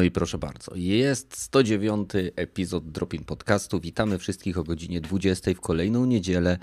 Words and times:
No 0.00 0.04
i 0.04 0.10
proszę 0.10 0.38
bardzo, 0.38 0.72
jest 0.74 1.36
109 1.36 2.10
epizod 2.36 2.90
Dropin 2.90 3.24
Podcastu. 3.24 3.80
Witamy 3.80 4.18
wszystkich 4.18 4.58
o 4.58 4.64
godzinie 4.64 5.00
20 5.00 5.54
w 5.54 5.60
kolejną 5.60 6.04
niedzielę. 6.04 6.58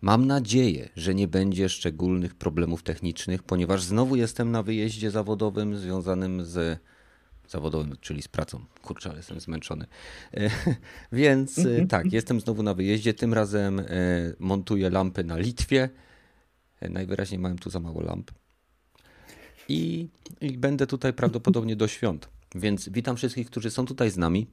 Mam 0.00 0.26
nadzieję, 0.26 0.88
że 0.96 1.14
nie 1.14 1.28
będzie 1.28 1.68
szczególnych 1.68 2.34
problemów 2.34 2.82
technicznych, 2.82 3.42
ponieważ 3.42 3.82
znowu 3.82 4.16
jestem 4.16 4.50
na 4.50 4.62
wyjeździe 4.62 5.10
zawodowym 5.10 5.76
związanym 5.76 6.44
z 6.44 6.78
zawodowym, 7.48 7.96
czyli 8.00 8.22
z 8.22 8.28
pracą. 8.28 8.64
Kurczę, 8.82 9.08
ale 9.08 9.18
jestem 9.18 9.40
zmęczony. 9.40 9.86
E, 10.34 10.50
więc 11.12 11.58
e, 11.58 11.86
tak, 11.86 12.12
jestem 12.12 12.40
znowu 12.40 12.62
na 12.62 12.74
wyjeździe. 12.74 13.14
Tym 13.14 13.34
razem 13.34 13.80
e, 13.80 13.84
montuję 14.38 14.90
lampy 14.90 15.24
na 15.24 15.38
Litwie. 15.38 15.88
Najwyraźniej 16.90 17.38
mam 17.38 17.58
tu 17.58 17.70
za 17.70 17.80
mało 17.80 18.02
lamp. 18.02 18.30
I, 19.68 20.08
I 20.40 20.58
będę 20.58 20.86
tutaj 20.86 21.12
prawdopodobnie 21.22 21.76
do 21.76 21.88
świąt. 21.88 22.28
Więc 22.54 22.88
witam 22.88 23.16
wszystkich, 23.16 23.46
którzy 23.46 23.70
są 23.70 23.86
tutaj 23.86 24.10
z 24.10 24.16
nami. 24.16 24.46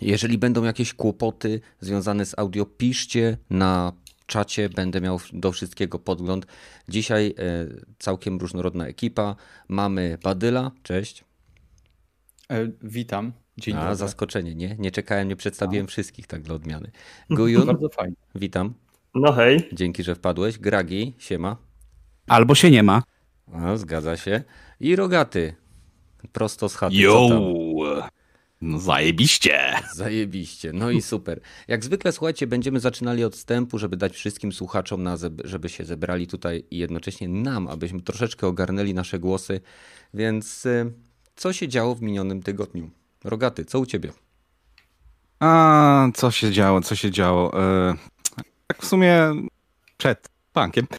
Jeżeli 0.00 0.38
będą 0.38 0.64
jakieś 0.64 0.94
kłopoty 0.94 1.60
związane 1.80 2.26
z 2.26 2.38
audio, 2.38 2.66
piszcie 2.66 3.36
na 3.50 3.92
czacie, 4.26 4.68
będę 4.68 5.00
miał 5.00 5.20
do 5.32 5.52
wszystkiego 5.52 5.98
podgląd. 5.98 6.46
Dzisiaj 6.88 7.34
całkiem 7.98 8.38
różnorodna 8.38 8.86
ekipa. 8.86 9.36
Mamy 9.68 10.18
Badyla, 10.22 10.70
cześć. 10.82 11.24
E, 12.50 12.68
witam. 12.82 13.32
Dzień 13.58 13.76
A, 13.76 13.80
dobry. 13.80 13.96
zaskoczenie, 13.96 14.54
nie? 14.54 14.76
Nie 14.78 14.90
czekałem, 14.90 15.28
nie 15.28 15.36
przedstawiłem 15.36 15.84
A. 15.86 15.88
wszystkich 15.88 16.26
tak 16.26 16.42
dla 16.42 16.54
odmiany. 16.54 16.90
Gujun. 17.30 17.66
Bardzo 17.72 17.88
fajnie. 17.88 18.16
Witam. 18.34 18.74
No 19.14 19.32
hej. 19.32 19.68
Dzięki, 19.72 20.02
że 20.02 20.14
wpadłeś. 20.14 20.58
Gragi, 20.58 21.14
siema. 21.18 21.56
Albo 22.26 22.54
się 22.54 22.70
nie 22.70 22.82
ma. 22.82 23.02
A, 23.52 23.76
zgadza 23.76 24.16
się. 24.16 24.42
I 24.80 24.96
Rogaty. 24.96 25.54
Prosto 26.32 26.68
z 26.68 26.76
chaty. 26.76 26.96
Yo! 26.96 27.28
No 28.62 28.78
zajebiście. 28.78 29.74
Zajebiście. 29.94 30.72
No 30.72 30.90
i 30.90 31.02
super. 31.12 31.40
Jak 31.68 31.84
zwykle, 31.84 32.12
słuchajcie, 32.12 32.46
będziemy 32.46 32.80
zaczynali 32.80 33.24
od 33.24 33.36
wstępu, 33.36 33.78
żeby 33.78 33.96
dać 33.96 34.14
wszystkim 34.14 34.52
słuchaczom, 34.52 35.02
na 35.02 35.16
żeby 35.44 35.68
się 35.68 35.84
zebrali 35.84 36.26
tutaj 36.26 36.64
i 36.70 36.78
jednocześnie 36.78 37.28
nam, 37.28 37.68
abyśmy 37.68 38.00
troszeczkę 38.00 38.46
ogarnęli 38.46 38.94
nasze 38.94 39.18
głosy. 39.18 39.60
Więc 40.14 40.66
y, 40.66 40.92
co 41.36 41.52
się 41.52 41.68
działo 41.68 41.94
w 41.94 42.02
minionym 42.02 42.42
tygodniu? 42.42 42.90
Rogaty, 43.24 43.64
co 43.64 43.80
u 43.80 43.86
ciebie? 43.86 44.12
A, 45.40 46.08
co 46.14 46.30
się 46.30 46.52
działo, 46.52 46.80
co 46.80 46.94
się 46.94 47.10
działo? 47.10 47.62
E, 47.62 47.94
tak 48.66 48.82
w 48.82 48.86
sumie 48.86 49.34
przed 49.96 50.28
tankiem. 50.52 50.86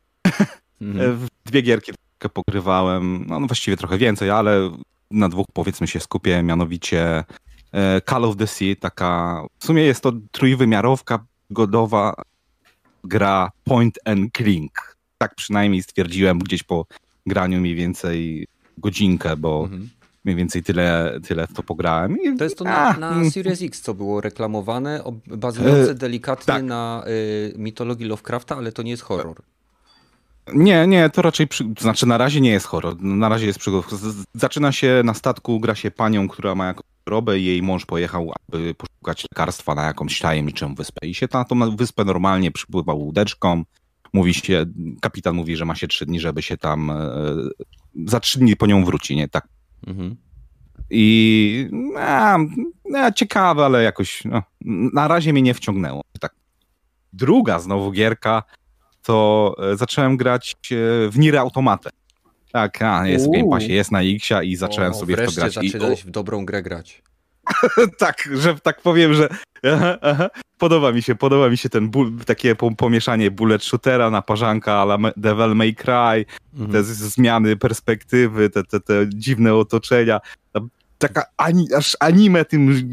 Mhm. 0.82 1.28
Dwie 1.46 1.62
gierki 1.62 1.92
trochę 2.20 2.34
pogrywałem, 2.34 3.26
no, 3.28 3.40
no 3.40 3.48
właściwie 3.48 3.78
trochę 3.78 3.98
więcej, 3.98 4.30
ale 4.30 4.72
na 5.12 5.30
dwóch 5.30 5.48
powiedzmy 5.54 5.88
się 5.88 6.00
skupię, 6.00 6.44
mianowicie 6.44 7.24
e, 7.72 8.02
Call 8.02 8.26
of 8.26 8.38
the 8.38 8.48
Sea, 8.48 8.76
taka, 8.80 9.42
w 9.60 9.66
sumie 9.66 9.84
jest 9.84 10.04
to 10.04 10.14
trójwymiarowka 10.32 11.26
godowa 11.50 12.14
gra 13.04 13.52
point 13.64 14.00
and 14.06 14.34
click. 14.38 14.98
Tak 15.18 15.36
przynajmniej 15.36 15.84
stwierdziłem 15.84 16.40
gdzieś 16.40 16.64
po 16.64 16.86
graniu 17.26 17.60
mniej 17.60 17.76
więcej 17.76 18.48
godzinkę, 18.78 19.38
bo 19.38 19.64
mhm 19.64 19.90
mniej 20.26 20.36
więcej 20.36 20.64
tyle, 20.64 21.20
tyle 21.28 21.48
w 21.48 21.54
to 21.54 21.64
pograłem. 21.64 22.18
I, 22.22 22.38
to 22.38 22.44
jest 22.44 22.58
to 22.58 22.64
na, 22.64 22.94
na 22.94 23.12
mm. 23.12 23.32
Series 23.32 23.62
X, 23.62 23.82
co 23.82 23.94
było 23.94 24.22
reklamowane, 24.22 25.04
bazujące 25.28 25.92
e, 25.92 25.96
delikatnie 25.96 26.54
tak. 26.54 26.64
na 26.64 27.04
y, 27.08 27.54
mitologii 27.58 28.06
Lovecrafta, 28.06 28.58
ale 28.58 28.72
to 28.72 28.84
nie 28.84 28.92
jest 28.92 29.04
horror. 29.04 29.42
Nie, 30.54 30.88
nie, 30.88 31.10
to 31.10 31.22
raczej, 31.22 31.48
przy... 31.48 31.74
znaczy 31.80 32.06
na 32.06 32.18
razie 32.18 32.42
nie 32.42 32.50
jest 32.50 32.66
horror, 32.66 33.02
na 33.02 33.30
razie 33.30 33.46
jest 33.46 33.60
przygód. 33.60 33.86
Zaczyna 34.34 34.72
się 34.72 35.02
na 35.06 35.14
statku, 35.14 35.60
gra 35.60 35.76
się 35.76 35.92
panią, 35.92 36.28
która 36.28 36.56
ma 36.56 36.68
jakąś 36.68 36.86
chorobę 37.06 37.40
i 37.40 37.46
jej 37.46 37.62
mąż 37.62 37.86
pojechał, 37.86 38.32
aby 38.48 38.76
poszukać 38.76 39.26
lekarstwa 39.32 39.76
na 39.76 39.84
jakąś 39.84 40.20
tajemniczą 40.20 40.76
wyspę. 40.76 41.08
I 41.08 41.16
się 41.16 41.28
na 41.34 41.46
tą 41.46 41.76
wyspę 41.76 42.06
normalnie 42.06 42.52
przypływa 42.52 42.94
łódeczką, 42.94 43.64
mówi 44.14 44.34
się, 44.34 44.66
kapitan 45.02 45.36
mówi, 45.36 45.56
że 45.56 45.66
ma 45.66 45.76
się 45.76 45.88
trzy 45.88 46.06
dni, 46.06 46.20
żeby 46.20 46.42
się 46.42 46.58
tam, 46.58 46.90
e, 46.90 46.96
za 48.06 48.20
trzy 48.20 48.40
dni 48.40 48.56
po 48.56 48.68
nią 48.68 48.86
wróci, 48.86 49.16
nie? 49.16 49.28
Tak 49.28 49.48
Mhm. 49.88 50.16
I 50.90 51.68
no, 51.72 52.38
no, 52.86 53.12
ciekawe, 53.12 53.66
ale 53.66 53.84
jakoś 53.84 54.24
no, 54.26 54.44
na 54.94 55.08
razie 55.08 55.34
mnie 55.34 55.42
nie 55.42 55.54
wciągnęło. 55.54 56.02
Tak. 56.20 56.36
Druga 57.14 57.60
znowu 57.60 57.92
gierka 57.92 58.44
to 59.04 59.56
e, 59.72 59.78
zacząłem 59.78 60.18
grać 60.18 60.56
e, 60.72 60.76
w 61.10 61.20
Nier 61.20 61.38
Automatę. 61.38 61.90
Tak, 62.52 62.82
a, 62.82 63.08
jest 63.08 63.26
Uuu. 63.26 63.34
w 63.34 63.38
Game 63.38 63.50
Passie, 63.50 63.74
jest 63.74 63.92
na 63.92 64.02
Xia 64.02 64.44
i 64.44 64.56
zacząłem 64.56 64.92
o, 64.92 64.96
sobie 64.96 65.16
w 65.16 65.26
to 65.26 65.32
grać. 65.32 65.54
zaczynałeś 65.54 66.04
w 66.04 66.10
dobrą 66.10 66.46
grę 66.46 66.64
grać. 66.64 67.02
tak, 67.98 68.30
że 68.34 68.56
tak 68.56 68.82
powiem, 68.82 69.14
że 69.14 69.30
aha, 69.74 69.98
aha, 70.02 70.30
podoba 70.58 70.92
mi 70.92 71.02
się, 71.02 71.16
podoba 71.16 71.50
mi 71.50 71.58
się 71.58 71.70
ten 71.70 71.90
ból, 71.90 72.12
takie 72.26 72.56
pomieszanie 72.56 73.32
bullet 73.32 73.64
shootera, 73.64 74.10
naparzanka 74.10 74.74
ale 74.74 74.98
Devil 75.18 75.56
May 75.56 75.76
Cry, 75.76 76.26
mhm. 76.54 76.72
te 76.72 76.84
zmiany 76.84 77.56
perspektywy, 77.56 78.50
te, 78.50 78.64
te, 78.64 78.80
te 78.80 79.06
dziwne 79.10 79.56
otoczenia. 79.56 80.20
Taka 80.98 81.24
ani, 81.38 81.74
aż 81.74 81.98
anime 82.00 82.46
tym 82.46 82.92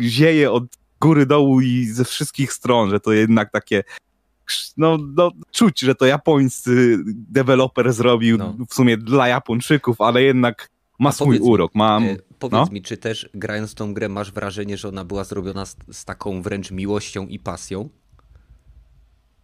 zieje 0.00 0.52
od 0.52 0.64
góry 1.00 1.26
dołu 1.26 1.60
i 1.60 1.84
ze 1.84 2.04
wszystkich 2.04 2.52
stron, 2.52 2.90
że 2.90 3.00
to 3.00 3.12
jednak 3.12 3.52
takie 3.52 3.84
no, 4.76 4.98
no 5.16 5.32
czuć, 5.50 5.80
że 5.80 5.94
to 5.94 6.06
japońscy 6.06 6.98
deweloper 7.06 7.92
zrobił 7.92 8.38
no. 8.38 8.56
w 8.68 8.74
sumie 8.74 8.96
dla 8.96 9.28
Japończyków, 9.28 10.00
ale 10.00 10.22
jednak 10.22 10.70
ma 10.98 11.12
swój 11.12 11.38
urok. 11.38 11.74
Ma, 11.74 12.00
e, 12.00 12.16
powiedz 12.38 12.52
no? 12.52 12.68
mi, 12.72 12.82
czy 12.82 12.96
też 12.96 13.28
grając 13.34 13.74
tą 13.74 13.94
grę 13.94 14.08
masz 14.08 14.32
wrażenie, 14.32 14.76
że 14.76 14.88
ona 14.88 15.04
była 15.04 15.24
zrobiona 15.24 15.66
z, 15.66 15.76
z 15.92 16.04
taką 16.04 16.42
wręcz 16.42 16.70
miłością 16.70 17.26
i 17.26 17.38
pasją? 17.38 17.88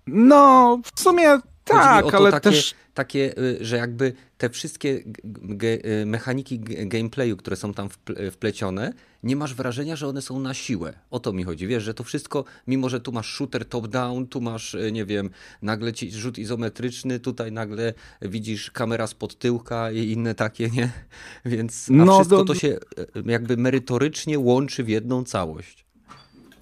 No, 0.07 0.81
w 0.95 1.01
sumie 1.01 1.39
tak, 1.73 2.15
ale 2.15 2.31
takie, 2.31 2.51
też... 2.51 2.75
Takie, 2.95 3.39
y, 3.39 3.59
że 3.61 3.77
jakby 3.77 4.13
te 4.39 4.51
wszystkie 4.51 5.03
y, 6.03 6.07
mechaniki 6.07 6.61
gameplayu, 6.87 7.37
które 7.37 7.57
są 7.57 7.75
tam 7.75 7.89
wplecione, 8.33 8.93
nie 9.23 9.37
masz 9.37 9.55
wrażenia, 9.55 9.97
że 9.97 10.09
one 10.09 10.23
są 10.23 10.41
na 10.41 10.55
siłę. 10.55 10.93
O 11.11 11.21
to 11.21 11.33
mi 11.33 11.45
chodzi. 11.45 11.67
Wiesz, 11.67 11.83
że 11.83 11.95
to 11.95 12.05
wszystko, 12.05 12.45
mimo 12.67 12.89
że 12.89 13.01
tu 13.01 13.13
masz 13.13 13.35
shooter 13.35 13.65
top-down, 13.65 14.27
tu 14.27 14.41
masz, 14.41 14.75
y, 14.75 14.93
nie 14.93 15.05
wiem, 15.05 15.31
nagle 15.63 15.93
ci 15.93 16.13
rzut 16.13 16.39
izometryczny, 16.39 17.21
tutaj 17.21 17.53
nagle 17.53 17.95
widzisz 18.23 18.71
kamera 18.71 19.07
spod 19.07 19.39
tyłka 19.39 19.91
i 19.91 20.11
inne 20.11 20.35
takie, 20.35 20.71
nie? 20.71 20.91
Więc 21.45 21.89
a 21.91 21.93
no, 21.93 22.15
wszystko 22.15 22.45
to 22.45 22.55
się 22.55 22.79
jakby 23.27 23.57
merytorycznie 23.57 24.39
łączy 24.39 24.85
w 24.85 24.89
jedną 24.89 25.25
całość. 25.25 25.92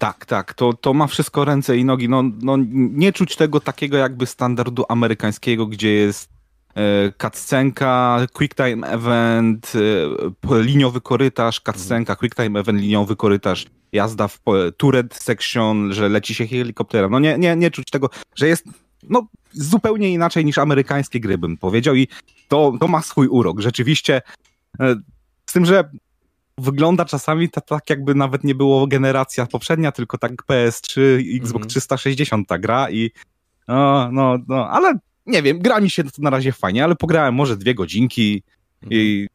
Tak, 0.01 0.25
tak, 0.25 0.53
to, 0.53 0.73
to 0.73 0.93
ma 0.93 1.07
wszystko 1.07 1.45
ręce 1.45 1.77
i 1.77 1.85
nogi. 1.85 2.09
No, 2.09 2.23
no, 2.41 2.57
nie 2.73 3.13
czuć 3.13 3.35
tego 3.35 3.59
takiego 3.59 3.97
jakby 3.97 4.25
standardu 4.25 4.85
amerykańskiego, 4.89 5.65
gdzie 5.65 5.93
jest 5.93 6.29
e, 6.75 7.11
cutscenka, 7.21 8.19
quick 8.33 8.55
time 8.55 8.87
event, 8.87 9.73
e, 10.51 10.61
liniowy 10.61 11.01
korytarz, 11.01 11.61
cutscenka, 11.61 12.15
quick 12.15 12.35
time 12.35 12.59
event, 12.59 12.81
liniowy 12.81 13.15
korytarz, 13.15 13.65
jazda 13.91 14.27
w 14.27 14.39
turret 14.77 15.15
section, 15.15 15.93
że 15.93 16.09
leci 16.09 16.35
się 16.35 16.47
helikopterem. 16.47 17.11
No 17.11 17.19
nie, 17.19 17.37
nie, 17.37 17.55
nie 17.55 17.71
czuć 17.71 17.89
tego, 17.89 18.09
że 18.35 18.47
jest 18.47 18.65
no, 19.09 19.27
zupełnie 19.51 20.13
inaczej 20.13 20.45
niż 20.45 20.57
amerykańskie 20.57 21.19
gry, 21.19 21.37
bym 21.37 21.57
powiedział 21.57 21.95
i 21.95 22.07
to, 22.47 22.73
to 22.79 22.87
ma 22.87 23.01
swój 23.01 23.27
urok. 23.27 23.59
Rzeczywiście, 23.59 24.21
e, 24.79 24.95
z 25.45 25.53
tym, 25.53 25.65
że 25.65 25.89
wygląda 26.57 27.05
czasami 27.05 27.49
tak, 27.49 27.65
tak, 27.65 27.89
jakby 27.89 28.15
nawet 28.15 28.43
nie 28.43 28.55
było 28.55 28.87
generacja 28.87 29.45
poprzednia, 29.45 29.91
tylko 29.91 30.17
tak 30.17 30.31
PS3, 30.49 31.01
Xbox 31.35 31.55
mm 31.55 31.69
360 31.69 32.47
ta 32.47 32.57
gra 32.57 32.89
i 32.89 33.11
no, 33.67 34.09
no, 34.11 34.37
no, 34.47 34.69
ale 34.69 34.99
nie 35.25 35.41
wiem, 35.41 35.59
gra 35.59 35.81
mi 35.81 35.89
się 35.89 36.03
na 36.17 36.29
razie 36.29 36.51
fajnie, 36.51 36.83
ale 36.83 36.95
pograłem 36.95 37.35
może 37.35 37.57
dwie 37.57 37.75
godzinki 37.75 38.43
i 38.89 39.27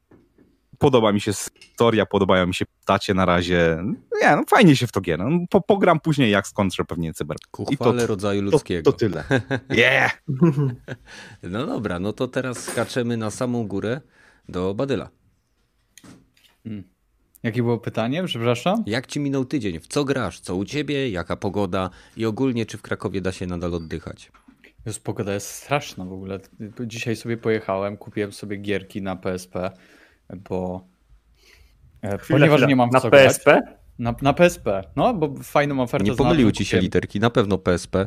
podoba 0.78 1.12
mi 1.12 1.20
się 1.20 1.32
historia, 1.60 2.06
podobają 2.06 2.46
mi 2.46 2.54
się 2.54 2.66
postacie 2.66 3.14
na 3.14 3.24
razie. 3.24 3.84
Nie, 4.22 4.36
no 4.36 4.44
fajnie 4.48 4.76
się 4.76 4.86
w 4.86 4.92
to 4.92 5.00
gra. 5.00 5.16
No, 5.16 5.46
po, 5.50 5.60
pogram 5.60 6.00
później 6.00 6.30
jak 6.30 6.46
skończę 6.46 6.84
pewnie 6.84 7.14
cyber. 7.14 7.36
Ku 7.50 7.66
I 7.70 7.76
to, 7.76 8.06
rodzaju 8.06 8.42
ludzkiego. 8.42 8.82
To, 8.82 8.92
to 8.92 8.98
tyle. 8.98 9.24
Yeah! 9.70 10.22
no 11.42 11.66
dobra, 11.66 11.98
no 11.98 12.12
to 12.12 12.28
teraz 12.28 12.64
skaczemy 12.64 13.16
na 13.16 13.30
samą 13.30 13.66
górę 13.66 14.00
do 14.48 14.74
Badyla. 14.74 15.08
Hmm. 16.64 16.95
Jakie 17.43 17.62
było 17.62 17.79
pytanie, 17.79 18.25
przepraszam? 18.25 18.85
Jak 18.87 19.06
ci 19.06 19.21
minął 19.21 19.44
tydzień? 19.44 19.81
W 19.81 19.87
co 19.87 20.05
grasz? 20.05 20.41
Co 20.41 20.56
u 20.56 20.65
ciebie? 20.65 21.11
Jaka 21.11 21.37
pogoda? 21.37 21.91
I 22.17 22.27
ogólnie, 22.27 22.67
czy 22.67 22.79
w 22.79 22.83
Krakowie 22.83 23.21
da 23.21 23.33
się 23.33 23.47
nadal 23.47 23.75
oddychać? 23.75 24.33
Już 24.87 24.99
pogoda 24.99 25.35
jest 25.35 25.49
straszna 25.49 26.05
w 26.05 26.12
ogóle. 26.12 26.41
Dzisiaj 26.81 27.17
sobie 27.17 27.37
pojechałem, 27.37 27.97
kupiłem 27.97 28.33
sobie 28.33 28.56
gierki 28.56 29.03
na 29.03 29.17
PSP, 29.17 29.71
bo 30.37 30.87
e, 32.03 32.19
chwila, 32.19 32.38
ponieważ 32.38 32.56
chwila. 32.56 32.69
nie 32.69 32.77
mam 32.77 32.91
w 32.91 32.93
na 32.93 33.00
co 33.00 33.11
PSP? 33.11 33.53
Grać, 33.53 33.75
na, 33.99 34.15
na 34.23 34.33
PSP, 34.33 34.83
no 34.97 35.15
bo 35.15 35.35
fajną 35.43 35.83
ofertę 35.83 36.11
Nie 36.11 36.17
pomyliły 36.17 36.53
ci 36.53 36.65
się 36.65 36.79
literki, 36.79 37.21
na 37.21 37.31
pewno 37.31 37.59
PSP. 37.59 38.06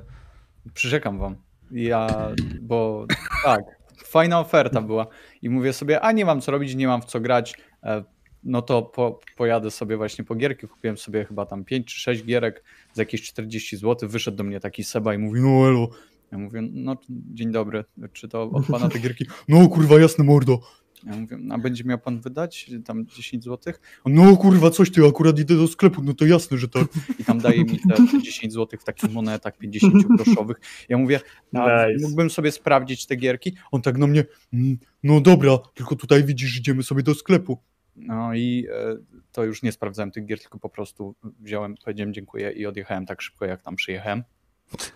Przyrzekam 0.73 1.19
wam. 1.19 1.35
Ja, 1.71 2.27
bo 2.61 3.05
tak, 3.43 3.61
fajna 4.05 4.39
oferta 4.39 4.81
była 4.81 5.07
i 5.41 5.49
mówię 5.49 5.73
sobie, 5.73 6.01
a 6.01 6.11
nie 6.11 6.25
mam 6.25 6.41
co 6.41 6.51
robić, 6.51 6.75
nie 6.75 6.87
mam 6.87 7.01
w 7.01 7.05
co 7.05 7.19
grać, 7.19 7.53
e, 7.83 8.03
no 8.43 8.61
to 8.61 8.81
po, 8.81 9.19
pojadę 9.37 9.71
sobie 9.71 9.97
właśnie 9.97 10.23
po 10.23 10.35
gierki. 10.35 10.67
Kupiłem 10.67 10.97
sobie 10.97 11.25
chyba 11.25 11.45
tam 11.45 11.65
5 11.65 11.93
czy 11.93 11.99
6 11.99 12.25
gierek 12.25 12.63
za 12.93 13.01
jakieś 13.01 13.21
40 13.21 13.77
zł. 13.77 14.09
Wyszedł 14.09 14.37
do 14.37 14.43
mnie 14.43 14.59
taki 14.59 14.83
Seba 14.83 15.13
i 15.13 15.17
mówi, 15.17 15.41
no 15.41 15.67
elo. 15.67 15.89
Ja 16.31 16.37
mówię, 16.37 16.61
no 16.71 16.97
dzień 17.09 17.51
dobry, 17.51 17.83
czy 18.13 18.27
to 18.27 18.43
od 18.51 18.65
pana 18.65 18.89
te 18.89 18.99
gierki? 18.99 19.25
No 19.47 19.67
kurwa, 19.67 19.99
jasne 19.99 20.23
mordo. 20.23 20.59
Ja 21.03 21.15
mówię, 21.15 21.37
a 21.49 21.57
będzie 21.57 21.83
miał 21.83 21.99
pan 21.99 22.19
wydać 22.19 22.71
tam 22.85 23.05
10 23.05 23.43
zł? 23.43 23.73
No 24.05 24.37
kurwa, 24.37 24.69
coś 24.71 24.91
ty, 24.91 25.05
akurat 25.05 25.39
idę 25.39 25.55
do 25.55 25.67
sklepu, 25.67 26.01
no 26.03 26.13
to 26.13 26.25
jasne, 26.25 26.57
że 26.57 26.67
tak. 26.67 26.87
I 27.19 27.23
tam 27.23 27.39
daje 27.39 27.63
mi 27.63 27.79
te 27.79 28.21
10 28.23 28.53
zł 28.53 28.79
w 28.79 28.83
takich 28.83 29.11
monetach 29.11 29.57
50 29.57 29.93
groszowych. 30.07 30.57
Ja 30.89 30.97
mówię, 30.97 31.19
nice. 31.53 31.87
mógłbym 32.01 32.29
sobie 32.29 32.51
sprawdzić 32.51 33.05
te 33.05 33.15
gierki? 33.15 33.53
On 33.71 33.81
tak 33.81 33.97
na 33.97 34.07
mnie, 34.07 34.25
mm, 34.53 34.77
no 35.03 35.21
dobra, 35.21 35.57
tylko 35.73 35.95
tutaj 35.95 36.23
widzisz, 36.23 36.57
idziemy 36.57 36.83
sobie 36.83 37.03
do 37.03 37.15
sklepu. 37.15 37.57
No 37.99 38.33
i 38.33 38.67
e, 38.71 38.97
to 39.31 39.43
już 39.43 39.63
nie 39.63 39.71
sprawdzałem 39.71 40.11
tych 40.11 40.25
gier, 40.25 40.39
tylko 40.39 40.59
po 40.59 40.69
prostu 40.69 41.15
wziąłem, 41.39 41.75
powiedziałem 41.85 42.13
dziękuję 42.13 42.51
i 42.51 42.65
odjechałem 42.65 43.05
tak 43.05 43.21
szybko, 43.21 43.45
jak 43.45 43.61
tam 43.61 43.75
przyjechałem. 43.75 44.23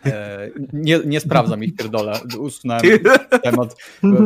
E, 0.05 0.49
nie, 0.73 0.99
nie 1.05 1.19
sprawdzam 1.19 1.63
ich 1.63 1.75
pierdolę. 1.75 2.19
Usunąłem 2.39 2.83
temat. 3.43 3.75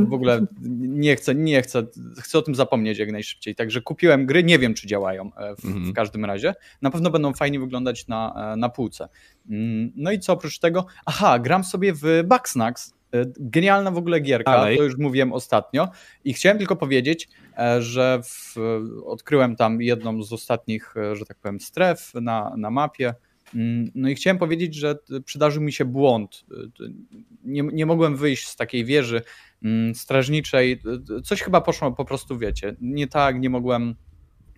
W 0.08 0.14
ogóle 0.14 0.46
nie 0.80 1.16
chcę, 1.16 1.36
nie 1.36 1.62
chcę. 1.62 1.84
Chcę 2.20 2.38
o 2.38 2.42
tym 2.42 2.56
zapomnieć 2.56 2.98
jak 2.98 3.12
najszybciej. 3.12 3.56
Także 3.56 3.82
kupiłem 3.82 4.26
gry, 4.26 4.44
nie 4.44 4.60
wiem 4.60 4.74
czy 4.74 4.88
działają 4.88 5.32
e, 5.38 5.56
w, 5.56 5.62
w 5.62 5.66
mhm. 5.66 5.94
każdym 5.94 6.26
razie. 6.26 6.56
Na 6.82 6.92
pewno 6.92 7.10
będą 7.10 7.34
fajnie 7.34 7.60
wyglądać 7.60 8.08
na, 8.08 8.56
na 8.58 8.70
półce. 8.70 9.10
Mm, 9.50 9.92
no 9.96 10.12
i 10.12 10.20
co 10.20 10.34
oprócz 10.34 10.60
tego? 10.60 10.86
Aha, 11.06 11.40
gram 11.40 11.64
sobie 11.64 11.94
w 11.94 12.24
Bugsnax. 12.26 12.97
Genialna 13.40 13.92
w 13.92 13.98
ogóle 13.98 14.20
gierka, 14.20 14.52
Dalej. 14.52 14.78
to 14.78 14.84
już 14.84 14.98
mówiłem 14.98 15.34
ostatnio. 15.34 15.90
I 16.24 16.34
chciałem 16.34 16.58
tylko 16.58 16.76
powiedzieć, 16.76 17.30
że 17.80 18.20
w, 18.24 18.56
odkryłem 19.06 19.56
tam 19.56 19.82
jedną 19.82 20.24
z 20.24 20.34
ostatnich, 20.34 20.94
że 21.14 21.26
tak 21.26 21.38
powiem, 21.38 21.60
stref 21.60 22.14
na, 22.14 22.54
na 22.58 22.72
mapie 22.72 23.14
Mm, 23.56 23.92
no 23.96 24.10
i 24.10 24.16
chciałem 24.16 24.38
powiedzieć, 24.38 24.76
że 24.76 24.96
przydarzył 25.26 25.64
mi 25.64 25.74
się 25.74 25.86
błąd. 25.86 26.46
Nie, 27.44 27.62
nie 27.62 27.86
mogłem 27.86 28.16
wyjść 28.16 28.48
z 28.48 28.56
takiej 28.56 28.86
wieży 28.86 29.22
mm, 29.64 29.96
strażniczej. 29.96 30.82
Coś 31.24 31.42
chyba 31.42 31.62
poszło 31.62 31.92
po 31.92 32.06
prostu, 32.06 32.38
wiecie, 32.38 32.76
nie 32.82 33.08
tak, 33.08 33.40
nie 33.40 33.50
mogłem 33.50 33.96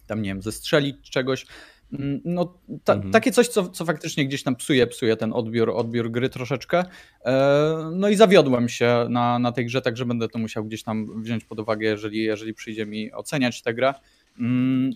tam, 0.07 0.21
nie 0.21 0.29
wiem, 0.29 0.41
zestrzelić 0.41 1.09
czegoś. 1.09 1.45
Mm, 1.93 2.21
no, 2.25 2.53
ta, 2.83 2.93
mhm. 2.93 3.11
takie 3.11 3.31
coś, 3.31 3.47
co, 3.47 3.69
co 3.69 3.85
faktycznie 3.85 4.25
gdzieś 4.25 4.43
tam 4.43 4.55
psuje, 4.55 4.87
psuje 4.87 5.15
ten 5.15 5.33
odbiór, 5.33 5.69
odbiór 5.69 6.11
gry 6.11 6.29
troszeczkę. 6.29 6.83
E, 7.25 7.91
no 7.95 8.09
i 8.09 8.15
zawiodłem 8.15 8.69
się 8.69 9.05
na, 9.09 9.39
na 9.39 9.51
tej 9.51 9.65
grze, 9.65 9.81
także 9.81 10.05
będę 10.05 10.27
to 10.27 10.39
musiał 10.39 10.65
gdzieś 10.65 10.83
tam 10.83 11.21
wziąć 11.23 11.45
pod 11.45 11.59
uwagę, 11.59 11.87
jeżeli, 11.87 12.23
jeżeli 12.23 12.53
przyjdzie 12.53 12.85
mi 12.85 13.13
oceniać 13.13 13.61
tę 13.61 13.73
grę. 13.73 13.93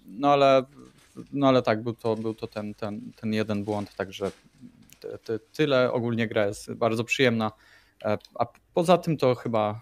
No 0.05 0.33
ale 0.33 0.63
no 1.33 1.47
ale 1.47 1.61
tak, 1.61 1.83
był 1.83 1.93
to, 1.93 2.15
był 2.15 2.33
to 2.33 2.47
ten, 2.47 2.73
ten, 2.73 3.11
ten 3.15 3.33
jeden 3.33 3.63
błąd, 3.63 3.95
także 3.95 4.31
tyle. 5.51 5.91
Ogólnie 5.91 6.27
gra 6.27 6.45
jest 6.45 6.73
bardzo 6.73 7.03
przyjemna, 7.03 7.51
e, 8.05 8.17
a 8.35 8.45
poza 8.73 8.97
tym 8.97 9.17
to 9.17 9.35
chyba 9.35 9.81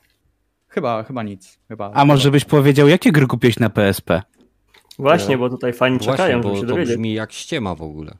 chyba, 0.68 1.04
chyba 1.04 1.24
nic. 1.24 1.60
Chyba, 1.68 1.92
a 1.94 2.06
może 2.06 2.32
byś 2.32 2.46
powiedział, 2.46 2.88
jakie 2.88 3.12
gry 3.12 3.28
kupiłeś 3.28 3.60
na 3.60 3.70
PSP? 3.70 4.22
Właśnie, 5.02 5.38
bo 5.38 5.50
tutaj 5.50 5.74
fani 5.74 5.98
Właśnie, 5.98 6.14
czekają, 6.14 6.44
żeby 6.44 6.56
się 6.56 6.62
to 6.62 6.68
dowiedzieć. 6.68 6.96
brzmi 6.96 7.14
jak 7.14 7.32
ściema 7.32 7.76
w 7.76 7.82
ogóle. 7.82 8.12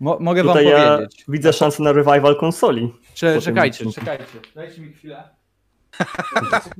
Mo 0.00 0.18
mogę 0.20 0.42
tutaj 0.42 0.64
wam 0.64 0.72
ja 0.72 0.96
powiedzieć. 0.96 1.24
widzę 1.28 1.52
szansę 1.52 1.82
na 1.82 1.92
revival 1.92 2.36
konsoli. 2.36 2.92
Cze 3.14 3.40
czekajcie, 3.40 3.92
czekajcie. 3.92 4.24
Dajcie 4.54 4.80
mi 4.80 4.92
chwilę. 4.92 5.22
Tak, 6.50 6.70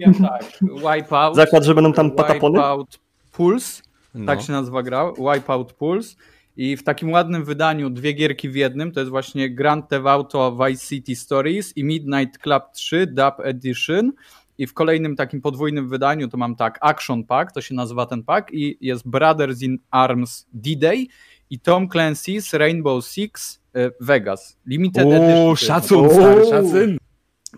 Wipeout. 0.63 1.37
Zakład, 1.37 1.65
że 1.65 1.75
będą 1.75 1.93
tam 1.93 2.11
patapony? 2.11 2.59
Wipeout 2.59 2.99
Pulse 3.33 3.83
no. 4.15 4.27
tak 4.27 4.43
się 4.43 4.53
nazywa 4.53 4.83
gra, 4.83 5.13
Wipeout 5.35 5.73
Pulse. 5.73 6.17
I 6.57 6.77
w 6.77 6.83
takim 6.83 7.11
ładnym 7.13 7.45
wydaniu 7.45 7.91
dwie 7.91 8.13
gierki 8.13 8.49
w 8.49 8.55
jednym, 8.55 8.93
to 8.93 9.01
jest 9.01 9.11
właśnie 9.11 9.51
Grand 9.51 9.89
Theft 9.89 10.07
Auto 10.07 10.57
Vice 10.67 10.87
City 10.87 11.17
Stories 11.17 11.77
i 11.77 11.85
Midnight 11.85 12.39
Club 12.39 12.63
3 12.73 13.07
Dub 13.07 13.35
Edition. 13.45 14.13
I 14.61 14.67
w 14.67 14.75
kolejnym 14.75 15.17
takim 15.17 15.41
podwójnym 15.41 15.89
wydaniu 15.89 16.29
to 16.29 16.37
mam 16.37 16.57
tak 16.57 16.79
Action 16.81 17.25
Pack, 17.25 17.53
to 17.53 17.61
się 17.61 17.75
nazywa 17.75 18.07
ten 18.07 18.23
pack 18.23 18.53
i 18.53 18.79
jest 18.81 19.09
Brothers 19.09 19.63
in 19.63 19.79
Arms 19.91 20.47
D-Day 20.53 21.07
i 21.51 21.61
Tom 21.61 21.89
Clancy's 21.89 22.59
Rainbow 22.59 23.07
Six 23.07 23.61
e, 23.75 23.91
Vegas. 24.01 24.57
Limited 24.67 25.05
Uuu, 25.05 25.15
Edition. 25.15 25.57
Szacun, 25.57 26.11
stary, 26.11 26.45
szacun. 26.45 26.97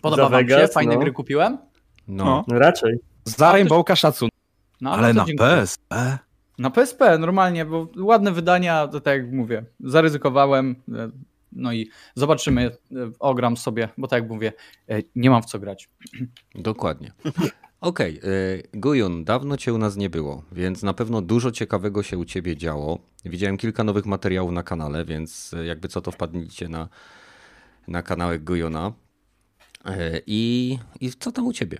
Podoba 0.03 0.23
wam 0.29 0.33
Vegas, 0.33 0.61
się? 0.61 0.75
Fajne 0.75 0.95
no. 0.95 1.01
gry 1.01 1.13
kupiłem? 1.13 1.59
No. 2.09 2.45
no. 2.49 2.59
Raczej. 2.59 2.99
Za 3.25 3.53
Rainbowka 3.53 3.97
szacun. 3.97 4.29
No, 4.81 4.93
Ale 4.93 5.15
na 5.15 5.25
PSP? 5.39 6.19
Na 6.59 6.71
PSP 6.71 7.19
normalnie, 7.19 7.65
bo 7.65 7.89
ładne 7.97 8.33
wydania, 8.33 8.89
to 8.89 9.01
tak 9.01 9.19
jak 9.19 9.33
mówię, 9.33 9.65
zaryzykowałem, 9.81 10.77
no 11.53 11.73
i 11.73 11.91
zobaczymy, 12.15 12.63
e, 12.67 13.11
ogram 13.19 13.57
sobie, 13.57 13.89
bo 13.99 14.09
tak 14.09 14.23
jak 14.23 14.33
mówię, 14.33 14.53
e, 14.89 15.03
nie 15.17 15.31
mam 15.31 15.43
w 15.43 15.47
co 15.47 15.59
grać. 15.59 15.89
Dokładnie. 16.55 17.13
Okej, 17.81 18.19
okay. 18.19 18.63
Gujun, 18.75 19.25
dawno 19.25 19.57
cię 19.57 19.75
u 19.75 19.79
nas 19.79 19.97
nie 19.97 20.11
było, 20.11 20.43
więc 20.53 20.83
na 20.83 20.95
pewno 20.95 21.23
dużo 21.23 21.51
ciekawego 21.51 22.03
się 22.03 22.19
u 22.19 22.25
ciebie 22.25 22.57
działo. 22.57 22.99
Widziałem 23.25 23.57
kilka 23.57 23.85
nowych 23.85 24.07
materiałów 24.07 24.53
na 24.53 24.63
kanale, 24.63 25.05
więc 25.05 25.55
jakby 25.65 25.89
co 25.89 26.01
to 26.01 26.11
wpadnijcie 26.11 26.69
na, 26.69 26.89
na 27.89 28.03
kanałek 28.03 28.45
Gujona. 28.45 28.93
I, 30.27 30.79
I 31.01 31.11
co 31.11 31.33
tam 31.33 31.47
u 31.47 31.53
ciebie? 31.53 31.79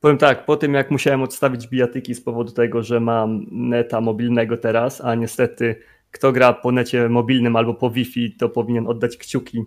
Powiem 0.00 0.18
tak, 0.18 0.44
po 0.44 0.56
tym 0.56 0.74
jak 0.74 0.90
musiałem 0.90 1.22
odstawić 1.22 1.68
bijatyki 1.68 2.14
z 2.14 2.20
powodu 2.20 2.52
tego, 2.52 2.82
że 2.82 3.00
mam 3.00 3.46
neta 3.50 4.00
mobilnego 4.00 4.56
teraz, 4.56 5.00
a 5.04 5.14
niestety 5.14 5.76
kto 6.10 6.32
gra 6.32 6.52
po 6.52 6.72
necie 6.72 7.08
mobilnym 7.08 7.56
albo 7.56 7.74
po 7.74 7.90
Wi-Fi, 7.90 8.36
to 8.36 8.48
powinien 8.48 8.86
oddać 8.86 9.16
kciuki 9.16 9.62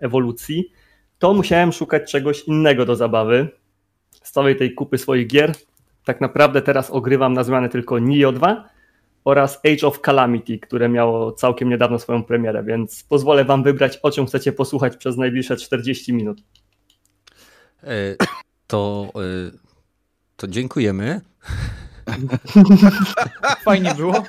ewolucji, 0.00 0.72
to 1.18 1.34
musiałem 1.34 1.72
szukać 1.72 2.12
czegoś 2.12 2.42
innego 2.42 2.84
do 2.84 2.96
zabawy. 2.96 3.48
Z 4.22 4.32
całej 4.32 4.56
tej 4.56 4.74
kupy 4.74 4.98
swoich 4.98 5.26
gier 5.26 5.52
tak 6.04 6.20
naprawdę 6.20 6.62
teraz 6.62 6.90
ogrywam 6.90 7.32
na 7.32 7.44
zmianę 7.44 7.68
tylko 7.68 7.98
Nio 7.98 8.32
2 8.32 8.68
oraz 9.24 9.60
Age 9.64 9.86
of 9.86 10.00
Calamity, 10.00 10.58
które 10.58 10.88
miało 10.88 11.32
całkiem 11.32 11.68
niedawno 11.68 11.98
swoją 11.98 12.24
premierę, 12.24 12.64
więc 12.64 13.04
pozwolę 13.04 13.44
wam 13.44 13.62
wybrać, 13.62 13.98
o 14.02 14.10
czym 14.10 14.26
chcecie 14.26 14.52
posłuchać 14.52 14.96
przez 14.96 15.16
najbliższe 15.16 15.56
40 15.56 16.12
minut. 16.12 16.42
E, 17.82 18.16
to, 18.66 19.12
y, 19.16 19.58
to 20.36 20.48
dziękujemy. 20.48 21.20
Fajnie 23.64 23.94
było. 23.94 24.24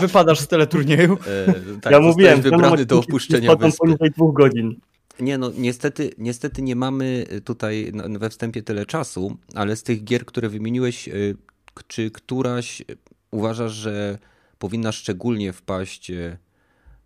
Wypadasz 0.00 0.40
z 0.40 0.48
teleturnieju. 0.48 1.12
E, 1.12 1.80
tak, 1.80 1.92
ja 1.92 2.00
mówiłem, 2.00 2.42
wybrany 2.42 2.86
do 2.86 2.98
opuszczenia 2.98 3.56
wyspy. 3.56 3.78
poniżej 3.78 4.10
dwóch 4.10 4.34
godzin. 4.34 4.80
Nie 5.20 5.38
no, 5.38 5.50
niestety, 5.56 6.10
niestety 6.18 6.62
nie 6.62 6.76
mamy 6.76 7.26
tutaj 7.44 7.92
we 8.18 8.30
wstępie 8.30 8.62
tyle 8.62 8.86
czasu, 8.86 9.36
ale 9.54 9.76
z 9.76 9.82
tych 9.82 10.04
gier, 10.04 10.24
które 10.24 10.48
wymieniłeś, 10.48 11.08
y, 11.08 11.36
czy 11.86 12.10
któraś 12.10 12.82
uważasz, 13.30 13.72
że 13.72 14.18
powinna 14.58 14.92
szczególnie 14.92 15.52
wpaść 15.52 16.12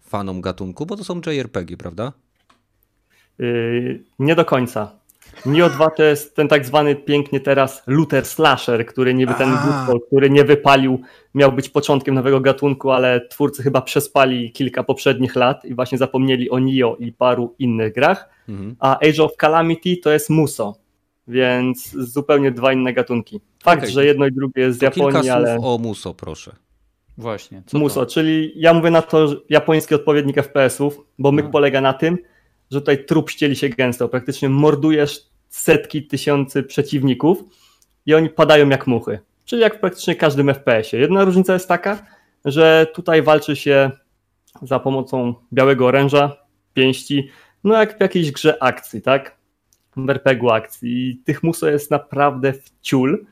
fanom 0.01 0.41
gatunku, 0.41 0.87
bo 0.87 0.97
to 0.97 1.05
są 1.05 1.21
JRPG, 1.27 1.77
prawda? 1.77 2.13
Yy, 3.39 4.05
nie 4.19 4.35
do 4.35 4.45
końca. 4.45 5.02
Nio 5.47 5.71
2 5.71 5.91
to 5.91 6.03
jest 6.03 6.37
ten 6.37 6.49
tak 6.49 6.67
zwany 6.67 6.97
pięknie 6.97 7.41
teraz 7.41 7.83
looter 7.87 8.27
slasher, 8.27 8.87
który 8.87 9.15
niby 9.15 9.35
ten 9.35 9.51
Google, 9.51 10.07
który 10.07 10.31
nie 10.31 10.45
wypalił, 10.45 11.01
miał 11.35 11.53
być 11.53 11.69
początkiem 11.69 12.15
nowego 12.15 12.41
gatunku, 12.41 12.91
ale 12.91 13.29
twórcy 13.29 13.63
chyba 13.63 13.83
przespali 13.83 14.53
kilka 14.53 14.85
poprzednich 14.85 15.37
lat 15.37 15.65
i 15.65 15.75
właśnie 15.75 15.99
zapomnieli 15.99 16.51
o 16.51 16.59
Nio 16.59 16.97
i 16.99 17.13
paru 17.13 17.55
innych 17.59 17.95
grach. 17.95 18.29
Mhm. 18.49 18.77
A 18.79 18.99
Age 18.99 19.23
of 19.23 19.37
Calamity 19.37 19.97
to 19.97 20.11
jest 20.11 20.31
Muso, 20.31 20.77
więc 21.29 21.91
zupełnie 21.91 22.51
dwa 22.51 22.73
inne 22.73 22.93
gatunki. 22.93 23.41
Fakt, 23.63 23.83
okay. 23.83 23.93
że 23.93 24.07
jedno 24.07 24.27
i 24.27 24.33
drugie 24.33 24.63
jest 24.63 24.79
z 24.79 24.83
Japonii, 24.83 25.21
kilka 25.21 25.35
ale. 25.35 25.59
o 25.61 25.79
Muso, 25.79 26.15
proszę. 26.15 26.57
Właśnie. 27.19 27.63
Muso, 27.73 28.01
to? 28.01 28.07
czyli 28.07 28.53
ja 28.57 28.75
mówię 28.75 28.91
na 28.91 29.03
to 29.03 29.29
japoński 29.49 29.95
odpowiednik 29.95 30.37
FPS-ów, 30.37 31.01
bo 31.19 31.33
myk 31.33 31.45
no. 31.45 31.51
polega 31.51 31.81
na 31.81 31.93
tym, 31.93 32.19
że 32.71 32.81
tutaj 32.81 33.05
trup 33.05 33.31
ścieli 33.31 33.57
się 33.57 33.69
gęsto. 33.69 34.09
Praktycznie 34.09 34.49
mordujesz 34.49 35.32
setki 35.53 36.07
tysięcy 36.07 36.63
przeciwników 36.63 37.39
i 38.07 38.15
oni 38.15 38.29
padają 38.31 38.69
jak 38.69 38.87
muchy. 38.87 39.19
Czyli 39.45 39.63
jak 39.63 39.77
w 39.77 39.81
praktycznie 39.81 40.17
każdym 40.17 40.47
FPS-ie. 40.47 41.03
Jedna 41.03 41.25
różnica 41.25 41.53
jest 41.53 41.69
taka, 41.69 42.07
że 42.45 42.87
tutaj 42.95 43.23
walczy 43.23 43.57
się 43.57 43.91
za 44.63 44.79
pomocą 44.79 45.35
białego 45.53 45.87
oręża, 45.87 46.37
pięści, 46.75 47.29
no 47.65 47.79
jak 47.79 47.99
w 47.99 48.01
jakiejś 48.01 48.33
grze 48.33 48.63
akcji, 48.63 49.03
tak? 49.03 49.37
W 49.97 50.11
RPG-u 50.11 50.51
akcji. 50.51 51.09
I 51.11 51.17
tych 51.17 51.43
muso 51.43 51.71
jest 51.71 51.91
naprawdę 51.91 52.53
w 52.53 52.71
ciul. 52.83 53.27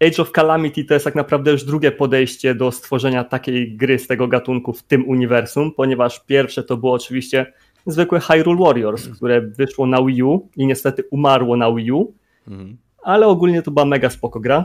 Age 0.00 0.22
of 0.22 0.32
Calamity 0.32 0.84
to 0.84 0.94
jest 0.94 1.04
tak 1.04 1.14
naprawdę 1.14 1.50
już 1.50 1.64
drugie 1.64 1.92
podejście 1.92 2.54
do 2.54 2.72
stworzenia 2.72 3.24
takiej 3.24 3.76
gry 3.76 3.98
z 3.98 4.06
tego 4.06 4.28
gatunku 4.28 4.72
w 4.72 4.82
tym 4.82 5.08
uniwersum, 5.08 5.72
ponieważ 5.72 6.24
pierwsze 6.26 6.62
to 6.62 6.76
było 6.76 6.92
oczywiście 6.92 7.52
zwykłe 7.88 8.20
Hyrule 8.20 8.64
Warriors, 8.64 9.08
które 9.08 9.40
wyszło 9.40 9.86
na 9.86 10.02
Wii 10.02 10.22
U 10.22 10.48
i 10.56 10.66
niestety 10.66 11.04
umarło 11.10 11.56
na 11.56 11.72
Wii 11.72 11.92
U, 11.92 12.14
mhm. 12.48 12.76
ale 13.02 13.26
ogólnie 13.26 13.62
to 13.62 13.70
była 13.70 13.84
mega 13.84 14.10
spoko 14.10 14.40
gra. 14.40 14.64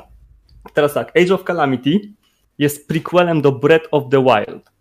Teraz 0.74 0.94
tak, 0.94 1.18
Age 1.18 1.34
of 1.34 1.44
Calamity 1.44 2.00
jest 2.58 2.88
prequelem 2.88 3.42
do 3.42 3.52
Breath 3.52 3.88
of 3.92 4.04
the 4.10 4.24
Wild. 4.24 4.72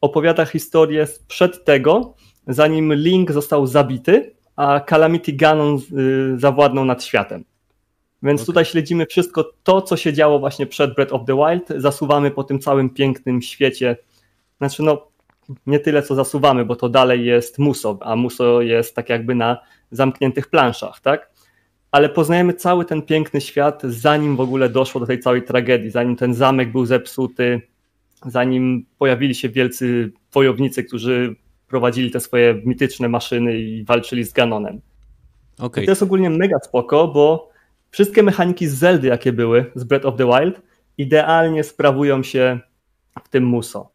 Opowiada 0.00 0.44
historię 0.44 1.06
sprzed 1.06 1.64
tego, 1.64 2.14
zanim 2.46 2.94
Link 2.94 3.32
został 3.32 3.66
zabity, 3.66 4.34
a 4.56 4.80
Calamity 4.80 5.32
Ganon 5.32 5.78
y, 5.98 6.38
zawładnął 6.38 6.84
nad 6.84 7.04
światem. 7.04 7.44
Więc 8.22 8.40
okay. 8.40 8.46
tutaj 8.46 8.64
śledzimy 8.64 9.06
wszystko 9.06 9.50
to, 9.62 9.82
co 9.82 9.96
się 9.96 10.12
działo 10.12 10.38
właśnie 10.38 10.66
przed 10.66 10.94
Breath 10.94 11.12
of 11.12 11.24
the 11.26 11.36
Wild. 11.36 11.82
Zasuwamy 11.82 12.30
po 12.30 12.44
tym 12.44 12.58
całym 12.58 12.90
pięknym 12.90 13.42
świecie. 13.42 13.96
Znaczy, 14.58 14.82
no, 14.82 15.08
nie 15.66 15.80
tyle 15.80 16.02
co 16.02 16.14
zasuwamy, 16.14 16.64
bo 16.64 16.76
to 16.76 16.88
dalej 16.88 17.24
jest 17.24 17.58
Muso, 17.58 17.98
a 18.00 18.16
Muso 18.16 18.62
jest 18.62 18.94
tak 18.94 19.08
jakby 19.08 19.34
na 19.34 19.58
zamkniętych 19.90 20.46
planszach, 20.46 21.00
tak? 21.00 21.30
Ale 21.90 22.08
poznajemy 22.08 22.54
cały 22.54 22.84
ten 22.84 23.02
piękny 23.02 23.40
świat, 23.40 23.82
zanim 23.82 24.36
w 24.36 24.40
ogóle 24.40 24.68
doszło 24.68 25.00
do 25.00 25.06
tej 25.06 25.20
całej 25.20 25.42
tragedii, 25.42 25.90
zanim 25.90 26.16
ten 26.16 26.34
zamek 26.34 26.72
był 26.72 26.86
zepsuty, 26.86 27.62
zanim 28.26 28.86
pojawili 28.98 29.34
się 29.34 29.48
wielcy 29.48 30.12
wojownicy, 30.32 30.84
którzy 30.84 31.36
prowadzili 31.68 32.10
te 32.10 32.20
swoje 32.20 32.62
mityczne 32.64 33.08
maszyny 33.08 33.58
i 33.58 33.84
walczyli 33.84 34.24
z 34.24 34.32
Ganonem. 34.32 34.80
Okay. 35.58 35.84
I 35.84 35.86
to 35.86 35.92
jest 35.92 36.02
ogólnie 36.02 36.30
mega 36.30 36.58
spoko, 36.58 37.08
bo 37.08 37.50
wszystkie 37.90 38.22
mechaniki 38.22 38.66
z 38.66 38.74
Zeldy, 38.74 39.08
jakie 39.08 39.32
były, 39.32 39.64
z 39.74 39.84
Breath 39.84 40.06
of 40.06 40.16
the 40.16 40.26
Wild, 40.26 40.62
idealnie 40.98 41.64
sprawują 41.64 42.22
się 42.22 42.60
w 43.24 43.28
tym 43.28 43.44
Muso. 43.44 43.90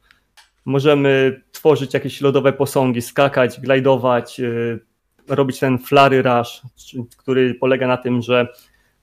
Możemy 0.66 1.42
tworzyć 1.52 1.94
jakieś 1.94 2.22
lodowe 2.22 2.54
posągi, 2.54 3.02
skakać, 3.02 3.60
glajdować, 3.62 4.40
yy, 4.40 4.80
robić 5.28 5.60
ten 5.60 5.80
flary 5.80 6.22
rush, 6.22 6.62
który 7.18 7.56
polega 7.56 7.88
na 7.88 7.98
tym, 7.98 8.22
że 8.22 8.48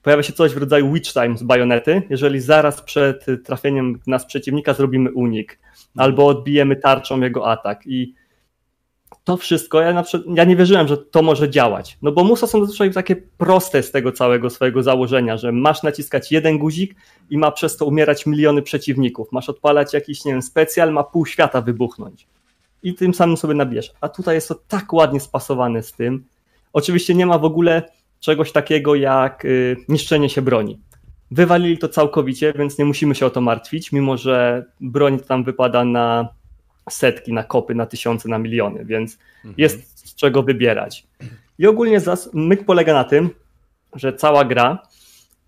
pojawia 0.01 0.23
się 0.23 0.33
coś 0.33 0.53
w 0.53 0.57
rodzaju 0.57 0.93
witch 0.93 1.13
time 1.13 1.37
z 1.37 1.43
bajonety, 1.43 2.01
jeżeli 2.09 2.39
zaraz 2.39 2.81
przed 2.81 3.25
trafieniem 3.45 3.99
nas 4.07 4.25
przeciwnika 4.25 4.73
zrobimy 4.73 5.11
unik, 5.11 5.59
albo 5.97 6.27
odbijemy 6.27 6.75
tarczą 6.75 7.21
jego 7.21 7.51
atak. 7.51 7.87
I 7.87 8.13
to 9.23 9.37
wszystko, 9.37 9.81
ja, 9.81 9.93
na 9.93 10.03
przykład, 10.03 10.37
ja 10.37 10.43
nie 10.43 10.55
wierzyłem, 10.55 10.87
że 10.87 10.97
to 10.97 11.21
może 11.21 11.49
działać. 11.49 11.97
No 12.01 12.11
bo 12.11 12.23
musa 12.23 12.47
są 12.47 12.59
zazwyczaj 12.59 12.93
takie 12.93 13.15
proste 13.15 13.83
z 13.83 13.91
tego 13.91 14.11
całego 14.11 14.49
swojego 14.49 14.83
założenia, 14.83 15.37
że 15.37 15.51
masz 15.51 15.83
naciskać 15.83 16.31
jeden 16.31 16.57
guzik 16.57 16.95
i 17.29 17.37
ma 17.37 17.51
przez 17.51 17.77
to 17.77 17.85
umierać 17.85 18.25
miliony 18.25 18.61
przeciwników. 18.61 19.31
Masz 19.31 19.49
odpalać 19.49 19.93
jakiś, 19.93 20.25
nie 20.25 20.31
wiem, 20.31 20.41
specjal, 20.41 20.93
ma 20.93 21.03
pół 21.03 21.25
świata 21.25 21.61
wybuchnąć. 21.61 22.27
I 22.83 22.95
tym 22.95 23.13
samym 23.13 23.37
sobie 23.37 23.53
nabierz. 23.53 23.93
A 24.01 24.09
tutaj 24.09 24.35
jest 24.35 24.47
to 24.47 24.55
tak 24.67 24.93
ładnie 24.93 25.19
spasowane 25.19 25.83
z 25.83 25.93
tym. 25.93 26.23
Oczywiście 26.73 27.15
nie 27.15 27.25
ma 27.25 27.37
w 27.37 27.45
ogóle 27.45 27.83
czegoś 28.19 28.51
takiego 28.51 28.95
jak 28.95 29.45
y, 29.45 29.77
niszczenie 29.89 30.29
się 30.29 30.41
broni. 30.41 30.79
Wywalili 31.31 31.77
to 31.77 31.89
całkowicie, 31.89 32.53
więc 32.57 32.77
nie 32.77 32.85
musimy 32.85 33.15
się 33.15 33.25
o 33.25 33.29
to 33.29 33.41
martwić, 33.41 33.91
mimo 33.91 34.17
że 34.17 34.65
broń 34.81 35.19
tam 35.19 35.43
wypada 35.43 35.85
na 35.85 36.29
setki, 36.93 37.33
na 37.33 37.43
kopy, 37.43 37.75
na 37.75 37.85
tysiące, 37.85 38.29
na 38.29 38.39
miliony, 38.39 38.85
więc 38.85 39.17
mhm. 39.37 39.55
jest 39.57 40.09
z 40.09 40.15
czego 40.15 40.43
wybierać. 40.43 41.07
I 41.59 41.67
ogólnie 41.67 42.01
myk 42.33 42.65
polega 42.65 42.93
na 42.93 43.03
tym, 43.03 43.29
że 43.95 44.13
cała 44.13 44.45
gra 44.45 44.81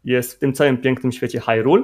jest 0.06 0.34
w 0.34 0.40
tym 0.40 0.54
całym 0.54 0.78
pięknym 0.78 1.12
świecie 1.12 1.40
Hyrule, 1.40 1.84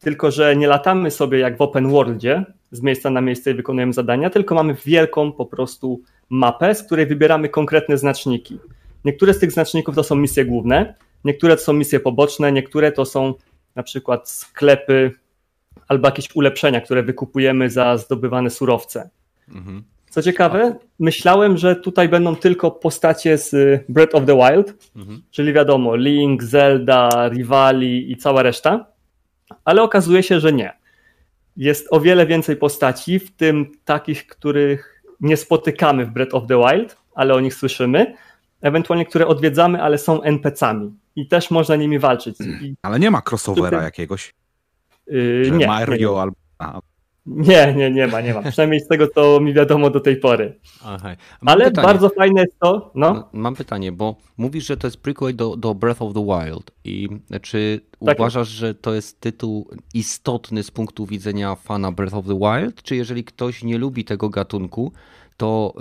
tylko 0.00 0.30
że 0.30 0.56
nie 0.56 0.68
latamy 0.68 1.10
sobie 1.10 1.38
jak 1.38 1.56
w 1.56 1.62
open 1.62 1.88
worldzie 1.88 2.44
z 2.70 2.82
miejsca 2.82 3.10
na 3.10 3.20
miejsce 3.20 3.50
i 3.50 3.54
wykonujemy 3.54 3.92
zadania, 3.92 4.30
tylko 4.30 4.54
mamy 4.54 4.76
wielką 4.84 5.32
po 5.32 5.46
prostu 5.46 6.00
mapę, 6.30 6.74
z 6.74 6.82
której 6.82 7.06
wybieramy 7.06 7.48
konkretne 7.48 7.98
znaczniki. 7.98 8.58
Niektóre 9.04 9.34
z 9.34 9.38
tych 9.38 9.52
znaczników 9.52 9.94
to 9.94 10.02
są 10.02 10.16
misje 10.16 10.44
główne, 10.44 10.94
niektóre 11.24 11.56
to 11.56 11.62
są 11.62 11.72
misje 11.72 12.00
poboczne, 12.00 12.52
niektóre 12.52 12.92
to 12.92 13.04
są 13.04 13.34
na 13.74 13.82
przykład 13.82 14.30
sklepy 14.30 15.12
albo 15.88 16.08
jakieś 16.08 16.36
ulepszenia, 16.36 16.80
które 16.80 17.02
wykupujemy 17.02 17.70
za 17.70 17.98
zdobywane 17.98 18.50
surowce. 18.50 19.10
Mhm. 19.48 19.82
Co 20.10 20.22
ciekawe, 20.22 20.76
myślałem, 20.98 21.56
że 21.56 21.76
tutaj 21.76 22.08
będą 22.08 22.36
tylko 22.36 22.70
postacie 22.70 23.38
z 23.38 23.54
Breath 23.88 24.14
of 24.14 24.24
the 24.26 24.36
Wild, 24.36 24.90
mhm. 24.96 25.22
czyli 25.30 25.52
wiadomo, 25.52 25.96
Link, 25.96 26.42
Zelda, 26.42 27.28
Rivali 27.28 28.12
i 28.12 28.16
cała 28.16 28.42
reszta, 28.42 28.86
ale 29.64 29.82
okazuje 29.82 30.22
się, 30.22 30.40
że 30.40 30.52
nie. 30.52 30.72
Jest 31.56 31.86
o 31.90 32.00
wiele 32.00 32.26
więcej 32.26 32.56
postaci, 32.56 33.18
w 33.18 33.36
tym 33.36 33.72
takich, 33.84 34.26
których 34.26 35.02
nie 35.20 35.36
spotykamy 35.36 36.06
w 36.06 36.10
Breath 36.10 36.34
of 36.34 36.46
the 36.46 36.58
Wild, 36.58 36.96
ale 37.14 37.34
o 37.34 37.40
nich 37.40 37.54
słyszymy, 37.54 38.14
ewentualnie 38.60 39.06
które 39.06 39.26
odwiedzamy, 39.26 39.82
ale 39.82 39.98
są 39.98 40.22
NPC-ami 40.22 40.92
i 41.16 41.28
też 41.28 41.50
można 41.50 41.76
nimi 41.76 41.98
walczyć. 41.98 42.36
I 42.40 42.74
ale 42.82 43.00
nie 43.00 43.10
ma 43.10 43.22
crossovera 43.30 43.70
tutaj... 43.70 43.84
jakiegoś? 43.84 44.34
Yy, 45.06 45.50
nie. 45.50 45.66
Mario 45.66 46.12
nie, 46.14 46.20
albo. 46.58 46.94
Nie, 47.26 47.74
nie, 47.76 47.90
nie 47.90 48.06
ma, 48.06 48.20
nie 48.20 48.34
ma. 48.34 48.42
Przynajmniej 48.42 48.80
z 48.80 48.88
tego, 48.88 49.08
co 49.08 49.40
mi 49.40 49.54
wiadomo 49.54 49.90
do 49.90 50.00
tej 50.00 50.16
pory. 50.16 50.60
Ale 51.40 51.64
pytanie. 51.64 51.86
bardzo 51.86 52.08
fajne 52.08 52.40
jest 52.40 52.58
to. 52.58 52.90
No. 52.94 53.28
Mam 53.32 53.56
pytanie, 53.56 53.92
bo 53.92 54.16
mówisz, 54.36 54.66
że 54.66 54.76
to 54.76 54.86
jest 54.86 54.96
prequel 54.96 55.36
do, 55.36 55.56
do 55.56 55.74
Breath 55.74 56.02
of 56.02 56.14
the 56.14 56.24
Wild. 56.24 56.70
I 56.84 57.08
czy 57.42 57.80
tak. 58.06 58.18
uważasz, 58.18 58.48
że 58.48 58.74
to 58.74 58.94
jest 58.94 59.20
tytuł 59.20 59.70
istotny 59.94 60.62
z 60.62 60.70
punktu 60.70 61.06
widzenia 61.06 61.54
fana 61.54 61.92
Breath 61.92 62.14
of 62.14 62.26
the 62.26 62.38
Wild? 62.38 62.82
Czy 62.82 62.96
jeżeli 62.96 63.24
ktoś 63.24 63.64
nie 63.64 63.78
lubi 63.78 64.04
tego 64.04 64.28
gatunku, 64.28 64.92
to 65.36 65.74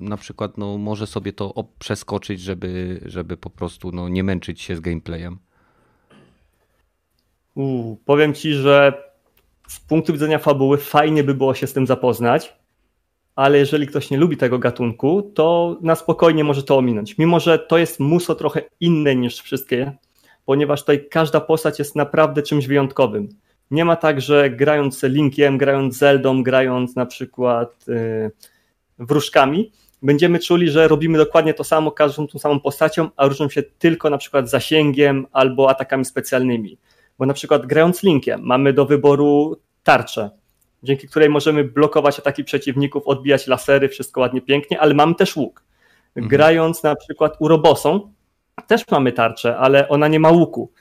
y, 0.00 0.04
na 0.04 0.16
przykład 0.16 0.58
no, 0.58 0.78
może 0.78 1.06
sobie 1.06 1.32
to 1.32 1.64
przeskoczyć, 1.78 2.40
żeby, 2.40 3.00
żeby 3.06 3.36
po 3.36 3.50
prostu 3.50 3.92
no, 3.92 4.08
nie 4.08 4.24
męczyć 4.24 4.60
się 4.60 4.76
z 4.76 4.80
gameplayem? 4.80 5.38
Uu, 7.58 7.96
powiem 8.04 8.34
ci, 8.34 8.54
że 8.54 8.92
z 9.68 9.80
punktu 9.80 10.12
widzenia 10.12 10.38
fabuły 10.38 10.78
fajnie 10.78 11.24
by 11.24 11.34
było 11.34 11.54
się 11.54 11.66
z 11.66 11.72
tym 11.72 11.86
zapoznać, 11.86 12.56
ale 13.36 13.58
jeżeli 13.58 13.86
ktoś 13.86 14.10
nie 14.10 14.18
lubi 14.18 14.36
tego 14.36 14.58
gatunku, 14.58 15.32
to 15.34 15.76
na 15.80 15.94
spokojnie 15.94 16.44
może 16.44 16.62
to 16.62 16.76
ominąć. 16.76 17.18
Mimo, 17.18 17.40
że 17.40 17.58
to 17.58 17.78
jest 17.78 18.00
muso 18.00 18.34
trochę 18.34 18.62
inne 18.80 19.16
niż 19.16 19.40
wszystkie, 19.40 19.92
ponieważ 20.44 20.80
tutaj 20.80 21.08
każda 21.08 21.40
postać 21.40 21.78
jest 21.78 21.96
naprawdę 21.96 22.42
czymś 22.42 22.66
wyjątkowym. 22.66 23.28
Nie 23.70 23.84
ma 23.84 23.96
tak, 23.96 24.20
że 24.20 24.50
grając 24.50 25.02
Linkiem, 25.02 25.58
grając 25.58 25.96
Zeldą, 25.96 26.42
grając 26.42 26.96
na 26.96 27.06
przykład 27.06 27.84
yy, 27.88 28.30
wróżkami, 28.98 29.72
będziemy 30.02 30.38
czuli, 30.38 30.70
że 30.70 30.88
robimy 30.88 31.18
dokładnie 31.18 31.54
to 31.54 31.64
samo, 31.64 31.90
każdą 31.90 32.26
tą 32.26 32.38
samą 32.38 32.60
postacią, 32.60 33.08
a 33.16 33.26
różnią 33.26 33.48
się 33.48 33.62
tylko 33.62 34.10
na 34.10 34.18
przykład 34.18 34.50
zasięgiem 34.50 35.26
albo 35.32 35.70
atakami 35.70 36.04
specjalnymi 36.04 36.78
bo 37.18 37.26
na 37.26 37.34
przykład 37.34 37.66
grając 37.66 38.02
linkiem 38.02 38.40
mamy 38.42 38.72
do 38.72 38.86
wyboru 38.86 39.56
tarczę, 39.82 40.30
dzięki 40.82 41.08
której 41.08 41.28
możemy 41.28 41.64
blokować 41.64 42.18
ataki 42.18 42.44
przeciwników, 42.44 43.06
odbijać 43.06 43.46
lasery, 43.46 43.88
wszystko 43.88 44.20
ładnie, 44.20 44.40
pięknie, 44.40 44.80
ale 44.80 44.94
mamy 44.94 45.14
też 45.14 45.36
łuk. 45.36 45.64
Mhm. 46.16 46.28
Grając 46.28 46.82
na 46.82 46.96
przykład 46.96 47.36
urobosą, 47.38 48.12
też 48.66 48.88
mamy 48.90 49.12
tarczę, 49.12 49.56
ale 49.56 49.88
ona 49.88 50.08
nie 50.08 50.20
ma 50.20 50.30
łuku. 50.30 50.72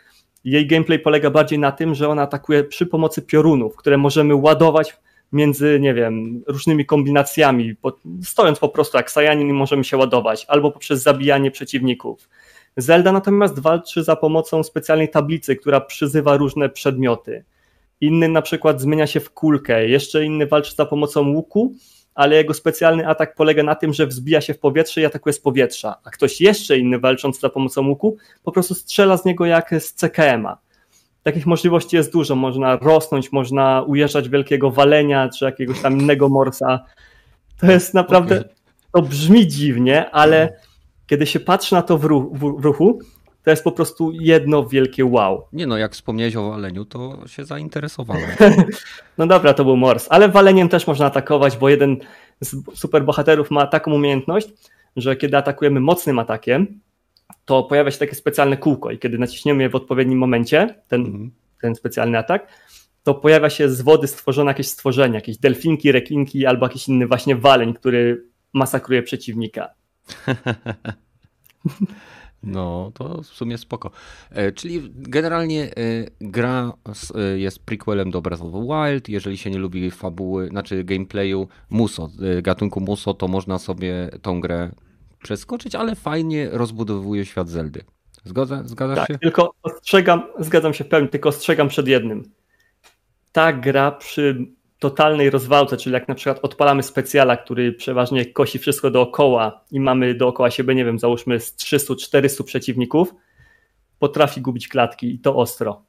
Jej 0.43 0.67
gameplay 0.67 0.99
polega 0.99 1.29
bardziej 1.29 1.59
na 1.59 1.71
tym, 1.71 1.95
że 1.95 2.09
ona 2.09 2.21
atakuje 2.21 2.63
przy 2.63 2.85
pomocy 2.85 3.21
piorunów, 3.21 3.75
które 3.75 3.97
możemy 3.97 4.35
ładować 4.35 4.97
między, 5.31 5.79
nie 5.79 5.93
wiem, 5.93 6.43
różnymi 6.47 6.85
kombinacjami, 6.85 7.75
stojąc 8.23 8.59
po 8.59 8.69
prostu 8.69 8.97
jak 8.97 9.11
Sajanin 9.11 9.53
możemy 9.53 9.83
się 9.83 9.97
ładować, 9.97 10.45
albo 10.47 10.71
poprzez 10.71 11.01
zabijanie 11.01 11.51
przeciwników. 11.51 12.29
Zelda 12.77 13.11
natomiast 13.11 13.59
walczy 13.59 14.03
za 14.03 14.15
pomocą 14.15 14.63
specjalnej 14.63 15.09
tablicy, 15.09 15.55
która 15.55 15.81
przyzywa 15.81 16.37
różne 16.37 16.69
przedmioty. 16.69 17.43
Inny 18.01 18.27
na 18.27 18.41
przykład 18.41 18.81
zmienia 18.81 19.07
się 19.07 19.19
w 19.19 19.29
kulkę, 19.29 19.87
jeszcze 19.87 20.25
inny 20.25 20.47
walczy 20.47 20.75
za 20.75 20.85
pomocą 20.85 21.29
łuku, 21.33 21.73
ale 22.15 22.35
jego 22.35 22.53
specjalny 22.53 23.07
atak 23.07 23.35
polega 23.35 23.63
na 23.63 23.75
tym, 23.75 23.93
że 23.93 24.07
wzbija 24.07 24.41
się 24.41 24.53
w 24.53 24.59
powietrze 24.59 25.01
i 25.01 25.05
atakuje 25.05 25.33
z 25.33 25.39
powietrza, 25.39 25.95
a 26.03 26.09
ktoś 26.09 26.41
jeszcze 26.41 26.77
inny 26.77 26.99
walcząc 26.99 27.39
za 27.39 27.49
pomocą 27.49 27.87
łuku 27.87 28.17
po 28.43 28.51
prostu 28.51 28.75
strzela 28.75 29.17
z 29.17 29.25
niego 29.25 29.45
jak 29.45 29.75
z 29.79 29.93
CKM-a. 29.93 30.57
Takich 31.23 31.45
możliwości 31.45 31.95
jest 31.95 32.13
dużo, 32.13 32.35
można 32.35 32.75
rosnąć, 32.75 33.31
można 33.31 33.83
ujeżdżać 33.87 34.29
wielkiego 34.29 34.71
walenia 34.71 35.29
czy 35.29 35.45
jakiegoś 35.45 35.81
tam 35.81 35.99
innego 35.99 36.29
morsa. 36.29 36.85
To 37.59 37.71
jest 37.71 37.93
naprawdę, 37.93 38.43
to 38.93 39.01
brzmi 39.01 39.47
dziwnie, 39.47 40.11
ale 40.11 40.59
kiedy 41.07 41.25
się 41.25 41.39
patrzy 41.39 41.75
na 41.75 41.81
to 41.81 41.97
w, 41.97 42.03
ruch, 42.03 42.37
w, 42.37 42.63
ruchu, 42.63 42.99
to 43.43 43.49
jest 43.49 43.63
po 43.63 43.71
prostu 43.71 44.11
jedno 44.11 44.65
wielkie 44.65 45.05
wow. 45.05 45.47
Nie 45.53 45.67
no, 45.67 45.77
jak 45.77 45.93
wspomniałeś 45.93 46.35
o 46.35 46.49
waleniu, 46.49 46.85
to 46.85 47.27
się 47.27 47.45
zainteresowałem. 47.45 48.29
no 49.17 49.27
dobra, 49.27 49.53
to 49.53 49.65
był 49.65 49.77
mors, 49.77 50.07
ale 50.09 50.29
waleniem 50.29 50.69
też 50.69 50.87
można 50.87 51.05
atakować, 51.05 51.57
bo 51.57 51.69
jeden 51.69 51.97
z 52.41 52.55
superbohaterów 52.79 53.51
ma 53.51 53.67
taką 53.67 53.93
umiejętność, 53.93 54.49
że 54.95 55.15
kiedy 55.15 55.37
atakujemy 55.37 55.79
mocnym 55.79 56.19
atakiem, 56.19 56.79
to 57.45 57.63
pojawia 57.63 57.91
się 57.91 57.97
takie 57.97 58.15
specjalne 58.15 58.57
kółko 58.57 58.91
i 58.91 58.99
kiedy 58.99 59.17
naciśniemy 59.17 59.63
je 59.63 59.69
w 59.69 59.75
odpowiednim 59.75 60.19
momencie, 60.19 60.75
ten, 60.87 61.01
mhm. 61.01 61.31
ten 61.61 61.75
specjalny 61.75 62.17
atak, 62.17 62.47
to 63.03 63.13
pojawia 63.13 63.49
się 63.49 63.69
z 63.69 63.81
wody 63.81 64.07
stworzone 64.07 64.51
jakieś 64.51 64.67
stworzenie, 64.67 65.15
jakieś 65.15 65.37
delfinki, 65.37 65.91
rekinki 65.91 66.45
albo 66.45 66.65
jakiś 66.65 66.87
inny 66.87 67.07
właśnie 67.07 67.35
waleń, 67.35 67.73
który 67.73 68.23
masakruje 68.53 69.03
przeciwnika. 69.03 69.69
No, 72.43 72.91
to 72.93 73.21
w 73.21 73.27
sumie 73.27 73.57
spoko. 73.57 73.91
E, 74.31 74.51
czyli 74.51 74.91
generalnie 74.93 75.63
e, 75.63 75.71
gra 76.21 76.73
e, 77.15 77.39
jest 77.39 77.65
prequelem 77.65 78.11
do 78.11 78.21
Breath 78.21 78.43
of 78.43 78.51
the 78.51 78.67
Wild. 78.67 79.09
Jeżeli 79.09 79.37
się 79.37 79.51
nie 79.51 79.57
lubi 79.57 79.91
fabuły, 79.91 80.47
znaczy 80.47 80.83
gameplayu 80.83 81.47
Muso, 81.69 82.09
gatunku 82.41 82.81
Muso, 82.81 83.13
to 83.13 83.27
można 83.27 83.59
sobie 83.59 84.09
tą 84.21 84.41
grę 84.41 84.71
przeskoczyć, 85.23 85.75
ale 85.75 85.95
fajnie 85.95 86.49
rozbudowuje 86.51 87.25
świat 87.25 87.49
Zeldy. 87.49 87.83
Zgadza, 88.23 88.63
zgadzasz 88.65 88.97
tak, 88.97 89.07
się? 89.07 89.19
tylko 89.19 89.53
ostrzegam, 89.63 90.23
zgadzam 90.39 90.73
się 90.73 90.83
w 90.83 90.87
pełni, 90.87 91.09
tylko 91.09 91.29
ostrzegam 91.29 91.67
przed 91.67 91.87
jednym. 91.87 92.23
Ta 93.31 93.53
gra 93.53 93.91
przy 93.91 94.47
totalnej 94.79 95.29
rozwałce, 95.29 95.77
czyli 95.77 95.93
jak 95.93 96.07
na 96.07 96.15
przykład 96.15 96.39
odpalamy 96.41 96.83
specjala, 96.83 97.37
który 97.37 97.73
przeważnie 97.73 98.25
kosi 98.25 98.59
wszystko 98.59 98.91
dookoła 98.91 99.61
i 99.71 99.79
mamy 99.79 100.15
dookoła 100.15 100.51
siebie, 100.51 100.75
nie 100.75 100.85
wiem, 100.85 100.99
załóżmy 100.99 101.39
z 101.39 101.55
300-400 101.55 102.43
przeciwników, 102.43 103.13
potrafi 103.99 104.41
gubić 104.41 104.67
klatki 104.67 105.13
i 105.13 105.19
to 105.19 105.35
ostro. 105.35 105.81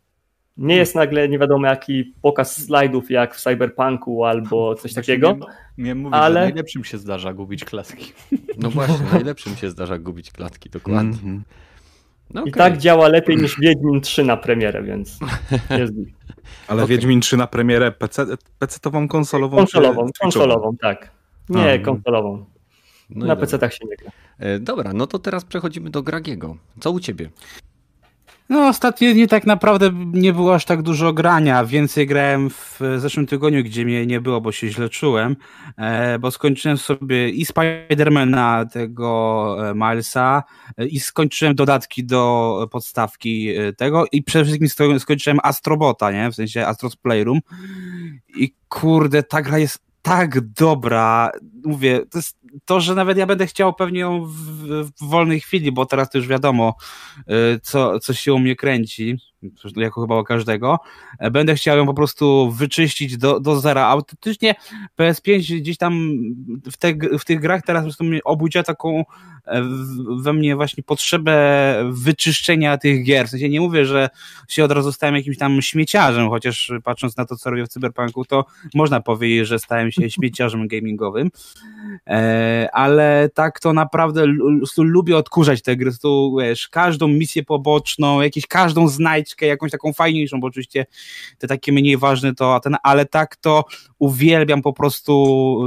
Nie 0.56 0.76
jest 0.76 0.94
nagle 0.94 1.28
nie 1.28 1.38
wiadomo 1.38 1.66
jaki 1.66 2.14
pokaz 2.22 2.64
slajdów 2.64 3.10
jak 3.10 3.34
w 3.34 3.40
Cyberpunku 3.40 4.24
albo 4.24 4.74
coś 4.74 4.94
właśnie 4.94 5.02
takiego. 5.02 5.36
Miałem 5.78 5.98
mówić, 5.98 6.14
ale... 6.14 6.40
że 6.40 6.46
najlepszym 6.46 6.84
się 6.84 6.98
zdarza 6.98 7.32
gubić 7.32 7.64
klatki. 7.64 8.12
No 8.58 8.70
właśnie, 8.70 9.06
najlepszym 9.12 9.56
się 9.56 9.70
zdarza 9.70 9.98
gubić 9.98 10.32
klatki, 10.32 10.70
dokładnie. 10.70 11.18
Mm 11.22 11.38
-hmm. 11.38 11.67
No 12.34 12.40
okay. 12.40 12.50
I 12.50 12.52
tak 12.52 12.78
działa 12.78 13.08
lepiej 13.08 13.36
niż 13.36 13.60
Wiedźmin 13.60 14.00
3 14.00 14.24
na 14.24 14.36
premierę, 14.36 14.82
więc 14.82 15.18
jest 15.78 15.92
Ale 16.68 16.82
okay. 16.82 16.96
Wiedźmin 16.96 17.20
3 17.20 17.36
na 17.36 17.46
premierę 17.46 17.92
PC, 17.92 18.26
PC-tową, 18.60 19.08
konsolową? 19.08 19.56
Konsolową, 19.56 20.06
czy 20.06 20.20
konsolową, 20.20 20.76
tak. 20.80 21.10
Nie, 21.48 21.72
A, 21.72 21.78
konsolową. 21.78 22.44
No 23.10 23.26
na 23.26 23.36
PC-tach 23.36 23.72
się 23.72 23.84
nie 23.90 23.96
gra. 23.96 24.10
E, 24.38 24.58
dobra, 24.58 24.92
no 24.92 25.06
to 25.06 25.18
teraz 25.18 25.44
przechodzimy 25.44 25.90
do 25.90 26.02
Gragiego. 26.02 26.56
Co 26.80 26.90
u 26.90 27.00
ciebie? 27.00 27.30
No, 28.48 28.68
ostatnio 28.68 29.12
nie 29.12 29.28
tak 29.28 29.46
naprawdę 29.46 29.90
nie 29.94 30.32
było 30.32 30.54
aż 30.54 30.64
tak 30.64 30.82
dużo 30.82 31.12
grania. 31.12 31.64
Więcej 31.64 32.06
grałem 32.06 32.50
w 32.50 32.80
zeszłym 32.96 33.26
tygodniu, 33.26 33.64
gdzie 33.64 33.84
mnie 33.84 34.06
nie 34.06 34.20
było, 34.20 34.40
bo 34.40 34.52
się 34.52 34.68
źle 34.68 34.88
czułem, 34.88 35.36
e, 35.76 36.18
bo 36.18 36.30
skończyłem 36.30 36.78
sobie 36.78 37.30
i 37.30 37.46
Spidermana 37.46 38.64
tego 38.72 39.56
e, 39.70 39.74
Milesa 39.74 40.42
e, 40.78 40.86
i 40.86 41.00
skończyłem 41.00 41.54
dodatki 41.54 42.04
do 42.04 42.68
podstawki 42.70 43.48
tego 43.76 44.04
i 44.12 44.22
przede 44.22 44.44
wszystkim 44.44 44.98
skończyłem 44.98 45.38
Astrobota, 45.42 46.12
nie? 46.12 46.30
W 46.30 46.34
sensie 46.34 46.66
Astros 46.66 46.96
Playroom 46.96 47.40
i 48.36 48.54
kurde, 48.68 49.22
ta 49.22 49.42
gra 49.42 49.58
jest 49.58 49.88
tak 50.02 50.40
dobra. 50.40 51.30
Mówię, 51.64 52.00
to 52.10 52.18
jest 52.18 52.37
to, 52.64 52.80
że 52.80 52.94
nawet 52.94 53.18
ja 53.18 53.26
będę 53.26 53.46
chciał 53.46 53.74
pewnie 53.74 54.00
ją 54.00 54.24
w, 54.24 54.32
w 55.00 55.08
wolnej 55.08 55.40
chwili, 55.40 55.72
bo 55.72 55.86
teraz 55.86 56.10
to 56.10 56.18
już 56.18 56.26
wiadomo, 56.28 56.74
y, 57.18 57.24
co, 57.62 58.00
co 58.00 58.14
się 58.14 58.34
u 58.34 58.38
mnie 58.38 58.56
kręci, 58.56 59.18
jako 59.76 60.00
chyba 60.00 60.20
u 60.20 60.24
każdego, 60.24 60.78
e, 61.18 61.30
będę 61.30 61.54
chciał 61.54 61.76
ją 61.76 61.86
po 61.86 61.94
prostu 61.94 62.50
wyczyścić 62.50 63.16
do, 63.16 63.40
do 63.40 63.60
zera. 63.60 63.86
Autentycznie 63.86 64.54
PS5 64.98 65.60
gdzieś 65.60 65.76
tam 65.76 66.10
w, 66.72 66.76
te, 66.76 66.94
w 67.18 67.24
tych 67.24 67.40
grach 67.40 67.62
teraz 67.62 67.82
po 67.82 67.84
prostu 67.84 68.04
obudziła 68.24 68.64
taką 68.64 69.04
e, 69.46 69.62
we 70.20 70.32
mnie 70.32 70.56
właśnie 70.56 70.82
potrzebę 70.82 71.38
wyczyszczenia 71.90 72.78
tych 72.78 73.04
gier. 73.04 73.26
W 73.26 73.30
sensie 73.30 73.48
nie 73.48 73.60
mówię, 73.60 73.84
że 73.84 74.08
się 74.48 74.64
od 74.64 74.72
razu 74.72 74.92
stałem 74.92 75.16
jakimś 75.16 75.38
tam 75.38 75.62
śmieciarzem, 75.62 76.28
chociaż 76.28 76.72
patrząc 76.84 77.16
na 77.16 77.24
to, 77.24 77.36
co 77.36 77.50
robię 77.50 77.66
w 77.66 77.68
Cyberpunku, 77.68 78.24
to 78.24 78.44
można 78.74 79.00
powiedzieć, 79.00 79.46
że 79.46 79.58
stałem 79.58 79.92
się 79.92 80.10
śmieciarzem 80.10 80.68
gamingowym. 80.68 81.30
E, 82.06 82.68
ale 82.72 83.30
tak 83.34 83.60
to 83.60 83.72
naprawdę 83.72 84.24
lubię 84.78 85.16
odkurzać 85.16 85.62
te 85.62 85.76
gry. 85.76 85.88
Tu, 86.02 86.36
wiesz, 86.40 86.68
każdą 86.68 87.08
misję 87.08 87.42
poboczną, 87.42 88.20
jakieś 88.20 88.46
każdą 88.46 88.88
znajdźkę, 89.28 89.46
jakąś 89.46 89.70
taką 89.70 89.92
fajniejszą, 89.92 90.40
bo 90.40 90.46
oczywiście 90.46 90.86
te 91.38 91.46
takie 91.46 91.72
mniej 91.72 91.96
ważne 91.96 92.34
to 92.34 92.60
ten, 92.60 92.76
ale 92.82 93.06
tak 93.06 93.36
to 93.36 93.64
uwielbiam 93.98 94.62
po 94.62 94.72
prostu 94.72 95.12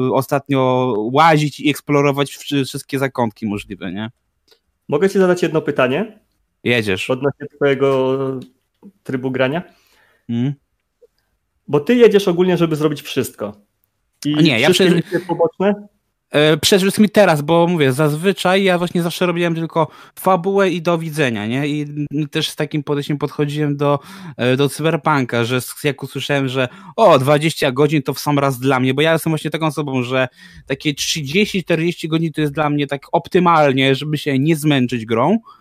y, 0.08 0.14
ostatnio 0.14 0.94
łazić 0.98 1.60
i 1.60 1.70
eksplorować 1.70 2.32
wszystkie 2.66 3.00
zakątki 3.00 3.46
możliwe, 3.46 3.92
nie? 3.92 4.12
Mogę 4.88 5.10
ci 5.10 5.20
zadać 5.20 5.44
jedno 5.44 5.62
pytanie? 5.62 6.20
Jedziesz. 6.64 7.10
Odnośnie 7.10 7.48
twojego 7.56 8.18
trybu 9.04 9.32
grania? 9.32 9.64
Hmm? 10.28 10.54
Bo 11.68 11.80
ty 11.80 11.96
jedziesz 11.96 12.28
ogólnie, 12.28 12.58
żeby 12.58 12.76
zrobić 12.76 13.02
wszystko. 13.02 13.54
I 14.26 14.36
nie, 14.36 14.60
ja 14.60 14.70
przed... 14.70 14.94
poboczne 15.28 15.88
przede 16.62 16.80
wszystkim 16.80 17.10
teraz, 17.10 17.42
bo 17.42 17.68
mówię, 17.68 17.94
zazwyczaj 17.94 18.64
ja 18.64 18.78
właśnie 18.78 19.02
zawsze 19.02 19.26
robiłem 19.26 19.56
tylko 19.56 19.88
fabułę 20.20 20.70
i 20.70 20.82
do 20.82 20.98
widzenia, 20.98 21.46
nie? 21.48 21.68
I 21.68 21.86
też 22.32 22.50
z 22.50 22.56
takim 22.56 22.84
podejściem 22.84 23.18
podchodziłem 23.18 23.78
do, 23.78 24.00
e, 24.38 24.58
do 24.58 24.70
cyberpunka, 24.70 25.44
że 25.44 25.60
jak 25.84 26.04
usłyszałem, 26.04 26.48
że 26.48 26.68
o, 26.96 27.20
20 27.20 27.72
godzin 27.72 28.02
to 28.02 28.14
w 28.14 28.20
sam 28.20 28.40
raz 28.40 28.60
dla 28.60 28.80
mnie, 28.80 28.94
bo 28.94 29.02
ja 29.02 29.14
jestem 29.14 29.32
właśnie 29.32 29.52
taką 29.52 29.66
osobą, 29.66 30.04
że 30.04 30.28
takie 30.66 30.94
30-40 30.94 32.08
godzin 32.08 32.32
to 32.34 32.42
jest 32.42 32.54
dla 32.54 32.70
mnie 32.70 32.88
tak 32.88 33.02
optymalnie, 33.12 33.96
żeby 33.96 34.18
się 34.18 34.40
nie 34.40 34.56
zmęczyć 34.56 35.06
grą, 35.06 35.38
E, 35.38 35.61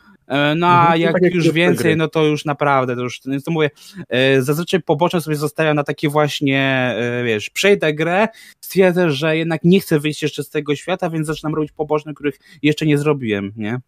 no 0.56 0.66
a 0.66 0.80
mhm, 0.80 1.00
jak 1.00 1.20
tak 1.20 1.34
już 1.34 1.50
więcej, 1.50 1.96
no 1.96 2.08
to 2.08 2.24
już 2.24 2.44
naprawdę, 2.44 2.96
to 2.96 3.02
już, 3.02 3.20
więc 3.26 3.44
to 3.44 3.50
mówię, 3.50 3.70
e, 4.08 4.42
zazwyczaj 4.42 4.82
poboczne 4.82 5.20
sobie 5.20 5.36
zostawiam 5.36 5.76
na 5.76 5.84
takie 5.84 6.08
właśnie, 6.08 6.94
e, 6.98 7.24
wiesz, 7.24 7.50
przejdę 7.50 7.94
grę, 7.94 8.28
stwierdzę, 8.60 9.10
że 9.10 9.36
jednak 9.36 9.64
nie 9.64 9.80
chcę 9.80 10.00
wyjść 10.00 10.22
jeszcze 10.22 10.44
z 10.44 10.50
tego 10.50 10.74
świata, 10.76 11.10
więc 11.10 11.26
zaczynam 11.26 11.54
robić 11.54 11.72
poboczne, 11.72 12.14
których 12.14 12.38
jeszcze 12.62 12.86
nie 12.86 12.98
zrobiłem, 12.98 13.52
nie? 13.56 13.80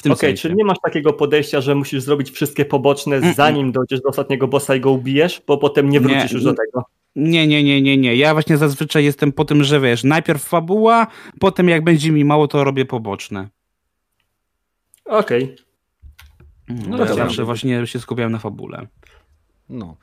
Okej, 0.00 0.12
okay, 0.12 0.34
czyli 0.34 0.54
nie 0.54 0.64
masz 0.64 0.78
takiego 0.84 1.12
podejścia, 1.12 1.60
że 1.60 1.74
musisz 1.74 2.02
zrobić 2.02 2.30
wszystkie 2.30 2.64
poboczne, 2.64 3.16
mm 3.16 3.32
-mm. 3.32 3.34
zanim 3.34 3.72
dojdziesz 3.72 4.00
do 4.00 4.08
ostatniego 4.08 4.48
bossa 4.48 4.74
i 4.74 4.80
go 4.80 4.90
ubijesz, 4.90 5.42
bo 5.46 5.58
potem 5.58 5.90
nie 5.90 6.00
wrócisz 6.00 6.30
nie, 6.30 6.34
już 6.34 6.44
do 6.44 6.54
tego. 6.54 6.84
Nie, 7.16 7.46
nie, 7.46 7.64
nie, 7.64 7.82
nie, 7.82 7.96
nie. 7.96 8.16
Ja 8.16 8.32
właśnie 8.32 8.56
zazwyczaj 8.56 9.04
jestem 9.04 9.32
po 9.32 9.44
tym, 9.44 9.64
że 9.64 9.80
wiesz, 9.80 10.04
najpierw 10.04 10.42
fabuła, 10.42 11.06
potem 11.40 11.68
jak 11.68 11.84
będzie 11.84 12.12
mi 12.12 12.24
mało, 12.24 12.48
to 12.48 12.64
robię 12.64 12.84
poboczne. 12.84 13.48
Okej. 15.04 15.44
Okay. 15.44 16.88
No, 16.88 16.98
ja 16.98 17.14
zawsze 17.14 17.44
właśnie 17.44 17.86
się 17.86 18.00
skupiałem 18.00 18.32
na 18.32 18.38
fabule. 18.38 18.86
No. 19.68 19.96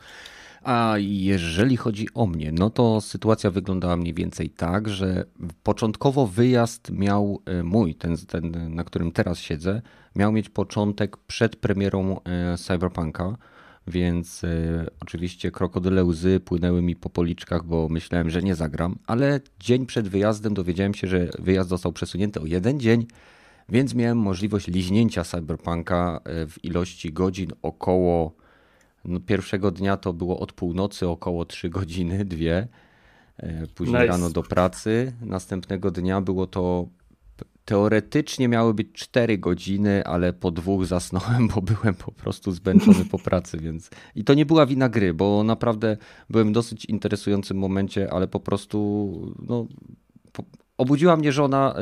A 0.64 0.96
jeżeli 0.98 1.78
chodzi 1.78 2.08
o 2.14 2.28
mnie, 2.28 2.52
no 2.52 2.70
to 2.70 3.02
sytuacja 3.02 3.52
wyglądała 3.52 3.98
mniej 3.98 4.14
więcej 4.14 4.50
tak, 4.50 4.90
że 4.90 5.26
początkowo 5.64 6.28
wyjazd 6.28 6.92
miał 6.92 7.42
e, 7.46 7.64
mój, 7.64 7.96
ten, 7.96 8.18
ten 8.18 8.76
na 8.76 8.84
którym 8.84 9.12
teraz 9.12 9.40
siedzę, 9.40 9.82
miał 10.16 10.32
mieć 10.32 10.50
początek 10.50 11.18
przed 11.18 11.56
premierą 11.56 12.20
e, 12.24 12.58
Cyberpunka, 12.58 13.38
więc 13.88 14.44
y, 14.44 14.88
oczywiście 15.00 15.52
krokodyle 15.52 16.04
łzy 16.04 16.40
płynęły 16.40 16.82
mi 16.82 16.96
po 16.96 17.10
policzkach, 17.10 17.66
bo 17.66 17.90
myślałem, 17.90 18.30
że 18.30 18.42
nie 18.42 18.56
zagram, 18.56 19.00
ale 19.08 19.40
dzień 19.60 19.86
przed 19.86 20.08
wyjazdem 20.08 20.54
dowiedziałem 20.54 20.94
się, 20.94 21.08
że 21.08 21.30
wyjazd 21.40 21.70
został 21.70 21.94
przesunięty 21.94 22.42
o 22.42 22.46
jeden 22.46 22.80
dzień, 22.80 23.08
więc 23.72 23.96
miałem 23.96 24.18
możliwość 24.18 24.68
liźnięcia 24.68 25.24
Cyberpunka 25.24 26.22
e, 26.24 26.48
w 26.48 26.66
ilości 26.66 27.14
godzin 27.14 27.52
około. 27.62 28.36
No 29.06 29.20
pierwszego 29.20 29.72
dnia 29.72 29.98
to 29.98 30.14
było 30.14 30.40
od 30.40 30.54
północy 30.54 31.08
około 31.08 31.46
3 31.46 31.70
godziny, 31.70 32.26
dwie. 32.36 32.68
E, 33.38 33.68
później 33.68 34.02
nice. 34.02 34.08
rano 34.12 34.30
do 34.30 34.44
pracy. 34.44 35.14
Następnego 35.22 35.92
dnia 35.92 36.22
było 36.22 36.48
to 36.48 36.88
teoretycznie 37.66 38.48
miały 38.48 38.74
być 38.74 38.88
4 38.94 39.38
godziny, 39.38 40.06
ale 40.06 40.34
po 40.34 40.52
dwóch 40.52 40.86
zasnąłem, 40.86 41.48
bo 41.56 41.62
byłem 41.62 41.96
po 41.96 42.12
prostu 42.12 42.52
zmęczony 42.52 43.06
po 43.06 43.20
pracy, 43.20 43.58
więc 43.66 43.90
i 44.16 44.24
to 44.24 44.34
nie 44.34 44.46
była 44.46 44.66
wina 44.66 44.90
gry, 44.90 45.14
bo 45.14 45.44
naprawdę 45.44 45.98
byłem 46.30 46.50
w 46.50 46.52
dosyć 46.52 46.86
interesującym 46.86 47.58
momencie, 47.58 48.14
ale 48.14 48.28
po 48.28 48.40
prostu 48.40 49.12
no, 49.48 49.68
Obudziła 50.82 51.16
mnie 51.16 51.32
żona, 51.32 51.76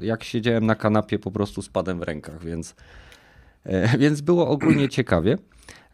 y, 0.00 0.04
jak 0.04 0.24
siedziałem 0.24 0.66
na 0.66 0.74
kanapie, 0.74 1.18
po 1.18 1.30
prostu 1.30 1.62
spadłem 1.62 1.98
w 1.98 2.02
rękach, 2.02 2.44
więc, 2.44 2.74
e, 3.64 3.98
więc 4.02 4.20
było 4.20 4.48
ogólnie 4.48 4.88
ciekawie. 4.98 5.38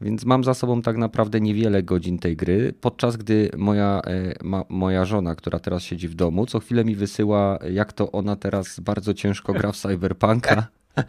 Więc 0.00 0.24
mam 0.24 0.44
za 0.44 0.54
sobą 0.54 0.82
tak 0.82 0.96
naprawdę 0.96 1.40
niewiele 1.40 1.82
godzin 1.82 2.18
tej 2.18 2.36
gry, 2.36 2.74
podczas 2.80 3.16
gdy 3.16 3.50
moja, 3.56 4.00
e, 4.06 4.34
ma, 4.44 4.64
moja 4.68 5.04
żona, 5.04 5.34
która 5.34 5.58
teraz 5.58 5.82
siedzi 5.82 6.08
w 6.08 6.14
domu, 6.14 6.46
co 6.46 6.60
chwilę 6.60 6.84
mi 6.84 6.94
wysyła, 6.94 7.58
jak 7.70 7.92
to 7.92 8.12
ona 8.12 8.36
teraz 8.36 8.80
bardzo 8.80 9.14
ciężko 9.14 9.52
gra 9.52 9.72
w 9.72 9.76
Cyberpunka. 9.82 10.66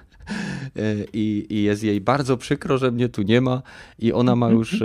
E, 0.75 1.05
I, 1.13 1.45
I 1.49 1.63
jest 1.63 1.83
jej 1.83 2.01
bardzo 2.01 2.37
przykro, 2.37 2.77
że 2.77 2.91
mnie 2.91 3.09
tu 3.09 3.21
nie 3.21 3.41
ma. 3.41 3.61
I 3.99 4.13
ona 4.13 4.35
ma 4.35 4.49
już, 4.49 4.83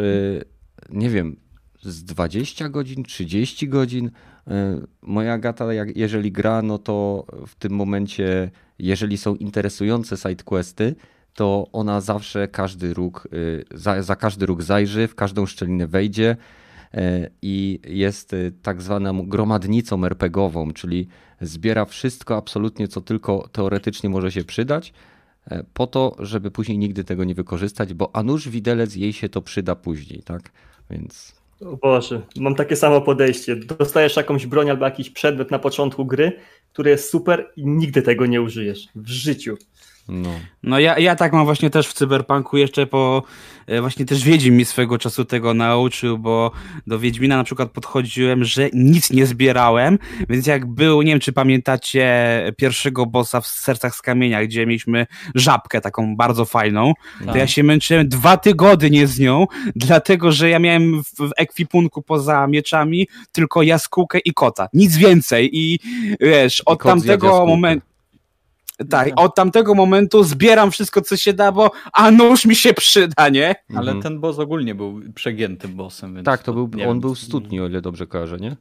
nie 0.91 1.11
wiem, 1.11 1.37
z 1.83 2.05
20 2.05 2.69
godzin, 2.69 3.03
30 3.03 3.69
godzin. 3.69 4.11
E, 4.49 4.81
moja 5.03 5.39
gata, 5.39 5.73
jak, 5.73 5.97
jeżeli 5.97 6.33
gra, 6.33 6.63
no 6.63 6.79
to 6.79 7.27
w 7.47 7.55
tym 7.55 7.73
momencie, 7.73 8.51
jeżeli 8.79 9.19
są 9.19 9.35
interesujące 9.35 10.17
sidequesty, 10.17 10.95
to 11.35 11.67
ona 11.73 12.01
zawsze 12.01 12.49
każdy 12.49 12.95
róg, 12.95 13.29
e, 13.73 13.79
za, 13.79 14.03
za 14.03 14.17
każdy 14.17 14.47
róg 14.47 14.63
zajrzy, 14.63 15.09
w 15.09 15.15
każdą 15.15 15.47
szczelinę 15.47 15.87
wejdzie 15.87 16.37
e, 16.95 17.31
i 17.43 17.81
jest 17.87 18.37
tak 18.63 18.83
zwaną 18.83 19.29
gromadnicą 19.29 20.05
RPGową, 20.05 20.73
czyli 20.73 21.09
zbiera 21.41 21.85
wszystko 21.85 22.37
absolutnie, 22.37 22.89
co 22.89 23.01
tylko 23.01 23.49
teoretycznie 23.53 24.11
może 24.11 24.33
się 24.33 24.45
przydać 24.45 24.93
e, 25.47 25.65
po 25.75 25.87
to, 25.87 26.17
żeby 26.19 26.51
później 26.51 26.79
nigdy 26.79 27.05
tego 27.05 27.25
nie 27.25 27.35
wykorzystać, 27.35 27.95
bo 27.95 28.17
a 28.17 28.23
nuż 28.23 28.49
widelec 28.49 28.97
jej 28.97 29.13
się 29.13 29.29
to 29.29 29.43
przyda 29.43 29.75
później, 29.75 30.23
tak? 30.23 30.51
Więc 30.91 31.44
O 31.61 31.77
Boże, 31.77 32.23
mam 32.37 32.55
takie 32.55 32.77
samo 32.77 33.01
podejście. 33.01 33.57
Dostajesz 33.57 34.17
jakąś 34.17 34.47
broń 34.47 34.71
albo 34.71 34.85
jakiś 34.85 35.11
przedmiot 35.11 35.51
na 35.51 35.59
początku 35.59 36.05
gry, 36.05 36.33
który 36.73 36.91
jest 36.91 37.11
super 37.11 37.53
i 37.57 37.67
nigdy 37.67 38.03
tego 38.03 38.27
nie 38.27 38.43
użyjesz 38.43 38.89
w 38.95 39.09
życiu. 39.09 39.57
No. 40.09 40.31
No 40.63 40.79
ja, 40.79 40.99
ja 40.99 41.17
tak 41.17 41.33
mam 41.33 41.45
właśnie 41.45 41.71
też 41.71 41.89
w 41.89 41.93
Cyberpunku 41.93 42.57
jeszcze 42.57 42.87
po, 42.87 43.23
e, 43.67 43.81
właśnie 43.81 44.05
też 44.05 44.25
Wiedźmin 44.25 44.57
mi 44.57 44.65
swego 44.65 44.99
czasu 44.99 45.25
tego 45.25 45.55
nauczył, 45.55 46.19
bo 46.19 46.51
do 46.87 46.99
Wiedźmina 46.99 47.37
na 47.37 47.45
przykład 47.45 47.71
podchodziłem, 47.71 48.45
że 48.45 48.69
nic 48.73 49.11
nie 49.11 49.27
zbierałem, 49.27 49.99
więc 50.29 50.47
jak 50.47 50.67
był, 50.67 51.03
nie 51.03 51.13
wiem 51.13 51.21
czy 51.21 51.33
pamiętacie 51.33 52.13
pierwszego 52.57 53.07
bossa 53.07 53.41
w 53.41 53.47
Sercach 53.47 53.95
z 53.95 54.03
Kamienia, 54.03 54.45
gdzie 54.45 54.67
mieliśmy 54.67 55.07
żabkę 55.35 55.81
taką 55.81 56.17
bardzo 56.17 56.45
fajną, 56.45 56.93
to 57.19 57.27
Tak. 57.27 57.37
ja 57.37 57.47
się 57.47 57.63
męczyłem 57.63 58.09
dwa 58.09 58.37
tygodnie 58.37 59.07
z 59.07 59.19
nią, 59.19 59.47
dlatego 59.77 60.33
że 60.33 60.51
ja 60.51 60.59
miałem 60.59 61.03
w, 61.03 61.29
w 61.29 61.31
ekwipunku 61.37 62.03
poza 62.03 62.47
mieczami 62.47 63.09
tylko 63.33 63.63
jaskółkę 63.63 64.19
i 64.19 64.35
kota, 64.35 64.69
nic 64.73 64.97
więcej 64.97 65.51
i 65.53 65.79
wiesz, 66.21 66.61
od 66.61 66.79
kot 66.79 67.01
zjadł 67.01 67.21
tamtego 67.21 67.47
momentu 67.47 67.94
tak, 68.91 69.09
od 69.17 69.35
tamtego 69.35 69.75
momentu 69.75 70.25
zbieram 70.25 70.71
wszystko, 70.71 71.01
co 71.03 71.17
się 71.17 71.33
da, 71.33 71.53
bo 71.53 71.71
a 71.93 72.11
nóż 72.11 72.45
mi 72.47 72.57
się 72.57 72.75
przyda, 72.75 73.29
nie? 73.29 73.55
Ale 73.77 73.81
Mhm. 73.93 74.03
ten 74.03 74.21
boss 74.21 74.39
ogólnie 74.39 74.75
był 74.75 75.01
przegiętym 75.15 75.75
bossem, 75.77 76.15
więc 76.15 76.25
Tak, 76.27 76.43
to 76.43 76.53
był, 76.53 76.71
nie 76.75 76.85
on 76.89 76.95
wiem, 76.95 77.01
był 77.01 77.15
studni, 77.15 77.61
o 77.61 77.67
ile 77.67 77.81
dobrze 77.81 78.07
kojarzę, 78.07 78.37
nie? 78.37 78.57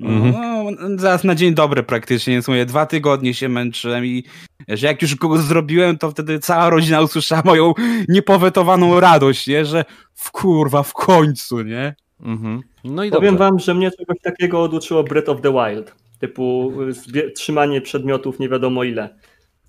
No, 0.00 0.64
zaraz 0.96 1.24
na 1.24 1.34
dzień 1.34 1.54
dobry 1.54 1.82
praktycznie, 1.82 2.32
więc 2.32 2.48
mówię, 2.48 2.66
dwa 2.66 2.86
tygodnie 2.86 3.34
się 3.34 3.48
męczyłem 3.48 4.06
i 4.06 4.24
że 4.68 4.86
jak 4.86 5.02
już 5.02 5.16
kogoś 5.16 5.40
zrobiłem, 5.40 5.98
to 5.98 6.10
wtedy 6.10 6.38
cała 6.38 6.70
rodzina 6.70 7.00
usłyszała 7.00 7.42
moją 7.44 7.72
niepowetowaną 8.08 9.00
radość, 9.00 9.46
nie? 9.46 9.64
Że 9.64 9.84
w 10.14 10.30
kurwa, 10.30 10.82
w 10.82 10.92
końcu, 10.92 11.62
nie? 11.62 11.94
Mhm. 12.22 12.60
No 12.84 13.04
i 13.04 13.10
Powiem 13.10 13.34
dobrze. 13.34 13.38
wam, 13.50 13.58
że 13.58 13.74
mnie 13.74 13.90
czegoś 13.90 14.16
takiego 14.22 14.62
oduczyło 14.62 15.04
Breath 15.04 15.28
of 15.28 15.40
the 15.40 15.52
Wild. 15.52 15.94
Typu 16.20 16.72
y, 17.16 17.30
trzymanie 17.30 17.80
przedmiotów 17.80 18.38
nie 18.38 18.48
wiadomo 18.48 18.84
ile. 18.84 19.08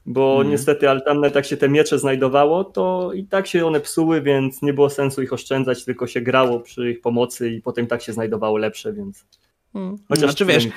Bo 0.06 0.32
Mhm. 0.32 0.50
niestety, 0.50 0.90
ale 0.90 1.02
tam 1.02 1.20
nawet 1.20 1.36
jak 1.36 1.46
się 1.46 1.58
te 1.58 1.70
miecze 1.70 2.00
znajdowało, 2.00 2.64
to 2.64 3.12
i 3.14 3.26
tak 3.26 3.48
się 3.48 3.66
one 3.66 3.80
psuły, 3.80 4.22
więc 4.22 4.62
nie 4.62 4.74
było 4.74 4.90
sensu 4.90 5.22
ich 5.22 5.34
oszczędzać, 5.34 5.86
tylko 5.86 6.08
się 6.08 6.22
grało 6.22 6.60
przy 6.60 6.92
ich 6.92 7.02
pomocy 7.02 7.50
i 7.50 7.62
potem 7.62 7.88
tak 7.88 8.02
się 8.02 8.14
znajdowało 8.14 8.58
lepsze, 8.58 8.94
więc. 8.94 9.26
Mhm. 9.76 9.98
Znaczy, 10.18 10.46
wiesz, 10.46 10.68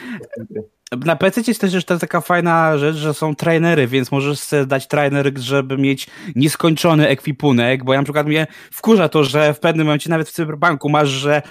Na 1.04 1.16
PC 1.16 1.40
jest 1.48 1.60
też 1.60 1.74
jeszcze 1.74 1.98
taka 1.98 2.20
fajna 2.20 2.78
rzecz, 2.78 2.96
że 2.96 3.14
są 3.14 3.34
trainery, 3.34 3.87
więc 3.87 4.12
możesz 4.12 4.38
sobie 4.38 4.66
dać 4.66 4.88
trainer, 4.88 5.32
żeby 5.37 5.78
mieć 5.78 6.06
nieskończony 6.37 7.08
ekwipunek, 7.08 7.84
bo 7.84 7.92
ja 7.92 8.00
na 8.00 8.04
przykład 8.04 8.26
mnie 8.26 8.46
wkurza 8.70 9.08
to, 9.08 9.24
że 9.24 9.54
w 9.54 9.60
pewnym 9.60 9.87
momencie 9.87 10.10
nawet 10.10 10.28
w 10.28 10.32
Cyberpunku 10.32 10.88
masz, 10.88 11.08
że 11.08 11.42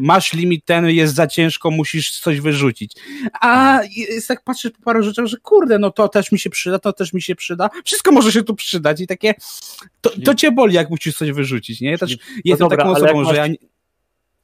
masz 0.00 0.32
limit 0.32 0.64
ten, 0.64 0.88
jest 0.88 1.14
za 1.14 1.26
ciężko, 1.26 1.70
musisz 1.70 2.20
coś 2.20 2.40
wyrzucić. 2.40 2.92
A 3.40 3.80
jest 4.08 4.28
tak 4.28 4.44
patrzysz 4.44 4.72
po 4.72 4.82
paru 4.82 5.02
rzeczach, 5.02 5.26
że 5.26 5.36
kurde, 5.36 5.78
no 5.78 5.90
to 5.90 6.08
też 6.08 6.32
mi 6.32 6.38
się 6.38 6.50
przyda, 6.50 6.78
to 6.78 6.92
też 6.92 7.12
mi 7.12 7.22
się 7.22 7.34
przyda, 7.34 7.70
wszystko 7.84 8.12
może 8.12 8.32
się 8.32 8.42
tu 8.42 8.54
przydać 8.54 9.00
i 9.00 9.06
takie, 9.06 9.34
to, 10.00 10.10
to 10.24 10.34
cię 10.34 10.52
boli, 10.52 10.74
jak 10.74 10.90
musisz 10.90 11.16
coś 11.16 11.32
wyrzucić, 11.32 11.80
nie? 11.80 11.90
Ja 11.90 11.98
też 11.98 12.16
jestem 12.44 12.68
dobra, 12.68 12.76
taką 12.76 12.90
osobą, 12.90 13.06
jak 13.06 13.16
że 13.16 13.22
masz- 13.24 13.36
ja... 13.36 13.46
nie- 13.46 13.56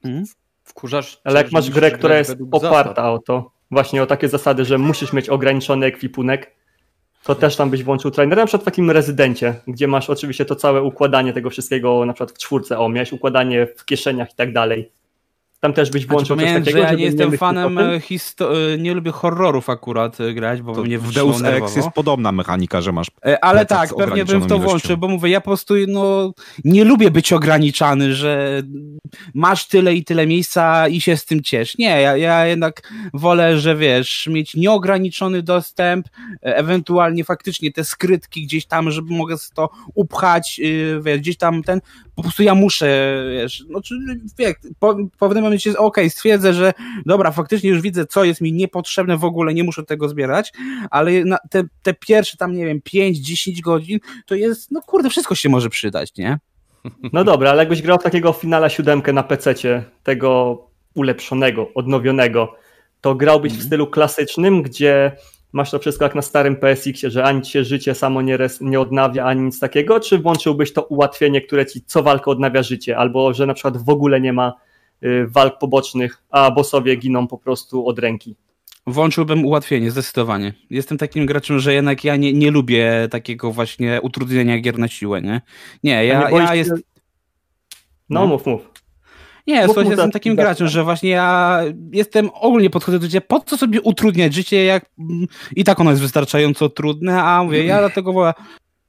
Hmm? 0.02 0.24
Wkurzasz 0.64 1.20
Ale 1.24 1.42
jak 1.42 1.52
masz 1.52 1.70
grę, 1.70 1.90
która 1.90 2.18
jest 2.18 2.36
oparta 2.52 2.88
zasad. 2.88 2.98
o 2.98 3.18
to, 3.18 3.50
właśnie 3.70 4.02
o 4.02 4.06
takie 4.06 4.28
zasady, 4.28 4.64
że 4.64 4.78
musisz 4.78 5.12
mieć 5.12 5.28
ograniczony 5.28 5.86
ekwipunek, 5.86 6.56
to 7.24 7.34
też 7.34 7.56
tam 7.56 7.70
byś 7.70 7.82
włączył 7.82 8.10
trainera, 8.10 8.42
na 8.42 8.46
przykład 8.46 8.62
w 8.62 8.64
takim 8.64 8.90
rezydencie, 8.90 9.54
gdzie 9.68 9.88
masz 9.88 10.10
oczywiście 10.10 10.44
to 10.44 10.56
całe 10.56 10.82
układanie 10.82 11.32
tego 11.32 11.50
wszystkiego, 11.50 12.04
na 12.04 12.12
przykład 12.12 12.32
w 12.32 12.38
czwórce, 12.38 12.78
o, 12.78 12.88
miałeś 12.88 13.12
układanie 13.12 13.66
w 13.76 13.84
kieszeniach 13.84 14.32
i 14.32 14.34
tak 14.34 14.52
dalej. 14.52 14.90
Tam 15.66 15.72
też 15.72 15.90
byś 15.90 16.02
Znaczy, 16.02 16.12
włączył 16.12 16.36
coś 16.36 16.44
pamiętam, 16.44 16.64
takiego, 16.64 16.86
że 16.86 16.92
ja 16.92 16.98
nie 16.98 17.04
jestem 17.04 17.34
o 17.34 17.36
fanem 17.36 17.78
e, 17.78 17.82
e, 17.84 18.78
nie 18.78 18.94
lubię 18.94 19.10
horrorów 19.10 19.70
akurat 19.70 20.20
e, 20.20 20.34
grać, 20.34 20.62
bo 20.62 20.74
To 20.74 20.82
mnie 20.82 20.98
w 20.98 21.12
Deus 21.12 21.42
Ex 21.44 21.76
jest 21.76 21.88
podobna 21.88 22.32
mechanika, 22.32 22.80
że 22.80 22.92
masz 22.92 23.06
Ale 23.40 23.66
tak, 23.66 23.90
pewnie 23.98 24.24
bym 24.24 24.40
w 24.40 24.46
to 24.46 24.58
włączył, 24.58 24.96
bo 24.96 25.08
mówię, 25.08 25.30
ja 25.30 25.40
po 25.40 25.44
prostu 25.44 25.74
no, 25.88 26.32
nie 26.64 26.84
lubię 26.84 27.10
być 27.10 27.32
ograniczany, 27.32 28.14
że 28.14 28.62
masz 29.34 29.68
tyle 29.68 29.94
i 29.94 30.04
tyle 30.04 30.26
miejsca 30.26 30.88
i 30.88 31.00
się 31.00 31.16
z 31.16 31.24
tym 31.24 31.42
ciesz. 31.42 31.78
Nie, 31.78 32.00
ja, 32.00 32.16
ja 32.16 32.46
jednak 32.46 32.92
wolę, 33.14 33.58
że 33.58 33.76
wiesz, 33.76 34.26
mieć 34.26 34.54
nieograniczony 34.54 35.42
dostęp, 35.42 36.08
ewentualnie 36.42 37.24
faktycznie 37.24 37.72
te 37.72 37.84
skrytki 37.84 38.42
gdzieś 38.42 38.66
tam, 38.66 38.90
żeby 38.90 39.14
mogę 39.14 39.36
to 39.54 39.70
upchać, 39.94 40.58
yy, 40.58 41.00
wiesz, 41.02 41.18
gdzieś 41.18 41.36
tam 41.36 41.62
ten, 41.62 41.80
po 42.16 42.22
prostu 42.22 42.42
ja 42.42 42.54
muszę, 42.54 43.16
wiesz, 43.32 43.64
no 43.68 43.82
czy, 43.82 43.94
po, 44.78 44.94
po 45.18 45.28
pewnym 45.28 45.44
momencie, 45.64 45.78
okej, 45.78 46.10
stwierdzę, 46.10 46.54
że 46.54 46.72
dobra, 47.06 47.30
faktycznie 47.30 47.70
już 47.70 47.80
widzę, 47.80 48.06
co 48.06 48.24
jest 48.24 48.40
mi 48.40 48.52
niepotrzebne 48.52 49.16
w 49.16 49.24
ogóle, 49.24 49.54
nie 49.54 49.64
muszę 49.64 49.82
tego 49.84 50.08
zbierać, 50.08 50.52
ale 50.90 51.10
te, 51.50 51.62
te 51.82 51.94
pierwsze 51.94 52.36
tam, 52.36 52.52
nie 52.52 52.66
wiem, 52.66 52.80
5-10 52.80 53.60
godzin, 53.60 53.98
to 54.26 54.34
jest, 54.34 54.70
no 54.70 54.82
kurde, 54.82 55.10
wszystko 55.10 55.34
się 55.34 55.48
może 55.48 55.70
przydać, 55.70 56.16
nie? 56.16 56.38
No 57.12 57.24
dobra, 57.24 57.50
ale 57.50 57.62
jakbyś 57.62 57.82
grał 57.82 57.98
takiego 57.98 58.32
finala 58.32 58.68
siódemkę 58.68 59.12
na 59.12 59.22
PC-cie, 59.22 59.84
tego 60.02 60.60
ulepszonego, 60.94 61.68
odnowionego, 61.74 62.54
to 63.00 63.14
grałbyś 63.14 63.52
w 63.52 63.62
stylu 63.62 63.86
klasycznym, 63.86 64.62
gdzie 64.62 65.12
masz 65.52 65.70
to 65.70 65.78
wszystko 65.78 66.04
jak 66.04 66.14
na 66.14 66.22
starym 66.22 66.56
PSX-ie, 66.56 67.10
że 67.10 67.24
ani 67.24 67.44
się 67.44 67.64
życie 67.64 67.94
samo 67.94 68.22
nie, 68.22 68.36
res, 68.36 68.60
nie 68.60 68.80
odnawia, 68.80 69.24
ani 69.24 69.42
nic 69.42 69.60
takiego, 69.60 70.00
czy 70.00 70.18
włączyłbyś 70.18 70.72
to 70.72 70.82
ułatwienie, 70.82 71.40
które 71.40 71.66
ci 71.66 71.82
co 71.86 72.02
walkę 72.02 72.30
odnawia 72.30 72.62
życie, 72.62 72.98
albo 72.98 73.34
że 73.34 73.46
na 73.46 73.54
przykład 73.54 73.76
w 73.76 73.88
ogóle 73.88 74.20
nie 74.20 74.32
ma 74.32 74.52
walk 75.26 75.58
pobocznych, 75.58 76.22
a 76.30 76.50
bossowie 76.50 76.96
giną 76.96 77.26
po 77.28 77.38
prostu 77.38 77.86
od 77.86 77.98
ręki. 77.98 78.36
Włączyłbym 78.86 79.44
ułatwienie, 79.44 79.90
zdecydowanie. 79.90 80.54
Jestem 80.70 80.98
takim 80.98 81.26
graczem, 81.26 81.58
że 81.58 81.74
jednak 81.74 82.04
ja 82.04 82.16
nie, 82.16 82.32
nie 82.32 82.50
lubię 82.50 83.08
takiego 83.10 83.52
właśnie 83.52 84.00
utrudnienia 84.02 84.58
gier 84.60 84.78
na 84.78 84.88
siłę, 84.88 85.22
nie? 85.22 85.40
Nie, 85.82 86.04
ja, 86.06 86.30
nie 86.30 86.38
ja 86.38 86.48
się- 86.48 86.56
jest... 86.56 86.70
No, 86.70 88.20
No. 88.20 88.26
mów, 88.26 88.46
mów. 88.46 88.70
Nie, 89.46 89.56
Mów, 89.56 89.64
słuchajcie, 89.64 89.84
mów, 89.84 89.90
jestem 89.90 90.10
tak, 90.10 90.12
takim 90.12 90.36
tak, 90.36 90.44
graczem, 90.46 90.68
że 90.68 90.84
właśnie 90.84 91.10
ja 91.10 91.60
jestem 91.92 92.30
ogólnie 92.34 92.70
podchodzę 92.70 92.98
do 92.98 93.04
życia, 93.06 93.20
po 93.20 93.40
co 93.40 93.56
sobie 93.56 93.80
utrudniać 93.82 94.34
życie, 94.34 94.64
jak 94.64 94.86
mm, 94.98 95.26
i 95.56 95.64
tak 95.64 95.80
ono 95.80 95.90
jest 95.90 96.02
wystarczająco 96.02 96.68
trudne, 96.68 97.22
a 97.22 97.44
mówię, 97.44 97.64
ja 97.64 97.78
dlatego 97.78 98.12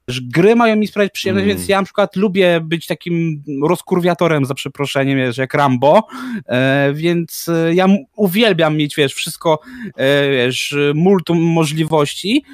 że 0.08 0.20
gry 0.24 0.56
mają 0.56 0.76
mi 0.76 0.86
sprawiać 0.86 1.12
przyjemność, 1.12 1.44
Mm. 1.44 1.56
więc 1.56 1.68
ja 1.68 1.78
na 1.78 1.84
przykład 1.84 2.16
lubię 2.16 2.60
być 2.62 2.86
takim 2.86 3.42
rozkurwiatorem, 3.62 4.44
za 4.44 4.54
przeproszeniem, 4.54 5.18
wiesz, 5.18 5.38
jak 5.38 5.54
Rambo, 5.54 6.02
e, 6.46 6.92
więc 6.94 7.48
e, 7.48 7.74
ja 7.74 7.86
uwielbiam 8.16 8.76
mieć, 8.76 8.96
wiesz, 8.96 9.14
wszystko, 9.14 9.60
e, 9.96 10.30
wiesz, 10.30 10.76
multum 10.94 11.38
możliwości, 11.38 12.44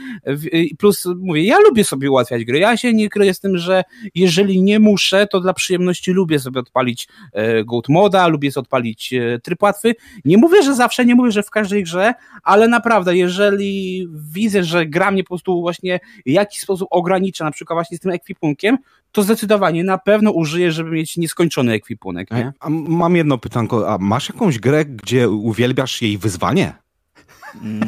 i 0.53 0.77
plus 0.77 1.05
mówię, 1.19 1.45
ja 1.45 1.59
lubię 1.59 1.85
sobie 1.85 2.11
ułatwiać 2.11 2.45
gry, 2.45 2.59
ja 2.59 2.77
się 2.77 2.93
nie 2.95 3.09
kryję 3.09 3.35
z 3.35 3.41
tym, 3.41 3.59
że 3.59 3.85
jeżeli 4.15 4.63
nie 4.63 4.81
muszę, 4.81 5.27
to 5.27 5.41
dla 5.41 5.55
przyjemności 5.55 6.13
lubię 6.13 6.39
sobie 6.39 6.61
odpalić 6.61 7.09
e, 7.33 7.65
Goat 7.65 7.89
Moda, 7.89 8.27
lubię 8.29 8.53
sobie 8.53 8.63
odpalić 8.63 9.13
e, 9.13 9.39
tryb 9.39 9.63
łatwy. 9.63 9.95
Nie 10.25 10.39
mówię, 10.39 10.63
że 10.63 10.75
zawsze, 10.75 11.05
nie 11.05 11.15
mówię, 11.15 11.31
że 11.33 11.43
w 11.43 11.51
każdej 11.51 11.83
grze, 11.83 12.15
ale 12.43 12.69
naprawdę, 12.69 13.17
jeżeli 13.17 14.07
widzę, 14.33 14.65
że 14.65 14.87
gra 14.87 15.11
mnie 15.11 15.25
po 15.25 15.29
prostu 15.29 15.61
właśnie 15.61 16.01
w 16.27 16.31
jakiś 16.31 16.61
sposób 16.61 16.89
ogranicza, 16.91 17.44
na 17.45 17.51
przykład 17.51 17.77
właśnie 17.77 17.97
z 17.97 18.01
tym 18.01 18.11
ekwipunkiem, 18.11 18.79
to 19.13 19.23
zdecydowanie 19.23 19.85
na 19.85 19.99
pewno 19.99 20.31
użyję, 20.31 20.73
żeby 20.73 20.91
mieć 20.91 21.17
nieskończony 21.17 21.73
ekwipunek, 21.73 22.31
nie? 22.31 22.53
A 22.61 22.71
mam 22.71 23.17
jedno 23.17 23.39
pytanko, 23.39 23.93
a 23.95 23.99
masz 23.99 24.29
jakąś 24.29 24.59
grę, 24.59 24.85
gdzie 24.85 25.29
uwielbiasz 25.29 26.03
jej 26.03 26.19
wyzwanie? 26.19 26.73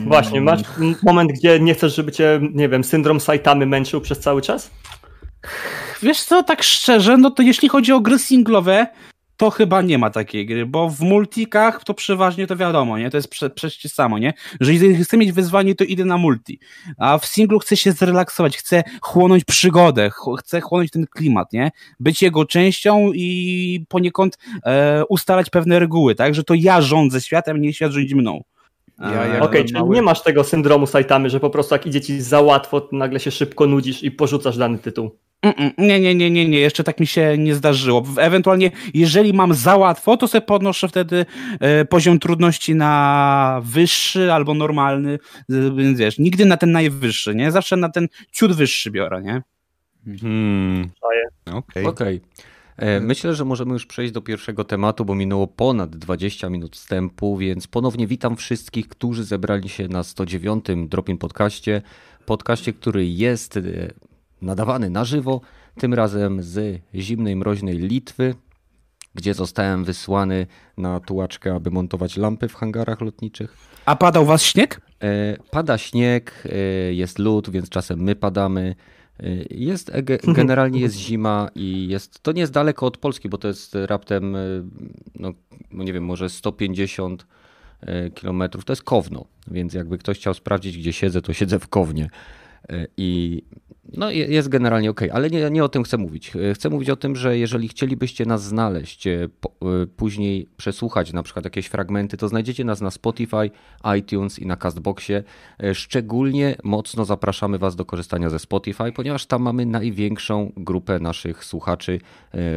Właśnie, 0.06 0.40
masz 0.40 0.60
moment, 1.02 1.32
gdzie 1.32 1.60
nie 1.60 1.74
chcesz, 1.74 1.96
żeby 1.96 2.12
cię, 2.12 2.40
nie 2.52 2.68
wiem, 2.68 2.84
syndrom 2.84 3.20
Saitamy 3.20 3.66
męczył 3.66 4.00
przez 4.00 4.20
cały 4.20 4.42
czas? 4.42 4.70
Wiesz 6.02 6.22
co, 6.22 6.42
tak 6.42 6.62
szczerze, 6.62 7.16
no 7.16 7.30
to 7.30 7.42
jeśli 7.42 7.68
chodzi 7.68 7.92
o 7.92 8.00
gry 8.00 8.18
singlowe, 8.18 8.86
to 9.36 9.50
chyba 9.50 9.82
nie 9.82 9.98
ma 9.98 10.10
takiej 10.10 10.46
gry, 10.46 10.66
bo 10.66 10.88
w 10.90 11.00
multikach 11.00 11.84
to 11.84 11.94
przeważnie 11.94 12.46
to 12.46 12.56
wiadomo, 12.56 12.98
nie? 12.98 13.10
To 13.10 13.16
jest 13.16 13.28
prze, 13.30 13.50
przecież 13.50 13.92
samo, 13.92 14.18
nie? 14.18 14.32
Że 14.60 14.72
jeżeli 14.72 15.04
chcę 15.04 15.16
mieć 15.16 15.32
wyzwanie, 15.32 15.74
to 15.74 15.84
idę 15.84 16.04
na 16.04 16.16
multi. 16.18 16.60
A 16.98 17.18
w 17.18 17.26
singlu 17.26 17.58
chcę 17.58 17.76
się 17.76 17.92
zrelaksować, 17.92 18.56
chcę 18.56 18.84
chłonąć 19.02 19.44
przygodę, 19.44 20.10
ch- 20.10 20.38
chcę 20.38 20.60
chłonąć 20.60 20.90
ten 20.90 21.06
klimat, 21.06 21.52
nie? 21.52 21.70
Być 22.00 22.22
jego 22.22 22.44
częścią 22.44 23.12
i 23.14 23.84
poniekąd 23.88 24.38
e, 24.66 25.02
ustalać 25.08 25.50
pewne 25.50 25.78
reguły, 25.78 26.14
tak? 26.14 26.34
Że 26.34 26.44
to 26.44 26.54
ja 26.54 26.80
rządzę 26.80 27.20
światem, 27.20 27.60
nie 27.60 27.72
świat 27.72 27.92
rządzi 27.92 28.16
mną. 28.16 28.40
Ja 28.98 29.24
E, 29.24 29.28
jak- 29.28 29.42
Okej, 29.42 29.58
Ale 29.60 29.64
czyli 29.68 29.78
mały- 29.80 29.94
nie 29.94 30.02
masz 30.02 30.22
tego 30.22 30.44
syndromu 30.44 30.86
Saitamy, 30.86 31.30
że 31.30 31.40
po 31.40 31.50
prostu 31.50 31.74
jak 31.74 31.86
idzie 31.86 32.00
ci 32.00 32.20
za 32.20 32.40
łatwo, 32.40 32.80
to 32.80 32.96
nagle 32.96 33.20
się 33.20 33.30
szybko 33.30 33.66
nudzisz 33.66 34.02
i 34.02 34.10
porzucasz 34.10 34.56
dany 34.56 34.78
tytuł. 34.78 35.10
Nie, 35.78 36.00
nie, 36.00 36.14
nie, 36.14 36.30
nie, 36.30 36.48
nie, 36.48 36.58
jeszcze 36.58 36.84
tak 36.84 37.00
mi 37.00 37.06
się 37.06 37.38
nie 37.38 37.54
zdarzyło. 37.54 38.04
Ewentualnie, 38.18 38.70
jeżeli 38.94 39.32
mam 39.32 39.54
za 39.54 39.76
łatwo, 39.76 40.16
to 40.16 40.28
sobie 40.28 40.42
podnoszę 40.42 40.88
wtedy 40.88 41.26
e, 41.60 41.84
poziom 41.84 42.18
trudności 42.18 42.74
na 42.74 43.60
wyższy 43.64 44.32
albo 44.32 44.54
normalny, 44.54 45.18
więc 45.48 45.98
wiesz, 45.98 46.18
nigdy 46.18 46.44
na 46.44 46.56
ten 46.56 46.72
najwyższy, 46.72 47.34
nie? 47.34 47.50
Zawsze 47.50 47.76
na 47.76 47.88
ten 47.88 48.08
ciut 48.32 48.52
wyższy 48.52 48.90
biorę, 48.90 49.22
nie? 49.22 49.42
Hmm. 50.20 50.90
Okej. 51.46 51.86
Okay. 51.86 51.86
okay. 51.86 52.20
E, 52.76 53.00
myślę, 53.00 53.34
że 53.34 53.44
możemy 53.44 53.72
już 53.72 53.86
przejść 53.86 54.12
do 54.12 54.20
pierwszego 54.20 54.64
tematu, 54.64 55.04
bo 55.04 55.14
minęło 55.14 55.46
ponad 55.46 55.96
20 55.96 56.50
minut 56.50 56.76
wstępu, 56.76 57.36
więc 57.36 57.66
ponownie 57.66 58.06
witam 58.06 58.36
wszystkich, 58.36 58.88
którzy 58.88 59.24
zebrali 59.24 59.68
się 59.68 59.88
na 59.88 60.02
109. 60.02 60.64
Dropin 60.86 61.18
Podcaście. 61.18 61.82
Podcaście, 62.26 62.72
który 62.72 63.06
jest 63.06 63.56
e, 63.56 63.62
nadawany 64.46 64.90
na 64.90 65.04
żywo, 65.04 65.40
tym 65.78 65.94
razem 65.94 66.42
z 66.42 66.80
zimnej, 66.94 67.36
mroźnej 67.36 67.78
Litwy, 67.78 68.34
gdzie 69.14 69.34
zostałem 69.34 69.84
wysłany 69.84 70.46
na 70.76 71.00
tułaczkę, 71.00 71.54
aby 71.54 71.70
montować 71.70 72.16
lampy 72.16 72.48
w 72.48 72.54
hangarach 72.54 73.00
lotniczych. 73.00 73.56
A 73.86 73.96
padał 73.96 74.24
was 74.26 74.42
śnieg? 74.42 74.80
E, 75.02 75.36
pada 75.50 75.78
śnieg, 75.78 76.44
jest 76.90 77.18
lód, 77.18 77.50
więc 77.50 77.68
czasem 77.68 78.00
my 78.00 78.16
padamy. 78.16 78.74
Jest, 79.50 79.92
generalnie 80.34 80.80
jest 80.80 80.96
zima 80.96 81.48
i 81.54 81.88
jest, 81.88 82.22
to 82.22 82.32
nie 82.32 82.40
jest 82.40 82.52
daleko 82.52 82.86
od 82.86 82.96
Polski, 82.96 83.28
bo 83.28 83.38
to 83.38 83.48
jest 83.48 83.74
raptem, 83.86 84.36
no, 85.14 85.32
no 85.72 85.84
nie 85.84 85.92
wiem, 85.92 86.04
może 86.04 86.28
150 86.28 87.26
e, 87.80 88.10
kilometrów. 88.10 88.64
To 88.64 88.72
jest 88.72 88.82
Kowno, 88.82 89.24
więc 89.50 89.74
jakby 89.74 89.98
ktoś 89.98 90.18
chciał 90.18 90.34
sprawdzić, 90.34 90.78
gdzie 90.78 90.92
siedzę, 90.92 91.22
to 91.22 91.32
siedzę 91.32 91.58
w 91.58 91.68
Kownie. 91.68 92.10
E, 92.70 92.86
I 92.96 93.42
no 93.92 94.10
jest 94.10 94.48
generalnie 94.48 94.90
ok, 94.90 95.00
ale 95.12 95.30
nie, 95.30 95.50
nie 95.50 95.64
o 95.64 95.68
tym 95.68 95.82
chcę 95.82 95.98
mówić. 95.98 96.36
E, 96.36 96.54
chcę 96.54 96.70
mówić 96.70 96.90
o 96.90 96.96
tym, 96.96 97.16
że 97.16 97.38
jeżeli 97.38 97.68
chcielibyście 97.68 98.26
nas 98.26 98.44
znaleźć, 98.44 99.06
e, 99.06 99.28
później 99.96 100.48
przesłuchać 100.56 101.12
na 101.12 101.22
przykład 101.22 101.44
jakieś 101.44 101.66
fragmenty, 101.66 102.16
to 102.16 102.28
znajdziecie 102.28 102.64
nas 102.64 102.80
na 102.80 102.90
Spotify, 102.90 103.50
iTunes 103.98 104.38
i 104.38 104.46
na 104.46 104.56
Castboxie. 104.56 105.22
Szczególnie 105.74 106.56
mocno 106.64 107.04
zapraszamy 107.04 107.58
Was 107.58 107.76
do 107.76 107.84
korzystania 107.84 108.30
ze 108.30 108.38
Spotify, 108.38 108.92
ponieważ 108.92 109.26
tam 109.26 109.42
mamy 109.42 109.66
największą 109.66 110.52
grupę 110.56 110.98
naszych 110.98 111.44
słuchaczy, 111.44 112.00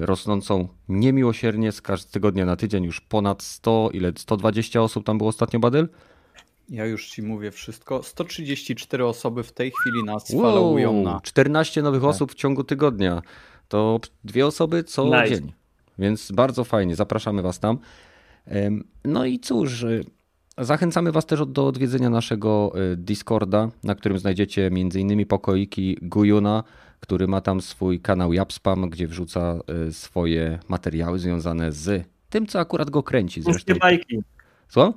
rosnącą 0.01 0.67
niemiłosiernie 0.89 1.71
z 1.71 1.81
każdego 1.81 2.31
dnia 2.31 2.45
na 2.45 2.55
tydzień, 2.55 2.83
już 2.83 3.01
ponad 3.01 3.43
100, 3.43 3.89
ile 3.93 4.11
120 4.17 4.81
osób 4.81 5.05
tam 5.05 5.17
było 5.17 5.29
ostatnio, 5.29 5.59
Badyl? 5.59 5.87
Ja 6.69 6.85
już 6.85 7.09
ci 7.09 7.21
mówię 7.21 7.51
wszystko. 7.51 8.03
134 8.03 9.05
osoby 9.05 9.43
w 9.43 9.51
tej 9.51 9.71
chwili 9.71 10.03
nas 10.03 10.29
wow, 10.29 10.41
followują 10.41 11.01
na. 11.03 11.21
14 11.21 11.81
nowych 11.81 12.01
tak. 12.01 12.09
osób 12.09 12.31
w 12.31 12.35
ciągu 12.35 12.63
tygodnia. 12.63 13.21
To 13.67 13.99
dwie 14.23 14.47
osoby 14.47 14.83
co 14.83 15.05
nice. 15.05 15.29
dzień. 15.29 15.53
Więc 15.99 16.31
bardzo 16.31 16.63
fajnie. 16.63 16.95
Zapraszamy 16.95 17.41
Was 17.41 17.59
tam. 17.59 17.79
No 19.05 19.25
i 19.25 19.39
cóż, 19.39 19.83
y, 19.83 20.05
zachęcamy 20.57 21.11
Was 21.11 21.25
też 21.25 21.45
do 21.45 21.67
odwiedzenia 21.67 22.09
naszego 22.09 22.73
y, 22.93 22.97
Discorda, 22.97 23.69
na 23.83 23.95
którym 23.95 24.19
znajdziecie 24.19 24.65
m.in. 24.65 25.25
pokoiki 25.25 25.97
Gujuna, 26.01 26.63
który 26.99 27.27
ma 27.27 27.41
tam 27.41 27.61
swój 27.61 27.99
kanał 27.99 28.33
Japspam, 28.33 28.89
gdzie 28.89 29.07
wrzuca 29.07 29.59
y, 29.87 29.93
swoje 29.93 30.59
materiały 30.67 31.19
związane 31.19 31.71
z 31.71 32.07
tym, 32.29 32.47
co 32.47 32.59
akurat 32.59 32.89
go 32.89 33.03
kręci. 33.03 33.41
Zresztą. 33.41 33.73
bajki. 33.79 34.19
Co? 34.69 34.93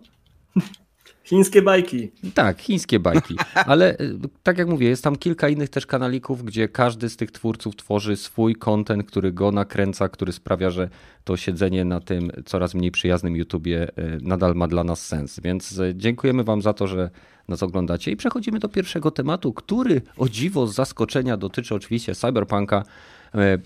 Chińskie 1.24 1.62
bajki. 1.62 2.10
Tak, 2.34 2.60
chińskie 2.60 3.00
bajki. 3.00 3.36
Ale 3.54 4.00
y, 4.00 4.18
tak 4.42 4.58
jak 4.58 4.68
mówię, 4.68 4.88
jest 4.88 5.04
tam 5.04 5.16
kilka 5.16 5.48
innych 5.48 5.68
też 5.68 5.86
kanalików, 5.86 6.44
gdzie 6.44 6.68
każdy 6.68 7.08
z 7.08 7.16
tych 7.16 7.30
twórców 7.30 7.76
tworzy 7.76 8.16
swój 8.16 8.54
kontent, 8.54 9.06
który 9.06 9.32
go 9.32 9.52
nakręca, 9.52 10.08
który 10.08 10.32
sprawia, 10.32 10.70
że 10.70 10.88
to 11.24 11.36
siedzenie 11.36 11.84
na 11.84 12.00
tym 12.00 12.30
coraz 12.44 12.74
mniej 12.74 12.90
przyjaznym 12.90 13.36
YouTubie 13.36 13.88
y, 13.88 14.18
nadal 14.22 14.54
ma 14.54 14.68
dla 14.68 14.84
nas 14.84 15.06
sens. 15.06 15.40
Więc 15.40 15.78
y, 15.78 15.94
dziękujemy 15.96 16.44
Wam 16.44 16.62
za 16.62 16.72
to, 16.72 16.86
że 16.86 17.10
nas 17.48 17.62
oglądacie. 17.62 18.10
I 18.10 18.16
przechodzimy 18.16 18.58
do 18.58 18.68
pierwszego 18.68 19.10
tematu, 19.10 19.52
który 19.52 20.02
o 20.16 20.28
dziwo 20.28 20.66
z 20.66 20.74
zaskoczenia 20.74 21.36
dotyczy 21.36 21.74
oczywiście 21.74 22.14
Cyberpunka. 22.14 22.84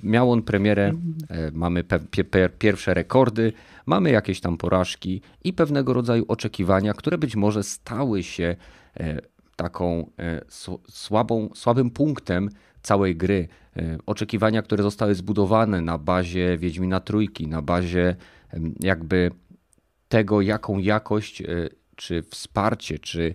Miał 0.02 0.32
on 0.32 0.42
premierę, 0.42 0.92
mamy 1.52 1.84
pierwsze 2.58 2.94
rekordy 2.94 3.52
mamy 3.86 4.10
jakieś 4.10 4.40
tam 4.40 4.56
porażki 4.56 5.20
i 5.44 5.52
pewnego 5.52 5.92
rodzaju 5.92 6.24
oczekiwania, 6.28 6.94
które 6.94 7.18
być 7.18 7.36
może 7.36 7.62
stały 7.62 8.22
się 8.22 8.56
e, 8.96 9.20
taką 9.56 10.10
e, 10.18 10.40
słabą, 10.88 11.48
słabym 11.54 11.90
punktem 11.90 12.50
całej 12.82 13.16
gry. 13.16 13.48
E, 13.76 13.98
oczekiwania, 14.06 14.62
które 14.62 14.82
zostały 14.82 15.14
zbudowane 15.14 15.80
na 15.80 15.98
bazie 15.98 16.58
Wiedźmina 16.58 17.00
Trójki, 17.00 17.48
na 17.48 17.62
bazie 17.62 18.16
jakby 18.80 19.30
tego, 20.08 20.40
jaką 20.40 20.78
jakość, 20.78 21.42
czy 21.96 22.22
wsparcie, 22.22 22.98
czy 22.98 23.34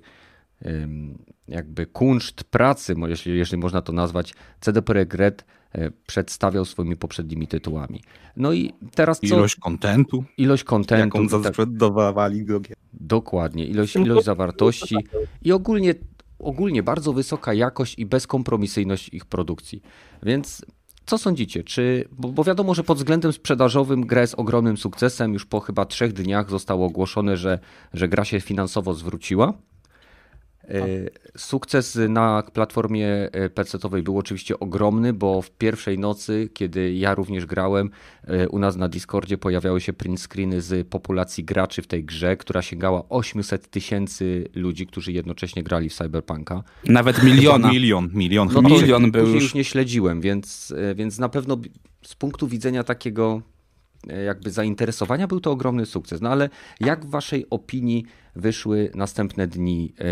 jakby 1.48 1.86
kunszt 1.86 2.44
pracy, 2.44 2.96
jeśli, 3.08 3.38
jeśli 3.38 3.58
można 3.58 3.82
to 3.82 3.94
nazwać, 3.94 4.34
CD 4.60 4.82
Projekt 4.82 5.14
Red 5.14 5.46
E, 5.46 5.61
przedstawiał 6.08 6.66
swoimi 6.66 6.96
poprzednimi 6.96 7.48
tytułami. 7.48 8.02
No 8.38 8.54
i 8.54 8.74
teraz 8.96 9.20
co? 9.20 9.26
Ilość 9.26 9.56
kontentu. 9.56 10.24
Ilość 10.38 10.64
kontentu. 10.64 11.18
Jaką 11.18 11.30
zasprzedawali 11.30 12.46
go. 12.46 12.62
Dokładnie. 12.94 13.66
Ilość, 13.66 13.96
ilość 13.96 14.26
zawartości 14.26 14.96
i 15.42 15.52
ogólnie, 15.52 15.96
ogólnie 16.40 16.84
bardzo 16.84 17.14
wysoka 17.14 17.54
jakość 17.54 18.00
i 18.00 18.06
bezkompromisyjność 18.06 19.10
ich 19.10 19.26
produkcji. 19.26 19.82
Więc 20.24 20.66
co 21.06 21.18
sądzicie? 21.18 21.64
Czy, 21.64 22.06
bo, 22.12 22.28
bo, 22.28 22.44
wiadomo, 22.44 22.74
że 22.74 22.84
pod 22.84 22.98
względem 22.98 23.34
sprzedażowym 23.34 24.06
gra 24.06 24.22
jest 24.22 24.36
ogromnym 24.36 24.78
sukcesem. 24.78 25.34
Już 25.34 25.46
po 25.46 25.60
chyba 25.60 25.86
trzech 25.86 26.14
dniach 26.14 26.50
zostało 26.50 26.86
ogłoszone, 26.86 27.38
że, 27.38 27.60
że 27.94 28.08
gra 28.08 28.26
się 28.26 28.42
finansowo 28.42 28.94
zwróciła. 28.94 29.54
E, 30.70 31.10
sukces 31.38 32.00
na 32.10 32.44
platformie 32.54 33.08
e, 33.08 33.50
PC-owej 33.50 34.04
był 34.04 34.18
oczywiście 34.18 34.60
ogromny, 34.60 35.14
bo 35.14 35.42
w 35.42 35.52
pierwszej 35.52 36.00
nocy, 36.00 36.50
kiedy 36.54 36.94
ja 36.94 37.16
również 37.16 37.46
grałem, 37.46 37.90
e, 38.24 38.50
u 38.50 38.60
nas 38.60 38.76
na 38.76 38.90
Discordzie 38.90 39.38
pojawiały 39.38 39.82
się 39.82 39.94
print 39.94 40.22
screeny 40.22 40.62
z 40.62 40.88
populacji 40.88 41.44
graczy 41.44 41.82
w 41.82 41.88
tej 41.88 42.04
grze, 42.04 42.38
która 42.38 42.62
sięgała 42.62 43.10
800 43.10 43.70
tysięcy 43.70 44.48
ludzi, 44.56 44.88
którzy 44.88 45.12
jednocześnie 45.12 45.64
grali 45.64 45.90
w 45.90 45.94
Cyberpunka. 45.94 46.64
Nawet 46.86 47.24
miliona. 47.34 47.72
Milion, 47.72 48.10
milion. 48.14 48.50
No 48.54 48.62
milion 48.62 49.12
był 49.12 49.28
już. 49.28 49.44
już 49.44 49.54
nie 49.54 49.64
śledziłem, 49.64 50.22
więc, 50.22 50.74
więc 50.96 51.20
na 51.20 51.30
pewno 51.30 51.58
z 52.04 52.16
punktu 52.16 52.48
widzenia 52.48 52.84
takiego 52.84 53.42
jakby 54.26 54.52
zainteresowania 54.52 55.28
był 55.28 55.40
to 55.40 55.52
ogromny 55.52 55.86
sukces. 55.86 56.22
No 56.22 56.30
ale 56.30 56.50
jak 56.80 57.06
w 57.06 57.10
waszej 57.10 57.50
opinii 57.50 58.06
wyszły 58.36 58.92
następne 58.96 59.48
dni, 59.48 59.94
e, 60.00 60.04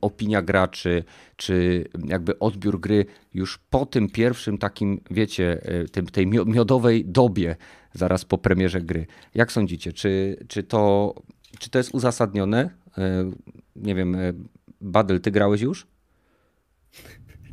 opinia 0.00 0.42
graczy, 0.42 1.04
czy 1.36 1.84
jakby 2.04 2.38
odbiór 2.38 2.80
gry 2.80 3.06
już 3.34 3.58
po 3.58 3.86
tym 3.86 4.08
pierwszym 4.08 4.58
takim, 4.58 5.00
wiecie, 5.10 5.62
e, 5.62 5.84
tym, 5.84 6.06
tej 6.06 6.26
miodowej 6.26 7.04
dobie 7.04 7.56
zaraz 7.92 8.24
po 8.24 8.38
premierze 8.38 8.80
gry. 8.80 9.06
Jak 9.34 9.52
sądzicie, 9.52 9.92
czy, 9.92 10.36
czy, 10.48 10.62
to, 10.62 11.14
czy 11.58 11.70
to 11.70 11.78
jest 11.78 11.94
uzasadnione? 11.94 12.70
E, 12.98 13.30
nie 13.76 13.94
wiem, 13.94 14.16
Badel, 14.80 15.20
ty 15.20 15.30
grałeś 15.30 15.60
już? 15.60 15.93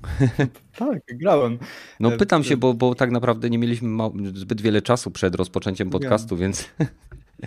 tak, 0.77 0.99
grałem. 1.07 1.59
No 1.99 2.11
pytam 2.11 2.43
się, 2.43 2.57
bo, 2.57 2.73
bo 2.73 2.95
tak 2.95 3.11
naprawdę 3.11 3.49
nie 3.49 3.57
mieliśmy 3.57 3.89
zbyt 4.33 4.61
wiele 4.61 4.81
czasu 4.81 5.11
przed 5.11 5.35
rozpoczęciem 5.35 5.89
podcastu, 5.89 6.37
więc... 6.37 6.69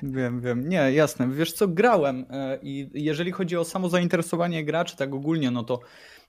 Wiem, 0.02 0.40
wiem. 0.40 0.68
Nie, 0.68 0.92
jasne. 0.92 1.28
Wiesz 1.30 1.52
co, 1.52 1.68
grałem 1.68 2.26
e, 2.30 2.58
i 2.62 2.90
jeżeli 2.94 3.32
chodzi 3.32 3.56
o 3.56 3.64
samo 3.64 3.88
zainteresowanie 3.88 4.64
graczy, 4.64 4.96
tak 4.96 5.14
ogólnie, 5.14 5.50
no 5.50 5.64
to 5.64 5.80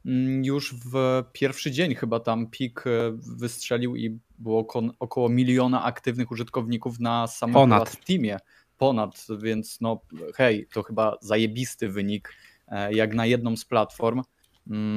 mm, 0.06 0.46
już 0.46 0.76
w 0.86 1.24
pierwszy 1.34 1.72
dzień 1.72 1.96
chyba 1.96 2.20
tam 2.20 2.48
pik 2.48 2.88
e, 2.88 2.92
wystrzelił 3.38 3.96
i 3.96 4.20
było 4.40 4.68
około 5.00 5.30
miliona 5.30 5.84
aktywnych 5.84 6.32
użytkowników 6.32 7.00
na 7.00 7.28
samym 7.28 7.54
Ponad. 7.54 7.90
Steamie. 7.90 8.38
Ponad, 8.78 9.28
więc 9.42 9.82
no 9.82 10.02
hej, 10.36 10.68
to 10.74 10.84
chyba 10.84 11.18
zajebisty 11.22 11.90
wynik 11.90 12.34
e, 12.68 12.94
jak 12.94 13.14
na 13.14 13.26
jedną 13.26 13.58
z 13.58 13.66
platform, 13.66 14.22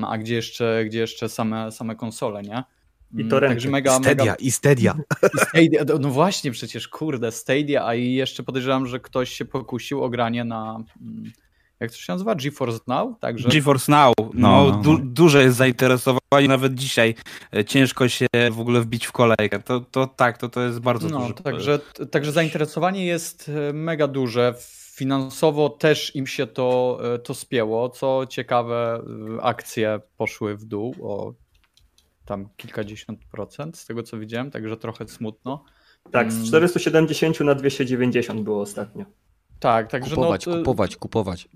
a 0.07 0.19
gdzie 0.19 0.35
jeszcze, 0.35 0.85
gdzie 0.87 0.99
jeszcze 0.99 1.29
same, 1.29 1.73
same 1.73 1.97
konsole, 1.97 2.43
nie? 2.43 2.65
I 3.17 3.29
to 3.29 3.39
mm, 3.39 3.51
Także 3.51 3.71
mega, 3.71 3.99
Stadia, 3.99 4.25
mega... 4.25 4.35
i 4.35 4.51
Stadia. 4.51 4.95
I 5.63 5.67
Stadia. 5.67 5.99
No 6.01 6.09
właśnie, 6.09 6.51
przecież 6.51 6.89
kurde, 6.89 7.33
Stadia, 7.33 7.87
a 7.87 7.95
i 7.95 8.13
jeszcze 8.13 8.43
podejrzewam, 8.43 8.87
że 8.87 9.01
ktoś 9.01 9.33
się 9.33 9.45
pokusił 9.45 10.05
o 10.05 10.09
granie 10.09 10.45
na 10.45 10.85
mm, 11.01 11.33
jak 11.81 11.91
to 11.91 11.97
się 11.97 12.13
nazywa? 12.13 12.35
GeForce 12.35 12.81
Now? 12.87 13.19
Także... 13.21 13.49
GeForce 13.49 13.93
Now. 13.93 14.15
No, 14.19 14.27
no, 14.35 14.71
no. 14.71 14.83
Du 14.83 14.99
duże 14.99 15.43
jest 15.43 15.57
zainteresowanie, 15.57 16.49
nawet 16.49 16.75
dzisiaj 16.75 17.15
e, 17.57 17.65
ciężko 17.65 18.09
się 18.09 18.27
w 18.51 18.61
ogóle 18.61 18.81
wbić 18.81 19.07
w 19.07 19.13
kolejkę. 19.13 19.61
To, 19.65 19.81
to 19.81 20.07
tak, 20.07 20.39
to, 20.39 20.49
to 20.49 20.61
jest 20.61 20.81
bardzo 20.81 21.09
no, 21.09 21.21
duże. 21.21 21.35
Także, 21.35 21.79
także 22.11 22.33
zainteresowanie 22.33 23.07
jest 23.07 23.51
e, 23.69 23.73
mega 23.73 24.09
duże. 24.09 24.55
Finansowo 25.03 25.69
też 25.69 26.17
im 26.17 26.27
się 26.27 26.47
to, 26.47 26.99
e, 27.15 27.19
to 27.19 27.35
spięło. 27.35 27.89
Co 27.89 28.27
ciekawe, 28.29 29.03
akcje 29.43 30.01
poszły 30.17 30.57
w 30.57 30.65
dół 30.65 30.95
o 31.03 31.33
tam 32.25 32.49
kilkadziesiąt 32.57 33.21
procent 33.25 33.77
z 33.79 33.87
tego 33.87 34.03
co 34.03 34.19
widziałem, 34.19 34.51
także 34.51 34.77
trochę 34.77 35.09
smutno. 35.09 35.65
Tak, 36.13 36.33
z 36.33 36.35
Mm. 36.35 36.47
470 36.47 37.41
na 37.41 37.55
290 37.55 38.41
było 38.41 38.61
ostatnio. 38.61 39.05
Tak, 39.61 39.91
także 39.91 40.15
Kupować, 40.15 40.47
no, 40.47 40.53
to- 40.53 40.59
kupować, 40.59 40.97
kupować. 40.97 41.49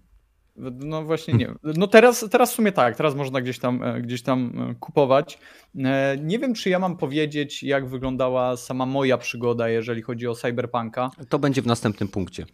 No 0.57 1.05
właśnie 1.05 1.35
nie. 1.35 1.53
No 1.63 1.87
teraz, 1.87 2.27
teraz 2.31 2.53
w 2.53 2.55
sumie 2.55 2.73
tak, 2.73 2.97
teraz 2.97 3.15
można 3.15 3.41
gdzieś 3.41 3.59
tam, 3.59 3.83
e, 3.83 4.03
gdzieś 4.03 4.23
tam 4.23 4.53
e, 4.71 4.75
kupować. 4.75 5.39
E, 5.79 6.17
Nie 6.23 6.39
wiem, 6.39 6.55
czy 6.55 6.71
ja 6.71 6.79
mam 6.79 6.97
powiedzieć, 6.97 7.63
jak 7.63 7.87
wyglądała 7.89 8.57
sama 8.57 8.87
moja 8.87 9.19
przygoda, 9.19 9.69
jeżeli 9.69 10.03
chodzi 10.03 10.29
o 10.29 10.35
Cyberpunka. 10.35 11.11
To 11.29 11.39
będzie 11.39 11.63
w 11.63 11.67
następnym 11.67 12.09
punkcie. 12.09 12.47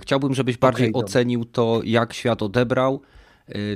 Chciałbym, 0.00 0.34
żebyś 0.34 0.56
bardziej 0.56 0.92
dobra. 0.92 1.06
ocenił 1.06 1.44
to, 1.44 1.80
jak 1.84 2.12
świat 2.12 2.42
odebrał. 2.42 3.02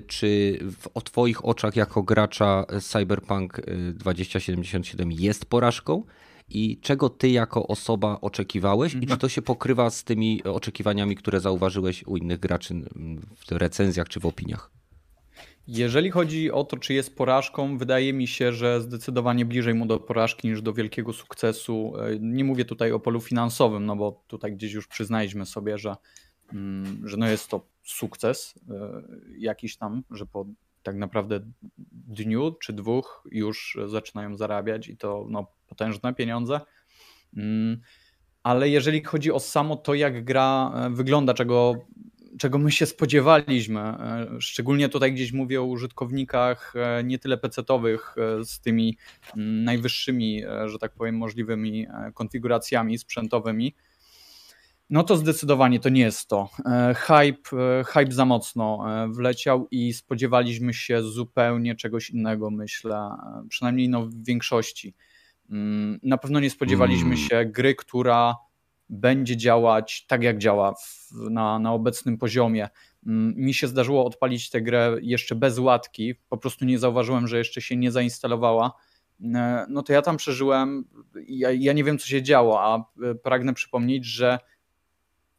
Czy 0.06 0.58
w, 0.62 0.88
o 0.94 1.00
Twoich 1.00 1.44
oczach 1.44 1.76
jako 1.76 2.02
gracza 2.02 2.64
Cyberpunk 2.80 3.58
e, 3.58 3.62
2077 3.92 5.12
jest 5.12 5.46
porażką? 5.46 6.02
I 6.48 6.78
czego 6.80 7.08
Ty 7.10 7.28
jako 7.28 7.66
osoba 7.66 8.18
oczekiwałeś? 8.20 8.94
I 8.94 9.06
czy 9.06 9.16
to 9.16 9.28
się 9.28 9.42
pokrywa 9.42 9.90
z 9.90 10.04
tymi 10.04 10.44
oczekiwaniami, 10.44 11.16
które 11.16 11.40
zauważyłeś 11.40 12.04
u 12.06 12.16
innych 12.16 12.40
graczy 12.40 12.74
m, 12.74 13.20
w 13.48 13.52
recenzjach 13.52 14.08
czy 14.08 14.20
w 14.20 14.26
opiniach? 14.26 14.70
Jeżeli 15.68 16.10
chodzi 16.10 16.50
o 16.52 16.64
to, 16.64 16.76
czy 16.76 16.94
jest 16.94 17.16
porażką, 17.16 17.78
wydaje 17.78 18.12
mi 18.12 18.26
się, 18.26 18.52
że 18.52 18.80
zdecydowanie 18.80 19.44
bliżej 19.44 19.74
mu 19.74 19.86
do 19.86 20.00
porażki 20.00 20.48
niż 20.48 20.62
do 20.62 20.72
wielkiego 20.72 21.12
sukcesu. 21.12 21.92
E, 21.98 22.18
Nie 22.20 22.44
mówię 22.44 22.64
tutaj 22.64 22.92
o 22.92 23.00
polu 23.00 23.20
finansowym, 23.20 23.86
no 23.86 23.96
bo 23.96 24.24
tutaj 24.26 24.52
gdzieś 24.52 24.72
już 24.72 24.86
przyznaliśmy 24.86 25.46
sobie, 25.46 25.78
że, 25.78 25.96
mm, 26.52 27.08
że 27.08 27.16
no 27.16 27.28
jest 27.28 27.48
to 27.48 27.66
sukces 27.84 28.54
e, 28.70 29.02
jakiś 29.38 29.76
tam, 29.76 30.02
że 30.10 30.26
po 30.26 30.46
tak 30.86 30.96
naprawdę 30.96 31.40
dniu 31.90 32.52
czy 32.52 32.72
dwóch 32.72 33.24
już 33.30 33.78
zaczynają 33.86 34.36
zarabiać 34.36 34.88
i 34.88 34.96
to 34.96 35.26
no, 35.30 35.46
potężne 35.66 36.14
pieniądze. 36.14 36.60
Mm, 37.36 37.80
Ale 38.42 38.68
jeżeli 38.68 39.04
chodzi 39.04 39.32
o 39.32 39.40
samo 39.40 39.76
to, 39.76 39.94
jak 39.94 40.24
gra 40.24 40.72
e, 40.74 40.90
wygląda, 40.90 41.34
czego 41.34 41.74
czego 42.38 42.58
my 42.58 42.72
się 42.72 42.86
spodziewaliśmy. 42.86 43.80
E, 43.80 44.26
Szczególnie 44.40 44.88
tutaj 44.88 45.12
gdzieś 45.12 45.32
mówię 45.32 45.60
o 45.60 45.64
użytkownikach 45.64 46.74
e, 46.76 47.04
nie 47.04 47.18
tyle 47.18 47.36
PC-towych 47.36 48.14
e, 48.18 48.44
z 48.44 48.60
tymi 48.60 48.98
mm, 49.36 49.64
najwyższymi, 49.64 50.42
że 50.66 50.78
tak 50.78 50.92
powiem, 50.92 51.16
możliwymi 51.16 51.86
konfiguracjami 52.14 52.98
sprzętowymi. 52.98 53.74
No 54.90 55.02
to 55.02 55.16
zdecydowanie 55.16 55.80
to 55.80 55.88
nie 55.88 56.00
jest 56.00 56.28
to. 56.28 56.48
E, 56.66 56.94
Hype, 56.94 57.56
e, 57.80 57.84
hype 57.84 58.12
za 58.12 58.24
mocno 58.24 58.84
e, 59.04 59.08
wleciał 59.08 59.68
i 59.70 59.92
spodziewaliśmy 59.92 60.74
się 60.74 61.02
zupełnie 61.02 61.74
czegoś 61.74 62.10
innego, 62.10 62.50
myślę, 62.50 63.10
przynajmniej 63.48 63.88
no 63.88 64.02
w 64.06 64.14
większości. 64.24 64.94
Mm, 65.50 65.98
Na 66.02 66.18
pewno 66.18 66.40
nie 66.40 66.50
spodziewaliśmy 66.50 67.06
Mm. 67.06 67.16
się 67.18 67.44
gry, 67.44 67.74
która 67.74 68.36
będzie 68.88 69.36
działać 69.36 70.06
tak, 70.06 70.22
jak 70.22 70.38
działa 70.38 70.74
w, 70.74 71.12
na, 71.30 71.58
na 71.58 71.72
obecnym 71.72 72.18
poziomie. 72.18 72.68
Mm, 73.06 73.34
Mi 73.36 73.54
się 73.54 73.66
zdarzyło 73.68 74.04
odpalić 74.06 74.50
tę 74.50 74.62
grę 74.62 74.96
jeszcze 75.02 75.34
bez 75.34 75.58
łatki, 75.58 76.14
po 76.28 76.36
prostu 76.36 76.64
nie 76.64 76.78
zauważyłem, 76.78 77.28
że 77.28 77.38
jeszcze 77.38 77.60
się 77.60 77.76
nie 77.76 77.90
zainstalowała. 77.92 78.72
No 79.68 79.82
to 79.82 79.92
ja 79.92 80.02
tam 80.02 80.16
przeżyłem, 80.16 80.84
ja, 81.28 81.50
ja 81.52 81.72
nie 81.72 81.84
wiem, 81.84 81.98
co 81.98 82.06
się 82.06 82.22
działo, 82.22 82.62
a 82.62 82.84
pragnę 83.22 83.54
przypomnieć, 83.54 84.04
że 84.04 84.38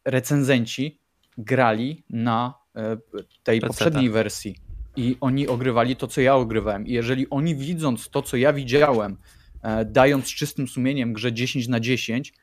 recenzenci 0.08 1.00
grali 1.38 2.04
na 2.10 2.54
e, 2.76 2.98
tej 3.44 3.62
poprzedniej 3.62 4.10
wersji 4.10 4.56
i 4.96 5.18
oni 5.22 5.48
ogrywali 5.48 5.96
to, 5.96 6.08
co 6.08 6.22
ja 6.22 6.36
ogrywałem. 6.36 6.88
I 6.88 6.92
jeżeli 6.92 7.30
oni 7.30 7.56
widząc 7.56 8.10
to, 8.10 8.22
co 8.22 8.38
ja 8.38 8.54
widziałem, 8.54 9.18
e, 9.62 9.86
dając 9.86 10.26
czystym 10.26 10.68
sumieniem 10.68 11.14
grze 11.14 11.34
10 11.34 11.68
na 11.68 11.80
10, 11.80 12.34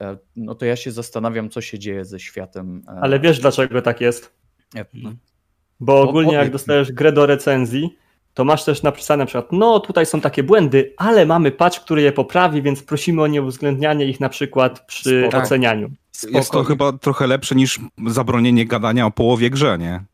e, 0.00 0.16
no 0.36 0.54
to 0.54 0.66
ja 0.66 0.76
się 0.76 0.92
zastanawiam, 0.92 1.50
co 1.50 1.60
się 1.60 1.78
dzieje 1.78 2.04
ze 2.04 2.20
światem. 2.20 2.82
Ale 2.86 3.20
wiesz 3.20 3.40
dlaczego 3.40 3.82
tak 3.82 4.00
jest? 4.00 4.34
no, 4.94 5.12
Bo 5.80 6.00
ogólnie 6.00 6.34
jak 6.34 6.50
dostajesz 6.50 6.92
grę 6.92 7.12
do 7.12 7.26
recenzji, 7.26 7.96
to 8.38 8.44
masz 8.44 8.64
też 8.64 8.82
napisane 8.82 9.22
na 9.22 9.26
przykład, 9.26 9.52
no 9.52 9.80
tutaj 9.80 10.06
są 10.06 10.20
takie 10.20 10.42
błędy, 10.42 10.94
ale 10.96 11.26
mamy 11.26 11.50
patch, 11.50 11.80
który 11.80 12.02
je 12.02 12.12
poprawi, 12.12 12.62
więc 12.62 12.82
prosimy 12.82 13.22
o 13.22 13.26
nieuwzględnianie 13.26 14.06
ich 14.06 14.20
na 14.20 14.28
przykład 14.28 14.86
przy 14.86 15.22
Spoko. 15.28 15.42
ocenianiu. 15.42 15.90
Jest 16.30 16.50
to 16.50 16.64
chyba 16.64 16.92
trochę 16.92 17.26
lepsze 17.26 17.54
niż 17.54 17.80
zabronienie 18.06 18.66
gadania 18.66 19.06
o 19.06 19.10
połowie 19.10 19.50
grze, 19.50 19.78
nie? 19.78 20.04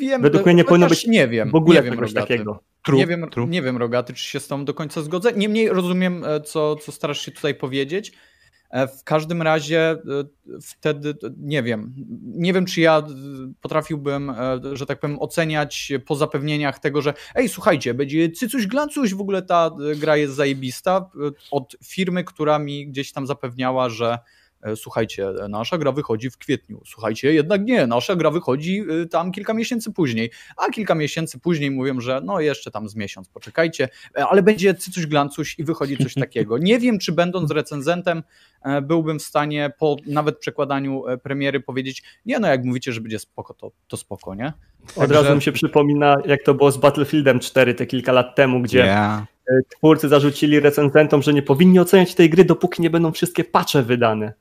Wiem, 0.00 0.22
Według 0.22 0.46
mnie 0.46 0.54
nie 0.54 0.64
powinno 0.64 0.86
być 0.88 1.06
nie 1.06 1.28
wiem, 1.28 1.50
W 1.50 1.54
ogóle 1.54 1.76
nie 1.78 1.82
wiem, 1.82 1.94
czegoś 1.94 2.10
Rogaty. 2.14 2.28
takiego. 2.32 2.62
True, 2.82 2.98
nie, 2.98 3.06
wiem, 3.06 3.30
true. 3.30 3.46
nie 3.48 3.62
wiem, 3.62 3.76
Rogaty, 3.76 4.14
czy 4.14 4.24
się 4.24 4.40
z 4.40 4.48
tą 4.48 4.64
do 4.64 4.74
końca 4.74 5.02
zgodzę. 5.02 5.32
Niemniej 5.32 5.68
rozumiem, 5.68 6.24
e, 6.24 6.40
co, 6.40 6.76
co 6.76 6.92
starasz 6.92 7.20
się 7.20 7.30
tutaj 7.32 7.54
powiedzieć. 7.54 8.12
E, 8.72 8.88
W 8.88 9.04
każdym 9.04 9.42
razie 9.42 9.90
e, 9.90 9.98
wtedy, 10.62 11.10
e, 11.10 11.30
nie 11.38 11.62
wiem, 11.62 11.94
nie 12.24 12.52
wiem, 12.52 12.66
czy 12.66 12.80
ja 12.80 13.02
potrafiłbym, 13.60 14.32
że 14.72 14.86
tak 14.86 15.00
powiem, 15.00 15.18
oceniać 15.20 15.92
po 16.06 16.14
zapewnieniach 16.14 16.78
tego, 16.78 17.02
że 17.02 17.14
ej, 17.34 17.48
słuchajcie, 17.48 17.94
będzie 17.94 18.30
cycuś 18.30 18.66
glancuś, 18.66 19.14
w 19.14 19.20
ogóle 19.20 19.42
ta 19.42 19.70
gra 19.96 20.16
jest 20.16 20.34
zajebista, 20.34 21.10
od 21.50 21.76
firmy, 21.84 22.24
która 22.24 22.58
mi 22.58 22.86
gdzieś 22.86 23.12
tam 23.12 23.26
zapewniała, 23.26 23.88
że 23.88 24.18
słuchajcie, 24.76 25.28
e, 25.28 25.48
nasza 25.48 25.78
gra 25.78 25.92
wychodzi 25.92 26.30
w 26.30 26.38
kwietniu, 26.38 26.80
słuchajcie, 26.86 27.34
jednak 27.34 27.64
nie, 27.64 27.86
nasza 27.86 28.16
gra 28.16 28.30
wychodzi 28.30 28.84
e, 29.02 29.06
tam 29.06 29.32
kilka 29.32 29.54
miesięcy 29.54 29.92
później, 29.92 30.30
a 30.56 30.70
kilka 30.70 30.94
miesięcy 30.94 31.38
później 31.38 31.70
mówią, 31.70 32.00
że 32.00 32.20
no 32.24 32.40
jeszcze 32.40 32.70
tam 32.70 32.88
z 32.88 32.96
miesiąc, 32.96 33.28
poczekajcie, 33.28 33.88
e, 34.16 34.26
ale 34.26 34.42
będzie 34.42 34.74
cycuś 34.74 35.06
glancuś 35.06 35.58
i 35.58 35.64
wychodzi 35.64 35.96
coś 35.96 36.14
takiego. 36.24 36.58
Nie 36.58 36.78
wiem, 36.78 36.98
czy 36.98 37.12
będąc 37.12 37.50
recenzentem 37.50 38.22
e, 38.62 38.82
byłbym 38.82 39.18
w 39.18 39.22
stanie 39.22 39.72
po 39.78 39.96
nawet 40.06 40.38
przekładaniu 40.38 41.06
e, 41.06 41.18
premiery 41.18 41.60
powiedzieć, 41.60 42.02
nie 42.26 42.38
no, 42.38 42.48
jak 42.48 42.64
mówicie, 42.64 42.92
że 42.92 43.00
będzie 43.00 43.18
spoko, 43.18 43.54
to, 43.54 43.72
to 43.88 43.96
spoko, 43.96 44.34
nie? 44.34 44.52
Od 44.88 44.94
Także- 44.94 45.14
razu 45.14 45.34
mi 45.34 45.42
się 45.42 45.52
przypomina, 45.52 46.16
jak 46.26 46.42
to 46.42 46.54
było 46.54 46.70
z 46.70 46.76
Battlefieldem 46.76 47.40
4 47.40 47.74
te 47.74 47.86
kilka 47.86 48.12
lat 48.12 48.34
temu, 48.36 48.60
gdzie 48.60 48.78
Yeah. 48.78 49.22
e, 49.22 49.52
twórcy 49.78 50.08
zarzucili 50.08 50.60
recenzentom, 50.60 51.22
że 51.22 51.32
nie 51.32 51.42
powinni 51.42 51.78
oceniać 51.80 52.14
tej 52.14 52.30
gry, 52.30 52.44
dopóki 52.44 52.82
nie 52.82 52.90
będą 52.90 53.12
wszystkie 53.12 53.44
patche 53.44 53.82
wydane. 53.82 54.32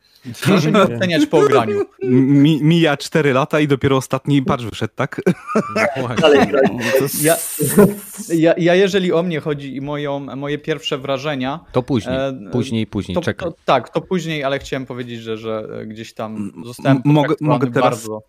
Proszę 0.44 0.72
nie 0.72 0.80
oceniać 0.82 1.26
po 1.26 1.38
ograniu. 1.40 1.82
Mi, 2.04 2.64
mija 2.64 2.98
4 2.98 3.34
lata 3.34 3.60
i 3.60 3.68
dopiero 3.68 3.98
ostatni 3.98 4.42
patch 4.44 4.64
wyszedł, 4.64 4.94
tak? 4.96 5.22
Dalej. 6.22 6.40
Ja, 7.22 7.36
ja, 8.30 8.54
ja 8.58 8.76
jeżeli 8.76 9.14
o 9.14 9.24
mnie 9.24 9.40
chodzi 9.40 9.76
i 9.76 9.82
moją, 9.82 10.20
moje 10.20 10.58
pierwsze 10.58 10.98
wrażenia, 10.98 11.60
To 11.72 11.84
później, 11.84 12.16
E, 12.16 12.34
później, 12.52 12.88
później, 12.88 13.16
to, 13.16 13.22
czekaj. 13.22 13.50
to, 13.50 13.56
tak, 13.66 13.90
to 13.90 14.02
później, 14.02 14.44
ale 14.44 14.60
chciałem 14.60 14.86
powiedzieć, 14.86 15.22
że, 15.22 15.38
że 15.38 15.68
gdzieś 15.88 16.14
tam 16.14 16.52
zostałem 16.66 17.02
mogę- 17.06 17.36
mogę 17.42 17.72
teraz- 17.72 17.84
bardzo. 17.90 18.22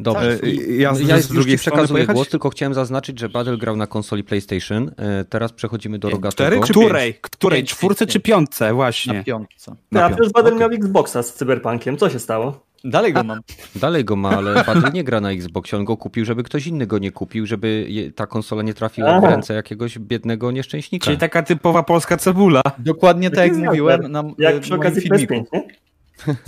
Dobrze. 0.00 0.36
Tak, 0.38 0.44
E, 0.48 0.50
Ja, 0.52 0.94
z, 0.94 1.00
Ja 1.00 1.20
z 1.20 1.28
drugiej 1.28 1.58
strony 1.58 1.88
pojechać? 1.88 2.14
głos, 2.16 2.28
tylko 2.28 2.50
chciałem 2.50 2.74
zaznaczyć, 2.74 3.18
że 3.18 3.28
Battle 3.28 3.56
grał 3.56 3.76
na 3.76 3.86
konsoli 3.86 4.24
PlayStation. 4.24 4.90
E, 4.96 5.24
Teraz 5.24 5.52
przechodzimy 5.52 5.98
do 5.98 6.08
Cztery 6.08 6.16
Rogatego. 6.22 6.66
czy 6.66 6.72
Której? 6.72 7.14
Której? 7.20 7.64
Czwórce 7.64 8.06
czy 8.06 8.20
piątce? 8.20 8.66
na 8.66 8.74
Właśnie. 8.74 9.24
piątce. 9.24 9.74
Na 9.92 10.00
A 10.04 10.08
piątce, 10.08 10.16
przecież 10.16 10.32
Baden 10.32 10.54
okej. 10.54 10.68
miał 10.68 10.78
Xboxa 10.78 11.22
z 11.22 11.34
Cyberpunkiem. 11.34 11.96
Co 11.96 12.10
się 12.10 12.18
stało? 12.18 12.60
Dalej 12.84 13.12
go 13.12 13.24
mam. 13.24 13.40
Dalej 13.76 14.04
go 14.04 14.16
ma, 14.16 14.30
ale 14.30 14.54
Battle 14.66 14.90
nie 14.92 15.04
gra 15.04 15.20
na 15.20 15.30
Xboxie. 15.32 15.78
On 15.78 15.84
go 15.84 15.96
kupił, 15.96 16.24
żeby 16.24 16.42
ktoś 16.42 16.66
inny 16.66 16.86
go 16.86 16.98
nie 16.98 17.10
kupił, 17.12 17.46
żeby 17.46 17.86
ta 18.16 18.26
konsola 18.26 18.62
nie 18.62 18.74
trafiła 18.74 19.20
w 19.20 19.24
Aha. 19.24 19.30
ręce 19.30 19.54
jakiegoś 19.54 19.98
biednego 19.98 20.50
nieszczęśnika. 20.50 21.04
Czyli 21.04 21.18
taka 21.18 21.42
typowa 21.42 21.82
polska 21.82 22.16
cebula. 22.16 22.62
Dokładnie 22.78 23.30
tak 23.30 23.48
jak 23.48 23.56
mówiłem 23.56 24.12
na 24.12 24.24
Jak 24.38 24.54
e, 24.54 24.60
przy 24.60 24.74
okazji 24.74 25.02
filmiku. 25.02 25.34
PS5, 25.34 25.44
nie? 25.52 25.62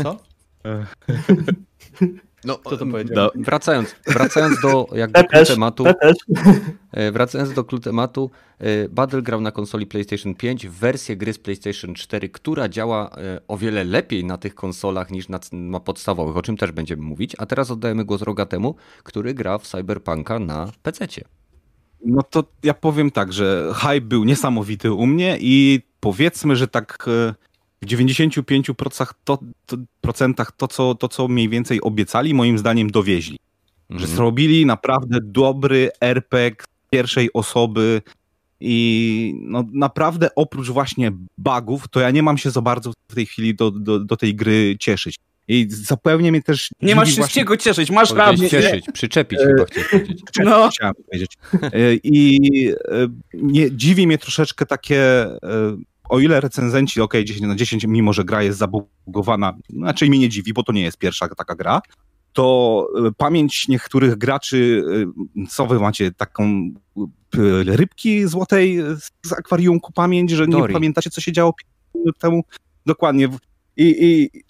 Co? 0.03 0.17
No, 2.45 2.59
Co 2.65 2.77
to 2.77 2.87
powiedział? 2.87 3.17
no, 3.17 3.43
wracając, 3.43 3.95
wracając 4.07 4.61
do 4.61 4.87
jakby 4.95 5.21
Te 5.21 5.25
też, 5.25 5.49
tematu, 5.49 5.85
te 5.85 5.95
też. 5.95 6.17
e, 6.93 7.13
wracając 7.13 7.53
do 7.53 7.65
tematu, 7.65 8.31
e, 8.59 8.89
Battle 8.89 9.23
grał 9.23 9.41
na 9.41 9.51
konsoli 9.51 9.87
PlayStation 9.87 10.35
5 10.35 10.67
w 10.69 10.73
wersję 10.73 11.17
gry 11.17 11.33
z 11.33 11.39
PlayStation 11.39 11.95
4, 11.95 12.29
która 12.29 12.69
działa 12.69 13.11
e, 13.11 13.41
o 13.49 13.57
wiele 13.57 13.85
lepiej 13.85 14.25
na 14.25 14.39
tych 14.39 14.55
konsolach 14.55 15.11
niż 15.11 15.29
na, 15.29 15.41
na 15.53 15.81
podstawowych, 15.81 16.37
o 16.37 16.43
czym 16.43 16.57
też 16.57 16.73
będziemy 16.73 17.03
mówić. 17.03 17.37
A 17.39 17.47
teraz 17.47 17.71
oddajemy 17.71 18.05
głos 18.05 18.23
Rogatemu, 18.23 18.75
który 19.03 19.35
gra 19.35 19.59
w 19.59 19.67
Cyberpunka 19.67 20.39
na 20.39 20.69
PC-cie. 20.83 21.25
No 22.05 22.23
to 22.23 22.45
ja 22.63 22.75
powiem 22.75 23.11
tak, 23.11 23.33
że 23.33 23.73
hype 23.75 24.01
był 24.01 24.25
niesamowity 24.25 24.93
u 24.93 25.07
mnie 25.07 25.39
i 25.41 25.81
powiedzmy, 26.01 26.57
że 26.57 26.69
tak 26.69 27.07
w 27.83 27.87
95% 27.87 29.07
to, 29.25 29.39
to, 29.67 29.77
procentach 30.01 30.53
to, 30.53 30.69
co, 30.69 30.95
to, 30.95 31.09
co 31.09 31.29
mniej 31.29 31.49
więcej 31.49 31.81
obiecali, 31.81 32.35
moim 32.35 32.59
zdaniem 32.59 32.91
dowieźli. 32.91 33.39
Że 33.91 33.97
Mhm. 33.97 34.17
zrobili 34.17 34.67
naprawdę 34.67 35.19
dobry 35.23 35.91
RPG 36.01 36.65
z 36.87 36.91
pierwszej 36.91 37.33
osoby 37.33 38.03
i 38.61 39.35
no 39.41 39.65
naprawdę 39.73 40.29
oprócz 40.37 40.69
właśnie 40.69 41.13
bugów, 41.39 41.89
to 41.89 42.01
ja 42.01 42.11
nie 42.11 42.23
mam 42.23 42.39
się 42.39 42.51
za 42.51 42.61
bardzo 42.61 42.93
w 43.09 43.15
tej 43.15 43.27
chwili 43.27 43.55
do, 43.55 43.71
do, 43.71 43.99
do 43.99 44.17
tej 44.17 44.35
gry 44.35 44.77
cieszyć. 44.81 45.17
I 45.49 45.67
zupełnie 45.71 46.31
mnie 46.31 46.43
też. 46.43 46.71
Nie 46.83 46.97
masz 46.97 47.17
się 47.17 47.23
z 47.23 47.29
czego 47.29 47.57
cieszyć, 47.57 47.91
masz 47.91 48.11
rację. 48.11 48.51
cieszyć, 48.51 48.87
przyczepić 48.93 49.39
chyba 49.39 49.65
chciał 49.65 49.85
powiedzieć. 49.91 50.21
No. 50.45 50.71
Chciałem 50.71 50.95
powiedzieć. 50.95 51.33
E, 51.63 51.95
I 51.95 52.69
e, 52.69 53.09
nie, 53.35 53.77
dziwi 53.77 54.07
mnie 54.07 54.19
troszeczkę 54.19 54.67
takie, 54.67 55.03
e, 55.25 55.39
o 56.13 56.21
ile 56.21 56.41
recenzenci, 56.41 57.01
ok, 57.01 57.15
10 57.25 57.41
na 57.41 57.57
10, 57.57 57.87
mimo 57.89 58.13
że 58.13 58.25
gra 58.25 58.43
jest 58.43 58.59
zabugowana, 58.59 59.55
znaczy 59.71 60.09
mnie 60.09 60.19
nie 60.19 60.29
dziwi, 60.29 60.53
bo 60.53 60.63
to 60.63 60.73
nie 60.73 60.83
jest 60.83 60.99
pierwsza 60.99 61.29
taka 61.29 61.55
gra, 61.55 61.81
to 62.33 62.87
e, 63.07 63.13
pamięć 63.17 63.69
niektórych 63.69 64.19
graczy, 64.19 64.85
e, 65.43 65.47
co 65.47 65.67
wy 65.67 65.81
macie, 65.81 66.11
taką 66.13 66.71
e, 66.99 67.07
rybki 67.65 68.29
złotej 68.29 68.79
z 69.27 69.33
akwariumku 69.33 69.93
pamięć, 69.93 70.31
że 70.31 70.47
nie 70.47 70.53
Dory. 70.53 70.73
pamiętacie, 70.73 71.11
co 71.11 71.21
się 71.21 71.33
działo 71.33 71.53
5 71.53 71.69
minut 71.95 72.19
temu? 72.19 72.43
Dokładnie. 72.87 73.29
I, 73.77 73.97
i 74.01 74.43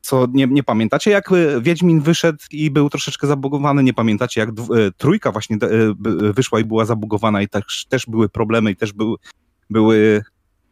co 0.00 0.26
nie, 0.32 0.46
nie 0.46 0.62
pamiętacie, 0.62 1.10
jak 1.10 1.30
Wiedźmin 1.60 2.00
wyszedł 2.00 2.38
i 2.50 2.70
był 2.70 2.90
troszeczkę 2.90 3.26
zabugowany, 3.26 3.82
nie 3.82 3.94
pamiętacie, 3.94 4.40
jak 4.40 4.50
trójka 4.96 5.32
właśnie 5.32 5.58
wyszła 6.34 6.60
i 6.60 6.64
była 6.64 6.84
zabugowana 6.84 7.42
i 7.42 7.48
też, 7.48 7.86
też 7.88 8.06
były 8.06 8.28
problemy 8.28 8.70
i 8.70 8.76
też 8.76 8.92
były, 8.92 9.16
były 9.70 10.22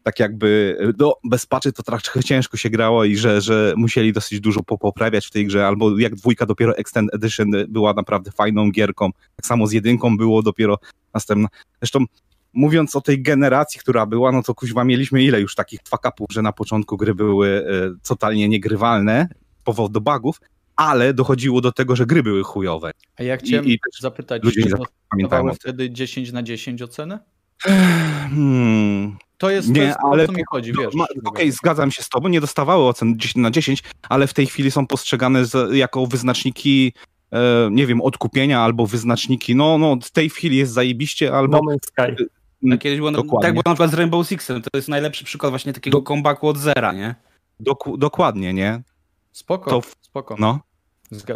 tak 0.09 0.19
jakby, 0.19 0.77
e, 0.81 0.91
no 0.99 1.15
bez 1.23 1.45
patchy 1.45 1.71
to 1.71 1.83
trochę 1.83 2.23
ciężko 2.23 2.57
się 2.57 2.69
grało 2.69 3.05
i 3.05 3.17
że, 3.17 3.41
że 3.41 3.73
musieli 3.77 4.13
dosyć 4.13 4.39
dużo 4.39 4.63
poprawiać 4.63 5.27
w 5.27 5.31
tej 5.31 5.45
grze, 5.47 5.67
albo 5.67 5.99
jak 5.99 6.15
dwójka 6.15 6.45
dopiero 6.45 6.77
Extend 6.77 7.13
Edition 7.13 7.51
była 7.67 7.93
naprawdę 7.93 8.31
fajną 8.31 8.71
gierką, 8.71 9.09
tak 9.35 9.45
samo 9.45 9.67
z 9.67 9.71
jedynką 9.71 10.17
było 10.17 10.41
dopiero 10.43 10.77
następna. 11.13 11.47
Zresztą 11.81 12.05
mówiąc 12.53 12.95
o 12.95 13.01
tej 13.01 13.21
generacji, 13.21 13.79
która 13.79 14.05
była, 14.05 14.31
no 14.31 14.43
to 14.43 14.55
kuźwa 14.55 14.83
mieliśmy 14.83 15.23
ile 15.23 15.41
już 15.41 15.55
takich 15.55 15.79
fuck-upów, 15.89 16.27
że 16.31 16.41
na 16.41 16.51
początku 16.53 16.97
gry 16.97 17.15
były 17.15 17.47
e, 17.49 18.07
totalnie 18.07 18.49
niegrywalne 18.49 19.27
z 19.61 19.63
powodu 19.63 20.01
bugów, 20.01 20.41
ale 20.75 21.13
dochodziło 21.13 21.61
do 21.61 21.71
tego, 21.71 21.95
że 21.95 22.05
gry 22.05 22.23
były 22.23 22.43
chujowe. 22.43 22.91
A 23.19 23.23
ja 23.23 23.37
chciałem 23.37 23.65
I- 23.65 23.71
i 23.73 23.79
zapytać, 23.99 24.41
czy 24.41 24.47
nie 24.47 24.69
Pamiętają 25.09 25.27
dostawały 25.29 25.49
o 25.49 25.51
tym. 25.53 25.59
wtedy 25.59 25.89
10 25.89 26.31
na 26.31 26.43
10 26.43 26.81
oceny? 26.81 27.19
Hmm. 27.61 29.17
To 29.39 29.49
jest, 29.49 29.67
to 29.67 29.73
Nie, 29.73 29.81
jest 29.81 29.97
to, 30.01 30.07
ale 30.11 30.23
o 30.23 30.27
co 30.27 30.31
mi 30.33 30.43
chodzi, 30.49 30.71
No, 30.75 30.81
wiesz. 30.81 30.93
Okej, 31.25 31.51
zgadzam 31.51 31.91
się 31.91 32.03
z 32.03 32.09
tobą, 32.09 32.27
nie 32.27 32.41
dostawały 32.41 32.83
ocen 32.87 33.19
10 33.19 33.35
na 33.35 33.51
10, 33.51 33.83
ale 34.09 34.27
w 34.27 34.33
tej 34.33 34.45
chwili 34.47 34.71
są 34.71 34.87
postrzegane 34.87 35.45
z, 35.45 35.75
jako 35.75 36.07
wyznaczniki, 36.07 36.93
e, 37.33 37.69
nie 37.71 37.87
wiem, 37.87 38.01
odkupienia 38.01 38.61
albo 38.61 38.87
wyznaczniki, 38.87 39.55
no, 39.55 39.77
no 39.77 39.97
w 40.03 40.11
tej 40.11 40.29
chwili 40.29 40.57
jest 40.57 40.73
zajebiście, 40.73 41.33
albo 41.35 41.57
No 41.65 41.73
Man's 41.73 41.85
Sky. 42.15 42.25
A 42.73 42.77
kiedyś 42.77 42.97
było, 42.99 43.11
Dokładnie. 43.11 43.47
tak 43.47 43.53
było 43.53 43.63
na 43.65 43.71
przykład 43.73 43.91
z 43.91 43.93
Rainbow 43.93 44.27
Sixem, 44.27 44.61
to 44.61 44.69
jest 44.73 44.87
najlepszy 44.87 45.25
przykład 45.25 45.49
właśnie 45.51 45.73
takiego 45.73 45.97
Do- 45.99 46.05
comebacku 46.05 46.47
od 46.47 46.57
zera, 46.57 46.91
nie? 46.91 47.15
doku, 47.59 47.97
dokładnie, 47.97 48.53
nie? 48.53 48.81
Spoko, 49.31 49.69
To 49.69 49.81
spoko. 50.01 50.35
No. 50.39 50.59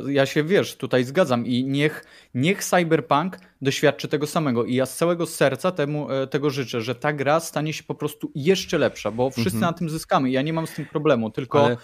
Ja 0.08 0.26
się, 0.26 0.44
wiesz, 0.44 0.76
tutaj 0.78 1.04
zgadzam 1.04 1.46
i 1.46 1.64
niech, 1.64 2.06
niech 2.34 2.64
Cyberpunk 2.64 3.40
doświadczy 3.62 4.08
tego 4.08 4.28
samego 4.28 4.66
i 4.66 4.76
ja 4.76 4.86
z 4.86 4.98
całego 4.98 5.26
serca 5.26 5.72
temu, 5.72 6.12
e, 6.12 6.28
tego 6.28 6.50
życzę, 6.50 6.82
że 6.82 6.96
ta 6.96 7.14
gra 7.14 7.40
stanie 7.40 7.74
się 7.74 7.84
po 7.84 7.96
prostu 7.96 8.32
jeszcze 8.36 8.78
lepsza, 8.78 9.12
bo 9.12 9.30
wszyscy 9.30 9.58
Mhm. 9.58 9.62
na 9.62 9.74
tym 9.78 9.90
zyskamy. 9.90 10.32
Ja 10.32 10.42
nie 10.42 10.54
mam 10.54 10.68
z 10.68 10.74
tym 10.74 10.86
problemu, 10.86 11.30
tylko, 11.32 11.66
Ale- 11.66 11.78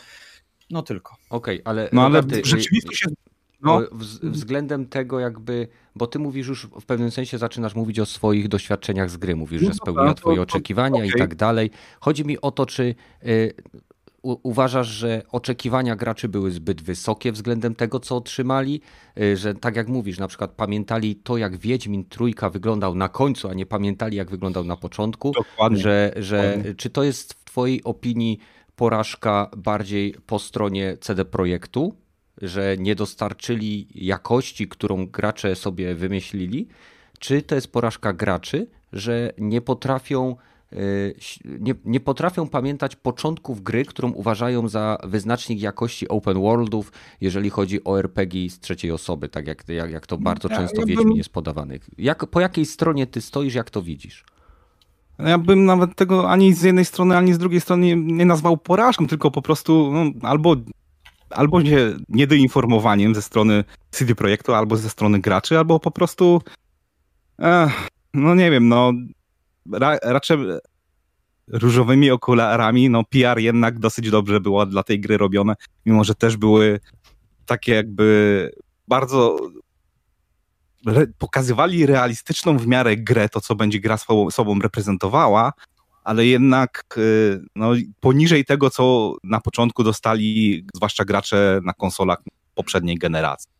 no 0.69 0.81
tylko. 0.81 1.15
Okej, 1.29 1.61
ale, 1.65 1.89
No 1.93 2.05
ale 2.05 2.21
Rogaty, 2.21 2.41
rzeczywistość 2.45 3.01
jest, 3.03 3.13
y, 3.13 3.17
no, 3.61 3.81
względem 4.23 4.85
tego 4.85 5.19
jakby, 5.19 5.67
bo 5.95 6.07
ty 6.07 6.19
mówisz 6.19 6.47
już 6.47 6.65
w 6.65 6.85
pewnym 6.85 7.11
sensie 7.11 7.37
zaczynasz 7.37 7.75
mówić 7.75 7.99
o 7.99 8.05
swoich 8.05 8.47
doświadczeniach 8.47 9.09
z 9.09 9.17
gry, 9.17 9.35
mówisz, 9.35 9.61
No 9.61 9.67
że 9.67 9.73
spełniła 9.73 10.07
to- 10.13 10.13
twoje 10.21 10.41
oczekiwania 10.41 11.05
i 11.05 11.07
okej. 11.09 11.19
tak 11.21 11.35
dalej. 11.35 11.71
Chodzi 11.99 12.25
mi 12.25 12.41
o 12.41 12.51
to, 12.51 12.65
czy 12.65 12.95
y, 13.25 13.53
uważasz, 14.24 14.88
że 14.88 15.22
oczekiwania 15.32 15.95
graczy 15.95 16.30
były 16.30 16.51
zbyt 16.51 16.82
wysokie 16.82 17.32
względem 17.32 17.76
tego, 17.76 17.99
co 17.99 18.15
otrzymali, 18.15 18.82
y, 19.20 19.38
że 19.38 19.53
tak 19.53 19.76
jak 19.76 19.88
mówisz, 19.88 20.20
na 20.20 20.28
przykład 20.28 20.51
pamiętali 20.51 21.15
to, 21.15 21.38
jak 21.38 21.57
Wiedźmin 21.57 22.05
Trójka 22.05 22.49
wyglądał 22.49 22.95
na 22.95 23.09
końcu, 23.09 23.49
a 23.49 23.53
nie 23.53 23.65
pamiętali, 23.65 24.17
jak 24.17 24.30
wyglądał 24.30 24.63
na 24.63 24.78
początku, 24.78 25.32
dokładnie. 25.32 25.78
że, 25.78 26.13
że 26.17 26.47
Dokładnie. 26.47 26.76
czy 26.76 26.89
to 26.89 27.03
jest 27.03 27.34
w 27.34 27.43
twojej 27.43 27.84
opinii 27.84 28.39
porażka 28.76 29.51
bardziej 29.57 30.15
po 30.26 30.39
stronie 30.39 30.97
CD 31.01 31.26
Projektu, 31.26 31.95
że 32.41 32.76
nie 32.78 32.95
dostarczyli 32.95 33.88
jakości, 33.95 34.67
którą 34.67 35.07
gracze 35.07 35.55
sobie 35.55 35.95
wymyślili, 35.95 36.67
czy 37.20 37.41
to 37.41 37.55
jest 37.55 37.72
porażka 37.72 38.13
graczy, 38.13 38.67
że 38.93 39.34
nie 39.38 39.61
potrafią 39.61 40.36
nie, 41.59 41.76
nie 41.86 41.99
potrafią 41.99 42.47
pamiętać 42.47 42.95
początków 42.95 43.63
gry, 43.63 43.86
którą 43.86 44.11
uważają 44.11 44.67
za 44.67 44.97
wyznacznik 45.03 45.61
jakości 45.61 46.07
open 46.07 46.41
worldów, 46.41 46.91
jeżeli 47.22 47.49
chodzi 47.49 47.84
o 47.84 47.99
RPG 47.99 48.49
z 48.49 48.59
trzeciej 48.59 48.91
osoby, 48.91 49.30
tak 49.30 49.47
jak, 49.47 49.70
jak, 49.70 49.91
jak 49.91 50.07
to 50.07 50.17
bardzo 50.17 50.49
często 50.49 50.80
ja 50.80 50.86
Wiedźmin 50.86 51.17
jest 51.17 51.30
podawany. 51.30 51.80
Jak, 51.97 52.26
po 52.26 52.39
jakiej 52.39 52.65
stronie 52.65 53.07
ty 53.07 53.22
stoisz, 53.22 53.53
jak 53.53 53.70
to 53.70 53.82
widzisz? 53.82 54.26
Ja 55.20 55.38
bym 55.38 55.65
nawet 55.65 55.95
tego 55.95 56.30
ani 56.30 56.53
z 56.53 56.61
jednej 56.61 56.86
strony, 56.86 57.17
ani 57.17 57.34
z 57.34 57.38
drugiej 57.38 57.61
strony 57.61 57.95
nie, 57.95 58.26
nazwał 58.26 58.57
porażką, 58.57 59.07
tylko 59.07 59.32
po 59.32 59.41
prostu 59.41 59.91
no, 59.93 60.30
albo, 60.30 60.55
albo 61.30 61.61
nie, 61.61 61.78
niedoinformowaniem 62.09 63.15
ze 63.15 63.22
strony 63.22 63.63
CD 63.91 64.15
Projektu, 64.15 64.53
albo 64.53 64.78
ze 64.78 64.89
strony 64.89 65.20
graczy, 65.20 65.57
albo 65.57 65.80
po 65.80 65.91
prostu 65.91 66.41
eh, 67.39 67.89
no 68.13 68.36
nie 68.36 68.51
wiem, 68.51 68.67
no 68.67 68.93
ra, 69.74 69.97
raczej 70.03 70.38
różowymi 71.47 72.11
okularami, 72.11 72.89
no 72.89 73.03
PR 73.03 73.39
jednak 73.39 73.80
dosyć 73.80 74.09
dobrze 74.09 74.39
było 74.39 74.65
dla 74.65 74.84
tej 74.84 74.99
gry 74.99 75.17
robione, 75.17 75.55
mimo 75.86 76.03
że 76.03 76.15
też 76.15 76.38
były 76.38 76.80
takie 77.45 77.74
jakby 77.74 78.51
bardzo 78.88 79.38
re, 80.88 81.07
pokazywali 81.17 81.86
realistyczną 81.86 82.57
w 82.57 82.67
miarę 82.67 82.97
grę, 82.97 83.30
to 83.30 83.41
co 83.41 83.55
będzie 83.55 83.80
gra 83.80 83.97
swą, 83.97 84.32
sobą 84.32 84.59
reprezentowała, 84.59 85.53
ale 86.03 86.26
jednak 86.26 86.86
y, 86.97 87.41
no, 87.55 87.72
poniżej 87.99 88.45
tego, 88.45 88.70
co 88.70 89.15
na 89.24 89.41
początku 89.41 89.84
dostali, 89.84 90.65
zwłaszcza 90.76 91.05
gracze 91.05 91.59
na 91.63 91.74
konsolach 91.74 92.20
poprzedniej 92.55 92.97
generacji. 92.97 93.51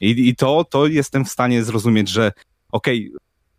I, 0.00 0.28
i 0.28 0.36
to, 0.36 0.64
to 0.64 0.86
jestem 0.86 1.24
w 1.24 1.30
stanie 1.30 1.64
zrozumieć, 1.64 2.08
że 2.08 2.32
okej, 2.72 3.12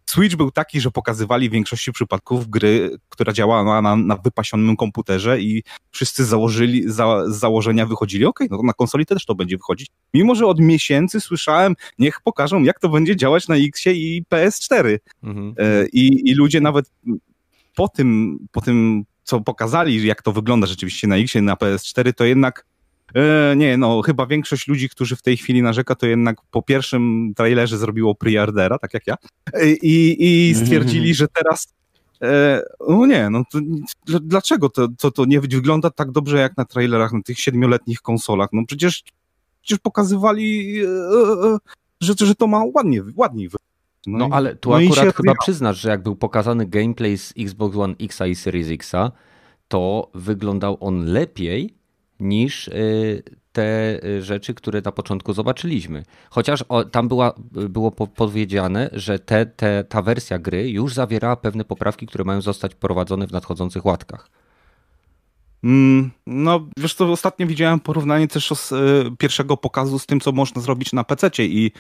Switch 0.06 0.36
był 0.36 0.52
taki, 0.52 0.82
że 0.82 0.92
pokazywali 0.92 1.50
w 1.50 1.52
większości 1.52 1.92
przypadków 1.92 2.50
gry, 2.50 2.98
która 3.10 3.34
działała 3.34 3.82
na, 3.82 3.96
na 3.96 4.16
wypasionym 4.16 4.76
komputerze 4.76 5.42
i 5.42 5.64
wszyscy 5.92 6.26
założyli, 6.26 6.84
za, 6.92 7.24
z 7.30 7.36
założenia 7.36 7.86
wychodzili, 7.86 8.26
okej, 8.26 8.48
no 8.52 8.58
to 8.58 8.64
na 8.64 8.74
konsoli 8.74 9.06
też 9.06 9.26
to 9.26 9.36
będzie 9.36 9.58
wychodzić. 9.58 9.88
Mimo, 10.14 10.36
że 10.36 10.46
od 10.46 10.60
miesięcy 10.60 11.22
słyszałem, 11.22 11.76
niech 12.00 12.22
pokażą, 12.22 12.64
jak 12.64 12.80
to 12.80 12.90
będzie 12.90 13.16
działać 13.16 13.48
na 13.48 13.56
X 13.56 13.88
i 13.88 14.24
PS4. 14.32 14.98
Mhm. 15.24 15.54
E, 15.58 15.88
I, 15.94 16.30
I 16.30 16.36
ludzie 16.36 16.62
nawet 16.62 16.92
po 17.76 17.88
tym, 17.88 18.40
po 18.52 18.62
tym, 18.62 19.04
co 19.24 19.42
pokazali, 19.42 20.08
jak 20.08 20.22
to 20.22 20.32
wygląda 20.32 20.68
rzeczywiście 20.68 21.08
na 21.08 21.18
X, 21.18 21.36
na 21.36 21.54
PS4, 21.56 22.14
to 22.14 22.26
jednak 22.26 22.66
nie, 23.56 23.78
no 23.78 24.02
chyba 24.02 24.26
większość 24.26 24.68
ludzi, 24.68 24.90
którzy 24.90 25.16
w 25.16 25.22
tej 25.22 25.38
chwili 25.38 25.62
narzeka, 25.62 25.96
to 25.96 26.06
jednak 26.08 26.38
po 26.52 26.62
pierwszym 26.62 27.34
trailerze 27.36 27.78
zrobiło 27.78 28.16
preordera, 28.16 28.78
tak 28.80 28.94
jak 28.94 29.08
ja, 29.08 29.16
E, 29.54 29.72
i, 29.72 30.18
i 30.50 30.56
stwierdzili, 30.56 31.14
że 31.14 31.28
teraz 31.28 31.74
e, 32.22 32.62
no 32.90 33.06
nie, 33.06 33.30
no 33.30 33.44
to, 33.52 33.60
dl- 34.08 34.20
dlaczego 34.22 34.70
to, 34.70 34.88
to, 35.00 35.12
to 35.12 35.26
nie 35.26 35.42
wygląda 35.42 35.90
tak 35.90 36.12
dobrze 36.12 36.38
jak 36.40 36.58
na 36.58 36.66
trailerach 36.66 37.14
na 37.14 37.22
tych 37.22 37.40
siedmioletnich 37.40 38.02
konsolach? 38.02 38.50
No 38.54 38.62
przecież, 38.68 39.04
przecież 39.62 39.80
pokazywali, 39.80 40.80
e, 40.82 40.86
e, 40.86 41.58
że, 42.02 42.14
że 42.18 42.36
to 42.36 42.48
ma 42.48 42.64
ładnie, 42.74 43.02
ładniej 43.16 43.48
wyglądać. 43.48 43.62
No 44.08 44.28
i- 44.28 44.32
ale 44.32 44.56
tu 44.56 44.70
no 44.70 44.76
akurat 44.76 45.16
chyba 45.16 45.34
przyznasz, 45.42 45.80
że 45.82 45.90
jak 45.90 46.04
był 46.04 46.16
pokazany 46.16 46.66
gameplay 46.66 47.18
z 47.18 47.34
Xbox 47.40 47.78
One 47.78 47.96
X 48.02 48.22
i 48.30 48.36
Series 48.36 48.70
X, 48.72 48.92
to 49.68 50.12
wyglądał 50.14 50.78
on 50.80 51.06
lepiej 51.06 51.81
niż 52.22 52.68
y, 52.68 53.24
te 53.52 54.00
y, 54.06 54.24
rzeczy, 54.24 54.54
które 54.54 54.82
na 54.86 54.92
początku 54.92 55.34
zobaczyliśmy. 55.34 56.04
Chociaż 56.30 56.64
tam 56.92 57.08
była, 57.08 57.34
było 57.52 57.92
po- 57.92 58.08
powiedziane, 58.08 58.90
że 58.94 59.20
te, 59.20 59.46
te, 59.46 59.84
ta 59.84 60.02
wersja 60.02 60.40
gry 60.40 60.70
już 60.70 60.94
zawierała 60.94 61.36
pewne 61.36 61.66
poprawki, 61.66 62.08
które 62.08 62.24
mają 62.24 62.42
zostać 62.42 62.74
wprowadzone 62.74 63.28
w 63.28 63.32
nadchodzących 63.32 63.86
łatkach. 63.86 64.30
Mm, 65.64 66.12
No, 66.28 66.68
wiesz 66.78 66.94
co, 66.94 67.12
ostatnio 67.12 67.48
widziałem 67.48 67.80
porównanie 67.80 68.28
też 68.28 68.50
z 68.56 68.72
e, 68.72 68.78
pierwszego 69.18 69.58
pokazu 69.58 70.00
z 70.00 70.06
tym, 70.06 70.20
co 70.20 70.32
można 70.32 70.62
zrobić 70.62 70.94
na 70.94 71.04
PC 71.04 71.30
i 71.40 71.72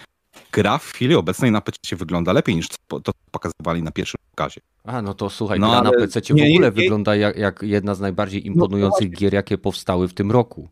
gra 0.51 0.77
w 0.77 0.85
chwili 0.85 1.15
obecnej 1.15 1.51
na 1.51 1.61
PC 1.61 1.95
wygląda 1.95 2.33
lepiej 2.33 2.55
niż 2.55 2.67
to, 2.87 2.99
to 2.99 3.11
pokazywali 3.31 3.83
na 3.83 3.91
pierwszym 3.91 4.19
pokazie. 4.31 4.61
A, 4.83 5.01
no 5.01 5.13
to 5.13 5.29
słuchaj, 5.29 5.59
No, 5.59 5.69
gra 5.69 5.81
na 5.81 5.91
PC 5.91 6.21
w 6.21 6.31
ogóle 6.31 6.49
nie, 6.49 6.71
wygląda 6.71 7.15
jak, 7.15 7.37
jak 7.37 7.61
jedna 7.61 7.95
z 7.95 7.99
najbardziej 7.99 8.47
imponujących 8.47 9.11
gier, 9.11 9.33
jakie 9.33 9.57
powstały 9.57 10.07
w 10.07 10.13
tym 10.13 10.31
roku. 10.31 10.69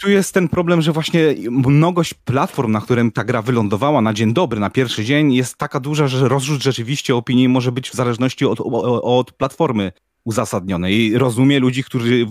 Tu 0.00 0.10
jest 0.10 0.34
ten 0.34 0.48
problem, 0.48 0.82
że 0.82 0.92
właśnie 0.92 1.34
mnogość 1.50 2.14
platform, 2.14 2.72
na 2.72 2.80
którym 2.80 3.12
ta 3.12 3.24
gra 3.24 3.42
wylądowała 3.42 4.00
na 4.00 4.14
dzień 4.14 4.32
dobry, 4.32 4.60
na 4.60 4.70
pierwszy 4.70 5.04
dzień, 5.04 5.34
jest 5.34 5.56
taka 5.56 5.80
duża, 5.80 6.08
że 6.08 6.28
rozrzut 6.28 6.62
rzeczywiście 6.62 7.16
opinii 7.16 7.48
może 7.48 7.72
być 7.72 7.90
w 7.90 7.94
zależności 7.94 8.46
od, 8.46 8.58
od 9.02 9.32
platformy 9.32 9.92
uzasadnione 10.24 10.92
i 10.92 11.18
rozumie 11.18 11.60
ludzi, 11.60 11.84
którzy 11.84 12.26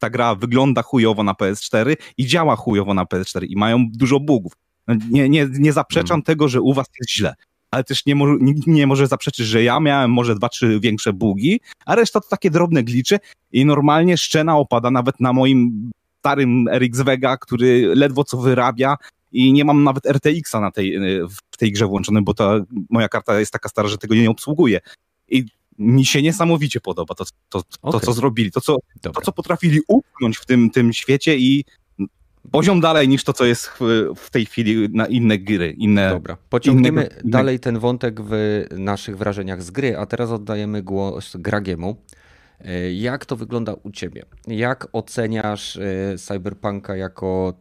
ta 0.00 0.10
gra 0.10 0.34
wygląda 0.34 0.82
chujowo 0.82 1.22
na 1.22 1.32
PS4 1.32 1.96
i 2.18 2.26
działa 2.26 2.56
chujowo 2.56 2.94
na 2.94 3.04
PS4 3.04 3.46
i 3.48 3.56
mają 3.56 3.86
dużo 3.92 4.20
bugów. 4.20 4.52
Nie, 5.10 5.28
nie, 5.28 5.48
nie 5.52 5.72
zaprzeczam 5.72 6.08
hmm. 6.08 6.22
tego, 6.22 6.48
że 6.48 6.60
u 6.60 6.74
was 6.74 6.86
jest 7.00 7.10
źle, 7.10 7.34
ale 7.70 7.84
też 7.84 8.06
nie, 8.06 8.14
może, 8.14 8.36
nikt 8.40 8.66
nie 8.66 8.86
może 8.86 9.06
zaprzeczyć, 9.06 9.46
że 9.46 9.62
ja 9.62 9.80
miałem 9.80 10.10
może 10.10 10.34
dwa, 10.34 10.48
trzy 10.48 10.80
większe 10.80 11.12
bugi, 11.12 11.60
a 11.86 11.94
reszta 11.94 12.20
to 12.20 12.28
takie 12.28 12.50
drobne 12.50 12.82
glicze 12.82 13.18
i 13.52 13.64
normalnie 13.64 14.18
szczena 14.18 14.58
opada 14.58 14.90
nawet 14.90 15.20
na 15.20 15.32
moim 15.32 15.90
starym 16.18 16.68
RX 16.68 17.00
Vega, 17.00 17.36
który 17.36 17.92
ledwo 17.94 18.24
co 18.24 18.38
wyrabia 18.38 18.96
i 19.32 19.52
nie 19.52 19.64
mam 19.64 19.84
nawet 19.84 20.06
RTX-a 20.06 20.60
na 20.60 20.70
tej, 20.70 20.98
w 21.52 21.56
tej 21.56 21.72
grze 21.72 21.86
włączonym, 21.86 22.24
bo 22.24 22.34
ta 22.34 22.60
moja 22.90 23.08
karta 23.08 23.40
jest 23.40 23.52
taka 23.52 23.68
stara, 23.68 23.88
że 23.88 23.98
tego 23.98 24.14
nie 24.14 24.30
obsługuje. 24.30 24.80
I 25.28 25.44
mi 25.78 26.06
się 26.06 26.22
niesamowicie 26.22 26.80
podoba 26.80 27.14
to, 27.14 27.24
to, 27.24 27.62
to, 27.62 27.78
okay. 27.82 28.00
to 28.00 28.06
co 28.06 28.12
zrobili, 28.12 28.50
to 28.50 28.60
co, 28.60 28.76
to, 29.00 29.12
co 29.20 29.32
potrafili 29.32 29.80
upchnąć 29.88 30.36
w 30.36 30.46
tym, 30.46 30.70
tym 30.70 30.92
świecie 30.92 31.36
i 31.36 31.64
poziom 32.50 32.80
dalej 32.80 33.08
niż 33.08 33.24
to, 33.24 33.32
co 33.32 33.44
jest 33.44 33.70
w, 34.16 34.30
tej 34.30 34.46
chwili 34.46 34.88
na 34.92 35.06
inne 35.06 35.38
gry. 35.38 35.70
Inne, 35.70 36.10
Dobra, 36.10 36.36
pociągniemy 36.50 37.08
dalej 37.24 37.60
ten 37.60 37.78
wątek 37.78 38.20
w 38.20 38.64
naszych 38.78 39.18
wrażeniach 39.18 39.62
z 39.62 39.70
gry, 39.70 39.96
a 39.98 40.06
teraz 40.06 40.30
oddajemy 40.30 40.82
głos 40.82 41.36
Gragiemu. 41.36 41.96
E, 42.60 42.92
jak 42.92 43.26
to 43.26 43.36
wygląda 43.36 43.74
u 43.82 43.90
Ciebie? 43.90 44.24
Jak 44.46 44.88
oceniasz 44.92 45.76
e, 45.76 46.18
Cyberpunka 46.18 46.96
jako 46.96 47.54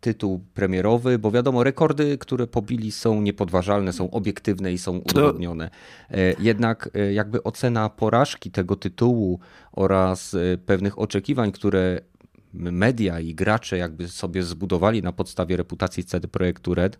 tytuł 0.00 0.40
premierowy, 0.54 1.18
bo 1.18 1.30
wiadomo, 1.30 1.64
rekordy, 1.64 2.18
które 2.18 2.46
pobili 2.46 2.92
są 2.92 3.20
niepodważalne, 3.20 3.92
są 3.92 4.10
obiektywne 4.10 4.72
i 4.72 4.78
są 4.78 4.98
udowodnione. 4.98 5.70
E, 6.10 6.16
jednak 6.38 6.90
jakby 7.12 7.42
ocena 7.42 7.88
porażki 7.88 8.50
tego 8.50 8.76
tytułu 8.76 9.40
oraz 9.72 10.36
pewnych 10.66 10.98
oczekiwań, 10.98 11.52
które 11.52 12.00
media 12.54 13.20
i 13.20 13.34
gracze 13.34 13.78
jakby 13.78 14.08
sobie 14.08 14.42
zbudowali 14.42 15.02
na 15.02 15.12
podstawie 15.12 15.56
reputacji 15.56 16.04
CD 16.04 16.28
Projektu 16.28 16.74
Red, 16.74 16.98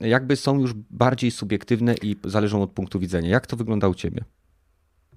jakby 0.00 0.36
są 0.36 0.60
już 0.60 0.72
bardziej 0.74 1.30
subiektywne 1.30 1.94
i 2.02 2.16
zależą 2.24 2.62
od 2.62 2.70
punktu 2.70 2.98
widzenia. 3.00 3.28
Jak 3.30 3.46
to 3.46 3.56
wygląda 3.56 3.88
u 3.88 3.94
Ciebie? 3.94 4.24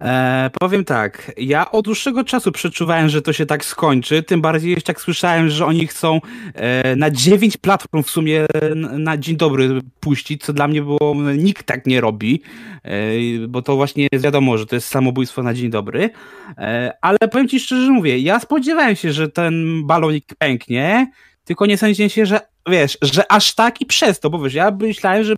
E, 0.01 0.49
powiem 0.59 0.85
tak, 0.85 1.31
ja 1.37 1.71
od 1.71 1.85
dłuższego 1.85 2.23
czasu 2.23 2.51
przeczuwałem, 2.51 3.09
że 3.09 3.21
to 3.21 3.33
się 3.33 3.45
tak 3.45 3.65
skończy, 3.65 4.23
tym 4.23 4.41
bardziej 4.41 4.71
jeszcze 4.71 4.91
jak 4.91 5.01
słyszałem, 5.01 5.49
że 5.49 5.65
oni 5.65 5.87
chcą 5.87 6.21
e, 6.53 6.95
na 6.95 7.09
dziewięć 7.09 7.57
platform 7.57 8.03
w 8.03 8.09
sumie 8.09 8.45
na, 8.75 8.97
na 8.97 9.17
dzień 9.17 9.37
dobry 9.37 9.81
puścić, 9.99 10.43
co 10.43 10.53
dla 10.53 10.67
mnie 10.67 10.81
było, 10.81 11.15
nikt 11.37 11.65
tak 11.65 11.85
nie 11.85 12.01
robi, 12.01 12.41
e, 12.83 13.47
bo 13.47 13.61
to 13.61 13.75
właśnie 13.75 14.07
jest 14.11 14.25
wiadomo, 14.25 14.57
że 14.57 14.65
to 14.65 14.75
jest 14.75 14.87
samobójstwo 14.87 15.43
na 15.43 15.53
dzień 15.53 15.69
dobry, 15.69 16.09
e, 16.57 16.93
ale 17.01 17.17
powiem 17.31 17.47
ci 17.47 17.59
szczerze 17.59 17.91
mówię, 17.91 18.19
ja 18.19 18.39
spodziewałem 18.39 18.95
się, 18.95 19.13
że 19.13 19.29
ten 19.29 19.83
balonik 19.85 20.25
pęknie, 20.37 21.11
tylko 21.45 21.65
nie 21.65 21.77
sądzę 21.77 22.09
się, 22.09 22.25
że 22.25 22.50
wiesz, 22.69 22.97
że 23.01 23.31
aż 23.31 23.55
tak 23.55 23.81
i 23.81 23.85
przez 23.85 24.19
to, 24.19 24.29
bo 24.29 24.39
wiesz, 24.39 24.53
ja 24.53 24.71
myślałem, 24.71 25.23
że 25.23 25.35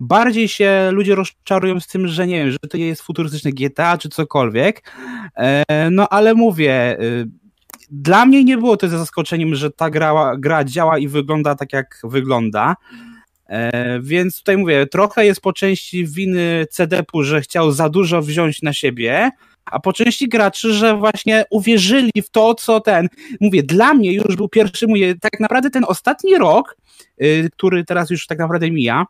bardziej 0.00 0.48
się 0.48 0.90
ludzie 0.92 1.14
rozczarują 1.14 1.80
z 1.80 1.86
tym, 1.86 2.08
że 2.08 2.26
nie 2.26 2.38
wiem, 2.38 2.50
że 2.50 2.58
to 2.58 2.76
jest 2.76 3.02
futurystyczne 3.02 3.52
GTA 3.52 3.98
czy 3.98 4.08
cokolwiek, 4.08 4.92
e, 5.36 5.90
no 5.90 6.08
ale 6.08 6.34
mówię, 6.34 6.72
e, 6.72 6.98
dla 7.90 8.26
mnie 8.26 8.44
nie 8.44 8.58
było 8.58 8.76
to 8.76 8.88
zaskoczeniem, 8.88 9.54
że 9.54 9.70
ta 9.70 9.90
gra, 9.90 10.36
gra 10.38 10.64
działa 10.64 10.98
i 10.98 11.08
wygląda 11.08 11.54
tak, 11.54 11.72
jak 11.72 12.00
wygląda. 12.04 12.76
E, 13.48 14.00
więc 14.00 14.38
tutaj 14.38 14.56
mówię, 14.56 14.86
trochę 14.86 15.26
jest 15.26 15.40
po 15.40 15.52
części 15.52 16.06
winy 16.06 16.66
CDP-u, 16.70 17.22
że 17.22 17.40
chciał 17.40 17.72
za 17.72 17.88
dużo 17.88 18.22
wziąć 18.22 18.62
na 18.62 18.72
siebie, 18.72 19.30
a 19.64 19.80
po 19.80 19.92
części 19.92 20.28
graczy, 20.28 20.72
że 20.72 20.96
właśnie 20.96 21.44
uwierzyli 21.50 22.22
w 22.24 22.30
to, 22.30 22.54
co 22.54 22.80
ten. 22.80 23.08
Mówię, 23.40 23.62
dla 23.62 23.94
mnie 23.94 24.12
już 24.12 24.36
był 24.36 24.48
pierwszy, 24.48 24.86
mówię, 24.86 25.14
tak 25.20 25.40
naprawdę 25.40 25.70
ten 25.70 25.84
ostatni 25.88 26.38
rok, 26.38 26.76
yy, 27.18 27.50
który 27.52 27.84
teraz 27.84 28.10
już 28.10 28.26
tak 28.26 28.38
naprawdę 28.38 28.70
mija, 28.70 29.06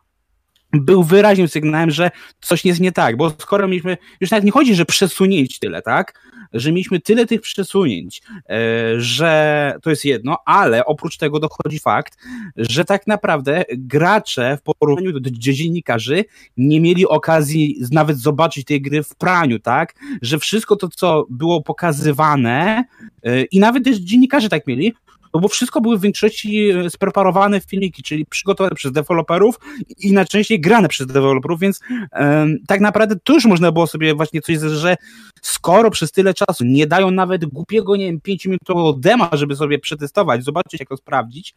był 0.73 1.03
wyraźnym 1.03 1.47
sygnałem, 1.47 1.91
że 1.91 2.11
coś 2.41 2.65
jest 2.65 2.79
nie 2.79 2.91
tak, 2.91 3.17
bo 3.17 3.29
skoro 3.29 3.67
mieliśmy, 3.67 3.97
już 4.21 4.31
nawet 4.31 4.45
nie 4.45 4.51
chodzi, 4.51 4.75
że 4.75 4.85
przesunięć 4.85 5.59
tyle, 5.59 5.81
tak? 5.81 6.21
Że 6.53 6.71
mieliśmy 6.71 6.99
tyle 6.99 7.25
tych 7.25 7.41
przesunięć, 7.41 8.21
e, 8.49 8.99
że 8.99 9.75
to 9.81 9.89
jest 9.89 10.05
jedno, 10.05 10.37
ale 10.45 10.85
oprócz 10.85 11.17
tego 11.17 11.39
dochodzi 11.39 11.79
fakt, 11.79 12.17
że 12.57 12.85
tak 12.85 13.07
naprawdę 13.07 13.63
gracze 13.77 14.57
w 14.57 14.75
porównaniu 14.75 15.19
do, 15.19 15.29
dziennikarzy 15.31 16.25
nie 16.57 16.81
mieli 16.81 17.07
okazji 17.07 17.77
nawet 17.91 18.17
zobaczyć 18.17 18.65
tej 18.65 18.81
gry 18.81 19.03
w 19.03 19.15
praniu, 19.15 19.59
tak? 19.59 19.95
Że 20.21 20.39
wszystko 20.39 20.75
to, 20.75 20.87
co 20.87 21.25
było 21.29 21.63
pokazywane 21.63 22.83
e, 23.23 23.43
i 23.43 23.59
nawet 23.59 23.83
też 23.83 23.97
dziennikarze 23.97 24.49
tak 24.49 24.67
mieli, 24.67 24.93
no 25.33 25.39
bo 25.39 25.47
wszystko 25.47 25.81
były 25.81 25.97
w 25.97 26.01
większości 26.01 26.69
e, 26.69 26.89
spreparowane 26.89 27.61
filmiki, 27.61 28.03
czyli 28.03 28.25
przygotowane 28.25 28.75
przez 28.75 28.91
deweloperów 28.91 29.55
i 29.97 30.13
najczęściej 30.13 30.61
grane 30.61 30.87
przez 30.87 31.07
deweloperów, 31.07 31.59
więc 31.59 31.79
um, 32.11 32.57
tak 32.67 32.81
naprawdę 32.81 33.15
tu 33.23 33.33
już 33.33 33.45
można 33.45 33.71
było 33.71 33.87
sobie 33.87 34.15
właśnie 34.15 34.41
coś, 34.41 34.57
że 34.57 34.97
skoro 35.41 35.91
przez 35.91 36.11
tyle 36.11 36.33
czasu 36.33 36.65
nie 36.65 36.87
dają 36.87 37.11
nawet 37.11 37.45
głupiego, 37.45 37.95
nie 37.95 38.05
wiem, 38.05 38.19
5-minutowego 38.19 38.99
dema, 38.99 39.29
żeby 39.33 39.55
sobie 39.55 39.79
przetestować, 39.79 40.43
zobaczyć, 40.43 40.79
jak 40.79 40.89
to 40.89 40.97
sprawdzić, 40.97 41.53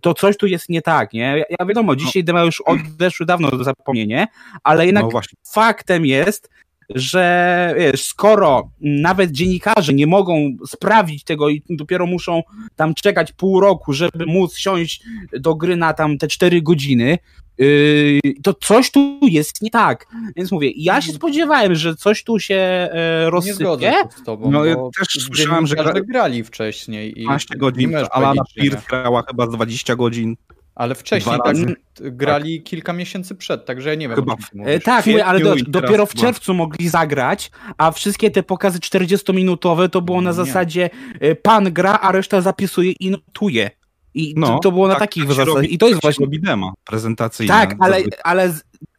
to 0.00 0.14
coś 0.14 0.36
tu 0.36 0.46
jest 0.46 0.68
nie 0.68 0.82
tak, 0.82 1.12
nie? 1.12 1.44
Ja, 1.58 1.66
wiadomo, 1.66 1.92
no. 1.92 1.96
dzisiaj 1.96 2.24
dema 2.24 2.42
już 2.42 2.60
odeszły 2.60 3.26
dawno 3.26 3.50
do 3.50 3.64
zapomnienia, 3.64 4.26
ale 4.62 4.86
jednak 4.86 5.04
no 5.12 5.20
faktem 5.52 6.06
jest, 6.06 6.50
że 6.94 7.74
wiesz, 7.78 8.04
skoro 8.04 8.70
nawet 8.80 9.30
dziennikarze 9.30 9.94
nie 9.94 10.06
mogą 10.06 10.56
sprawdzić 10.66 11.24
tego 11.24 11.48
i 11.48 11.62
dopiero 11.70 12.06
muszą 12.06 12.42
tam 12.76 12.94
czekać 12.94 13.32
pół 13.32 13.60
roku, 13.60 13.92
żeby 13.92 14.26
móc 14.26 14.56
siąść 14.56 15.02
do 15.40 15.54
gry 15.54 15.76
na 15.76 15.92
tam 15.92 16.18
te 16.18 16.28
cztery 16.28 16.62
godziny, 16.62 17.18
yy, 17.58 18.20
to 18.42 18.54
coś 18.54 18.90
tu 18.90 19.18
jest 19.22 19.62
nie 19.62 19.70
tak. 19.70 20.06
Więc 20.36 20.52
mówię, 20.52 20.70
ja 20.76 21.00
się 21.00 21.12
spodziewałem, 21.12 21.74
że 21.74 21.94
coś 21.94 22.24
tu 22.24 22.38
się 22.38 22.54
e, 22.54 23.30
rozsypie. 23.30 23.52
Nie 23.52 23.64
zgodzę 23.64 23.92
się 23.92 24.20
z 24.22 24.24
tobą, 24.24 24.50
no 24.50 24.64
ja 24.64 24.76
też 24.98 25.24
słyszałem, 25.24 25.66
że 25.66 25.76
grali 26.08 26.44
wcześniej. 26.44 27.10
I 27.10 27.14
15 27.14 27.56
godzin, 27.56 27.96
Alana 28.10 28.42
Pierce 28.54 28.82
grała 28.88 29.22
chyba 29.28 29.46
20 29.46 29.96
godzin. 29.96 30.36
Ale 30.74 30.94
wcześniej 30.94 31.38
tak 31.44 31.56
grali 31.98 32.58
tak. 32.58 32.66
kilka 32.66 32.92
miesięcy 32.92 33.34
przed, 33.34 33.64
także 33.64 33.88
ja 33.88 33.94
nie 33.94 34.08
wiem. 34.08 34.16
Chyba. 34.16 34.36
E, 34.58 34.80
tak, 34.80 35.06
mówię, 35.06 35.26
ale 35.26 35.40
do, 35.40 35.54
dopiero 35.66 36.06
w 36.06 36.14
czerwcu 36.14 36.54
mogli 36.54 36.88
zagrać, 36.88 37.50
a 37.78 37.90
wszystkie 37.90 38.30
te 38.30 38.42
pokazy 38.42 38.78
40-minutowe 38.78 39.88
to 39.88 40.02
było 40.02 40.20
na 40.20 40.30
nie. 40.30 40.34
zasadzie 40.34 40.90
e, 41.20 41.34
pan 41.34 41.72
gra, 41.72 41.98
a 42.02 42.12
reszta 42.12 42.40
zapisuje 42.40 42.92
i 43.00 43.10
notuje. 43.10 43.70
I 44.14 44.34
no, 44.36 44.46
to, 44.46 44.58
to 44.58 44.72
było 44.72 44.88
na 44.88 44.94
tak, 44.94 45.00
takich 45.00 45.26
tak 45.26 45.32
zasadach. 45.32 45.64
I 45.64 45.78
to 45.78 45.86
jest 45.86 45.96
tak 45.96 46.02
właśnie. 46.02 46.24
Robi 46.24 46.40
demo 46.40 46.72
prezentacyjne. 46.84 47.54
Tak, 47.54 47.76
ale, 47.80 48.02
ale 48.24 48.54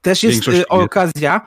też 0.06 0.24
jest 0.24 0.48
y, 0.48 0.68
okazja, 0.68 1.42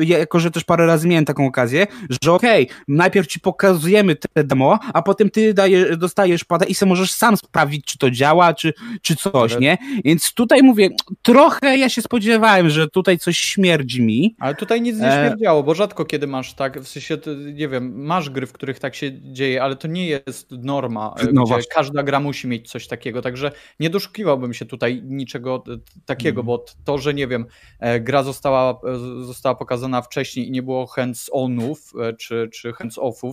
y, 0.00 0.04
jako 0.04 0.40
że 0.40 0.50
też 0.50 0.64
parę 0.64 0.86
razy 0.86 1.08
miałem 1.08 1.24
taką 1.24 1.46
okazję, 1.46 1.86
że 2.22 2.32
okej, 2.32 2.64
okay, 2.64 2.76
najpierw 2.88 3.26
ci 3.26 3.40
pokazujemy 3.40 4.16
te 4.16 4.44
demo, 4.44 4.78
a 4.94 5.02
potem 5.02 5.30
ty 5.30 5.54
daje, 5.54 5.96
dostajesz 5.96 6.44
pada 6.44 6.66
i 6.66 6.74
sobie 6.74 6.88
możesz 6.88 7.12
sam 7.12 7.36
sprawdzić, 7.36 7.84
czy 7.84 7.98
to 7.98 8.10
działa, 8.10 8.54
czy, 8.54 8.72
czy 9.02 9.16
coś, 9.16 9.58
nie? 9.58 9.78
Więc 10.04 10.34
tutaj 10.34 10.62
mówię, 10.62 10.88
trochę 11.22 11.78
ja 11.78 11.88
się 11.88 12.02
spodziewałem, 12.02 12.70
że 12.70 12.88
tutaj 12.88 13.18
coś 13.18 13.38
śmierdzi 13.38 14.02
mi. 14.02 14.36
Ale 14.38 14.54
tutaj 14.54 14.80
nic 14.80 14.98
nie 14.98 15.08
e, 15.08 15.26
śmierdziało, 15.26 15.62
bo 15.62 15.74
rzadko 15.74 16.04
kiedy 16.04 16.26
masz 16.26 16.54
tak, 16.54 16.80
w 16.80 16.88
sensie, 16.88 17.18
nie 17.54 17.68
wiem, 17.68 18.04
masz 18.04 18.30
gry, 18.30 18.46
w 18.46 18.52
których 18.52 18.78
tak 18.78 18.94
się 18.94 19.10
dzieje, 19.32 19.62
ale 19.62 19.76
to 19.76 19.88
nie 19.88 20.06
jest 20.06 20.50
norma, 20.50 21.14
e, 21.18 21.24
no 21.32 21.42
gdzie 21.42 21.54
właśnie. 21.54 21.72
każda 21.74 22.02
gra 22.02 22.20
musi 22.20 22.48
mieć 22.48 22.70
coś 22.70 22.86
takiego, 22.86 23.22
także 23.22 23.52
nie 23.80 23.90
doszukiwałbym 23.90 24.54
się 24.54 24.64
tutaj 24.64 25.02
niczego 25.04 25.64
takiego, 26.06 26.40
mm. 26.40 26.46
bo 26.46 26.64
to, 26.84 26.98
że 26.98 27.14
nie 27.14 27.26
wiem, 27.26 27.46
E, 27.82 27.91
gra 28.00 28.22
została, 28.22 28.80
e, 28.94 29.24
została 29.24 29.54
pokazana 29.54 30.02
wcześniej 30.02 30.48
i 30.48 30.50
nie 30.50 30.62
było 30.62 30.86
hands-onów 30.86 31.92
e, 32.00 32.12
czy, 32.12 32.48
czy 32.52 32.72
hands-offów, 32.72 33.32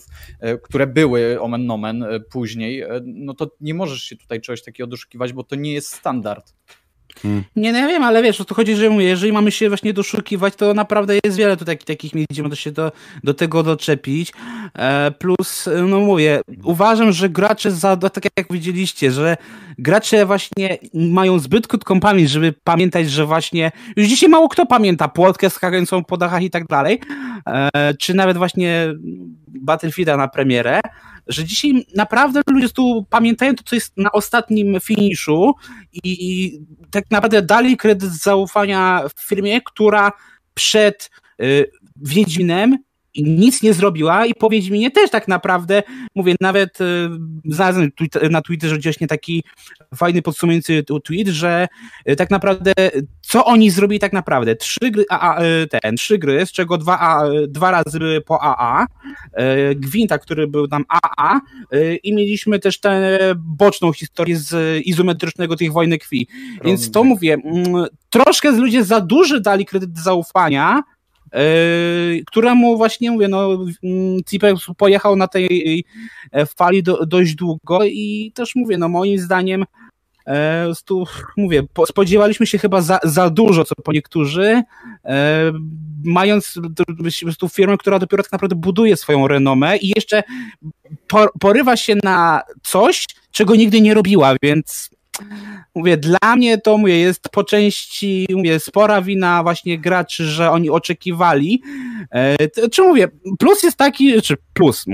które 0.64 0.88
były 0.88 1.41
omen 1.41 1.66
nomen 1.66 2.05
później, 2.32 2.84
no 3.05 3.34
to 3.34 3.51
nie 3.62 3.74
możesz 3.74 4.01
się 4.01 4.16
tutaj 4.16 4.41
czegoś 4.41 4.64
takiego 4.64 4.88
doszukiwać, 4.88 5.34
bo 5.34 5.43
to 5.43 5.55
nie 5.55 5.74
jest 5.74 5.93
standard. 5.93 6.53
Hmm. 7.22 7.43
Nie, 7.55 7.72
no 7.72 7.80
ja 7.80 7.88
wiem, 7.88 8.03
ale 8.03 8.24
wiesz, 8.24 8.41
o 8.41 8.45
to 8.45 8.55
chodzi, 8.55 8.76
że 8.76 8.89
mówię, 8.89 9.05
jeżeli 9.05 9.34
mamy 9.34 9.51
się 9.51 9.67
właśnie 9.67 9.93
doszukiwać, 9.93 10.55
to 10.55 10.74
naprawdę 10.74 11.20
jest 11.24 11.38
wiele 11.38 11.57
tu 11.57 11.65
takich, 11.65 12.15
miejsc, 12.15 12.32
gdzie 12.32 12.43
można 12.43 12.55
się 12.55 12.72
do, 12.72 12.91
do 13.24 13.34
tego 13.34 13.63
doczepić. 13.63 14.34
E, 14.74 15.11
plus, 15.11 15.70
no 15.88 15.99
mówię, 15.99 16.41
uważam, 16.63 17.11
że 17.11 17.30
gracze, 17.30 17.72
za, 17.72 17.97
tak 17.97 18.24
jak 18.38 18.47
widzieliście, 18.51 19.11
że 19.11 19.38
gracze 19.78 20.26
właśnie 20.26 20.78
mają 20.93 21.39
zbyt 21.39 21.67
krótką 21.67 21.99
pamięć, 21.99 22.30
żeby 22.30 22.53
pamiętać, 22.63 23.11
że 23.11 23.26
właśnie, 23.26 23.72
już 23.95 24.07
dzisiaj 24.07 24.30
mało 24.30 24.49
kto 24.49 24.65
pamięta 24.65 25.07
płotkę 25.07 25.49
skakającą 25.49 26.03
po 26.03 26.17
dachach 26.17 26.43
i 26.43 26.49
tak 26.49 26.67
dalej, 26.67 26.99
e, 27.47 27.93
czy 27.93 28.13
nawet 28.13 28.38
właśnie 28.38 28.93
Battlefielda 29.47 30.17
na 30.17 30.28
premierę, 30.28 30.82
że 31.30 31.45
dzisiaj 31.45 31.86
naprawdę 31.95 32.41
ludzie 32.51 32.69
tu 32.69 33.05
pamiętają 33.09 33.55
to, 33.55 33.63
co 33.63 33.75
jest 33.75 33.97
na 33.97 34.11
ostatnim 34.11 34.80
finiszu 34.80 35.53
i, 35.93 35.99
i 36.03 36.59
tak 36.91 37.11
naprawdę 37.11 37.41
dali 37.41 37.77
kredyt 37.77 38.11
zaufania 38.11 39.03
w 39.15 39.27
firmie, 39.27 39.61
która 39.61 40.11
przed 40.53 41.09
y, 41.41 41.71
Wiedźminem 41.95 42.77
nic 43.15 43.63
nie 43.63 43.73
zrobiła 43.73 44.25
i 44.25 44.34
po 44.34 44.49
Wiedźminie 44.49 44.91
też 44.91 45.09
tak 45.09 45.27
naprawdę, 45.27 45.84
mówię, 46.15 46.36
nawet 46.41 46.82
y, 46.82 47.09
znalazłem 47.45 47.91
na 48.30 48.41
Twitterze 48.41 48.77
gdzieś 48.77 48.99
nie 48.99 49.07
taki 49.07 49.43
fajny 49.95 50.21
podsumujący 50.21 50.84
tweet, 51.03 51.27
że 51.27 51.67
y, 52.09 52.15
tak 52.15 52.30
naprawdę 52.30 52.73
co 53.30 53.45
oni 53.45 53.69
zrobili 53.69 53.99
tak 53.99 54.13
naprawdę? 54.13 54.55
Trzy 54.55 54.91
gry, 54.91 55.05
a, 55.09 55.36
a, 55.36 55.41
ten, 55.82 55.95
trzy 55.95 56.17
gry, 56.17 56.45
z 56.45 56.51
czego 56.51 56.77
dwa, 56.77 56.99
a, 56.99 57.23
dwa 57.47 57.71
razy 57.71 57.99
były 57.99 58.21
po 58.21 58.41
AA, 58.41 58.88
Gwinta, 59.75 60.17
który 60.17 60.47
był 60.47 60.67
tam 60.67 60.86
AA 60.89 61.39
i 62.03 62.13
mieliśmy 62.13 62.59
też 62.59 62.80
tę 62.80 63.19
boczną 63.36 63.93
historię 63.93 64.38
z 64.38 64.82
izometrycznego 64.86 65.55
tych 65.55 65.71
wojny 65.71 65.97
krwi. 65.97 66.27
Więc 66.63 66.91
to 66.91 67.03
mówię, 67.03 67.34
mm, 67.34 67.86
troszkę 68.09 68.51
ludzie 68.51 68.84
za 68.84 69.01
duży 69.01 69.41
dali 69.41 69.65
kredyt 69.65 69.97
zaufania, 69.97 70.84
Yy, 71.34 72.23
któremu 72.25 72.77
właśnie 72.77 73.11
mówię, 73.11 73.27
no 73.27 73.57
Cipex 74.30 74.65
pojechał 74.77 75.15
na 75.15 75.27
tej 75.27 75.86
e, 76.32 76.45
fali 76.45 76.84
do, 76.84 77.05
dość 77.05 77.36
długo 77.36 77.80
i 77.86 78.32
też 78.36 78.55
mówię, 78.55 78.77
no 78.77 78.89
moim 78.89 79.19
zdaniem 79.19 79.65
e, 80.30 80.71
tu, 80.86 81.05
mówię, 81.38 81.63
spodziewaliśmy 81.88 82.47
się 82.47 82.57
chyba 82.57 82.82
za, 82.82 82.99
za 83.03 83.30
dużo, 83.30 83.65
co 83.65 83.75
po 83.75 83.91
niektórzy, 83.91 84.63
e, 85.05 85.51
mając 86.03 86.59
tu 87.39 87.49
firmę, 87.49 87.77
która 87.77 87.99
dopiero 87.99 88.23
tak 88.23 88.32
naprawdę 88.32 88.55
buduje 88.55 88.97
swoją 88.97 89.27
renomę 89.27 89.77
i 89.77 89.93
jeszcze 89.95 90.23
porywa 91.39 91.77
się 91.77 91.95
na 92.03 92.41
coś, 92.63 93.05
czego 93.32 93.55
nigdy 93.55 93.82
nie 93.82 93.93
robiła, 93.93 94.36
więc 94.41 94.89
mówię, 95.80 95.97
dla 95.97 96.36
mnie 96.36 96.57
to 96.57 96.77
mówię, 96.77 96.99
jest 96.99 97.30
po 97.32 97.43
części 97.43 98.27
mówię, 98.36 98.59
spora 98.59 99.01
wina 99.01 99.43
właśnie 99.43 99.80
graczy, 99.80 100.25
że 100.25 100.51
oni 100.51 100.69
oczekiwali. 100.69 101.61
E, 102.11 102.69
czy 102.71 102.82
mówię, 102.82 103.07
plus 103.39 103.63
jest 103.63 103.77
taki, 103.77 104.21
czy 104.21 104.36
plus, 104.53 104.86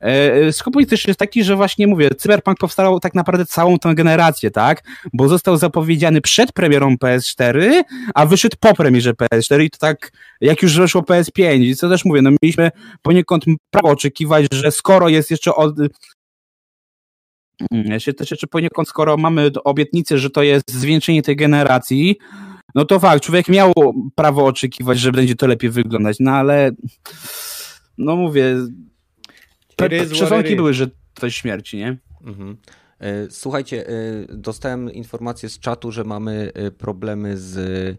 e, 0.00 0.52
skopun 0.52 0.86
też 0.86 1.08
jest 1.08 1.18
taki, 1.18 1.44
że 1.44 1.56
właśnie 1.56 1.86
mówię, 1.86 2.10
Cyberpunk 2.18 2.58
powstał 2.58 3.00
tak 3.00 3.14
naprawdę 3.14 3.46
całą 3.46 3.78
tę 3.78 3.94
generację, 3.94 4.50
tak? 4.50 4.82
Bo 5.12 5.28
został 5.28 5.56
zapowiedziany 5.56 6.20
przed 6.20 6.52
premierą 6.52 6.94
PS4, 6.94 7.82
a 8.14 8.26
wyszedł 8.26 8.56
po 8.60 8.74
premierze 8.74 9.12
PS4 9.12 9.62
i 9.62 9.70
to 9.70 9.78
tak, 9.78 10.12
jak 10.40 10.62
już 10.62 10.78
weszło 10.78 11.02
PS5, 11.02 11.62
i 11.62 11.76
co 11.76 11.88
też 11.88 12.04
mówię, 12.04 12.22
no 12.22 12.30
mieliśmy 12.42 12.70
poniekąd 13.02 13.44
prawo 13.70 13.88
oczekiwać, 13.88 14.46
że 14.52 14.70
skoro 14.70 15.08
jest 15.08 15.30
jeszcze 15.30 15.54
od, 15.54 15.74
ja 17.70 18.00
się 18.00 18.12
też 18.12 18.30
jeszcze 18.30 18.46
poniekąd, 18.46 18.88
skoro 18.88 19.16
mamy 19.16 19.50
obietnicę, 19.64 20.18
że 20.18 20.30
to 20.30 20.42
jest 20.42 20.72
zwiększenie 20.72 21.22
tej 21.22 21.36
generacji, 21.36 22.18
no 22.74 22.84
to 22.84 23.00
fakt, 23.00 23.24
człowiek 23.24 23.48
miał 23.48 23.72
prawo 24.14 24.44
oczekiwać, 24.44 24.98
że 24.98 25.12
będzie 25.12 25.36
to 25.36 25.46
lepiej 25.46 25.70
wyglądać, 25.70 26.16
no 26.20 26.30
ale 26.30 26.70
no 27.98 28.16
mówię, 28.16 28.56
przesłanki 30.12 30.56
były, 30.56 30.74
że 30.74 30.86
to 31.14 31.26
jest 31.26 31.36
śmierci, 31.36 31.76
nie? 31.76 31.96
Mhm. 32.24 32.56
E, 33.00 33.30
słuchajcie, 33.30 33.88
e, 33.88 33.92
dostałem 34.36 34.92
informację 34.92 35.48
z 35.48 35.58
czatu, 35.58 35.92
że 35.92 36.04
mamy 36.04 36.52
e, 36.54 36.70
problemy 36.70 37.36
z 37.36 37.96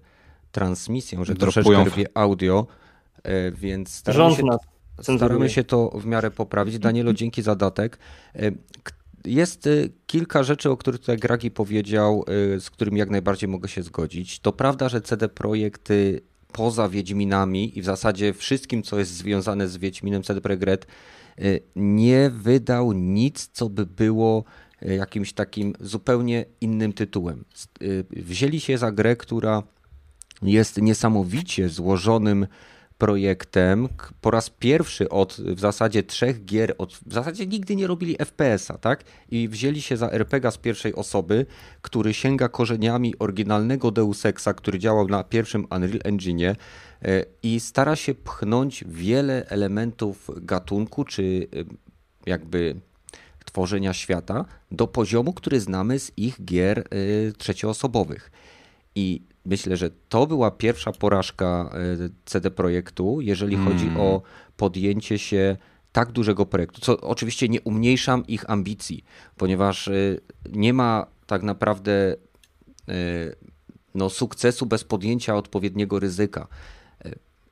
transmisją, 0.52 1.26
że 1.26 1.36
troszeczkę 1.36 1.84
rwie 1.84 2.06
audio, 2.14 2.68
więc 3.54 3.96
staramy 3.96 4.36
się, 4.36 4.44
staramy 5.02 5.50
się 5.50 5.64
to 5.64 5.90
w 5.90 6.06
miarę 6.06 6.32
poprawić. 6.32 6.80
Danielo, 6.80 7.14
dzięki 7.22 7.42
za 7.42 7.56
datek. 7.56 8.00
Jest 9.26 9.68
y, 9.68 9.90
kilka 10.08 10.44
rzeczy, 10.44 10.70
o 10.70 10.78
których 10.78 11.00
tutaj 11.00 11.18
Gragi 11.18 11.52
powiedział, 11.52 12.26
y, 12.56 12.60
z 12.60 12.70
którymi 12.70 13.00
jak 13.00 13.10
najbardziej 13.10 13.50
mogę 13.50 13.70
się 13.70 13.84
zgodzić. 13.84 14.40
To 14.40 14.52
prawda, 14.52 14.90
że 14.90 15.02
CD 15.02 15.30
Projekt 15.30 15.90
poza 16.52 16.90
Wiedźminami 16.90 17.78
i 17.78 17.82
w 17.82 17.86
zasadzie 17.86 18.34
wszystkim, 18.34 18.84
co 18.84 19.00
jest 19.00 19.12
związane 19.12 19.68
z 19.68 19.78
Wiedźminem 19.78 20.24
CD 20.24 20.42
Projekt 20.42 20.64
Red, 20.64 20.88
y, 21.40 21.62
nie 21.76 22.30
wydał 22.30 22.92
nic, 22.94 23.50
co 23.54 23.70
by 23.70 23.86
było 23.86 24.44
jakimś 24.82 25.34
takim 25.34 25.74
zupełnie 25.80 26.46
innym 26.62 26.94
tytułem. 26.94 27.46
Wzięli 28.10 28.60
się 28.60 28.78
za 28.78 28.92
grę, 28.92 29.16
która 29.16 29.64
jest 30.42 30.82
niesamowicie 30.82 31.70
złożonym 31.70 32.48
projektem 33.02 33.90
po 34.22 34.32
raz 34.32 34.50
pierwszy 34.50 35.10
od 35.10 35.34
w 35.34 35.60
zasadzie 35.60 36.04
trzech 36.04 36.46
gier, 36.46 36.76
od, 36.78 36.94
w 36.94 37.14
zasadzie 37.14 37.48
nigdy 37.48 37.76
nie 37.76 37.88
robili 37.88 38.16
FPS-a, 38.20 38.78
tak? 38.78 39.04
I 39.32 39.50
wzięli 39.50 39.82
się 39.82 39.98
za 39.98 40.12
RPG 40.12 40.52
z 40.52 40.58
pierwszej 40.58 40.96
osoby, 40.96 41.46
który 41.82 42.14
sięga 42.14 42.50
korzeniami 42.50 43.14
oryginalnego 43.20 43.92
Deus 43.92 44.26
Exa, 44.26 44.54
który 44.56 44.80
działał 44.80 45.08
na 45.08 45.24
pierwszym 45.24 45.68
Unreal 45.76 46.00
Engine 46.04 46.44
e, 46.46 46.56
i 47.44 47.60
stara 47.60 47.96
się 47.96 48.14
pchnąć 48.14 48.84
wiele 48.88 49.46
elementów 49.50 50.30
gatunku, 50.38 51.04
czy 51.04 51.48
jakby 52.26 52.76
tworzenia 53.46 53.94
świata 53.94 54.46
do 54.72 54.88
poziomu, 54.88 55.34
który 55.34 55.60
znamy 55.60 56.00
z 56.00 56.12
ich 56.18 56.46
gier 56.46 56.80
e, 56.80 56.84
trzecioosobowych. 57.32 58.32
I 58.96 59.31
myślę, 59.46 59.78
że 59.78 59.90
to 60.10 60.28
była 60.28 60.52
pierwsza 60.52 60.92
porażka 60.92 61.70
e, 61.74 62.10
CD 62.26 62.52
Projektu, 62.52 63.22
jeżeli 63.22 63.56
hmm. 63.56 63.74
chodzi 63.74 63.90
o 63.98 64.22
podjęcie 64.58 65.20
się 65.20 65.58
tak 65.92 66.12
dużego 66.12 66.46
projektu, 66.46 66.82
co 66.82 67.02
oczywiście 67.02 67.50
nie 67.50 67.62
umniejszam 67.62 68.28
ich 68.28 68.50
ambicji, 68.50 69.04
ponieważ 69.38 69.88
e, 69.88 69.94
nie 70.52 70.74
ma 70.74 71.08
tak 71.28 71.44
naprawdę 71.44 72.16
e, 72.90 72.96
no, 73.96 74.10
sukcesu 74.10 74.66
bez 74.66 74.84
podjęcia 74.84 75.36
odpowiedniego 75.36 76.00
ryzyka. 76.00 76.48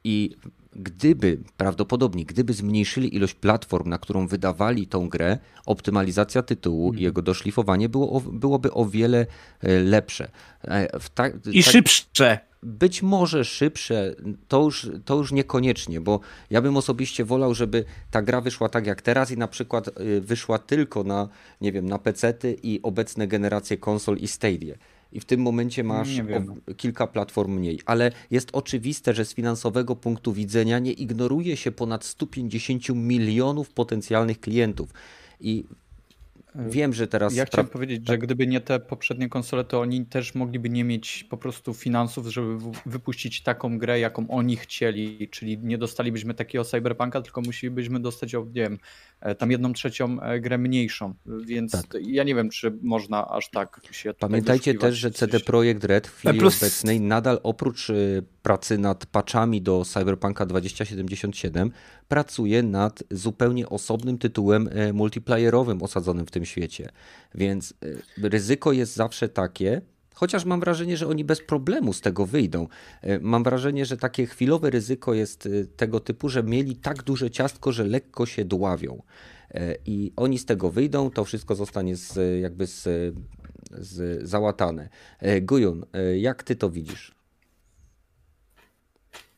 I 0.04 0.36
gdyby, 0.76 1.38
prawdopodobnie, 1.58 2.26
gdyby 2.26 2.54
zmniejszyli 2.54 3.16
ilość 3.16 3.34
platform, 3.34 3.90
na 3.90 3.98
którą 3.98 4.28
wydawali 4.28 4.88
tą 4.88 5.10
grę, 5.10 5.38
optymalizacja 5.66 6.42
tytułu 6.42 6.86
i 6.86 6.88
mhm. 6.88 7.04
jego 7.04 7.22
doszlifowanie 7.22 7.90
było, 7.90 8.22
byłoby 8.22 8.74
o 8.74 8.86
wiele 8.86 9.26
e, 9.62 9.80
lepsze. 9.80 10.32
E, 10.64 11.00
ta, 11.16 11.28
I 11.28 11.64
tak, 11.64 11.72
szybsze. 11.72 12.40
Być 12.64 13.02
może 13.02 13.46
szybsze, 13.46 14.16
to 14.48 14.62
już, 14.62 14.90
to 15.06 15.16
już 15.16 15.32
niekoniecznie, 15.32 16.02
bo 16.02 16.20
ja 16.50 16.62
bym 16.62 16.78
osobiście 16.78 17.26
wolał, 17.26 17.54
żeby 17.54 17.86
ta 18.12 18.22
gra 18.22 18.42
wyszła 18.42 18.70
tak 18.70 18.88
jak 18.88 19.02
teraz 19.02 19.32
i 19.32 19.38
na 19.38 19.48
przykład 19.48 19.88
e, 19.88 20.22
wyszła 20.22 20.58
tylko 20.58 21.04
na, 21.04 21.30
nie 21.62 21.72
wiem, 21.72 21.90
na 21.90 22.00
PC-ty 22.00 22.58
i 22.64 22.80
obecne 22.84 23.28
generacje 23.28 23.78
konsol 23.78 24.18
i 24.18 24.28
Stadia 24.28 24.76
i 25.12 25.20
w 25.20 25.26
tym 25.26 25.42
momencie 25.42 25.84
masz 25.84 26.10
kilka 26.78 27.08
platform 27.08 27.54
mniej. 27.54 27.80
Ale 27.86 28.12
jest 28.32 28.50
oczywiste, 28.54 29.14
że 29.14 29.26
z 29.26 29.34
finansowego 29.34 29.96
punktu 29.96 30.34
widzenia 30.34 30.80
nie 30.80 30.92
ignoruje 30.92 31.58
się 31.58 31.72
ponad 31.72 32.06
150 32.06 32.90
milionów 32.90 33.70
potencjalnych 33.70 34.40
klientów. 34.40 34.90
I 35.40 35.66
Wiem, 36.56 36.94
że 36.94 37.08
teraz. 37.08 37.36
Ja 37.36 37.46
chciałem 37.46 37.68
powiedzieć, 37.68 38.08
że 38.08 38.14
tak? 38.14 38.20
gdyby 38.20 38.48
nie 38.48 38.62
te 38.62 38.80
poprzednie 38.80 39.30
konsole, 39.30 39.64
to 39.64 39.82
oni 39.82 40.06
też 40.06 40.36
mogliby 40.36 40.70
nie 40.70 40.84
mieć 40.84 41.26
po 41.30 41.38
prostu 41.38 41.74
finansów, 41.74 42.28
żeby 42.28 42.58
wypuścić 42.86 43.44
taką 43.44 43.78
grę, 43.78 44.00
jaką 44.00 44.28
oni 44.28 44.56
chcieli. 44.56 45.30
Czyli 45.32 45.58
nie 45.58 45.78
dostalibyśmy 45.78 46.34
takiego 46.34 46.66
cyberpunka, 46.66 47.22
tylko 47.22 47.42
musielibyśmy 47.42 48.00
dostać, 48.00 48.34
nie 48.34 48.42
wiem, 48.54 48.80
e, 49.22 49.36
tam 49.36 49.52
jedną 49.52 49.74
trzecią 49.74 50.22
e, 50.22 50.40
grę 50.40 50.58
mniejszą. 50.58 51.14
Więc 51.26 51.72
tak. 51.72 52.02
ja 52.02 52.24
nie 52.24 52.36
wiem, 52.36 52.50
czy 52.50 52.78
można 52.82 53.28
aż 53.28 53.50
tak 53.50 53.82
się. 53.92 54.14
Pamiętajcie 54.14 54.74
też, 54.74 54.98
że 54.98 55.12
CD 55.12 55.40
Projekt 55.40 55.84
Red 55.84 56.08
w 56.08 56.18
chwili 56.18 56.40
Plus... 56.40 56.64
obecnej 56.64 57.02
nadal 57.02 57.40
oprócz 57.44 57.90
e, 57.90 57.94
pracy 58.42 58.78
nad 58.78 59.06
patchami 59.06 59.62
do 59.62 59.86
Cyberpunka 59.86 60.46
2077 60.46 61.72
pracuje 62.08 62.64
nad 62.64 63.04
zupełnie 63.12 63.70
osobnym 63.70 64.18
tytułem 64.18 64.70
e, 64.72 64.94
multiplayerowym 64.94 65.84
osadzonym 65.84 66.26
w 66.26 66.32
tym 66.32 66.46
świecie. 66.46 66.90
Więc 67.36 67.74
e, 68.18 68.30
ryzyko 68.30 68.72
jest 68.72 68.96
zawsze 68.96 69.30
takie, 69.30 69.82
chociaż 70.14 70.46
mam 70.46 70.60
wrażenie, 70.60 70.98
że 70.98 71.08
oni 71.08 71.24
bez 71.26 71.42
problemu 71.42 71.94
z 71.94 72.02
tego 72.02 72.26
wyjdą. 72.26 72.68
E, 73.02 73.20
mam 73.20 73.44
wrażenie, 73.44 73.86
że 73.86 73.98
takie 73.98 74.26
chwilowe 74.26 74.70
ryzyko 74.70 75.14
jest 75.14 75.50
tego 75.78 76.00
typu, 76.00 76.30
że 76.30 76.44
mieli 76.44 76.76
tak 76.76 77.04
duże 77.04 77.32
ciastko, 77.32 77.72
że 77.72 77.84
lekko 77.84 78.26
się 78.26 78.46
dławią. 78.46 79.02
I 79.86 80.14
oni 80.16 80.40
z 80.40 80.46
tego 80.46 80.70
wyjdą, 80.70 81.10
to 81.10 81.26
wszystko 81.26 81.56
zostanie 81.56 81.96
z, 81.96 82.42
jakby 82.42 82.68
z, 82.68 82.84
z 83.72 84.28
załatane. 84.30 84.90
Gujun, 85.42 85.86
jak 86.16 86.44
ty 86.44 86.56
to 86.56 86.70
widzisz? 86.70 87.19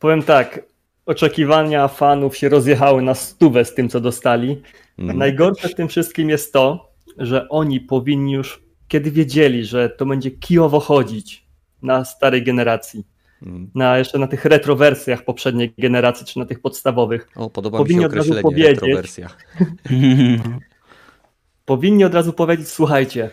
Powiem 0.02 0.24
tak, 0.24 0.64
oczekiwania 1.06 1.88
fanów 1.88 2.38
się 2.38 2.50
rozjechały 2.50 3.02
na 3.02 3.14
stówę 3.14 3.66
z 3.66 3.74
tym, 3.74 3.90
co 3.90 4.00
dostali. 4.00 4.62
Mm. 5.00 5.18
Najgorsze 5.18 5.70
w 5.70 5.76
tym 5.76 5.88
wszystkim 5.88 6.30
jest 6.30 6.54
to, 6.54 6.92
że 7.18 7.50
oni 7.50 7.80
powinni 7.80 8.34
już, 8.34 8.64
kiedy 8.88 9.12
wiedzieli, 9.12 9.66
że 9.66 9.90
to 9.90 10.06
będzie 10.06 10.32
kijowo 10.32 10.80
chodzić 10.80 11.46
na 11.82 12.06
starej 12.06 12.44
generacji, 12.44 13.04
mm. 13.42 13.72
na 13.76 13.98
jeszcze 13.98 14.20
na 14.20 14.28
tych 14.28 14.46
retrowersjach 14.46 15.26
poprzedniej 15.26 15.74
generacji, 15.78 16.26
czy 16.26 16.40
na 16.40 16.46
tych 16.46 16.62
podstawowych. 16.62 17.30
O, 17.36 17.50
podoba 17.50 17.78
powinni 17.78 17.98
mi 17.98 18.04
się 18.04 18.08
od 18.08 18.14
razu 18.14 18.42
powiedzieć, 18.42 18.80
powinni 21.66 22.04
od 22.04 22.14
razu 22.14 22.34
powiedzieć, 22.34 22.68
słuchajcie, 22.68 23.30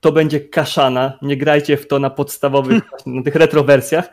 to 0.00 0.12
będzie 0.12 0.40
kaszana, 0.40 1.18
nie 1.22 1.36
grajcie 1.36 1.76
w 1.76 1.86
to 1.86 1.98
na 1.98 2.10
podstawowych, 2.10 2.82
na 3.06 3.22
tych 3.22 3.34
retrowersjach, 3.34 4.10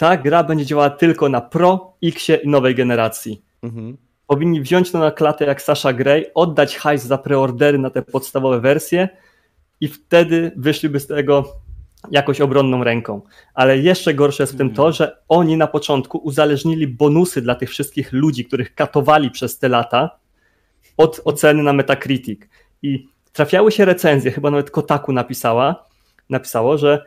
ta 0.00 0.16
gra 0.16 0.44
będzie 0.44 0.66
działała 0.66 0.90
tylko 0.90 1.28
na 1.28 1.40
Pro, 1.40 1.94
X 2.02 2.28
i 2.44 2.48
nowej 2.48 2.74
generacji. 2.74 3.42
mhm. 3.62 3.96
powinni 4.26 4.60
wziąć 4.60 4.90
to 4.90 4.98
na 4.98 5.10
klatę 5.10 5.44
jak 5.44 5.62
Sasha 5.62 5.92
Grey, 5.92 6.26
oddać 6.34 6.76
hajs 6.76 7.04
za 7.04 7.18
preordery 7.18 7.78
na 7.78 7.90
te 7.90 8.02
podstawowe 8.02 8.60
wersje 8.60 9.08
i 9.80 9.88
wtedy 9.88 10.52
wyszliby 10.56 11.00
z 11.00 11.06
tego 11.06 11.44
jakoś 12.10 12.40
obronną 12.40 12.84
ręką. 12.84 13.20
Ale 13.54 13.78
jeszcze 13.78 14.14
gorsze 14.14 14.42
jest 14.42 14.52
w 14.52 14.56
tym 14.56 14.74
to, 14.74 14.92
że 14.92 15.16
oni 15.28 15.56
na 15.56 15.66
początku 15.66 16.18
uzależnili 16.18 16.86
bonusy 16.86 17.42
dla 17.42 17.54
tych 17.54 17.70
wszystkich 17.70 18.12
ludzi, 18.12 18.44
których 18.44 18.74
katowali 18.74 19.30
przez 19.30 19.58
te 19.58 19.68
lata 19.68 20.18
od 20.96 21.20
oceny 21.24 21.62
na 21.62 21.72
Metacritic. 21.72 22.40
I 22.82 23.08
trafiały 23.32 23.72
się 23.72 23.84
recenzje, 23.84 24.30
chyba 24.30 24.50
nawet 24.50 24.70
Kotaku 24.70 25.12
napisała, 25.12 25.84
napisało, 26.30 26.78
że 26.78 27.04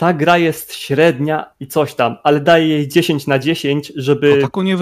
ta 0.00 0.12
gra 0.12 0.38
jest 0.38 0.74
średnia 0.74 1.52
i 1.60 1.66
coś 1.66 1.94
tam, 1.94 2.16
ale 2.22 2.40
daje 2.40 2.68
jej 2.68 2.88
10 2.88 3.26
na 3.26 3.38
10, 3.38 3.92
żeby. 3.96 4.34
Kotaku 4.34 4.62
nie? 4.62 4.76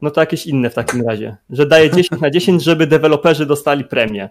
No 0.00 0.10
to 0.10 0.20
jakieś 0.20 0.46
inne 0.46 0.70
w 0.70 0.74
takim 0.74 1.08
razie. 1.08 1.36
Że 1.50 1.66
daje 1.66 1.90
10 1.90 2.20
na 2.20 2.30
10, 2.30 2.62
żeby 2.68 2.86
deweloperzy 2.86 3.46
dostali 3.46 3.84
premię. 3.84 4.30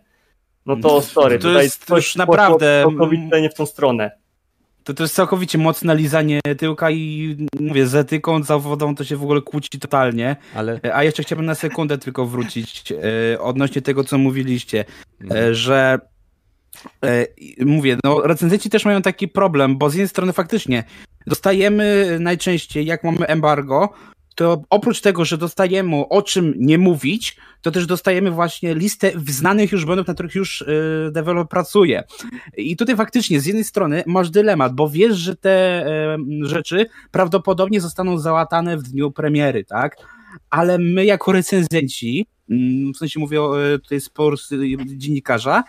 No 0.66 0.76
to 0.76 1.02
sorry, 1.02 1.40
to 1.40 1.62
jest 1.62 1.90
już 1.90 2.16
naprawdę 2.16 2.84
całkowicie 2.84 3.42
nie 3.42 3.50
w 3.50 3.54
tą 3.54 3.66
stronę. 3.66 4.12
To, 4.84 4.94
to 4.94 5.04
jest 5.04 5.16
całkowicie 5.16 5.58
mocne 5.58 5.96
lizanie 5.96 6.40
tyłka 6.58 6.92
i 6.92 7.38
mówię, 7.60 7.88
z 7.88 7.96
etyką 7.96 8.44
zawodą 8.44 8.96
to 8.96 9.04
się 9.04 9.18
w 9.18 9.24
ogóle 9.24 9.42
kłóci 9.42 9.80
totalnie. 9.80 10.36
Ale... 10.56 10.80
A 10.94 11.04
jeszcze 11.04 11.24
chciałbym 11.24 11.46
na 11.46 11.56
sekundę 11.56 11.98
tylko 11.98 12.26
wrócić 12.26 12.92
e, 12.92 13.40
odnośnie 13.40 13.82
tego, 13.82 14.04
co 14.04 14.18
mówiliście, 14.18 14.80
e, 14.80 15.24
mhm. 15.24 15.54
że 15.54 16.00
e, 16.02 16.13
mówię, 17.66 17.98
no 18.04 18.22
recenzenci 18.22 18.70
też 18.70 18.86
mają 18.86 19.02
taki 19.02 19.28
problem, 19.28 19.78
bo 19.78 19.90
z 19.90 19.94
jednej 19.94 20.08
strony 20.08 20.34
faktycznie 20.34 20.84
dostajemy 21.28 22.18
najczęściej, 22.20 22.86
jak 22.86 23.04
mamy 23.04 23.28
embargo, 23.28 23.90
to 24.36 24.62
oprócz 24.70 25.02
tego, 25.02 25.26
że 25.26 25.38
dostajemy 25.38 25.96
o 26.10 26.22
czym 26.22 26.54
nie 26.58 26.78
mówić, 26.78 27.38
to 27.62 27.72
też 27.72 27.86
dostajemy 27.86 28.32
właśnie 28.32 28.76
listę 28.76 29.12
znanych 29.28 29.72
już 29.72 29.86
błędów, 29.86 30.08
na 30.08 30.14
których 30.14 30.36
już 30.36 30.62
y, 30.62 30.66
deweloper 31.12 31.50
pracuje. 31.50 32.04
I 32.58 32.76
tutaj 32.78 32.96
faktycznie 32.96 33.40
z 33.40 33.46
jednej 33.46 33.64
strony 33.64 34.04
masz 34.08 34.30
dylemat, 34.30 34.76
bo 34.76 34.90
wiesz, 34.90 35.18
że 35.18 35.36
te 35.36 35.86
y, 36.44 36.48
rzeczy 36.48 36.86
prawdopodobnie 37.12 37.82
zostaną 37.82 38.18
załatane 38.18 38.78
w 38.78 38.84
dniu 38.84 39.12
premiery, 39.12 39.66
tak? 39.66 39.98
Ale 40.50 40.78
my 40.78 41.06
jako 41.06 41.32
recenzenci, 41.32 42.28
mm, 42.50 42.94
w 42.94 42.98
sensie 42.98 43.20
mówię 43.20 43.40
tutaj 43.84 44.00
z 44.02 44.10
dziennikarza, 44.98 45.64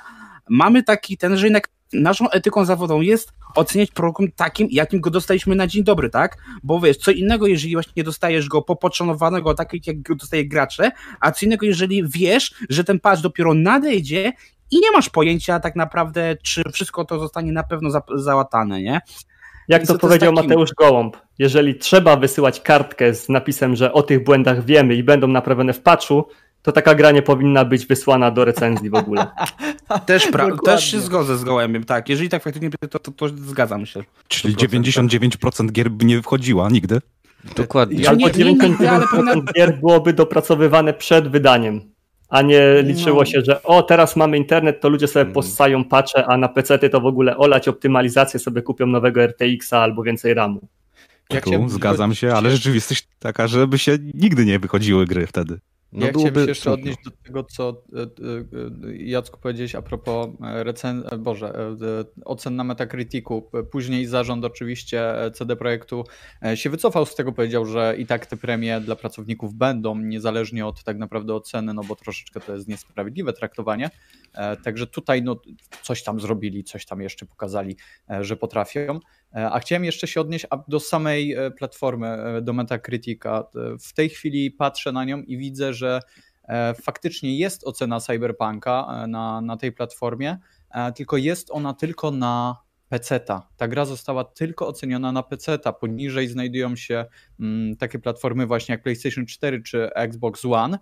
mamy 0.48 0.82
taki 0.82 1.16
ten, 1.16 1.36
że 1.36 1.46
jednak 1.46 1.68
naszą 1.92 2.30
etyką 2.30 2.64
zawodową 2.64 3.00
jest 3.00 3.32
oceniać 3.54 3.90
program 3.90 4.30
takim, 4.36 4.68
jakim 4.70 5.00
go 5.00 5.10
dostaliśmy 5.10 5.54
na 5.54 5.66
dzień 5.66 5.84
dobry, 5.84 6.10
tak? 6.10 6.36
Bo 6.62 6.80
wiesz, 6.80 6.96
co 6.96 7.10
innego, 7.10 7.46
jeżeli 7.46 7.74
właśnie 7.74 8.04
dostajesz 8.04 8.48
go 8.48 8.62
popocząwanego, 8.62 9.54
tak 9.54 9.86
jak 9.86 10.02
go 10.02 10.14
dostaje 10.14 10.48
gracze, 10.48 10.90
a 11.20 11.32
co 11.32 11.46
innego, 11.46 11.66
jeżeli 11.66 12.08
wiesz, 12.08 12.54
że 12.68 12.84
ten 12.84 13.00
patch 13.00 13.22
dopiero 13.22 13.54
nadejdzie 13.54 14.32
i 14.70 14.80
nie 14.80 14.92
masz 14.92 15.10
pojęcia 15.10 15.60
tak 15.60 15.76
naprawdę, 15.76 16.36
czy 16.42 16.62
wszystko 16.72 17.04
to 17.04 17.18
zostanie 17.18 17.52
na 17.52 17.62
pewno 17.62 17.90
za 17.90 18.02
załatane, 18.14 18.82
nie? 18.82 19.00
Jak 19.68 19.86
to, 19.86 19.92
to 19.92 19.98
powiedział 19.98 20.34
takim... 20.34 20.50
Mateusz 20.50 20.74
Gołąb, 20.74 21.16
jeżeli 21.38 21.74
trzeba 21.74 22.16
wysyłać 22.16 22.60
kartkę 22.60 23.14
z 23.14 23.28
napisem, 23.28 23.76
że 23.76 23.92
o 23.92 24.02
tych 24.02 24.24
błędach 24.24 24.64
wiemy 24.64 24.94
i 24.94 25.02
będą 25.02 25.28
naprawione 25.28 25.72
w 25.72 25.80
patchu, 25.80 26.24
to 26.64 26.72
taka 26.72 26.94
gra 26.94 27.10
nie 27.10 27.22
powinna 27.22 27.64
być 27.64 27.86
wysłana 27.86 28.30
do 28.30 28.44
recenzji 28.44 28.90
w 28.90 28.94
ogóle. 28.94 29.26
Też, 30.06 30.28
też 30.64 30.90
się 30.90 31.00
zgodzę 31.00 31.36
z 31.36 31.44
gołębiem, 31.44 31.84
tak. 31.84 32.08
Jeżeli 32.08 32.28
tak 32.28 32.42
faktycznie, 32.42 32.70
to, 32.90 32.98
to, 32.98 33.10
to 33.10 33.28
zgadzam 33.28 33.86
się. 33.86 34.04
Czyli 34.28 34.56
99% 34.56 35.72
gier 35.72 35.90
by 35.90 36.04
nie 36.04 36.22
wchodziła 36.22 36.70
nigdy? 36.70 37.00
Dokładnie. 37.56 38.08
Albo 38.08 38.26
99% 38.26 39.52
gier 39.56 39.78
byłoby 39.80 40.12
dopracowywane 40.12 40.94
przed 40.94 41.28
wydaniem, 41.28 41.80
a 42.28 42.42
nie 42.42 42.82
liczyło 42.82 43.18
no. 43.18 43.24
się, 43.24 43.40
że 43.40 43.62
o, 43.62 43.82
teraz 43.82 44.16
mamy 44.16 44.36
internet, 44.36 44.80
to 44.80 44.88
ludzie 44.88 45.08
sobie 45.08 45.22
mm. 45.22 45.34
possają 45.34 45.84
patche, 45.84 46.26
a 46.26 46.36
na 46.36 46.48
PC 46.48 46.78
to 46.78 47.00
w 47.00 47.06
ogóle 47.06 47.36
olać 47.36 47.68
optymalizację, 47.68 48.40
sobie 48.40 48.62
kupią 48.62 48.86
nowego 48.86 49.24
RTX-a 49.26 49.78
albo 49.78 50.02
więcej 50.02 50.34
RAMu. 50.34 50.68
Tu, 51.42 51.68
zgadzam 51.68 52.14
się, 52.14 52.34
ale 52.34 52.50
rzeczywistość 52.50 53.08
taka, 53.18 53.46
żeby 53.46 53.78
się 53.78 53.98
nigdy 54.14 54.44
nie 54.44 54.58
wychodziły 54.58 55.06
gry 55.06 55.26
wtedy. 55.26 55.58
No 55.94 56.06
ja 56.06 56.12
chciałem 56.12 56.34
się 56.34 56.48
jeszcze 56.48 56.72
odnieść 56.72 56.98
do 57.04 57.10
tego, 57.10 57.44
co 57.44 57.82
e, 57.92 58.02
e, 58.02 58.06
e, 58.88 58.96
Jacku 58.96 59.40
powiedziałeś 59.40 59.74
a 59.74 59.82
propos 59.82 60.28
recen... 60.40 61.04
Boże, 61.18 61.74
ocen 62.24 62.56
na 62.56 62.64
Metacriticu. 62.64 63.50
Później 63.70 64.06
zarząd 64.06 64.44
oczywiście 64.44 65.14
CD 65.34 65.56
Projektu 65.56 66.04
się 66.54 66.70
wycofał 66.70 67.06
z 67.06 67.14
tego, 67.14 67.32
powiedział, 67.32 67.66
że 67.66 67.94
i 67.98 68.06
tak 68.06 68.26
te 68.26 68.36
premie 68.36 68.80
dla 68.80 68.96
pracowników 68.96 69.54
będą, 69.54 69.98
niezależnie 69.98 70.66
od 70.66 70.84
tak 70.84 70.98
naprawdę 70.98 71.34
oceny, 71.34 71.74
no 71.74 71.82
bo 71.84 71.96
troszeczkę 71.96 72.40
to 72.40 72.54
jest 72.54 72.68
niesprawiedliwe 72.68 73.32
traktowanie. 73.32 73.90
Także 74.64 74.86
tutaj 74.86 75.22
no, 75.22 75.40
coś 75.82 76.02
tam 76.02 76.20
zrobili, 76.20 76.64
coś 76.64 76.86
tam 76.86 77.00
jeszcze 77.00 77.26
pokazali, 77.26 77.76
że 78.20 78.36
potrafią. 78.36 79.00
E, 79.34 79.50
a 79.50 79.58
chciałem 79.58 79.84
jeszcze 79.84 80.06
się 80.06 80.20
odnieść 80.20 80.46
do 80.68 80.80
samej 80.80 81.32
e, 81.32 81.50
platformy, 81.50 82.06
e, 82.06 82.42
do 82.42 82.52
Metacritica. 82.52 83.44
W 83.80 83.92
tej 83.92 84.08
chwili 84.08 84.50
patrzę 84.50 84.92
na 84.92 85.04
nią 85.04 85.22
i 85.22 85.38
widzę, 85.38 85.74
że 85.74 86.00
faktycznie 86.82 87.38
jest 87.38 87.64
ocena 87.66 88.00
Cyberpunka 88.00 89.06
na, 89.08 89.40
na 89.40 89.56
tej 89.56 89.72
platformie, 89.72 90.38
tylko 90.94 91.16
jest 91.16 91.50
ona 91.50 91.74
tylko 91.74 92.10
na 92.10 92.56
PC-ta. 92.88 93.48
Ta 93.56 93.68
gra 93.68 93.84
została 93.84 94.24
tylko 94.24 94.68
oceniona 94.68 95.12
na 95.12 95.22
PC-ta. 95.22 95.72
Poniżej 95.72 96.28
znajdują 96.28 96.76
się 96.76 97.04
mm, 97.40 97.76
takie 97.76 97.98
platformy 97.98 98.46
właśnie 98.46 98.72
jak 98.72 98.82
PlayStation 98.82 99.26
4 99.26 99.62
czy 99.62 99.94
Xbox 99.94 100.44
One 100.44 100.78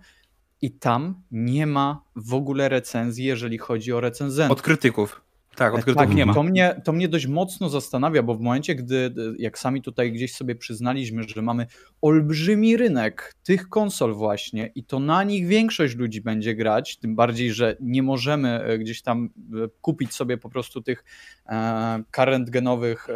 i 0.63 0.71
tam 0.71 1.23
nie 1.31 1.67
ma 1.67 2.05
w 2.17 2.35
ogóle 2.35 2.69
recenzji, 2.69 3.25
jeżeli 3.25 3.59
chodzi 3.59 3.93
o 3.93 4.01
recenzentów. 4.01 4.59
Od 4.59 4.63
krytyków. 4.63 5.21
Tak, 5.57 5.75
odkrytych 5.75 5.97
tak, 5.97 6.15
nie 6.15 6.27
ma. 6.27 6.35
To 6.35 6.43
mnie, 6.43 6.81
to 6.85 6.93
mnie 6.93 7.09
dość 7.09 7.27
mocno 7.27 7.69
zastanawia, 7.69 8.23
bo 8.23 8.35
w 8.35 8.41
momencie, 8.41 8.75
gdy, 8.75 9.15
jak 9.39 9.59
sami 9.59 9.83
tutaj 9.83 10.13
gdzieś 10.13 10.35
sobie 10.35 10.55
przyznaliśmy, 10.55 11.23
że 11.23 11.43
mamy 11.43 11.67
olbrzymi 12.03 12.77
rynek 12.77 13.35
tych 13.43 13.69
konsol 13.69 14.15
właśnie 14.15 14.71
i 14.75 14.85
to 14.85 14.99
na 14.99 15.25
nich 15.25 15.47
większość 15.47 15.97
ludzi 15.97 16.21
będzie 16.21 16.55
grać, 16.55 16.97
tym 16.97 17.17
bardziej, 17.17 17.53
że 17.53 17.77
nie 17.81 18.03
możemy 18.03 18.63
e, 18.63 18.79
gdzieś 18.79 19.03
tam 19.03 19.31
e, 19.65 19.69
kupić 19.81 20.15
sobie 20.15 20.39
po 20.39 20.51
prostu 20.51 20.83
tych 20.83 21.05
e, 21.47 22.03
current 22.11 22.51
genowych 22.51 23.09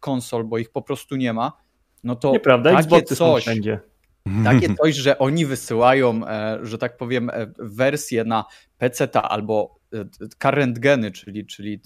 konsol, 0.00 0.44
bo 0.44 0.58
ich 0.58 0.70
po 0.70 0.82
prostu 0.82 1.16
nie 1.16 1.32
ma, 1.32 1.52
no 2.04 2.16
to 2.16 2.32
Nieprawda, 2.32 2.70
takie 2.70 2.82
Xboxy 2.82 3.16
coś, 3.16 3.42
wszędzie. 3.42 3.80
Takie 4.44 4.74
coś, 4.82 4.94
że 4.94 5.18
oni 5.18 5.46
wysyłają, 5.46 6.26
e, 6.26 6.58
że 6.62 6.78
tak 6.78 6.96
powiem, 6.96 7.30
wersję 7.58 8.24
na 8.24 8.44
PC 8.78 9.16
albo 9.22 9.84
current 10.38 10.78
geny, 10.78 11.10
czyli, 11.10 11.46
czyli 11.46 11.80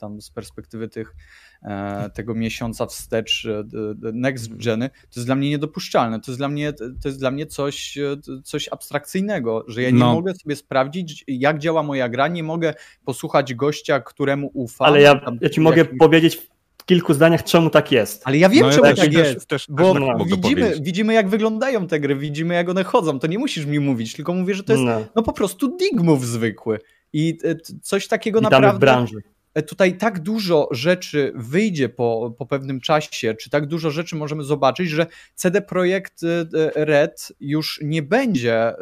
tam 0.00 0.22
z 0.22 0.30
perspektywy 0.30 0.88
tych, 0.88 1.14
e, 1.62 2.10
tego 2.14 2.34
miesiąca 2.34 2.86
wstecz 2.86 3.46
e, 3.46 3.64
next 4.12 4.56
geny, 4.56 4.90
to 4.90 5.20
jest 5.20 5.26
dla 5.28 5.34
mnie 5.34 5.50
niedopuszczalne. 5.50 6.20
To 6.20 6.30
jest 6.30 6.40
dla 6.40 6.48
mnie, 6.48 6.72
to 6.72 7.08
jest 7.08 7.18
dla 7.18 7.30
mnie 7.30 7.46
coś, 7.46 7.98
e, 7.98 8.16
coś 8.44 8.68
abstrakcyjnego, 8.68 9.64
że 9.68 9.82
ja 9.82 9.90
nie 9.90 9.98
no. 9.98 10.12
mogę 10.14 10.34
sobie 10.34 10.56
sprawdzić, 10.56 11.24
jak 11.28 11.58
działa 11.58 11.82
moja 11.82 12.08
gra, 12.08 12.28
nie 12.28 12.42
mogę 12.42 12.74
posłuchać 13.04 13.54
gościa, 13.54 14.00
któremu 14.00 14.50
ufam. 14.54 14.86
Ale 14.86 15.02
ja, 15.02 15.20
ja 15.40 15.50
ci 15.50 15.60
mogę 15.60 15.84
powiedzieć 15.84 16.53
w 16.84 16.86
kilku 16.86 17.14
zdaniach, 17.14 17.44
czemu 17.44 17.70
tak 17.70 17.92
jest. 17.92 18.22
Ale 18.24 18.38
ja 18.38 18.48
wiem, 18.48 18.66
no, 18.66 18.70
czemu 18.70 18.96
tak 18.96 19.12
jest, 19.12 19.46
też, 19.46 19.66
bo 19.68 19.94
też 19.94 20.02
widzimy, 20.26 20.74
widzimy, 20.80 21.14
jak 21.14 21.28
wyglądają 21.28 21.86
te 21.86 22.00
gry, 22.00 22.16
widzimy, 22.16 22.54
jak 22.54 22.68
one 22.68 22.84
chodzą, 22.84 23.18
to 23.18 23.26
nie 23.26 23.38
musisz 23.38 23.66
mi 23.66 23.80
mówić, 23.80 24.12
tylko 24.12 24.34
mówię, 24.34 24.54
że 24.54 24.62
to 24.62 24.72
jest 24.72 24.84
no, 24.84 25.00
no 25.16 25.22
po 25.22 25.32
prostu 25.32 25.76
digmów 25.76 26.26
zwykły. 26.26 26.78
I 27.12 27.38
e, 27.44 27.56
coś 27.82 28.08
takiego 28.08 28.40
Witamy 28.40 28.50
naprawdę. 28.50 28.76
W 28.76 28.80
branży. 28.80 29.22
E, 29.54 29.62
tutaj 29.62 29.98
tak 29.98 30.20
dużo 30.20 30.68
rzeczy 30.70 31.32
wyjdzie 31.34 31.88
po, 31.88 32.34
po 32.38 32.46
pewnym 32.46 32.80
czasie, 32.80 33.34
czy 33.34 33.50
tak 33.50 33.66
dużo 33.66 33.90
rzeczy 33.90 34.16
możemy 34.16 34.44
zobaczyć, 34.44 34.90
że 34.90 35.06
CD 35.34 35.62
Projekt 35.62 36.22
e, 36.22 36.84
Red 36.84 37.32
już 37.40 37.80
nie 37.82 38.02
będzie, 38.02 38.72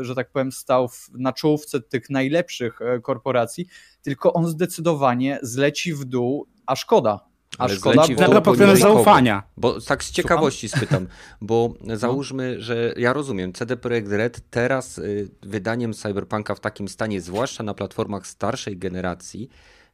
że 0.00 0.14
tak 0.14 0.30
powiem, 0.30 0.52
stał 0.52 0.88
na 1.18 1.32
czołówce 1.32 1.80
tych 1.80 2.10
najlepszych 2.10 2.78
korporacji, 3.02 3.66
tylko 4.02 4.32
on 4.32 4.46
zdecydowanie 4.46 5.38
zleci 5.42 5.94
w 5.94 6.04
dół, 6.04 6.46
a 6.66 6.76
szkoda, 6.76 7.29
a 7.58 7.62
Ale 7.62 7.76
szkoda, 7.76 8.02
bo... 8.28 8.42
pod 8.42 8.58
zaufania. 8.78 9.42
Bo 9.56 9.80
tak 9.80 10.04
z 10.04 10.10
ciekawości 10.10 10.68
Słucham? 10.68 10.86
spytam, 10.86 11.06
bo 11.40 11.74
załóżmy, 11.94 12.60
że 12.60 12.94
ja 12.96 13.12
rozumiem, 13.12 13.52
CD 13.52 13.76
Projekt 13.76 14.12
Red 14.12 14.40
teraz 14.50 14.98
y, 14.98 15.28
wydaniem 15.42 15.92
Cyberpunka 15.92 16.54
w 16.54 16.60
takim 16.60 16.88
stanie, 16.88 17.20
zwłaszcza 17.20 17.62
na 17.62 17.74
platformach 17.74 18.26
starszej 18.26 18.76
generacji, 18.76 19.48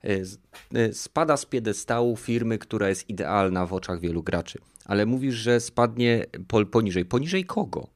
y, 0.05 0.25
y, 0.77 0.95
spada 0.95 1.37
z 1.37 1.47
piedestału 1.47 2.17
firmy, 2.17 2.59
która 2.59 2.89
jest 2.89 3.11
idealna 3.11 3.67
w 3.67 3.73
oczach 3.73 4.01
wielu 4.01 4.23
graczy. 4.23 4.59
Ale 4.85 5.07
mówisz, 5.07 5.35
że 5.35 5.61
spadnie 5.61 6.27
poniżej. 6.71 7.05
Poniżej 7.05 7.45
kogo? 7.45 7.89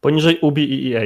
Poniżej 0.00 0.38
Ubi 0.40 0.86
i 0.86 0.94
EA. 0.94 1.02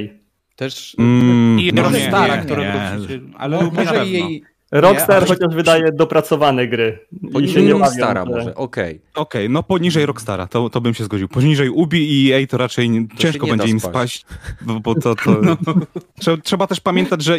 Też 0.57 0.97
mm, 0.99 1.61
i 1.61 1.73
no 1.73 1.83
Rockstara, 1.83 2.39
które... 2.39 2.91
Ale 3.37 3.71
może 3.71 4.07
jej 4.07 4.45
Rockstar 4.73 5.23
Nie, 5.23 5.29
chociaż 5.29 5.55
wydaje 5.55 5.93
dopracowane 5.93 6.69
gry. 6.69 6.99
Się 7.23 7.29
Poniżej 7.33 7.65
nie 7.65 7.73
Rockstara 7.73 8.25
że- 8.25 8.31
może, 8.31 8.55
okej. 8.55 9.01
Okej, 9.15 9.51
no 9.51 9.63
poniżej 9.63 10.07
Rockstara, 10.07 10.47
to, 10.47 10.71
to 10.71 10.81
bym 10.81 10.95
się 10.95 11.05
zgodził. 11.05 11.29
Poniżej 11.29 11.69
Ubi 11.71 12.27
i 12.27 12.33
EA 12.33 12.47
to 12.47 12.57
raczej 12.57 12.91
nie, 12.91 13.01
się 13.01 13.07
ciężko 13.19 13.47
będzie 13.47 13.69
im 13.69 13.81
spaść. 13.81 14.21
spaść, 14.21 14.41
bo, 14.63 14.81
bo 14.81 14.95
to... 14.95 15.15
to 15.15 15.31
Trze- 16.21 16.41
Trzeba 16.43 16.67
też 16.67 16.81
pamiętać, 16.81 17.23
że 17.25 17.39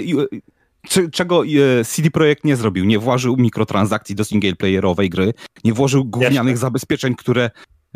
czego 1.12 1.44
e, 1.46 1.86
CD 1.86 2.12
Projekt 2.12 2.44
nie 2.44 2.56
zrobił. 2.56 2.86
Nie 2.86 3.00
włożył 3.00 3.38
mikrotransakcji 3.38 4.16
do 4.16 4.24
singleplayerowej 4.24 5.10
gry, 5.10 5.34
nie 5.64 5.74
włożył 5.74 6.06
gównianych 6.06 6.58
zabezpieczeń, 6.58 7.16
które 7.16 7.44
e, 7.44 7.50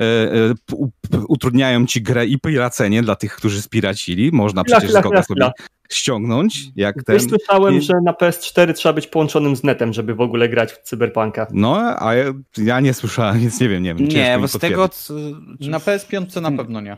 e, 0.04 0.54
p- 0.66 0.76
u- 0.76 0.90
p- 1.12 1.24
utrudniają 1.28 1.86
ci 1.86 2.02
grę 2.02 2.26
i 2.26 2.40
piracenie 2.40 3.02
dla 3.02 3.16
tych, 3.16 3.36
którzy 3.36 3.62
spiracili. 3.62 4.32
Można 4.32 4.62
Chwila, 4.64 4.78
przecież 4.78 4.90
chwila, 4.90 5.02
z 5.02 5.04
koga 5.04 5.22
chwila, 5.22 5.46
sobie 5.46 5.68
ściągnąć, 5.96 6.60
jak 6.76 7.04
ten... 7.04 7.20
Słyszałem, 7.20 7.76
I- 7.76 7.82
że 7.82 7.94
na 8.04 8.12
PS4 8.14 8.74
trzeba 8.74 8.94
być 8.94 9.08
połączonym 9.08 9.56
z 9.56 9.64
netem, 9.64 9.94
żeby 9.94 10.16
w 10.16 10.22
ogóle 10.22 10.50
grać 10.50 10.72
w 10.74 10.82
Cyberpunka. 10.82 11.48
No, 11.52 11.96
a 12.04 12.14
ja, 12.16 12.26
ja 12.58 12.80
nie 12.80 12.94
słyszałem, 12.94 13.40
więc 13.40 13.60
nie 13.62 13.70
wiem, 13.70 13.84
nie 13.84 13.96
wiem. 13.96 14.08
Nie, 14.08 14.38
bo 14.42 14.48
z 14.48 14.60
tego... 14.60 14.90
Na 15.60 15.78
PS5 15.80 16.42
na 16.42 16.52
pewno 16.52 16.82
nie. 16.82 16.98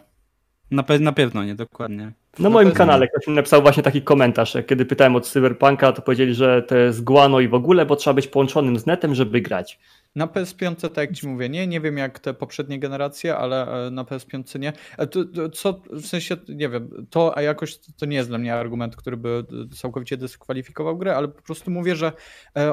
Na, 0.72 0.84
pe- 0.84 1.00
na 1.02 1.12
pewno 1.12 1.44
nie, 1.44 1.56
dokładnie. 1.56 2.12
Na 2.40 2.44
No 2.44 2.50
moim 2.50 2.72
kanale 2.72 3.08
ktoś 3.08 3.28
mi 3.28 3.34
napisał 3.34 3.62
właśnie 3.62 3.84
taki 3.84 4.02
komentarz. 4.02 4.56
jak 4.56 4.66
Kiedy 4.66 4.86
pytałem 4.86 5.16
o 5.16 5.22
Cyberpunka, 5.22 5.92
to 5.92 6.02
powiedzieli, 6.02 6.34
że 6.34 6.62
to 6.62 6.76
jest 6.76 7.04
guano 7.04 7.40
i 7.40 7.48
w 7.48 7.54
ogóle, 7.54 7.86
bo 7.86 7.96
trzeba 7.96 8.14
być 8.14 8.28
połączonym 8.28 8.80
z 8.80 8.86
netem, 8.86 9.16
żeby 9.16 9.42
grać. 9.42 9.80
Na 10.16 10.28
PS5, 10.28 10.76
tak 10.82 10.98
jak 10.98 11.14
ci 11.14 11.28
mówię, 11.28 11.50
nie, 11.50 11.68
nie 11.68 11.82
wiem 11.82 11.98
jak 11.98 12.20
te 12.20 12.34
poprzednie 12.34 12.80
generacje, 12.80 13.38
ale 13.38 13.88
e, 13.88 13.92
na 13.92 14.04
PS5 14.04 14.60
nie. 14.60 14.74
E, 14.98 15.08
Co, 15.50 15.82
w 15.92 16.06
sensie, 16.06 16.38
nie 16.50 16.70
wiem, 16.70 17.08
to 17.10 17.38
a 17.38 17.42
jakoś 17.42 17.78
to 17.78 18.06
nie 18.06 18.18
jest 18.18 18.30
dla 18.30 18.38
mnie 18.38 18.56
argument, 18.56 18.96
który 18.96 19.18
by 19.18 19.44
e, 19.72 19.76
całkowicie 19.76 20.18
dyskwalifikował 20.18 20.98
grę, 20.98 21.16
ale 21.16 21.28
po 21.28 21.42
prostu 21.42 21.72
mówię, 21.72 21.96
że 21.96 22.12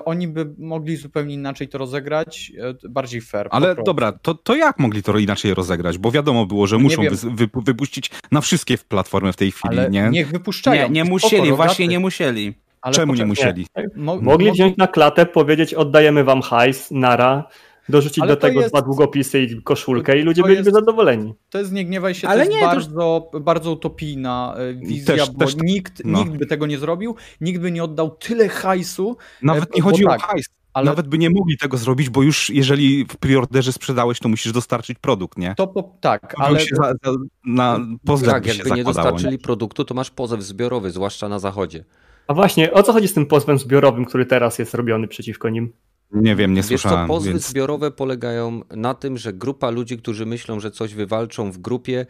oni 0.05 0.29
by 0.29 0.55
mogli 0.59 0.97
zupełnie 0.97 1.35
inaczej 1.35 1.69
to 1.69 1.79
rozegrać, 1.79 2.53
bardziej 2.89 3.21
fair. 3.21 3.49
Ale 3.51 3.75
dobra, 3.75 4.13
to, 4.13 4.35
to 4.35 4.57
jak 4.57 4.79
mogli 4.79 5.03
to 5.03 5.19
inaczej 5.19 5.55
rozegrać? 5.55 5.99
Bo 5.99 6.11
wiadomo 6.11 6.47
było, 6.47 6.67
że 6.67 6.79
muszą 6.79 7.03
wy, 7.23 7.49
wypuścić 7.55 8.11
na 8.33 8.41
wszystkie 8.41 8.79
platformy 8.79 9.33
w 9.33 9.37
tej 9.37 9.50
chwili, 9.51 9.79
Ale 9.79 9.91
nie? 9.91 10.11
niech 10.11 10.31
wypuszczają. 10.31 10.83
Nie, 10.83 10.91
nie 10.91 11.01
Spoko, 11.01 11.11
musieli, 11.15 11.51
rogaty. 11.51 11.57
właśnie 11.57 11.89
nie 11.89 11.99
musieli. 11.99 12.55
Ale 12.83 12.95
Czemu 12.95 13.15
nie 13.15 13.27
musieli? 13.27 13.67
Mo- 13.97 14.21
Mogli 14.21 14.47
mo- 14.47 14.53
wziąć 14.53 14.77
na 14.77 14.87
klatę, 14.87 15.27
powiedzieć 15.27 15.75
oddajemy 15.75 16.25
wam 16.25 16.43
hajs, 16.43 16.91
nara, 16.91 17.45
dorzucić 17.89 18.19
Ale 18.19 18.29
do 18.29 18.37
tego 18.37 18.61
jest- 18.61 18.73
dwa 18.73 18.83
długopisy 18.83 19.41
i 19.43 19.63
koszulkę 19.63 20.19
i 20.19 20.23
ludzie 20.23 20.43
to 20.43 20.49
byliby 20.49 20.65
jest- 20.65 20.75
zadowoleni. 20.79 21.35
To 21.51 21.59
jest, 21.59 21.73
nie 21.73 21.85
gniewaj 21.85 22.15
się, 22.15 22.29
Ale 22.29 22.37
to 22.37 22.51
jest 22.51 22.57
nie, 22.57 22.61
to- 22.61 22.75
bardzo, 22.75 23.31
bardzo 23.41 23.73
utopijna 23.73 24.55
e, 24.59 24.75
wizja, 24.75 25.17
Też- 25.17 25.31
bo 25.31 25.45
też 25.45 25.55
to- 25.55 25.65
nikt, 25.65 26.03
no. 26.05 26.19
nikt 26.25 26.37
by 26.37 26.47
tego 26.47 26.67
nie 26.67 26.79
zrobił, 26.79 27.17
nikt 27.41 27.61
by 27.61 27.71
nie 27.73 27.85
oddał 27.85 28.11
tyle 28.11 28.49
hajsu, 28.49 29.17
Nawet 29.43 29.65
e, 29.65 29.69
nie 29.75 29.83
chodzi 29.83 30.05
tak, 30.05 30.21
o 30.21 30.27
hajs. 30.27 30.47
Ale 30.73 30.87
Nawet 30.87 31.09
by 31.09 31.19
nie 31.19 31.31
mogli 31.31 31.59
tego 31.59 31.77
zrobić, 31.77 32.11
bo 32.11 32.23
już 32.23 32.51
jeżeli 32.51 33.05
w 33.05 33.17
preorderze 33.17 33.73
sprzedałeś, 33.73 34.19
to 34.19 34.29
musisz 34.29 34.53
dostarczyć 34.53 34.99
produkt, 34.99 35.39
nie? 35.39 35.55
to 35.57 35.67
po, 35.67 35.97
tak, 36.01 36.35
To 36.35 36.43
ale 36.43 36.61
się 36.61 36.77
za, 36.77 36.95
za, 37.05 37.11
na 37.45 37.81
pozdraw 38.05 38.35
Tak, 38.35 38.43
by 38.43 38.51
się 38.51 38.59
jakby 38.59 38.75
nie 38.75 38.85
dostarczyli 38.85 39.39
produktu, 39.39 39.85
to 39.85 39.95
masz 39.95 40.11
pozew 40.11 40.43
zbiorowy, 40.43 40.91
zwłaszcza 40.91 41.29
na 41.29 41.39
zachodzie. 41.39 41.85
A 42.27 42.35
właśnie, 42.35 42.73
o 42.73 42.83
co 42.83 42.93
chodzi 42.93 43.09
z 43.09 43.15
tym 43.15 43.27
pozwem 43.27 43.59
zbiorowym, 43.59 44.05
który 44.05 44.27
teraz 44.27 44.59
jest 44.59 44.75
robiony 44.75 45.09
przeciwko 45.09 45.49
nim? 45.49 45.73
Nie 46.13 46.37
wiem, 46.37 46.55
nie 46.55 46.63
Wiesz 46.63 46.67
co, 46.67 46.69
słyszałem, 46.69 47.09
pozwy 47.09 47.31
więc... 47.31 47.49
zbiorowe 47.49 47.91
polegają 47.91 48.61
na 48.71 48.95
tym, 48.95 49.19
że 49.19 49.33
grupa 49.33 49.71
ludzi, 49.71 49.99
którzy 49.99 50.27
myślą, 50.27 50.61
że 50.61 50.71
coś 50.71 50.95
wywalczą 50.95 51.53
w 51.53 51.59
grupie, 51.59 52.07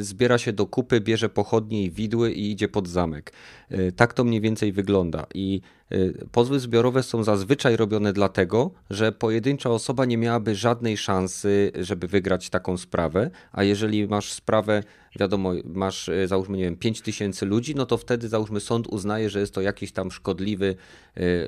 zbiera 0.00 0.38
się 0.38 0.52
do 0.52 0.66
kupy, 0.66 1.00
bierze 1.00 1.28
pochodnie 1.28 1.82
i 1.82 1.90
widły 1.90 2.32
i 2.32 2.50
idzie 2.50 2.68
pod 2.68 2.88
zamek. 2.88 3.32
Y, 3.72 3.92
Tak 3.96 4.14
to 4.14 4.24
mniej 4.24 4.40
więcej 4.40 4.72
wygląda. 4.72 5.26
I 5.34 5.60
y, 5.92 6.26
pozwy 6.32 6.60
zbiorowe 6.60 7.02
są 7.02 7.24
zazwyczaj 7.24 7.76
robione 7.76 8.12
dlatego, 8.12 8.70
że 8.90 9.12
pojedyncza 9.12 9.70
osoba 9.70 10.04
nie 10.04 10.18
miałaby 10.18 10.54
żadnej 10.54 10.96
szansy, 10.96 11.72
żeby 11.80 12.08
wygrać 12.08 12.50
taką 12.50 12.76
sprawę, 12.76 13.30
a 13.52 13.64
jeżeli 13.64 14.08
masz 14.08 14.32
sprawę, 14.32 14.82
wiadomo, 15.20 15.52
masz 15.64 16.10
załóżmy, 16.26 16.56
nie 16.56 16.64
wiem, 16.64 16.76
5 16.76 17.00
tysięcy 17.00 17.46
ludzi, 17.46 17.74
no 17.74 17.86
to 17.86 17.98
wtedy 17.98 18.28
załóżmy 18.28 18.60
sąd 18.60 18.86
uznaje, 18.86 19.30
że 19.30 19.40
jest 19.40 19.54
to 19.54 19.60
jakiś 19.60 19.92
tam 19.92 20.10
szkodliwy, 20.10 20.74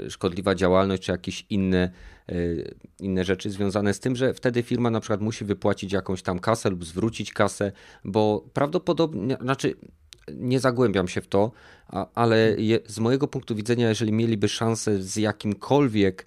szkodliwa 0.09 0.55
działalność, 0.55 1.03
czy 1.03 1.13
jakieś 1.13 1.47
inne 1.51 1.91
inne 3.01 3.25
rzeczy 3.25 3.51
związane 3.51 3.95
z 3.95 4.01
tym, 4.01 4.17
że 4.17 4.35
wtedy 4.35 4.63
firma 4.63 4.91
na 4.91 5.01
przykład 5.01 5.21
musi 5.21 5.45
wypłacić 5.45 5.93
jakąś 5.93 6.23
tam 6.23 6.39
kasę 6.39 6.71
lub 6.71 6.85
zwrócić 6.85 7.33
kasę, 7.33 7.73
bo 8.05 8.45
prawdopodobnie, 8.53 9.37
znaczy 9.41 9.75
nie 10.33 10.61
zagłębiam 10.61 11.09
się 11.09 11.21
w 11.21 11.29
to, 11.29 11.53
ale 12.15 12.57
z 12.87 12.99
mojego 12.99 13.29
punktu 13.29 13.55
widzenia, 13.55 13.89
jeżeli 13.89 14.13
mieliby 14.13 14.49
szansę 14.49 15.03
z 15.03 15.17
jakimkolwiek 15.17 16.27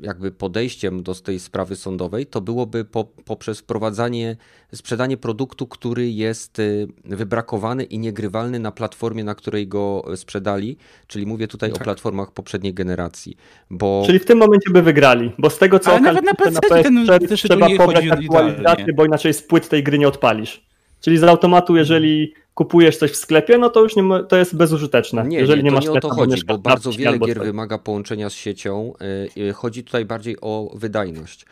jakby 0.00 0.32
podejściem 0.32 1.02
do 1.02 1.14
tej 1.14 1.40
sprawy 1.40 1.76
sądowej, 1.76 2.26
to 2.26 2.40
byłoby 2.40 2.84
po, 2.84 3.04
poprzez 3.04 3.58
wprowadzanie, 3.58 4.36
sprzedanie 4.74 5.16
produktu, 5.16 5.66
który 5.66 6.10
jest 6.10 6.58
e, 6.58 6.62
wybrakowany 7.04 7.84
i 7.84 7.98
niegrywalny 7.98 8.58
na 8.58 8.72
platformie, 8.72 9.24
na 9.24 9.34
której 9.34 9.68
go 9.68 10.04
sprzedali, 10.16 10.76
czyli 11.06 11.26
mówię 11.26 11.48
tutaj 11.48 11.72
o 11.72 11.78
platformach 11.78 12.32
poprzedniej 12.32 12.74
generacji, 12.74 13.36
bo 13.70 14.02
Czyli 14.06 14.18
w 14.18 14.24
tym 14.24 14.38
momencie 14.38 14.70
by 14.70 14.82
wygrali, 14.82 15.32
bo 15.38 15.50
z 15.50 15.58
tego 15.58 15.78
co 15.78 15.90
Ale 15.90 16.00
nawet 16.00 16.24
na 16.24 16.34
PC 16.34 16.82
ten 16.82 17.06
PS4 17.06 17.28
też 17.28 17.42
trzeba 17.42 17.68
pobrać 17.76 18.06
aktualizację, 18.06 18.94
bo 18.96 19.04
inaczej 19.04 19.34
z 19.34 19.42
płyt 19.42 19.68
tej 19.68 19.82
gry 19.82 19.98
nie 19.98 20.08
odpalisz. 20.08 20.66
Czyli 21.00 21.18
z 21.18 21.24
automatu, 21.24 21.76
jeżeli 21.76 22.34
kupujesz 22.54 22.96
coś 22.96 23.10
w 23.10 23.16
sklepie, 23.16 23.58
no 23.58 23.70
to 23.70 23.80
już 23.80 23.96
nie 23.96 24.02
to 24.28 24.36
jest 24.36 24.56
bezużyteczne. 24.56 25.24
Nie, 25.24 25.38
jeżeli 25.38 25.64
nie, 25.64 25.70
to 25.70 25.74
masz 25.74 25.84
nie 25.84 25.92
o 25.92 26.00
to 26.00 26.10
chodzi, 26.10 26.44
bo 26.46 26.58
bardzo 26.58 26.92
wiele 26.92 27.18
gier 27.18 27.40
wymaga 27.40 27.78
połączenia 27.78 28.30
z 28.30 28.34
siecią. 28.34 28.92
y, 29.36 29.40
y, 29.40 29.52
Chodzi 29.52 29.84
tutaj 29.84 30.04
bardziej 30.04 30.36
o 30.40 30.70
wydajność, 30.74 31.46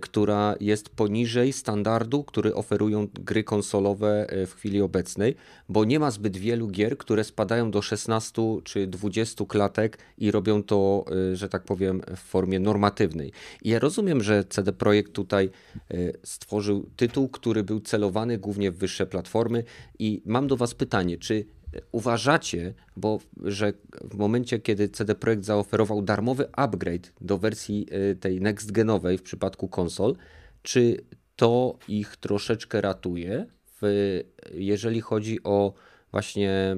która 0.00 0.54
jest 0.60 0.88
poniżej 0.88 1.52
standardu, 1.52 2.24
który 2.24 2.54
oferują 2.54 3.08
gry 3.14 3.44
konsolowe 3.44 4.26
y, 4.32 4.46
w 4.46 4.54
chwili 4.54 4.82
obecnej, 4.82 5.34
bo 5.68 5.84
nie 5.84 5.98
ma 5.98 6.10
zbyt 6.10 6.36
wielu 6.36 6.68
gier, 6.68 6.98
które 6.98 7.24
spadają 7.24 7.70
do 7.70 7.82
16 7.82 8.42
czy 8.64 8.86
20 8.86 9.44
klatek 9.44 9.98
i 10.18 10.30
robią 10.30 10.62
to, 10.62 11.04
y, 11.32 11.36
że 11.36 11.48
tak 11.48 11.62
powiem, 11.62 12.02
w 12.16 12.20
formie 12.20 12.60
normatywnej. 12.60 13.32
I 13.62 13.68
ja 13.68 13.78
rozumiem, 13.78 14.22
że 14.22 14.44
CD 14.44 14.72
Projekt 14.72 15.12
tutaj 15.12 15.50
stworzył 16.24 16.90
tytuł, 16.96 17.28
który 17.28 17.62
był 17.62 17.80
celowany 17.80 18.38
głównie 18.38 18.70
w 18.70 18.78
wyższe 18.78 19.06
platformy 19.06 19.64
i 19.98 20.22
mam 20.26 20.46
do 20.46 20.56
Was 20.56 20.74
pytanie, 20.74 21.18
czy 21.18 21.46
uważacie, 21.92 22.74
bo 22.96 23.18
że 23.42 23.72
w 24.10 24.16
momencie, 24.16 24.58
kiedy 24.58 24.88
CD 24.88 25.14
Projekt 25.14 25.44
zaoferował 25.44 26.02
darmowy 26.02 26.48
upgrade 26.52 27.12
do 27.20 27.38
wersji 27.38 27.86
y, 28.12 28.16
tej 28.16 28.40
next 28.40 28.72
genowej 28.72 29.18
w 29.18 29.22
przypadku 29.22 29.68
konsol, 29.68 30.16
czy 30.62 30.96
to 31.36 31.78
ich 31.88 32.16
troszeczkę 32.16 32.80
ratuje, 32.80 33.46
w, 33.82 34.20
jeżeli 34.54 35.00
chodzi 35.00 35.42
o 35.42 35.72
właśnie 36.10 36.76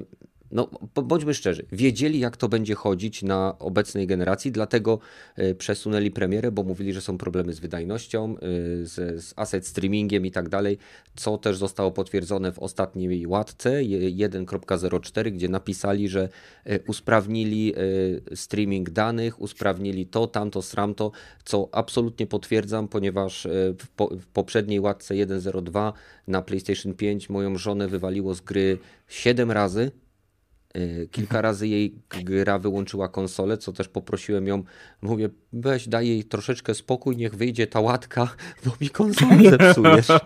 no, 0.51 0.69
bądźmy 0.95 1.33
szczerzy, 1.33 1.65
wiedzieli 1.71 2.19
jak 2.19 2.37
to 2.37 2.49
będzie 2.49 2.75
chodzić 2.75 3.23
na 3.23 3.59
obecnej 3.59 4.07
generacji, 4.07 4.51
dlatego 4.51 4.99
y, 5.39 5.55
przesunęli 5.55 6.11
premierę, 6.11 6.51
bo 6.51 6.63
mówili, 6.63 6.93
że 6.93 7.01
są 7.01 7.17
problemy 7.17 7.53
z 7.53 7.59
wydajnością, 7.59 8.35
y, 8.35 8.37
z, 8.87 9.25
z 9.25 9.33
asset 9.35 9.67
streamingiem 9.67 10.25
i 10.25 10.31
tak 10.31 10.49
dalej, 10.49 10.77
co 11.15 11.37
też 11.37 11.57
zostało 11.57 11.91
potwierdzone 11.91 12.51
w 12.51 12.59
ostatniej 12.59 13.27
łatce 13.27 13.83
je- 13.83 14.29
1.04, 14.29 15.31
gdzie 15.31 15.49
napisali, 15.49 16.09
że 16.09 16.29
y, 16.67 16.79
usprawnili 16.87 17.73
streaming 18.35 18.89
danych, 18.89 19.41
usprawnili 19.41 20.05
to, 20.05 20.27
tamto, 20.27 20.61
sramto, 20.61 21.11
co 21.43 21.69
absolutnie 21.71 22.27
potwierdzam, 22.27 22.87
ponieważ 22.87 23.47
w, 23.79 23.87
po, 23.87 24.07
w 24.07 24.27
poprzedniej 24.27 24.79
łatce 24.79 25.13
1.02 25.13 25.93
na 26.27 26.41
PlayStation 26.41 26.93
5 26.93 27.29
moją 27.29 27.57
żonę 27.57 27.87
wywaliło 27.87 28.33
z 28.33 28.41
gry 28.41 28.77
7 29.07 29.51
razy, 29.51 29.91
Kilka 31.11 31.41
razy 31.41 31.67
jej 31.67 31.95
gra 32.09 32.59
wyłączyła 32.59 33.07
konsolę, 33.09 33.57
co 33.57 33.73
też 33.73 33.87
poprosiłem 33.87 34.47
ją. 34.47 34.63
Mówię, 35.01 35.29
weź 35.53 35.87
daj 35.87 36.07
jej 36.07 36.23
troszeczkę 36.23 36.73
spokój, 36.73 37.17
niech 37.17 37.35
wyjdzie 37.35 37.67
ta 37.67 37.79
łatka, 37.79 38.27
bo 38.65 38.71
mi 38.81 38.89
konsolę 38.89 39.49
zepsujesz. 39.49 40.07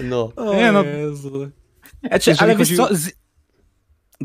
No. 0.00 0.32
Nie, 0.56 0.72
no, 0.72 0.84
Znaczy, 2.08 2.34
ale 2.38 2.56
wiesz 2.56 2.68
chodzi- 2.68 2.76
co, 2.76 2.88
z... 2.96 3.10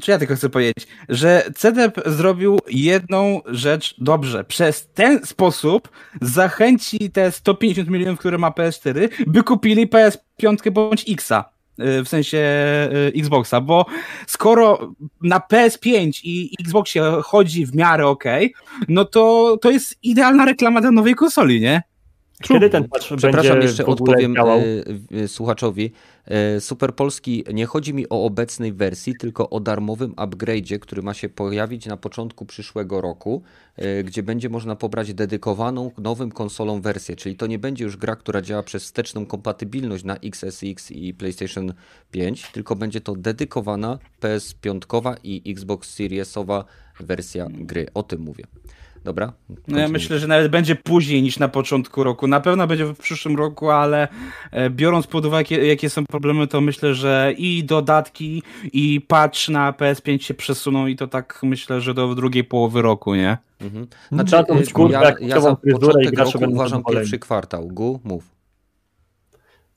czy 0.01 0.11
ja 0.11 0.19
tylko 0.19 0.35
chcę 0.35 0.49
powiedzieć, 0.49 0.87
że 1.09 1.43
CDP 1.55 2.01
zrobił 2.11 2.59
jedną 2.69 3.41
rzecz 3.45 3.95
dobrze. 3.97 4.43
Przez 4.43 4.87
ten 4.93 5.25
sposób 5.25 5.89
zachęci 6.21 7.11
te 7.11 7.31
150 7.31 7.89
milionów, 7.89 8.19
które 8.19 8.37
ma 8.37 8.49
PS4, 8.49 9.09
by 9.27 9.43
kupili 9.43 9.87
PS5 9.87 10.71
bądź 10.71 11.05
Xa. 11.09 11.52
Y, 11.79 12.03
W 12.03 12.09
sensie 12.09 12.39
y, 13.15 13.21
Xboxa, 13.21 13.61
bo 13.61 13.85
skoro 14.27 14.93
na 15.21 15.39
PS5 15.39 16.21
i 16.23 16.55
Xboxie 16.65 17.03
chodzi 17.23 17.65
w 17.65 17.75
miarę 17.75 18.07
ok, 18.07 18.23
no 18.87 19.05
to 19.05 19.57
to 19.61 19.71
jest 19.71 19.95
idealna 20.03 20.45
reklama 20.45 20.81
dla 20.81 20.91
nowej 20.91 21.15
konsoli, 21.15 21.61
nie? 21.61 21.83
Kiedy 22.47 22.69
ten 22.69 22.89
patch 22.89 23.03
Przepraszam, 23.17 23.51
będzie 23.51 23.67
jeszcze 23.67 23.85
odpowiem 23.85 24.35
działał? 24.35 24.59
e, 24.59 25.23
e, 25.23 25.27
słuchaczowi. 25.27 25.91
E, 26.25 26.61
Super 26.61 26.95
Polski, 26.95 27.43
nie 27.53 27.65
chodzi 27.65 27.93
mi 27.93 28.09
o 28.09 28.25
obecnej 28.25 28.73
wersji, 28.73 29.15
tylko 29.19 29.49
o 29.49 29.59
darmowym 29.59 30.13
upgrade'zie, 30.15 30.79
który 30.79 31.01
ma 31.01 31.13
się 31.13 31.29
pojawić 31.29 31.85
na 31.85 31.97
początku 31.97 32.45
przyszłego 32.45 33.01
roku, 33.01 33.43
e, 33.75 34.03
gdzie 34.03 34.23
będzie 34.23 34.49
można 34.49 34.75
pobrać 34.75 35.13
dedykowaną 35.13 35.91
nowym 35.97 36.31
konsolą 36.31 36.81
wersję, 36.81 37.15
czyli 37.15 37.35
to 37.35 37.47
nie 37.47 37.59
będzie 37.59 37.83
już 37.83 37.97
gra, 37.97 38.15
która 38.15 38.41
działa 38.41 38.63
przez 38.63 38.83
wsteczną 38.83 39.25
kompatybilność 39.25 40.03
na 40.03 40.15
XSX 40.15 40.91
i 40.91 41.13
PlayStation 41.13 41.73
5, 42.11 42.51
tylko 42.51 42.75
będzie 42.75 43.01
to 43.01 43.15
dedykowana 43.15 43.99
PS5 44.21 45.15
i 45.23 45.51
Xbox 45.51 45.93
Seriesowa 45.93 46.65
wersja 46.99 47.47
gry. 47.51 47.87
O 47.93 48.03
tym 48.03 48.21
mówię. 48.21 48.43
Dobra? 49.03 49.33
No 49.67 49.79
ja 49.79 49.87
myślę, 49.87 50.19
że 50.19 50.27
nawet 50.27 50.51
będzie 50.51 50.75
później 50.75 51.21
niż 51.21 51.39
na 51.39 51.47
początku 51.47 52.03
roku. 52.03 52.27
Na 52.27 52.39
pewno 52.39 52.67
będzie 52.67 52.85
w 52.85 52.97
przyszłym 52.97 53.35
roku, 53.35 53.69
ale 53.69 54.07
e, 54.51 54.69
biorąc 54.69 55.07
pod 55.07 55.25
uwagę, 55.25 55.37
jakie, 55.39 55.67
jakie 55.67 55.89
są 55.89 56.05
problemy, 56.05 56.47
to 56.47 56.61
myślę, 56.61 56.95
że 56.95 57.33
i 57.37 57.63
dodatki, 57.63 58.43
i 58.73 59.01
patch 59.07 59.49
na 59.49 59.71
PS5 59.71 60.21
się 60.21 60.33
przesuną 60.33 60.87
i 60.87 60.95
to 60.95 61.07
tak 61.07 61.39
myślę, 61.43 61.81
że 61.81 61.93
do 61.93 62.15
drugiej 62.15 62.43
połowy 62.43 62.81
roku, 62.81 63.15
nie? 63.15 63.37
Mhm. 63.61 63.87
Trzeba 64.25 64.43
tą 64.43 64.59
y, 64.59 64.65
skórkę, 64.65 65.15
ja, 65.19 65.27
ja 65.27 65.41
za 65.41 65.55
początek 65.55 66.19
roku 66.19 66.39
uważam 66.49 66.83
pierwszy 66.83 67.19
kwartał. 67.19 67.67
Gu, 67.67 67.99
mów. 68.03 68.33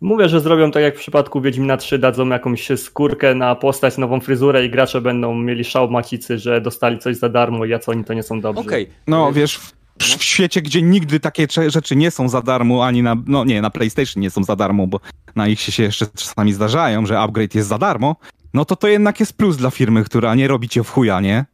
Mówię, 0.00 0.28
że 0.28 0.40
zrobią 0.40 0.70
tak 0.70 0.82
jak 0.82 0.96
w 0.96 0.98
przypadku 0.98 1.40
Wiedźmina 1.40 1.76
3, 1.76 1.98
dadzą 1.98 2.28
jakąś 2.28 2.68
skórkę 2.76 3.34
na 3.34 3.54
postać, 3.54 3.98
nową 3.98 4.20
fryzurę 4.20 4.64
i 4.64 4.70
gracze 4.70 5.00
będą 5.00 5.34
mieli 5.34 5.64
szał 5.64 5.90
macicy, 5.90 6.38
że 6.38 6.60
dostali 6.60 6.98
coś 6.98 7.16
za 7.16 7.28
darmo 7.28 7.64
i 7.64 7.70
jacy 7.70 7.90
oni 7.90 8.04
to 8.04 8.14
nie 8.14 8.22
są 8.22 8.40
dobrzy. 8.40 8.60
Okej. 8.60 8.90
No 9.06 9.26
Y, 9.30 9.32
wiesz, 9.32 9.58
w, 9.58 9.74
w 9.98 10.22
świecie, 10.22 10.62
gdzie 10.62 10.82
nigdy 10.82 11.20
takie 11.20 11.46
rzeczy 11.68 11.96
nie 11.96 12.10
są 12.10 12.28
za 12.28 12.42
darmo, 12.42 12.86
ani 12.86 13.02
na, 13.02 13.16
no 13.26 13.44
nie, 13.44 13.62
na 13.62 13.70
PlayStation 13.70 14.20
nie 14.20 14.30
są 14.30 14.44
za 14.44 14.56
darmo, 14.56 14.86
bo 14.86 15.00
na 15.36 15.48
ich 15.48 15.60
się 15.60 15.82
jeszcze 15.82 16.06
czasami 16.06 16.52
zdarzają, 16.52 17.06
że 17.06 17.18
upgrade 17.18 17.54
jest 17.54 17.68
za 17.68 17.78
darmo, 17.78 18.16
no 18.54 18.64
to 18.64 18.76
to 18.76 18.88
jednak 18.88 19.20
jest 19.20 19.32
plus 19.36 19.56
dla 19.56 19.70
firmy, 19.70 20.04
która 20.04 20.34
nie 20.34 20.48
robi 20.48 20.68
cię 20.68 20.84
w 20.84 20.90
chuja, 20.90 21.20
nie? 21.20 21.44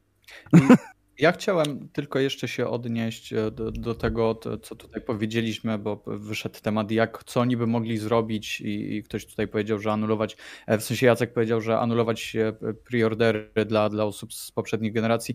Ja 1.18 1.32
chciałem 1.32 1.88
tylko 1.92 2.18
jeszcze 2.18 2.48
się 2.48 2.68
odnieść 2.68 3.32
e, 3.32 3.50
do, 3.50 3.70
do 3.70 3.94
tego, 3.94 4.34
to, 4.34 4.58
co 4.58 4.74
tutaj 4.74 5.02
powiedzieliśmy, 5.02 5.78
bo 5.78 6.02
wyszedł 6.06 6.60
temat, 6.62 6.90
jak, 6.90 7.24
co 7.24 7.40
oni 7.40 7.56
by 7.56 7.66
mogli 7.66 7.98
zrobić 7.98 8.60
i, 8.60 8.96
i 8.96 9.02
ktoś 9.02 9.26
tutaj 9.26 9.48
powiedział, 9.48 9.78
że 9.78 9.92
anulować, 9.92 10.36
e, 10.66 10.78
w 10.78 10.84
sensie 10.84 11.06
Jacek 11.06 11.32
powiedział, 11.32 11.60
że 11.60 11.78
anulować 11.78 12.36
e, 12.36 12.52
preordery 12.74 13.50
dla, 13.66 13.88
dla 13.88 14.04
osób 14.04 14.34
z 14.34 14.50
poprzednich 14.50 14.92
generacji. 14.92 15.34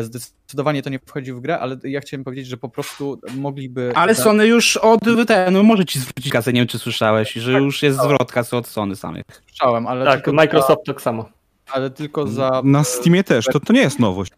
Zdecydowanie 0.00 0.82
to 0.82 0.90
nie 0.90 0.98
wchodzi 1.06 1.32
w 1.32 1.40
grę, 1.40 1.58
ale 1.58 1.76
ja 1.84 2.00
chciałem 2.00 2.24
powiedzieć, 2.24 2.46
że 2.46 2.56
po 2.56 2.68
prostu 2.68 3.20
mogliby... 3.36 3.92
Ale 3.94 4.14
Sony 4.14 4.46
już 4.46 4.76
od 4.76 5.00
ten, 5.26 5.54
no 5.54 5.62
może 5.62 5.84
ci 5.84 5.98
zwrócić 6.00 6.32
kasę, 6.32 6.52
nie 6.52 6.60
wiem 6.60 6.68
czy 6.68 6.78
słyszałeś, 6.78 7.32
że 7.32 7.52
już 7.52 7.82
jest 7.82 7.98
zwrot 7.98 8.32
kasy 8.32 8.56
od 8.56 8.66
Sony 8.66 8.96
samych. 8.96 9.24
Słyszałem, 9.46 9.86
ale 9.86 10.04
Tak, 10.04 10.14
tylko 10.14 10.32
Microsoft 10.32 10.86
tak 10.86 11.02
samo. 11.02 11.28
Ale 11.72 11.90
tylko 11.90 12.26
za... 12.26 12.62
Na 12.64 12.84
Steamie 12.84 13.24
też, 13.24 13.44
to, 13.44 13.60
to 13.60 13.72
nie 13.72 13.80
jest 13.80 13.98
nowość. 13.98 14.32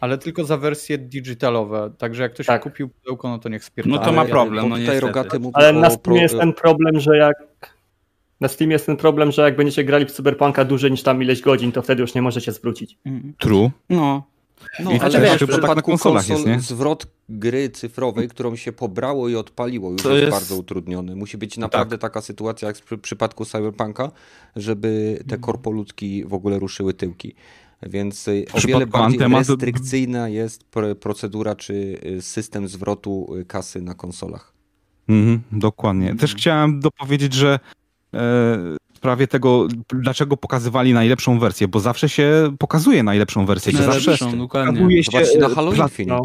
Ale 0.00 0.18
tylko 0.18 0.44
za 0.44 0.56
wersje 0.56 0.98
digitalowe, 0.98 1.90
także 1.98 2.22
jak 2.22 2.32
ktoś 2.34 2.46
Tak. 2.46 2.62
kupił 2.62 2.88
pudełko, 2.88 3.28
no 3.28 3.38
to 3.38 3.48
niech 3.48 3.64
spierdala. 3.64 3.98
No 4.00 4.04
to 4.06 4.12
ma 4.12 4.24
problem, 4.24 4.64
bo 4.64 4.68
no 4.68 4.76
tutaj. 4.78 5.00
Rogaty 5.00 5.38
Ale 5.52 5.72
na 5.72 5.90
Steam 5.90 6.16
jest 6.16 6.38
ten 6.38 6.52
problem, 6.52 7.00
że 7.00 7.16
jak 7.16 7.36
na 8.40 8.48
Steam 8.48 8.70
jest 8.70 8.86
ten 8.86 8.96
problem, 8.96 9.32
że 9.32 9.42
jak 9.42 9.56
będziecie 9.56 9.84
grali 9.84 10.06
w 10.06 10.10
Cyberpunka 10.12 10.64
dłużej 10.64 10.90
niż 10.90 11.02
tam 11.02 11.22
ileś 11.22 11.40
godzin, 11.40 11.72
to 11.72 11.82
wtedy 11.82 12.00
już 12.02 12.14
nie 12.14 12.22
możecie 12.22 12.52
zwrócić. 12.52 12.98
True. 13.38 13.70
No. 13.90 14.22
No, 14.80 14.92
I 14.92 14.98
ale 15.00 15.20
wiesz, 15.20 15.30
w 15.36 15.38
tak 15.38 15.48
na 15.48 15.56
przypadku 15.58 15.90
konsolach 15.90 16.26
konsol 16.26 16.36
jest, 16.36 16.46
nie? 16.46 16.60
zwrot 16.76 17.06
gry 17.28 17.70
cyfrowej, 17.70 18.28
którą 18.28 18.56
się 18.56 18.72
pobrało 18.72 19.28
i 19.28 19.36
odpaliło, 19.36 19.90
już 19.90 20.02
To 20.02 20.10
jest, 20.10 20.20
jest- 20.20 20.30
bardzo 20.36 20.56
utrudniony. 20.56 21.16
Musi 21.16 21.38
być 21.38 21.56
naprawdę 21.58 21.98
Tak. 21.98 22.00
taka 22.12 22.20
sytuacja 22.20 22.68
jak 22.68 22.76
w 22.76 22.82
przy- 22.82 22.98
przypadku 22.98 23.44
Cyberpunka, 23.44 24.10
żeby 24.56 25.14
te 25.18 25.22
Mhm. 25.22 25.40
korpoludki 25.40 26.24
w 26.24 26.34
ogóle 26.34 26.58
ruszyły 26.58 26.94
tyłki. 26.94 27.34
Więc 27.82 28.28
y, 28.28 28.44
o 28.52 28.60
wiele 28.60 28.86
bardziej 28.86 29.16
Anthema 29.18 29.44
to- 29.44 29.52
restrykcyjna 29.54 30.28
jest 30.28 30.70
pr- 30.70 30.94
procedura 30.94 31.54
czy 31.54 31.74
y, 32.06 32.22
system 32.22 32.68
zwrotu 32.68 33.36
y, 33.36 33.44
kasy 33.44 33.82
na 33.82 33.94
konsolach. 33.94 34.52
Mhm, 35.08 35.40
dokładnie. 35.52 36.14
Też 36.16 36.34
chciałem 36.34 36.80
dopowiedzieć, 36.80 37.34
że 37.34 37.54
e, 37.54 37.58
w 38.92 38.96
sprawie 38.96 39.26
tego, 39.28 39.68
dlaczego 39.94 40.36
pokazywali 40.36 40.92
najlepszą 40.92 41.38
wersję, 41.38 41.68
bo 41.68 41.80
zawsze 41.80 42.08
się 42.08 42.56
pokazuje 42.58 43.02
najlepszą 43.02 43.46
wersję. 43.46 43.72
Się 43.72 43.78
zawsze 43.78 44.10
Najlepszą, 44.10 44.38
dokładnie. 44.38 45.02
się 45.02 45.10
Zobaczcie 45.12 45.38
na 45.38 45.46
e, 45.46 45.54
Halo 45.54 45.72
Infinite. 45.72 46.14
no. 46.14 46.22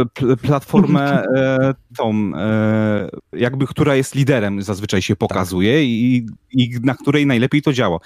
e, 0.00 0.04
pl- 0.14 0.36
platformę 0.36 1.22
e, 1.24 1.74
tą, 1.96 2.32
e, 2.36 3.08
jakby, 3.32 3.66
która 3.66 3.96
jest 3.96 4.14
liderem 4.14 4.62
zazwyczaj 4.62 5.02
się 5.02 5.16
pokazuje 5.16 5.84
i, 5.84 6.26
i 6.52 6.70
na 6.82 6.94
której 6.94 7.26
najlepiej 7.26 7.62
to 7.62 7.72
działa. 7.72 7.98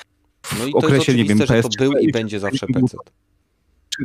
No 0.59 0.66
i 0.66 0.68
w 0.68 0.72
to 0.72 0.78
jest 0.78 0.84
okresie, 0.86 1.14
nie 1.14 1.24
wiem, 1.24 1.38
że 1.38 1.46
to 1.46 1.55
PS3 1.55 1.78
był 1.78 1.92
i 1.92 2.05
i 2.05 2.12
będzie 2.12 2.40
zawsze 2.40 2.66
PC. 2.66 2.96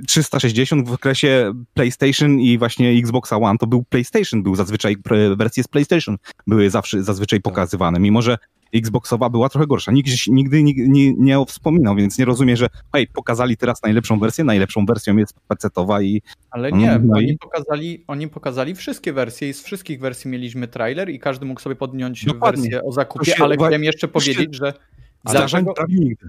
360 0.08 0.88
w 0.90 0.92
okresie 0.94 1.54
PlayStation 1.74 2.40
i 2.40 2.58
właśnie 2.58 2.90
Xboxa 2.90 3.38
One 3.38 3.58
to 3.58 3.68
był 3.68 3.84
PlayStation, 3.84 4.44
był 4.44 4.56
zazwyczaj 4.56 4.96
wersje 5.38 5.64
z 5.64 5.68
PlayStation 5.68 6.18
były 6.48 6.70
zawsze 6.70 7.04
zazwyczaj 7.04 7.42
pokazywane, 7.42 8.00
mimo 8.00 8.22
że 8.22 8.38
Xboxowa 8.74 9.30
była 9.30 9.50
trochę 9.50 9.68
gorsza. 9.68 9.92
Nikt 9.92 10.10
nigdy 10.28 10.64
nie, 10.64 10.74
nie, 10.78 11.14
nie 11.14 11.46
wspominał, 11.48 11.96
więc 11.96 12.18
nie 12.18 12.26
rozumie, 12.26 12.58
że 12.58 12.68
hej, 12.94 13.08
pokazali 13.08 13.58
teraz 13.58 13.84
najlepszą 13.84 14.20
wersję, 14.20 14.44
najlepszą 14.44 14.86
wersją 14.86 15.18
jest 15.18 15.34
PC-towa 15.50 16.04
i 16.04 16.22
Ale 16.52 16.70
No, 16.72 16.78
nie, 16.78 17.00
no 17.04 17.18
oni, 17.18 17.30
i- 17.32 17.38
pokazali, 17.38 18.04
oni 18.08 18.28
pokazali 18.28 18.76
wszystkie 18.76 19.14
wersje 19.14 19.50
i 19.50 19.54
z 19.54 19.64
wszystkich 19.64 20.00
wersji 20.00 20.30
mieliśmy 20.32 20.68
trailer 20.68 21.10
i 21.10 21.20
każdy 21.20 21.46
mógł 21.46 21.62
sobie 21.62 21.76
podjąć 21.76 22.26
Dokładnie. 22.26 22.62
wersję 22.62 22.84
o 22.84 22.92
zakupie, 22.92 23.26
się 23.32 23.44
ale 23.44 23.56
chciałem 23.56 23.84
jeszcze 23.84 24.08
to 24.08 24.20
się 24.20 24.34
powiedzieć, 24.34 24.56
że 24.56 24.74
dlaczego, 25.24 25.74
prawie 25.74 25.96
nigdy. 25.96 26.28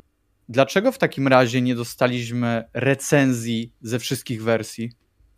dlaczego 0.48 0.92
w 0.92 0.98
takim 0.98 1.28
razie 1.28 1.62
nie 1.62 1.74
dostaliśmy 1.74 2.64
recenzji 2.74 3.72
ze 3.82 3.98
wszystkich 3.98 4.42
wersji? 4.42 4.90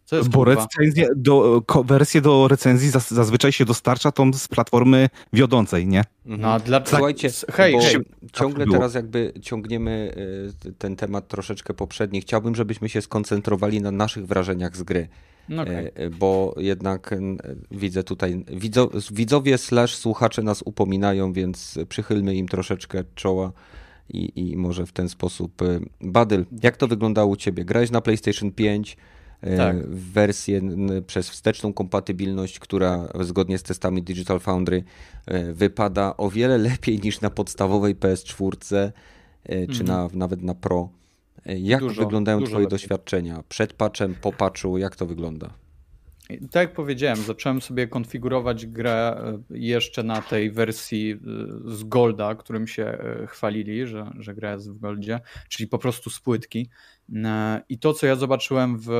Co 0.06 0.16
jest 0.16 0.28
Bo 0.28 0.44
recenzje 0.44 1.08
do, 1.16 1.62
ko, 1.66 1.84
wersje 1.84 2.20
do 2.20 2.48
recenzji 2.48 2.90
zaz, 2.90 3.10
zazwyczaj 3.10 3.52
się 3.52 3.64
dostarcza 3.64 4.12
tą 4.12 4.32
z 4.32 4.48
platformy 4.48 5.08
wiodącej, 5.32 5.86
nie? 5.86 6.04
Mhm. 6.26 6.40
No 6.40 6.52
a 6.52 6.58
dla... 6.58 6.82
Słuchajcie, 6.86 7.30
hej, 7.50 7.72
bo 7.72 7.80
hej, 7.80 7.96
ciągle 8.32 8.64
było. 8.64 8.76
teraz 8.76 8.94
jakby 8.94 9.32
ciągniemy 9.42 10.14
y, 10.66 10.72
ten 10.72 10.96
temat 10.96 11.28
troszeczkę 11.28 11.74
poprzedni. 11.74 12.20
Chciałbym, 12.20 12.54
żebyśmy 12.54 12.88
się 12.88 13.02
skoncentrowali 13.02 13.80
na 13.80 13.90
naszych 13.90 14.26
wrażeniach 14.26 14.76
z 14.76 14.82
gry, 14.82 15.08
no 15.48 15.62
okej. 15.62 15.74
E, 15.86 15.94
e, 15.94 16.10
bo 16.10 16.54
jednak 16.56 17.12
e, 17.12 17.18
widzę 17.70 18.02
tutaj, 18.04 18.44
widzo, 18.48 18.90
widzowie 19.12 19.58
slash 19.58 19.94
słuchacze 19.96 20.42
nas 20.42 20.62
upominają, 20.62 21.32
więc 21.32 21.78
przychylmy 21.88 22.34
im 22.36 22.48
troszeczkę 22.48 23.04
czoła 23.14 23.52
i, 24.08 24.32
i 24.50 24.56
może 24.56 24.86
w 24.86 24.92
ten 24.92 25.08
sposób. 25.08 25.62
Badyl, 26.00 26.44
jak 26.62 26.76
to 26.76 26.88
wyglądało 26.88 27.30
u 27.30 27.36
Ciebie? 27.36 27.64
Grałeś 27.64 27.90
na 27.90 28.00
PlayStation 28.00 28.52
5, 28.52 28.96
e, 29.40 29.56
Tak. 29.56 29.86
w 29.86 30.12
wersję 30.12 30.60
przez 31.06 31.30
wsteczną 31.30 31.72
kompatybilność, 31.72 32.58
która 32.58 33.08
zgodnie 33.20 33.58
z 33.58 33.62
testami 33.62 34.02
Digital 34.02 34.40
Foundry 34.40 34.84
wypada 35.52 36.16
o 36.16 36.30
wiele 36.30 36.58
lepiej 36.58 37.00
niż 37.00 37.20
na 37.20 37.30
podstawowej 37.30 37.96
PS4 37.96 38.76
e, 38.76 39.66
czy 39.66 39.82
Mhm. 39.82 39.86
na, 39.86 40.08
nawet 40.12 40.42
na 40.42 40.54
Pro. 40.54 40.88
E, 41.46 41.58
Jak 41.58 41.80
Dużo, 41.80 42.02
wyglądają 42.02 42.38
dużo 42.38 42.50
Twoje 42.50 42.64
lepiej. 42.64 42.78
doświadczenia? 42.78 43.42
Przed 43.48 43.72
patchem, 43.72 44.14
po 44.14 44.32
patchu, 44.32 44.78
jak 44.78 44.96
to 44.96 45.06
wygląda? 45.06 45.50
I 46.30 46.38
Tak 46.38 46.54
jak 46.54 46.72
powiedziałem, 46.72 47.16
zacząłem 47.16 47.60
sobie 47.62 47.88
konfigurować 47.88 48.66
grę 48.66 49.16
e, 49.20 49.38
jeszcze 49.58 50.02
na 50.02 50.22
tej 50.22 50.50
wersji 50.50 51.10
e, 51.12 51.16
z 51.74 51.84
Golda, 51.84 52.34
którym 52.34 52.66
się 52.66 52.98
chwalili, 53.26 53.86
że, 53.86 54.10
że 54.18 54.34
gra 54.34 54.52
jest 54.52 54.70
w 54.70 54.78
Goldzie, 54.78 55.20
czyli 55.48 55.68
po 55.68 55.78
prostu 55.78 56.10
z 56.10 56.20
płytki. 56.20 56.68
I 57.68 57.78
to, 57.78 57.92
co 57.92 58.06
ja 58.06 58.16
zobaczyłem 58.16 58.78
w 58.78 58.90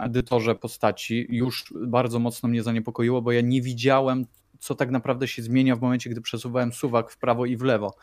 edytorze 0.00 0.54
postaci, 0.54 1.26
już 1.30 1.74
bardzo 1.86 2.18
mocno 2.18 2.48
mnie 2.48 2.62
zaniepokoiło, 2.62 3.22
bo 3.22 3.32
ja 3.32 3.40
nie 3.40 3.62
widziałem, 3.62 4.26
co 4.62 4.74
tak 4.74 4.90
naprawdę 4.90 5.28
się 5.28 5.42
zmienia 5.42 5.76
w 5.76 5.80
momencie, 5.80 6.10
gdy 6.10 6.20
przesuwałem 6.20 6.72
suwak 6.72 7.10
w 7.10 7.18
prawo 7.18 7.46
i 7.46 7.56
w 7.56 7.62
lewo. 7.62 7.94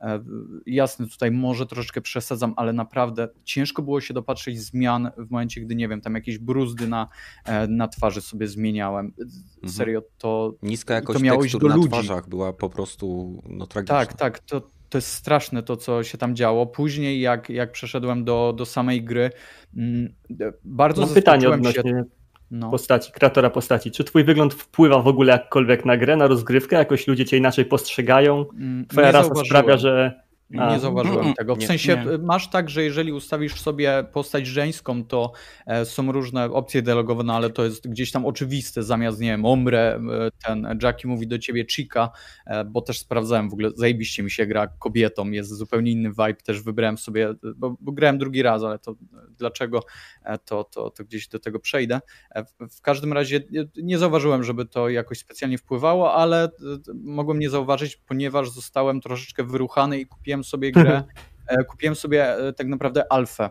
E, 0.00 0.24
Jasne, 0.66 1.06
tutaj 1.06 1.30
może 1.30 1.66
troszeczkę 1.66 2.00
przesadzam, 2.00 2.54
ale 2.56 2.72
naprawdę 2.72 3.28
ciężko 3.44 3.82
było 3.82 4.00
się 4.00 4.14
dopatrzeć 4.14 4.60
zmian 4.60 5.10
w 5.16 5.30
momencie, 5.30 5.60
gdy 5.60 5.74
nie 5.74 5.88
wiem, 5.88 6.00
tam 6.00 6.14
jakieś 6.14 6.38
bruzdy 6.38 6.88
na, 6.88 7.08
e, 7.44 7.66
na 7.66 7.88
twarzy 7.88 8.20
sobie 8.20 8.48
zmieniałem. 8.48 9.12
Serio, 9.66 10.02
to 10.18 10.54
Niska 10.62 10.94
jakość 10.94 11.18
to 11.18 11.24
miało 11.24 11.44
iść 11.44 11.52
tekstur 11.52 11.60
do 11.60 11.68
na 11.68 11.76
ludzi. 11.76 11.88
twarzach 11.88 12.28
była 12.28 12.52
po 12.52 12.70
prostu 12.70 13.38
no, 13.48 13.66
tragiczna. 13.66 13.96
tak, 13.98 14.12
tak, 14.12 14.38
to, 14.38 14.60
to 14.88 14.98
jest 14.98 15.12
straszne 15.12 15.62
to, 15.62 15.76
co 15.76 16.02
się 16.04 16.18
tam 16.18 16.36
działo. 16.36 16.66
Później, 16.66 17.20
jak, 17.20 17.50
jak 17.50 17.72
przeszedłem 17.72 18.24
do, 18.24 18.54
do 18.56 18.66
samej 18.66 19.04
gry, 19.04 19.30
mm, 19.76 20.14
bardzo 20.64 21.02
Mam 21.02 21.14
pytanie 21.14 21.48
zaskoczyłem 21.48 22.04
się. 22.04 22.17
No. 22.50 22.70
postaci, 22.70 23.12
kreatora 23.12 23.50
postaci. 23.50 23.90
Czy 23.90 24.04
twój 24.04 24.24
wygląd 24.24 24.54
wpływa 24.54 24.98
w 25.02 25.06
ogóle 25.08 25.32
jakkolwiek 25.32 25.84
na 25.84 25.96
grę, 25.96 26.16
na 26.16 26.26
rozgrywkę? 26.26 26.76
Jakoś 26.76 27.06
ludzie 27.06 27.24
cię 27.24 27.36
inaczej 27.36 27.64
postrzegają? 27.64 28.44
Mm, 28.54 28.86
Twoja 28.86 29.06
nie 29.06 29.12
rasa 29.12 29.24
zauważyłem. 29.24 29.46
sprawia, 29.46 29.76
że. 29.76 30.27
Nie 30.50 30.80
zauważyłem 30.80 31.34
tego. 31.34 31.54
W 31.54 31.58
nie, 31.58 31.66
sensie 31.66 32.04
nie. 32.10 32.18
masz 32.18 32.50
tak, 32.50 32.70
że 32.70 32.84
jeżeli 32.84 33.12
ustawisz 33.12 33.60
sobie 33.60 34.04
postać 34.12 34.46
żeńską, 34.46 35.04
to 35.04 35.32
e, 35.66 35.84
są 35.84 36.12
różne 36.12 36.44
opcje 36.44 36.82
dialogowe, 36.82 37.24
ale 37.32 37.50
to 37.50 37.64
jest 37.64 37.88
gdzieś 37.88 38.12
tam 38.12 38.26
oczywiste. 38.26 38.82
Zamiast, 38.82 39.20
nie 39.20 39.28
wiem, 39.28 39.44
omrę, 39.44 40.00
e, 40.10 40.30
ten 40.46 40.78
Jackie 40.82 41.08
mówi 41.08 41.26
do 41.26 41.38
ciebie 41.38 41.66
chica, 41.66 42.10
e, 42.46 42.64
bo 42.64 42.82
też 42.82 42.98
sprawdzałem 42.98 43.50
w 43.50 43.52
ogóle, 43.52 43.70
zajebiście 43.74 44.22
mi 44.22 44.30
się 44.30 44.46
gra 44.46 44.66
kobietą, 44.66 45.30
jest 45.30 45.50
zupełnie 45.50 45.92
inny 45.92 46.08
vibe, 46.10 46.34
też 46.34 46.62
wybrałem 46.62 46.98
sobie, 46.98 47.34
bo, 47.56 47.76
bo 47.80 47.92
grałem 47.92 48.18
drugi 48.18 48.42
raz, 48.42 48.62
ale 48.62 48.78
to 48.78 48.94
dlaczego, 49.38 49.82
to, 50.44 50.64
to, 50.64 50.90
to 50.90 51.04
gdzieś 51.04 51.28
do 51.28 51.38
tego 51.38 51.60
przejdę. 51.60 52.00
W, 52.36 52.76
w 52.76 52.80
każdym 52.80 53.12
razie 53.12 53.40
nie 53.76 53.98
zauważyłem, 53.98 54.44
żeby 54.44 54.66
to 54.66 54.88
jakoś 54.88 55.18
specjalnie 55.18 55.58
wpływało, 55.58 56.14
ale 56.14 56.48
mogłem 56.94 57.38
nie 57.38 57.50
zauważyć, 57.50 57.96
ponieważ 57.96 58.50
zostałem 58.50 59.00
troszeczkę 59.00 59.44
wyruchany 59.44 59.98
i 60.00 60.06
kupiłem 60.06 60.37
sobie 60.44 60.72
grę, 60.82 61.02
e, 61.48 61.64
kupiłem 61.64 61.94
sobie 61.94 62.36
e, 62.36 62.52
tak 62.52 62.66
naprawdę 62.66 63.12
alfę. 63.12 63.50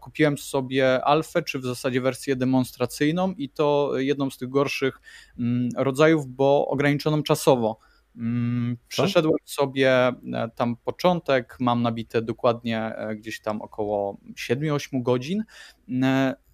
Kupiłem 0.00 0.38
sobie 0.38 1.04
alfę, 1.04 1.42
czy 1.42 1.58
w 1.58 1.64
zasadzie 1.64 2.00
wersję 2.00 2.36
demonstracyjną 2.36 3.32
i 3.32 3.48
to 3.48 3.92
jedną 3.96 4.30
z 4.30 4.38
tych 4.38 4.48
gorszych 4.48 5.00
mm, 5.38 5.68
rodzajów, 5.76 6.26
bo 6.26 6.68
ograniczoną 6.68 7.22
czasowo. 7.22 7.78
Mm, 8.16 8.76
przeszedłem 8.88 9.38
sobie 9.44 9.92
e, 9.92 10.14
tam 10.54 10.76
początek, 10.76 11.56
mam 11.60 11.82
nabite 11.82 12.22
dokładnie 12.22 12.94
gdzieś 13.16 13.40
tam 13.40 13.62
około 13.62 14.20
7-8 14.34 15.02
godzin. 15.02 15.44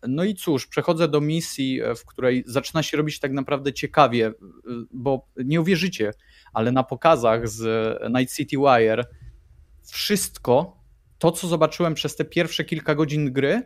No 0.09 0.25
i 0.25 0.35
cóż, 0.35 0.67
przechodzę 0.67 1.09
do 1.09 1.21
misji, 1.21 1.81
w 1.97 2.07
której 2.07 2.45
zaczyna 2.47 2.83
się 2.83 2.97
robić 2.97 3.21
tak 3.21 3.33
naprawdę 3.33 3.73
ciekawie, 3.73 4.33
bo 4.91 5.27
nie 5.37 5.61
uwierzycie, 5.61 6.11
ale 6.53 6.73
na 6.73 6.83
pokazach 6.83 7.49
z 7.49 7.63
Night 8.13 8.37
City 8.37 8.57
Wire 8.57 9.05
wszystko 9.93 10.77
to, 11.19 11.33
co 11.33 11.49
zobaczyłem 11.49 11.95
przez 11.95 12.17
te 12.17 12.25
pierwsze 12.25 12.65
kilka 12.65 12.95
godzin 12.95 13.33
gry, 13.33 13.63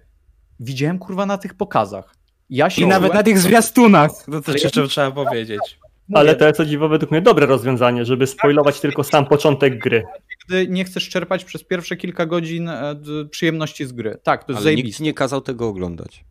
widziałem 0.61 0.99
kurwa 0.99 1.27
na 1.27 1.39
tych 1.39 1.55
pokazach. 1.55 2.14
Ja 2.51 2.71
się 2.71 2.83
I 2.83 2.87
nawet 2.87 3.14
na 3.14 3.23
tych 3.23 3.39
zwiastunach, 3.39 4.11
to 4.31 4.41
też 4.41 4.62
jeszcze 4.64 4.89
trzeba 4.89 5.11
powiedzieć. 5.11 5.79
Ale 6.14 6.37
to 6.37 6.47
jest 6.47 6.61
o 6.61 6.64
dziwo 6.64 6.89
według 6.89 7.11
mnie 7.11 7.21
dobre 7.23 7.47
rozwiązanie, 7.47 8.05
żeby 8.05 8.27
spoilować 8.27 8.81
tylko 8.81 9.05
sam 9.05 9.27
początek 9.27 9.79
gry. 9.79 10.05
Gdy 10.47 10.69
nie 10.69 10.85
chcesz 10.85 11.09
czerpać 11.09 11.45
przez 11.45 11.64
pierwsze 11.64 11.97
kilka 11.97 12.27
godzin 12.27 12.69
e, 12.69 12.95
przyjemności 13.31 13.87
z 13.87 13.93
gry. 13.93 14.19
Tak, 14.23 14.45
to 14.45 14.53
jest 14.53 14.57
Ale 14.59 14.64
zajebiste. 14.64 14.89
nikt 14.89 15.01
nie 15.01 15.14
kazał 15.14 15.41
tego 15.41 15.69
oglądać. 15.69 16.25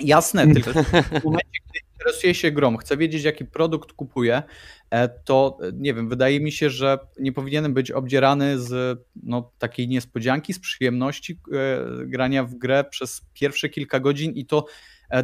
Jasne, 0.00 0.54
tylko 0.54 0.70
w 1.20 1.24
momencie, 1.24 1.58
gdy 1.70 1.80
interesuje 2.04 2.34
się 2.34 2.50
grą, 2.50 2.76
chcę 2.76 2.96
wiedzieć, 2.96 3.24
jaki 3.24 3.44
produkt 3.44 3.92
kupuję, 3.92 4.42
e, 4.90 5.08
to 5.08 5.58
e, 5.62 5.72
nie 5.74 5.94
wiem, 5.94 6.08
wydaje 6.08 6.40
mi 6.40 6.52
się, 6.52 6.70
że 6.70 6.98
nie 7.18 7.32
powinienem 7.32 7.74
być 7.74 7.90
obdzierany 7.90 8.58
z 8.58 9.00
no, 9.22 9.50
takiej 9.58 9.88
niespodzianki, 9.88 10.52
z 10.52 10.58
przyjemności 10.58 11.40
e, 11.52 12.06
grania 12.06 12.44
w 12.44 12.54
grę 12.54 12.84
przez 12.90 13.22
pierwsze 13.34 13.68
kilka 13.68 14.00
godzin 14.00 14.32
i 14.32 14.46
to 14.46 14.66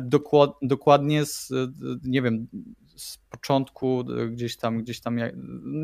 dokład, 0.00 0.50
dokładnie 0.62 1.26
z, 1.26 1.52
nie 2.04 2.22
wiem, 2.22 2.46
z 3.00 3.18
początku 3.30 4.04
gdzieś 4.30 4.56
tam, 4.56 4.82
gdzieś 4.82 5.00
tam. 5.00 5.18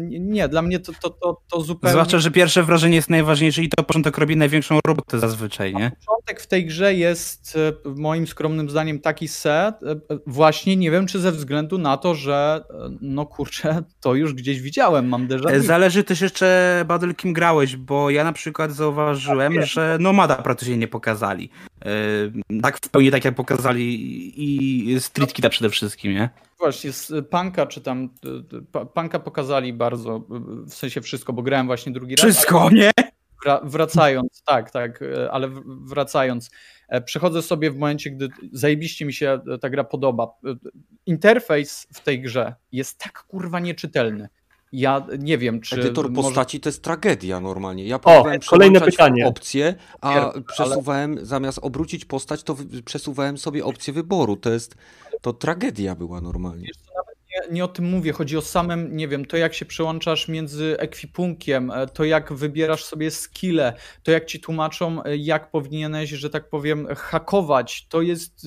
Nie, 0.09 0.49
dla 0.49 0.62
mnie 0.62 0.79
to, 0.79 0.93
to, 1.03 1.11
to, 1.11 1.43
to 1.51 1.61
zupełnie. 1.61 1.93
Zwłaszcza, 1.93 2.19
że 2.19 2.31
pierwsze 2.31 2.62
wrażenie 2.62 2.97
jest 2.97 3.11
najważniejsze 3.11 3.62
i 3.62 3.69
to 3.69 3.83
początek 3.83 4.19
robi 4.19 4.37
największą 4.37 4.79
robotę 4.87 5.19
zazwyczaj, 5.19 5.75
nie? 5.75 5.93
Początek 6.07 6.41
w 6.41 6.47
tej 6.47 6.67
grze 6.67 6.95
jest 6.95 7.59
e, 7.87 7.91
moim 7.91 8.27
skromnym 8.27 8.71
zdaniem 8.71 9.01
taki 9.01 9.29
set, 9.29 9.83
e, 9.83 9.97
właśnie 10.27 10.77
nie 10.77 10.91
wiem, 10.91 11.07
czy 11.07 11.21
ze 11.21 11.33
względu 11.33 11.79
na 11.79 11.97
to, 11.97 12.14
że 12.14 12.64
e, 12.71 12.97
no 13.01 13.27
kurczę, 13.27 13.83
to 14.01 14.14
już 14.14 14.35
gdzieś 14.35 14.61
widziałem, 14.61 15.09
mam 15.09 15.29
déjà. 15.29 15.61
Zależy 15.61 16.05
też 16.05 16.21
jeszcze, 16.21 16.85
Badel, 16.89 17.14
kim 17.14 17.33
grałeś, 17.33 17.77
bo 17.77 18.11
ja 18.11 18.25
na 18.25 18.33
przykład 18.33 18.73
zauważyłem, 18.73 19.55
tak, 19.55 19.67
że 19.67 19.97
Nomada 20.01 20.35
praktycznie 20.35 20.77
nie 20.77 20.89
pokazali. 20.89 21.51
Tak 22.62 22.79
w 22.79 22.89
pełni 22.89 23.11
tak 23.11 23.24
jak 23.24 23.35
pokazali 23.35 24.33
i 24.37 25.01
Street 25.01 25.33
Kita 25.33 25.49
przede 25.49 25.70
wszystkim, 25.70 26.12
nie? 26.12 26.31
Właśnie, 26.59 26.93
z 26.93 27.29
Punka 27.29 27.66
czy 27.66 27.81
tam, 27.81 28.09
Punka 28.95 29.18
pokazali 29.18 29.72
bardzo, 29.72 30.24
w 30.66 30.74
sensie 30.74 31.01
wszystko, 31.01 31.33
bo 31.33 31.43
grałem 31.43 31.66
właśnie 31.66 31.93
drugi 31.93 32.16
raz. 32.16 32.24
Wszystko, 32.24 32.70
nie? 32.70 32.91
Wracając, 33.62 34.43
tak, 34.43 34.70
tak, 34.70 35.01
ale 35.31 35.49
wracając, 35.66 36.51
e, 36.89 37.01
przechodzę 37.01 37.43
sobie 37.43 37.70
w 37.70 37.77
momencie, 37.77 38.11
gdy 38.11 38.29
zajebiście 38.53 39.05
mi 39.05 39.12
się 39.12 39.41
ta 39.61 39.70
gra 39.70 39.85
podoba. 39.85 40.29
Interfejs 41.07 41.87
w 41.93 42.01
tej 42.01 42.22
grze 42.22 42.55
jest 42.72 42.99
tak 42.99 43.22
kurwa 43.22 43.61
nieczytelny. 43.61 44.29
Ja 44.73 45.07
nie 45.19 45.39
wiem, 45.39 45.61
czy. 45.61 45.81
Edytor 45.81 46.11
może... 46.11 46.29
postaci 46.29 46.61
to 46.61 46.69
jest 46.69 46.83
tragedia 46.83 47.41
normalnie. 47.41 47.87
Ja 47.87 47.99
próbowałem 47.99 48.41
o, 48.47 48.51
kolejne 48.51 48.81
pytanie. 48.81 49.27
opcję, 49.27 49.75
a 50.01 50.33
przesuwałem, 50.53 51.12
ale... 51.12 51.27
zamiast 51.27 51.59
obrócić 51.62 52.05
postać, 52.05 52.43
to 52.43 52.57
przesuwałem 52.85 53.39
sobie 53.39 53.64
opcję 53.64 53.93
wyboru. 53.93 54.37
To 54.37 54.51
jest. 54.51 54.75
To 55.21 55.33
tragedia 55.33 55.95
była 55.95 56.21
normalnie. 56.21 56.69
Nie, 57.31 57.55
nie, 57.55 57.64
o 57.64 57.69
tym 57.69 57.91
mówię. 57.91 58.12
Chodzi 58.12 58.37
o 58.37 58.43
samym, 58.43 58.97
nie 58.97 59.09
wiem, 59.09 59.25
to 59.25 59.37
jak 59.37 59.55
się 59.55 59.64
przełączasz 59.64 60.29
między 60.29 60.77
ekwipunkiem, 60.79 61.71
e, 61.71 61.87
to 61.87 62.05
jak 62.05 62.33
wybierasz 62.33 62.85
sobie 62.85 63.11
skille, 63.11 63.73
to 64.03 64.11
jak 64.11 64.27
ci 64.27 64.41
tłumaczą, 64.41 65.05
e, 65.05 65.17
jak 65.17 65.51
powinieneś, 65.51 66.11
że 66.11 66.31
tak 66.31 66.49
powiem, 66.49 66.87
hakować. 66.97 67.87
To 67.89 68.03
jest. 68.03 68.47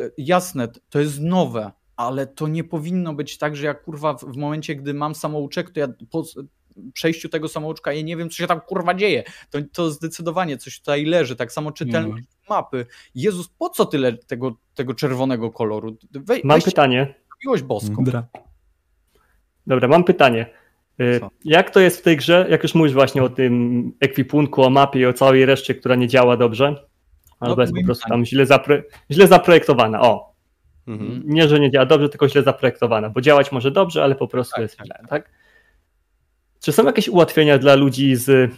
E, 0.00 0.10
jasne, 0.18 0.68
to 0.90 1.00
jest 1.00 1.20
nowe 1.20 1.72
ale 1.96 2.26
to 2.26 2.48
nie 2.48 2.64
powinno 2.64 3.14
być 3.14 3.38
tak, 3.38 3.56
że 3.56 3.66
ja 3.66 3.74
kurwa 3.74 4.14
w, 4.14 4.24
w 4.24 4.36
momencie, 4.36 4.76
gdy 4.76 4.94
mam 4.94 5.14
samouczek, 5.14 5.70
to 5.70 5.80
ja 5.80 5.88
po 6.10 6.24
przejściu 6.92 7.28
tego 7.28 7.48
samouczka 7.48 7.92
ja 7.92 8.02
nie 8.02 8.16
wiem, 8.16 8.30
co 8.30 8.36
się 8.36 8.46
tam 8.46 8.60
kurwa 8.60 8.94
dzieje. 8.94 9.24
To, 9.50 9.58
to 9.72 9.90
zdecydowanie 9.90 10.56
coś 10.56 10.78
tutaj 10.78 11.04
leży, 11.04 11.36
tak 11.36 11.52
samo 11.52 11.72
czytelność 11.72 12.26
mm. 12.26 12.26
mapy. 12.48 12.86
Jezus, 13.14 13.48
po 13.48 13.68
co 13.68 13.84
tyle 13.84 14.12
tego, 14.12 14.56
tego 14.74 14.94
czerwonego 14.94 15.50
koloru? 15.50 15.96
Wej, 16.12 16.40
mam 16.44 16.62
pytanie. 16.62 17.14
Miłość 17.44 17.62
boską. 17.62 18.04
Dobra. 18.04 18.26
Dobra, 19.66 19.88
mam 19.88 20.04
pytanie. 20.04 20.46
Y, 21.00 21.20
co? 21.20 21.30
Jak 21.44 21.70
to 21.70 21.80
jest 21.80 21.98
w 21.98 22.02
tej 22.02 22.16
grze, 22.16 22.46
jak 22.50 22.62
już 22.62 22.74
mówisz 22.74 22.94
właśnie 22.94 23.22
o 23.22 23.28
tym 23.28 23.92
ekwipunku, 24.00 24.62
o 24.62 24.70
mapie 24.70 25.00
i 25.00 25.06
o 25.06 25.12
całej 25.12 25.46
reszcie, 25.46 25.74
która 25.74 25.94
nie 25.94 26.08
działa 26.08 26.36
dobrze, 26.36 26.86
albo 27.40 27.56
no, 27.56 27.62
jest 27.62 27.74
po 27.74 27.84
prostu 27.84 28.08
tam 28.08 28.24
źle, 28.24 28.46
zapro 28.46 28.76
źle 29.10 29.26
zaprojektowana. 29.26 30.00
O, 30.00 30.25
Mhm. 30.86 31.22
Nie, 31.24 31.48
że 31.48 31.60
nie 31.60 31.70
działa 31.70 31.86
dobrze, 31.86 32.08
tylko 32.08 32.28
źle 32.28 32.42
zaprojektowana, 32.42 33.10
bo 33.10 33.20
działać 33.20 33.52
może 33.52 33.70
dobrze, 33.70 34.04
ale 34.04 34.14
po 34.14 34.28
prostu 34.28 34.54
tak, 34.54 34.62
jest 34.62 34.76
tak. 34.76 34.86
źle, 34.86 34.98
tak? 35.08 35.30
Czy 36.60 36.72
są 36.72 36.84
jakieś 36.84 37.08
ułatwienia 37.08 37.58
dla 37.58 37.74
ludzi 37.74 38.16
z, 38.16 38.52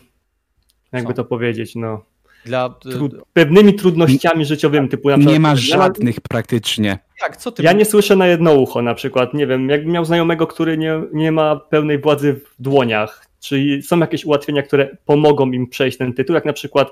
jakby 0.92 1.10
są. 1.10 1.14
to 1.14 1.24
powiedzieć, 1.24 1.74
no, 1.74 2.04
dla, 2.44 2.68
tru 2.68 3.10
pewnymi 3.32 3.74
trudnościami 3.74 4.44
życiowymi, 4.44 4.88
typu 4.88 5.08
na 5.08 5.16
przykład... 5.16 5.32
Nie 5.32 5.40
ma 5.40 5.56
żadnych 5.56 6.14
ja, 6.14 6.22
praktycznie. 6.28 6.98
Jak, 7.22 7.36
co 7.36 7.52
ty 7.52 7.62
ja 7.62 7.72
nie 7.72 7.84
słyszę 7.84 8.16
na 8.16 8.26
jedno 8.26 8.54
ucho 8.54 8.82
na 8.82 8.94
przykład, 8.94 9.34
nie 9.34 9.46
wiem, 9.46 9.68
jakbym 9.68 9.92
miał 9.92 10.04
znajomego, 10.04 10.46
który 10.46 10.78
nie, 10.78 11.02
nie 11.12 11.32
ma 11.32 11.56
pełnej 11.56 11.98
władzy 11.98 12.32
w 12.32 12.62
dłoniach, 12.62 13.26
czy 13.40 13.82
są 13.82 13.98
jakieś 13.98 14.24
ułatwienia, 14.24 14.62
które 14.62 14.96
pomogą 15.04 15.50
im 15.50 15.66
przejść 15.66 15.98
ten 15.98 16.12
tytuł, 16.12 16.34
jak 16.34 16.44
na 16.44 16.52
przykład 16.52 16.88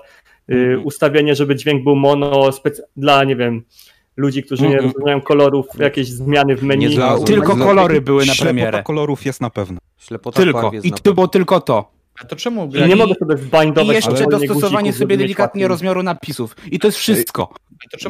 y, 0.50 0.54
mhm. 0.54 0.86
ustawienie, 0.86 1.34
żeby 1.34 1.56
dźwięk 1.56 1.84
był 1.84 1.96
mono 1.96 2.50
dla, 2.96 3.24
nie 3.24 3.36
wiem, 3.36 3.62
ludzi, 4.16 4.42
którzy 4.42 4.62
nie 4.62 4.74
mhm. 4.74 4.92
rozumieją 4.92 5.20
kolorów, 5.20 5.66
jakieś 5.78 6.08
zmiany 6.08 6.56
w 6.56 6.62
menu. 6.62 6.88
Dla, 6.88 7.18
tylko 7.18 7.56
kolory 7.56 8.00
były 8.00 8.26
na 8.26 8.34
premierę. 8.34 8.68
Ślepota 8.68 8.82
kolorów 8.82 9.26
jest 9.26 9.40
na 9.40 9.50
pewno. 9.50 9.78
Ślepota 9.98 10.42
tylko. 10.42 10.70
I 10.82 10.92
to 10.92 11.14
było 11.14 11.28
tylko 11.28 11.60
to. 11.60 11.96
A 12.22 12.24
to 12.24 12.36
czemu 12.36 12.68
grali... 12.68 12.88
Nie 12.88 12.96
mogę 12.96 13.14
sobie 13.14 13.36
zbindować. 13.36 13.92
I 13.92 13.94
jeszcze 13.94 14.26
dostosowanie 14.26 14.92
sobie 14.92 15.16
delikatnie 15.16 15.68
rozmiaru 15.68 16.02
napisów. 16.02 16.56
I 16.70 16.78
to 16.78 16.88
jest 16.88 16.98
wszystko. 16.98 17.54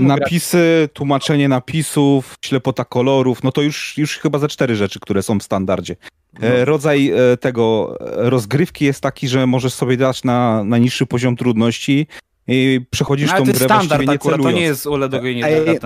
Napisy, 0.01 0.89
tłumaczenie 0.93 1.49
napisów, 1.49 2.35
ślepota 2.45 2.85
kolorów, 2.85 3.43
no 3.43 3.53
to 3.53 3.63
już, 3.63 3.99
już 3.99 4.19
chyba 4.19 4.39
ze 4.39 4.49
cztery 4.49 4.77
rzeczy, 4.77 5.01
które 5.01 5.23
są 5.23 5.39
w 5.39 5.43
standardzie. 5.43 5.97
No. 6.41 6.49
E, 6.49 6.65
rodzaj 6.65 7.11
e, 7.11 7.37
tego 7.37 7.97
rozgrywki 8.01 8.85
jest 8.85 9.01
taki, 9.01 9.29
że 9.29 9.47
możesz 9.47 9.73
sobie 9.75 9.97
dać 9.97 10.25
na, 10.25 10.65
na 10.65 10.79
niższy 10.79 11.07
poziom 11.07 11.37
trudności 11.37 12.07
i 12.49 12.81
przechodzisz 12.91 13.31
no, 13.31 13.39
tą 13.39 13.45
grę 13.45 13.55
standard 13.55 14.07
nie 14.07 14.11
akurat, 14.11 14.43
to 14.43 14.51
nie 14.51 14.63
jest 14.63 14.87
uledowienie 14.87 15.45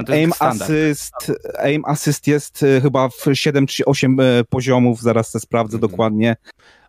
aim, 0.08 0.32
assist, 0.40 1.32
aim 1.58 1.84
assist 1.84 2.26
jest 2.26 2.62
e, 2.62 2.80
chyba 2.80 3.08
w 3.08 3.24
7 3.34 3.66
czy 3.66 3.84
8 3.84 4.20
e, 4.20 4.44
poziomów, 4.44 5.00
zaraz 5.00 5.30
to 5.30 5.40
sprawdzę 5.40 5.76
-hmm. 5.76 5.80
dokładnie. 5.80 6.36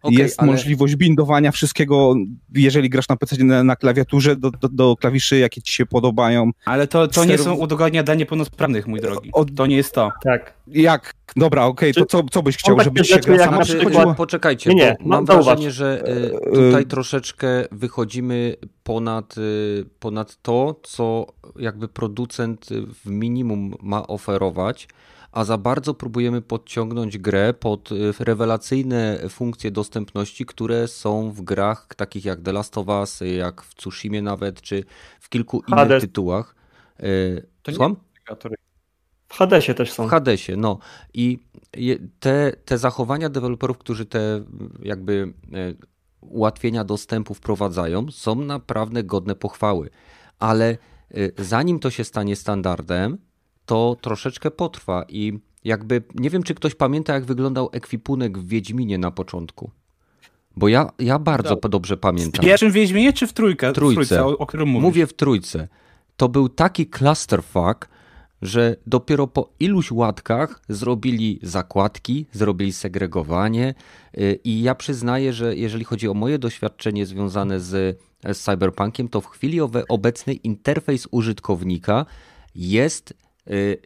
Okay, 0.02 0.20
jest 0.20 0.40
ale... 0.40 0.52
możliwość 0.52 0.96
bindowania 0.96 1.52
wszystkiego, 1.52 2.16
jeżeli 2.56 2.90
grasz 2.90 3.10
na 3.10 3.16
PC 3.16 3.44
na, 3.44 3.64
na 3.64 3.76
klawiaturze, 3.76 4.36
do, 4.36 4.52
do, 4.52 4.70
do, 4.70 4.96
klawiszy, 4.96 5.38
jakie 5.38 5.62
ci 5.62 5.74
się 5.74 5.86
podobają. 5.86 6.52
Ale 6.66 6.88
to, 6.88 7.08
to 7.08 7.26
nie 7.26 7.38
są 7.38 7.54
udogodnienia 7.54 8.04
dla 8.04 8.16
niepełnosprawnych, 8.16 8.88
mój 8.88 9.00
drogi. 9.00 9.32
To 9.56 9.66
nie 9.66 9.76
jest 9.76 9.94
to. 9.94 10.12
Tak. 10.24 10.54
Jak? 10.68 11.14
Dobra, 11.36 11.66
okej, 11.66 11.92
okay, 11.92 12.04
to 12.04 12.06
co, 12.06 12.24
co 12.32 12.44
byś 12.44 12.58
chciał, 12.58 12.80
żebyś 12.80 13.10
się 13.10 13.20
grał 13.20 13.38
sam 13.38 13.64
przykład... 13.64 14.18
Poczekajcie, 14.18 14.70
nie, 14.70 14.76
nie, 14.76 14.96
mam 15.06 15.26
wrażenie, 15.26 15.72
że 15.72 16.04
y, 16.48 16.52
tutaj 16.52 16.86
troszeczkę 16.86 17.48
wychodzimy 17.72 18.56
ponad, 18.84 19.38
y, 19.38 19.86
ponad 20.00 20.42
to, 20.42 20.80
co 20.84 21.26
jakby 21.56 21.88
producent 21.88 22.70
w 23.04 23.10
minimum 23.10 23.76
ma 23.82 24.08
oferować, 24.08 24.88
a 25.32 25.44
za 25.46 25.58
bardzo 25.58 25.94
próbujemy 25.94 26.42
podciągnąć 26.42 27.18
grę 27.18 27.54
pod 27.54 27.92
y, 27.92 28.14
rewelacyjne 28.20 29.20
funkcje 29.30 29.72
dostępności, 29.72 30.46
które 30.46 30.88
są 30.88 31.32
w 31.32 31.42
grach 31.42 31.88
takich 31.96 32.26
jak 32.26 32.42
The 32.42 32.52
Last 32.52 32.78
of 32.78 32.88
Us, 32.88 33.20
jak 33.38 33.62
w 33.62 33.76
Tsushimie 33.76 34.22
nawet, 34.22 34.62
czy 34.62 34.84
w 35.20 35.30
kilku 35.30 35.58
innych 35.58 35.80
Hades. 35.80 36.02
tytułach. 36.02 36.56
Y, 37.00 37.48
To 37.64 37.72
nie 37.72 37.76
Słucham? 37.76 37.96
W 39.28 39.34
Hadesie 39.34 39.74
też 39.74 39.92
są. 39.92 40.08
W 40.08 40.10
Hadesie, 40.10 40.56
no. 40.58 40.78
I 41.14 41.40
te, 42.20 42.52
te 42.66 42.78
zachowania 42.78 43.30
deweloperów, 43.30 43.78
którzy 43.78 44.06
te 44.06 44.46
jakby 44.84 45.34
e, 45.54 45.74
ułatwienia 46.22 46.84
dostępu 46.84 47.34
wprowadzają, 47.34 48.12
są 48.12 48.36
naprawdę 48.36 49.04
godne 49.04 49.36
pochwały. 49.36 49.90
Ale 50.40 50.78
zanim 51.38 51.80
to 51.80 51.90
się 51.90 52.04
stanie 52.04 52.36
standardem, 52.36 53.18
to 53.72 53.98
troszeczkę 54.02 54.52
potrwa 54.52 55.06
i 55.10 55.40
jakby 55.64 56.04
nie 56.16 56.30
wiem, 56.30 56.44
czy 56.44 56.56
ktoś 56.56 56.76
pamięta, 56.76 57.14
jak 57.14 57.26
wyglądał 57.26 57.70
ekwipunek 57.72 58.38
w 58.38 58.48
Wiedźminie 58.48 58.98
na 58.98 59.12
początku. 59.12 59.72
Bo 60.56 60.68
ja, 60.68 60.90
ja 61.00 61.20
bardzo 61.20 61.56
Tak. 61.56 61.72
dobrze 61.72 61.98
W 61.98 62.00
pamiętam. 62.00 62.46
pierwszym 62.46 62.72
Wiedźminie 62.72 63.14
czy 63.14 63.28
w 63.28 63.34
trójkę? 63.34 63.72
W 63.72 63.76
Trójce. 63.76 63.96
trójce 63.96 64.26
o, 64.26 64.38
o 64.38 64.46
którym 64.46 64.70
mówisz? 64.70 64.84
Mówię 64.84 65.08
w 65.08 65.14
trójce. 65.14 65.68
To 66.18 66.30
był 66.30 66.50
taki 66.50 66.86
clusterfuck, 66.88 67.88
że 68.42 68.76
dopiero 68.88 69.28
po 69.28 69.50
iluś 69.60 69.92
łatkach 69.92 70.62
zrobili 70.70 71.40
zakładki, 71.44 72.26
zrobili 72.32 72.74
segregowanie 72.74 73.74
y, 74.18 74.40
i 74.44 74.62
ja 74.62 74.76
przyznaję, 74.76 75.34
że 75.34 75.56
jeżeli 75.56 75.84
chodzi 75.86 76.08
o 76.10 76.14
moje 76.14 76.40
doświadczenie 76.40 77.06
związane 77.06 77.60
z, 77.60 78.00
z 78.34 78.38
Cyberpunkiem, 78.40 79.08
to 79.08 79.22
w 79.22 79.28
chwili 79.28 79.62
obecnej 79.90 80.40
interfejs 80.48 81.08
użytkownika 81.12 82.06
jest, 82.56 83.14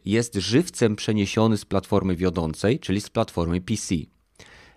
jest 0.04 0.34
żywcem 0.34 0.96
przeniesiony 0.96 1.56
z 1.56 1.64
platformy 1.64 2.16
wiodącej, 2.16 2.80
czyli 2.80 3.00
z 3.00 3.10
platformy 3.10 3.60
PC. 3.60 3.94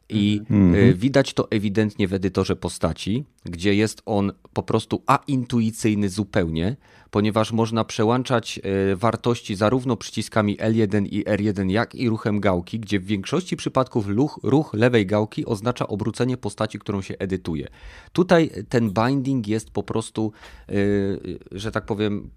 I 0.10 0.42
y, 0.76 0.94
widać 0.94 1.34
to 1.34 1.52
ewidentnie 1.52 2.08
w 2.08 2.14
edytorze 2.14 2.56
postaci, 2.56 3.26
gdzie 3.46 3.76
jest 3.76 4.02
on 4.06 4.32
po 4.54 4.64
prostu 4.64 5.04
aintuicyjny 5.06 6.10
zupełnie, 6.10 6.76
ponieważ 7.12 7.52
można 7.52 7.86
przełączać 7.86 8.60
y, 8.92 8.96
wartości 8.96 9.56
zarówno 9.56 9.98
przyciskami 9.98 10.58
L1 10.58 11.08
i 11.12 11.26
R1, 11.26 11.70
jak 11.70 11.96
i 11.96 12.10
ruchem 12.10 12.40
gałki, 12.40 12.80
gdzie 12.80 13.00
w 13.00 13.06
większości 13.06 13.58
przypadków 13.58 14.08
ruch, 14.08 14.40
ruch 14.44 14.74
lewej 14.74 15.06
gałki 15.06 15.46
oznacza 15.46 15.88
obrócenie 15.88 16.38
postaci, 16.38 16.80
którą 16.80 17.02
się 17.02 17.16
edytuje. 17.20 17.68
Tutaj 18.14 18.52
ten 18.70 18.92
binding 18.94 19.48
jest 19.48 19.72
po 19.72 19.84
prostu, 19.84 20.32
y, 20.72 21.40
że 21.52 21.72
tak 21.72 21.86
powiem, 21.86 22.30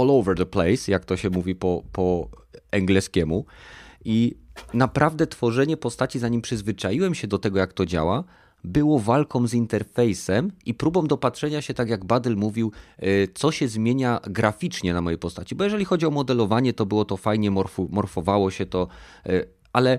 all 0.00 0.10
over 0.10 0.36
the 0.36 0.46
place, 0.46 0.92
jak 0.92 1.04
to 1.04 1.16
się 1.16 1.30
mówi 1.30 1.54
po, 1.54 1.82
po 1.92 2.28
angielskiemu. 2.72 3.44
I 4.04 4.34
naprawdę 4.74 5.26
tworzenie 5.26 5.76
postaci, 5.76 6.18
zanim 6.18 6.42
przyzwyczaiłem 6.42 7.14
się 7.14 7.28
do 7.28 7.38
tego, 7.38 7.58
jak 7.58 7.72
to 7.72 7.86
działa, 7.86 8.24
było 8.64 8.98
walką 8.98 9.46
z 9.46 9.54
interfejsem 9.54 10.52
i 10.66 10.74
próbą 10.74 11.06
dopatrzenia 11.06 11.62
się, 11.62 11.74
tak 11.74 11.88
jak 11.88 12.04
Badel 12.04 12.36
mówił, 12.36 12.72
y, 13.02 13.28
co 13.34 13.52
się 13.52 13.68
zmienia 13.68 14.20
graficznie 14.30 14.94
na 14.94 15.00
mojej 15.00 15.18
postaci. 15.18 15.54
Bo 15.54 15.64
jeżeli 15.64 15.84
chodzi 15.84 16.06
o 16.06 16.10
modelowanie, 16.10 16.72
to 16.72 16.86
było 16.86 17.04
to 17.04 17.16
fajnie, 17.16 17.50
morfu, 17.50 17.88
morfowało 17.90 18.50
się 18.50 18.66
to, 18.66 18.88
y, 19.26 19.48
ale 19.72 19.98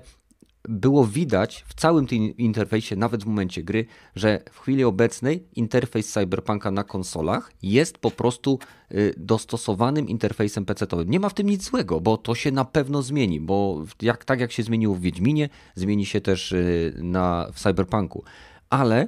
było 0.70 1.06
widać 1.06 1.66
w 1.68 1.74
całym 1.74 2.08
tym 2.08 2.38
interfejsie, 2.38 2.96
nawet 2.96 3.24
w 3.24 3.28
momencie 3.28 3.64
gry, 3.64 3.86
że 4.16 4.44
w 4.52 4.60
chwili 4.60 4.84
obecnej 4.84 5.48
interfejs 5.56 6.14
Cyberpunka 6.14 6.72
na 6.72 6.84
konsolach 6.84 7.52
jest 7.64 7.98
po 7.98 8.12
prostu 8.12 8.60
y, 8.92 9.14
dostosowanym 9.18 10.08
interfejsem 10.08 10.66
PC-owym. 10.66 11.10
Nie 11.10 11.20
ma 11.20 11.30
w 11.30 11.34
tym 11.34 11.48
nic 11.48 11.64
złego, 11.64 12.02
bo 12.02 12.18
to 12.18 12.36
się 12.36 12.52
na 12.52 12.66
pewno 12.66 13.02
zmieni, 13.02 13.40
bo 13.40 13.84
jak, 14.02 14.26
tak 14.26 14.40
jak 14.40 14.52
się 14.52 14.64
zmieniło 14.64 14.96
w 14.96 15.02
Wiedźminie, 15.02 15.50
zmieni 15.76 16.06
się 16.06 16.22
też 16.22 16.52
y, 16.52 16.94
na, 16.98 17.48
w 17.54 17.60
Cyberpunku. 17.60 18.24
Ale 18.70 19.08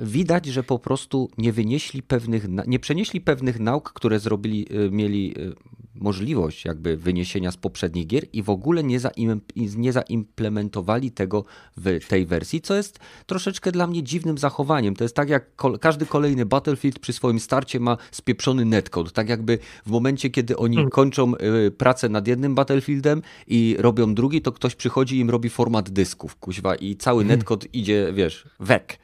widać, 0.00 0.46
że 0.46 0.62
po 0.62 0.78
prostu 0.78 1.30
nie 1.38 1.52
wynieśli 1.52 2.02
pewnych, 2.02 2.46
nie 2.66 2.78
przenieśli 2.78 3.20
pewnych 3.20 3.60
nauk, 3.60 3.92
które 3.92 4.20
zrobili, 4.20 4.66
y, 4.86 4.90
mieli 4.90 5.34
y, 5.38 5.54
możliwość 6.00 6.64
jakby 6.64 6.96
wyniesienia 6.96 7.52
z 7.52 7.56
poprzednich 7.56 8.06
gier 8.06 8.24
i 8.32 8.42
w 8.42 8.50
ogóle 8.50 8.84
nie, 8.84 9.00
zaim, 9.00 9.40
nie 9.56 9.92
zaimplementowali 9.92 11.10
tego 11.10 11.44
w 11.76 12.06
tej 12.08 12.26
wersji, 12.26 12.60
co 12.60 12.74
jest 12.74 12.98
troszeczkę 13.26 13.72
dla 13.72 13.86
mnie 13.86 14.02
dziwnym 14.02 14.38
zachowaniem. 14.38 14.96
To 14.96 15.04
jest 15.04 15.16
tak 15.16 15.28
jak 15.28 15.56
kol, 15.56 15.78
każdy 15.78 16.06
kolejny 16.06 16.46
Battlefield 16.46 16.98
przy 16.98 17.12
swoim 17.12 17.40
starcie 17.40 17.80
ma 17.80 17.96
spieprzony 18.10 18.64
netcode, 18.64 19.10
tak 19.10 19.28
jakby 19.28 19.58
w 19.86 19.90
momencie, 19.90 20.30
kiedy 20.30 20.56
oni 20.56 20.90
kończą 20.90 21.32
y, 21.66 21.70
pracę 21.70 22.08
nad 22.08 22.28
jednym 22.28 22.54
Battlefieldem 22.54 23.22
i 23.46 23.76
robią 23.78 24.14
drugi, 24.14 24.42
to 24.42 24.52
ktoś 24.52 24.74
przychodzi 24.74 25.16
i 25.16 25.18
im 25.18 25.30
robi 25.30 25.50
format 25.50 25.90
dysków, 25.90 26.36
kuźwa, 26.36 26.74
i 26.74 26.96
cały 26.96 27.24
netcode 27.24 27.66
idzie, 27.72 28.12
wiesz, 28.12 28.48
wek. 28.60 28.98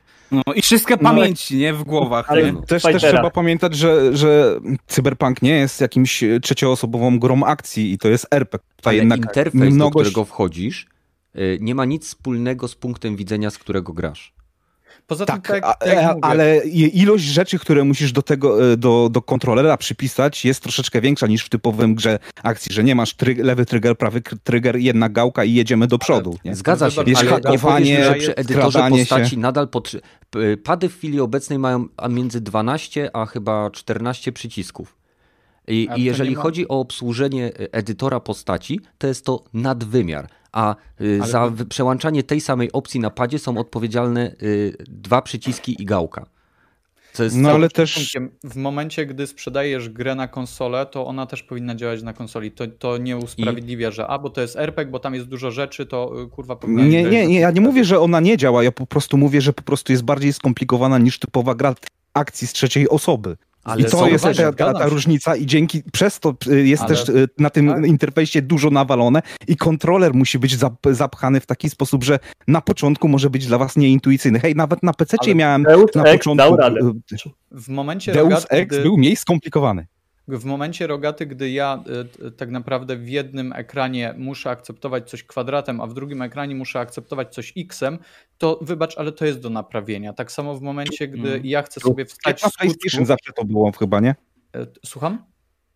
No 0.47 0.55
i 0.55 0.63
wszystkie 0.63 0.97
pamięci, 0.97 1.57
nie? 1.57 1.75
W 1.75 1.85
głowach. 1.85 2.31
Ale 2.31 2.43
nie? 2.43 2.53
no. 2.53 2.63
Też, 2.63 2.83
też 2.83 3.03
trzeba 3.03 3.31
pamiętać, 3.31 3.77
że, 3.77 4.17
że 4.17 4.61
Cyberpunk 4.87 5.43
nie 5.43 5.55
jest 5.55 5.81
jakimś 5.81 6.23
e, 6.23 6.41
trzecioosobową 6.41 7.19
grą 7.19 7.45
akcji 7.45 7.93
i 7.93 7.99
to 7.99 8.09
jest 8.09 8.27
RPG. 8.31 8.69
Tutaj 8.77 8.91
Ale 8.91 8.99
jednak 8.99 9.19
interfejs, 9.19 9.65
do 9.65 9.71
mnogość... 9.71 10.11
którego 10.11 10.25
wchodzisz, 10.25 10.87
y, 11.37 11.59
nie 11.61 11.75
ma 11.75 11.85
nic 11.85 12.07
wspólnego 12.07 12.69
z 12.69 12.75
punktem 12.75 13.17
widzenia, 13.17 13.51
z 13.51 13.59
którego 13.59 13.93
grasz. 13.93 14.34
Poza 15.07 15.27
tym, 15.27 15.35
Tak, 15.35 15.49
tak, 15.49 15.65
a, 15.65 15.75
tak 15.75 15.89
jak 15.89 15.99
a, 16.05 16.09
mówię, 16.09 16.25
ale 16.25 16.59
ilość 16.67 17.25
rzeczy, 17.25 17.59
które 17.59 17.85
musisz 17.85 18.13
do 18.13 18.23
tego, 18.23 18.73
e, 18.73 18.77
do, 18.77 19.09
do 19.13 19.23
kontrolera 19.23 19.77
przypisać 19.77 20.45
jest 20.45 20.63
troszeczkę 20.63 21.01
większa 21.01 21.27
niż 21.27 21.45
w 21.45 21.49
typowym 21.49 21.95
grze 21.95 22.19
akcji, 22.43 22.75
że 22.75 22.85
nie 22.85 22.95
masz 22.95 23.15
try, 23.15 23.35
lewy 23.45 23.67
trigger, 23.67 23.99
prawy 23.99 24.23
trigger, 24.45 24.77
jedna 24.77 25.09
gałka 25.09 25.45
i 25.45 25.55
jedziemy 25.55 25.87
do 25.87 25.99
przodu. 25.99 26.39
Nie? 26.45 26.55
Zgadza 26.55 26.91
się, 26.91 26.97
Wybacz, 26.97 27.09
Jest 27.09 27.23
ale 27.23 27.31
nie 27.31 27.37
powiesz, 27.43 27.61
hakowanie, 27.61 28.05
że 28.05 28.15
przy 28.15 28.37
edytorze 28.37 28.89
postaci 28.91 29.31
się. 29.31 29.37
nadal 29.37 29.69
potrzy... 29.69 30.01
p- 30.31 30.57
pady 30.57 30.89
w 30.89 30.97
chwili 30.97 31.21
obecnej 31.21 31.59
mają 31.59 31.87
między 32.09 32.41
12 32.41 33.11
a 33.17 33.27
chyba 33.27 33.71
14 33.71 34.33
przycisków. 34.33 34.97
I, 35.69 35.89
i 35.97 36.05
jeżeli 36.05 36.35
chodzi 36.35 36.69
o 36.69 36.81
obsłużenie 36.81 37.47
e, 37.47 37.73
edytora 37.73 38.21
postaci, 38.21 38.81
to 38.99 39.07
jest 39.07 39.25
to 39.25 39.45
nadwymiar. 39.55 40.29
A 40.55 40.75
y, 41.01 41.19
Ale- 41.23 41.31
za 41.31 41.53
przełączanie 41.69 42.23
tej 42.23 42.41
samej 42.41 42.73
opcji 42.73 43.01
na 43.01 43.11
padzie 43.11 43.39
są 43.39 43.59
odpowiedzialne 43.59 44.35
y, 44.43 44.77
dwa 44.89 45.23
przyciski 45.23 45.83
i 45.83 45.85
gałka. 45.85 46.27
Co 47.13 47.25
jest 47.25 47.37
No 47.37 47.51
ale 47.51 47.69
też 47.69 48.17
W 48.45 48.57
momencie, 48.57 49.07
gdy 49.07 49.27
sprzedajesz 49.27 49.89
grę 49.89 50.15
na 50.15 50.29
konsolę, 50.29 50.87
to 50.87 51.07
ona 51.07 51.27
też 51.27 51.43
powinna 51.43 51.75
działać 51.75 52.03
na 52.03 52.13
konsoli. 52.13 52.51
To, 52.51 52.67
to 52.67 52.99
nie 52.99 53.17
usprawiedliwia, 53.17 53.91
że 53.91 54.07
a, 54.07 54.19
bo 54.19 54.31
to 54.31 54.41
jest 54.41 54.57
RPG, 54.57 54.93
bo 54.93 54.99
tam 54.99 55.15
jest 55.15 55.27
dużo 55.27 55.51
rzeczy, 55.51 55.87
to 55.87 56.23
y, 56.23 56.29
kurwa 56.29 56.57
powinna 56.57 56.83
Nie, 56.85 57.03
nie, 57.03 57.27
nie, 57.27 57.41
ja 57.41 57.51
nie 57.51 57.61
mówię, 57.61 57.85
że 57.85 58.01
ona 58.01 58.21
nie 58.21 58.37
działa, 58.37 58.65
ja 58.65 58.73
po 58.73 58.87
prostu 58.87 59.17
mówię, 59.17 59.41
że 59.41 59.53
po 59.53 59.63
prostu 59.63 59.93
jest 59.93 60.05
bardziej 60.05 60.33
skomplikowana 60.33 60.99
niż 60.99 61.19
typowa 61.19 61.55
gra 61.55 61.75
akcji 62.15 62.47
z 62.47 62.53
trzeciej 62.53 62.89
osoby. 62.89 63.37
Ale 63.65 63.83
I 63.83 63.85
to 63.85 64.09
jest 64.09 64.25
ta, 64.25 64.53
ta, 64.53 64.73
ta 64.75 64.87
różnica 64.87 65.37
i 65.37 65.47
dzięki, 65.47 65.83
przez 65.93 66.21
to 66.21 66.35
y, 66.49 66.67
jest 66.67 66.83
Ale- 66.83 66.89
też 66.97 67.09
y, 67.09 67.29
na 67.39 67.51
tym 67.51 67.69
tak. 67.69 67.87
interfejsie 67.87 68.43
dużo 68.43 68.71
nawalone 68.71 69.23
i 69.49 69.57
kontroler 69.57 70.15
musi 70.15 70.39
być 70.39 70.57
zap, 70.57 70.75
zapchany 70.91 71.41
w 71.41 71.47
taki 71.47 71.71
sposób, 71.71 72.05
że 72.05 72.19
na 72.49 72.61
początku 72.61 73.09
może 73.09 73.31
być 73.31 73.47
dla 73.47 73.59
was 73.59 73.77
nieintuicyjny. 73.77 74.41
Hej, 74.41 74.55
nawet 74.55 74.83
na 74.83 74.93
PC 74.93 75.17
Ale 75.21 75.35
miałem 75.35 75.63
Deus 75.63 75.95
na 75.95 76.05
Ex 76.05 76.19
początku... 76.19 76.37
dał 76.37 76.57
radę. 76.57 76.81
y, 77.13 77.17
W 77.51 77.69
momencie, 77.69 78.13
Deus 78.13 78.47
Ex 78.51 78.69
gdy, 78.75 78.83
był 78.83 78.97
mniej 78.97 79.17
skomplikowany. 79.17 79.87
W 80.29 80.45
momencie 80.45 80.87
rogaty, 80.87 81.27
gdy 81.27 81.51
ja 81.51 81.85
y, 82.27 82.31
tak 82.31 82.51
naprawdę 82.51 82.97
w 82.97 83.09
jednym 83.09 83.53
ekranie 83.53 84.15
muszę 84.19 84.51
akceptować 84.51 85.11
coś 85.11 85.25
kwadratem, 85.25 85.81
a 85.81 85.87
w 85.87 85.95
drugim 85.95 86.23
ekranie 86.23 86.55
muszę 86.55 86.81
akceptować 86.81 87.35
coś 87.35 87.53
x-em, 87.57 87.99
to 88.39 88.59
wybacz, 88.63 88.99
ale 88.99 89.13
to 89.13 89.25
jest 89.27 89.41
do 89.41 89.51
naprawienia. 89.51 90.13
Tak 90.13 90.33
samo 90.33 90.55
w 90.55 90.63
momencie, 90.63 91.09
gdy 91.09 91.29
Mm. 91.29 91.47
ja 91.47 91.63
chcę 91.63 91.81
sobie 91.81 92.05
wstać 92.05 92.43
Na 92.43 92.49
z 92.49 92.53
PlayStation 92.57 92.91
kucku, 93.01 93.05
zawsze 93.05 93.33
to 93.33 93.45
było 93.45 93.73
chyba, 93.73 94.01
nie? 94.01 94.15
y, 94.57 94.67
Słucham? 94.87 95.25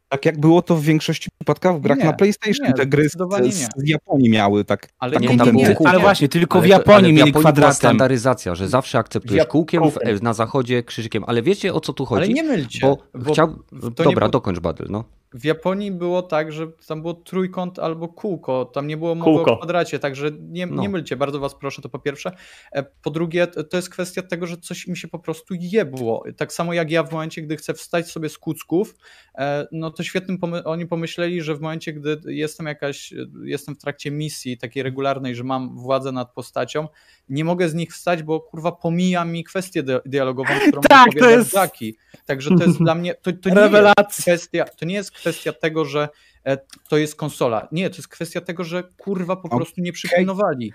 Tak 0.08 0.24
jak 0.26 0.40
było 0.40 0.62
to 0.62 0.76
w 0.76 0.82
większości 0.82 1.30
przypadków 1.30 1.78
w 1.78 1.80
grach 1.80 1.98
Nie, 1.98 2.04
na 2.04 2.12
PlayStation. 2.12 2.66
nie, 2.66 2.72
Te 2.74 2.86
gry 2.86 3.02
z, 3.02 3.06
zdecydowanie 3.06 3.52
z 3.52 3.60
nie. 3.60 3.92
Japonii 3.92 4.30
miały 4.30 4.64
tak. 4.64 4.88
Ale 4.98 5.12
taką 5.12 5.26
nie, 5.26 5.52
nie, 5.52 5.52
nie. 5.52 5.76
Ale 5.88 5.98
właśnie, 6.00 6.28
tylko 6.28 6.58
w 6.60 6.62
Ale 6.62 6.68
to- 6.70 6.78
Japonii 6.78 6.98
ale 6.98 7.08
w 7.08 7.12
mieli 7.12 7.18
Japonii 7.28 7.44
kwadratem. 7.44 7.74
standaryzacja, 7.74 8.54
że 8.54 8.68
zawsze 8.68 8.98
akceptujesz 8.98 9.44
W 9.44 9.46
Jap- 9.46 9.50
kółkiem, 9.50 9.82
w, 9.90 10.22
na 10.22 10.32
zachodzie 10.34 10.82
krzyżykiem. 10.82 11.24
Ale 11.26 11.42
wiecie 11.42 11.74
o 11.74 11.80
co 11.80 11.92
tu 11.92 12.04
chodzi? 12.04 12.22
Ale 12.24 12.32
nie 12.32 12.42
mylcie. 12.42 12.78
bo, 12.82 12.98
bo 13.14 13.32
chciał... 13.32 13.48
to 13.48 13.54
nie 13.86 13.90
Dobra, 13.90 14.12
było- 14.14 14.28
dokończ 14.28 14.58
Badel, 14.60 14.86
no. 14.90 15.04
W 15.34 15.44
Japonii 15.44 15.90
było 15.92 16.22
tak, 16.22 16.52
że 16.52 16.66
tam 16.86 17.02
było 17.02 17.14
trójkąt 17.14 17.78
albo 17.78 18.08
kółko, 18.08 18.64
tam 18.64 18.86
nie 18.86 18.96
było 18.96 19.14
mowy 19.14 19.30
Kółko. 19.36 19.52
o 19.52 19.56
kwadracie, 19.56 19.98
także 19.98 20.30
nie, 20.40 20.66
No. 20.66 20.82
nie 20.82 20.88
mylcie, 20.88 21.16
bardzo 21.16 21.40
was 21.40 21.54
proszę, 21.54 21.82
to 21.82 21.88
po 21.88 21.98
pierwsze. 21.98 22.32
E, 22.72 22.82
Po 23.02 23.10
drugie, 23.10 23.46
to 23.46 23.76
jest 23.76 23.90
kwestia 23.90 24.22
tego, 24.22 24.46
że 24.46 24.56
coś 24.56 24.86
mi 24.86 24.96
się 24.96 25.08
po 25.08 25.18
prostu 25.18 25.54
jebło. 25.60 26.24
Tak 26.36 26.52
samo 26.52 26.72
jak 26.72 26.90
ja 26.90 27.02
w 27.02 27.12
momencie, 27.12 27.42
gdy 27.42 27.56
chcę 27.56 27.74
wstać 27.74 28.10
sobie 28.10 28.28
z 28.28 28.38
kucków, 28.38 28.94
e, 29.38 29.66
no 29.72 29.90
to 29.90 30.02
świetnym 30.02 30.38
pomy- 30.38 30.64
oni 30.64 30.86
pomyśleli, 30.86 31.42
że 31.42 31.54
w 31.54 31.60
momencie, 31.60 31.92
gdy 31.92 32.20
jestem 32.26 32.66
jakaś, 32.66 33.14
jestem 33.44 33.74
w 33.74 33.78
trakcie 33.78 34.10
misji 34.10 34.58
takiej 34.58 34.82
regularnej, 34.82 35.34
że 35.34 35.44
mam 35.44 35.76
władzę 35.78 36.12
nad 36.12 36.32
postacią, 36.34 36.88
nie 37.28 37.44
mogę 37.44 37.68
z 37.68 37.74
nich 37.74 37.92
wstać, 37.94 38.22
bo 38.22 38.40
kurwa 38.40 38.72
pomija 38.72 39.24
mi 39.24 39.44
kwestię 39.44 39.82
di- 39.82 39.92
dialogową, 40.06 40.50
którą 40.68 40.80
Tak, 40.82 41.06
to 41.18 41.30
jest- 41.30 41.54
Jackie. 41.54 41.92
Także 42.26 42.50
to 42.58 42.64
jest 42.64 42.78
dla 42.78 42.94
mnie, 42.94 43.14
to, 43.14 43.32
to 43.32 43.50
nie 43.50 43.60
jest 43.60 44.22
kwestia, 44.22 44.64
to 44.64 44.86
nie 44.86 44.94
jest 44.94 45.10
kwestia 45.10 45.52
tego, 45.52 45.84
że 45.84 46.08
e, 46.44 46.58
to 46.88 46.96
jest 46.98 47.14
konsola. 47.16 47.68
Nie, 47.72 47.90
to 47.90 47.96
jest 47.96 48.08
kwestia 48.08 48.40
tego, 48.40 48.64
że 48.64 48.82
kurwa 48.98 49.36
po 49.36 49.48
prostu 49.48 49.80
nie 49.80 49.92
przypilnowali. 49.92 50.72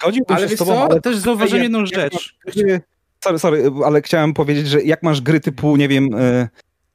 Zgodziłbym 0.00 0.36
Ale 0.36 0.48
się 0.48 0.56
z 0.56 0.58
tobą, 0.58 0.72
co, 0.72 0.84
ale 0.90 1.00
też 1.00 1.16
zauważyłem 1.16 1.62
jedną 1.62 1.78
jak 1.78 1.88
rzecz. 1.88 2.36
gry- 2.46 2.80
Sorry, 3.24 3.38
sorry, 3.38 3.70
ale 3.84 4.02
chciałem 4.02 4.34
powiedzieć, 4.34 4.68
że 4.68 4.82
jak 4.82 5.02
masz 5.02 5.20
gry 5.20 5.40
typu, 5.40 5.76
nie 5.76 5.88
wiem, 5.88 6.08
e, 6.14 6.48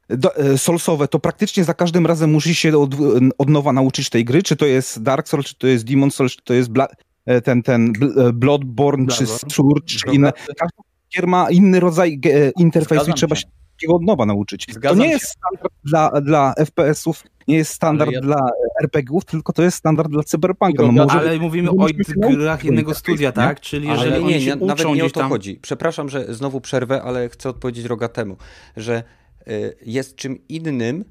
do, 0.10 0.36
e, 0.36 0.58
Soulsowe, 0.58 1.08
to 1.08 1.20
praktycznie 1.20 1.64
za 1.64 1.74
każdym 1.74 2.06
razem 2.06 2.32
musisz 2.32 2.58
się 2.60 2.78
od, 2.78 2.92
od 3.38 3.50
nowa 3.50 3.74
nauczyć 3.74 4.10
tej 4.10 4.26
gry, 4.26 4.44
czy 4.44 4.56
to 4.56 4.66
jest 4.66 5.04
Dark 5.04 5.28
Souls, 5.28 5.46
czy 5.46 5.56
to 5.56 5.68
jest 5.68 5.86
Demon 5.86 6.12
Souls, 6.12 6.32
czy 6.36 6.42
to 6.44 6.54
jest 6.54 6.70
Bla, 6.70 6.88
ten, 7.42 7.64
ten 7.64 7.94
Bl- 7.94 8.28
e, 8.28 8.34
Bloodborne, 8.34 9.08
czy. 9.08 9.28
Scourge, 9.28 9.86
czy 9.86 10.12
inne. 10.12 10.32
Każda 10.58 10.84
gier 11.16 11.28
ma 11.28 11.50
inny 11.52 11.80
rodzaj 11.80 12.20
e, 12.26 12.52
interfejsu 12.60 13.12
i 13.12 13.14
trzeba 13.14 13.36
się. 13.36 13.46
takiego 13.76 13.96
od 13.96 14.02
nowa 14.02 14.26
nauczyć. 14.26 14.66
Zgadzam 14.74 14.98
to 14.98 15.04
nie 15.04 15.10
się. 15.10 15.14
jest 15.14 15.26
standard 15.26 15.74
dla, 15.84 16.22
dla 16.22 16.54
FPS-ów, 16.66 17.24
nie 17.48 17.56
jest 17.58 17.74
standard 17.74 18.08
Ale 18.10 18.16
ja- 18.16 18.22
dla 18.22 18.50
RPG-ów, 18.84 19.26
tylko 19.26 19.54
to 19.54 19.64
jest 19.64 19.78
standard 19.78 20.12
dla 20.12 20.24
Cyberpunka. 20.24 20.84
No 20.84 20.92
może 20.92 21.20
Ale 21.20 21.40
mówimy 21.40 21.70
o 21.70 21.74
grach 21.74 22.66
interfejsu, 22.66 22.94
studia, 23.00 23.30
nie? 23.30 23.34
tak? 23.34 23.60
Czyli 23.60 23.88
Ale 23.88 23.98
jeżeli 23.98 24.16
Ale 24.16 24.24
nie, 24.34 24.46
nie 24.46 24.56
nawet 24.56 24.86
nie 24.96 25.06
o 25.06 25.10
to 25.10 25.20
tam... 25.20 25.30
chodzi. 25.30 25.60
Przepraszam, 25.62 26.10
że 26.10 26.34
znowu 26.34 26.62
przerwę, 26.62 27.02
ale 27.04 27.30
chcę 27.30 27.50
odpowiedzieć 27.50 27.86
Rogatemu, 27.86 28.38
że 28.78 29.04
y, 29.48 29.76
jest 29.86 30.16
czym 30.16 30.48
innym 30.50 31.06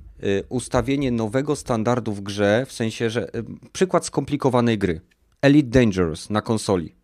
ustawienie 0.48 1.10
nowego 1.10 1.56
standardu 1.56 2.12
w 2.12 2.20
grze, 2.20 2.64
w 2.68 2.72
sensie, 2.72 3.10
że 3.10 3.28
przykład 3.72 4.06
skomplikowanej 4.06 4.78
gry. 4.78 5.00
Elite 5.42 5.68
Dangerous 5.68 6.30
na 6.30 6.40
konsoli. 6.40 6.94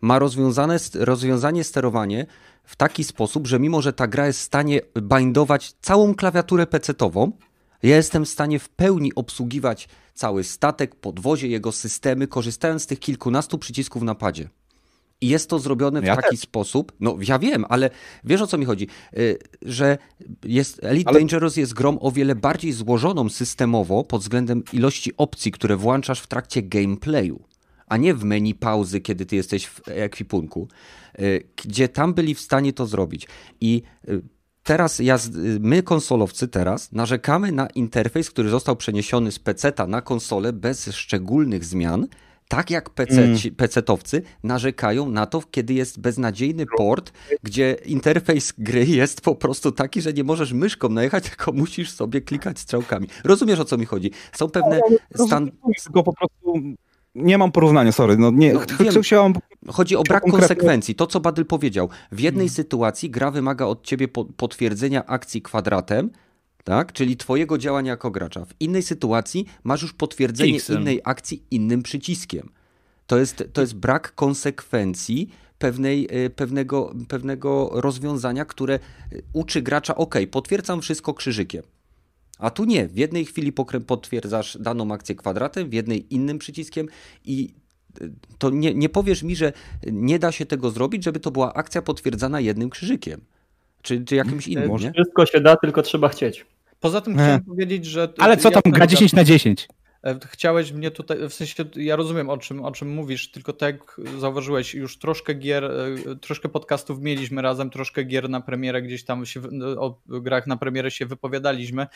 Ma 0.00 0.18
rozwiązane, 0.18 0.78
rozwiązanie 0.94 1.64
sterowanie 1.64 2.26
w 2.64 2.76
taki 2.76 3.04
sposób, 3.04 3.46
że 3.46 3.60
mimo, 3.60 3.82
że 3.82 3.92
ta 3.92 4.06
gra 4.06 4.26
jest 4.26 4.38
w 4.38 4.42
stanie 4.42 4.80
bindować 5.02 5.72
całą 5.80 6.14
klawiaturę 6.14 6.66
PC-tową, 6.66 7.32
ja 7.82 7.96
jestem 7.96 8.24
w 8.24 8.28
stanie 8.28 8.58
w 8.58 8.68
pełni 8.68 9.14
obsługiwać 9.14 9.88
cały 10.14 10.44
statek, 10.44 10.94
podwozie, 10.94 11.48
jego 11.48 11.72
systemy, 11.72 12.26
korzystając 12.26 12.82
z 12.82 12.86
tych 12.86 13.00
kilkunastu 13.00 13.58
przycisków 13.58 14.02
na 14.02 14.14
padzie. 14.14 14.48
I 15.20 15.28
jest 15.28 15.50
to 15.50 15.58
zrobione 15.58 16.00
w 16.00 16.04
Ja 16.04 16.16
taki 16.16 16.36
sposób, 16.36 16.92
no 17.00 17.16
ja 17.28 17.38
wiem, 17.38 17.64
ale 17.68 17.90
wiesz 18.24 18.40
o 18.42 18.46
co 18.46 18.58
mi 18.58 18.64
chodzi, 18.64 18.88
y, 19.18 19.38
że 19.62 19.98
jest, 20.44 20.84
Elite 20.84 21.10
Ale- 21.10 21.18
Dangerous 21.18 21.56
jest 21.56 21.74
grą 21.74 21.98
o 21.98 22.10
wiele 22.12 22.34
bardziej 22.34 22.72
złożoną 22.72 23.28
systemowo 23.28 24.04
pod 24.04 24.22
względem 24.22 24.62
ilości 24.72 25.12
opcji, 25.16 25.52
które 25.52 25.76
włączasz 25.76 26.20
w 26.20 26.26
trakcie 26.26 26.62
gameplayu, 26.62 27.40
a 27.86 27.96
nie 27.96 28.14
w 28.14 28.24
menu 28.24 28.54
pauzy, 28.54 29.00
kiedy 29.00 29.26
ty 29.26 29.36
jesteś 29.36 29.66
w 29.66 29.80
ekwipunku, 29.88 30.68
y, 31.18 31.48
gdzie 31.56 31.88
tam 31.88 32.14
byli 32.14 32.34
w 32.34 32.40
stanie 32.40 32.72
to 32.72 32.86
zrobić. 32.86 33.28
I 33.60 33.82
y, 34.08 34.22
teraz 34.62 34.98
ja, 34.98 35.16
y, 35.16 35.20
my 35.60 35.82
konsolowcy 35.82 36.48
teraz 36.48 36.92
narzekamy 36.92 37.52
na 37.52 37.66
interfejs, 37.66 38.30
który 38.30 38.48
został 38.48 38.76
przeniesiony 38.76 39.32
z 39.32 39.38
PC-ta 39.38 39.86
na 39.86 40.02
konsolę 40.02 40.52
bez 40.52 40.92
szczególnych 40.92 41.64
zmian, 41.64 42.06
tak 42.48 42.70
jak 42.70 42.90
PC, 42.90 43.34
PC-towcy 43.56 44.22
narzekają 44.42 45.08
na 45.08 45.26
to, 45.26 45.42
kiedy 45.50 45.74
jest 45.74 46.00
beznadziejny 46.00 46.66
port, 46.76 47.12
gdzie 47.42 47.76
interfejs 47.86 48.52
gry 48.58 48.86
jest 48.86 49.20
po 49.20 49.34
prostu 49.34 49.72
taki, 49.72 50.02
że 50.02 50.12
nie 50.12 50.24
możesz 50.24 50.52
myszką 50.52 50.88
najechać, 50.88 51.24
tylko 51.30 51.52
musisz 51.52 51.90
sobie 51.90 52.20
klikać 52.20 52.58
strzałkami. 52.58 53.08
Rozumiesz 53.24 53.60
o 53.60 53.64
co 53.64 53.76
mi 53.76 53.86
chodzi? 53.86 54.10
Są 54.32 54.50
pewne 54.50 54.80
stan... 55.14 55.50
Tylko 55.84 56.02
po 56.02 56.12
prostu 56.12 56.54
nie 57.14 57.38
mam 57.38 57.52
porównania, 57.52 57.92
sorry. 57.92 58.16
No, 58.16 58.30
nie, 58.30 58.52
No, 58.52 58.60
ch- 58.60 58.78
wiem. 58.80 59.02
chciałem 59.02 59.32
Chodzi 59.68 59.96
o 59.96 60.02
brak 60.02 60.22
konkretnie- 60.22 60.40
konsekwencji. 60.48 60.94
To, 60.94 61.06
co 61.06 61.20
Badyl 61.20 61.46
powiedział. 61.46 61.88
W 62.12 62.20
jednej 62.20 62.48
sytuacji 62.48 63.10
gra 63.10 63.30
wymaga 63.30 63.64
od 63.66 63.82
ciebie 63.86 64.08
po, 64.08 64.24
potwierdzenia 64.24 65.06
akcji 65.06 65.42
kwadratem, 65.42 66.10
tak? 66.64 66.92
czyli 66.92 67.16
twojego 67.16 67.58
działania 67.58 67.90
jako 67.90 68.10
gracza. 68.10 68.44
W 68.44 68.54
innej 68.60 68.82
sytuacji 68.82 69.46
masz 69.64 69.82
już 69.82 69.92
potwierdzenie 69.92 70.56
X-em. 70.56 70.80
innej 70.80 71.00
akcji 71.04 71.42
innym 71.50 71.82
przyciskiem. 71.82 72.48
To 73.06 73.18
jest, 73.18 73.44
to 73.52 73.60
jest 73.60 73.74
brak 73.76 74.14
konsekwencji 74.14 75.30
pewnej, 75.58 76.24
y, 76.26 76.30
pewnego, 76.30 76.92
pewnego 77.08 77.70
rozwiązania, 77.72 78.44
które 78.44 78.78
y, 79.12 79.22
uczy 79.32 79.62
gracza, 79.62 79.94
ok, 79.94 80.14
potwierdzam 80.30 80.80
wszystko 80.82 81.14
krzyżykiem. 81.14 81.62
A 82.38 82.50
tu 82.50 82.64
nie. 82.64 82.88
W 82.88 82.96
jednej 82.96 83.24
chwili 83.24 83.52
potwierdzasz 83.86 84.58
daną 84.60 84.92
akcję 84.92 85.14
kwadratem, 85.14 85.70
w 85.70 85.72
jednej 85.72 86.14
innym 86.14 86.38
przyciskiem 86.38 86.86
i 87.24 87.54
y, 88.00 88.12
to 88.38 88.50
nie, 88.50 88.74
nie 88.74 88.88
powiesz 88.88 89.22
mi, 89.22 89.36
że 89.36 89.52
nie 89.86 90.18
da 90.18 90.32
się 90.32 90.46
tego 90.46 90.70
zrobić, 90.70 91.04
żeby 91.04 91.20
to 91.20 91.30
była 91.30 91.54
akcja 91.54 91.82
potwierdzana 91.82 92.40
jednym 92.40 92.70
krzyżykiem. 92.70 93.20
Czy, 93.82 94.04
czy 94.04 94.16
jakimś 94.16 94.48
innym, 94.48 94.76
nie? 94.76 94.92
Wszystko 94.92 95.26
się 95.26 95.40
da, 95.40 95.56
tylko 95.56 95.82
trzeba 95.82 96.08
chcieć. 96.08 96.46
Poza 96.80 97.00
tym 97.00 97.14
chciałem 97.14 97.44
powiedzieć, 97.44 97.84
że... 97.84 98.08
Ale 98.18 98.36
co 98.36 98.48
ja 98.50 98.60
tam, 98.60 98.72
gra 98.72 98.86
teraz- 98.86 98.90
10 98.90 99.12
na 99.12 99.24
10. 99.24 99.68
E, 100.04 100.18
Chciałeś 100.26 100.72
mnie 100.72 100.90
tutaj, 100.90 101.28
w 101.28 101.34
sensie 101.34 101.64
ja 101.76 101.96
rozumiem 101.96 102.30
o 102.30 102.38
czym, 102.38 102.64
o 102.64 102.72
czym 102.72 102.88
mówisz, 102.94 103.30
tylko 103.30 103.52
tak 103.52 104.00
zauważyłeś, 104.18 104.74
już 104.74 104.98
troszkę 104.98 105.34
gier, 105.34 105.64
e, 105.64 106.16
troszkę 106.20 106.48
podcastów 106.48 107.00
mieliśmy 107.00 107.42
razem, 107.42 107.70
troszkę 107.70 108.04
gier 108.04 108.30
na 108.30 108.40
premierę 108.40 108.82
gdzieś 108.82 109.04
tam 109.04 109.26
się, 109.26 109.40
w- 109.40 109.48
o 109.78 110.00
grach 110.08 110.46
na 110.46 110.56
premierę 110.56 110.90
się 110.90 111.06
wypowiadaliśmy 111.06 111.86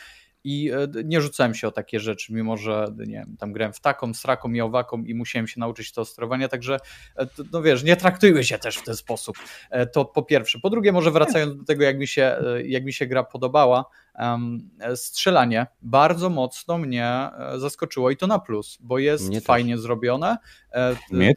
i 0.43 0.71
e, 0.71 1.03
nie 1.03 1.21
rzucałem 1.21 1.55
się 1.55 1.67
o 1.67 1.71
takie 1.71 1.99
rzeczy, 1.99 2.33
mimo 2.33 2.57
że 2.57 2.87
nie 2.97 3.05
wiem, 3.05 3.35
tam 3.39 3.53
grałem 3.53 3.73
w 3.73 3.79
taką, 3.79 4.13
sraką 4.13 4.51
i 4.53 4.61
owaką 4.61 5.03
i 5.03 5.15
musiałem 5.15 5.47
się 5.47 5.59
nauczyć 5.59 5.91
to 5.91 6.05
sterowania, 6.05 6.47
także 6.47 6.77
e, 7.17 7.27
no 7.51 7.61
wiesz, 7.61 7.83
nie 7.83 7.95
traktujmy 7.95 8.43
się 8.43 8.59
też 8.59 8.77
w 8.77 8.83
ten 8.83 8.95
sposób. 8.95 9.35
E, 9.69 9.85
To 9.87 10.05
po 10.05 10.23
pierwsze. 10.23 10.59
Po 10.59 10.69
drugie, 10.69 10.91
może 10.91 11.11
wracając 11.11 11.57
do 11.57 11.63
tego, 11.63 11.83
jak 11.83 11.97
mi 11.99 12.07
się, 12.07 12.23
e, 12.23 12.63
jak 12.63 12.83
mi 12.85 12.93
się 12.93 13.07
gra 13.07 13.23
podobała, 13.23 13.85
e, 14.08 14.08
strzelanie 14.95 15.67
bardzo 15.81 16.29
mocno 16.29 16.77
mnie 16.77 17.05
e, 17.05 17.59
zaskoczyło 17.59 18.11
i 18.11 18.17
to 18.17 18.27
na 18.27 18.39
plus, 18.39 18.77
bo 18.81 18.99
jest 18.99 19.27
Mnie 19.27 19.37
też. 19.37 19.45
fajnie 19.47 19.77
zrobione. 19.77 20.37
e, 20.71 20.95
t- 20.95 21.01
Mnie 21.11 21.33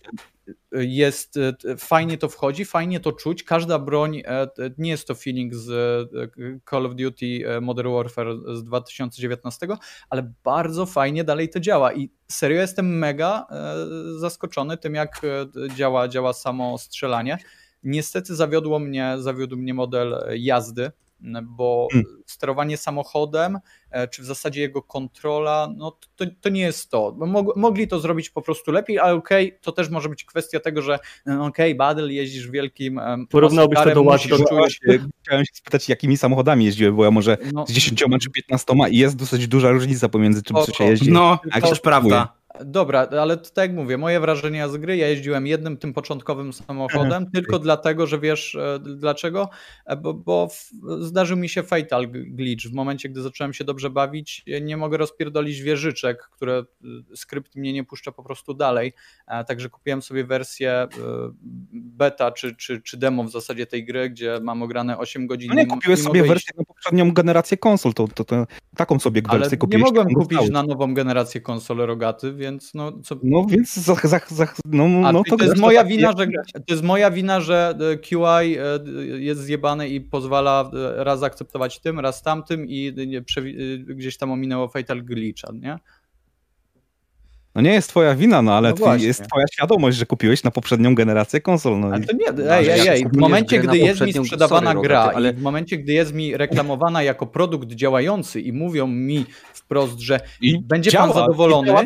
Jest 0.73 1.37
e, 1.37 1.77
fajnie 1.77 2.19
to 2.19 2.29
wchodzi, 2.29 2.65
fajnie 2.65 3.01
to 3.01 3.13
czuć. 3.13 3.43
Każda 3.45 3.79
broń, 3.79 4.23
nie 4.79 4.91
jest 4.91 5.07
to 5.09 5.15
feeling 5.15 5.55
z 5.55 5.69
Call 6.71 6.87
of 6.87 6.95
Duty 6.95 7.27
Modern 7.61 7.93
Warfare 7.93 8.57
z 8.57 8.65
2019, 8.65 9.67
ale 10.11 10.33
bardzo 10.45 10.87
fajnie 10.87 11.25
dalej 11.25 11.49
to 11.49 11.61
działa 11.61 11.93
i 11.93 12.11
serio 12.29 12.61
jestem 12.61 12.99
mega 12.99 13.47
zaskoczony 14.17 14.77
tym, 14.77 14.95
jak 14.95 15.21
działa, 15.77 16.09
działa 16.09 16.33
samo 16.33 16.79
strzelanie. 16.79 17.39
Niestety 17.83 18.35
zawiodło 18.37 18.79
mnie, 18.79 19.15
zawiódł 19.19 19.57
mnie 19.57 19.75
model 19.75 20.17
jazdy, 20.37 20.91
bo 21.43 21.89
Hmm. 21.93 22.23
sterowanie 22.27 22.77
samochodem, 22.77 23.59
e, 23.91 24.09
czy 24.09 24.23
w 24.23 24.25
zasadzie 24.25 24.61
jego 24.61 24.83
kontrola, 24.83 25.69
no 25.77 25.99
to, 26.17 26.25
to 26.41 26.49
nie 26.49 26.61
jest 26.61 26.91
to. 26.91 27.15
Mog, 27.19 27.57
mogli 27.57 27.89
to 27.89 28.01
zrobić 28.01 28.31
po 28.31 28.43
prostu 28.43 28.73
lepiej, 28.73 28.99
ale 28.99 29.15
okej, 29.15 29.59
to 29.63 29.73
też 29.73 29.91
może 29.91 30.09
być 30.09 30.25
kwestia 30.25 30.61
tego, 30.61 30.83
że 30.83 30.99
e, 31.27 31.41
okej, 31.41 31.75
Badel 31.75 32.13
jeździsz 32.13 32.51
wielkim 32.51 32.99
em, 32.99 33.27
Porównałbyś 33.27 33.79
to 33.79 33.95
do 33.95 34.03
Watch 34.03 34.27
Chciałem 35.23 35.45
się 35.45 35.55
spytać, 35.55 35.89
jakimi 35.89 36.17
samochodami 36.17 36.65
jeździły, 36.65 36.93
bo 36.93 37.05
ja 37.05 37.11
może 37.11 37.37
no, 37.53 37.67
z 37.67 37.73
10 37.73 38.05
czy 38.21 38.31
15 38.31 38.75
i 38.91 38.99
jest 38.99 39.17
dosyć 39.17 39.49
duża 39.49 39.71
różnica 39.71 40.09
pomiędzy 40.09 40.43
czym 40.43 40.57
co 40.57 40.73
się 40.73 40.85
jeździ. 40.85 41.13
No, 41.13 41.39
jak 41.55 41.65
to 41.65 41.77
prawda. 41.83 42.42
Dobra, 42.61 43.09
ale 43.21 43.37
to 43.37 43.51
tak 43.51 43.69
jak 43.71 43.77
mówię, 43.77 43.99
moje 43.99 44.21
wrażenia 44.21 44.69
z 44.69 44.77
gry, 44.77 44.97
ja 44.97 45.09
jeździłem 45.09 45.47
jednym 45.47 45.77
tym 45.77 45.93
początkowym 45.93 46.53
samochodem, 46.53 47.31
tylko 47.31 47.59
dlatego, 47.59 48.07
że 48.07 48.19
wiesz 48.19 48.55
e, 48.55 48.79
dlaczego? 48.97 49.49
E, 49.87 49.97
Bo, 49.97 50.15
bo 50.15 50.49
w, 50.49 50.71
zdarzył 51.01 51.37
mi 51.37 51.49
się 51.49 51.63
fatal 51.63 52.09
glitch. 52.11 52.65
W 52.65 52.73
momencie, 52.73 53.09
gdy 53.09 53.23
zacząłem 53.23 53.53
się 53.53 53.65
dobrze 53.65 53.91
bawić, 53.91 54.45
e, 54.49 54.61
nie 54.61 54.77
mogę 54.77 54.97
rozpierdolić 54.97 55.61
wieżyczek, 55.61 56.23
które 56.33 56.65
skrypt 57.15 57.57
mnie 57.57 57.73
nie 57.73 57.85
puszcza 57.85 58.13
po 58.13 58.23
prostu 58.23 58.55
dalej. 58.55 58.93
Także 59.47 59.69
kupiłem 59.69 60.03
sobie 60.03 60.25
wersję 60.25 60.89
beta 61.73 62.33
czy, 62.33 62.57
czy, 62.57 62.83
czy 62.83 62.97
demo 62.97 63.25
w 63.25 63.31
zasadzie 63.31 63.67
tej 63.67 63.85
gry, 63.85 64.11
gdzie 64.11 64.41
mam 64.43 64.63
ograne 64.63 64.99
8 64.99 65.27
godzin. 65.27 65.49
No 65.49 65.55
nie, 65.55 65.67
kupiłeś 65.67 66.03
sobie 66.03 66.23
wersję 66.23 66.53
na 66.59 66.65
poprzednią 66.65 67.13
generację 67.13 67.57
konsol, 67.57 67.95
to, 67.95 68.09
to, 68.09 68.25
to 68.25 68.47
taką 68.77 68.99
sobie 68.99 69.23
Ale 69.29 69.39
wersję 69.39 69.57
nie 69.57 69.59
kupiłeś. 69.59 69.85
mogłem 69.85 70.07
którą 70.07 70.23
kupić 70.23 70.51
na 70.51 70.63
nową 70.63 70.95
generację 70.95 71.41
konsol 71.41 71.77
rogaty, 71.77 72.33
więc 72.43 72.75
no 72.75 72.93
co, 72.93 73.17
No 73.23 73.47
więc 73.49 73.75
no, 74.65 75.09
A, 75.09 75.13
no 75.13 75.25
czyli 75.25 75.39
to, 75.39 75.45
jest 75.45 75.57
moja 75.57 75.81
tak 75.81 75.89
wina, 75.89 76.13
że, 76.19 76.27
to 76.53 76.75
jest 76.75 76.83
moja 76.83 77.11
wina, 77.11 77.41
że 77.41 77.79
e, 77.93 77.97
QI 77.97 78.17
e, 78.17 78.79
jest 79.19 79.41
zjebany 79.41 79.89
i 79.89 80.01
pozwala 80.01 80.71
e, 80.75 81.05
raz 81.05 81.23
akceptować 81.23 81.81
tym, 81.81 82.01
raz 82.01 82.23
tamtym 82.23 82.67
i 82.69 82.93
gdzieś 83.87 84.17
tam 84.17 84.31
ominęło 84.31 84.69
Fatal 84.69 85.05
Glitcha, 85.05 85.53
nie? 85.53 85.79
No 87.55 87.61
nie 87.63 87.73
jest 87.73 87.89
twoja 87.89 88.15
wina, 88.15 88.43
no 88.43 88.55
ale 88.55 88.75
No 88.81 88.97
jest 88.97 89.25
twoja 89.29 89.47
świadomość, 89.53 89.97
że 89.97 90.07
kupiłeś 90.07 90.45
na 90.45 90.51
poprzednią 90.51 90.95
generację 90.95 91.41
konsol. 91.41 91.81
No 91.81 91.87
Ale 91.87 92.01
to 92.05 92.13
nie, 92.17 92.45
No, 92.45 92.57
ej, 92.57 92.69
ej, 92.69 92.89
ej, 92.89 93.05
w 93.13 93.17
momencie, 93.17 93.59
gdy 93.59 93.79
jest 93.79 94.01
mi 94.01 94.13
sprzedawana 94.13 94.71
sorry, 94.71 94.89
gra 94.89 94.99
Rogaty, 94.99 95.17
ale- 95.17 95.31
i 95.31 95.33
w 95.35 95.43
momencie, 95.43 95.77
gdy 95.79 95.93
jest 95.93 96.15
mi 96.15 96.37
reklamowana 96.37 97.03
jako 97.03 97.27
produkt 97.27 97.69
działający 97.69 98.41
i 98.41 98.53
mówią 98.53 98.87
mi 98.87 99.27
wprost, 99.55 99.99
że 99.99 100.21
I 100.41 100.59
będzie 100.59 100.91
działa, 100.91 101.07
pan 101.07 101.15
zadowolony, 101.15 101.69
i 101.69 101.71
działa 101.71 101.83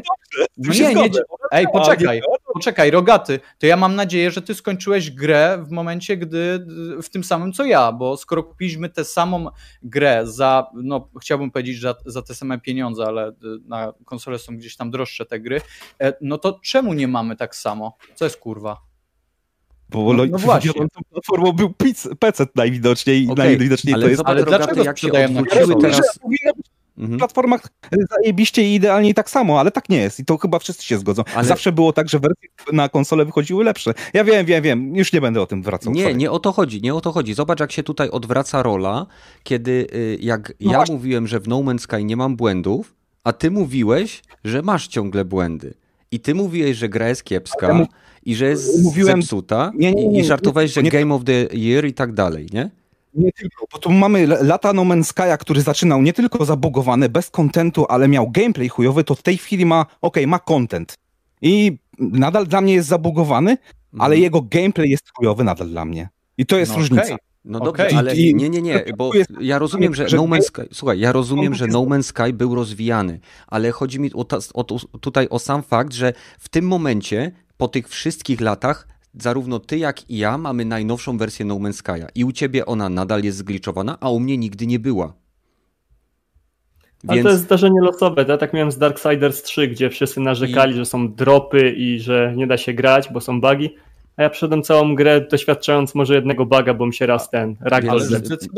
dobrze, 0.56 0.82
no 0.84 0.88
nie, 0.88 0.94
nie, 0.94 1.10
ej, 1.52 1.66
poczekaj. 1.72 2.20
Poczekaj, 2.56 2.90
Rogaty, 2.90 3.40
to 3.58 3.66
ja 3.66 3.76
mam 3.76 3.94
nadzieję, 3.94 4.30
że 4.30 4.42
ty 4.42 4.54
skończyłeś 4.54 5.10
grę 5.10 5.64
w 5.68 5.70
momencie, 5.70 6.16
gdy 6.16 6.66
w 7.02 7.08
tym 7.08 7.24
samym 7.24 7.52
co 7.52 7.64
ja, 7.64 7.92
bo 7.92 8.16
skoro 8.16 8.42
kupiliśmy 8.42 8.88
tę 8.88 9.04
samą 9.04 9.46
grę 9.82 10.22
za, 10.24 10.66
no 10.74 11.08
chciałbym 11.20 11.50
powiedzieć, 11.50 11.76
że 11.76 11.94
za 12.06 12.22
te 12.22 12.34
same 12.34 12.60
pieniądze, 12.60 13.04
ale 13.06 13.32
na 13.64 13.92
konsole 14.04 14.38
są 14.38 14.56
gdzieś 14.56 14.76
tam 14.76 14.90
droższe 14.90 15.26
te 15.26 15.40
gry, 15.40 15.60
e, 16.00 16.12
no 16.20 16.38
to 16.38 16.60
czemu 16.62 16.94
nie 16.94 17.08
mamy 17.08 17.36
tak 17.36 17.56
samo? 17.56 17.96
Co 18.14 18.24
jest 18.24 18.36
kurwa? 18.36 18.86
Bo 19.88 20.12
no, 20.12 20.24
no 20.26 20.38
właśnie. 20.38 20.72
platformą 21.12 21.52
był 21.52 21.74
PC 22.18 22.46
najwidoczniej 22.54 23.28
okay, 23.30 23.44
najwidoczniej 23.44 23.94
ale 23.94 24.02
to 24.02 24.08
jest. 24.08 24.22
Ale 24.24 24.44
dlaczego 24.44 24.84
jak 24.84 24.98
się 24.98 25.12
odwróciły 25.12 25.80
teraz... 25.80 26.18
Mhm. 26.98 27.18
platformach 27.18 27.66
zajebiście 28.10 28.62
i 28.62 28.74
idealnie 28.74 29.10
i 29.10 29.14
tak 29.14 29.30
samo, 29.30 29.60
ale 29.60 29.70
tak 29.70 29.88
nie 29.88 29.98
jest 29.98 30.20
i 30.20 30.24
to 30.24 30.38
chyba 30.38 30.58
wszyscy 30.58 30.84
się 30.84 30.98
zgodzą. 30.98 31.22
Ale... 31.34 31.48
Zawsze 31.48 31.72
było 31.72 31.92
tak, 31.92 32.08
że 32.08 32.18
wersje 32.18 32.48
na 32.72 32.88
konsole 32.88 33.24
wychodziły 33.24 33.64
lepsze. 33.64 33.94
Ja 34.12 34.24
wiem, 34.24 34.46
wiem, 34.46 34.62
wiem, 34.62 34.96
już 34.96 35.12
nie 35.12 35.20
będę 35.20 35.42
o 35.42 35.46
tym 35.46 35.62
wracał. 35.62 35.92
Nie, 35.92 36.14
nie 36.14 36.30
o 36.30 36.38
to 36.38 36.52
chodzi, 36.52 36.82
nie 36.82 36.94
o 36.94 37.00
to 37.00 37.12
chodzi. 37.12 37.34
Zobacz, 37.34 37.60
jak 37.60 37.72
się 37.72 37.82
tutaj 37.82 38.10
odwraca 38.10 38.62
rola, 38.62 39.06
kiedy 39.42 39.86
y, 39.94 40.18
jak 40.20 40.52
no 40.60 40.72
ja 40.72 40.78
właśnie. 40.78 40.94
mówiłem, 40.94 41.26
że 41.26 41.40
w 41.40 41.48
No 41.48 41.56
Man's 41.56 41.78
Sky 41.78 42.04
nie 42.04 42.16
mam 42.16 42.36
błędów, 42.36 42.94
a 43.24 43.32
ty 43.32 43.50
mówiłeś, 43.50 44.22
że 44.44 44.62
masz 44.62 44.88
ciągle 44.88 45.24
błędy. 45.24 45.74
I 46.10 46.20
ty 46.20 46.34
mówiłeś, 46.34 46.76
że 46.76 46.88
gra 46.88 47.08
jest 47.08 47.24
kiepska 47.24 47.86
i 48.22 48.34
że 48.34 48.46
jest 48.46 48.82
mówiłem... 48.82 49.22
zepsuta 49.22 49.72
nie, 49.74 49.92
nie, 49.92 50.08
nie, 50.08 50.20
i 50.20 50.24
żartowałeś, 50.24 50.72
że 50.72 50.82
Game 50.82 51.14
of 51.14 51.24
the 51.24 51.46
Year 51.52 51.84
i 51.84 51.94
tak 51.94 52.12
dalej, 52.12 52.46
nie? 52.52 52.70
Nie 53.16 53.32
tylko, 53.32 53.66
bo 53.72 53.78
tu 53.78 53.92
mamy 53.92 54.26
lata 54.26 54.72
No 54.72 54.82
Man's 54.82 55.12
Sky'a, 55.12 55.38
który 55.38 55.60
zaczynał 55.60 56.02
nie 56.02 56.12
tylko 56.12 56.44
zabugowany, 56.44 57.08
bez 57.08 57.30
kontentu, 57.30 57.86
ale 57.88 58.08
miał 58.08 58.30
gameplay 58.30 58.68
chujowy, 58.68 59.04
to 59.04 59.14
w 59.14 59.22
tej 59.22 59.38
chwili 59.38 59.66
ma, 59.66 59.86
ok, 60.00 60.16
ma 60.26 60.38
content. 60.38 60.94
I 61.42 61.78
nadal 61.98 62.46
dla 62.46 62.60
mnie 62.60 62.74
jest 62.74 62.88
zabugowany, 62.88 63.50
mhm. 63.50 64.00
ale 64.00 64.18
jego 64.18 64.42
gameplay 64.42 64.90
jest 64.90 65.04
chujowy 65.16 65.44
nadal 65.44 65.68
dla 65.68 65.84
mnie. 65.84 66.08
I 66.38 66.46
to 66.46 66.56
jest 66.56 66.72
no 66.72 66.78
różnica. 66.78 67.04
Okay. 67.04 67.18
No 67.44 67.58
okay. 67.58 67.84
dobrze, 67.84 67.98
ale 67.98 68.16
nie, 68.16 68.48
nie, 68.48 68.62
nie, 68.62 68.84
bo 68.96 69.10
ja 69.40 69.58
rozumiem, 69.58 69.94
że 69.94 70.06
No 70.16 70.22
Man's 70.22 70.42
Sky, 70.42 70.62
słuchaj, 70.72 70.98
ja 70.98 71.12
rozumiem, 71.12 71.54
że 71.54 71.66
No 71.66 71.80
Man's 71.82 72.02
Sky 72.02 72.32
był 72.32 72.54
rozwijany, 72.54 73.20
ale 73.46 73.70
chodzi 73.70 74.00
mi 74.00 74.10
o, 74.14 74.26
o, 74.54 74.64
tutaj 74.98 75.28
o 75.30 75.38
sam 75.38 75.62
fakt, 75.62 75.92
że 75.92 76.12
w 76.38 76.48
tym 76.48 76.66
momencie, 76.66 77.32
po 77.56 77.68
tych 77.68 77.88
wszystkich 77.88 78.40
latach, 78.40 78.88
zarówno 79.22 79.58
ty, 79.58 79.78
jak 79.78 80.10
i 80.10 80.18
ja 80.18 80.38
mamy 80.38 80.64
najnowszą 80.64 81.18
wersję 81.18 81.44
No 81.44 81.54
Man's 81.54 81.82
Sky'a 81.82 82.06
i 82.14 82.24
u 82.24 82.32
ciebie 82.32 82.66
ona 82.66 82.88
nadal 82.88 83.22
jest 83.22 83.38
zgliczowana, 83.38 83.98
a 84.00 84.10
u 84.10 84.20
mnie 84.20 84.38
nigdy 84.38 84.66
nie 84.66 84.78
była. 84.78 85.14
Więc... 87.04 87.12
Ale 87.12 87.22
to 87.22 87.28
jest 87.28 87.42
zdarzenie 87.42 87.80
losowe. 87.82 88.24
Ja 88.28 88.38
tak 88.38 88.52
miałem 88.52 88.72
z 88.72 88.78
Darksiders 88.78 89.42
3, 89.42 89.68
gdzie 89.68 89.90
wszyscy 89.90 90.20
narzekali, 90.20 90.72
I... 90.72 90.76
że 90.76 90.84
są 90.84 91.14
dropy 91.14 91.70
i 91.70 92.00
że 92.00 92.32
nie 92.36 92.46
da 92.46 92.56
się 92.56 92.72
grać, 92.72 93.08
bo 93.12 93.20
są 93.20 93.40
bugi. 93.40 93.74
A 94.16 94.22
ja 94.22 94.30
przeszedłem 94.30 94.62
całą 94.62 94.94
grę 94.94 95.20
doświadczając 95.20 95.94
może 95.94 96.14
jednego 96.14 96.46
buga, 96.46 96.74
bo 96.74 96.86
mi 96.86 96.94
się 96.94 97.06
raz 97.06 97.30
ten 97.30 97.56
ragdoll 97.60 98.00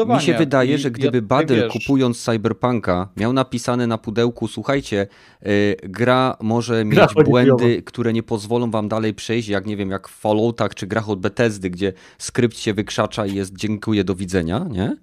Mi 0.08 0.20
się 0.20 0.34
wydaje, 0.34 0.78
że 0.78 0.90
gdyby 0.90 1.22
ja, 1.30 1.68
kupując 1.68 2.24
Cyberpunka 2.24 3.08
miał 3.16 3.32
napisane 3.32 3.86
na 3.86 3.98
pudełku, 3.98 4.48
słuchajcie, 4.48 5.06
y, 5.46 5.76
gra 5.82 6.36
może 6.40 6.84
mieć 6.84 6.94
gra 6.94 7.24
błędy, 7.24 7.82
które 7.82 8.12
nie 8.12 8.22
pozwolą 8.22 8.70
wam 8.70 8.88
dalej 8.88 9.14
przejść, 9.14 9.48
jak 9.48 9.66
nie 9.66 9.76
wiem, 9.76 9.90
jak 9.90 10.08
w 10.08 10.20
Falloutach 10.20 10.74
czy 10.74 10.86
grach 10.86 11.08
od 11.08 11.20
Bethesdy, 11.20 11.70
gdzie 11.70 11.92
skrypt 12.18 12.58
się 12.58 12.74
wykrzacza 12.74 13.26
i 13.26 13.34
jest 13.34 13.56
dziękuję, 13.56 14.04
do 14.04 14.14
widzenia, 14.14 14.66
nie? 14.70 14.96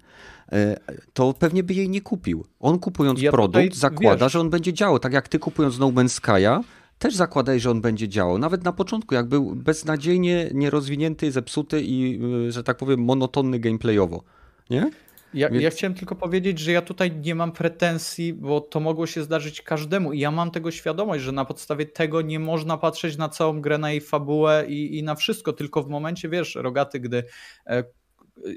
Y, 0.52 0.76
to 1.12 1.34
pewnie 1.34 1.62
by 1.62 1.74
jej 1.74 1.88
nie 1.88 2.00
kupił. 2.00 2.44
On 2.60 2.78
kupując 2.78 3.20
ja 3.20 3.30
produkt 3.30 3.74
zakłada, 3.74 4.24
wiesz, 4.26 4.32
że 4.32 4.40
on 4.40 4.50
będzie 4.50 4.72
działał. 4.72 4.98
Tak 4.98 5.12
jak 5.12 5.28
ty 5.28 5.38
kupując 5.38 5.78
No 5.78 5.88
Man's 5.88 6.20
Sky'a, 6.20 6.60
też 6.98 7.14
zakładaj, 7.14 7.60
że 7.60 7.70
on 7.70 7.80
będzie 7.80 8.08
działał. 8.08 8.38
Nawet 8.38 8.64
na 8.64 8.72
początku, 8.72 9.14
jak 9.14 9.26
był 9.26 9.56
beznadziejnie 9.56 10.50
nierozwinięty, 10.54 11.32
zepsuty 11.32 11.82
i, 11.82 12.20
y, 12.48 12.52
że 12.52 12.62
tak 12.62 12.76
powiem, 12.76 13.00
monotonny 13.00 13.58
gameplayowo. 13.58 14.22
Nie? 14.70 14.90
Ja, 15.34 15.50
Więc... 15.50 15.62
ja, 15.62 15.70
chciałem 15.70 15.94
tylko 15.94 16.14
powiedzieć, 16.14 16.58
że 16.58 16.72
ja 16.72 16.82
tutaj 16.82 17.12
nie 17.16 17.34
mam 17.34 17.52
pretensji, 17.52 18.34
bo 18.34 18.60
to 18.60 18.80
mogło 18.80 19.06
się 19.06 19.22
zdarzyć 19.22 19.62
każdemu 19.62 20.12
i 20.12 20.18
ja 20.18 20.30
mam 20.30 20.50
tego 20.50 20.70
świadomość, 20.70 21.24
że 21.24 21.32
na 21.32 21.44
podstawie 21.44 21.86
tego 21.86 22.22
nie 22.22 22.40
można 22.40 22.76
patrzeć 22.76 23.16
na 23.16 23.28
całą 23.28 23.60
grę, 23.60 23.78
na 23.78 23.90
jej 23.90 24.00
fabułę 24.00 24.64
i, 24.68 24.98
i 24.98 25.02
na 25.02 25.14
wszystko, 25.14 25.52
tylko 25.52 25.82
w 25.82 25.88
momencie, 25.88 26.28
wiesz, 26.28 26.54
rogaty, 26.54 27.00
gdy 27.00 27.24
e, 27.66 27.84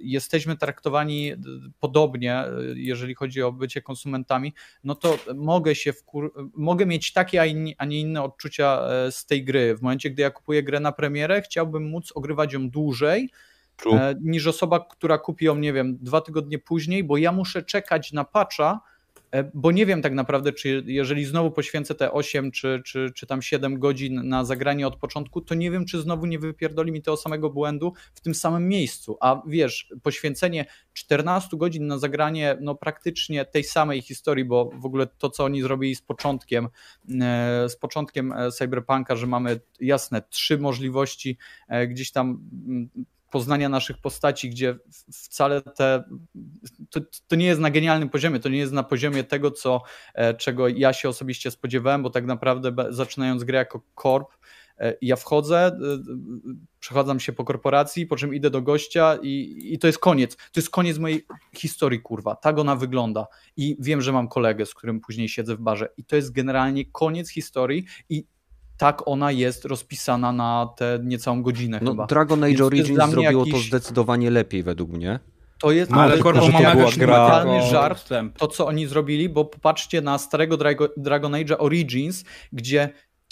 jesteśmy 0.01 0.57
traktowani 0.57 1.33
podobnie, 1.79 2.43
jeżeli 2.75 3.15
chodzi 3.15 3.41
o 3.41 3.51
bycie 3.51 3.81
konsumentami, 3.81 4.53
no 4.83 4.95
to 4.95 5.17
mogę 5.35 5.75
się 5.75 5.93
wkur... 5.93 6.33
mogę 6.53 6.85
mieć 6.85 7.13
takie, 7.13 7.41
a 7.77 7.85
nie 7.85 7.99
inne 7.99 8.23
odczucia 8.23 8.81
e, 8.81 9.11
z 9.11 9.25
tej 9.25 9.43
gry. 9.43 9.75
W 9.75 9.81
momencie, 9.81 10.09
gdy 10.09 10.21
ja 10.21 10.31
kupuję 10.31 10.63
grę 10.63 10.79
na 10.79 10.91
premierę, 10.91 11.41
chciałbym 11.41 11.89
móc 11.89 12.11
ogrywać 12.15 12.53
ją 12.53 12.69
dłużej, 12.69 13.29
True. 13.77 13.95
E, 13.95 14.15
niż 14.21 14.47
osoba, 14.47 14.87
która 14.89 15.17
kupi 15.17 15.45
ją, 15.45 15.55
nie 15.55 15.73
wiem, 15.73 15.97
dwa 16.01 16.21
tygodnie 16.21 16.59
później, 16.59 17.03
bo 17.03 17.17
ja 17.17 17.31
muszę 17.31 17.63
czekać 17.63 18.11
na 18.11 18.23
patcha, 18.23 18.79
E, 18.79 18.98
bo 19.53 19.71
nie 19.71 19.85
wiem 19.85 20.01
tak 20.01 20.13
naprawdę, 20.13 20.53
czy 20.53 20.83
jeżeli 20.85 21.25
znowu 21.25 21.51
poświęcę 21.51 21.95
te 21.95 22.11
8 22.11 22.51
czy, 22.51 22.81
czy, 22.85 23.11
czy 23.15 23.27
tam 23.27 23.41
7 23.41 23.79
godzin 23.79 24.27
na 24.27 24.45
zagranie 24.45 24.87
od 24.87 24.95
początku, 24.95 25.41
to 25.41 25.55
nie 25.55 25.71
wiem, 25.71 25.85
czy 25.85 26.01
znowu 26.01 26.25
nie 26.25 26.39
wypierdoli 26.39 26.91
mi 26.91 27.01
tego 27.01 27.17
samego 27.17 27.49
błędu 27.49 27.93
w 28.13 28.21
tym 28.21 28.35
samym 28.35 28.67
miejscu. 28.67 29.17
A 29.21 29.41
wiesz, 29.47 29.93
poświęcenie 30.03 30.65
14 30.93 31.57
godzin 31.57 31.87
na 31.87 31.97
zagranie 31.97 32.57
no 32.61 32.75
praktycznie 32.75 33.45
tej 33.45 33.63
samej 33.63 34.01
historii, 34.01 34.45
bo 34.45 34.69
w 34.73 34.85
ogóle 34.85 35.07
to, 35.07 35.29
co 35.29 35.43
oni 35.43 35.61
zrobili 35.61 35.95
z 35.95 36.01
początkiem, 36.01 36.67
e, 37.21 37.69
z 37.69 37.75
początkiem 37.75 38.31
e, 38.31 38.51
Cyberpunka, 38.51 39.15
że 39.15 39.27
mamy 39.27 39.59
jasne 39.79 40.21
trzy 40.29 40.57
możliwości 40.57 41.37
gdzieś 41.87 42.11
tam 42.11 42.49
poznania 43.29 43.69
naszych 43.69 43.97
postaci, 43.97 44.49
gdzie 44.49 44.75
wcale 45.13 45.61
te. 45.61 46.03
To, 46.89 46.99
to, 47.27 47.35
nie 47.35 47.45
jest 47.45 47.61
na 47.61 47.69
genialnym 47.69 48.09
poziomie, 48.09 48.39
to 48.39 48.49
nie 48.49 48.57
jest 48.57 48.73
na 48.73 48.83
poziomie 48.83 49.23
tego, 49.23 49.51
co, 49.51 49.81
e, 50.13 50.33
czego 50.33 50.67
ja 50.67 50.93
się 50.93 51.09
osobiście 51.09 51.51
spodziewałem, 51.51 52.03
bo 52.03 52.09
tak 52.09 52.25
naprawdę 52.25 52.73
zaczynając 52.89 53.43
grę 53.43 53.57
jako 53.57 53.81
korp, 53.95 54.27
e, 54.79 54.97
ja 55.01 55.15
wchodzę, 55.15 55.67
e, 55.67 55.79
przechadzam 56.79 57.19
się 57.19 57.33
po 57.33 57.45
korporacji, 57.45 58.07
po 58.07 58.15
czym 58.15 58.33
idę 58.33 58.49
do 58.49 58.61
gościa 58.61 59.17
i, 59.21 59.59
i 59.73 59.79
to 59.79 59.87
jest 59.87 59.99
koniec. 59.99 60.35
To 60.35 60.59
jest 60.59 60.69
koniec 60.69 60.97
mojej 60.97 61.25
historii, 61.55 62.01
kurwa. 62.01 62.35
Tak 62.35 62.59
ona 62.59 62.75
wygląda. 62.75 63.27
I 63.57 63.77
wiem, 63.79 64.01
że 64.01 64.11
mam 64.11 64.27
kolegę, 64.27 64.65
z 64.65 64.73
którym 64.73 64.99
później 64.99 65.29
siedzę 65.29 65.55
w 65.55 65.59
barze. 65.59 65.89
I 65.97 66.03
to 66.03 66.15
jest 66.15 66.31
generalnie 66.31 66.85
koniec 66.85 67.29
historii 67.29 67.85
i 68.09 68.25
tak 68.79 69.07
ona 69.07 69.31
jest 69.31 69.65
rozpisana 69.65 70.31
na 70.31 70.69
tę 70.77 70.99
niecałą 71.03 71.43
godzinę 71.43 71.79
no, 71.81 71.91
chyba. 71.91 72.05
Dragon 72.07 72.43
Age 72.43 72.65
Origins 72.65 73.09
zrobiło 73.09 73.45
jakiś... 73.45 73.53
to 73.53 73.59
zdecydowanie 73.59 74.31
lepiej 74.31 74.63
według 74.63 74.89
mnie. 74.89 75.19
To 75.61 75.71
jest, 75.71 75.91
no, 75.91 76.01
ale 76.01 76.17
to, 76.17 76.23
to, 76.23 76.33
to 76.33 76.47
mentalny 76.97 77.61
żart, 77.61 78.09
to 78.37 78.47
co 78.47 78.67
oni 78.67 78.87
zrobili, 78.87 79.29
bo 79.29 79.45
popatrzcie 79.45 80.01
na 80.01 80.17
starego 80.17 80.57
Dragon 80.97 81.35
Age 81.35 81.57
Origins, 81.57 82.23
gdzie 82.53 82.89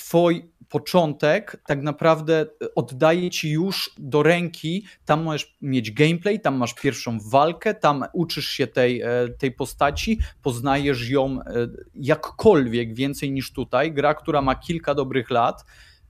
twój 0.08 0.52
początek 0.70 1.62
tak 1.66 1.82
naprawdę 1.82 2.46
oddaje 2.76 3.30
ci 3.30 3.52
już 3.52 3.92
do 3.98 4.24
ręki, 4.24 4.86
tam 5.06 5.24
możesz 5.24 5.58
mieć 5.62 5.92
gameplay, 5.92 6.40
tam 6.40 6.56
masz 6.56 6.74
pierwszą 6.74 7.18
walkę, 7.20 7.74
tam 7.74 8.06
uczysz 8.14 8.48
się 8.48 8.68
tej, 8.68 9.02
e, 9.02 9.08
tej 9.40 9.52
postaci, 9.52 10.20
poznajesz 10.42 11.10
ją 11.10 11.42
e, 11.42 11.68
jakkolwiek 11.96 12.94
więcej 12.94 13.32
niż 13.32 13.54
tutaj. 13.54 13.94
Gra, 13.94 14.14
która 14.14 14.42
ma 14.42 14.56
kilka 14.56 14.96
dobrych 14.96 15.30
lat 15.30 15.66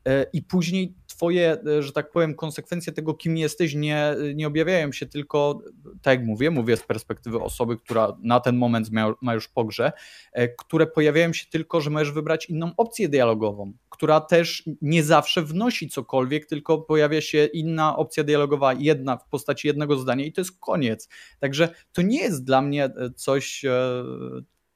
e, 0.05 0.25
i 0.33 0.41
później 0.43 0.95
twoje, 1.17 1.57
e, 1.67 1.83
że 1.83 1.91
tak 1.91 2.11
powiem, 2.11 2.35
konsekwencje 2.35 2.93
tego, 2.93 3.13
kim 3.13 3.37
jesteś, 3.37 3.75
nie, 3.75 4.15
nie 4.35 4.47
objawiają 4.47 4.91
się 4.91 5.05
tylko, 5.05 5.61
tak 6.01 6.19
jak 6.19 6.27
mówię, 6.27 6.51
mówię 6.51 6.77
z 6.77 6.83
perspektywy 6.83 7.39
osoby, 7.39 7.77
która 7.77 8.17
na 8.21 8.39
ten 8.39 8.57
moment 8.57 8.91
ma, 8.91 9.13
ma 9.21 9.33
już 9.33 9.47
pogrze, 9.47 9.91
e, 10.33 10.47
które 10.47 10.87
pojawiają 10.87 11.33
się 11.33 11.45
tylko, 11.49 11.81
że 11.81 11.89
możesz 11.89 12.11
wybrać 12.11 12.45
inną 12.45 12.71
opcję 12.77 13.09
dialogową, 13.09 13.73
która 13.89 14.21
też 14.21 14.63
nie 14.81 15.03
zawsze 15.03 15.41
wnosi 15.41 15.89
cokolwiek, 15.89 16.45
tylko 16.45 16.77
pojawia 16.77 17.21
się 17.21 17.45
inna 17.45 17.97
opcja 17.97 18.23
dialogowa, 18.23 18.73
jedna 18.73 19.17
w 19.17 19.29
postaci 19.29 19.67
jednego 19.67 19.97
zdania 19.97 20.25
i 20.25 20.33
to 20.33 20.41
jest 20.41 20.59
koniec. 20.59 21.09
Także 21.39 21.69
to 21.93 22.01
nie 22.01 22.19
jest 22.19 22.43
dla 22.43 22.61
mnie 22.61 22.85
e, 22.85 22.91
coś, 23.15 23.65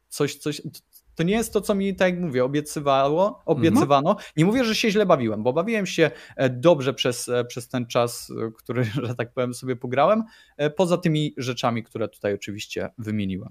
coś, 0.10 0.36
coś, 0.36 0.62
to 1.22 1.26
nie 1.26 1.34
jest 1.34 1.54
to, 1.54 1.62
co 1.62 1.76
mi, 1.76 1.96
tak 1.96 2.14
jak 2.14 2.24
mówię, 2.24 2.44
obiecywało, 2.44 3.42
obiecywano. 3.46 4.10
Mhm. 4.10 4.30
Nie 4.38 4.46
mówię, 4.46 4.66
że 4.66 4.76
się 4.76 4.92
źle 4.92 5.06
bawiłem, 5.06 5.44
bo 5.44 5.54
bawiłem 5.54 5.86
się 5.86 6.12
e, 6.36 6.50
dobrze 6.50 6.94
przez, 6.94 7.30
e, 7.30 7.46
przez 7.46 7.68
ten 7.68 7.88
czas, 7.88 8.32
e, 8.32 8.52
który, 8.58 8.84
że 9.08 9.16
tak 9.16 9.34
powiem, 9.34 9.54
sobie 9.54 9.76
pograłem, 9.76 10.24
poza 10.76 10.98
tymi 10.98 11.34
rzeczami, 11.38 11.84
które 11.84 12.10
tutaj 12.10 12.34
oczywiście 12.34 12.90
wymieniłem. 12.98 13.50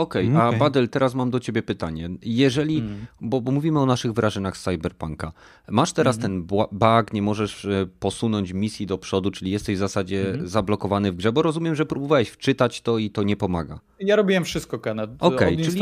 Okej, 0.00 0.28
Okej, 0.28 0.36
okay, 0.36 0.56
a 0.56 0.58
Badel, 0.58 0.88
teraz 0.88 1.14
mam 1.14 1.30
do 1.30 1.40
ciebie 1.40 1.62
pytanie. 1.62 2.10
Jeżeli, 2.22 2.78
mm. 2.78 3.06
bo, 3.20 3.40
bo, 3.40 3.52
mówimy 3.52 3.80
o 3.80 3.86
naszych 3.86 4.12
wrażeniach 4.12 4.56
z 4.56 4.62
Cyberpunka, 4.62 5.32
masz 5.68 5.92
teraz 5.92 6.16
mm. 6.16 6.22
ten 6.22 6.42
bug, 6.72 7.12
nie 7.12 7.22
możesz 7.22 7.64
e, 7.64 7.86
posunąć 8.00 8.52
misji 8.52 8.86
do 8.86 8.98
przodu, 8.98 9.30
czyli 9.30 9.50
jesteś 9.50 9.76
w 9.76 9.78
zasadzie 9.78 10.30
mm. 10.30 10.48
zablokowany 10.48 11.12
w 11.12 11.16
grze, 11.16 11.32
bo 11.32 11.42
rozumiem, 11.42 11.74
że 11.74 11.86
próbowałeś 11.86 12.28
wczytać 12.28 12.80
to 12.80 12.98
i 12.98 13.10
to 13.10 13.22
nie 13.22 13.36
pomaga. 13.36 13.80
Ja 14.00 14.16
robiłem 14.16 14.44
wszystko, 14.44 14.78
Kenneth. 14.78 15.12
Okej, 15.18 15.54
okay, 15.54 15.64
czyli, 15.64 15.80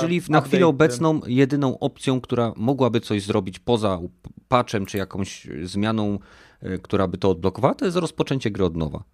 czyli 0.00 0.22
na 0.28 0.40
chwilę 0.40 0.66
obecną 0.66 1.20
jedyną 1.26 1.78
opcją, 1.78 2.20
która 2.20 2.52
mogłaby 2.56 3.00
coś 3.00 3.22
zrobić 3.22 3.58
poza 3.58 3.98
patchem 4.48 4.86
czy 4.86 4.98
jakąś 4.98 5.48
zmianą, 5.62 6.18
e, 6.60 6.78
która 6.78 7.06
by 7.06 7.18
to 7.18 7.30
odblokowała, 7.30 7.74
to 7.74 7.84
jest 7.84 7.96
rozpoczęcie 7.96 8.50
gry 8.50 8.64
od 8.64 8.76
nowa. 8.76 9.04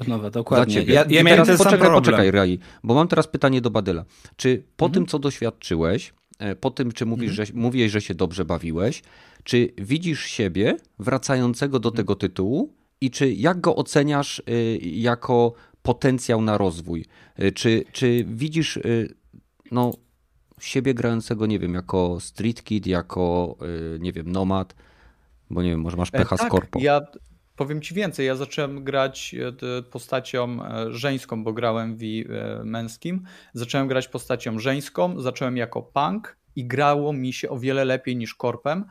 Od 0.00 0.08
nowa, 0.08 0.30
dokładnie. 0.30 0.82
Ja, 0.82 1.04
ja 1.08 1.22
miałem 1.22 1.44
teraz, 1.44 1.62
poczekaj, 1.62 1.90
poczekaj, 1.90 2.30
Rai, 2.30 2.58
bo 2.84 2.94
mam 2.94 3.08
teraz 3.08 3.26
pytanie 3.26 3.60
do 3.60 3.70
Badyla. 3.70 4.04
Czy 4.36 4.62
po 4.76 4.86
mhm. 4.86 4.94
tym, 4.94 5.06
co 5.06 5.18
doświadczyłeś, 5.18 6.12
e, 6.38 6.56
po 6.56 6.70
tym, 6.70 6.92
czy 6.92 7.06
mówisz, 7.06 7.30
mhm. 7.30 7.46
że, 7.46 7.52
mówiłeś, 7.54 7.92
że 7.92 8.00
się 8.00 8.14
dobrze 8.14 8.44
bawiłeś, 8.44 9.02
czy 9.44 9.72
widzisz 9.78 10.24
siebie 10.24 10.76
wracającego 10.98 11.78
do 11.78 11.90
tego 11.90 12.14
tytułu 12.14 12.72
i 13.00 13.10
czy 13.10 13.32
jak 13.32 13.60
go 13.60 13.76
oceniasz 13.76 14.38
y, 14.38 14.78
jako 14.82 15.52
potencjał 15.82 16.42
na 16.42 16.58
rozwój? 16.58 17.04
Y, 17.42 17.52
czy, 17.52 17.84
czy 17.92 18.24
widzisz 18.28 18.78
no, 19.70 19.92
siebie 20.60 20.94
grającego, 20.94 21.46
nie 21.46 21.58
wiem, 21.58 21.74
jako 21.74 22.20
street 22.20 22.62
kid, 22.62 22.86
jako, 22.86 23.56
nie 24.00 24.12
wiem, 24.12 24.32
nomad? 24.32 24.74
Bo 25.50 25.62
nie 25.62 25.70
wiem, 25.70 25.80
może 25.80 25.96
masz 25.96 26.10
pecha 26.10 26.34
e, 26.34 26.38
tak, 26.38 26.48
z 26.48 26.50
korpo. 26.50 26.78
Ja 26.82 27.00
powiem 27.60 27.82
ci 27.82 27.94
więcej, 27.94 28.26
ja 28.26 28.36
zacząłem 28.36 28.84
grać 28.84 29.34
e, 29.34 29.82
postacią 29.82 30.64
e, 30.64 30.92
żeńską, 30.92 31.44
bo 31.44 31.52
grałem 31.52 31.96
w 31.96 32.00
męskim. 32.64 33.22
Zacząłem 33.54 33.88
grać 33.88 34.08
postacią 34.08 34.58
żeńską, 34.58 35.20
zacząłem 35.20 35.56
jako 35.56 35.82
punk 35.82 36.36
i 36.56 36.66
grało 36.66 37.12
mi 37.12 37.32
się 37.32 37.48
o 37.48 37.58
wiele 37.58 37.84
lepiej 37.84 38.16
niż 38.16 38.34
korpem. 38.34 38.84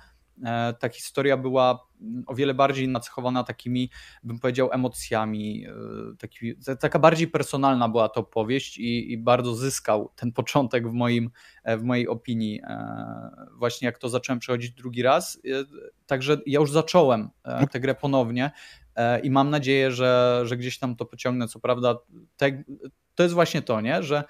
E, 0.46 0.74
ta 0.74 0.90
historia 0.90 1.38
była 1.38 1.88
o 2.28 2.36
wiele 2.36 2.54
bardziej 2.54 2.88
nacechowana 2.88 3.44
takimi, 3.44 3.90
bym 4.24 4.40
powiedział, 4.40 4.70
emocjami. 4.72 5.66
Taki, 6.20 6.56
taka 6.80 7.00
bardziej 7.00 7.28
personalna 7.28 7.90
była 7.90 8.10
to 8.10 8.20
opowieść 8.20 8.78
i, 8.78 9.12
i, 9.12 9.18
bardzo 9.18 9.56
zyskał 9.56 10.12
ten 10.16 10.32
początek 10.32 10.90
w, 10.90 10.94
moim, 10.94 11.30
w 11.66 11.84
mojej 11.84 12.08
opinii, 12.08 12.62
właśnie 13.58 13.86
jak 13.86 13.98
to 13.98 14.10
zacząłem 14.10 14.40
przechodzić 14.40 14.72
drugi 14.72 15.02
raz. 15.02 15.40
Także 16.06 16.38
ja 16.46 16.60
już 16.60 16.72
zacząłem 16.72 17.30
e, 17.44 17.68
tę 17.68 17.80
grę 17.80 17.96
ponownie 17.96 18.52
e, 18.96 19.20
i 19.20 19.32
mam 19.32 19.50
nadzieję, 19.50 19.92
że, 19.92 20.42
że 20.46 20.58
gdzieś 20.58 20.80
tam 20.80 20.96
to 20.96 21.06
pociągnę. 21.06 21.48
Co 21.48 21.60
prawda, 21.60 21.98
te, 22.38 22.64
to 23.16 23.24
jest 23.24 23.36
właśnie 23.36 23.62
to, 23.62 23.82
nie? 23.82 24.04
że 24.04 24.24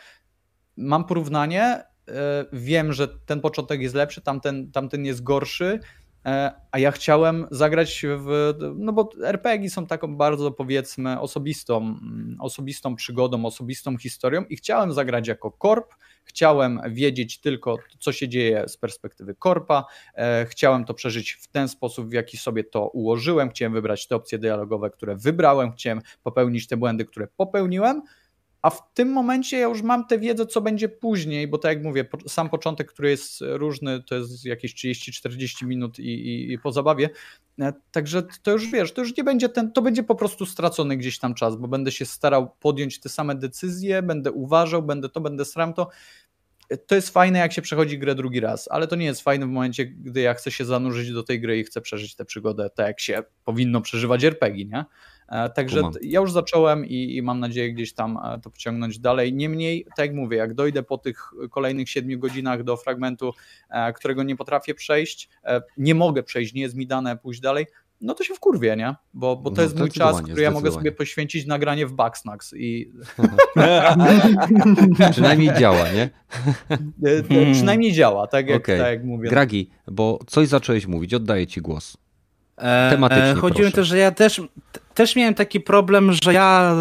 mam 0.78 1.06
porównanie, 1.06 1.64
e, 1.64 1.84
wiem, 2.54 2.94
że 2.94 3.08
ten 3.08 3.42
początek 3.42 3.82
jest 3.82 3.96
lepszy, 3.96 4.22
tamten, 4.22 4.72
tamten 4.72 5.06
jest 5.06 5.24
gorszy, 5.24 5.80
a 6.72 6.80
ja 6.80 6.92
chciałem 6.92 7.48
zagrać 7.52 8.06
w. 8.18 8.54
No 8.76 8.94
bo 8.94 9.10
RPG 9.24 9.70
są 9.70 9.88
taką 9.88 10.16
bardzo, 10.16 10.52
powiedzmy, 10.52 11.20
osobistą, 11.20 11.78
mm, 11.78 12.38
osobistą 12.40 12.96
przygodą, 12.96 13.46
osobistą 13.46 13.98
historią 13.98 14.44
i 14.44 14.56
chciałem 14.56 14.94
zagrać 14.94 15.28
jako 15.28 15.52
korp 15.52 15.94
Chciałem 16.30 16.82
wiedzieć 16.90 17.40
tylko, 17.40 17.78
co 18.00 18.12
się 18.12 18.30
dzieje 18.30 18.64
z 18.68 18.78
perspektywy 18.78 19.36
korpa. 19.36 19.86
E, 20.16 20.46
chciałem 20.46 20.86
to 20.86 20.94
przeżyć 20.94 21.32
w 21.32 21.48
ten 21.48 21.68
sposób, 21.68 22.10
w 22.10 22.14
jaki 22.14 22.38
sobie 22.38 22.64
to 22.64 22.88
ułożyłem. 22.88 23.50
Chciałem 23.50 23.74
wybrać 23.74 24.08
te 24.08 24.16
opcje 24.16 24.38
dialogowe, 24.38 24.90
które 24.90 25.16
wybrałem. 25.16 25.72
Chciałem 25.72 26.02
popełnić 26.24 26.68
te 26.68 26.78
błędy, 26.78 27.06
które 27.06 27.28
popełniłem 27.38 28.02
a 28.62 28.70
w 28.70 28.94
tym 28.94 29.12
momencie 29.12 29.58
ja 29.58 29.68
już 29.68 29.82
mam 29.82 30.08
tę 30.08 30.20
wiedzę, 30.20 30.46
co 30.46 30.62
będzie 30.62 30.90
później, 30.90 31.48
bo 31.48 31.58
tak 31.58 31.76
jak 31.76 31.84
mówię, 31.84 32.06
sam 32.28 32.50
początek, 32.50 32.92
który 32.92 33.10
jest 33.10 33.40
różny, 33.42 34.04
to 34.04 34.16
jest 34.16 34.46
jakieś 34.46 34.76
30-40 34.76 35.66
minut 35.66 36.00
i, 36.00 36.04
i, 36.04 36.54
i, 36.54 36.60
po 36.60 36.72
zabawie. 36.72 37.10
E, 37.60 37.74
także 37.92 38.24
to 38.44 38.52
już 38.52 38.72
wiesz, 38.72 38.94
to 38.94 39.02
już 39.02 39.18
nie 39.18 39.24
będzie 39.24 39.50
ten, 39.50 39.72
to 39.72 39.82
będzie 39.82 40.04
po 40.04 40.16
prostu 40.16 40.46
stracony 40.46 40.98
gdzieś 40.98 41.20
tam 41.20 41.34
czas, 41.34 41.56
bo 41.56 41.68
będę 41.68 41.92
się 41.92 42.06
starał 42.06 42.50
podjąć 42.60 43.00
te 43.00 43.10
same 43.10 43.36
decyzje, 43.36 44.02
będę 44.02 44.32
uważał, 44.32 44.84
będę 44.84 45.10
to, 45.10 45.22
będę 45.22 45.46
sram 45.46 45.74
to. 45.74 45.90
To 46.88 46.96
jest 46.96 47.10
fajne, 47.10 47.40
jak 47.40 47.54
się 47.54 47.62
przechodzi 47.62 48.00
grę 48.00 48.16
drugi 48.16 48.40
raz, 48.40 48.68
ale 48.72 48.88
to 48.88 48.96
nie 48.96 49.06
jest 49.06 49.22
fajne 49.22 49.46
w 49.46 49.50
momencie, 49.50 49.86
gdy 49.86 50.22
ja 50.22 50.34
chcę 50.34 50.52
się 50.52 50.66
zanurzyć 50.66 51.12
do 51.12 51.24
tej 51.24 51.42
gry 51.42 51.60
i 51.60 51.64
chcę 51.64 51.82
przeżyć 51.82 52.16
tę 52.16 52.26
przygodę 52.26 52.70
tak, 52.76 52.88
jak 52.88 53.00
się 53.00 53.24
powinno 53.46 53.82
przeżywać 53.82 54.24
RPG, 54.24 54.66
nie? 54.66 54.86
E, 55.30 55.50
także 55.50 55.82
ja 56.02 56.20
już 56.20 56.32
zacząłem 56.32 56.86
i, 56.86 57.16
i, 57.16 57.22
mam 57.22 57.40
nadzieję 57.40 57.74
gdzieś 57.74 57.94
tam 57.94 58.18
e, 58.24 58.40
to 58.42 58.50
pociągnąć 58.50 59.00
dalej. 59.00 59.34
Niemniej, 59.34 59.86
tak 59.96 60.06
jak 60.06 60.16
mówię, 60.16 60.38
jak 60.38 60.54
dojdę 60.54 60.84
po 60.84 60.98
tych 60.98 61.32
kolejnych 61.52 61.90
siedmiu 61.90 62.20
godzinach 62.20 62.64
do 62.64 62.78
fragmentu, 62.78 63.34
e, 63.70 63.94
którego 63.94 64.24
nie 64.24 64.36
potrafię 64.36 64.76
przejść, 64.76 65.30
nie 65.78 65.96
mogę 65.96 66.24
przejść, 66.24 66.54
nie 66.54 66.62
jest 66.62 66.76
mi 66.76 66.88
dane 66.88 67.18
pójść 67.18 67.40
dalej, 67.40 67.66
no 68.02 68.14
to 68.14 68.24
się 68.24 68.34
wkurwie, 68.34 68.76
nie? 68.76 68.96
Bo, 69.14 69.36
bo 69.36 69.50
to 69.50 69.56
no, 69.56 69.62
jest 69.62 69.80
mój 69.80 69.92
czas, 69.92 70.22
który 70.22 70.42
ja 70.42 70.52
mogę 70.52 70.72
sobie 70.72 70.92
poświęcić 70.92 71.46
nagranie 71.46 71.88
w 71.88 71.94
Bugsnax 71.94 72.54
i... 72.54 72.92
Przynajmniej 75.12 75.54
działa, 75.60 75.86
nie? 75.92 76.10
Przynajmniej 77.54 77.94
działa, 77.94 78.28
tak 78.28 78.48
jak, 78.48 78.62
okay. 78.62 78.78
tak 78.78 78.88
jak 78.88 79.04
mówię. 79.04 79.30
Gragi, 79.30 79.70
bo 79.88 80.20
coś 80.28 80.48
zacząłeś 80.48 80.88
mówić, 80.88 81.14
oddaję 81.14 81.48
ci 81.48 81.62
głos. 81.62 81.98
Tematycznie, 82.90 83.42
Chodzi 83.42 83.66
o 83.66 83.72
to, 83.72 83.84
że 83.84 83.98
ja 83.98 84.12
też, 84.12 84.42
też 84.94 85.16
miałem 85.16 85.34
taki 85.34 85.60
problem, 85.60 86.12
że 86.24 86.34
ja 86.34 86.76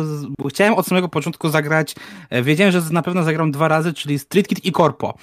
chciałem 0.49 0.75
od 0.75 0.87
samego 0.87 1.09
początku 1.09 1.49
zagrać, 1.49 1.95
e, 2.31 2.43
wiedziałem, 2.43 2.73
że 2.73 2.81
na 2.91 3.03
pewno 3.03 3.23
zagram 3.23 3.51
dwa 3.51 3.69
razy, 3.69 3.93
czyli 3.93 4.19
Street 4.19 4.49
Kid 4.49 4.65
i 4.65 4.73
Corpo. 4.73 5.15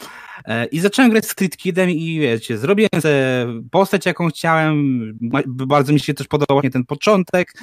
E, 0.47 0.65
I 0.65 0.79
zacząłem 0.79 1.11
grać 1.11 1.25
Street 1.25 1.57
Kidem 1.57 1.89
i 1.89 2.19
wiecie, 2.19 2.57
zrobiłem 2.57 2.89
postać, 3.71 4.05
jaką 4.05 4.27
chciałem, 4.27 5.01
bardzo 5.45 5.93
mi 5.93 5.99
się 5.99 6.13
też 6.13 6.27
podobał 6.27 6.61
ten 6.61 6.85
początek. 6.85 7.53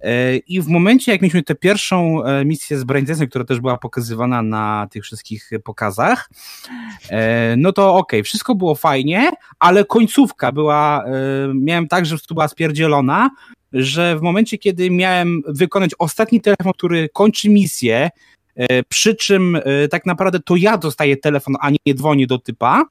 E, 0.00 0.36
i 0.36 0.60
w 0.60 0.68
momencie, 0.68 1.12
jak 1.12 1.22
mieliśmy 1.22 1.42
tę 1.42 1.54
pierwszą 1.54 2.22
misję 2.44 2.78
z 2.78 2.84
Braindensem, 2.84 3.28
która 3.28 3.44
też 3.44 3.60
była 3.60 3.78
pokazywana 3.78 4.42
na 4.42 4.88
tych 4.90 5.02
wszystkich 5.02 5.50
pokazach, 5.64 6.30
no 7.56 7.72
to 7.72 7.94
okej, 7.94 8.20
okay, 8.20 8.22
wszystko 8.22 8.54
było 8.54 8.74
fajnie, 8.74 9.30
ale 9.58 9.84
końcówka 9.84 10.52
była, 10.52 11.04
miałem 11.54 11.88
tak, 11.88 12.06
że 12.06 12.16
była 12.30 12.48
spierdzielona, 12.48 13.30
że 13.72 14.18
w 14.18 14.22
momencie, 14.22 14.58
kiedy 14.58 14.90
miałem 14.90 15.42
wykonać 15.46 15.90
ostatni 15.98 16.40
telefon, 16.40 16.72
który 16.72 17.08
kończy 17.12 17.50
misję, 17.50 17.96
e, 17.96 18.10
przy 18.88 19.14
czym 19.14 19.56
e, 19.56 19.88
tak 19.88 20.06
naprawdę 20.06 20.40
to 20.40 20.56
ja 20.56 20.78
dostaję 20.78 21.16
telefon, 21.16 21.54
a 21.60 21.70
nie 21.70 21.94
dzwonię 21.94 22.26
do 22.26 22.38
typa, 22.38 22.84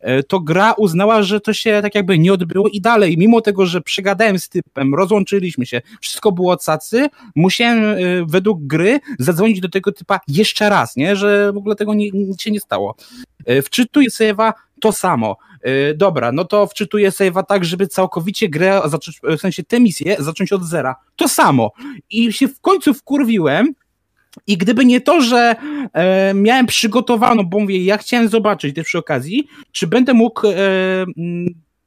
e, 0.00 0.22
to 0.22 0.40
gra 0.40 0.72
uznała, 0.72 1.22
że 1.22 1.40
to 1.40 1.52
się 1.52 1.78
tak 1.82 1.94
jakby 1.94 2.18
nie 2.18 2.32
odbyło 2.32 2.68
i 2.68 2.80
dalej, 2.80 3.18
mimo 3.18 3.40
tego, 3.40 3.66
że 3.66 3.80
przegadałem 3.80 4.38
z 4.38 4.48
typem, 4.48 4.94
rozłączyliśmy 4.94 5.66
się, 5.66 5.80
wszystko 6.00 6.32
było 6.32 6.56
cacy, 6.56 7.06
musiałem 7.34 7.80
według 8.26 8.66
gry 8.66 9.00
zadzwonić 9.18 9.60
do 9.60 9.68
tego 9.68 9.92
typa 9.92 10.20
jeszcze 10.28 10.68
raz, 10.68 10.96
nie, 10.96 11.16
że 11.16 11.52
w 11.52 11.56
ogóle 11.56 11.76
tego 11.76 11.94
nie, 11.94 12.10
nic 12.10 12.42
się 12.42 12.50
nie 12.50 12.60
stało. 12.60 12.94
Wczytuję 13.64 14.08
save'a, 14.08 14.52
to 14.80 14.92
samo. 14.92 15.36
Dobra, 15.96 16.32
no 16.32 16.44
to 16.44 16.66
wczytuję 16.66 17.10
save'a 17.10 17.44
tak, 17.44 17.64
żeby 17.64 17.86
całkowicie 17.86 18.48
grę, 18.48 18.80
w 19.36 19.40
sensie 19.40 19.62
tę 19.62 19.80
misję 19.80 20.16
zacząć 20.18 20.52
od 20.52 20.64
zera. 20.64 20.96
To 21.16 21.28
samo. 21.28 21.72
I 22.10 22.32
się 22.32 22.48
w 22.48 22.60
końcu 22.60 22.94
wkurwiłem, 22.94 23.74
i 24.46 24.56
gdyby 24.56 24.84
nie 24.84 25.00
to, 25.00 25.20
że 25.20 25.56
e, 25.92 26.34
miałem 26.34 26.66
przygotowaną, 26.66 27.42
bo 27.42 27.60
mówię, 27.60 27.84
ja 27.84 27.98
chciałem 27.98 28.28
zobaczyć 28.28 28.74
też 28.74 28.84
przy 28.84 28.98
okazji, 28.98 29.46
czy 29.72 29.86
będę 29.86 30.14
mógł 30.14 30.46
e, 30.46 30.52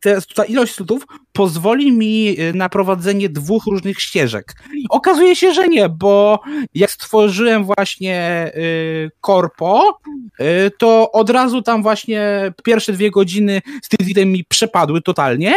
te, 0.01 0.17
ta 0.35 0.45
ilość 0.45 0.75
slotów 0.75 1.07
pozwoli 1.33 1.91
mi 1.91 2.39
y, 2.39 2.53
na 2.53 2.69
prowadzenie 2.69 3.29
dwóch 3.29 3.65
różnych 3.65 4.01
ścieżek. 4.01 4.53
Okazuje 4.89 5.35
się, 5.35 5.53
że 5.53 5.67
nie, 5.67 5.89
bo 5.89 6.39
jak 6.73 6.91
stworzyłem 6.91 7.63
właśnie 7.63 8.51
y, 8.55 9.11
korpo, 9.21 9.99
y, 10.39 10.71
to 10.77 11.11
od 11.11 11.29
razu 11.29 11.61
tam 11.61 11.83
właśnie 11.83 12.53
pierwsze 12.63 12.93
dwie 12.93 13.11
godziny 13.11 13.61
Street 13.83 14.27
mi 14.27 14.43
przepadły 14.43 15.01
totalnie, 15.01 15.53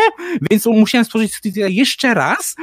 więc 0.51 0.66
musiałem 0.66 1.05
stworzyć 1.05 1.35
Street 1.35 1.57
jeszcze 1.57 2.15
raz 2.15 2.55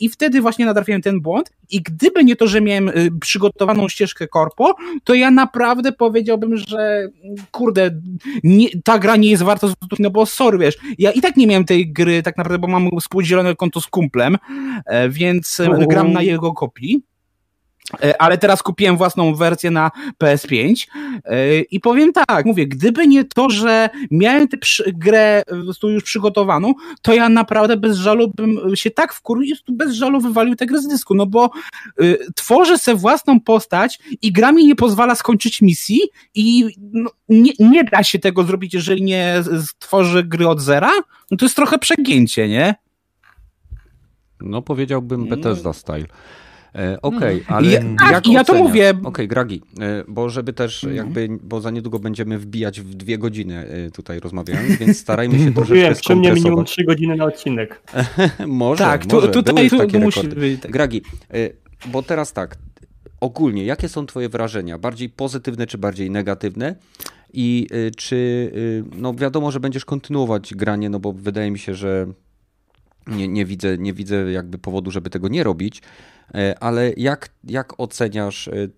i 0.00 0.08
wtedy 0.08 0.40
właśnie 0.40 0.66
natrafiłem 0.66 1.02
ten 1.02 1.20
błąd 1.20 1.50
i 1.70 1.82
gdyby 1.82 2.24
nie 2.24 2.36
to, 2.36 2.46
że 2.46 2.60
miałem 2.60 2.90
przygotowaną 3.20 3.88
ścieżkę 3.88 4.28
korpo, 4.28 4.74
to 5.04 5.14
ja 5.14 5.30
naprawdę 5.30 5.92
powiedziałbym, 5.92 6.56
że 6.56 7.08
kurde, 7.50 7.90
nie, 8.44 8.68
ta 8.84 8.98
gra 8.98 9.16
nie 9.16 9.30
jest 9.30 9.42
warta 9.42 9.66
no 9.98 10.10
bo 10.10 10.26
sorry, 10.26 10.58
wiesz, 10.58 10.78
ja 10.98 11.12
i 11.20 11.22
tak 11.22 11.36
nie 11.36 11.46
miałem 11.46 11.64
tej 11.64 11.92
gry 11.92 12.22
tak 12.22 12.36
naprawdę, 12.36 12.58
bo 12.58 12.68
mam 12.68 12.88
współdzielone 13.00 13.56
konto 13.56 13.80
z 13.80 13.86
kumplem, 13.86 14.36
e, 14.86 15.08
więc 15.08 15.62
gram 15.88 16.12
na 16.12 16.22
jego 16.22 16.52
kopii. 16.52 17.02
E, 18.02 18.22
ale 18.22 18.38
teraz 18.38 18.62
kupiłem 18.62 18.96
własną 18.96 19.34
wersję 19.34 19.70
na 19.70 19.90
PS5 20.22 20.86
e, 21.24 21.60
i 21.60 21.80
powiem 21.80 22.12
tak, 22.12 22.46
mówię, 22.46 22.66
gdyby 22.66 23.06
nie 23.06 23.24
to, 23.24 23.50
że 23.50 23.90
miałem 24.10 24.48
tę 24.48 24.56
grę 24.86 25.42
już 25.82 26.04
przygotowaną, 26.04 26.74
to 27.02 27.14
ja 27.14 27.28
naprawdę 27.28 27.76
bez 27.76 27.96
żalu 27.96 28.32
bym 28.34 28.76
się 28.76 28.90
tak 28.90 29.12
wkurwił, 29.12 29.56
bez 29.68 29.92
żalu 29.92 30.20
wywalił 30.20 30.56
tę 30.56 30.66
grę 30.66 30.78
z 30.78 30.88
dysku, 30.88 31.14
no 31.14 31.26
bo 31.26 31.50
y, 32.02 32.18
tworzę 32.34 32.78
sobie 32.78 32.96
własną 32.96 33.40
postać 33.40 33.98
i 34.22 34.32
gra 34.32 34.52
mi 34.52 34.66
nie 34.66 34.76
pozwala 34.76 35.14
skończyć 35.14 35.62
misji 35.62 36.00
i 36.34 36.74
no, 36.92 37.10
nie, 37.28 37.52
nie 37.58 37.84
da 37.84 38.02
się 38.02 38.18
tego 38.18 38.44
zrobić, 38.44 38.74
jeżeli 38.74 39.02
nie 39.02 39.42
stworzy 39.66 40.24
gry 40.24 40.48
od 40.48 40.60
zera, 40.60 40.92
no 41.30 41.36
to 41.36 41.44
jest 41.44 41.56
trochę 41.56 41.78
przegięcie, 41.78 42.48
nie? 42.48 42.74
No 44.40 44.62
powiedziałbym 44.62 45.28
Bethesda 45.28 45.68
no. 45.68 45.74
style. 45.74 46.06
E, 46.74 47.02
okej, 47.02 47.42
okay, 47.42 47.56
ale 47.56 47.68
ja, 47.68 47.80
jak 48.12 48.26
ja 48.26 48.44
to 48.44 48.54
mówię. 48.54 48.90
Okej, 48.90 49.06
okay, 49.06 49.26
Gragi, 49.26 49.62
e, 49.80 50.04
bo 50.08 50.28
żeby 50.28 50.52
też 50.52 50.84
mhm. 50.84 50.96
jakby, 50.96 51.28
bo 51.42 51.60
za 51.60 51.70
niedługo 51.70 51.98
będziemy 51.98 52.38
wbijać 52.38 52.80
w 52.80 52.94
dwie 52.94 53.18
godziny 53.18 53.58
e, 53.58 53.90
tutaj 53.90 54.20
rozmawiając, 54.20 54.78
więc 54.78 54.98
starajmy 54.98 55.38
się 55.38 55.54
troszeczkę 55.54 55.74
Mówiłem, 55.74 55.94
przy 55.94 56.16
mnie 56.16 56.32
minimum 56.32 56.64
trzy 56.64 56.84
godziny 56.84 57.16
na 57.16 57.24
odcinek. 57.24 57.82
może, 58.46 58.84
tak, 58.84 59.12
może. 59.12 59.28
Tu, 59.28 59.42
tutaj 59.42 59.70
tu, 59.70 59.86
tu 59.86 60.00
musi 60.00 60.28
być. 60.28 60.60
Tak. 60.60 60.70
Gragi, 60.70 61.02
bo 61.86 62.02
teraz 62.02 62.32
tak, 62.32 62.56
ogólnie, 63.20 63.64
jakie 63.64 63.88
są 63.88 64.06
twoje 64.06 64.28
wrażenia? 64.28 64.78
Bardziej 64.78 65.08
pozytywne 65.08 65.66
czy 65.66 65.78
bardziej 65.78 66.10
negatywne? 66.10 66.76
I 67.32 67.66
czy, 67.96 68.50
no 68.96 69.14
wiadomo, 69.14 69.50
że 69.50 69.60
będziesz 69.60 69.84
kontynuować 69.84 70.54
granie, 70.54 70.90
no 70.90 71.00
bo 71.00 71.12
wydaje 71.12 71.50
mi 71.50 71.58
się, 71.58 71.74
że 71.74 72.06
nie, 73.06 73.28
nie, 73.28 73.44
widzę, 73.44 73.78
nie 73.78 73.92
widzę 73.92 74.32
jakby 74.32 74.58
powodu, 74.58 74.90
żeby 74.90 75.10
tego 75.10 75.28
nie 75.28 75.44
robić, 75.44 75.82
ale 76.60 76.92
jak, 76.96 77.28
jak 77.44 77.80
oceniasz 77.80 78.48
e, 78.48 78.68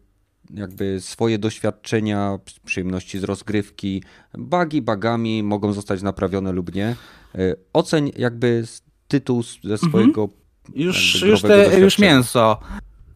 jakby 0.54 1.00
swoje 1.00 1.38
doświadczenia, 1.38 2.38
przyjemności 2.64 3.18
z 3.18 3.24
rozgrywki, 3.24 4.02
bugi 4.38 4.82
bugami 4.82 5.42
mogą 5.42 5.72
zostać 5.72 6.02
naprawione 6.02 6.52
lub 6.52 6.74
nie. 6.74 6.96
E, 7.34 7.54
oceń 7.72 8.12
jakby 8.16 8.64
tytuł 9.08 9.42
ze 9.64 9.78
swojego 9.78 10.22
mhm. 10.22 10.42
Już, 10.74 11.22
już, 11.22 11.42
te, 11.42 11.80
już 11.80 11.98
mięso. 11.98 12.60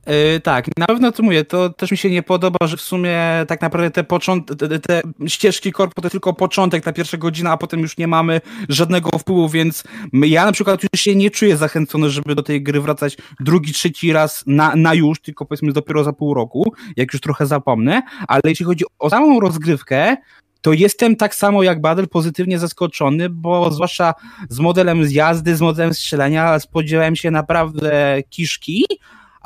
Yy, 0.06 0.40
tak, 0.40 0.66
na 0.78 0.86
pewno 0.86 1.12
to 1.12 1.22
mówię, 1.22 1.44
to 1.44 1.70
też 1.70 1.90
mi 1.90 1.96
się 1.96 2.10
nie 2.10 2.22
podoba, 2.22 2.66
że 2.66 2.76
w 2.76 2.80
sumie 2.80 3.20
tak 3.48 3.60
naprawdę 3.62 3.90
te, 3.90 4.04
począt- 4.04 4.80
te, 4.86 5.02
ścieżki 5.26 5.72
korpo 5.72 6.02
to 6.02 6.10
tylko 6.10 6.32
początek, 6.32 6.84
ta 6.84 6.92
pierwsza 6.92 7.16
godzina, 7.16 7.50
a 7.50 7.56
potem 7.56 7.80
już 7.80 7.98
nie 7.98 8.06
mamy 8.06 8.40
żadnego 8.68 9.18
wpływu, 9.18 9.48
więc 9.48 9.84
ja 10.12 10.46
na 10.46 10.52
przykład 10.52 10.82
już 10.82 11.00
się 11.00 11.14
nie 11.14 11.30
czuję 11.30 11.56
zachęcony, 11.56 12.10
żeby 12.10 12.34
do 12.34 12.42
tej 12.42 12.62
gry 12.62 12.80
wracać 12.80 13.16
drugi, 13.40 13.72
trzeci 13.72 14.12
raz 14.12 14.44
na, 14.46 14.76
na 14.76 14.94
już, 14.94 15.20
tylko 15.20 15.46
powiedzmy 15.46 15.72
dopiero 15.72 16.04
za 16.04 16.12
pół 16.12 16.34
roku, 16.34 16.72
jak 16.96 17.12
już 17.12 17.22
trochę 17.22 17.46
zapomnę, 17.46 18.02
ale 18.28 18.42
jeśli 18.44 18.66
chodzi 18.66 18.84
o 18.98 19.10
samą 19.10 19.40
rozgrywkę, 19.40 20.16
to 20.60 20.72
jestem 20.72 21.16
tak 21.16 21.34
samo 21.34 21.62
jak 21.62 21.80
Badel 21.80 22.08
pozytywnie 22.08 22.58
zaskoczony, 22.58 23.28
bo 23.30 23.70
zwłaszcza 23.70 24.14
z 24.48 24.58
modelem 24.58 25.04
z 25.04 25.12
jazdy, 25.12 25.56
z 25.56 25.60
modelem 25.60 25.94
strzelania 25.94 26.58
spodziewałem 26.58 27.16
się 27.16 27.30
naprawdę 27.30 28.16
kiszki, 28.30 28.84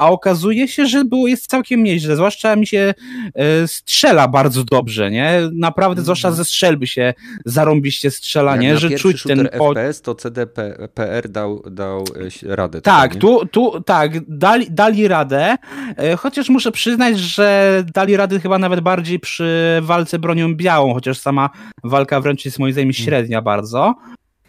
a 0.01 0.10
okazuje 0.10 0.68
się, 0.68 0.86
że 0.86 1.05
było 1.05 1.28
jest 1.28 1.47
całkiem 1.47 1.82
nieźle, 1.82 2.16
zwłaszcza 2.16 2.56
mi 2.56 2.66
się 2.66 2.94
e, 3.35 3.68
strzela 3.68 4.28
bardzo 4.28 4.64
dobrze, 4.64 5.10
nie? 5.10 5.40
Naprawdę, 5.52 5.98
mm. 5.98 6.05
zwłaszcza 6.05 6.32
ze 6.32 6.44
strzelby 6.44 6.86
się 6.86 7.14
zarąbiście 7.44 8.10
strzela, 8.10 8.56
nie? 8.56 8.78
Że 8.78 8.90
czuć 8.90 9.22
ten 9.22 9.48
FPS, 9.48 10.02
to 10.02 10.14
CDPR 10.14 11.28
dał, 11.28 11.62
dał 11.70 12.05
e, 12.47 12.56
radę. 12.56 12.81
Tak, 12.81 13.16
tu, 13.16 13.47
tu, 13.47 13.81
tak, 13.81 14.12
dali, 14.28 14.66
dali 14.70 15.09
radę, 15.09 15.56
e, 15.97 16.16
chociaż 16.16 16.48
muszę 16.48 16.72
przyznać, 16.72 17.18
że 17.18 17.85
dali 17.94 18.16
radę 18.16 18.40
chyba 18.40 18.59
nawet 18.59 18.81
bardziej 18.81 19.20
przy 19.20 19.78
walce 19.82 20.18
bronią 20.18 20.55
białą, 20.55 20.94
chociaż 20.94 21.18
sama 21.18 21.51
walka 21.85 22.20
wręcz 22.20 22.44
jest 22.44 22.59
moim 22.59 22.72
zdaniem 22.72 22.86
mm. 22.86 22.94
średnia 22.94 23.43
bardzo. 23.43 23.94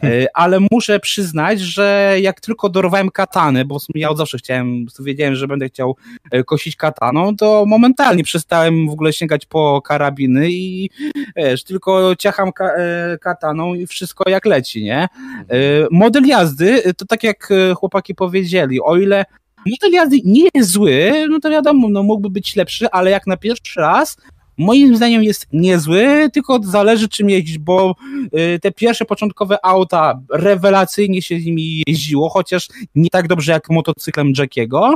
E, 0.04 0.28
ale 0.34 0.60
muszę 0.72 1.00
przyznać, 1.00 1.60
że 1.60 2.16
jak 2.22 2.42
tylko 2.42 2.70
dorwałem 2.70 3.10
katany, 3.10 3.66
bo 3.66 3.78
ja 3.96 4.10
od 4.10 4.18
zawsze 4.18 4.38
chciałem, 4.38 4.86
wiedziałem, 5.00 5.36
że 5.36 5.48
będę 5.48 5.68
chciał 5.68 5.96
e, 6.32 6.44
kosić 6.44 6.76
kataną, 6.76 7.36
to 7.36 7.64
momentalnie 7.68 8.24
przestałem 8.24 8.88
w 8.90 8.92
ogóle 8.92 9.14
sięgać 9.14 9.46
po 9.46 9.82
karabiny 9.82 10.52
i 10.52 10.90
wiesz, 11.36 11.64
tylko 11.64 12.16
ciacham 12.16 12.52
ka 12.52 12.66
e, 12.66 13.18
kataną 13.18 13.74
i 13.74 13.88
wszystko 13.88 14.30
jak 14.30 14.46
leci, 14.46 14.84
nie? 14.84 15.08
Model 15.92 16.26
jazdy, 16.26 16.94
to 16.98 17.06
tak 17.06 17.24
jak 17.24 17.50
chłopaki 17.76 18.16
powiedzieli, 18.16 18.82
o 18.82 18.98
ile 18.98 19.26
model 19.66 19.92
jazdy 19.92 20.18
nie 20.26 20.50
jest 20.54 20.72
zły, 20.72 21.12
no 21.30 21.40
to 21.40 21.50
wiadomo, 21.50 21.90
no 21.90 22.04
mógłby 22.04 22.30
być 22.30 22.56
lepszy, 22.56 22.90
ale 22.92 23.12
jak 23.12 23.28
na 23.28 23.38
pierwszy 23.38 23.80
raz 23.80 24.18
moim 24.58 24.96
zdaniem 24.96 25.24
jest 25.24 25.48
niezły, 25.54 26.30
tylko 26.34 26.60
zależy 26.64 27.10
czym 27.10 27.30
jeździć, 27.30 27.58
bo 27.58 27.96
y, 28.56 28.60
te 28.60 28.72
pierwsze 28.72 29.06
początkowe 29.06 29.66
auta 29.66 30.22
rewelacyjnie 30.34 31.22
się 31.22 31.40
z 31.40 31.46
nimi 31.46 31.84
jeździło, 31.88 32.30
chociaż 32.30 32.68
nie 32.96 33.10
tak 33.10 33.28
dobrze 33.28 33.52
jak 33.52 33.70
motocyklem 33.70 34.34
Jackiego, 34.38 34.96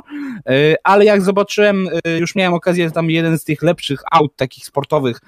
y, 0.49 0.75
ale 0.83 1.05
jak 1.05 1.21
zobaczyłem, 1.21 1.87
y, 2.07 2.19
już 2.19 2.35
miałem 2.35 2.53
okazję 2.53 2.91
tam 2.91 3.09
jeden 3.09 3.37
z 3.37 3.43
tych 3.43 3.61
lepszych 3.61 4.01
aut 4.11 4.35
takich 4.35 4.65
sportowych 4.65 5.19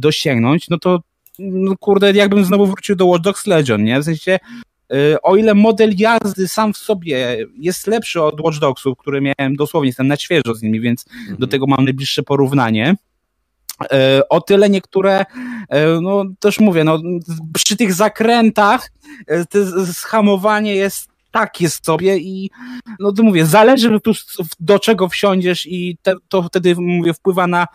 dosięgnąć, 0.00 0.68
no 0.68 0.78
to 0.78 1.00
no 1.38 1.76
kurde, 1.80 2.12
jakbym 2.12 2.44
znowu 2.44 2.66
wrócił 2.66 2.96
do 2.96 3.06
Watch 3.06 3.24
Dogs 3.24 3.46
Legion, 3.46 3.84
nie? 3.84 4.00
W 4.00 4.04
sensie 4.04 4.38
o 5.22 5.36
ile 5.36 5.54
model 5.54 5.92
jazdy 5.96 6.48
sam 6.48 6.72
w 6.72 6.76
sobie 6.76 7.46
jest 7.58 7.86
lepszy 7.86 8.22
od 8.22 8.40
Watch 8.40 8.58
Dogsów, 8.58 8.98
które 8.98 9.20
miałem 9.20 9.56
dosłownie, 9.56 9.88
jestem 9.88 10.08
na 10.08 10.16
świeżo 10.16 10.54
z 10.54 10.62
nimi, 10.62 10.80
więc 10.80 11.04
mhm. 11.20 11.36
do 11.36 11.46
tego 11.46 11.66
mam 11.66 11.84
najbliższe 11.84 12.22
porównanie, 12.22 12.94
o 14.28 14.40
tyle 14.40 14.70
niektóre, 14.70 15.24
e, 15.68 16.00
no 16.00 16.24
też 16.40 16.60
mówię, 16.60 16.84
no, 16.84 16.98
przy 17.54 17.76
tych 17.76 17.94
zakrętach 17.94 18.90
e, 19.28 19.44
schamowanie 19.92 20.74
jest 20.74 21.08
tak 21.30 21.60
jest 21.60 21.86
sobie 21.86 22.18
i 22.18 22.50
no 23.00 23.12
to 23.12 23.22
mówię, 23.22 23.46
zależy 23.46 24.00
tu 24.00 24.12
do 24.60 24.78
czego 24.78 25.08
wsiądziesz 25.08 25.66
i 25.66 25.96
te, 26.02 26.14
to 26.28 26.42
wtedy 26.42 26.74
mówię, 26.78 27.14
wpływa 27.14 27.46
na, 27.46 27.66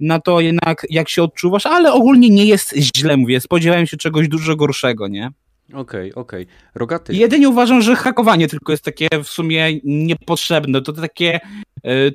na 0.00 0.20
to 0.20 0.40
jednak 0.40 0.86
jak 0.90 1.08
się 1.08 1.22
odczuwasz, 1.22 1.66
ale 1.66 1.92
ogólnie 1.92 2.30
nie 2.30 2.44
jest 2.44 2.74
źle, 2.76 3.16
mówię, 3.16 3.40
spodziewałem 3.40 3.86
się 3.86 3.96
czegoś 3.96 4.28
dużo 4.28 4.56
gorszego, 4.56 5.08
nie? 5.08 5.30
Okej, 5.72 5.80
okay, 5.80 6.22
okej. 6.22 6.42
Okay. 6.42 6.54
Rogaty. 6.74 7.14
Jedynie 7.14 7.48
uważam, 7.48 7.82
że 7.82 7.96
hakowanie 7.96 8.48
tylko 8.48 8.72
jest 8.72 8.84
takie 8.84 9.08
w 9.24 9.28
sumie 9.28 9.80
niepotrzebne. 9.84 10.82
To 10.82 10.92
takie, 10.92 11.40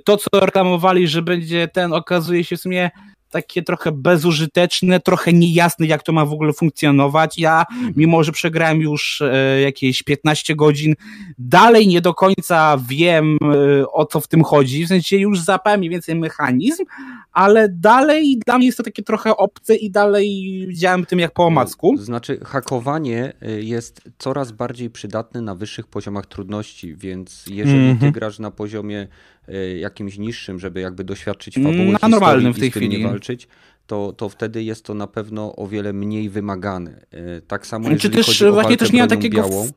to 0.05 0.17
co 0.17 0.39
reklamowali, 0.39 1.07
że 1.07 1.21
będzie 1.21 1.67
ten, 1.67 1.93
okazuje 1.93 2.43
się 2.43 2.57
w 2.57 2.61
sumie 2.61 2.89
takie 3.29 3.63
trochę 3.63 3.91
bezużyteczne, 3.91 4.99
trochę 4.99 5.33
niejasne, 5.33 5.85
jak 5.85 6.03
to 6.03 6.13
ma 6.13 6.25
w 6.25 6.33
ogóle 6.33 6.53
funkcjonować. 6.53 7.37
Ja, 7.37 7.65
mimo 7.95 8.23
że 8.23 8.31
przegrałem 8.31 8.81
już 8.81 9.21
e, 9.21 9.61
jakieś 9.61 10.03
15 10.03 10.55
godzin, 10.55 10.95
dalej 11.37 11.87
nie 11.87 12.01
do 12.01 12.13
końca 12.13 12.77
wiem, 12.87 13.37
e, 13.41 13.87
o 13.87 14.05
co 14.05 14.19
w 14.19 14.27
tym 14.27 14.43
chodzi. 14.43 14.85
W 14.85 14.87
sensie 14.87 15.17
już 15.17 15.39
zapałem 15.39 15.79
mniej 15.79 15.89
więcej 15.89 16.15
mechanizm, 16.15 16.83
ale 17.31 17.69
dalej 17.69 18.39
dla 18.45 18.57
mnie 18.57 18.65
jest 18.65 18.77
to 18.77 18.83
takie 18.83 19.03
trochę 19.03 19.37
obce 19.37 19.75
i 19.75 19.91
dalej 19.91 20.67
działam 20.73 21.05
tym 21.05 21.19
jak 21.19 21.33
po 21.33 21.45
omacku. 21.45 21.97
Znaczy, 21.97 22.39
hakowanie 22.45 23.33
e, 23.41 23.61
jest 23.61 24.01
coraz 24.17 24.51
bardziej 24.51 24.89
przydatne 24.89 25.41
na 25.41 25.55
wyższych 25.55 25.87
poziomach 25.87 26.25
trudności, 26.25 26.95
więc 26.95 27.45
jeżeli 27.49 27.79
mm 27.79 27.97
-hmm. 27.97 27.99
ty 27.99 28.11
grasz 28.11 28.39
na 28.39 28.51
poziomie 28.51 29.07
jakimś 29.79 30.17
niższym, 30.17 30.59
żeby 30.59 30.79
jakby 30.79 31.03
doświadczyć 31.03 31.55
fabuły 31.55 31.97
Na 32.01 32.07
normalnym 32.07 32.53
w 32.53 32.59
tej 32.59 32.71
chwili. 32.71 32.99
nie 32.99 33.07
walczyć, 33.07 33.47
to, 33.87 34.13
to 34.17 34.29
wtedy 34.29 34.63
jest 34.63 34.85
to 34.85 34.93
na 34.93 35.07
pewno 35.07 35.55
o 35.55 35.67
wiele 35.67 35.93
mniej 35.93 36.29
wymagane. 36.29 36.91
Y, 37.13 37.41
tak 37.47 37.67
samo 37.67 37.89
jeżeli 37.89 38.01
Czy 38.01 38.17
też 38.17 38.25
chodzi 38.25 38.45
o 38.45 38.53
właśnie 38.53 38.77
też 38.77 38.91
nie 38.91 39.01
ma 39.01 39.07
takiego 39.07 39.37
białą, 39.37 39.69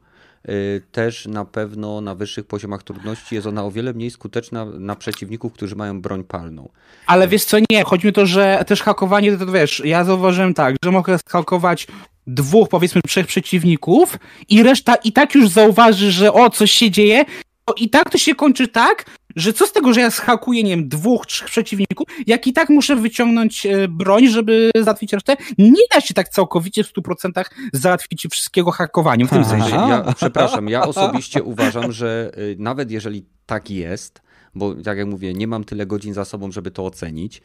y, 0.48 0.82
też 0.92 1.26
na 1.26 1.44
pewno 1.44 2.00
na 2.00 2.14
wyższych 2.14 2.46
poziomach 2.46 2.82
trudności 2.82 3.34
jest 3.34 3.46
ona 3.46 3.64
o 3.64 3.70
wiele 3.70 3.92
mniej 3.92 4.10
skuteczna 4.10 4.64
na 4.64 4.96
przeciwników, 4.96 5.52
którzy 5.52 5.76
mają 5.76 6.00
broń 6.00 6.24
palną. 6.24 6.68
Ale 7.06 7.28
wiesz 7.28 7.44
co, 7.44 7.56
nie, 7.70 7.84
chodzi 7.84 8.06
mi 8.06 8.10
o 8.10 8.12
to, 8.12 8.26
że 8.26 8.64
też 8.66 8.82
hakowanie, 8.82 9.36
to, 9.36 9.46
to 9.46 9.52
wiesz, 9.52 9.82
ja 9.84 10.04
zauważyłem 10.04 10.54
tak, 10.54 10.76
że 10.84 10.90
mogę 10.90 11.18
hakować 11.28 11.86
dwóch, 12.26 12.68
powiedzmy, 12.68 13.00
trzech 13.06 13.26
przeciwników 13.26 14.18
i 14.48 14.62
reszta 14.62 14.94
i 14.94 15.12
tak 15.12 15.34
już 15.34 15.48
zauważy, 15.48 16.12
że 16.12 16.32
o, 16.32 16.50
coś 16.50 16.70
się 16.70 16.90
dzieje, 16.90 17.24
to 17.70 17.74
i 17.82 17.90
tak 17.90 18.10
to 18.10 18.18
się 18.18 18.34
kończy 18.34 18.68
tak, 18.68 19.04
że 19.36 19.52
co 19.52 19.66
z 19.66 19.72
tego, 19.72 19.92
że 19.92 20.00
ja 20.00 20.10
schakuję, 20.10 20.62
nie 20.62 20.70
wiem, 20.70 20.88
dwóch, 20.88 21.26
trzech 21.26 21.48
przeciwników, 21.48 22.08
jak 22.26 22.46
i 22.46 22.52
tak 22.52 22.68
muszę 22.68 22.96
wyciągnąć 22.96 23.66
e, 23.66 23.88
broń, 23.88 24.28
żeby 24.28 24.70
załatwić 24.74 25.12
resztę. 25.12 25.36
Nie 25.58 25.82
da 25.94 26.00
się 26.00 26.14
tak 26.14 26.28
całkowicie 26.28 26.84
w 26.84 26.92
100% 26.92 27.44
załatwić 27.72 28.26
wszystkiego 28.30 28.70
hakowaniem 28.70 29.28
w 29.28 29.30
tym 29.30 29.44
sensie. 29.44 29.74
Ja, 29.74 30.04
przepraszam, 30.16 30.68
ja 30.68 30.86
osobiście 30.86 31.42
uważam, 31.42 31.92
że 31.92 32.30
e, 32.34 32.40
nawet 32.58 32.90
jeżeli 32.90 33.26
tak 33.46 33.70
jest, 33.70 34.22
bo 34.54 34.74
tak 34.74 34.98
jak 34.98 35.06
mówię, 35.06 35.32
nie 35.32 35.46
mam 35.46 35.64
tyle 35.64 35.86
godzin 35.86 36.14
za 36.14 36.24
sobą, 36.24 36.52
żeby 36.52 36.70
to 36.70 36.84
ocenić, 36.84 37.42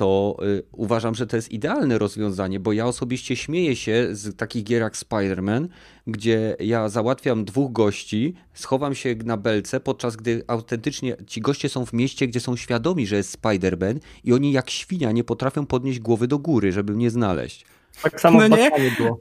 to 0.00 0.36
y, 0.42 0.62
uważam, 0.72 1.14
że 1.14 1.26
to 1.26 1.36
jest 1.36 1.52
idealne 1.52 1.98
rozwiązanie, 1.98 2.60
bo 2.60 2.72
ja 2.72 2.86
osobiście 2.86 3.36
śmieję 3.36 3.76
się 3.76 4.08
z 4.12 4.36
takich 4.36 4.64
gier 4.64 4.82
jak 4.82 4.96
Spider-Man, 4.96 5.68
gdzie 6.06 6.56
ja 6.60 6.88
załatwiam 6.88 7.44
dwóch 7.44 7.72
gości, 7.72 8.34
schowam 8.54 8.94
się 8.94 9.14
na 9.24 9.36
belce, 9.36 9.80
podczas 9.80 10.16
gdy 10.16 10.44
autentycznie 10.46 11.16
ci 11.26 11.40
goście 11.40 11.68
są 11.68 11.86
w 11.86 11.92
mieście, 11.92 12.26
gdzie 12.26 12.40
są 12.40 12.56
świadomi, 12.56 13.06
że 13.06 13.16
jest 13.16 13.42
Spider-Man 13.42 13.98
i 14.24 14.32
oni 14.32 14.52
jak 14.52 14.70
świnia 14.70 15.12
nie 15.12 15.24
potrafią 15.24 15.66
podnieść 15.66 15.98
głowy 16.00 16.28
do 16.28 16.38
góry, 16.38 16.72
żeby 16.72 16.92
mnie 16.92 17.10
znaleźć. 17.10 17.64
Tak 18.02 18.20
samo 18.20 18.48
No 18.48 18.56
było. 18.98 19.20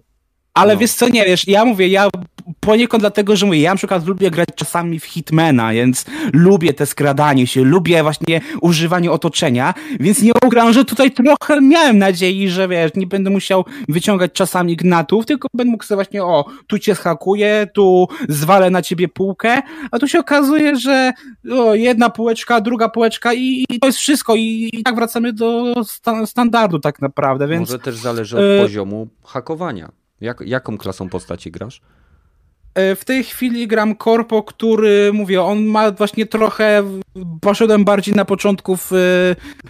Ale 0.54 0.74
No. 0.74 0.80
wiesz 0.80 0.94
co, 0.94 1.10
nie 1.10 1.26
wiesz, 1.26 1.48
ja 1.48 1.66
mówię, 1.66 1.88
ja 1.88 2.10
poniekąd 2.70 3.04
dlatego, 3.04 3.36
że 3.36 3.46
mówię, 3.46 3.60
ja 3.60 3.70
na 3.70 3.76
przykład 3.76 4.08
lubię 4.08 4.32
grać 4.32 4.50
czasami 4.56 5.00
w 5.00 5.06
Hitmana, 5.06 5.74
więc 5.74 6.06
lubię 6.34 6.74
te 6.74 6.86
skradanie 6.86 7.48
się, 7.48 7.64
lubię 7.64 8.04
właśnie 8.04 8.42
używanie 8.62 9.12
otoczenia, 9.12 9.74
więc 10.00 10.22
nie 10.22 10.32
ugram, 10.46 10.74
że 10.74 10.86
tutaj 10.86 11.12
trochę 11.12 11.62
miałem 11.62 11.98
nadziei, 11.98 12.50
że 12.50 12.68
wiesz, 12.68 12.92
nie 12.96 13.08
będę 13.08 13.30
musiał 13.30 13.66
wyciągać 13.88 14.32
czasami 14.34 14.76
gnatów, 14.76 15.26
tylko 15.26 15.48
będę 15.54 15.72
mógł 15.72 15.84
sobie 15.84 15.98
właśnie, 15.98 16.24
o, 16.24 16.46
tu 16.68 16.80
cię 16.80 16.96
schakuję, 16.96 17.68
tu 17.74 18.08
zwalę 18.30 18.70
na 18.70 18.82
ciebie 18.82 19.08
półkę, 19.08 19.62
a 19.92 20.00
tu 20.00 20.08
się 20.08 20.20
okazuje, 20.20 20.76
że 20.76 21.14
o, 21.52 21.76
jedna 21.76 22.10
półeczka, 22.10 22.62
druga 22.62 22.90
półeczka 22.90 23.34
i, 23.34 23.66
i 23.70 23.80
to 23.80 23.88
jest 23.88 24.00
wszystko 24.00 24.36
i, 24.36 24.70
i 24.74 24.84
tak 24.84 24.96
wracamy 24.96 25.34
do 25.34 25.74
sta 25.84 26.26
standardu 26.26 26.80
tak 26.80 27.02
naprawdę, 27.02 27.48
więc... 27.48 27.70
Może 27.70 27.80
też 27.80 27.98
zależy 27.98 28.38
od 28.38 28.44
y- 28.44 28.62
poziomu 28.62 29.08
hakowania. 29.24 29.92
Jak, 30.22 30.42
jaką 30.46 30.78
klasą 30.78 31.10
postaci 31.10 31.52
grasz? 31.52 31.82
E, 32.76 32.96
W 32.96 33.06
tej 33.06 33.24
chwili 33.24 33.68
gram 33.68 33.96
Korpo, 33.96 34.44
który, 34.44 35.14
mówię, 35.14 35.42
on 35.42 35.66
ma 35.66 35.92
właśnie 35.92 36.26
trochę, 36.26 36.84
poszedłem 37.42 37.86
bardziej 37.86 38.16
na 38.16 38.26
początku 38.26 38.78
w, 38.78 38.88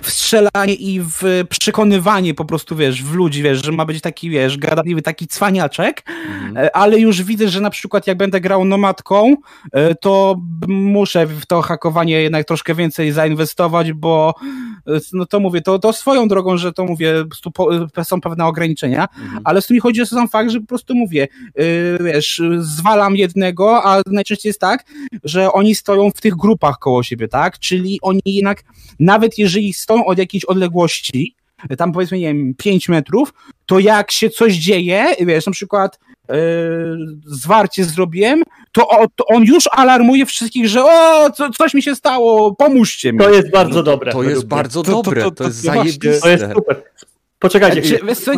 w 0.02 0.10
strzelanie 0.10 0.74
i 0.74 1.02
w 1.02 1.44
przekonywanie 1.50 2.34
po 2.34 2.46
prostu, 2.46 2.76
wiesz, 2.76 3.04
w 3.04 3.14
ludzi, 3.14 3.44
wiesz, 3.44 3.66
że 3.66 3.72
ma 3.72 3.86
być 3.86 4.02
taki, 4.02 4.30
wiesz, 4.30 4.58
gadatliwy, 4.58 5.02
taki 5.02 5.28
cwaniaczek, 5.28 6.04
Mhm. 6.30 6.58
E, 6.58 6.76
ale 6.76 7.00
już 7.00 7.24
widzę, 7.24 7.50
że 7.50 7.62
na 7.62 7.70
przykład 7.70 8.08
jak 8.08 8.18
będę 8.18 8.42
grał 8.42 8.66
nomadką, 8.66 9.36
e, 9.72 9.96
to 9.96 10.36
muszę 10.68 11.28
w 11.28 11.46
to 11.46 11.62
hakowanie 11.62 12.22
jednak 12.22 12.48
troszkę 12.48 12.76
więcej 12.76 13.12
zainwestować, 13.12 13.94
bo 13.94 14.34
e, 14.88 15.00
no 15.14 15.26
to 15.26 15.40
mówię, 15.40 15.62
to, 15.62 15.80
to 15.80 15.94
swoją 15.94 16.28
drogą, 16.28 16.58
że 16.58 16.74
to 16.74 16.86
mówię, 16.86 17.14
są 18.04 18.22
pewne 18.22 18.46
ograniczenia, 18.46 19.08
Mhm. 19.22 19.42
ale 19.44 19.62
z 19.62 19.68
tym 19.68 19.76
mi 19.76 19.82
chodzi 19.82 20.02
o 20.02 20.06
sam 20.06 20.28
fakt, 20.28 20.50
że 20.50 20.60
po 20.60 20.68
prostu 20.68 20.96
mówię, 20.96 21.28
wiesz, 22.00 22.42
zwalam 22.60 23.16
jednego, 23.16 23.84
a 23.86 24.02
najczęściej 24.08 24.50
jest 24.50 24.60
tak, 24.60 24.86
że 25.24 25.52
oni 25.52 25.76
stoją 25.76 26.12
w 26.12 26.22
tych 26.22 26.36
grupach 26.36 26.80
koło 26.80 27.04
siebie, 27.04 27.28
tak? 27.28 27.39
Czyli 27.60 28.00
oni 28.02 28.22
jednak, 28.26 28.64
nawet 29.00 29.38
jeżeli 29.38 29.74
stoją 29.74 30.06
od 30.06 30.18
jakiejś 30.18 30.46
odległości, 30.46 31.36
tam 31.78 31.92
powiedzmy, 31.92 32.20
nie 32.20 32.28
wiem, 32.28 32.54
5 32.58 32.90
metrów, 32.90 33.34
to 33.66 33.80
jak 33.80 34.12
się 34.12 34.30
coś 34.30 34.54
dzieje, 34.54 35.06
wiesz, 35.22 35.46
na 35.46 35.52
przykład 35.52 36.00
yy, 36.30 36.36
zwarcie 37.26 37.86
zrobiłem, 37.86 38.44
to, 38.72 38.88
o, 38.88 39.08
to 39.16 39.26
on 39.26 39.44
już 39.44 39.64
alarmuje 39.72 40.26
wszystkich, 40.26 40.68
że 40.68 40.84
o, 40.84 41.30
co, 41.32 41.50
coś 41.50 41.74
mi 41.74 41.82
się 41.84 41.96
stało, 41.96 42.56
pomóżcie 42.56 43.14
mi. 43.14 43.20
To 43.20 43.30
jest 43.34 43.52
bardzo 43.52 43.84
dobre. 43.84 44.12
To 44.12 44.24
jest 44.24 44.46
bardzo 44.46 44.84
to- 44.84 44.92
dobre, 44.92 45.22
to, 45.22 45.32
to- 45.32 45.36
to- 45.36 45.44
jest 45.44 45.62
zajebiste. 45.62 46.20
To 46.20 46.30
jest 46.30 46.46
super. 46.56 46.84
Poczekajcie, 47.40 47.82
Czy- 47.82 47.88
chwilę, 47.88 48.10
wiesz 48.10 48.20
co- 48.20 48.32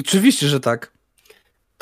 Oczywiście, 0.00 0.48
że 0.48 0.60
tak. 0.60 0.92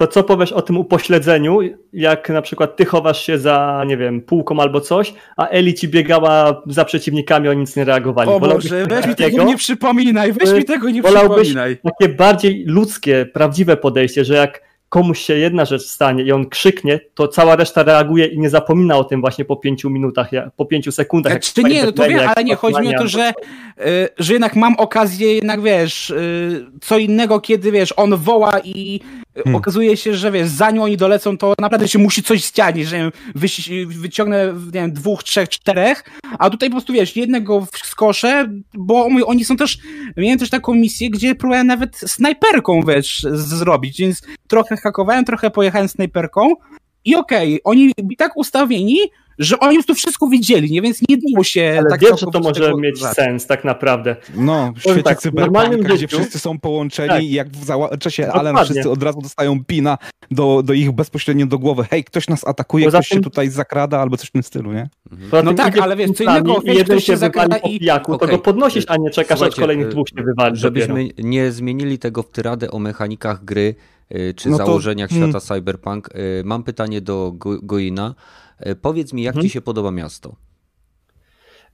To 0.01 0.06
co 0.06 0.24
powiesz 0.24 0.52
o 0.52 0.62
tym 0.62 0.77
upośledzeniu, 0.77 1.59
jak 1.93 2.28
na 2.28 2.43
przykład 2.43 2.77
ty 2.77 2.85
chowasz 2.85 3.27
się 3.27 3.39
za, 3.39 3.85
nie 3.86 3.97
wiem, 3.97 4.20
półką 4.20 4.60
albo 4.60 4.81
coś, 4.81 5.14
a 5.36 5.47
Eli 5.47 5.74
ci 5.74 5.89
biegała 5.89 6.62
za 6.66 6.85
przeciwnikami, 6.85 7.48
oni 7.48 7.60
nic 7.60 7.77
nie 7.77 7.85
reagowali. 7.85 8.31
O 8.31 8.40
Boże, 8.40 8.86
weź 8.86 9.06
mi 9.06 9.14
takiego? 9.14 9.36
tego 9.36 9.44
nie 9.44 9.56
przypominaj, 9.56 10.32
weź 10.32 10.52
mi 10.52 10.64
tego 10.64 10.90
nie 10.90 11.02
przypominaj. 11.02 11.77
Takie 11.77 12.14
bardziej 12.14 12.64
ludzkie, 12.66 13.27
prawdziwe 13.32 13.77
podejście, 13.77 14.24
że 14.24 14.35
jak 14.35 14.62
komuś 14.90 15.20
się 15.20 15.35
jedna 15.35 15.64
rzecz 15.64 15.82
stanie 15.82 16.24
i 16.24 16.32
on 16.32 16.48
krzyknie, 16.48 17.01
to 17.14 17.28
cała 17.28 17.56
reszta 17.56 17.82
reaguje 17.82 18.27
i 18.27 18.39
nie 18.39 18.51
zapomina 18.51 18.97
o 18.97 19.05
tym 19.05 19.20
właśnie 19.20 19.44
po 19.44 19.56
pięciu 19.56 19.90
minutach, 19.90 20.31
po 20.56 20.66
pięciu 20.66 20.93
sekundach. 20.93 21.32
jak 21.32 21.43
Czy 21.43 21.64
nie, 21.64 21.85
no 21.85 21.93
to 21.93 22.09
wiem, 22.09 22.31
ale 22.36 22.44
nie, 22.44 22.56
chodzi 22.56 22.81
mi 22.81 22.97
o 22.97 22.98
to, 22.98 23.09
że, 23.09 23.32
y, 23.81 24.09
że 24.18 24.32
jednak 24.32 24.56
mam 24.56 24.77
okazję, 24.77 25.35
jednak 25.35 25.62
wiesz, 25.62 26.10
y, 26.10 26.66
co 26.81 26.98
innego, 26.98 27.40
kiedy 27.40 27.72
wiesz, 27.72 27.94
on 27.97 28.16
woła 28.16 28.60
i 28.64 29.01
Hmm. 29.35 29.55
okazuje 29.55 29.97
się, 29.97 30.15
że 30.15 30.31
wiesz, 30.31 30.48
zanim 30.48 30.82
oni 30.82 30.97
dolecą, 30.97 31.39
to 31.39 31.55
naprawdę 31.61 31.89
się 31.89 31.98
musi 31.98 32.23
coś 32.23 32.44
zdziać, 32.44 32.77
że 32.78 32.97
wiem, 32.97 33.11
wyciągnę, 33.89 34.55
nie 34.65 34.70
wiem, 34.73 34.93
dwóch, 34.93 35.23
trzech, 35.23 35.48
czterech, 35.48 36.05
a 36.39 36.51
tutaj 36.51 36.69
po 36.69 36.74
prostu 36.74 36.93
wiesz, 36.93 37.16
jednego 37.16 37.66
skoszę, 37.85 38.48
bo 38.74 39.05
oni- 39.05 39.24
oni 39.24 39.44
są 39.44 39.57
też, 39.57 39.78
miałem 40.16 40.39
też 40.39 40.51
taką 40.51 40.74
misję, 40.74 41.11
gdzie 41.11 41.35
próbowałem 41.35 41.66
nawet 41.66 41.97
snajperką, 41.97 42.81
wiesz, 42.82 43.27
zrobić, 43.32 43.98
więc 43.98 44.23
trochę 44.48 44.77
hakowałem, 44.77 45.24
trochę 45.24 45.51
pojechałem 45.51 45.89
snajperką 45.89 46.52
i 47.05 47.15
okej, 47.15 47.61
oni 47.65 47.93
byli 48.02 48.16
tak 48.16 48.36
ustawieni, 48.36 48.98
że 49.41 49.61
oni 49.61 49.77
już 49.77 49.87
to 49.87 49.95
wszystko 49.95 50.27
widzieli, 50.29 50.71
nie? 50.71 50.83
Więc 50.83 51.01
nie 51.09 51.17
dało 51.17 51.45
się 51.45 51.75
Ale 51.79 51.91
tak 51.91 52.01
wiesz, 52.01 52.21
że 52.21 52.27
to 52.33 52.41
może 52.41 52.61
tego 52.61 52.79
mieć 52.79 53.05
sens 53.05 53.47
tak 53.47 53.65
naprawdę. 53.65 54.17
No, 54.35 54.73
w 54.77 54.81
świecie 54.81 55.03
tak, 55.03 55.19
cyberpunka, 55.21 55.69
gdzie 55.95 56.07
życiu- 56.07 56.17
wszyscy 56.17 56.39
są 56.39 56.59
połączeni 56.59 57.09
Tak. 57.09 57.23
i 57.23 57.33
jak 57.33 57.49
w 57.51 57.71
alarm, 57.71 57.87
Dokładnie. 58.27 58.65
wszyscy 58.65 58.91
od 58.91 59.03
razu 59.03 59.21
dostają 59.21 59.65
pina 59.65 59.99
do, 60.31 60.62
do 60.62 60.73
ich 60.73 60.93
bezpośrednio 60.93 61.47
do 61.47 61.59
głowy. 61.59 61.85
Hej, 61.91 62.05
ktoś 62.05 62.29
nas 62.29 62.47
atakuje, 62.47 62.85
Poza 62.85 62.99
ktoś 62.99 63.09
się 63.09 63.15
tym- 63.15 63.23
tutaj 63.25 63.49
zakrada 63.51 64.01
albo 64.01 64.17
coś 64.17 64.29
w 64.29 64.33
tym 64.33 64.43
stylu, 64.43 64.73
nie? 64.73 64.89
Poza 65.31 65.43
No 65.43 65.55
tak, 65.55 65.79
ale 65.79 65.97
wiesz, 65.97 66.11
co 66.11 66.25
innego, 66.25 66.57
jeden 66.65 67.01
się 67.01 67.07
się 67.07 67.17
zakrada 67.17 67.57
i- 67.57 67.79
pijaku, 67.79 68.12
to 68.12 68.25
Okej. 68.25 68.29
go 68.37 68.39
podnosisz, 68.39 68.85
a 68.89 68.97
nie 68.97 69.11
czekasz, 69.11 69.43
aż 69.43 69.55
kolejnych 69.55 69.87
y, 69.87 69.91
dwóch 69.91 70.09
się 70.09 70.15
wywali 70.23 70.35
dopiero. 70.35 70.57
Żebyśmy 70.57 71.09
nie 71.19 71.53
zmienili 71.53 71.99
tego 71.99 72.23
w 72.23 72.31
tyradę 72.31 72.71
o 72.71 72.79
mechanikach 72.79 73.45
gry 73.45 73.75
y, 74.15 74.35
czy 74.37 74.51
No 74.51 74.59
to- 74.59 74.67
założeniach 74.67 75.11
hmm. 75.11 75.31
świata 75.31 75.55
cyberpunk, 75.55 76.09
y, 76.15 76.43
mam 76.45 76.62
pytanie 76.62 77.01
do 77.01 77.33
Go- 77.35 77.59
Goina. 77.62 78.15
Y, 78.66 78.74
Powiedz 78.77 79.12
mi, 79.12 79.23
jak 79.23 79.35
Mhm. 79.35 79.47
ci 79.49 79.51
się 79.53 79.61
podoba 79.61 79.91
miasto? 79.91 80.37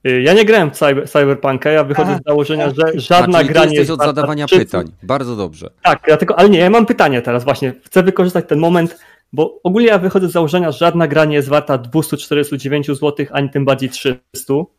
Y, 0.07 0.21
Ja 0.21 0.33
nie 0.33 0.45
grałem 0.45 0.71
w 0.71 0.73
cyber, 0.73 1.09
Cyberpunka, 1.09 1.69
ja 1.71 1.83
wychodzę 1.83 2.09
Aha. 2.11 2.19
z 2.23 2.27
założenia, 2.27 2.69
że 2.73 2.83
A, 2.87 2.99
żadna 2.99 3.43
gra 3.43 3.61
nie 3.61 3.65
jesteś 3.65 3.79
jest 3.79 3.91
od 3.91 3.97
warta 3.99 4.13
zadawania 4.15 4.47
szczytu. 4.47 4.65
pytań. 4.65 4.91
Bardzo 5.03 5.35
dobrze. 5.35 5.69
Tak, 5.83 5.99
dlatego, 6.07 6.39
ale 6.39 6.49
nie, 6.49 6.59
ja 6.59 6.69
mam 6.69 6.85
pytanie 6.85 7.21
teraz 7.21 7.43
właśnie. 7.43 7.73
Chcę 7.85 8.03
wykorzystać 8.03 8.45
ten 8.47 8.59
moment, 8.59 8.97
bo 9.33 9.59
ogólnie 9.63 9.87
ja 9.87 9.97
wychodzę 9.99 10.27
z 10.29 10.31
założenia, 10.31 10.71
że 10.71 10.77
żadna 10.77 11.07
gra 11.07 11.25
nie 11.25 11.35
jest 11.35 11.47
warta 11.49 11.77
249 11.77 12.87
zł, 12.87 13.25
ani 13.31 13.49
tym 13.49 13.65
bardziej 13.65 13.89
300. 13.89 14.19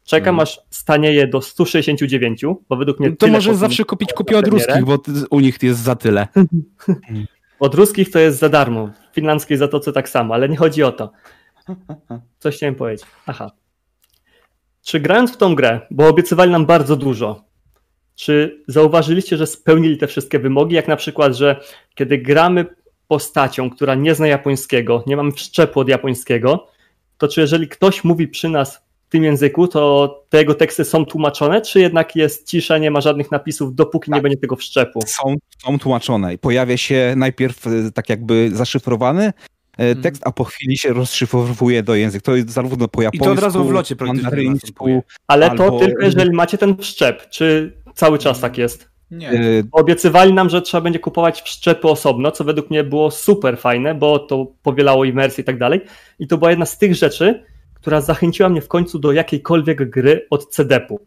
Czekam 0.05 0.35
Mhm. 0.35 0.41
aż 0.41 0.61
stanieje 0.71 1.27
do 1.27 1.41
169, 1.43 2.41
bo 2.69 2.77
według 2.77 3.01
mnie 3.01 3.11
To 3.17 3.27
powinno- 3.27 3.55
zawsze 3.55 3.85
kupić 3.85 4.13
kupię 4.13 4.39
od 4.39 4.49
ruskich, 4.49 4.85
bo 4.85 4.99
u 5.31 5.41
nich 5.41 5.63
jest 5.63 5.81
za 5.81 5.95
tyle. 5.97 6.29
Od 7.61 7.75
ruskich 7.75 8.11
to 8.11 8.19
jest 8.19 8.39
za 8.39 8.49
darmo, 8.49 8.91
w 9.11 9.15
finlandzkiej 9.15 9.57
zatoce 9.59 9.93
tak 9.93 10.09
samo, 10.09 10.35
ale 10.35 10.49
nie 10.49 10.57
chodzi 10.57 10.83
o 10.83 10.93
to. 10.93 11.13
Coś 12.39 12.57
chciałem 12.57 12.75
powiedzieć. 12.75 13.07
Aha. 13.27 13.51
Czy 14.83 15.01
grając 15.01 15.33
w 15.33 15.37
tą 15.37 15.55
grę, 15.55 15.81
bo 15.91 16.09
obiecywali 16.09 16.51
nam 16.51 16.67
bardzo 16.67 16.97
dużo, 16.97 17.45
czy 18.15 18.63
zauważyliście, 18.69 19.37
że 19.37 19.47
spełnili 19.47 19.99
te 19.99 20.07
wszystkie 20.07 20.39
wymogi, 20.39 20.75
jak 20.75 20.89
na 20.89 20.97
przykład, 20.97 21.35
że 21.37 21.61
kiedy 21.95 22.19
gramy 22.19 22.67
postacią, 23.09 23.71
która 23.71 23.95
nie 23.95 24.15
zna 24.15 24.27
japońskiego, 24.27 25.05
nie 25.07 25.17
mamy 25.17 25.33
wszczepu 25.33 25.81
od 25.81 25.89
japońskiego, 25.89 26.67
to 27.19 27.29
czy 27.29 27.41
jeżeli 27.41 27.69
ktoś 27.69 28.05
mówi 28.05 28.29
przy 28.29 28.49
nas 28.49 28.77
w 29.09 29.11
tym 29.11 29.25
języku, 29.25 29.69
to 29.69 30.15
te 30.29 30.39
jego 30.39 30.55
teksty 30.55 30.85
są 30.85 31.05
tłumaczone, 31.07 31.61
czy 31.61 31.81
jednak 31.81 32.17
jest 32.17 32.47
cisza, 32.49 32.79
nie 32.79 32.91
ma 32.91 33.01
żadnych 33.01 33.31
napisów, 33.31 33.75
dopóki 33.75 34.11
nie 34.11 34.15
Tak. 34.17 34.23
będzie 34.23 34.39
tego 34.39 34.57
wszczepu? 34.57 35.01
Są, 35.07 35.35
są 35.65 35.79
tłumaczone. 35.79 36.35
i 36.35 36.39
Pojawia 36.39 36.77
się 36.77 37.15
najpierw 37.17 37.67
e, 37.67 37.71
tak 37.95 38.09
jakby 38.09 38.51
zaszyfrowany 38.53 39.33
e, 39.79 39.83
Mhm. 39.85 40.03
tekst, 40.03 40.23
a 40.27 40.33
po 40.33 40.45
chwili 40.45 40.79
się 40.79 40.93
rozszyfrowuje 40.93 41.83
do 41.83 41.95
języka. 41.95 42.25
To 42.25 42.37
jest 42.37 42.51
zarówno 42.51 42.89
po 42.89 43.03
japońsku, 43.03 43.31
od 43.33 43.39
razu 43.39 43.65
w 43.65 43.71
locie 43.71 43.97
praktycznie 43.97 44.23
mandaryńsku. 44.23 45.03
Ale 45.27 45.51
Albo- 45.51 45.71
to 45.71 45.79
tylko 45.87 46.03
jeżeli 46.05 46.31
macie 46.33 46.59
ten 46.59 46.77
wszczep, 46.77 47.29
czy 47.31 47.73
cały 47.95 48.19
czas 48.19 48.41
tak 48.41 48.59
jest? 48.59 48.89
Nie. 49.11 49.31
e, 49.31 49.35
Obiecywali 49.73 50.33
nam, 50.33 50.49
że 50.51 50.63
trzeba 50.63 50.81
będzie 50.81 50.99
kupować 50.99 51.43
wszczepy 51.43 51.89
osobno, 51.89 52.31
co 52.31 52.45
według 52.45 52.71
mnie 52.71 52.85
było 52.85 53.11
super 53.11 53.59
fajne, 53.59 53.95
bo 53.95 54.19
to 54.19 54.47
powielało 54.63 55.05
imersję 55.05 55.43
i 55.43 55.45
tak 55.45 55.59
dalej. 55.59 55.81
I 56.19 56.27
to 56.27 56.39
była 56.39 56.51
jedna 56.51 56.67
z 56.67 56.79
tych 56.79 56.95
rzeczy, 56.95 57.45
która 57.75 58.01
zachęciła 58.01 58.49
mnie 58.49 58.61
w 58.61 58.69
końcu 58.69 58.99
do 58.99 59.13
jakiejkolwiek 59.13 59.91
gry 59.91 60.27
od 60.31 60.47
CDP-u. 60.47 61.01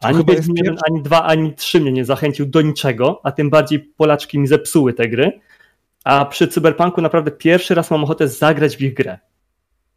Ani 0.00 0.18
chyba 0.18 0.32
jest 0.32 0.42
Wiedźmin 0.48 0.56
1, 0.64 0.74
pierwszy- 0.74 0.92
ani 0.92 1.02
2, 1.02 1.24
ani 1.24 1.54
3 1.54 1.80
mnie 1.80 1.92
nie 1.92 2.04
zachęcił 2.04 2.46
do 2.46 2.62
niczego, 2.62 3.20
a 3.24 3.32
tym 3.32 3.50
bardziej 3.50 3.78
Polaczki 3.80 4.38
mi 4.38 4.46
zepsuły 4.46 4.92
te 4.92 5.08
gry. 5.08 5.40
A 6.08 6.24
przy 6.24 6.48
Cyberpunku 6.48 7.00
naprawdę 7.00 7.30
pierwszy 7.30 7.74
raz 7.74 7.90
mam 7.90 8.04
ochotę 8.04 8.28
zagrać 8.28 8.76
w 8.76 8.80
ich 8.80 8.94
grę. 8.94 9.18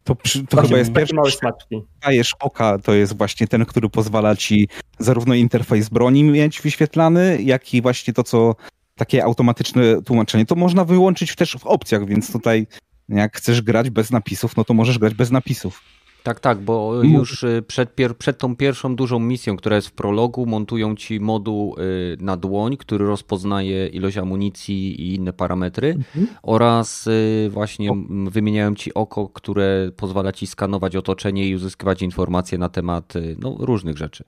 To, 0.04 0.16
przy, 0.16 0.48
to 0.48 0.62
chyba 0.62 0.78
jest 0.78 0.94
pierwszy 0.94 1.16
małe 1.16 1.32
smaczki. 1.32 1.82
dajesz 2.06 2.36
oka, 2.40 2.78
to 2.78 2.94
jest 2.94 3.18
właśnie 3.18 3.48
ten, 3.48 3.66
który 3.66 3.90
pozwala 3.90 4.36
ci 4.36 4.68
zarówno 5.00 5.34
interfejs 5.34 5.90
broni 5.90 6.24
mieć 6.24 6.62
wyświetlany, 6.62 7.42
jak 7.42 7.74
i 7.74 7.82
właśnie 7.82 8.14
to, 8.14 8.24
co 8.24 8.56
takie 8.96 9.24
automatyczne 9.24 10.02
tłumaczenie. 10.02 10.46
To 10.46 10.56
można 10.56 10.86
wyłączyć 10.86 11.36
też 11.36 11.58
w 11.60 11.68
opcjach, 11.68 12.06
więc 12.06 12.32
tutaj 12.32 12.68
jak 13.10 13.38
chcesz 13.38 13.62
grać 13.62 13.90
bez 13.90 14.12
napisów, 14.12 14.58
no 14.58 14.64
to 14.64 14.74
możesz 14.74 15.00
grać 15.00 15.14
bez 15.14 15.32
napisów. 15.32 15.84
Tak, 16.24 16.40
tak, 16.40 16.58
bo 16.60 17.04
już 17.04 17.44
y, 17.44 17.64
przed, 17.68 17.96
pier 17.96 18.18
przed 18.18 18.38
tą 18.38 18.56
pierwszą 18.56 18.96
dużą 18.96 19.20
misją, 19.20 19.58
która 19.58 19.76
jest 19.76 19.88
w 19.88 19.92
prologu, 19.92 20.46
montują 20.46 20.96
ci 20.96 21.20
moduł 21.20 21.76
y, 21.80 22.18
na 22.20 22.38
dłoń, 22.38 22.78
który 22.78 23.06
rozpoznaje 23.06 23.88
ilość 23.88 24.18
amunicji 24.18 25.02
i 25.02 25.16
inne 25.16 25.34
parametry 25.34 25.90
mhm. 25.90 26.28
oraz 26.44 27.08
y, 27.08 27.50
właśnie 27.52 27.92
wymieniają 28.32 28.76
ci 28.76 28.94
oko, 28.94 29.30
które 29.30 29.92
pozwala 29.98 30.32
ci 30.32 30.48
skanować 30.48 30.96
otoczenie 30.96 31.48
i 31.48 31.56
uzyskiwać 31.56 32.02
informacje 32.02 32.58
na 32.58 32.70
temat 32.70 33.14
no, 33.40 33.56
różnych 33.60 33.98
rzeczy. 33.98 34.24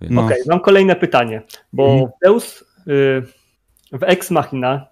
No. 0.00 0.24
Okej, 0.24 0.36
okay, 0.36 0.44
mam 0.48 0.60
kolejne 0.60 0.96
pytanie, 0.96 1.42
bo 1.72 1.92
mhm. 1.92 2.10
Deus 2.22 2.64
w 3.92 4.02
Ex 4.02 4.30
Machina, 4.30 4.86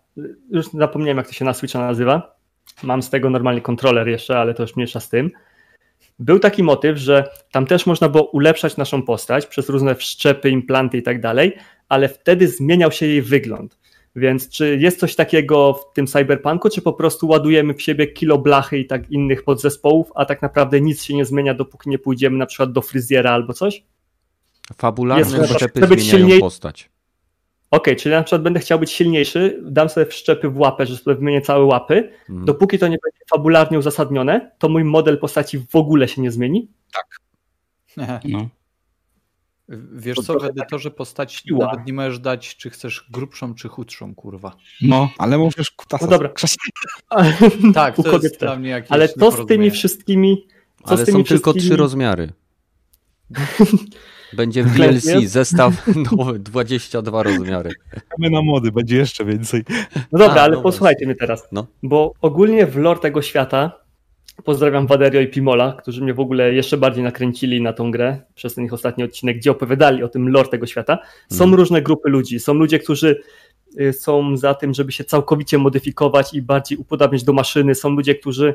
już 0.50 0.66
zapomniałem 0.66 1.16
jak 1.16 1.26
to 1.26 1.32
się 1.32 1.44
na 1.44 1.54
Switcha 1.54 1.78
nazywa, 1.78 2.36
mam 2.82 3.02
z 3.02 3.10
tego 3.10 3.30
normalnie 3.30 3.60
kontroler 3.60 4.08
jeszcze, 4.08 4.38
ale 4.38 4.54
to 4.54 4.62
już 4.62 4.76
mniejsza 4.76 5.00
z 5.00 5.08
tym, 5.08 5.30
był 6.20 6.38
taki 6.38 6.62
motyw, 6.62 6.98
że 6.98 7.30
tam 7.52 7.66
też 7.66 7.86
można 7.86 8.08
było 8.08 8.30
ulepszać 8.30 8.76
naszą 8.76 9.02
postać 9.02 9.46
przez 9.46 9.68
różne 9.68 9.94
wszczepy, 9.94 10.50
implanty 10.50 10.98
i 10.98 11.02
tak 11.02 11.20
dalej, 11.20 11.56
ale 11.88 12.08
wtedy 12.08 12.48
zmieniał 12.48 12.92
się 12.92 13.06
jej 13.06 13.22
wygląd. 13.22 13.78
Więc 14.16 14.48
czy 14.48 14.76
jest 14.80 15.00
coś 15.00 15.14
takiego 15.14 15.72
w 15.74 15.94
tym 15.94 16.06
cyberpunku, 16.06 16.70
czy 16.70 16.82
po 16.82 16.92
prostu 16.92 17.28
ładujemy 17.28 17.74
w 17.74 17.82
siebie 17.82 18.06
kilo 18.06 18.38
blachy 18.38 18.78
i 18.78 18.86
tak 18.86 19.10
innych 19.10 19.44
podzespołów, 19.44 20.12
a 20.14 20.24
tak 20.24 20.42
naprawdę 20.42 20.80
nic 20.80 21.04
się 21.04 21.14
nie 21.14 21.24
zmienia, 21.24 21.54
dopóki 21.54 21.90
nie 21.90 21.98
pójdziemy 21.98 22.38
na 22.38 22.46
przykład 22.46 22.72
do 22.72 22.82
fryzjera 22.82 23.30
albo 23.30 23.52
coś? 23.52 23.84
Fabularne 24.76 25.48
wszczepy 25.48 25.86
zmieniają 25.86 26.10
silniej... 26.10 26.40
postać. 26.40 26.90
Okej, 27.70 27.94
okay, 27.94 27.96
czyli 27.96 28.14
na 28.14 28.22
przykład 28.22 28.42
będę 28.42 28.60
chciał 28.60 28.78
być 28.78 28.90
silniejszy, 28.90 29.60
dam 29.62 29.88
sobie 29.88 30.06
wszczepy 30.06 30.48
w 30.48 30.58
łapę, 30.58 30.86
że 30.86 30.96
sobie 30.96 31.16
wymienię 31.16 31.40
całe 31.40 31.64
łapy. 31.64 32.12
Mhm. 32.28 32.44
Dopóki 32.46 32.78
to 32.78 32.88
nie 32.88 32.98
będzie 33.04 33.20
fabularnie 33.30 33.78
uzasadnione, 33.78 34.50
to 34.58 34.68
mój 34.68 34.84
model 34.84 35.18
postaci 35.18 35.58
w 35.58 35.76
ogóle 35.76 36.08
się 36.08 36.22
nie 36.22 36.30
zmieni? 36.30 36.68
Tak. 36.92 37.20
No. 38.24 38.48
Wiesz 39.92 40.16
to 40.16 40.22
co, 40.22 40.38
w 40.38 40.44
edytorze 40.44 40.90
tak 40.90 40.96
postaci 40.96 41.38
siła. 41.38 41.66
nawet 41.66 41.86
nie 41.86 41.92
możesz 41.92 42.18
dać, 42.18 42.56
czy 42.56 42.70
chcesz 42.70 43.06
grubszą, 43.10 43.54
czy 43.54 43.68
chudszą, 43.68 44.14
kurwa. 44.14 44.56
No, 44.82 45.10
ale 45.18 45.38
możesz 45.38 45.70
kutasa. 45.70 46.04
No 46.04 46.10
dobra. 46.10 46.30
tak, 47.74 47.96
to 47.96 48.18
jest 48.22 48.40
dla 48.40 48.56
mnie 48.56 48.70
jakieś 48.70 48.92
Ale 48.92 49.08
to 49.08 49.30
z 49.30 49.46
tymi 49.46 49.70
wszystkimi... 49.70 50.46
Co 50.84 50.88
ale 50.88 51.02
z 51.02 51.06
tymi 51.06 51.18
są 51.18 51.24
tylko 51.24 51.54
trzy 51.54 51.76
rozmiary. 51.76 52.32
Będzie 54.32 54.64
w 54.64 54.74
DLC 54.74 55.24
zestaw 55.24 55.86
nowy, 56.12 56.38
22 56.38 57.22
rozmiary. 57.22 57.70
My 58.18 58.30
na 58.30 58.42
mody, 58.42 58.72
będzie 58.72 58.96
jeszcze 58.96 59.24
więcej. 59.24 59.64
No 60.12 60.18
dobra, 60.18 60.40
A, 60.40 60.44
ale 60.44 60.56
no 60.56 60.62
posłuchajcie 60.62 61.06
mnie 61.06 61.14
teraz. 61.14 61.48
No. 61.52 61.66
Bo 61.82 62.12
ogólnie 62.20 62.66
w 62.66 62.76
lore 62.76 63.00
tego 63.00 63.22
świata, 63.22 63.72
pozdrawiam 64.44 64.86
Waderio 64.86 65.20
i 65.20 65.28
Pimola, 65.28 65.76
którzy 65.82 66.02
mnie 66.02 66.14
w 66.14 66.20
ogóle 66.20 66.54
jeszcze 66.54 66.76
bardziej 66.76 67.04
nakręcili 67.04 67.62
na 67.62 67.72
tą 67.72 67.90
grę 67.90 68.20
przez 68.34 68.54
ten 68.54 68.64
ich 68.64 68.72
ostatni 68.72 69.04
odcinek, 69.04 69.36
gdzie 69.36 69.50
opowiadali 69.50 70.02
o 70.02 70.08
tym 70.08 70.28
lore 70.28 70.48
tego 70.48 70.66
świata. 70.66 70.98
Są 71.30 71.38
hmm. 71.38 71.54
różne 71.54 71.82
grupy 71.82 72.10
ludzi. 72.10 72.40
Są 72.40 72.54
ludzie, 72.54 72.78
którzy 72.78 73.20
y, 73.80 73.92
są 73.92 74.36
za 74.36 74.54
tym, 74.54 74.74
żeby 74.74 74.92
się 74.92 75.04
całkowicie 75.04 75.58
modyfikować 75.58 76.34
i 76.34 76.42
bardziej 76.42 76.78
upodabniać 76.78 77.24
do 77.24 77.32
maszyny. 77.32 77.74
Są 77.74 77.90
ludzie, 77.90 78.14
którzy 78.14 78.54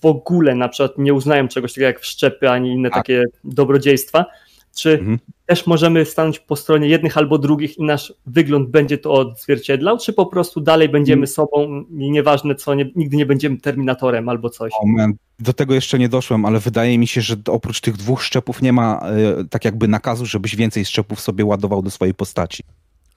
w 0.00 0.06
ogóle 0.06 0.54
na 0.54 0.68
przykład 0.68 0.98
nie 0.98 1.14
uznają 1.14 1.48
czegoś 1.48 1.72
takiego 1.72 1.86
jak 1.86 2.00
wszczepy 2.00 2.50
ani 2.50 2.72
inne 2.72 2.88
A. 2.92 2.94
takie 2.94 3.24
dobrodziejstwa. 3.44 4.26
Czy 4.74 4.92
mhm. 4.92 5.18
też 5.46 5.66
możemy 5.66 6.04
stanąć 6.04 6.38
po 6.38 6.56
stronie 6.56 6.88
jednych 6.88 7.18
albo 7.18 7.38
drugich 7.38 7.78
i 7.78 7.82
nasz 7.82 8.14
wygląd 8.26 8.70
będzie 8.70 8.98
to 8.98 9.12
odzwierciedlał, 9.12 9.98
czy 9.98 10.12
po 10.12 10.26
prostu 10.26 10.60
dalej 10.60 10.88
będziemy 10.88 11.22
mhm. 11.22 11.34
sobą 11.34 11.84
i 11.98 12.10
nieważne 12.10 12.54
co, 12.54 12.74
nie, 12.74 12.90
nigdy 12.96 13.16
nie 13.16 13.26
będziemy 13.26 13.56
terminatorem 13.56 14.28
albo 14.28 14.50
coś? 14.50 14.72
Moment. 14.86 15.16
Do 15.38 15.52
tego 15.52 15.74
jeszcze 15.74 15.98
nie 15.98 16.08
doszłem, 16.08 16.44
ale 16.44 16.60
wydaje 16.60 16.98
mi 16.98 17.06
się, 17.06 17.20
że 17.20 17.36
oprócz 17.48 17.80
tych 17.80 17.96
dwóch 17.96 18.22
szczepów 18.22 18.62
nie 18.62 18.72
ma 18.72 19.10
y, 19.40 19.48
tak 19.48 19.64
jakby 19.64 19.88
nakazu, 19.88 20.26
żebyś 20.26 20.56
więcej 20.56 20.84
szczepów 20.84 21.20
sobie 21.20 21.44
ładował 21.44 21.82
do 21.82 21.90
swojej 21.90 22.14
postaci. 22.14 22.62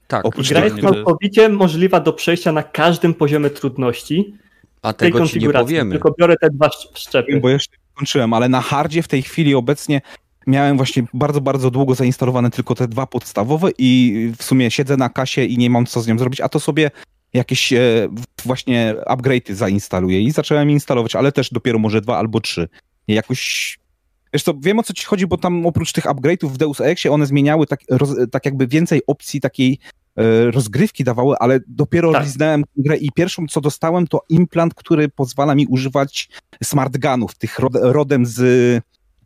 Tak. 0.08 0.26
Oprócz 0.26 0.48
Gra 0.48 0.64
jest 0.64 0.80
całkowicie 0.80 1.48
możliwa 1.48 2.00
do 2.00 2.12
przejścia 2.12 2.52
na 2.52 2.62
każdym 2.62 3.14
poziomie 3.14 3.50
trudności. 3.50 4.34
A 4.82 4.92
tego 4.92 5.26
ci 5.26 5.38
nie 5.38 5.50
powiemy. 5.50 5.90
Tylko 5.92 6.14
biorę 6.18 6.34
te 6.40 6.50
dwa 6.50 6.70
szczepy. 6.94 7.40
Bo 7.40 7.48
jeszcze 7.48 7.76
nie 7.76 7.94
kończyłem, 7.94 8.32
ale 8.32 8.48
na 8.48 8.60
hardzie 8.60 9.02
w 9.02 9.08
tej 9.08 9.22
chwili 9.22 9.54
obecnie 9.54 10.00
miałem 10.46 10.76
właśnie 10.76 11.02
bardzo, 11.14 11.40
bardzo 11.40 11.70
długo 11.70 11.94
zainstalowane 11.94 12.50
tylko 12.50 12.74
te 12.74 12.88
dwa 12.88 13.06
podstawowe 13.06 13.70
i 13.78 14.32
w 14.38 14.42
sumie 14.42 14.70
siedzę 14.70 14.96
na 14.96 15.08
kasie 15.08 15.44
i 15.44 15.58
nie 15.58 15.70
mam 15.70 15.86
co 15.86 16.00
z 16.02 16.06
nią 16.06 16.18
zrobić, 16.18 16.40
a 16.40 16.48
to 16.48 16.60
sobie 16.60 16.90
jakieś 17.32 17.72
e, 17.72 18.08
właśnie 18.44 18.94
upgrade'y 19.06 19.54
zainstaluję 19.54 20.20
i 20.20 20.30
zacząłem 20.30 20.70
instalować, 20.70 21.16
ale 21.16 21.32
też 21.32 21.50
dopiero 21.50 21.78
może 21.78 22.00
dwa 22.00 22.18
albo 22.18 22.40
trzy. 22.40 22.68
Jakoś 23.08 23.78
Wiesz 24.32 24.42
co, 24.42 24.54
wiem 24.60 24.78
o 24.78 24.82
co 24.82 24.92
ci 24.94 25.04
chodzi, 25.04 25.26
bo 25.26 25.38
tam 25.38 25.66
oprócz 25.66 25.92
tych 25.92 26.04
upgrade'ów 26.04 26.48
w 26.48 26.56
Deus 26.56 26.80
Exie 26.80 27.12
one 27.12 27.26
zmieniały 27.26 27.66
tak, 27.66 27.80
roz, 27.90 28.10
tak 28.30 28.44
jakby 28.44 28.66
więcej 28.66 29.02
opcji 29.06 29.40
takiej 29.40 29.78
e, 30.16 30.50
rozgrywki 30.50 31.04
dawały, 31.04 31.36
ale 31.38 31.60
dopiero 31.68 32.12
tak. 32.12 32.24
liznąłem 32.24 32.64
grę 32.76 32.96
i 32.96 33.12
pierwszą 33.12 33.46
co 33.46 33.60
dostałem 33.60 34.06
to 34.06 34.20
implant, 34.28 34.74
który 34.74 35.08
pozwala 35.08 35.54
mi 35.54 35.66
używać 35.66 36.28
smart 36.64 36.98
gunów, 36.98 37.34
tych 37.34 37.58
rod, 37.58 37.72
rodem 37.74 38.26
z 38.26 38.40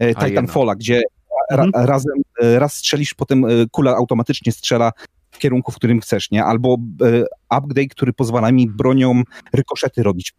Titanfalla, 0.01 0.75
gdzie 0.75 1.03
ra, 1.51 1.65
mhm. 1.65 1.87
razem, 1.87 2.23
e, 2.43 2.59
raz 2.59 2.75
strzelisz, 2.75 3.15
potem 3.15 3.45
e, 3.45 3.49
kula 3.71 3.97
automatycznie 3.97 4.53
strzela 4.53 4.93
w 5.31 5.39
kierunku, 5.39 5.73
w 5.73 5.77
którym 5.77 6.01
chcesz, 6.01 6.31
nie? 6.31 6.45
Albo 6.45 6.77
upgrade, 7.49 7.89
który 7.91 8.13
pozwala 8.13 8.53
mi 8.53 8.69
bronią 8.69 9.23
rykoszety 9.53 10.03
robić 10.03 10.35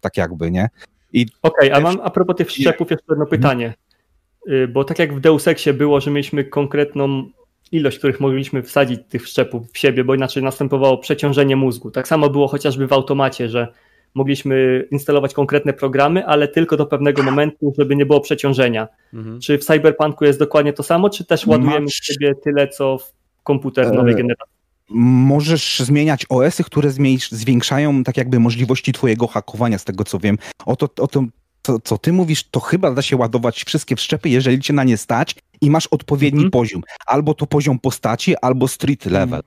tak 0.00 0.16
jakby, 0.16 0.50
nie? 0.50 0.68
Okej, 1.08 1.28
okay, 1.42 1.74
a 1.74 1.80
mam 1.80 2.00
a 2.02 2.10
propos 2.10 2.36
tych 2.36 2.50
szczepów 2.50 2.90
jeszcze 2.90 3.06
jedno 3.10 3.26
pytanie. 3.26 3.74
Y, 4.48 4.68
bo 4.68 4.84
tak 4.84 4.98
jak 4.98 5.14
w 5.14 5.20
Deus 5.20 5.48
Exie 5.48 5.74
było, 5.74 6.00
że 6.00 6.10
mieliśmy 6.10 6.44
konkretną 6.44 7.30
ilość, 7.72 7.98
których 7.98 8.20
mogliśmy 8.20 8.62
wsadzić 8.62 9.00
tych 9.08 9.26
szczepów 9.26 9.72
w 9.72 9.78
siebie, 9.78 10.04
bo 10.04 10.14
inaczej 10.14 10.42
następowało 10.42 10.98
przeciążenie 10.98 11.56
mózgu. 11.56 11.90
Tak 11.90 12.08
samo 12.08 12.30
było 12.30 12.48
chociażby 12.48 12.86
w 12.86 12.92
automacie, 12.92 13.48
że 13.48 13.72
mogliśmy 14.14 14.86
instalować 14.90 15.34
konkretne 15.34 15.72
programy, 15.72 16.26
ale 16.26 16.48
tylko 16.48 16.76
do 16.76 16.86
pewnego 16.86 17.22
momentu, 17.22 17.72
żeby 17.78 17.96
nie 17.96 18.06
było 18.06 18.20
przeciążenia. 18.20 18.88
Mhm. 19.14 19.40
Czy 19.40 19.58
w 19.58 19.64
Cyberpunku 19.64 20.24
jest 20.24 20.38
dokładnie 20.38 20.72
to 20.72 20.82
samo, 20.82 21.10
czy 21.10 21.24
też 21.24 21.46
ładujemy 21.46 21.86
w 21.86 21.94
siebie 21.94 22.34
tyle, 22.44 22.68
co 22.68 22.98
w 22.98 23.12
komputer 23.42 23.92
nowej 23.92 24.12
e, 24.12 24.16
generacji? 24.16 24.54
Możesz 24.88 25.80
zmieniać 25.80 26.26
OS-y, 26.28 26.64
które 26.64 26.90
zwiększają 27.30 28.04
tak 28.04 28.16
jakby 28.16 28.40
możliwości 28.40 28.92
twojego 28.92 29.26
hakowania, 29.26 29.78
z 29.78 29.84
tego 29.84 30.04
co 30.04 30.18
wiem. 30.18 30.38
O 30.66 30.76
to, 30.76 30.88
o 31.00 31.06
to 31.06 31.24
co, 31.62 31.80
co 31.80 31.98
ty 31.98 32.12
mówisz, 32.12 32.44
to 32.50 32.60
chyba 32.60 32.90
da 32.90 33.02
się 33.02 33.16
ładować 33.16 33.64
wszystkie 33.64 33.96
wszczepy, 33.96 34.28
jeżeli 34.28 34.60
cię 34.60 34.72
na 34.72 34.84
nie 34.84 34.96
stać 34.96 35.34
i 35.60 35.70
masz 35.70 35.86
odpowiedni 35.86 36.38
mhm. 36.38 36.50
poziom. 36.50 36.82
Albo 37.06 37.34
to 37.34 37.46
poziom 37.46 37.78
postaci, 37.78 38.36
albo 38.36 38.68
street 38.68 39.06
level. 39.06 39.42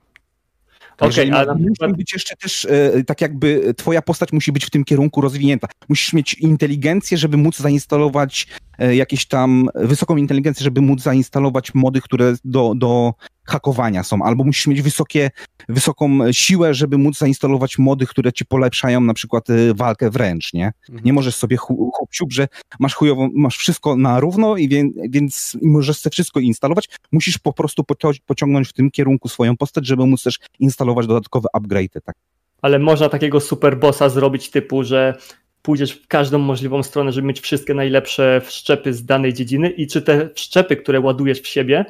Okay, 0.98 1.34
ale 1.34 1.54
musi 1.54 1.70
przykład... 1.72 1.96
być 1.96 2.12
jeszcze 2.12 2.36
też 2.36 2.64
e, 2.64 3.04
tak 3.04 3.20
jakby 3.20 3.74
twoja 3.76 4.02
postać 4.02 4.32
musi 4.32 4.52
być 4.52 4.64
w 4.64 4.70
tym 4.70 4.84
kierunku 4.84 5.20
rozwinięta. 5.20 5.68
Musisz 5.88 6.12
mieć 6.12 6.34
inteligencję, 6.34 7.18
żeby 7.18 7.36
móc 7.36 7.56
zainstalować 7.56 8.46
jakieś 8.78 9.26
tam 9.26 9.68
wysoką 9.74 10.16
inteligencję, 10.16 10.64
żeby 10.64 10.80
móc 10.80 11.02
zainstalować 11.02 11.74
mody, 11.74 12.00
które 12.00 12.34
do, 12.44 12.72
do 12.76 13.14
hakowania 13.44 14.02
są, 14.02 14.22
albo 14.22 14.44
musisz 14.44 14.66
mieć 14.66 14.82
wysokie, 14.82 15.30
wysoką 15.68 16.32
siłę, 16.32 16.74
żeby 16.74 16.98
móc 16.98 17.18
zainstalować 17.18 17.78
mody, 17.78 18.06
które 18.06 18.32
ci 18.32 18.44
polepszają 18.44 19.00
na 19.00 19.14
przykład 19.14 19.50
y, 19.50 19.74
walkę 19.74 20.10
wręcz, 20.10 20.52
nie? 20.52 20.72
Mhm. 20.88 21.04
Nie 21.04 21.12
możesz 21.12 21.34
sobie 21.34 21.56
chłopciuk, 21.56 22.32
że 22.32 22.48
masz 22.80 22.94
chujową, 22.94 23.30
masz 23.34 23.56
wszystko 23.56 23.96
na 23.96 24.20
równo 24.20 24.56
i 24.56 24.68
wie, 24.68 24.84
więc 25.08 25.56
możesz 25.62 25.98
sobie 25.98 26.12
wszystko 26.12 26.40
instalować, 26.40 26.88
musisz 27.12 27.38
po 27.38 27.52
prostu 27.52 27.84
pociągnąć 28.26 28.68
w 28.68 28.72
tym 28.72 28.90
kierunku 28.90 29.28
swoją 29.28 29.56
postać, 29.56 29.86
żeby 29.86 30.06
móc 30.06 30.22
też 30.22 30.38
instalować 30.58 31.06
dodatkowe 31.06 31.48
upgrade'y, 31.56 32.00
tak. 32.04 32.16
Ale 32.62 32.78
można 32.78 33.08
takiego 33.08 33.40
super 33.40 33.78
bossa 33.78 34.08
zrobić 34.08 34.50
typu, 34.50 34.84
że 34.84 35.18
pójdziesz 35.62 35.92
w 35.92 36.06
każdą 36.06 36.38
możliwą 36.38 36.82
stronę, 36.82 37.12
żeby 37.12 37.26
mieć 37.26 37.40
wszystkie 37.40 37.74
najlepsze 37.74 38.40
wszczepy 38.44 38.94
z 38.94 39.04
danej 39.04 39.34
dziedziny 39.34 39.70
i 39.70 39.86
czy 39.86 40.02
te 40.02 40.30
wszczepy, 40.34 40.76
które 40.76 41.00
ładujesz 41.00 41.40
w 41.40 41.46
siebie, 41.46 41.84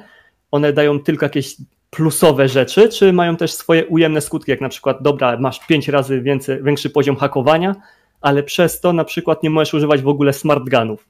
one 0.50 0.72
dają 0.72 1.00
tylko 1.00 1.26
jakieś 1.26 1.56
plusowe 1.90 2.48
rzeczy, 2.48 2.88
czy 2.88 3.12
mają 3.12 3.36
też 3.36 3.52
swoje 3.52 3.86
ujemne 3.86 4.20
skutki, 4.20 4.50
jak 4.50 4.60
na 4.60 4.68
przykład, 4.68 5.02
dobra, 5.02 5.36
masz 5.36 5.66
pięć 5.66 5.88
razy 5.88 6.20
więcej, 6.20 6.62
większy 6.62 6.90
poziom 6.90 7.16
hakowania, 7.16 7.74
ale 8.20 8.42
przez 8.42 8.80
to 8.80 8.92
na 8.92 9.04
przykład 9.04 9.42
nie 9.42 9.50
możesz 9.50 9.74
używać 9.74 10.02
w 10.02 10.08
ogóle 10.08 10.32
smart 10.32 10.68
gunów. 10.70 11.08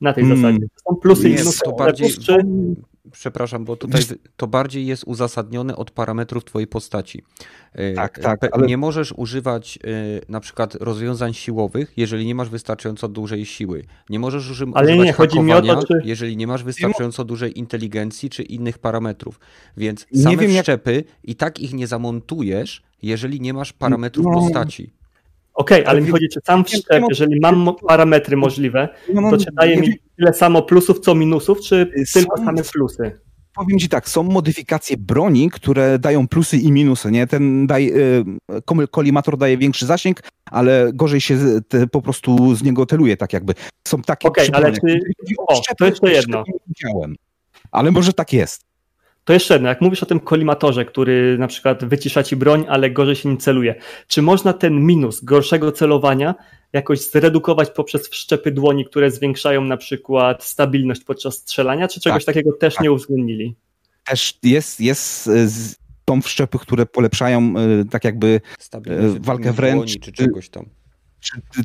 Na 0.00 0.12
tej 0.12 0.24
hmm. 0.24 0.42
zasadzie. 0.42 0.66
Są 0.88 0.96
plusy 0.96 1.28
i 1.28 1.34
minusy. 1.34 1.60
Bardziej, 1.78 2.10
czy 2.10 2.36
przepraszam, 3.18 3.64
bo 3.64 3.76
tutaj 3.76 4.02
to 4.36 4.46
bardziej 4.46 4.86
jest 4.86 5.04
uzasadnione 5.04 5.76
od 5.76 5.90
parametrów 5.90 6.44
twojej 6.44 6.66
postaci. 6.66 7.22
E, 7.72 7.94
tak, 7.94 8.18
tak. 8.18 8.48
Ale... 8.52 8.66
Nie 8.66 8.76
możesz 8.76 9.12
używać 9.16 9.78
e, 9.84 9.88
na 10.28 10.40
przykład 10.40 10.74
rozwiązań 10.74 11.34
siłowych, 11.34 11.92
jeżeli 11.96 12.26
nie 12.26 12.34
masz 12.34 12.48
wystarczająco 12.48 13.08
dużej 13.08 13.46
siły. 13.46 13.84
Nie 14.10 14.18
możesz 14.18 14.50
uży 14.50 14.66
ale 14.74 14.86
używać 14.86 15.06
nie, 15.06 15.12
chodzi 15.12 15.40
mi 15.40 15.52
o 15.52 15.62
to, 15.62 15.86
czy... 15.86 16.00
jeżeli 16.04 16.36
nie 16.36 16.46
masz 16.46 16.64
wystarczająco 16.64 17.24
dużej 17.24 17.58
inteligencji 17.58 18.30
czy 18.30 18.42
innych 18.42 18.78
parametrów. 18.78 19.40
Więc 19.76 20.06
same 20.14 20.30
nie 20.30 20.36
wiem, 20.36 20.50
jak... 20.50 20.66
i 21.24 21.36
tak 21.36 21.60
ich 21.60 21.72
nie 21.72 21.86
zamontujesz, 21.86 22.82
jeżeli 23.02 23.40
nie 23.40 23.54
masz 23.54 23.72
parametrów 23.72 24.26
no... 24.26 24.32
postaci. 24.32 24.92
Okej, 25.54 25.80
okay, 25.80 25.90
ale 25.90 26.00
mi 26.00 26.10
chodzi, 26.10 26.28
czy 26.28 26.40
sam 26.46 26.64
wszczep, 26.64 27.04
jeżeli 27.08 27.40
mam 27.40 27.74
parametry 27.88 28.36
możliwe, 28.36 28.88
no, 29.14 29.30
to 29.30 29.38
czy 29.38 29.52
daje 29.52 29.76
mi 29.76 29.88
tyle 30.18 30.32
samo 30.32 30.62
plusów, 30.62 31.00
co 31.00 31.14
minusów, 31.14 31.60
czy 31.60 31.90
tylko 32.12 32.36
same 32.36 32.62
plusy? 32.62 33.12
powiem 33.54 33.78
ci 33.78 33.88
tak, 33.88 34.08
są 34.08 34.22
modyfikacje 34.22 34.96
broni, 34.96 35.50
które 35.50 35.98
dają 35.98 36.28
plusy 36.28 36.56
i 36.56 36.72
minusy, 36.72 37.10
nie? 37.10 37.26
Ten 37.26 37.66
daj, 37.66 37.92
kolimator 38.90 39.36
daje 39.36 39.58
większy 39.58 39.86
zasięg, 39.86 40.20
ale 40.50 40.90
gorzej 40.94 41.20
się 41.20 41.38
te, 41.68 41.86
po 41.86 42.02
prostu 42.02 42.54
z 42.54 42.62
niego 42.62 42.86
teluje, 42.86 43.16
tak 43.16 43.32
jakby. 43.32 43.54
Są 43.88 44.02
takie 44.02 44.28
Okej, 44.28 44.48
okay, 44.48 44.56
ale 44.56 44.72
czy... 44.72 45.00
O, 45.48 45.60
to 45.78 45.86
jeszcze 45.86 46.12
jedno. 46.12 46.44
Ale 47.72 47.90
może 47.90 48.12
tak 48.12 48.32
jest. 48.32 48.62
To 49.24 49.32
jeszcze 49.32 49.54
jedno, 49.54 49.68
jak 49.68 49.80
mówisz 49.80 50.02
o 50.02 50.06
tym 50.06 50.20
kolimatorze, 50.20 50.84
który 50.84 51.38
na 51.38 51.46
przykład 51.46 51.84
wycisza 51.84 52.22
ci 52.22 52.36
broń, 52.36 52.64
ale 52.68 52.90
gorzej 52.90 53.16
się 53.16 53.28
nim 53.28 53.38
celuje, 53.38 53.74
czy 54.06 54.22
można 54.22 54.52
ten 54.52 54.86
minus 54.86 55.24
gorszego 55.24 55.72
celowania 55.72 56.34
jakoś 56.72 57.10
zredukować 57.10 57.70
poprzez 57.70 58.08
wszczepy 58.08 58.50
dłoni, 58.50 58.84
które 58.84 59.10
zwiększają 59.10 59.64
na 59.64 59.76
przykład 59.76 60.44
stabilność 60.44 61.04
podczas 61.04 61.34
strzelania, 61.34 61.88
czy 61.88 62.00
czegoś 62.00 62.24
tak, 62.24 62.34
takiego 62.34 62.56
też 62.56 62.74
tak. 62.74 62.84
nie 62.84 62.92
uwzględnili? 62.92 63.54
Też 64.04 64.38
jest, 64.42 64.80
jest 64.80 65.30
tą 66.04 66.22
wszczepy, 66.22 66.58
które 66.58 66.86
polepszają 66.86 67.54
e, 67.56 67.84
tak 67.90 68.04
jakby 68.04 68.40
e, 68.72 68.80
walkę 69.20 69.52
wręcz. 69.52 69.98
Czy 70.00 70.12
czegoś 70.12 70.48
tam. 70.48 70.66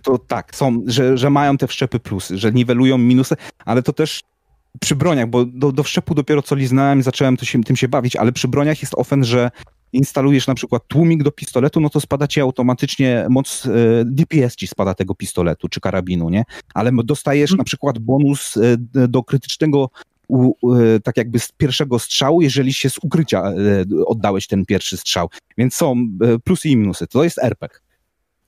To 0.03 0.17
tak, 0.17 0.55
są, 0.55 0.83
że, 0.87 1.17
że 1.17 1.29
mają 1.29 1.57
te 1.57 1.67
wszczepy 1.67 1.99
plusy, 1.99 2.37
że 2.37 2.51
niwelują 2.51 2.97
minusy, 2.97 3.35
ale 3.65 3.83
to 3.83 3.93
też 3.93 4.21
przy 4.81 4.95
broniach, 4.95 5.29
bo 5.29 5.45
do, 5.45 5.71
do 5.71 5.83
wszczepu 5.83 6.15
dopiero 6.15 6.41
co 6.41 6.55
liznałem 6.55 6.99
i 6.99 7.03
zacząłem 7.03 7.37
się, 7.37 7.63
tym 7.63 7.75
się 7.75 7.87
bawić, 7.87 8.15
ale 8.15 8.31
przy 8.31 8.47
broniach 8.47 8.81
jest 8.81 8.95
ofen, 8.95 9.23
że 9.23 9.51
instalujesz 9.93 10.47
na 10.47 10.55
przykład 10.55 10.87
tłumik 10.87 11.23
do 11.23 11.31
pistoletu, 11.31 11.79
no 11.79 11.89
to 11.89 11.99
spada 11.99 12.27
ci 12.27 12.41
automatycznie 12.41 13.25
moc, 13.29 13.65
e, 13.65 13.69
DPS 14.05 14.55
ci 14.55 14.67
spada 14.67 14.93
tego 14.93 15.15
pistoletu 15.15 15.69
czy 15.69 15.79
karabinu, 15.79 16.29
nie? 16.29 16.43
Ale 16.73 16.91
dostajesz 17.03 17.53
na 17.53 17.63
przykład 17.63 17.99
bonus 17.99 18.57
e, 18.57 19.07
do 19.07 19.23
krytycznego 19.23 19.89
u, 20.27 20.75
e, 20.75 20.99
tak 20.99 21.17
jakby 21.17 21.39
z 21.39 21.51
pierwszego 21.51 21.99
strzału, 21.99 22.41
jeżeli 22.41 22.73
się 22.73 22.89
z 22.89 22.97
ukrycia 23.01 23.43
oddałeś 24.05 24.47
ten 24.47 24.65
pierwszy 24.65 24.97
strzał. 24.97 25.29
Więc 25.57 25.75
są 25.75 25.95
plusy 26.43 26.69
i 26.69 26.77
minusy. 26.77 27.07
To 27.07 27.23
jest 27.23 27.37
RPG. 27.37 27.79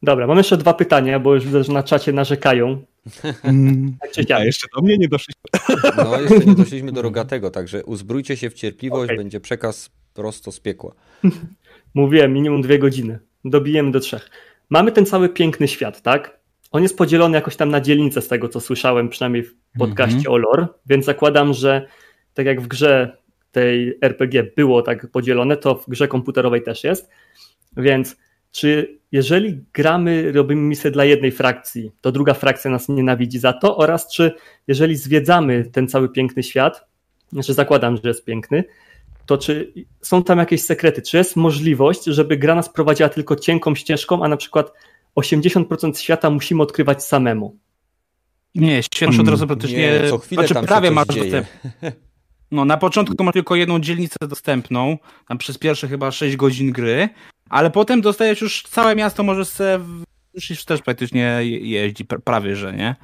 Dobra, 0.03 0.27
mam 0.27 0.38
jeszcze 0.38 0.57
dwa 0.57 0.73
pytania, 0.73 1.19
bo 1.19 1.35
już 1.35 1.45
widzę, 1.45 1.64
że 1.64 1.73
na 1.73 1.84
czacie 1.84 2.14
narzekają. 2.14 2.81
Tak 3.22 4.32
A 4.36 4.44
jeszcze 4.44 4.68
do 4.76 4.82
mnie 4.82 4.98
nie 4.98 5.07
doszliśmy. 5.07 5.41
No, 5.98 6.22
jeszcze 6.22 6.45
nie 6.45 6.56
doszliśmy 6.56 6.91
do 6.91 7.02
rogatego, 7.11 7.52
także 7.52 7.84
uzbrójcie 7.84 8.38
się 8.38 8.49
w 8.49 8.53
cierpliwość, 8.53 9.03
okay. 9.03 9.18
będzie 9.18 9.40
przekaz 9.40 9.90
prosto 10.14 10.52
z 10.52 10.60
piekła. 10.60 10.95
Mówiłem, 11.94 12.34
minimum 12.34 12.61
dwie 12.61 12.80
godziny. 12.80 13.19
Dobijemy 13.45 13.91
do 13.91 13.99
trzech. 13.99 14.30
Mamy 14.69 14.91
ten 14.91 15.06
cały 15.06 15.30
piękny 15.30 15.68
świat, 15.68 16.02
tak? 16.02 16.40
On 16.72 16.84
jest 16.84 16.98
podzielony 16.98 17.36
jakoś 17.36 17.56
tam 17.56 17.69
na 17.69 17.82
dzielnice 17.82 18.22
z 18.22 18.28
tego, 18.28 18.49
co 18.49 18.60
słyszałem, 18.60 19.10
przynajmniej 19.10 19.44
w 19.44 19.53
podcaście 19.80 20.15
mm 20.15 20.23
-hmm. 20.26 20.32
o 20.32 20.38
lore, 20.38 20.68
więc 20.86 21.06
zakładam, 21.06 21.53
że 21.53 21.88
tak 22.34 22.45
jak 22.45 22.61
w 22.61 22.68
grze 22.68 23.18
tej 23.52 23.98
RPG 24.02 24.44
było 24.56 24.82
tak 24.82 25.11
podzielone, 25.11 25.57
to 25.57 25.76
w 25.76 25.90
grze 25.90 26.07
komputerowej 26.07 26.64
też 26.64 26.84
jest. 26.84 27.10
Więc 27.78 28.18
czy 28.52 28.99
jeżeli 29.11 29.60
gramy, 29.73 30.32
robimy 30.32 30.61
misję 30.61 30.91
dla 30.91 31.06
jednej 31.06 31.32
frakcji, 31.32 31.91
to 32.02 32.11
druga 32.11 32.34
frakcja 32.34 32.72
nas 32.72 32.90
nienawidzi 32.90 33.40
za 33.40 33.53
to 33.53 33.78
oraz 33.78 34.11
czy 34.11 34.32
jeżeli 34.68 34.95
zwiedzamy 34.95 35.65
ten 35.65 35.88
cały 35.88 36.10
piękny 36.10 36.44
świat, 36.44 36.86
znaczy 37.32 37.53
zakładam, 37.53 37.98
że 37.98 38.07
jest 38.07 38.26
piękny, 38.26 38.64
to 39.26 39.38
czy 39.38 39.73
są 40.02 40.23
tam 40.23 40.40
jakieś 40.40 40.64
sekrety? 40.64 41.02
Czy 41.02 41.18
jest 41.18 41.36
możliwość, 41.36 42.03
żeby 42.03 42.38
gra 42.38 42.56
nas 42.56 42.69
prowadziła 42.69 43.10
tylko 43.10 43.36
cienką 43.36 43.76
ścieżką, 43.76 44.23
a 44.23 44.28
na 44.28 44.38
przykład 44.38 44.73
80% 45.15 45.98
świata 45.98 46.30
musimy 46.30 46.64
odkrywać 46.64 47.03
samemu? 47.03 47.57
Nie, 48.56 48.84
świat 48.84 49.19
od 49.19 49.28
razu 49.28 49.48
praktycznie. 49.48 49.78
Nie, 49.78 50.10
co 50.10 50.18
chwilę 50.18 50.48
znaczy, 50.48 50.68
prawie 50.68 50.91
masz 50.91 51.07
dostęp. 51.07 51.48
No, 52.52 52.65
na 52.65 52.78
początku 52.78 53.23
masz 53.23 53.34
tylko 53.34 53.56
jedną 53.56 53.80
dzielnicę 53.80 54.15
dostępną, 54.28 54.98
tam 55.28 55.38
przez 55.38 55.57
pierwsze 55.57 55.88
chyba 55.88 56.11
6 56.11 56.36
godzin 56.36 56.72
gry, 56.72 57.10
ale 57.52 57.72
potem 57.72 58.02
dostajesz 58.02 58.41
już 58.41 58.64
całe 58.64 58.95
miasto, 58.95 59.23
możesz 59.23 59.48
sobie, 59.48 59.80
już 60.49 60.65
też 60.65 60.82
praktycznie 60.82 61.40
jeździ, 61.44 62.06
prawie 62.06 62.56
że, 62.56 62.73
nie? 62.73 62.95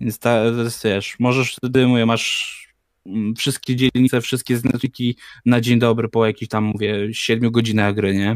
Więc 0.00 0.18
ta, 0.18 0.42
wiesz, 0.84 1.16
możesz 1.18 1.54
wtedy, 1.56 1.86
mówię, 1.86 2.06
masz 2.06 2.68
mm, 3.06 3.34
wszystkie 3.34 3.76
dzielnice, 3.76 4.20
wszystkie 4.20 4.56
znaczniki 4.56 5.16
na 5.46 5.60
dzień 5.60 5.78
dobry 5.78 6.08
po 6.08 6.26
jakichś 6.26 6.48
tam, 6.48 6.64
mówię, 6.64 7.08
7 7.12 7.50
godzinach 7.50 7.94
gry, 7.94 8.14
nie? 8.14 8.34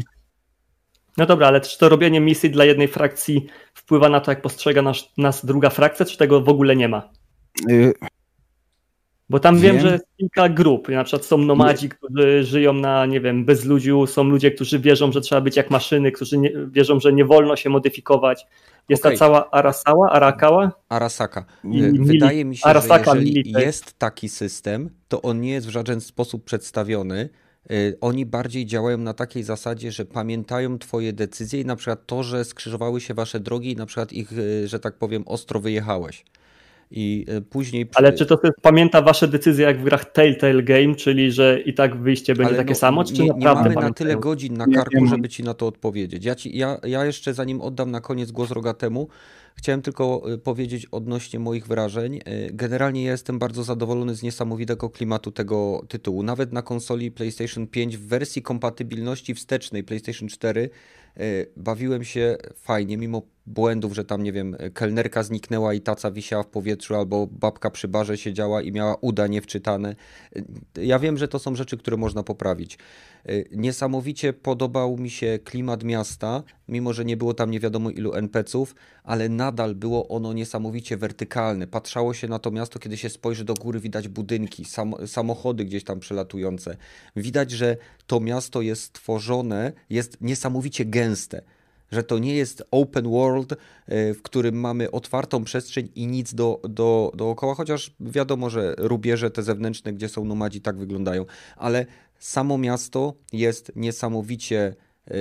No 1.17 1.25
dobra, 1.25 1.47
ale 1.47 1.61
czy 1.61 1.77
to 1.77 1.89
robienie 1.89 2.19
misji 2.19 2.49
dla 2.49 2.65
jednej 2.65 2.87
frakcji 2.87 3.45
wpływa 3.73 4.09
na 4.09 4.19
to, 4.19 4.31
jak 4.31 4.41
postrzega 4.41 4.81
nas, 4.81 4.97
nas 5.17 5.45
druga 5.45 5.69
frakcja, 5.69 6.05
czy 6.05 6.17
tego 6.17 6.41
w 6.41 6.49
ogóle 6.49 6.75
nie 6.75 6.89
ma? 6.89 7.09
Bo 9.33 9.39
tam 9.39 9.59
wiem, 9.59 9.75
wiem 9.75 9.85
że 9.85 9.91
jest 9.91 10.05
kilka 10.17 10.49
grup. 10.49 10.89
Na 10.89 11.03
przykład 11.03 11.25
są 11.25 11.37
nomadzi, 11.37 11.89
którzy 11.89 12.43
żyją 12.43 12.73
na, 12.73 13.05
nie 13.05 13.21
wiem, 13.21 13.45
bezludziu, 13.45 14.07
są 14.07 14.23
ludzie, 14.23 14.51
którzy 14.51 14.79
wierzą, 14.79 15.11
że 15.11 15.21
trzeba 15.21 15.41
być 15.41 15.57
jak 15.57 15.71
maszyny, 15.71 16.11
którzy 16.11 16.37
nie, 16.37 16.51
wierzą, 16.71 16.99
że 16.99 17.13
nie 17.13 17.25
wolno 17.25 17.55
się 17.55 17.69
modyfikować. 17.69 18.45
Jest 18.89 19.05
okay. 19.05 19.11
ta 19.11 19.17
cała 19.17 19.51
Arasała, 19.51 20.09
Arakała? 20.09 20.71
Arasaka. 20.89 21.45
I 21.63 21.81
Wydaje 21.99 22.45
mi 22.45 22.57
się, 22.57 22.65
Arasaka, 22.65 23.11
że 23.15 23.23
jeżeli 23.23 23.51
jest 23.51 23.99
taki 23.99 24.29
system, 24.29 24.89
to 25.07 25.21
on 25.21 25.41
nie 25.41 25.51
jest 25.51 25.67
w 25.67 25.69
żaden 25.69 26.01
sposób 26.01 26.43
przedstawiony. 26.43 27.29
Y, 27.71 27.97
oni 28.01 28.25
bardziej 28.25 28.65
działają 28.65 28.97
na 28.97 29.13
takiej 29.13 29.43
zasadzie, 29.43 29.91
że 29.91 30.05
pamiętają 30.05 30.79
twoje 30.79 31.13
decyzje 31.13 31.61
i 31.61 31.65
na 31.65 31.75
przykład 31.75 32.05
to, 32.05 32.23
że 32.23 32.45
skrzyżowały 32.45 33.01
się 33.01 33.13
wasze 33.13 33.39
drogi 33.39 33.71
i 33.71 33.75
na 33.75 33.85
przykład 33.85 34.13
ich, 34.13 34.31
y, 34.31 34.67
że 34.67 34.79
tak 34.79 34.97
powiem, 34.97 35.23
ostro 35.25 35.59
wyjechałeś 35.59 36.23
i 36.93 37.25
e, 37.27 37.41
później... 37.41 37.89
Ale 37.95 38.13
czy 38.13 38.25
to 38.25 38.39
pamięta 38.61 39.01
wasze 39.01 39.27
decyzje 39.27 39.65
jak 39.65 39.79
w 39.79 39.83
grach 39.83 40.11
Telltale 40.11 40.63
Game, 40.63 40.95
czyli 40.95 41.31
że 41.31 41.61
i 41.61 41.73
tak 41.73 41.95
wyjście 41.95 42.35
będzie 42.35 42.49
Ale 42.49 42.57
takie 42.57 42.73
no, 42.73 42.75
samo, 42.75 43.03
czy 43.03 43.13
nie, 43.13 43.19
naprawdę 43.19 43.39
Nie 43.39 43.45
mamy 43.45 43.63
pamiętają? 43.63 43.87
na 43.87 43.93
tyle 43.93 44.15
godzin 44.15 44.57
na 44.57 44.65
karku, 44.67 45.05
żeby 45.05 45.29
ci 45.29 45.43
na 45.43 45.53
to 45.53 45.67
odpowiedzieć. 45.67 46.25
Ja, 46.25 46.35
ci, 46.35 46.57
ja, 46.57 46.77
ja 46.83 47.05
jeszcze 47.05 47.33
zanim 47.33 47.61
oddam 47.61 47.91
na 47.91 48.01
koniec 48.01 48.31
głos 48.31 48.51
Rogatemu, 48.51 49.07
Chciałem 49.55 49.81
tylko 49.81 50.33
e, 50.33 50.37
powiedzieć 50.37 50.85
odnośnie 50.85 51.39
moich 51.39 51.67
wrażeń. 51.67 52.19
E, 52.25 52.51
generalnie 52.51 53.03
ja 53.03 53.11
jestem 53.11 53.39
bardzo 53.39 53.63
zadowolony 53.63 54.15
z 54.15 54.23
niesamowitego 54.23 54.89
klimatu 54.89 55.31
tego 55.31 55.85
tytułu. 55.87 56.23
Nawet 56.23 56.53
na 56.53 56.61
konsoli 56.61 57.11
PlayStation 57.11 57.67
5 57.67 57.97
w 57.97 58.07
wersji 58.07 58.41
kompatybilności 58.41 59.35
wstecznej 59.35 59.83
PlayStation 59.83 60.27
4 60.29 60.69
bawiłem 61.57 62.03
się 62.03 62.37
fajnie, 62.55 62.97
mimo 62.97 63.21
błędów, 63.45 63.93
że 63.95 64.05
tam, 64.05 64.23
nie 64.23 64.31
wiem, 64.31 64.55
kelnerka 64.73 65.23
zniknęła 65.23 65.73
i 65.73 65.81
taca 65.81 66.11
wisiała 66.11 66.43
w 66.43 66.47
powietrzu, 66.47 66.95
albo 66.95 67.27
babka 67.27 67.69
przy 67.69 67.87
barze 67.87 68.17
siedziała 68.17 68.61
i 68.61 68.71
miała 68.71 68.95
uda 69.01 69.27
niewczytane. 69.27 69.95
Ja 70.75 70.99
wiem, 70.99 71.17
że 71.17 71.27
to 71.27 71.39
są 71.39 71.55
rzeczy, 71.55 71.77
które 71.77 71.97
można 71.97 72.23
poprawić. 72.23 72.77
Niesamowicie 73.51 74.33
podobał 74.33 74.97
mi 74.97 75.09
się 75.09 75.39
klimat 75.43 75.83
miasta, 75.83 76.43
mimo 76.67 76.93
że 76.93 77.05
nie 77.05 77.17
było 77.17 77.33
tam 77.33 77.51
nie 77.51 77.59
wiadomo 77.59 77.89
ilu 77.89 78.13
NPC-ów, 78.13 78.75
ale 79.03 79.29
nadal 79.29 79.75
było 79.75 80.07
ono 80.07 80.33
niesamowicie 80.33 80.97
wertykalne. 80.97 81.67
Patrzało 81.67 82.13
się 82.13 82.27
na 82.27 82.39
to 82.39 82.51
miasto, 82.51 82.79
kiedy 82.79 82.97
się 82.97 83.09
spojrzy 83.09 83.45
do 83.45 83.53
góry, 83.53 83.79
widać 83.79 84.07
budynki, 84.07 84.65
sam 84.65 84.93
samochody 85.05 85.65
gdzieś 85.65 85.83
tam 85.83 85.99
przelatujące. 85.99 86.77
Widać, 87.15 87.51
że 87.51 87.77
to 88.07 88.19
miasto 88.19 88.61
jest 88.61 88.83
stworzone, 88.83 89.73
jest 89.89 90.21
niesamowicie 90.21 90.85
gęste 90.85 91.41
że 91.93 92.03
to 92.03 92.19
nie 92.19 92.35
jest 92.35 92.63
open 92.71 93.09
world, 93.09 93.53
e, 93.53 94.13
w 94.13 94.21
którym 94.21 94.59
mamy 94.59 94.91
otwartą 94.91 95.43
przestrzeń 95.43 95.89
i 95.95 96.07
nic 96.07 96.33
do, 96.33 96.61
do, 96.69 97.11
dookoła, 97.15 97.55
chociaż 97.55 97.91
wiadomo, 97.99 98.49
że 98.49 98.75
rubieże 98.77 99.31
te 99.31 99.43
zewnętrzne, 99.43 99.93
gdzie 99.93 100.09
są 100.09 100.25
nomadzi, 100.25 100.61
tak 100.61 100.77
wyglądają, 100.77 101.25
ale 101.57 101.85
samo 102.19 102.57
miasto 102.57 103.13
jest 103.33 103.71
niesamowicie 103.75 104.75
e, 105.07 105.13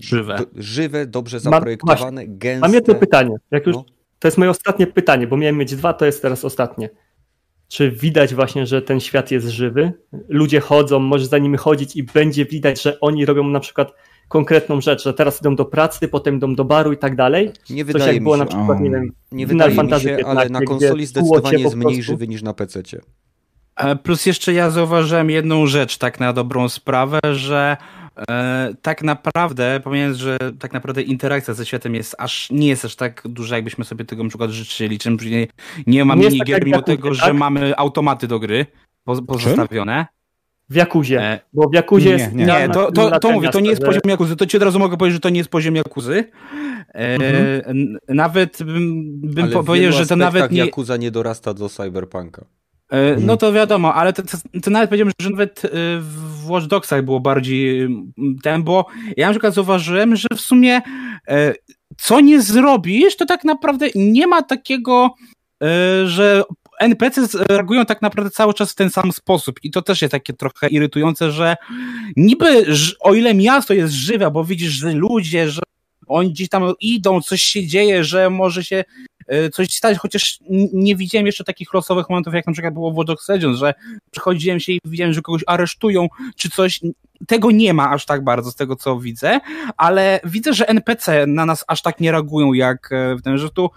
żywe, 0.00 0.38
do, 0.38 0.44
żywe 0.62 1.06
dobrze 1.06 1.40
zaprojektowane, 1.40 2.26
mam, 2.26 2.38
gęste. 2.38 2.60
Mam 2.60 2.74
jedno 2.74 2.94
pytanie. 2.94 3.36
Jak 3.50 3.66
już, 3.66 3.76
no. 3.76 3.84
To 4.18 4.28
jest 4.28 4.38
moje 4.38 4.50
ostatnie 4.50 4.86
pytanie, 4.86 5.26
bo 5.26 5.36
miałem 5.36 5.56
mieć 5.56 5.76
dwa, 5.76 5.92
to 5.92 6.06
jest 6.06 6.22
teraz 6.22 6.44
ostatnie. 6.44 6.90
Czy 7.68 7.90
widać 7.90 8.34
właśnie, 8.34 8.66
że 8.66 8.82
ten 8.82 9.00
świat 9.00 9.30
jest 9.30 9.46
żywy? 9.46 9.92
Ludzie 10.28 10.60
chodzą, 10.60 10.98
może 10.98 11.26
za 11.26 11.38
nimi 11.38 11.56
chodzić 11.56 11.96
i 11.96 12.02
będzie 12.02 12.44
widać, 12.44 12.82
że 12.82 13.00
oni 13.00 13.26
robią 13.26 13.44
na 13.44 13.60
przykład 13.60 13.92
konkretną 14.28 14.80
rzecz, 14.80 15.04
że 15.04 15.14
teraz 15.14 15.40
idą 15.40 15.56
do 15.56 15.64
pracy, 15.64 16.08
potem 16.08 16.36
idą 16.36 16.54
do 16.54 16.64
baru 16.64 16.92
i 16.92 16.96
tak 16.96 17.16
dalej. 17.16 17.52
Nie 17.70 17.84
Coś 17.84 17.92
wydaje 17.92 18.14
jak 18.14 18.22
było 18.22 18.34
się. 18.34 18.38
na 18.38 18.46
przykład, 18.46 18.80
nie 18.80 18.90
wiem, 18.90 19.12
nie 19.32 19.46
wydaje 19.46 19.82
mi 19.82 20.00
się, 20.00 20.18
ale 20.26 20.48
na 20.48 20.60
konsoli 20.60 21.06
zdecydowanie 21.06 21.62
jest 21.62 21.76
mniej 21.76 22.02
żywy 22.02 22.28
niż 22.28 22.42
na 22.42 22.54
PC. 22.54 22.82
E, 23.76 23.96
plus 23.96 24.26
jeszcze 24.26 24.52
ja 24.52 24.70
zauważyłem 24.70 25.30
jedną 25.30 25.66
rzecz 25.66 25.98
tak 25.98 26.20
na 26.20 26.32
dobrą 26.32 26.68
sprawę, 26.68 27.20
że 27.32 27.76
e, 28.30 28.74
tak 28.82 29.02
naprawdę, 29.02 29.80
pomijając, 29.84 30.16
że 30.16 30.38
tak 30.58 30.72
naprawdę 30.72 31.02
interakcja 31.02 31.54
ze 31.54 31.66
światem 31.66 31.94
jest 31.94 32.14
aż, 32.18 32.50
nie 32.50 32.68
jest 32.68 32.84
aż 32.84 32.96
tak 32.96 33.22
duża, 33.24 33.56
jakbyśmy 33.56 33.84
sobie 33.84 34.04
tego 34.04 34.22
na 34.22 34.28
przykład 34.28 34.50
życzyli, 34.50 34.98
czym 34.98 35.16
nie, 35.30 35.46
nie 35.86 36.04
ma 36.04 36.16
minigier, 36.16 36.58
tak 36.58 36.66
mimo 36.66 36.82
tego, 36.82 37.08
tak? 37.08 37.18
że 37.18 37.34
mamy 37.34 37.76
automaty 37.76 38.26
do 38.26 38.38
gry 38.38 38.66
pozostawione. 39.26 40.06
W 40.70 40.74
Jakuzie, 40.74 41.20
e, 41.20 41.40
bo 41.52 41.68
w 41.68 41.74
Jakuzie 41.74 42.10
jest... 42.10 42.32
Nie, 42.32 42.44
nie 42.44 42.68
to, 42.72 42.92
to, 42.92 43.20
to 43.20 43.30
mówię, 43.30 43.48
to 43.48 43.60
nie 43.60 43.70
jest 43.70 43.82
poziom 43.82 44.02
Jakuzy, 44.06 44.36
to 44.36 44.46
ci 44.46 44.56
od 44.56 44.62
razu 44.62 44.78
mogę 44.78 44.96
powiedzieć, 44.96 45.14
że 45.14 45.20
to 45.20 45.28
nie 45.30 45.38
jest 45.38 45.50
poziom 45.50 45.76
Jakuzy. 45.76 46.24
E, 46.94 47.14
mhm. 47.14 47.98
Nawet 48.08 48.62
bym, 48.62 49.20
bym 49.20 49.50
powiedział, 49.50 49.92
że 49.92 50.06
to 50.06 50.16
nawet 50.16 50.52
nie... 50.52 50.58
Jakuza 50.58 50.96
nie 50.96 51.10
dorasta 51.10 51.54
do 51.54 51.68
Cyberpunka. 51.68 52.44
E, 52.90 53.16
no 53.16 53.36
to 53.36 53.52
wiadomo, 53.52 53.94
ale 53.94 54.12
to, 54.12 54.22
to, 54.22 54.38
to, 54.62 54.70
nawet 54.70 54.90
powiedziałem, 54.90 55.12
że 55.20 55.30
nawet 55.30 55.64
e, 55.64 55.68
w 56.00 56.50
Watch 56.50 56.66
Dogsach 56.66 57.04
było 57.04 57.20
bardziej 57.20 57.88
ten, 58.42 58.62
bo 58.62 58.86
ja 59.16 59.26
na 59.26 59.32
przykład 59.32 59.54
zauważyłem, 59.54 60.16
że 60.16 60.28
w 60.36 60.40
sumie 60.40 60.80
co 61.96 62.20
nie 62.20 62.42
zrobisz, 62.42 63.16
to 63.16 63.26
tak 63.26 63.44
naprawdę 63.44 63.86
nie 63.94 64.26
ma 64.26 64.42
takiego, 64.42 65.14
że 66.04 66.42
NPC 66.80 67.28
reagują 67.48 67.86
tak 67.86 68.02
naprawdę 68.02 68.30
cały 68.30 68.54
czas 68.54 68.72
w 68.72 68.74
ten 68.74 68.90
sam 68.90 69.12
sposób 69.12 69.60
i 69.62 69.70
to 69.70 69.82
też 69.82 70.02
jest 70.02 70.12
takie 70.12 70.32
trochę 70.32 70.68
irytujące, 70.68 71.32
że 71.32 71.56
niby 72.16 72.66
o 73.00 73.14
ile 73.14 73.34
miasto 73.34 73.74
jest 73.74 73.94
żywe, 73.94 74.30
bo 74.30 74.44
widzisz, 74.44 74.72
że 74.72 74.92
ludzie, 74.92 75.50
że 75.50 75.62
oni 76.08 76.32
gdzieś 76.32 76.48
tam 76.48 76.72
idą, 76.80 77.20
coś 77.20 77.42
się 77.42 77.66
dzieje, 77.66 78.04
że 78.04 78.30
może 78.30 78.64
się 78.64 78.84
e, 79.26 79.50
coś 79.50 79.74
stać, 79.74 79.98
chociaż 79.98 80.38
nie 80.72 80.96
widziałem 80.96 81.26
jeszcze 81.26 81.44
takich 81.44 81.74
losowych 81.74 82.10
momentów, 82.10 82.34
jak 82.34 82.46
na 82.46 82.52
przykład 82.52 82.74
było 82.74 82.92
w 82.92 82.96
Watch 82.96 83.28
Legends, 83.28 83.58
że 83.58 83.74
przychodziłem 84.10 84.60
się 84.60 84.72
i 84.72 84.80
widziałem, 84.84 85.12
że 85.12 85.22
kogoś 85.22 85.42
aresztują, 85.46 86.08
czy 86.36 86.50
coś. 86.50 86.80
Tego 87.26 87.50
nie 87.50 87.74
ma 87.74 87.90
aż 87.90 88.06
tak 88.06 88.24
bardzo 88.24 88.50
z 88.50 88.56
tego, 88.56 88.76
co 88.76 89.00
widzę, 89.00 89.40
ale 89.76 90.20
widzę, 90.24 90.52
że 90.52 90.68
NPC 90.68 91.26
na 91.26 91.46
nas 91.46 91.64
aż 91.68 91.82
tak 91.82 92.00
nie 92.00 92.12
reagują, 92.12 92.52
jak 92.52 92.92
e, 92.92 93.16
w 93.16 93.22
tym, 93.22 93.38
że 93.38 93.50
tu, 93.50 93.70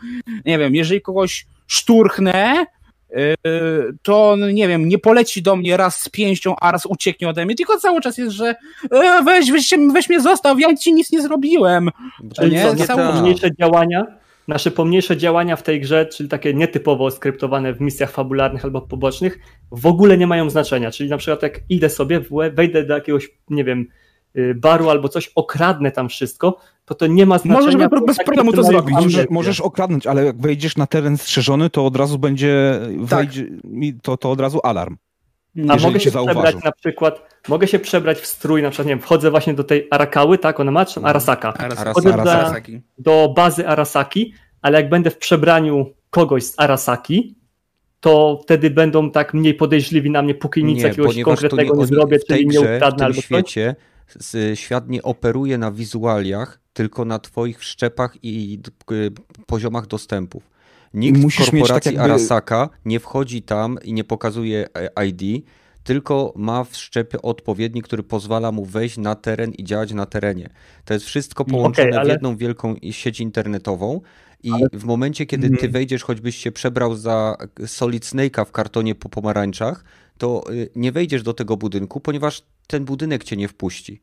nie 0.46 0.58
wiem, 0.60 0.76
jeżeli 0.76 1.02
kogoś 1.02 1.46
szturchnę, 1.68 2.66
to 4.02 4.36
nie 4.54 4.68
wiem, 4.68 4.88
nie 4.88 5.00
poleci 5.00 5.42
do 5.42 5.56
mnie 5.56 5.78
raz 5.78 6.00
z 6.00 6.10
pięścią, 6.10 6.56
a 6.62 6.72
raz 6.72 6.86
ucieknie 6.86 7.30
ode 7.30 7.46
mnie, 7.46 7.56
tylko 7.56 7.78
cały 7.78 8.02
czas 8.02 8.18
jest, 8.18 8.32
że 8.32 8.56
weź, 9.26 9.52
weź, 9.52 9.74
weź 9.94 10.10
mnie 10.10 10.22
zostaw, 10.22 10.60
ja 10.60 10.76
ci 10.76 10.94
nic 10.94 11.12
nie 11.12 11.22
zrobiłem. 11.22 11.90
Czyli 12.36 12.52
nie? 12.52 12.76
Cały... 12.76 13.14
pomniejsze 13.14 13.56
działania, 13.60 14.06
nasze 14.48 14.72
pomniejsze 14.72 15.18
działania 15.18 15.56
w 15.56 15.64
tej 15.64 15.82
grze, 15.82 16.06
czyli 16.06 16.30
takie 16.30 16.54
nietypowo 16.54 17.12
skryptowane 17.12 17.74
w 17.74 17.82
misjach 17.82 18.12
fabularnych 18.12 18.66
albo 18.66 18.82
pobocznych, 18.82 19.40
w 19.72 19.86
ogóle 19.86 20.18
nie 20.18 20.28
mają 20.28 20.50
znaczenia. 20.50 20.92
Czyli 20.92 21.10
na 21.10 21.18
przykład 21.18 21.44
jak 21.44 21.60
idę 21.70 21.90
sobie, 21.90 22.22
wejdę 22.54 22.84
do 22.84 22.94
jakiegoś, 22.94 23.30
nie 23.50 23.64
wiem, 23.64 23.88
baru 24.56 24.90
albo 24.90 25.10
coś, 25.10 25.32
okradnę 25.36 25.92
tam 25.92 26.10
wszystko, 26.10 26.58
to 26.86 26.96
to 26.96 27.08
nie 27.08 27.26
ma 27.26 27.38
znaczenia. 27.38 27.88
Możesz 27.90 28.06
bez 28.06 28.18
problemu 28.18 28.54
to 28.54 28.64
zrobić. 28.64 28.96
Możesz, 28.96 29.30
możesz 29.30 29.62
okradnąć, 29.62 30.08
ale 30.08 30.26
jak 30.26 30.42
wejdziesz 30.42 30.78
na 30.78 30.88
teren 30.88 31.18
strzeżony, 31.18 31.70
to 31.70 31.86
od 31.86 31.96
razu 31.96 32.20
będzie, 32.20 32.80
tak. 33.10 33.20
wejdzie, 33.20 33.46
to, 34.02 34.18
to 34.18 34.32
od 34.32 34.40
razu 34.40 34.60
alarm. 34.64 34.98
A 35.70 35.76
mogę 35.76 36.00
się 36.00 36.12
przebrać 36.12 36.56
na 36.64 36.72
przykład, 36.72 37.22
mogę 37.48 37.68
się 37.68 37.80
przebrać 37.80 38.20
w 38.20 38.26
strój, 38.26 38.62
na 38.62 38.70
przykład, 38.70 38.88
nie 38.88 38.92
wiem, 38.92 39.02
wchodzę 39.02 39.32
właśnie 39.32 39.54
do 39.54 39.64
tej 39.64 39.88
Arakały, 39.92 40.38
tak, 40.38 40.60
ona 40.60 40.72
ma, 40.72 40.86
czy 40.86 41.00
mhm. 41.00 41.10
Arasaka. 41.10 41.54
Wchodzę 41.92 42.12
do, 42.12 42.54
do 42.98 43.34
bazy 43.36 43.68
Arasaki, 43.68 44.34
ale 44.62 44.82
jak 44.82 44.90
będę 44.90 45.10
w 45.10 45.18
przebraniu 45.18 45.94
kogoś 46.10 46.44
z 46.44 46.60
Arasaki, 46.60 47.36
to 48.00 48.40
wtedy 48.44 48.70
będą 48.70 49.12
tak 49.12 49.34
mniej 49.34 49.54
podejrzliwi 49.54 50.10
na 50.10 50.22
mnie, 50.22 50.36
póki 50.36 50.64
nic 50.64 50.78
nie, 50.78 50.84
jakiegoś 50.84 51.22
konkretnego 51.22 51.74
nie, 51.74 51.80
nie 51.80 51.86
zrobię, 51.86 52.20
czyli 52.28 52.48
nie 52.48 52.62
ukradnę 52.62 53.06
albo 53.06 53.22
świecie 53.22 53.76
coś. 53.78 53.91
Świat 54.56 54.90
nie 54.90 55.04
operuje 55.04 55.58
na 55.58 55.72
wizualiach, 55.72 56.60
tylko 56.74 57.06
na 57.06 57.20
twoich 57.20 57.60
wszczepach 57.60 58.18
i 58.24 58.60
poziomach 59.46 59.88
dostępów. 59.88 60.52
Nikt 60.94 61.20
Musisz 61.20 61.48
w 61.48 61.52
korporacji 61.52 61.74
tak 61.74 61.86
jakby... 61.86 62.02
Arasaka 62.02 62.70
nie 62.86 63.00
wchodzi 63.00 63.42
tam 63.42 63.78
i 63.84 63.94
nie 63.94 64.04
pokazuje 64.04 64.68
e, 64.76 65.06
ID, 65.06 65.46
tylko 65.84 66.34
ma 66.36 66.64
wszczepy 66.64 67.22
odpowiedni, 67.22 67.82
który 67.82 68.04
pozwala 68.04 68.52
mu 68.52 68.66
wejść 68.66 68.98
na 68.98 69.16
teren 69.16 69.52
i 69.52 69.64
działać 69.64 69.94
na 69.94 70.06
terenie. 70.06 70.50
To 70.86 70.94
jest 70.94 71.06
wszystko 71.06 71.46
połączone 71.46 71.90
okay, 71.90 72.00
ale... 72.00 72.10
w 72.10 72.12
jedną 72.12 72.38
wielką 72.38 72.76
sieć 72.92 73.20
internetową 73.20 74.02
i 74.44 74.52
ale... 74.52 74.68
w 74.74 74.84
momencie, 74.84 75.26
kiedy 75.26 75.48
ty 75.48 75.54
mhm. 75.54 75.72
wejdziesz, 75.72 76.04
choćbyś 76.04 76.36
się 76.36 76.52
przebrał 76.52 76.96
za 76.96 77.36
Solid 77.66 78.06
Snake'a 78.06 78.46
w 78.46 78.52
kartonie 78.52 78.96
po 78.96 79.10
pomarańczach, 79.10 79.84
to 80.18 80.44
y, 80.52 80.70
nie 80.76 80.92
wejdziesz 80.92 81.24
do 81.24 81.34
tego 81.34 81.58
budynku, 81.58 82.00
ponieważ 82.00 82.44
ten 82.72 82.86
budynek 82.86 83.24
cię 83.24 83.38
nie 83.38 83.48
wpuści. 83.48 84.02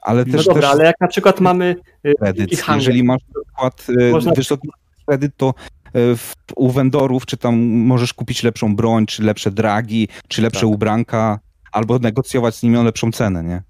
Ale 0.00 0.24
no 0.24 0.32
też, 0.32 0.46
no 0.46 0.54
dobra, 0.54 0.68
też... 0.68 0.70
ale 0.70 0.84
jak 0.84 1.00
na 1.00 1.08
przykład 1.08 1.40
mamy 1.40 1.76
kredyt, 2.18 2.52
y, 2.52 2.74
jeżeli 2.74 3.04
masz 3.04 3.22
przykład 3.44 3.86
y, 4.00 4.10
Można... 4.10 4.32
wysoki 4.32 4.68
kredyt, 5.06 5.36
to 5.36 5.54
E, 5.96 6.16
w, 6.16 6.34
u 6.56 6.70
vendorów, 6.70 7.26
czy 7.26 7.36
tam 7.36 7.56
możesz 7.64 8.14
kupić 8.14 8.42
lepszą 8.42 8.76
broń, 8.76 9.06
czy 9.06 9.22
lepsze 9.22 9.50
dragi, 9.50 10.08
czy 10.28 10.42
lepsze 10.42 10.60
tak. 10.60 10.70
ubranka, 10.70 11.38
albo 11.72 11.98
negocjować 11.98 12.54
z 12.54 12.62
nimi 12.62 12.76
o 12.76 12.82
lepszą 12.82 13.12
cenę, 13.12 13.42
nie? 13.42 13.62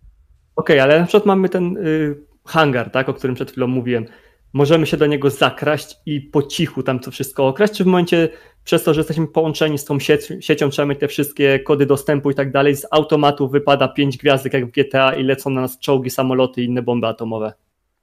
Okej, 0.57 0.77
okay, 0.77 0.83
ale 0.83 1.01
na 1.01 1.07
przykład 1.07 1.27
mamy 1.27 1.49
ten 1.49 1.77
y, 1.77 2.17
hangar, 2.47 2.91
tak, 2.91 3.09
o 3.09 3.15
którym 3.15 3.35
przed 3.35 3.51
chwilą 3.51 3.67
mówiłem. 3.67 4.07
Możemy 4.57 4.87
się 4.87 4.97
do 4.97 5.07
niego 5.07 5.31
zakraść 5.31 5.97
i 6.07 6.21
po 6.21 6.43
cichu 6.43 6.83
tam 6.83 7.01
to 7.01 7.11
wszystko 7.11 7.49
okraść, 7.49 7.73
czy 7.73 7.85
w 7.85 7.87
momencie 7.87 8.29
przez 8.65 8.85
to, 8.85 8.95
że 8.95 9.01
jesteśmy 9.01 9.27
połączeni 9.27 9.79
z 9.79 9.85
tą 9.85 9.99
siecią, 10.41 10.71
trzeba 10.71 10.87
mieć 10.87 11.01
te 11.01 11.09
wszystkie 11.09 11.59
kody 11.59 11.87
dostępu 11.87 12.31
i 12.31 12.35
tak 12.35 12.53
dalej, 12.53 12.77
z 12.77 12.87
automatu 12.91 13.49
wypada 13.49 13.89
pięć 13.89 14.17
gwiazdek 14.17 14.53
jak 14.53 14.67
w 14.67 14.71
GTA 14.71 15.15
i 15.15 15.23
lecą 15.23 15.51
na 15.51 15.61
nas 15.61 15.79
czołgi, 15.79 16.11
samoloty 16.11 16.63
i 16.63 16.65
inne 16.65 16.83
bomby 16.83 17.07
atomowe. 17.07 17.53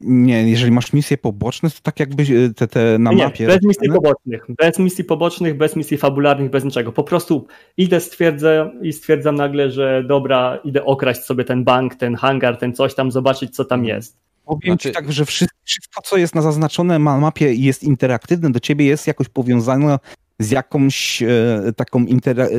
Nie, 0.01 0.49
jeżeli 0.49 0.71
masz 0.71 0.93
misje 0.93 1.17
poboczne, 1.17 1.69
to 1.69 1.75
tak 1.83 1.99
jakby 1.99 2.23
e, 2.23 2.53
te, 2.53 2.67
te 2.67 2.99
na 2.99 3.11
nie, 3.11 3.23
mapie. 3.23 3.47
Bez 3.47 3.63
misji 3.63 3.89
pobocznych, 3.89 4.45
bez 4.57 4.79
misji 4.79 5.03
pobocznych, 5.03 5.57
bez 5.57 5.75
misji 5.75 5.97
fabularnych, 5.97 6.49
bez 6.49 6.63
niczego. 6.63 6.91
Po 6.91 7.03
prostu 7.03 7.47
idę, 7.77 7.99
stwierdzę 7.99 8.71
i 8.81 8.93
stwierdzam 8.93 9.35
nagle, 9.35 9.71
że 9.71 10.03
dobra, 10.07 10.59
idę 10.63 10.85
okraść 10.85 11.21
sobie 11.21 11.43
ten 11.43 11.63
bank, 11.63 11.95
ten 11.95 12.15
hangar, 12.15 12.57
ten 12.57 12.73
coś 12.73 12.95
tam, 12.95 13.11
zobaczyć, 13.11 13.55
co 13.55 13.65
tam 13.65 13.79
mhm. 13.79 13.97
jest. 13.97 14.23
Powiem 14.45 14.73
znaczy... 14.73 14.89
ci 14.89 14.95
tak, 14.95 15.11
że 15.11 15.25
wszystko, 15.25 16.01
co 16.03 16.17
jest 16.17 16.35
na 16.35 16.41
zaznaczone 16.41 16.99
na 16.99 17.17
mapie 17.17 17.53
i 17.53 17.63
jest 17.63 17.83
interaktywne, 17.83 18.51
do 18.51 18.59
ciebie 18.59 18.85
jest 18.85 19.07
jakoś 19.07 19.29
powiązane 19.29 19.99
z 20.39 20.51
jakąś 20.51 21.23
e, 21.23 21.73
taką 21.75 22.05
inter, 22.05 22.41
e, 22.41 22.49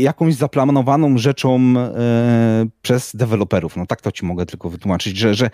jakąś 0.00 0.34
zaplanowaną 0.34 1.18
rzeczą 1.18 1.74
e, 1.78 2.66
przez 2.82 3.16
deweloperów. 3.16 3.76
No 3.76 3.86
tak 3.86 4.00
to 4.00 4.12
ci 4.12 4.24
mogę 4.24 4.46
tylko 4.46 4.70
wytłumaczyć, 4.70 5.16
że, 5.16 5.34
że 5.34 5.50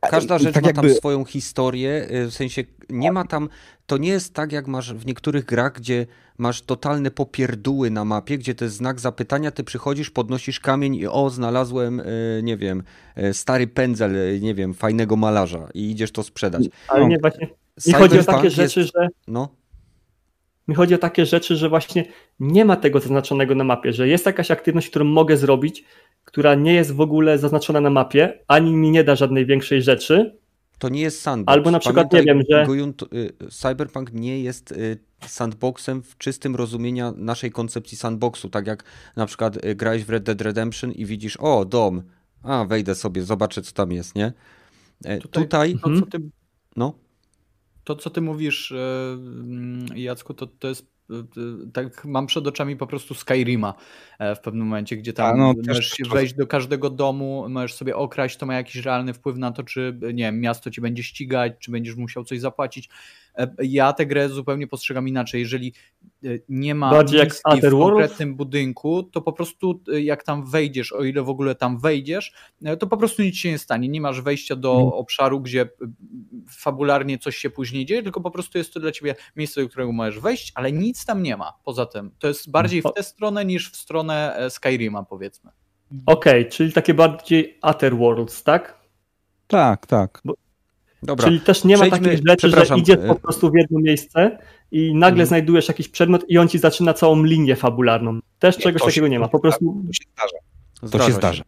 Każda 0.00 0.38
rzecz 0.38 0.54
tak 0.54 0.62
ma 0.62 0.68
jakby... 0.68 0.88
tam 0.88 0.96
swoją 0.96 1.24
historię, 1.24 2.08
y, 2.10 2.26
w 2.26 2.34
sensie 2.34 2.64
nie 2.90 3.12
ma 3.12 3.24
tam, 3.24 3.48
to 3.86 3.96
nie 3.96 4.08
jest 4.08 4.34
tak 4.34 4.52
jak 4.52 4.66
masz 4.66 4.94
w 4.94 5.06
niektórych 5.06 5.44
grach, 5.44 5.72
gdzie 5.72 6.06
masz 6.38 6.62
totalne 6.62 7.10
popierdóły 7.10 7.90
na 7.90 8.04
mapie, 8.04 8.38
gdzie 8.38 8.54
to 8.54 8.64
jest 8.64 8.76
znak 8.76 9.00
zapytania, 9.00 9.50
ty 9.50 9.64
przychodzisz, 9.64 10.10
podnosisz 10.10 10.60
kamień 10.60 10.94
i 10.94 11.06
o, 11.06 11.30
znalazłem, 11.30 12.00
y, 12.00 12.40
nie 12.42 12.56
wiem, 12.56 12.82
y, 13.18 13.34
stary 13.34 13.66
pędzel, 13.66 14.40
nie 14.40 14.54
wiem, 14.54 14.74
fajnego 14.74 15.16
malarza 15.16 15.68
i 15.74 15.90
idziesz 15.90 16.12
to 16.12 16.22
sprzedać. 16.22 16.64
Ale 16.88 17.06
nie, 17.06 17.18
właśnie, 17.18 17.48
mi 17.86 17.92
chodzi 17.92 18.18
o 18.18 18.24
takie 18.24 18.50
rzeczy, 18.50 18.80
jest... 18.80 18.92
że... 18.92 19.08
No. 19.28 19.48
Mi 20.68 20.74
chodzi 20.74 20.94
o 20.94 20.98
takie 20.98 21.26
rzeczy, 21.26 21.56
że 21.56 21.68
właśnie 21.68 22.04
nie 22.40 22.64
ma 22.64 22.76
tego 22.76 23.00
zaznaczonego 23.00 23.54
na 23.54 23.64
mapie, 23.64 23.92
że 23.92 24.08
jest 24.08 24.26
jakaś 24.26 24.50
aktywność, 24.50 24.90
którą 24.90 25.04
mogę 25.04 25.36
zrobić, 25.36 25.84
która 26.24 26.54
nie 26.54 26.74
jest 26.74 26.92
w 26.92 27.00
ogóle 27.00 27.38
zaznaczona 27.38 27.80
na 27.80 27.90
mapie, 27.90 28.38
ani 28.48 28.72
mi 28.72 28.90
nie 28.90 29.04
da 29.04 29.16
żadnej 29.16 29.46
większej 29.46 29.82
rzeczy. 29.82 30.38
To 30.78 30.88
nie 30.88 31.00
jest 31.00 31.20
sandbox. 31.20 31.54
Albo 31.54 31.70
na 31.70 31.78
przykład, 31.78 32.10
Pamiętaj, 32.10 32.36
nie 32.36 32.42
wiem, 32.42 32.66
że... 33.10 33.18
Y, 33.18 33.50
Cyberpunk 33.50 34.12
nie 34.12 34.42
jest 34.42 34.72
y, 34.72 34.98
sandboxem 35.26 36.02
w 36.02 36.18
czystym 36.18 36.56
rozumieniu 36.56 37.14
naszej 37.16 37.50
koncepcji 37.50 37.98
sandboxu. 37.98 38.48
Tak 38.48 38.66
jak 38.66 38.84
na 39.16 39.26
przykład 39.26 39.64
y, 39.64 39.74
grałeś 39.74 40.04
w 40.04 40.10
Red 40.10 40.22
Dead 40.22 40.40
Redemption 40.40 40.92
i 40.92 41.06
widzisz, 41.06 41.36
o, 41.36 41.64
dom, 41.64 42.02
a, 42.42 42.64
wejdę 42.64 42.94
sobie, 42.94 43.22
zobaczę, 43.22 43.62
co 43.62 43.72
tam 43.72 43.92
jest, 43.92 44.14
nie? 44.14 44.32
E, 45.04 45.18
tutaj, 45.18 45.42
Tutaj 45.42 45.74
to, 45.82 46.00
co 46.00 46.06
ty, 46.06 46.18
no? 46.76 46.94
to, 47.84 47.96
co 47.96 48.10
ty 48.10 48.20
mówisz, 48.20 48.72
mm, 48.72 49.86
Jacku, 49.94 50.34
to, 50.34 50.46
to 50.46 50.68
jest 50.68 50.91
tak 51.72 52.04
mam 52.04 52.26
przed 52.26 52.46
oczami 52.46 52.76
po 52.76 52.86
prostu 52.86 53.14
Skyrima 53.14 53.74
e, 54.18 54.34
w 54.34 54.40
pewnym 54.40 54.66
momencie, 54.66 54.96
gdzie 54.96 55.12
tam 55.12 55.38
no, 55.38 55.54
możesz 55.68 55.90
się 55.90 56.04
wejść 56.04 56.34
do 56.34 56.46
każdego 56.46 56.90
domu, 56.90 57.46
możesz 57.48 57.74
sobie 57.74 57.96
okraść, 57.96 58.36
to 58.36 58.46
ma 58.46 58.54
jakiś 58.54 58.76
realny 58.76 59.14
wpływ 59.14 59.36
na 59.36 59.52
to, 59.52 59.62
czy 59.62 59.98
nie 60.02 60.24
wiem, 60.24 60.40
miasto 60.40 60.70
ci 60.70 60.80
będzie 60.80 61.02
ścigać, 61.02 61.52
czy 61.58 61.70
będziesz 61.70 61.96
musiał 61.96 62.24
coś 62.24 62.40
zapłacić. 62.40 62.88
E, 63.38 63.54
ja 63.62 63.92
tę 63.92 64.06
grę 64.06 64.28
zupełnie 64.28 64.66
postrzegam 64.66 65.08
inaczej. 65.08 65.40
Jeżeli 65.40 65.72
e, 66.24 66.28
nie 66.48 66.74
ma 66.74 67.04
jak 67.12 67.34
w 67.34 67.42
konkretnym 67.70 68.34
budynku, 68.34 69.02
to 69.02 69.22
po 69.22 69.32
prostu 69.32 69.80
e, 69.92 70.00
jak 70.00 70.22
tam 70.22 70.46
wejdziesz, 70.46 70.92
o 70.92 71.04
ile 71.04 71.22
w 71.22 71.28
ogóle 71.28 71.54
tam 71.54 71.78
wejdziesz, 71.78 72.32
to 72.78 72.86
po 72.86 72.96
prostu 72.96 73.22
nic 73.22 73.36
się 73.36 73.50
nie 73.50 73.58
stanie. 73.58 73.88
Nie 73.88 74.00
masz 74.00 74.20
wejścia 74.20 74.56
do 74.56 74.74
hmm. 74.74 74.92
obszaru, 74.92 75.40
gdzie 75.40 75.68
fabularnie 76.50 77.18
coś 77.18 77.36
się 77.36 77.50
później 77.50 77.86
dzieje, 77.86 78.02
tylko 78.02 78.20
po 78.20 78.30
prostu 78.30 78.58
jest 78.58 78.74
to 78.74 78.80
dla 78.80 78.92
ciebie 78.92 79.14
miejsce, 79.36 79.62
do 79.62 79.68
którego 79.68 79.92
możesz 79.92 80.20
wejść, 80.20 80.52
ale 80.54 80.72
nic 80.72 81.04
tam 81.04 81.22
nie 81.22 81.36
ma 81.36 81.52
poza 81.64 81.86
tym. 81.86 82.10
To 82.18 82.28
jest 82.28 82.50
bardziej 82.50 82.82
w 82.82 82.92
tę 82.96 83.02
stronę 83.02 83.44
niż 83.44 83.70
w 83.70 83.76
stronę 83.76 84.46
Skyrima, 84.50 85.02
powiedzmy. 85.02 85.50
Okej, 86.06 86.40
okay, 86.40 86.52
czyli 86.52 86.72
takie 86.72 86.94
bardziej 86.94 87.58
Other 87.62 87.96
Worlds, 87.96 88.42
tak? 88.42 88.82
Tak, 89.46 89.86
tak. 89.86 90.20
Bo 90.24 90.34
Dobra. 91.02 91.26
Czyli 91.26 91.40
też 91.40 91.64
nie 91.64 91.76
ma 91.76 91.84
Przejdźmy- 91.84 92.08
takich 92.08 92.26
rzeczy, 92.28 92.50
że 92.50 92.76
idziesz 92.78 92.96
e- 93.02 93.08
po 93.08 93.14
prostu 93.14 93.50
w 93.50 93.54
jedno 93.54 93.80
miejsce 93.80 94.38
i 94.70 94.94
nagle 94.94 95.08
Mhm. 95.22 95.26
znajdujesz 95.26 95.68
jakiś 95.68 95.88
przedmiot 95.88 96.24
i 96.28 96.38
on 96.38 96.48
ci 96.48 96.58
zaczyna 96.58 96.94
całą 96.94 97.22
linię 97.22 97.56
fabularną. 97.56 98.20
Też 98.38 98.56
Nie, 98.58 98.62
czegoś 98.62 98.82
to 98.82 98.86
się- 98.86 98.90
takiego 98.92 99.08
nie 99.08 99.18
ma. 99.18 99.28
Po 99.28 99.38
prostu 99.40 99.82
To 99.86 99.92
się 99.92 100.04
zdarza. 100.14 100.98
To 100.98 101.06
się 101.06 101.12
zdarza. 101.12 101.44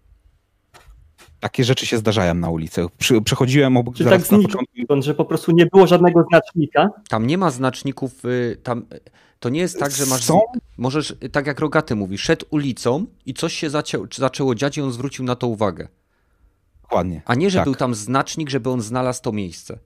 Takie 1.40 1.64
rzeczy 1.64 1.86
się 1.86 1.98
zdarzają 1.98 2.34
na 2.34 2.50
ulicy. 2.50 2.86
Przechodziłem 3.24 3.76
obok 3.76 3.94
czy 3.96 4.04
zaraz 4.04 4.22
tak 4.22 4.30
na 4.32 4.38
znikąd, 4.38 4.68
początku. 4.76 5.02
że 5.02 5.14
po 5.14 5.24
prostu 5.24 5.52
nie 5.52 5.66
było 5.66 5.86
żadnego 5.86 6.24
znacznika. 6.30 6.88
Tam 7.08 7.26
nie 7.26 7.38
ma 7.38 7.50
znaczników, 7.50 8.24
y, 8.24 8.56
tam 8.62 8.86
to 9.40 9.48
nie 9.48 9.60
jest 9.60 9.78
tak, 9.78 9.92
że 9.92 10.06
masz. 10.06 10.24
Są? 10.24 10.40
Możesz, 10.78 11.16
tak 11.32 11.46
jak 11.46 11.60
Rogaty 11.60 11.94
mówi, 11.94 12.18
szedł 12.18 12.46
ulicą 12.50 13.06
i 13.26 13.34
coś 13.34 13.54
się 13.54 13.70
zacią, 13.70 14.06
czy 14.06 14.20
zaczęło 14.20 14.54
dziać 14.54 14.78
i 14.78 14.80
on 14.82 14.92
zwrócił 14.92 15.24
na 15.24 15.36
to 15.36 15.46
uwagę. 15.46 15.88
Dokładnie. 16.94 17.22
A 17.24 17.34
nie, 17.34 17.50
że 17.50 17.58
Tak. 17.58 17.64
był 17.64 17.74
tam 17.74 17.94
znacznik, 17.94 18.50
żeby 18.50 18.70
on 18.70 18.80
znalazł 18.80 19.22
to 19.22 19.32
miejsce. 19.32 19.78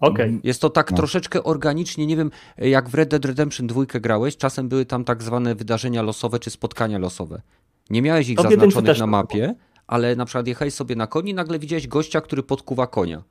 Okej. 0.00 0.40
Jest 0.44 0.60
to 0.60 0.70
tak 0.70 0.90
No. 0.90 0.96
troszeczkę 0.96 1.42
organicznie, 1.44 2.06
nie 2.06 2.16
wiem, 2.16 2.30
jak 2.58 2.88
w 2.88 2.94
Red 2.94 3.08
Dead 3.10 3.24
Redemption 3.24 3.66
2 3.66 4.00
grałeś, 4.00 4.36
czasem 4.36 4.68
były 4.68 4.86
tam 4.86 5.04
tak 5.04 5.22
zwane 5.22 5.54
wydarzenia 5.54 6.02
losowe 6.02 6.38
czy 6.38 6.50
spotkania 6.50 6.98
losowe. 6.98 7.42
Nie 7.90 8.02
miałeś 8.02 8.28
ich 8.28 8.38
jedynce 8.38 8.56
zaznaczonych 8.66 8.98
na 8.98 9.06
mapie, 9.06 9.54
ale 9.86 10.16
na 10.16 10.24
przykład 10.24 10.46
jechałeś 10.46 10.74
sobie 10.74 10.96
na 10.96 11.06
koni 11.06 11.30
i 11.30 11.34
nagle 11.34 11.58
widziałeś 11.58 11.88
gościa, 11.88 12.20
który 12.20 12.42
podkuwa 12.42 12.86
konia. 12.86 13.22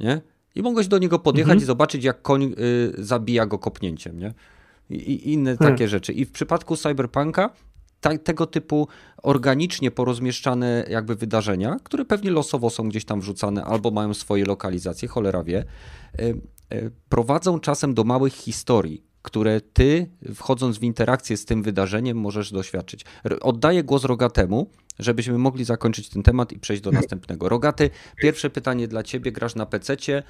Nie? 0.00 0.20
I 0.54 0.62
mogłeś 0.62 0.88
do 0.88 0.98
niego 0.98 1.18
podjechać 1.18 1.52
Mhm. 1.52 1.62
i 1.62 1.66
zobaczyć, 1.66 2.04
jak 2.04 2.22
koń 2.22 2.42
y, 2.58 3.04
zabija 3.04 3.46
go 3.46 3.58
kopnięciem, 3.58 4.18
nie? 4.18 4.34
I, 4.90 4.94
i 4.94 5.32
inne 5.32 5.56
Hmm. 5.56 5.74
takie 5.74 5.88
rzeczy. 5.88 6.12
I 6.12 6.24
w 6.24 6.32
przypadku 6.32 6.76
Cyberpunka 6.76 7.50
ta, 8.00 8.18
tego 8.18 8.46
typu 8.46 8.88
organicznie 9.22 9.90
porozmieszczane 9.90 10.84
jakby 10.90 11.14
wydarzenia, 11.14 11.76
które 11.84 12.04
pewnie 12.04 12.30
losowo 12.30 12.70
są 12.70 12.88
gdzieś 12.88 13.04
tam 13.04 13.20
wrzucane 13.20 13.64
albo 13.64 13.90
mają 13.90 14.14
swoje 14.14 14.44
lokalizacje, 14.44 15.08
cholera 15.08 15.42
wie, 15.44 15.64
y, 16.20 16.40
y, 16.72 16.90
prowadzą 17.08 17.60
czasem 17.60 17.94
do 17.94 18.04
małych 18.04 18.34
historii, 18.34 19.07
które 19.28 19.60
ty, 19.60 20.06
wchodząc 20.34 20.78
w 20.78 20.82
interakcję 20.82 21.36
z 21.36 21.44
tym 21.44 21.62
wydarzeniem, 21.62 22.16
możesz 22.16 22.52
doświadczyć. 22.52 23.04
Oddaję 23.40 23.84
głos 23.84 24.04
Rogatemu, 24.04 24.70
żebyśmy 24.98 25.38
mogli 25.38 25.64
zakończyć 25.64 26.08
ten 26.08 26.22
temat 26.22 26.52
i 26.52 26.58
przejść 26.58 26.82
do 26.82 26.90
następnego. 26.90 27.48
Rogaty, 27.48 27.90
pierwsze 28.16 28.50
pytanie 28.50 28.88
dla 28.88 29.02
ciebie, 29.02 29.32
grasz 29.32 29.54
na 29.54 29.66
PC-cie. 29.66 30.22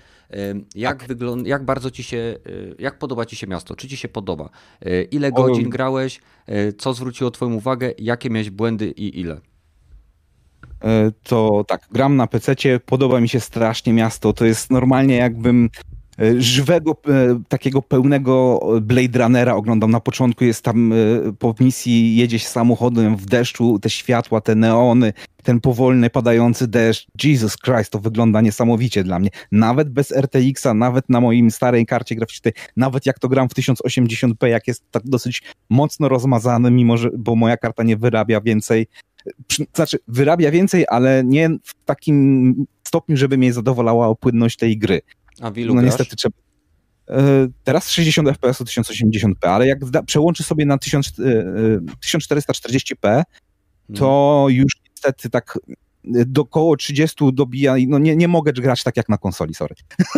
Jak, 0.74 1.04
wygląda, 1.04 1.48
jak 1.48 1.64
bardzo 1.64 1.90
ci 1.90 2.02
się, 2.02 2.16
y, 2.46 2.74
jak 2.78 2.98
podoba 2.98 3.26
ci 3.26 3.36
się 3.36 3.46
miasto? 3.46 3.76
Czy 3.76 3.88
ci 3.88 3.96
się 3.96 4.08
podoba? 4.08 4.50
Y, 4.86 5.08
Ile 5.10 5.32
godzin 5.32 5.70
grałeś? 5.70 6.20
Y, 6.48 6.72
Co 6.72 6.94
zwróciło 6.94 7.30
twoją 7.30 7.54
uwagę? 7.54 7.92
Jakie 7.98 8.30
miałeś 8.30 8.50
błędy 8.50 8.90
i 8.90 9.20
ile? 9.20 9.40
E, 10.84 11.12
to 11.22 11.64
tak, 11.68 11.88
gram 11.92 12.16
na 12.16 12.26
PC-cie, 12.26 12.80
podoba 12.80 13.20
mi 13.20 13.28
się 13.28 13.40
strasznie 13.40 13.92
miasto. 13.92 14.32
To 14.32 14.44
jest 14.44 14.70
normalnie 14.70 15.16
jakbym 15.16 15.64
e, 15.64 15.97
żywego, 16.38 16.96
e, 17.08 17.42
takiego 17.48 17.82
pełnego 17.82 18.60
Blade 18.82 19.18
Runnera 19.18 19.54
oglądam. 19.54 19.90
Na 19.90 20.00
początku 20.00 20.44
jest 20.44 20.62
tam 20.62 20.92
e, 20.92 20.96
po 21.38 21.54
misji, 21.60 22.16
jedzie 22.16 22.38
się 22.38 22.48
samochodem 22.48 23.16
w 23.16 23.26
deszczu, 23.26 23.78
te 23.78 23.90
światła, 23.90 24.40
te 24.40 24.54
neony, 24.54 25.12
ten 25.42 25.60
powolny, 25.60 26.10
padający 26.10 26.68
deszcz. 26.68 27.06
Jesus 27.24 27.56
Christ, 27.56 27.90
to 27.90 27.98
wygląda 27.98 28.40
niesamowicie 28.40 29.04
dla 29.04 29.18
mnie. 29.18 29.30
Nawet 29.52 29.90
bez 29.90 30.12
RTX-a, 30.12 30.74
nawet 30.74 31.08
na 31.08 31.20
moim 31.20 31.50
starej 31.50 31.86
karcie 31.86 32.14
graficznej, 32.14 32.54
nawet 32.76 33.06
jak 33.06 33.18
to 33.18 33.28
gram 33.28 33.48
w 33.48 33.52
1080p, 33.52 34.46
jak 34.46 34.68
jest 34.68 34.84
tak 34.90 35.02
dosyć 35.04 35.42
mocno 35.70 36.08
rozmazany, 36.08 36.70
mimo 36.70 36.96
że, 36.96 37.10
bo 37.18 37.36
moja 37.36 37.56
karta 37.56 37.82
nie 37.82 37.96
wyrabia 37.96 38.40
więcej 38.40 38.86
znaczy 39.74 39.98
wyrabia 40.08 40.50
więcej, 40.50 40.84
ale 40.88 41.22
nie 41.24 41.50
w 41.62 41.74
takim 41.84 42.66
stopniu, 42.84 43.16
żeby 43.16 43.38
mnie 43.38 43.52
zadowalała 43.52 44.14
płynność 44.14 44.56
tej 44.56 44.78
gry. 44.78 45.00
A 45.40 45.50
w 45.50 45.58
ilu 45.58 45.74
No 45.74 45.82
niestety 45.82 46.16
trzeba. 46.16 46.36
E, 47.10 47.48
Teraz 47.64 47.90
60 47.90 48.28
fps 48.28 48.60
1080p, 48.62 49.48
ale 49.48 49.66
jak 49.66 49.78
przełączy 50.06 50.42
sobie 50.42 50.66
na 50.66 50.78
1000, 50.78 51.12
e, 51.18 51.22
e, 51.22 51.80
1440p, 52.06 53.22
to 53.94 54.46
już 54.48 54.72
niestety 54.90 55.30
tak 55.30 55.58
e, 56.04 56.24
do 56.26 56.44
koło 56.44 56.76
30 56.76 57.32
dobija, 57.32 57.76
i 57.76 57.88
no 57.88 57.98
nie, 57.98 58.16
nie 58.16 58.28
mogę 58.28 58.52
grać 58.52 58.82
tak 58.82 58.96
jak 58.96 59.08
na 59.08 59.18
konsoli, 59.18 59.54
sorry. 59.54 59.74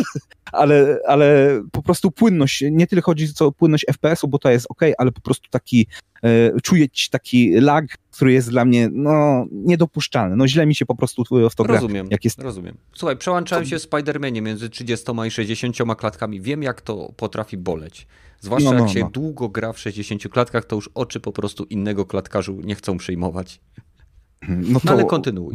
ale, 0.53 0.99
ale 1.07 1.61
po 1.73 1.83
prostu 1.83 2.11
płynność, 2.11 2.65
nie 2.71 2.87
tyle 2.87 3.03
chodzi 3.03 3.29
o 3.41 3.53
płynność 3.53 3.85
FPS-u, 3.93 4.29
bo 4.29 4.39
to 4.39 4.51
jest 4.51 4.67
ok, 4.69 4.81
ale 4.99 5.13
po 5.13 5.21
prostu 5.21 5.49
taki, 5.51 5.87
e, 6.25 6.61
czuję 6.63 6.89
ci 6.89 7.11
taki 7.11 7.53
lag, 7.61 7.87
który 8.11 8.33
jest 8.33 8.51
dla 8.51 8.65
mnie 8.65 8.89
no, 8.93 9.47
niedopuszczalny. 9.53 10.37
No 10.37 10.49
źle 10.49 10.67
mi 10.67 10.75
się 10.75 10.87
po 10.87 10.95
prostu 10.95 11.25
w 11.51 11.55
to 11.55 11.65
gra. 11.65 11.75
Rozumiem, 11.75 12.07
Jak 12.11 12.25
jest 12.25 12.39
rozumiem. 12.39 12.77
Słuchaj, 12.95 13.17
przełączałem 13.17 13.67
się 13.67 13.79
w 13.79 13.83
Spider-Manie 13.83 14.43
między 14.43 14.71
30 14.71 15.07
i 15.27 15.31
60 15.31 15.77
klatkami. 15.97 16.41
Wiem, 16.41 16.63
jak 16.63 16.81
to 16.81 17.13
potrafi 17.17 17.57
boleć. 17.57 18.07
Zwłaszcza 18.41 18.71
No, 18.71 18.79
no, 18.79 18.85
jak 18.85 18.95
się 18.95 19.01
no. 19.01 19.11
długo 19.11 19.49
gra 19.49 19.73
w 19.73 19.79
60 19.79 20.29
klatkach, 20.29 20.65
to 20.65 20.77
już 20.77 20.91
oczy 20.95 21.21
po 21.21 21.33
prostu 21.33 21.65
innego 21.65 22.07
klatkarzu 22.07 22.61
nie 22.65 22.75
chcą 22.75 22.99
przyjmować. 22.99 23.61
No 24.49 24.57
No 24.73 24.81
to, 24.81 24.91
ale 24.91 25.05
kontynuuj. 25.05 25.55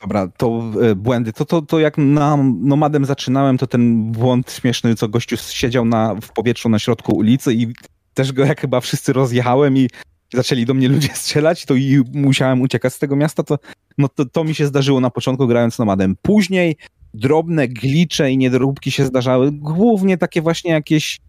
Dobra, 0.00 0.28
to 0.36 0.62
e, 0.82 0.94
błędy. 0.94 1.32
To, 1.32 1.44
to, 1.44 1.62
to 1.62 1.78
jak 1.80 1.98
na 1.98 2.36
Nomadem 2.60 3.04
zaczynałem, 3.04 3.58
to 3.58 3.66
ten 3.66 4.12
błąd 4.12 4.52
śmieszny, 4.52 4.94
co 4.94 5.08
gościu 5.08 5.36
siedział 5.36 5.84
na, 5.84 6.14
w 6.14 6.32
powietrzu 6.32 6.68
na 6.68 6.78
środku 6.78 7.16
ulicy 7.16 7.54
i 7.54 7.66
też 8.14 8.32
go 8.32 8.44
jak 8.44 8.60
chyba 8.60 8.80
wszyscy 8.80 9.12
rozjechałem 9.12 9.76
i 9.76 9.88
zaczęli 10.34 10.64
do 10.64 10.74
mnie 10.74 10.88
ludzie 10.88 11.08
strzelać, 11.14 11.64
to 11.64 11.74
i 11.74 12.02
musiałem 12.12 12.60
uciekać 12.60 12.94
z 12.94 12.98
tego 12.98 13.16
miasta, 13.16 13.42
to, 13.42 13.58
no 13.98 14.08
to, 14.08 14.24
to 14.24 14.44
mi 14.44 14.54
się 14.54 14.66
zdarzyło 14.66 15.00
na 15.00 15.10
początku 15.10 15.46
grając 15.46 15.78
Nomadem. 15.78 16.16
Później 16.22 16.76
drobne 17.14 17.68
glicze 17.68 18.30
i 18.30 18.38
niedoróbki 18.38 18.90
się 18.90 19.04
zdarzały, 19.04 19.52
głównie 19.52 20.18
takie 20.18 20.42
właśnie 20.42 20.70
jakieś, 20.70 21.20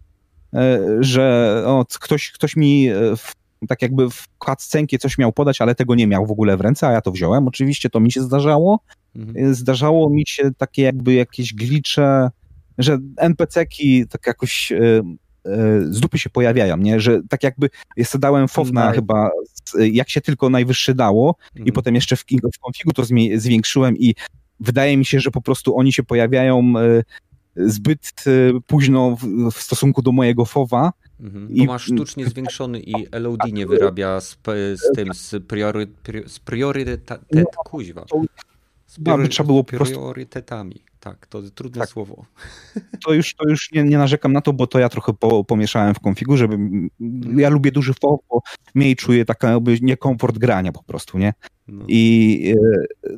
e, 0.54 0.80
że 1.00 1.62
o, 1.66 1.84
ktoś, 2.00 2.30
ktoś 2.30 2.56
mi 2.56 2.88
e, 2.88 3.16
w, 3.16 3.32
tak 3.68 3.82
jakby 3.82 4.10
w 4.10 4.24
cutscenkie 4.46 4.98
coś 4.98 5.18
miał 5.18 5.32
podać, 5.32 5.60
ale 5.60 5.74
tego 5.74 5.94
nie 5.94 6.06
miał 6.06 6.26
w 6.26 6.30
ogóle 6.30 6.56
w 6.56 6.60
ręce, 6.60 6.88
a 6.88 6.92
ja 6.92 7.00
to 7.00 7.12
wziąłem. 7.12 7.48
Oczywiście 7.48 7.90
to 7.90 8.00
mi 8.00 8.12
się 8.12 8.22
zdarzało. 8.22 8.80
Mhm. 9.16 9.54
Zdarzało 9.54 10.10
mi 10.10 10.22
się 10.26 10.50
takie 10.58 10.82
jakby 10.82 11.14
jakieś 11.14 11.54
glicze, 11.54 12.30
że 12.78 12.98
NPC-ki 13.16 14.06
tak 14.08 14.26
jakoś 14.26 14.72
e, 14.72 14.78
e, 14.78 15.02
z 15.90 16.00
dupy 16.00 16.18
się 16.18 16.30
pojawiają, 16.30 16.76
nie? 16.76 17.00
Że 17.00 17.20
tak 17.28 17.42
jakby 17.42 17.70
ja 17.96 18.04
dałem 18.18 18.48
fofna 18.48 18.82
chyba, 18.92 19.30
z- 19.64 19.94
jak 19.94 20.10
się 20.10 20.20
tylko 20.20 20.50
najwyższy 20.50 20.94
dało 20.94 21.36
i 21.54 21.58
Mhm. 21.58 21.74
potem 21.74 21.94
jeszcze 21.94 22.16
w, 22.16 22.24
w 22.54 22.58
konfigu 22.60 22.92
to 22.92 23.02
zwiększyłem 23.36 23.96
i 23.98 24.14
wydaje 24.60 24.96
mi 24.96 25.04
się, 25.04 25.20
że 25.20 25.30
po 25.30 25.42
prostu 25.42 25.78
oni 25.78 25.92
się 25.92 26.02
pojawiają 26.02 26.72
zbyt 27.56 28.24
późno 28.66 29.16
w, 29.16 29.50
w 29.52 29.62
stosunku 29.62 30.02
do 30.02 30.12
mojego 30.12 30.44
fowa. 30.44 30.92
Mhm. 31.20 31.50
i- 31.50 31.66
Bo 31.66 31.72
masz 31.72 31.82
sztucznie 31.84 32.26
zwiększony 32.26 32.80
i 32.80 32.92
LOD 33.12 33.52
nie 33.52 33.66
wyrabia 33.66 34.20
z, 34.20 34.38
z 34.74 34.92
tym, 34.94 35.14
z, 35.14 35.34
priory, 35.46 35.86
pri- 35.86 36.28
z 36.28 36.38
priorytet... 36.38 37.10
Kuźwa. 37.64 38.04
to- 38.04 38.22
Z 38.86 38.98
No, 38.98 39.18
by 39.18 39.28
trzeba 39.28 39.46
było 39.46 39.64
po 39.64 39.76
prostu- 39.76 39.94
priorytetami. 39.94 40.82
Tak, 41.00 41.26
to 41.26 41.42
trudne 41.42 41.80
Tak. 41.80 41.88
słowo. 41.88 42.24
To 43.06 43.12
już, 43.12 43.34
to 43.34 43.48
już 43.48 43.72
nie, 43.72 43.82
nie 43.84 43.98
narzekam 43.98 44.32
na 44.32 44.40
to, 44.40 44.52
bo 44.52 44.66
to 44.66 44.78
ja 44.78 44.88
trochę 44.88 45.12
po, 45.14 45.44
pomieszałem 45.44 45.94
w 45.94 46.00
konfigu, 46.00 46.36
żeby 46.36 46.58
ja 47.36 47.48
lubię 47.48 47.72
duży 47.72 47.94
fow, 47.94 48.20
bo 48.30 48.40
mniej 48.74 48.96
czuję 48.96 49.24
taka 49.24 49.50
jakby 49.50 49.78
niekomfort 49.82 50.38
grania 50.38 50.72
po 50.72 50.82
prostu, 50.82 51.18
nie? 51.18 51.34
No. 51.68 51.84
I 51.88 52.54
e, 53.06 53.16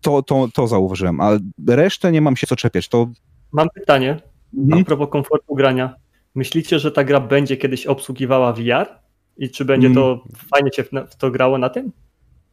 to, 0.00 0.22
to, 0.22 0.48
to 0.54 0.66
zauważyłem, 0.66 1.20
a 1.20 1.38
resztę 1.68 2.12
nie 2.12 2.20
mam 2.20 2.36
się 2.36 2.46
co 2.46 2.56
czepiać. 2.56 2.88
To 2.88 3.08
Mam 3.52 3.68
pytanie 3.74 4.20
Mhm. 4.58 4.82
a 4.82 4.84
propos 4.84 5.08
komfortu 5.10 5.54
grania. 5.54 5.94
Myślicie, 6.34 6.78
że 6.78 6.92
ta 6.92 7.04
gra 7.04 7.20
będzie 7.20 7.56
kiedyś 7.56 7.86
obsługiwała 7.86 8.52
VR? 8.52 8.86
I 9.36 9.50
czy 9.50 9.64
będzie 9.64 9.94
to 9.94 10.24
fajnie 10.54 10.70
się 10.72 10.84
w 10.84 11.16
to 11.18 11.30
grało 11.30 11.58
na 11.58 11.68
tym? 11.68 11.92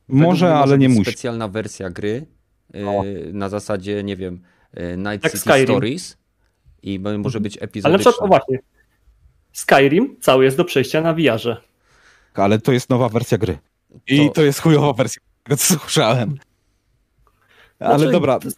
Według 0.10 0.24
może, 0.28 0.56
ale 0.56 0.78
nie 0.78 0.90
musi. 0.90 1.02
specjalna 1.02 1.48
wersja 1.48 1.90
gry 1.90 2.26
yy, 2.74 2.82
No. 2.84 3.04
na 3.34 3.50
zasadzie, 3.50 4.04
nie 4.04 4.16
wiem, 4.16 4.42
yy, 4.74 4.98
Night 4.98 5.24
Jak 5.24 5.24
City 5.24 5.38
Skyrim. 5.38 5.66
Stories 5.68 6.18
i 6.84 7.00
może 7.00 7.40
być 7.40 7.58
Ale 7.58 7.62
na 7.62 7.66
epizodyczna. 7.66 8.12
przykład, 8.12 8.26
o 8.26 8.28
właśnie, 8.28 8.60
Skyrim 9.54 10.16
cały 10.20 10.46
jest 10.46 10.58
do 10.58 10.66
przejścia 10.66 11.02
na 11.02 11.14
VR-ze. 11.14 11.58
Ale 12.34 12.60
to 12.60 12.72
jest 12.72 12.90
nowa 12.90 13.10
wersja 13.10 13.38
gry. 13.38 13.58
I 14.08 14.28
To- 14.28 14.34
to, 14.34 14.42
jest 14.44 14.62
chujowa 14.62 14.94
wersja, 14.94 15.22
tego 15.44 15.58
co 15.58 15.74
słyszałem. 15.80 16.38
Ale 17.80 17.98
Znaczy, 17.98 18.12
dobra, 18.12 18.34
mm, 18.36 18.54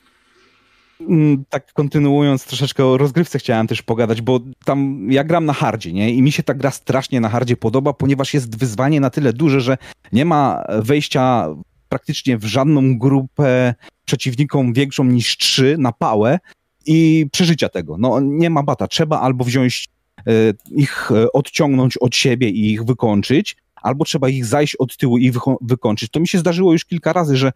tak 1.49 1.73
kontynuując 1.73 2.45
troszeczkę 2.45 2.85
o 2.85 2.97
rozgrywce 2.97 3.39
chciałem 3.39 3.67
też 3.67 3.81
pogadać, 3.81 4.21
bo 4.21 4.39
tam 4.65 5.07
ja 5.11 5.23
gram 5.23 5.45
na 5.45 5.53
hardzie, 5.53 5.93
nie? 5.93 6.13
I 6.13 6.21
mi 6.21 6.31
się 6.31 6.43
ta 6.43 6.53
gra 6.53 6.71
strasznie 6.71 7.21
na 7.21 7.30
hardzie 7.30 7.57
podoba, 7.57 7.93
ponieważ 7.93 8.34
jest 8.34 8.59
wyzwanie 8.59 8.99
na 8.99 9.09
tyle 9.09 9.34
duże, 9.34 9.61
że 9.61 9.77
nie 10.11 10.26
ma 10.26 10.63
wejścia 10.80 11.47
praktycznie 11.89 12.38
w 12.38 12.45
żadną 12.45 12.97
grupę 12.97 13.73
przeciwnikom 14.05 14.73
większą 14.73 15.03
niż 15.03 15.38
trzy 15.38 15.76
na 15.80 15.91
pałę 15.91 16.39
i 16.85 17.27
przeżycia 17.31 17.69
tego. 17.69 17.97
No 17.97 18.19
nie 18.19 18.49
ma 18.49 18.63
bata. 18.63 18.88
Trzeba 18.88 19.19
albo 19.19 19.43
wziąć 19.43 19.88
e, 20.17 20.31
ich 20.71 21.11
e, 21.11 21.31
odciągnąć 21.31 21.97
od 21.97 22.15
siebie 22.15 22.49
i 22.49 22.71
ich 22.71 22.84
wykończyć, 22.84 23.57
albo 23.76 24.05
trzeba 24.05 24.30
ich 24.30 24.45
zajść 24.45 24.76
od 24.76 24.97
tyłu 24.97 25.17
i 25.17 25.31
wykończyć. 25.61 26.11
To 26.11 26.19
mi 26.19 26.27
się 26.27 26.38
zdarzyło 26.38 26.73
już 26.73 26.85
kilka 26.85 27.13
razy, 27.13 27.38
że 27.38 27.51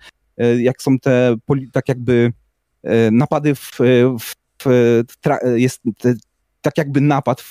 jak 0.60 0.82
są 0.82 1.00
te, 1.00 1.36
tak 1.72 1.90
jakby 1.90 2.34
napady 3.12 3.56
w, 3.56 3.72
w, 4.20 4.34
w 5.12 5.18
jest 5.56 5.82
tak 6.62 6.78
jakby 6.78 7.02
napad, 7.02 7.44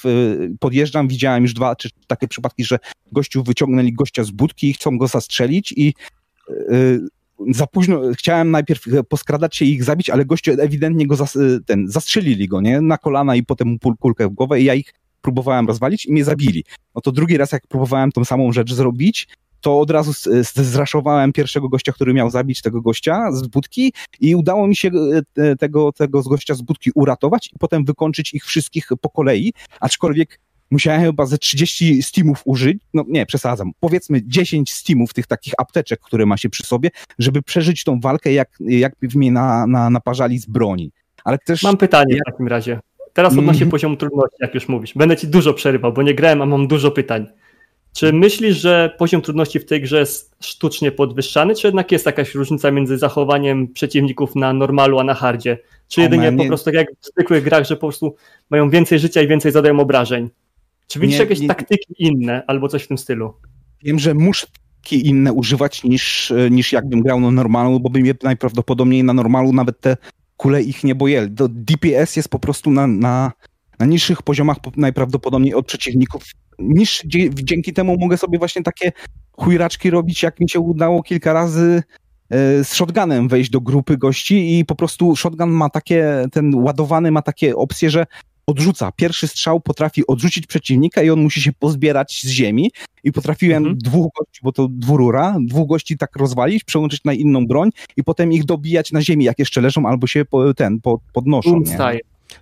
podjeżdżam, 0.60 1.08
widziałem 1.08 1.42
już 1.42 1.54
dwa 1.54 1.76
czy 1.76 1.90
takie 2.06 2.28
przypadki, 2.28 2.64
że 2.64 2.78
gościu 3.12 3.42
wyciągnęli 3.42 3.92
gościa 3.92 4.24
z 4.24 4.30
budki 4.30 4.70
i 4.70 4.72
chcą 4.72 4.98
go 4.98 5.06
zastrzelić 5.06 5.74
i 5.76 5.94
za 7.50 7.66
późno, 7.66 8.00
chciałem 8.18 8.50
najpierw 8.50 8.84
poskradać 9.08 9.56
się 9.56 9.64
i 9.64 9.72
ich 9.72 9.84
zabić, 9.84 10.10
ale 10.10 10.24
goście 10.24 10.52
ewidentnie 10.52 11.06
go 11.06 11.16
zas, 11.16 11.38
ten, 11.66 11.88
zastrzelili 11.88 12.48
go, 12.48 12.60
nie, 12.60 12.80
na 12.80 12.98
kolana 12.98 13.36
i 13.36 13.42
potem 13.42 13.78
kulkę 14.00 14.28
w 14.28 14.32
głowę 14.32 14.60
i 14.60 14.64
ja 14.64 14.74
ich 14.74 14.94
próbowałem 15.22 15.66
rozwalić 15.66 16.06
i 16.06 16.12
mnie 16.12 16.24
zabili. 16.24 16.64
No 16.94 17.00
to 17.00 17.12
drugi 17.12 17.36
raz, 17.36 17.52
jak 17.52 17.66
próbowałem 17.66 18.12
tą 18.12 18.24
samą 18.24 18.52
rzecz 18.52 18.74
zrobić, 18.74 19.28
to 19.62 19.80
od 19.80 19.90
razu 19.90 20.30
zraszowałem 20.54 21.32
pierwszego 21.32 21.68
gościa, 21.68 21.92
który 21.92 22.14
miał 22.14 22.30
zabić 22.30 22.62
tego 22.62 22.82
gościa 22.82 23.32
z 23.32 23.46
budki 23.46 23.92
i 24.20 24.36
udało 24.36 24.66
mi 24.66 24.76
się 24.76 24.90
e, 25.36 25.56
tego, 25.56 25.92
tego 25.92 26.22
z 26.22 26.28
gościa 26.28 26.54
z 26.54 26.62
budki 26.62 26.90
uratować 26.94 27.46
i 27.46 27.58
potem 27.58 27.84
wykończyć 27.84 28.34
ich 28.34 28.44
wszystkich 28.44 28.88
po 29.00 29.10
kolei, 29.10 29.52
aczkolwiek 29.80 30.40
musiałem 30.70 31.02
chyba 31.02 31.26
ze 31.26 31.38
30 31.38 32.02
Steamów 32.02 32.42
użyć, 32.44 32.78
no 32.94 33.04
nie, 33.08 33.26
przesadzam, 33.26 33.70
powiedzmy 33.80 34.20
10 34.24 34.72
Steamów 34.72 35.14
tych 35.14 35.26
takich 35.26 35.54
apteczek, 35.58 36.00
które 36.00 36.26
ma 36.26 36.36
się 36.36 36.48
przy 36.48 36.62
sobie, 36.62 36.90
żeby 37.18 37.42
przeżyć 37.42 37.84
tą 37.84 38.00
walkę, 38.00 38.32
jak, 38.32 38.58
jakby 38.60 39.08
w 39.08 39.16
mnie 39.16 39.32
na, 39.32 39.66
na, 39.66 39.90
naparzali 39.90 40.38
z 40.38 40.46
broni. 40.46 40.92
Ale 41.24 41.38
też... 41.38 41.62
Mam 41.62 41.76
pytanie 41.76 42.16
w 42.16 42.30
takim 42.30 42.48
razie. 42.48 42.80
Teraz 43.12 43.38
odnośnie 43.38 43.62
mm. 43.62 43.70
poziomu 43.70 43.96
trudności, 43.96 44.36
jak 44.40 44.54
już 44.54 44.68
mówisz. 44.68 44.94
Będę 44.94 45.16
ci 45.16 45.28
dużo 45.28 45.54
przerywał, 45.54 45.92
bo 45.92 46.02
nie 46.02 46.14
grałem, 46.14 46.42
a 46.42 46.46
mam 46.46 46.66
dużo 46.66 46.90
pytań. 46.90 47.26
Czy 47.94 48.12
myślisz, 48.12 48.56
że 48.56 48.94
poziom 48.98 49.22
trudności 49.22 49.58
w 49.58 49.64
tej 49.64 49.80
grze 49.80 49.98
jest 49.98 50.36
sztucznie 50.40 50.92
podwyższany, 50.92 51.54
czy 51.54 51.66
jednak 51.66 51.92
jest 51.92 52.06
jakaś 52.06 52.34
różnica 52.34 52.70
między 52.70 52.98
zachowaniem 52.98 53.68
przeciwników 53.68 54.36
na 54.36 54.52
normalu, 54.52 54.98
a 54.98 55.04
na 55.04 55.14
hardzie? 55.14 55.58
Czy 55.88 56.00
jedynie 56.00 56.32
man, 56.32 56.36
po 56.36 56.44
prostu 56.44 56.64
tak 56.64 56.74
jak 56.74 56.88
w 57.00 57.06
zwykłych 57.06 57.44
grach, 57.44 57.66
że 57.66 57.76
po 57.76 57.80
prostu 57.80 58.14
mają 58.50 58.70
więcej 58.70 58.98
życia 58.98 59.22
i 59.22 59.28
więcej 59.28 59.52
zadają 59.52 59.80
obrażeń? 59.80 60.30
Czy 60.86 61.00
widzisz 61.00 61.18
nie, 61.18 61.24
jakieś 61.24 61.40
nie, 61.40 61.48
taktyki 61.48 61.94
inne 61.98 62.42
albo 62.46 62.68
coś 62.68 62.82
w 62.82 62.88
tym 62.88 62.98
stylu? 62.98 63.34
Wiem, 63.82 63.98
że 63.98 64.14
muszę 64.14 64.46
inne 64.90 65.32
używać 65.32 65.84
niż, 65.84 66.32
niż 66.50 66.72
jakbym 66.72 67.00
grał 67.00 67.20
na 67.20 67.30
normalu, 67.30 67.80
bo 67.80 67.90
bym 67.90 68.06
je 68.06 68.14
najprawdopodobniej 68.22 69.04
na 69.04 69.12
normalu 69.12 69.52
nawet 69.52 69.80
te 69.80 69.96
kule 70.36 70.62
ich 70.62 70.84
nie 70.84 70.94
bojeli. 70.94 71.30
DPS 71.48 72.16
jest 72.16 72.28
po 72.28 72.38
prostu 72.38 72.70
na, 72.70 72.86
na, 72.86 73.32
na 73.78 73.86
niższych 73.86 74.22
poziomach 74.22 74.56
najprawdopodobniej 74.76 75.54
od 75.54 75.66
przeciwników. 75.66 76.22
Niż 76.58 77.02
dzięki 77.34 77.72
temu 77.72 77.96
mogę 77.98 78.16
sobie 78.16 78.38
właśnie 78.38 78.62
takie 78.62 78.92
chujraczki 79.32 79.90
robić, 79.90 80.22
jak 80.22 80.40
mi 80.40 80.50
się 80.50 80.60
udało 80.60 81.02
kilka 81.02 81.32
razy 81.32 81.82
e, 82.30 82.64
z 82.64 82.74
shotgunem 82.74 83.28
wejść 83.28 83.50
do 83.50 83.60
grupy 83.60 83.96
gości 83.96 84.58
i 84.58 84.64
po 84.64 84.74
prostu 84.74 85.16
shotgun 85.16 85.50
ma 85.50 85.70
takie, 85.70 86.26
ten 86.32 86.54
ładowany 86.54 87.10
ma 87.10 87.22
takie 87.22 87.56
opcje, 87.56 87.90
że 87.90 88.06
odrzuca. 88.46 88.92
Pierwszy 88.92 89.28
strzał 89.28 89.60
potrafi 89.60 90.06
odrzucić 90.06 90.46
przeciwnika 90.46 91.02
i 91.02 91.10
on 91.10 91.20
musi 91.20 91.42
się 91.42 91.52
pozbierać 91.52 92.20
z 92.24 92.28
ziemi. 92.28 92.70
I 93.04 93.12
potrafiłem 93.12 93.56
mhm. 93.56 93.78
dwóch 93.78 94.12
gości, 94.18 94.40
bo 94.42 94.52
to 94.52 94.68
dwurura, 94.68 95.36
dwóch 95.40 95.68
gości 95.68 95.98
tak 95.98 96.16
rozwalić, 96.16 96.64
przełączyć 96.64 97.04
na 97.04 97.12
inną 97.12 97.46
broń 97.46 97.70
i 97.96 98.04
potem 98.04 98.32
ich 98.32 98.44
dobijać 98.44 98.92
na 98.92 99.02
ziemi, 99.02 99.24
jak 99.24 99.38
jeszcze 99.38 99.60
leżą, 99.60 99.86
albo 99.86 100.06
się 100.06 100.24
po, 100.24 100.54
ten 100.54 100.80
po, 100.80 101.00
podnoszą. 101.12 101.50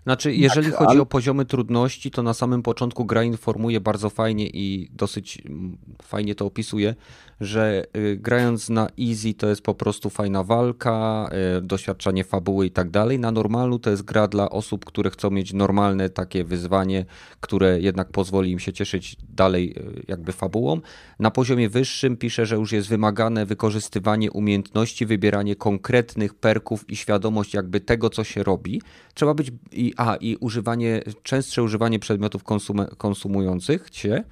Znaczy, 0.02 0.34
jeżeli 0.34 0.70
tak, 0.70 0.76
chodzi 0.78 0.90
ale... 0.90 1.00
o 1.00 1.06
poziomy 1.06 1.44
trudności, 1.44 2.10
to 2.10 2.22
na 2.22 2.34
samym 2.34 2.62
początku 2.62 3.04
gra 3.04 3.22
informuje 3.22 3.80
bardzo 3.80 4.10
fajnie 4.10 4.46
i 4.46 4.90
dosyć 4.92 5.42
mm, 5.46 5.76
fajnie 6.02 6.34
to 6.34 6.46
opisuje, 6.46 6.94
że 7.40 7.84
y, 7.96 8.16
grając 8.16 8.68
na 8.68 8.88
easy 8.98 9.34
to 9.34 9.48
jest 9.48 9.62
po 9.62 9.74
prostu 9.74 10.10
fajna 10.10 10.44
walka, 10.44 11.28
y, 11.58 11.62
doświadczanie 11.62 12.24
fabuły 12.24 12.66
i 12.66 12.70
tak 12.70 12.90
dalej. 12.90 13.18
Na 13.18 13.30
normalu 13.32 13.78
to 13.78 13.90
jest 13.90 14.02
gra 14.02 14.28
dla 14.28 14.50
osób, 14.50 14.84
które 14.84 15.10
chcą 15.10 15.30
mieć 15.30 15.52
normalne 15.52 16.10
takie 16.10 16.44
wyzwanie, 16.44 17.04
które 17.40 17.80
jednak 17.80 18.08
pozwoli 18.08 18.50
im 18.50 18.58
się 18.58 18.72
cieszyć 18.72 19.16
dalej 19.28 19.74
y, 19.78 20.04
jakby 20.08 20.32
fabułą. 20.32 20.80
Na 21.18 21.30
poziomie 21.30 21.68
wyższym 21.68 22.16
pisze, 22.16 22.46
że 22.46 22.56
już 22.56 22.72
jest 22.72 22.88
wymagane 22.88 23.46
wykorzystywanie 23.46 24.30
umiejętności, 24.30 25.06
wybieranie 25.06 25.56
konkretnych 25.56 26.34
perków 26.34 26.90
i 26.90 26.96
świadomość 26.96 27.54
jakby 27.54 27.80
tego, 27.80 28.10
co 28.10 28.24
się 28.24 28.42
robi. 28.42 28.82
Trzeba 29.14 29.34
być 29.34 29.52
i, 29.72 29.94
a, 29.96 30.16
i 30.16 30.36
używanie, 30.40 31.02
częstsze 31.22 31.62
używanie 31.62 31.98
przedmiotów 31.98 32.44
konsum, 32.44 32.86
konsumujących 32.98 33.86
się. 33.92 34.24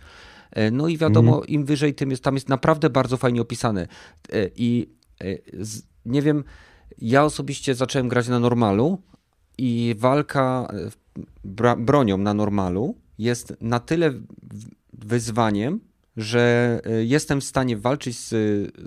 E, 0.50 0.70
no 0.70 0.88
i 0.88 0.98
wiadomo, 0.98 1.32
mhm. 1.32 1.48
im 1.48 1.64
wyżej, 1.64 1.94
tym 1.94 2.10
jest, 2.10 2.24
tam 2.24 2.34
jest 2.34 2.48
naprawdę 2.48 2.90
bardzo 2.90 3.16
fajnie 3.16 3.42
opisane. 3.42 3.82
E, 3.82 4.50
I 4.56 4.88
e, 5.20 5.24
nie 6.06 6.22
wiem, 6.22 6.44
ja 6.98 7.24
osobiście 7.24 7.74
zacząłem 7.74 8.08
grać 8.08 8.28
na 8.28 8.38
normalu 8.38 8.98
i 9.58 9.94
walka 9.98 10.68
bronią 11.78 12.18
na 12.18 12.34
normalu 12.34 12.94
jest 13.18 13.56
na 13.60 13.80
tyle 13.80 14.12
wyzwaniem, 14.92 15.80
że 16.18 16.80
e, 16.84 17.04
jestem 17.04 17.40
w 17.40 17.44
stanie 17.44 17.76
walczyć 17.76 18.18
z, 18.18 18.28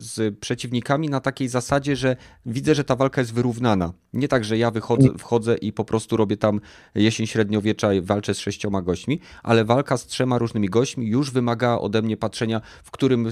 z, 0.03 0.40
przeciwnikami 0.40 1.10
na 1.10 1.20
takiej 1.20 1.48
zasadzie, 1.48 1.95
że 1.95 2.16
widzę, 2.45 2.76
że 2.76 2.84
ta 2.84 2.95
walka 2.95 3.22
jest 3.22 3.34
wyrównana. 3.34 3.94
Nie 4.14 4.28
tak, 4.28 4.44
że 4.44 4.58
ja 4.58 4.72
wychodzę, 4.72 5.08
mm. 5.08 5.18
wchodzę 5.18 5.56
i 5.58 5.74
po 5.74 5.86
prostu 5.86 6.18
robię 6.18 6.38
tam 6.38 6.60
jesień 6.95 7.28
średniowiecza 7.28 7.94
i 7.94 8.02
walczę 8.02 8.34
z 8.34 8.40
sześcioma 8.40 8.82
gośćmi, 8.82 9.20
ale 9.44 9.66
walka 9.66 9.98
z 9.98 10.06
trzema 10.06 10.38
różnymi 10.38 10.70
gośćmi 10.70 11.08
już 11.08 11.32
wymaga 11.32 11.78
ode 11.78 12.02
mnie 12.02 12.18
patrzenia, 12.18 12.62
w 12.84 12.91
którym 12.91 13.30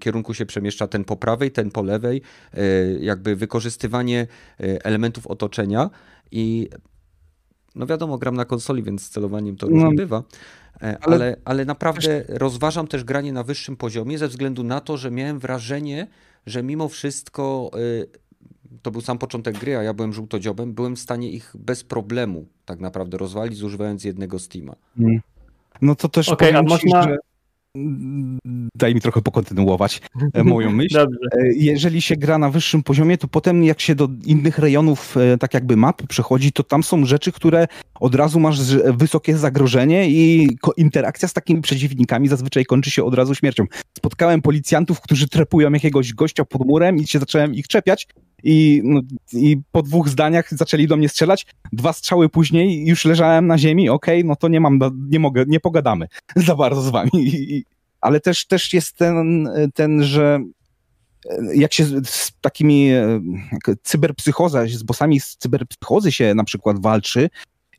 kierunku 0.00 0.34
się 0.34 0.46
przemieszcza 0.46 0.88
ten 0.88 1.04
po 1.04 1.16
prawej, 1.16 1.50
ten 1.50 1.70
po 1.70 1.82
lewej, 1.82 2.22
e, 2.54 2.60
jakby 3.00 3.36
wykorzystywanie 3.36 4.26
e, 4.60 4.84
elementów 4.84 5.26
otoczenia 5.26 5.90
i 6.30 6.68
no 7.74 7.86
wiadomo, 7.86 8.18
gram 8.18 8.36
na 8.36 8.44
konsoli, 8.44 8.82
więc 8.82 9.02
z 9.02 9.10
celowaniem 9.10 9.56
to 9.56 9.66
różnie 9.66 9.84
no. 9.84 9.96
bywa. 9.96 10.22
E, 10.82 10.98
ale, 11.00 11.16
ale, 11.16 11.36
ale 11.44 11.64
naprawdę 11.64 12.24
rozważam 12.28 12.86
też 12.86 13.04
granie 13.04 13.32
na 13.32 13.42
wyższym 13.42 13.76
poziomie 13.76 14.18
ze 14.18 14.28
względu 14.28 14.64
na 14.64 14.80
to, 14.80 14.96
że 14.96 15.10
miałem 15.10 15.38
wrażenie, 15.38 16.06
że 16.46 16.62
mimo 16.62 16.88
wszystko 16.88 17.70
y, 17.76 18.06
to 18.82 18.90
był 18.90 19.00
sam 19.00 19.18
początek 19.18 19.58
gry, 19.58 19.76
a 19.76 19.82
ja 19.82 19.94
byłem 19.94 20.12
żółtodziobem, 20.12 20.72
byłem 20.72 20.96
w 20.96 21.00
stanie 21.00 21.30
ich 21.30 21.52
bez 21.58 21.84
problemu 21.84 22.46
tak 22.64 22.80
naprawdę 22.80 23.18
rozwalić, 23.18 23.58
zużywając 23.58 24.04
jednego 24.04 24.38
Steama. 24.38 24.76
Mm. 24.98 25.20
No 25.82 25.94
to 25.94 26.08
też 26.08 26.28
okay, 26.28 26.48
powiem 26.48 26.66
a 26.66 26.68
można... 26.68 27.02
że 27.02 27.16
daj 28.74 28.94
mi 28.94 29.00
trochę 29.00 29.22
pokontynuować 29.22 30.00
e, 30.34 30.44
moją 30.44 30.72
myśl. 30.82 30.94
Dobrze. 30.94 31.18
E, 31.32 31.52
jeżeli 31.54 32.02
się 32.02 32.16
gra 32.16 32.38
na 32.38 32.50
wyższym 32.50 32.82
poziomie, 32.82 33.18
to 33.18 33.28
potem 33.28 33.64
jak 33.64 33.80
się 33.80 33.94
do 33.94 34.08
innych 34.24 34.58
rejonów 34.58 35.16
e, 35.16 35.38
tak 35.38 35.54
jakby 35.54 35.76
map 35.76 36.02
przechodzi, 36.02 36.52
to 36.52 36.62
tam 36.62 36.82
są 36.82 37.06
rzeczy, 37.06 37.32
które 37.32 37.66
od 38.00 38.14
razu 38.14 38.40
masz 38.40 38.76
wysokie 38.76 39.36
zagrożenie 39.36 40.10
i 40.10 40.48
interakcja 40.76 41.28
z 41.28 41.32
takimi 41.32 41.62
przeciwnikami 41.62 42.28
zazwyczaj 42.28 42.64
kończy 42.64 42.90
się 42.90 43.04
od 43.04 43.14
razu 43.14 43.34
śmiercią. 43.34 43.64
Spotkałem 43.98 44.42
policjantów, 44.42 45.00
którzy 45.00 45.28
trepują 45.28 45.72
jakiegoś 45.72 46.14
gościa 46.14 46.44
pod 46.44 46.66
murem 46.66 46.96
i 46.96 47.06
się 47.06 47.18
zacząłem 47.18 47.54
ich 47.54 47.68
czepiać 47.68 48.08
i, 48.42 48.80
no, 48.84 49.00
i 49.32 49.58
po 49.72 49.82
dwóch 49.82 50.08
zdaniach 50.08 50.54
zaczęli 50.54 50.86
do 50.86 50.96
mnie 50.96 51.08
strzelać. 51.08 51.46
Dwa 51.72 51.92
strzały 51.92 52.28
później 52.28 52.86
już 52.86 53.04
leżałem 53.04 53.46
na 53.46 53.58
ziemi, 53.58 53.88
okej, 53.88 54.18
okay, 54.20 54.28
no 54.28 54.36
to 54.36 54.48
nie 54.48 54.60
mam, 54.60 54.78
nie 55.10 55.18
mogę, 55.20 55.44
nie 55.46 55.60
pogadamy 55.60 56.08
za 56.36 56.54
bardzo 56.54 56.82
z 56.82 56.90
wami. 56.90 57.64
Ale 58.00 58.20
też, 58.20 58.46
też 58.46 58.72
jest 58.72 58.96
ten, 58.96 59.48
ten, 59.74 60.04
że 60.04 60.40
jak 61.54 61.72
się 61.72 61.84
z 62.04 62.32
takimi 62.40 62.90
cyberpsychoza, 63.82 64.66
z 64.66 64.82
bossami 64.82 65.20
z 65.20 65.36
cyberpsychozy 65.36 66.12
się 66.12 66.34
na 66.34 66.44
przykład 66.44 66.82
walczy, 66.82 67.30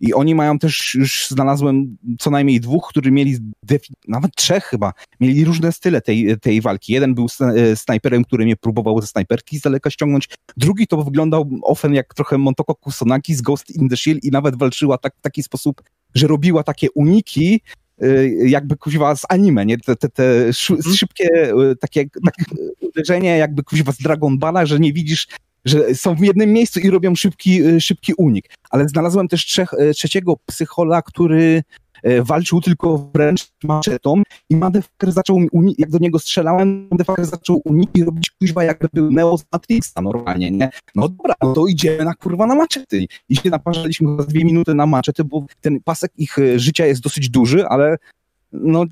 i 0.04 0.14
oni 0.14 0.36
mają 0.36 0.60
też, 0.60 0.96
już 0.96 1.28
znalazłem 1.30 1.98
co 2.20 2.30
najmniej 2.30 2.60
dwóch, 2.60 2.90
którzy 2.90 3.12
mieli, 3.12 3.38
nawet 4.08 4.36
trzech 4.36 4.64
chyba, 4.64 4.94
mieli 5.20 5.46
różne 5.46 5.72
style 5.72 6.02
tej, 6.02 6.40
tej 6.40 6.62
walki. 6.62 6.94
Jeden 6.94 7.14
był 7.16 7.28
e, 7.42 7.76
snajperem, 7.76 8.24
który 8.24 8.46
mnie 8.46 8.56
próbował 8.56 9.02
ze 9.02 9.08
snajperki 9.08 9.60
z 9.60 9.62
daleka 9.62 9.90
ściągnąć. 9.90 10.30
Drugi 10.58 10.88
to 10.88 11.04
wyglądał 11.04 11.50
ofen 11.62 11.94
jak 11.94 12.14
trochę 12.14 12.38
Montoko 12.38 12.76
Kusanagi 12.76 13.36
z 13.36 13.42
Ghost 13.42 13.76
in 13.76 13.90
the 13.90 13.98
Shield 13.98 14.24
i 14.24 14.32
nawet 14.32 14.56
walczyła 14.56 14.98
tak, 14.98 15.16
w 15.18 15.22
taki 15.22 15.44
sposób, 15.44 15.82
że 16.16 16.28
robiła 16.28 16.64
takie 16.64 16.92
uniki, 16.92 17.62
e, 18.02 18.28
jakby 18.28 18.78
kuźwa 18.78 19.16
z 19.16 19.22
anime, 19.30 19.66
nie? 19.66 19.78
Te, 19.78 19.96
te, 19.96 20.10
te 20.10 20.24
mhm. 20.46 20.96
szybkie 20.96 21.30
e, 21.44 21.76
takie 21.76 22.06
tak, 22.26 22.36
uderzenie 22.82 23.38
jakby 23.38 23.64
kuźwa 23.64 23.92
z 23.92 23.98
Dragon 23.98 24.38
Balla, 24.38 24.66
że 24.66 24.80
nie 24.80 24.94
widzisz 24.94 25.28
że 25.66 25.96
są 25.96 26.16
w 26.16 26.20
jednym 26.20 26.54
miejscu 26.54 26.80
i 26.80 26.90
robią 26.90 27.16
szybki, 27.16 27.62
e, 27.62 27.82
szybki 27.82 28.14
unik. 28.18 28.50
Ale 28.70 28.90
znalazłem 28.90 29.28
też 29.28 29.46
trzech, 29.46 29.74
e, 29.74 29.94
trzeciego 29.94 30.36
psychola, 30.46 31.02
który 31.02 31.64
e, 32.04 32.24
walczył 32.24 32.62
tylko 32.62 33.10
wręcz 33.14 33.48
maczetą 33.64 34.24
i 34.50 34.56
Motherfucker 34.56 35.12
zaczął, 35.12 35.38
uni- 35.52 35.76
jak 35.78 35.90
do 35.90 35.98
niego 35.98 36.20
strzelałem, 36.20 36.88
Motherfucker 36.92 37.26
zaczął 37.26 37.62
uniki 37.66 38.04
robić 38.04 38.32
kuźwa 38.32 38.64
jakby 38.64 38.88
był 38.94 39.12
Neo 39.12 39.38
z 39.38 39.46
Matrixa 39.52 40.02
normalnie, 40.02 40.52
nie? 40.52 40.70
No 40.96 41.10
dobra, 41.10 41.36
no 41.42 41.54
to 41.54 41.68
idziemy 41.68 42.06
na 42.06 42.14
kurwa 42.14 42.48
na 42.48 42.56
maczety. 42.56 43.06
I 43.30 43.36
się 43.36 43.50
naparzaliśmy 43.50 44.08
chyba 44.08 44.24
dwie 44.24 44.46
minuty 44.46 44.76
na 44.76 44.86
maczety, 44.86 45.24
bo 45.24 45.46
ten 45.62 45.80
pasek 45.80 46.12
ich 46.18 46.38
życia 46.56 46.86
jest 46.86 47.02
dosyć 47.02 47.30
duży, 47.30 47.68
ale 47.68 47.98
no 48.52 48.86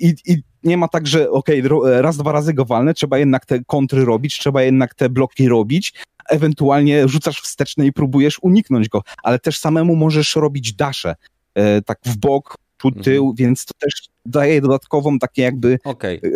i, 0.00 0.14
i 0.26 0.42
nie 0.64 0.76
ma 0.76 0.88
tak, 0.88 1.06
że 1.06 1.30
okej, 1.30 1.66
okay, 1.66 2.02
raz, 2.02 2.16
dwa 2.16 2.32
razy 2.32 2.54
go 2.54 2.64
walnę, 2.64 2.94
trzeba 2.94 3.18
jednak 3.18 3.46
te 3.46 3.64
kontry 3.64 4.04
robić, 4.04 4.38
trzeba 4.38 4.62
jednak 4.62 4.94
te 4.94 5.08
bloki 5.08 5.48
robić, 5.48 5.94
ewentualnie 6.28 7.08
rzucasz 7.08 7.40
wsteczne 7.40 7.86
i 7.86 7.92
próbujesz 7.92 8.38
uniknąć 8.42 8.88
go, 8.88 9.02
ale 9.22 9.38
też 9.38 9.58
samemu 9.58 9.96
możesz 9.96 10.36
robić 10.36 10.72
dasze, 10.72 11.16
e, 11.54 11.82
tak 11.82 11.98
w 12.04 12.16
bok, 12.16 12.56
tu 12.78 12.88
mhm. 12.88 13.04
tył, 13.04 13.22
mhm. 13.22 13.36
więc 13.36 13.64
to 13.64 13.74
też 13.78 14.08
daje 14.26 14.60
dodatkową 14.60 15.18
takie 15.18 15.42
jakby 15.42 15.78
okay. 15.84 16.20
E, 16.24 16.28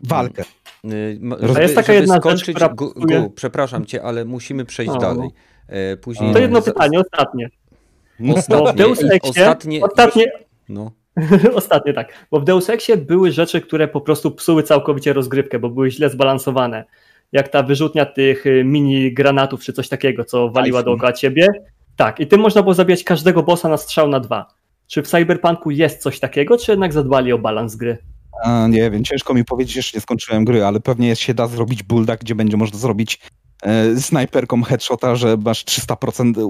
walkę. 0.00 0.44
To 1.54 1.62
jest 1.62 1.74
taka 1.74 1.92
jedna 1.92 2.16
skończyć, 2.16 2.46
rzecz, 2.46 2.56
która... 2.56 2.68
gu, 2.68 2.92
gu, 2.96 3.30
przepraszam 3.30 3.84
cię, 3.84 4.02
ale 4.02 4.24
musimy 4.24 4.64
przejść 4.64 4.92
o. 4.92 4.98
dalej. 4.98 5.30
E, 5.68 5.96
później... 5.96 6.32
To 6.32 6.38
jedno 6.38 6.62
pytanie, 6.62 7.00
ostatnie. 7.00 7.48
Ostatnie, 8.36 8.72
Deus 8.72 9.02
Exie, 9.02 9.30
ostatnie, 9.30 9.82
ostatnie, 9.82 10.24
no. 10.68 10.92
ostatnie 11.54 11.92
tak, 11.92 12.12
bo 12.30 12.40
w 12.40 12.44
Deus 12.44 12.70
Exie 12.70 12.96
były 12.96 13.32
rzeczy, 13.32 13.60
które 13.60 13.88
po 13.88 14.00
prostu 14.00 14.30
psuły 14.30 14.62
całkowicie 14.62 15.12
rozgrywkę, 15.12 15.58
bo 15.58 15.70
były 15.70 15.90
źle 15.90 16.10
zbalansowane. 16.10 16.84
Jak 17.32 17.48
ta 17.48 17.62
wyrzutnia 17.62 18.06
tych 18.06 18.46
y, 18.46 18.64
mini 18.64 19.14
granatów 19.14 19.60
czy 19.60 19.72
coś 19.72 19.88
takiego, 19.88 20.24
co 20.24 20.50
waliła 20.50 20.82
dookoła 20.82 21.12
ciebie. 21.12 21.48
Tak, 21.96 22.20
i 22.20 22.26
tym 22.26 22.40
można 22.40 22.62
było 22.62 22.74
zabijać 22.74 23.04
każdego 23.04 23.42
bossa 23.42 23.68
na 23.68 23.76
strzał 23.76 24.08
na 24.08 24.20
dwa. 24.20 24.46
Czy 24.86 25.02
w 25.02 25.08
Cyberpunku 25.08 25.70
jest 25.70 26.02
coś 26.02 26.20
takiego, 26.20 26.58
czy 26.58 26.70
jednak 26.70 26.92
zadbali 26.92 27.32
o 27.32 27.38
balans 27.38 27.76
gry? 27.76 27.98
A, 28.44 28.66
nie 28.68 28.90
wiem, 28.90 29.04
ciężko 29.04 29.34
mi 29.34 29.44
powiedzieć, 29.44 29.76
jeszcze 29.76 29.98
nie 29.98 30.00
skończyłem 30.00 30.44
gry, 30.44 30.64
ale 30.64 30.80
pewnie 30.80 31.16
się 31.16 31.34
da 31.34 31.46
zrobić 31.46 31.82
builda, 31.82 32.16
gdzie 32.16 32.34
będzie 32.34 32.56
można 32.56 32.78
zrobić 32.78 33.20
e, 33.62 33.96
snajperką 34.00 34.62
headshota, 34.62 35.16
że 35.16 35.36
masz 35.36 35.64
300% 35.64 36.42
u, 36.42 36.46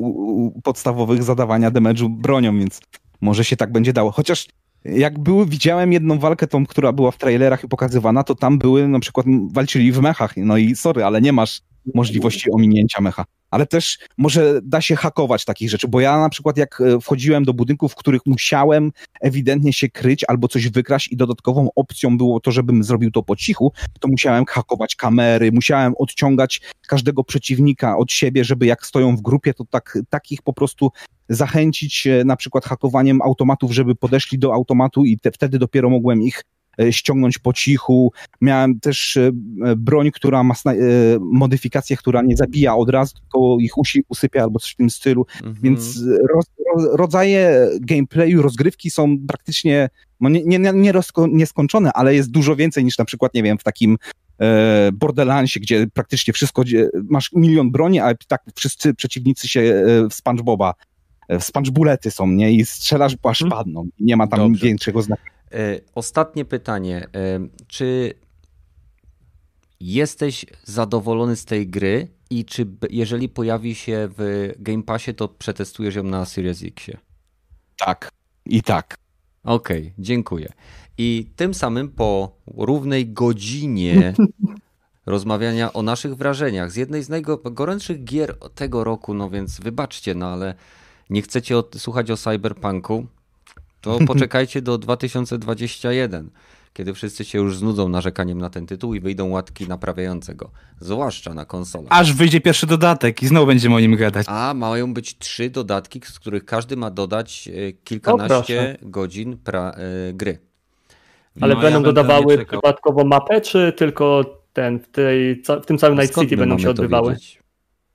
u 0.56 0.60
podstawowych 0.62 1.22
zadawania 1.22 1.70
damage'u 1.70 2.08
bronią, 2.08 2.58
więc 2.58 2.80
może 3.20 3.44
się 3.44 3.56
tak 3.56 3.72
będzie 3.72 3.92
dało. 3.92 4.10
Chociaż 4.10 4.46
jak 4.92 5.18
były, 5.18 5.46
widziałem 5.46 5.92
jedną 5.92 6.18
walkę, 6.18 6.46
tą, 6.46 6.66
która 6.66 6.92
była 6.92 7.10
w 7.10 7.18
trailerach 7.18 7.64
i 7.64 7.68
pokazywana, 7.68 8.24
to 8.24 8.34
tam 8.34 8.58
były 8.58 8.88
na 8.88 9.00
przykład, 9.00 9.26
walczyli 9.52 9.92
w 9.92 10.00
mechach, 10.00 10.36
no 10.36 10.56
i 10.56 10.76
sorry, 10.76 11.04
ale 11.04 11.20
nie 11.20 11.32
masz 11.32 11.60
możliwości 11.94 12.50
ominięcia 12.50 13.00
mecha. 13.00 13.24
Ale 13.50 13.66
też 13.66 13.98
może 14.18 14.60
da 14.62 14.80
się 14.80 14.96
hakować 14.96 15.44
takich 15.44 15.70
rzeczy, 15.70 15.88
bo 15.88 16.00
ja 16.00 16.20
na 16.20 16.28
przykład 16.28 16.56
jak 16.56 16.80
e, 16.80 17.00
wchodziłem 17.00 17.44
do 17.44 17.54
budynków, 17.54 17.92
w 17.92 17.94
których 17.94 18.20
musiałem 18.26 18.92
ewidentnie 19.20 19.72
się 19.72 19.88
kryć 19.88 20.24
albo 20.28 20.48
coś 20.48 20.68
wykraść 20.68 21.12
i 21.12 21.16
dodatkową 21.16 21.68
opcją 21.76 22.18
było 22.18 22.40
to, 22.40 22.50
żebym 22.52 22.84
zrobił 22.84 23.10
to 23.10 23.22
po 23.22 23.36
cichu, 23.36 23.72
to 24.00 24.08
musiałem 24.08 24.44
hakować 24.44 24.96
kamery, 24.96 25.52
musiałem 25.52 25.94
odciągać 25.98 26.60
każdego 26.88 27.24
przeciwnika 27.24 27.98
od 27.98 28.12
siebie, 28.12 28.44
żeby 28.44 28.66
jak 28.66 28.86
stoją 28.86 29.16
w 29.16 29.22
grupie, 29.22 29.54
to 29.54 29.64
tak, 29.64 29.98
takich 30.10 30.42
po 30.42 30.52
prostu 30.52 30.90
zachęcić 31.28 32.08
na 32.24 32.36
przykład 32.36 32.64
hakowaniem 32.64 33.22
automatów, 33.22 33.72
żeby 33.72 33.94
podeszli 33.94 34.38
do 34.38 34.54
automatu 34.54 35.04
i 35.04 35.18
te, 35.18 35.32
wtedy 35.32 35.58
dopiero 35.58 35.90
mogłem 35.90 36.22
ich 36.22 36.38
e, 36.38 36.55
ściągnąć 36.90 37.38
po 37.38 37.52
cichu. 37.52 38.12
Miałem 38.40 38.80
też 38.80 39.16
e, 39.16 39.30
broń, 39.76 40.10
która 40.10 40.42
ma 40.42 40.54
e, 40.54 40.72
modyfikację, 41.20 41.96
która 41.96 42.22
nie 42.22 42.36
zabija 42.36 42.76
od 42.76 42.90
razu, 42.90 43.14
tylko 43.20 43.56
ich 43.60 43.78
usi, 43.78 44.04
usypia 44.08 44.42
albo 44.42 44.58
coś 44.58 44.70
w 44.70 44.76
tym 44.76 44.90
stylu. 44.90 45.26
Mhm. 45.36 45.56
Więc 45.62 46.02
roz, 46.34 46.44
rodzaje 46.92 47.68
gameplayu, 47.80 48.42
rozgrywki 48.42 48.90
są 48.90 49.16
praktycznie 49.28 49.88
no 50.20 50.28
nie, 50.28 50.44
nie, 50.44 50.72
nie 50.74 50.92
rozko, 50.92 51.26
nieskończone, 51.26 51.92
ale 51.92 52.14
jest 52.14 52.30
dużo 52.30 52.56
więcej 52.56 52.84
niż 52.84 52.98
na 52.98 53.04
przykład, 53.04 53.34
nie 53.34 53.42
wiem, 53.42 53.58
w 53.58 53.62
takim 53.62 53.96
Borderlandsie, 54.92 55.60
gdzie 55.60 55.86
praktycznie 55.94 56.32
wszystko, 56.32 56.62
masz 57.10 57.32
milion 57.32 57.70
broni, 57.70 58.00
a 58.00 58.14
tak 58.28 58.42
wszyscy 58.54 58.94
przeciwnicy 58.94 59.48
się 59.48 59.84
w 60.10 60.14
SpongeBoba 60.14 60.74
sponge 61.40 61.70
są, 62.10 62.26
nie? 62.26 62.52
I 62.52 62.66
strzelasz, 62.66 63.16
aż 63.22 63.38
hmm. 63.38 63.58
padną. 63.58 63.88
Nie 64.00 64.16
ma 64.16 64.26
tam 64.26 64.38
Dobrze. 64.38 64.66
większego 64.66 65.02
znaczenia. 65.02 65.35
E, 65.52 65.80
ostatnie 65.94 66.44
pytanie. 66.44 67.06
E, 67.14 67.48
czy 67.66 68.14
jesteś 69.80 70.46
zadowolony 70.64 71.36
z 71.36 71.44
tej 71.44 71.68
gry 71.68 72.08
i 72.30 72.44
czy 72.44 72.66
jeżeli 72.90 73.28
pojawi 73.28 73.74
się 73.74 74.08
w 74.18 74.52
Game 74.58 74.82
Passie, 74.82 75.14
to 75.14 75.28
przetestujesz 75.28 75.94
ją 75.94 76.02
na 76.02 76.24
Series 76.24 76.62
X? 76.62 76.86
Tak. 77.78 78.10
I 78.46 78.62
tak. 78.62 78.96
Okej, 79.44 79.80
okay, 79.80 79.92
dziękuję. 79.98 80.52
I 80.98 81.30
tym 81.36 81.54
samym 81.54 81.88
po 81.88 82.36
równej 82.56 83.12
godzinie 83.12 84.14
rozmawiania 85.06 85.72
o 85.72 85.82
naszych 85.82 86.16
wrażeniach 86.16 86.70
z 86.70 86.76
jednej 86.76 87.02
z 87.02 87.08
najgorętszych 87.08 88.04
gier 88.04 88.38
tego 88.54 88.84
roku, 88.84 89.14
no 89.14 89.30
więc 89.30 89.60
wybaczcie, 89.60 90.14
no 90.14 90.26
ale 90.26 90.54
nie 91.10 91.22
chcecie 91.22 91.54
słuchać 91.76 92.10
o 92.10 92.16
cyberpunku, 92.16 93.06
to 93.86 93.98
poczekajcie 94.12 94.62
do 94.62 94.78
2021, 94.78 96.30
kiedy 96.72 96.94
wszyscy 96.94 97.24
się 97.24 97.38
już 97.38 97.56
znudzą 97.56 97.88
narzekaniem 97.88 98.38
na 98.38 98.50
ten 98.50 98.66
tytuł 98.66 98.94
i 98.94 99.00
wyjdą 99.00 99.28
łatki 99.28 99.68
naprawiające 99.68 100.34
go, 100.34 100.50
zwłaszcza 100.80 101.34
na 101.34 101.44
konsolę. 101.44 101.86
Aż 101.90 102.12
wyjdzie 102.12 102.40
pierwszy 102.40 102.66
dodatek 102.66 103.22
i 103.22 103.26
znowu 103.26 103.46
będziemy 103.46 103.74
o 103.74 103.80
nim 103.80 103.96
gadać. 103.96 104.26
A 104.28 104.54
mają 104.54 104.94
być 104.94 105.18
trzy 105.18 105.50
dodatki, 105.50 106.00
z 106.04 106.18
których 106.18 106.44
każdy 106.44 106.76
ma 106.76 106.90
dodać 106.90 107.48
e, 107.48 107.72
kilkanaście 107.72 108.76
godzin 108.82 109.38
pra, 109.38 109.74
y, 110.10 110.12
gry. 110.12 110.38
Ale 111.40 111.54
no, 111.54 111.60
będą 111.60 111.78
ja 111.78 111.84
dodawały 111.84 112.44
przypadkowo 112.44 113.04
mapę, 113.04 113.40
czy 113.40 113.72
tylko 113.76 114.24
ten, 114.52 114.78
w, 114.78 114.88
tej, 114.88 115.42
w 115.62 115.66
tym 115.66 115.78
całym 115.78 115.98
Night 115.98 116.20
City 116.20 116.36
będą 116.36 116.58
się 116.58 116.70
odbywały? 116.70 117.16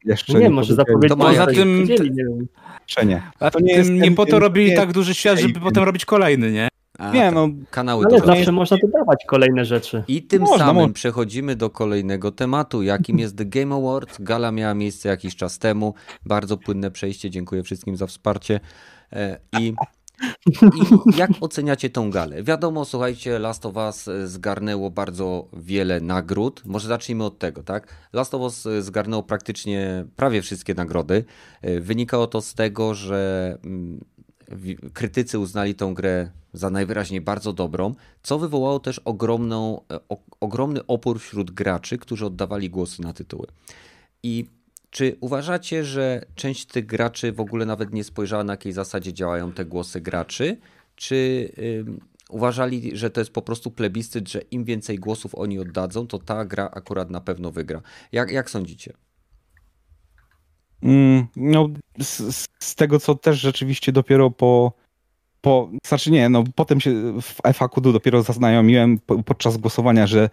Jeszcze 0.06 0.34
nie, 0.34 0.40
nie 0.40 0.50
może 0.50 0.76
zapowiedzieć. 0.76 1.18
Poza 1.18 1.46
tym, 1.46 1.88
nie. 3.06 3.22
A 3.40 3.52
to 3.52 3.60
nie, 3.60 3.74
jest, 3.74 3.90
nie 3.90 4.12
po 4.12 4.26
to 4.26 4.40
robili 4.40 4.70
nie, 4.70 4.76
tak 4.76 4.92
duży 4.92 5.14
świat, 5.14 5.40
żeby 5.40 5.60
potem 5.60 5.84
robić 5.84 6.06
kolejny, 6.06 6.52
nie? 6.52 6.68
A, 7.00 7.12
nie, 7.12 7.32
no, 7.32 7.50
kanały 7.70 8.06
ale 8.06 8.20
zawsze 8.20 8.38
jest... 8.38 8.52
można 8.52 8.78
dodawać 8.78 9.26
kolejne 9.28 9.66
rzeczy. 9.66 10.04
I 10.08 10.24
tym 10.24 10.42
można, 10.42 10.58
samym 10.58 10.76
można. 10.76 10.94
przechodzimy 10.94 11.56
do 11.56 11.70
kolejnego 11.70 12.32
tematu, 12.32 12.84
jakim 12.84 13.20
jest 13.20 13.38
The 13.38 13.46
Game 13.46 13.76
Awards. 13.76 14.18
Gala 14.20 14.52
miała 14.52 14.74
miejsce 14.74 15.10
jakiś 15.10 15.36
czas 15.36 15.60
temu. 15.60 15.94
Bardzo 16.26 16.58
płynne 16.58 16.92
przejście. 16.92 17.30
Dziękuję 17.30 17.64
wszystkim 17.64 17.98
za 17.98 18.08
wsparcie. 18.08 18.60
E, 19.14 19.40
I 19.60 19.74
i 20.62 21.18
jak 21.18 21.32
oceniacie 21.42 21.90
tą 21.90 22.12
galę? 22.12 22.44
Wiadomo, 22.44 22.86
słuchajcie, 22.86 23.40
Last 23.40 23.66
of 23.66 23.76
Us 23.76 24.10
zgarnęło 24.26 24.90
bardzo 24.90 25.48
wiele 25.54 26.02
nagród. 26.02 26.62
Może 26.66 26.88
zacznijmy 26.88 27.24
od 27.24 27.40
tego, 27.40 27.64
tak? 27.64 27.88
Last 28.14 28.34
of 28.34 28.42
Us 28.42 28.68
zgarnęło 28.80 29.24
praktycznie 29.24 30.06
prawie 30.16 30.42
wszystkie 30.42 30.74
nagrody. 30.74 31.24
Wynikało 31.82 32.28
to 32.28 32.42
z 32.42 32.54
tego, 32.54 32.94
że 32.94 33.58
mm, 33.64 34.00
krytycy 34.94 35.40
uznali 35.40 35.76
tą 35.76 35.94
grę 35.94 36.32
za 36.54 36.70
najwyraźniej 36.70 37.22
bardzo 37.22 37.54
dobrą, 37.54 37.96
co 38.24 38.40
wywołało 38.40 38.80
też 38.80 39.00
ogromną, 39.00 39.82
ogromny 40.40 40.86
opór 40.86 41.20
wśród 41.20 41.52
graczy, 41.52 41.98
którzy 41.98 42.26
oddawali 42.26 42.70
głosy 42.70 43.02
na 43.02 43.14
tytuły. 43.14 43.48
I 44.24 44.46
czy 44.92 45.18
uważacie, 45.22 45.84
że 45.84 46.26
część 46.36 46.66
tych 46.66 46.86
graczy 46.86 47.32
w 47.32 47.40
ogóle 47.40 47.66
nawet 47.66 47.94
nie 47.94 48.04
spojrzała 48.04 48.44
na 48.44 48.54
jakiej 48.54 48.74
zasadzie 48.74 49.14
działają 49.14 49.52
te 49.52 49.66
głosy 49.66 50.02
graczy? 50.02 50.58
Czy 50.96 51.50
uważali, 52.30 52.98
że 52.98 53.10
to 53.10 53.22
jest 53.22 53.34
po 53.34 53.42
prostu 53.42 53.72
plebiscyt, 53.72 54.30
że 54.30 54.42
im 54.42 54.64
więcej 54.64 55.00
głosów 55.00 55.36
oni 55.36 55.60
oddadzą, 55.60 56.08
to 56.08 56.20
ta 56.20 56.46
gra 56.46 56.70
akurat 56.74 57.10
na 57.10 57.22
pewno 57.22 57.52
wygra? 57.52 57.82
Jak, 58.12 58.32
jak 58.32 58.50
sądzicie? 58.50 58.94
Mm, 60.84 61.28
no, 61.36 61.70
z, 62.00 62.48
z, 62.60 62.76
tego 62.76 63.00
co 63.00 63.16
też 63.16 63.40
rzeczywiście 63.40 63.92
dopiero 63.92 64.32
po, 64.32 64.74
po 65.42 65.70
znaczy 65.88 66.12
nie, 66.12 66.30
no 66.30 66.44
potem 66.56 66.80
się 66.80 67.22
w 67.22 67.54
FAQ 67.54 67.82
dopiero 67.82 68.24
zaznajomiłem 68.24 69.00
po, 69.00 69.24
podczas 69.24 69.58
głosowania, 69.58 70.08
że 70.08 70.30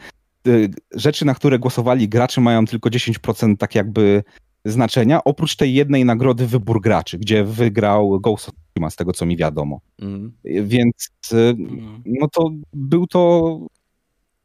y, 0.46 0.70
rzeczy, 0.94 1.24
na 1.24 1.34
które 1.34 1.58
głosowali 1.58 2.08
gracze 2.08 2.40
mają 2.40 2.64
tylko 2.64 2.90
10% 2.90 3.56
tak 3.56 3.74
jakby 3.74 4.24
znaczenia, 4.64 5.24
oprócz 5.24 5.56
tej 5.56 5.74
jednej 5.74 6.04
nagrody 6.04 6.46
wybór 6.46 6.80
graczy, 6.80 7.18
gdzie 7.18 7.44
wygrał 7.44 8.20
Ghost 8.20 8.48
of 8.48 8.54
Tsushima, 8.54 8.90
z 8.90 8.96
tego 8.96 9.12
co 9.12 9.26
mi 9.26 9.36
wiadomo. 9.36 9.80
Mm. 10.02 10.32
Więc 10.44 11.10
mm. 11.32 12.02
no 12.06 12.28
to 12.32 12.50
był 12.72 13.06
to 13.06 13.58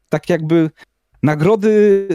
tak 0.08 0.28
jakby 0.28 0.70
nagrody, 1.22 2.08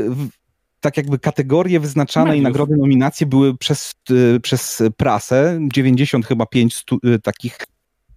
tak 0.80 0.98
jakby 0.98 1.20
kategorie 1.20 1.80
wyznaczane 1.80 2.26
Mediów. 2.26 2.42
i 2.42 2.44
nagrody, 2.44 2.78
nominacje 2.78 3.28
były 3.28 3.58
przez, 3.58 3.96
y, 4.12 4.40
przez 4.40 4.84
prasę, 4.98 5.60
90 5.74 6.26
chyba 6.26 6.46
5 6.46 6.86
y, 7.06 7.20
takich 7.20 7.58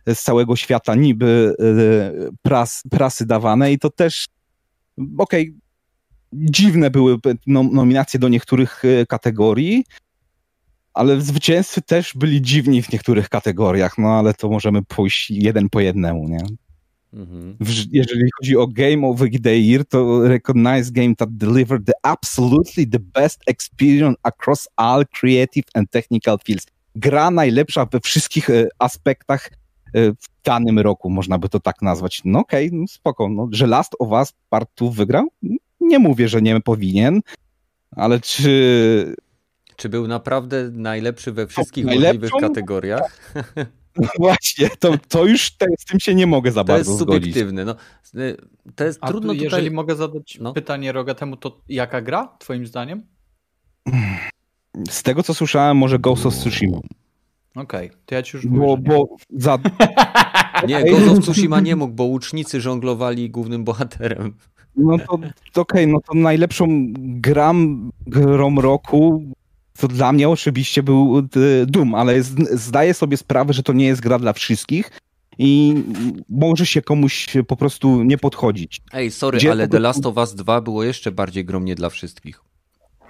z 0.07 0.23
całego 0.23 0.57
świata 0.57 0.95
niby 0.95 1.55
y, 1.61 2.31
pras, 2.43 2.83
prasy 2.91 3.27
dawane 3.27 3.73
i 3.73 3.79
to 3.79 3.91
też 3.91 4.27
okej, 5.19 5.43
okay, 5.43 5.62
dziwne 6.33 6.91
były 6.91 7.17
nominacje 7.47 8.21
do 8.21 8.29
niektórych 8.29 8.83
e, 8.85 9.07
kategorii, 9.07 9.85
ale 10.95 11.21
zwycięzcy 11.21 11.83
też 11.83 12.13
byli 12.15 12.43
dziwni 12.43 12.83
w 12.83 12.93
niektórych 12.93 13.29
kategoriach, 13.29 13.99
no 13.99 14.09
ale 14.09 14.35
to 14.35 14.49
możemy 14.49 14.83
pójść 14.83 15.31
jeden 15.31 15.69
po 15.69 15.81
jednemu, 15.81 16.29
nie? 16.29 16.45
Mhm. 17.13 17.57
Jeżeli 17.93 18.31
chodzi 18.39 18.57
o 18.57 18.67
Game 18.67 19.09
of 19.09 19.21
the 19.43 19.59
Year, 19.59 19.85
to 19.85 20.29
Recognize 20.29 20.91
Game 20.91 21.15
that 21.17 21.37
delivered 21.37 21.87
the 21.87 21.93
absolutely 22.03 22.87
the 22.87 22.99
best 22.99 23.43
experience 23.47 24.17
across 24.23 24.69
all 24.77 25.05
creative 25.21 25.65
and 25.75 25.91
technical 25.91 26.39
fields. 26.45 26.67
Gra 26.95 27.31
najlepsza 27.31 27.87
we 27.87 28.01
wszystkich 28.01 28.51
e, 28.51 28.69
aspektach 28.79 29.51
w 29.95 30.45
danym 30.45 30.79
roku, 30.79 31.11
można 31.11 31.39
by 31.39 31.49
to 31.49 31.61
tak 31.61 31.83
nazwać. 31.83 32.23
No 32.25 32.39
okej, 32.39 32.67
okay, 32.67 32.79
no 32.79 32.87
spoko, 32.89 33.29
no, 33.29 33.49
że 33.51 33.67
Last 33.67 33.97
of 33.99 34.09
Us 34.09 34.33
Part 34.51 34.71
2 34.77 34.91
wygrał? 34.91 35.29
Nie 35.93 35.99
mówię, 35.99 36.29
że 36.29 36.43
nie 36.43 36.61
powinien, 36.61 37.21
ale 37.91 38.21
czy... 38.21 39.17
Czy 39.77 39.89
był 39.89 40.09
naprawdę 40.09 40.71
najlepszy 40.73 41.33
we 41.33 41.47
wszystkich 41.47 41.87
możliwych 41.87 42.31
kategoriach? 42.41 43.19
No 43.97 44.09
właśnie, 44.19 44.71
to, 44.79 44.95
to 45.09 45.25
już 45.25 45.51
te, 45.51 45.67
z 45.79 45.85
tym 45.85 46.01
się 46.01 46.15
nie 46.15 46.27
mogę 46.27 46.53
za 46.53 46.61
to 46.61 46.73
bardzo 46.73 46.97
zgodzić. 46.97 47.07
To 47.07 47.15
jest 47.15 47.25
subiektywne. 47.25 47.65
No, 47.65 47.75
to 48.75 48.85
jest 48.85 48.99
A 49.03 49.09
trudno 49.09 49.33
jeżeli 49.33 49.49
tutaj... 49.51 49.71
mogę 49.71 49.97
zadać 49.97 50.39
no. 50.41 50.53
pytanie 50.53 50.93
Rogatemu, 50.93 51.37
to 51.37 51.61
jaka 51.69 52.03
gra, 52.03 52.37
twoim 52.39 52.67
zdaniem? 52.67 53.07
Z 54.91 55.03
tego, 55.03 55.23
co 55.23 55.35
słyszałem, 55.35 55.77
może 55.77 55.99
Ghost 55.99 56.27
of 56.27 56.35
Tsushima. 56.35 56.79
Okej, 57.55 57.87
okay. 57.89 58.01
to 58.07 58.15
ja 58.15 58.23
ci 58.23 58.37
już 58.37 58.47
bo, 58.47 58.77
bo 58.77 59.17
za... 59.31 59.59
Nie, 60.69 60.85
Ghost 60.85 61.09
of 61.09 61.25
Tsushima 61.25 61.61
nie 61.61 61.77
mógł, 61.77 61.95
bo 61.95 62.05
łucznicy 62.05 62.61
żonglowali 62.61 63.31
głównym 63.31 63.65
bohaterem. 63.65 64.35
No 64.77 64.99
to, 64.99 65.19
to 65.53 65.61
okej, 65.61 65.85
okay, 65.85 65.87
no 65.87 66.01
to 66.01 66.15
najlepszą 66.15 66.67
gram, 66.97 67.91
grą 68.07 68.61
roku 68.61 69.23
to 69.79 69.89
dla 69.89 70.13
mnie 70.13 70.29
oczywiście 70.29 70.83
był 70.83 71.19
e, 71.19 71.67
Doom, 71.67 71.95
ale 71.95 72.23
zdaję 72.53 72.95
sobie 72.95 73.17
sprawę, 73.17 73.53
że 73.53 73.63
to 73.63 73.73
nie 73.73 73.87
jest 73.87 74.01
gra 74.01 74.19
dla 74.19 74.33
wszystkich 74.33 74.91
i 75.39 75.75
może 76.29 76.67
się 76.67 76.83
komuś 76.83 77.27
po 77.49 77.57
prostu 77.57 78.03
nie 78.03 78.19
podchodzić. 78.19 78.81
Ej, 78.93 79.11
sorry, 79.11 79.39
Gdzie 79.39 79.51
ale 79.51 79.69
The 79.69 79.81
Last 79.81 80.07
of 80.07 80.17
Us 80.17 80.35
2 80.35 80.61
było 80.61 80.85
jeszcze 80.85 81.13
bardziej 81.13 81.45
grą 81.45 81.61
nie 81.61 81.75
dla 81.75 81.91
wszystkich. 81.91 82.41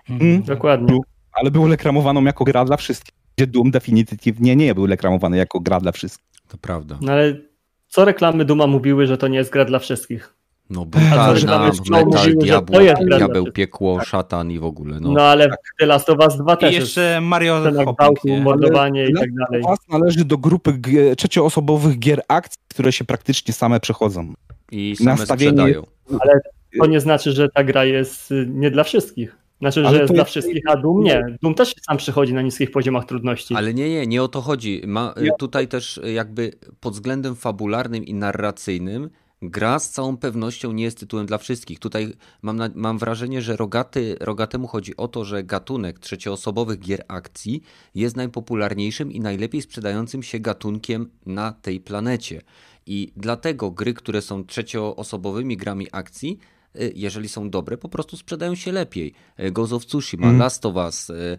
Mm, 0.09 0.43
dokładnie. 0.43 0.99
Ale 1.33 1.51
było 1.51 1.69
reklamowaną 1.69 2.25
jako 2.25 2.45
gra 2.45 2.65
dla 2.65 2.77
wszystkich. 2.77 3.15
Gdzie 3.37 3.47
Doom 3.47 3.71
definitywnie 3.71 4.57
nie 4.57 4.75
był 4.75 4.87
reklamowany 4.87 5.37
jako 5.37 5.61
gra 5.61 5.81
dla 5.81 5.93
wszystkich. 5.93 6.29
To 6.49 6.59
prawda. 6.59 6.99
No 7.01 7.13
ale 7.13 7.41
co 7.89 8.05
reklamy 8.05 8.45
Duma 8.45 8.67
mówiły, 8.67 9.07
że 9.07 9.19
to 9.19 9.29
nie 9.29 9.39
jest 9.39 9.51
gra 9.51 9.65
dla 9.65 9.79
wszystkich? 9.79 10.35
No 10.73 10.87
brutalna, 10.87 11.71
metal, 11.91 12.35
diabło, 12.37 12.79
diabeł, 13.19 13.53
piekło, 13.53 14.05
szatan 14.05 14.51
i 14.51 14.59
w 14.59 14.65
ogóle. 14.65 15.01
No, 15.01 15.13
no 15.13 15.23
ale 15.23 15.49
The 15.79 15.87
Last 15.87 16.11
of 16.11 16.19
Us 16.19 16.37
2 16.37 16.57
też 16.57 16.73
I 16.73 16.75
jeszcze 16.75 17.21
Mario 17.21 17.63
Hopping, 17.99 18.45
mordowanie 18.45 19.07
i 19.07 19.15
tak 19.15 19.35
dalej. 19.35 19.63
Last 19.69 19.89
należy 19.89 20.25
do 20.25 20.39
grupy 20.39 20.79
trzecioosobowych 21.17 21.99
gier 21.99 22.23
akcji, 22.29 22.61
które 22.69 22.93
się 22.93 23.05
praktycznie 23.05 23.55
same 23.55 23.81
przechodzą. 23.81 24.33
I 24.71 24.97
same 24.97 25.11
Nastawienie... 25.11 25.53
sprzedają. 25.53 25.87
Ale 26.21 26.41
to 26.81 26.87
nie 26.87 27.01
znaczy, 27.01 27.33
że 27.33 27.49
ta 27.49 27.65
gra 27.65 27.85
jest 27.85 28.31
y, 28.31 28.47
nie 28.49 28.71
dla 28.71 28.85
wszystkich. 28.85 29.37
Znaczy, 29.61 29.85
że 29.85 30.01
jest 30.01 30.13
dla 30.13 30.25
wszystkich, 30.25 30.63
a 30.69 30.77
Doom 30.77 31.03
nie. 31.03 31.37
Doom 31.43 31.55
też 31.55 31.75
sam 31.87 31.97
przychodzi 31.97 32.35
na 32.35 32.43
niskich 32.43 32.71
poziomach 32.71 33.05
trudności. 33.05 33.55
Ale 33.55 33.75
nie, 33.75 33.91
nie, 33.91 34.07
nie 34.07 34.23
o 34.23 34.29
to 34.29 34.41
chodzi. 34.41 34.83
Ma, 34.87 35.15
tutaj 35.39 35.69
też 35.69 36.01
jakby 36.05 36.53
pod 36.81 36.95
względem 36.95 37.37
fabularnym 37.37 38.05
i 38.05 38.15
narracyjnym 38.15 39.11
gra 39.43 39.79
z 39.79 39.91
całą 39.91 40.17
pewnością 40.17 40.73
nie 40.73 40.85
jest 40.85 40.99
tytułem 40.99 41.27
dla 41.27 41.39
wszystkich. 41.39 41.79
Tutaj 41.79 42.13
mam, 42.43 42.57
na, 42.57 42.71
mam 42.75 42.99
wrażenie, 42.99 43.43
że 43.43 43.57
rogaty, 43.57 44.17
rogatemu 44.21 44.67
chodzi 44.67 44.97
o 44.97 45.09
to, 45.09 45.25
że 45.25 45.45
gatunek 45.45 45.99
trzecioosobowych 45.99 46.79
gier 46.79 47.05
akcji 47.09 47.63
jest 47.95 48.17
najpopularniejszym 48.17 49.13
i 49.13 49.21
najlepiej 49.21 49.63
sprzedającym 49.63 50.23
się 50.23 50.39
gatunkiem 50.39 51.11
na 51.27 51.53
tej 51.53 51.81
planecie. 51.81 52.43
I 52.87 53.13
dlatego 53.17 53.71
gry, 53.71 53.95
które 53.95 54.23
są 54.23 54.45
trzecioosobowymi 54.45 55.57
grami 55.57 55.87
akcji, 55.93 56.39
y, 56.77 56.93
jeżeli 56.97 57.29
są 57.29 57.51
dobre, 57.51 57.77
po 57.77 57.89
prostu 57.89 58.17
sprzedają 58.17 58.55
się 58.55 58.73
lepiej. 58.73 59.15
Y, 59.41 59.51
Ghost 59.51 59.73
of 59.73 59.87
Tsushima, 59.87 60.27
mm. 60.27 60.39
Last 60.39 60.67
of 60.67 60.75
Us, 60.75 61.11
y, 61.11 61.39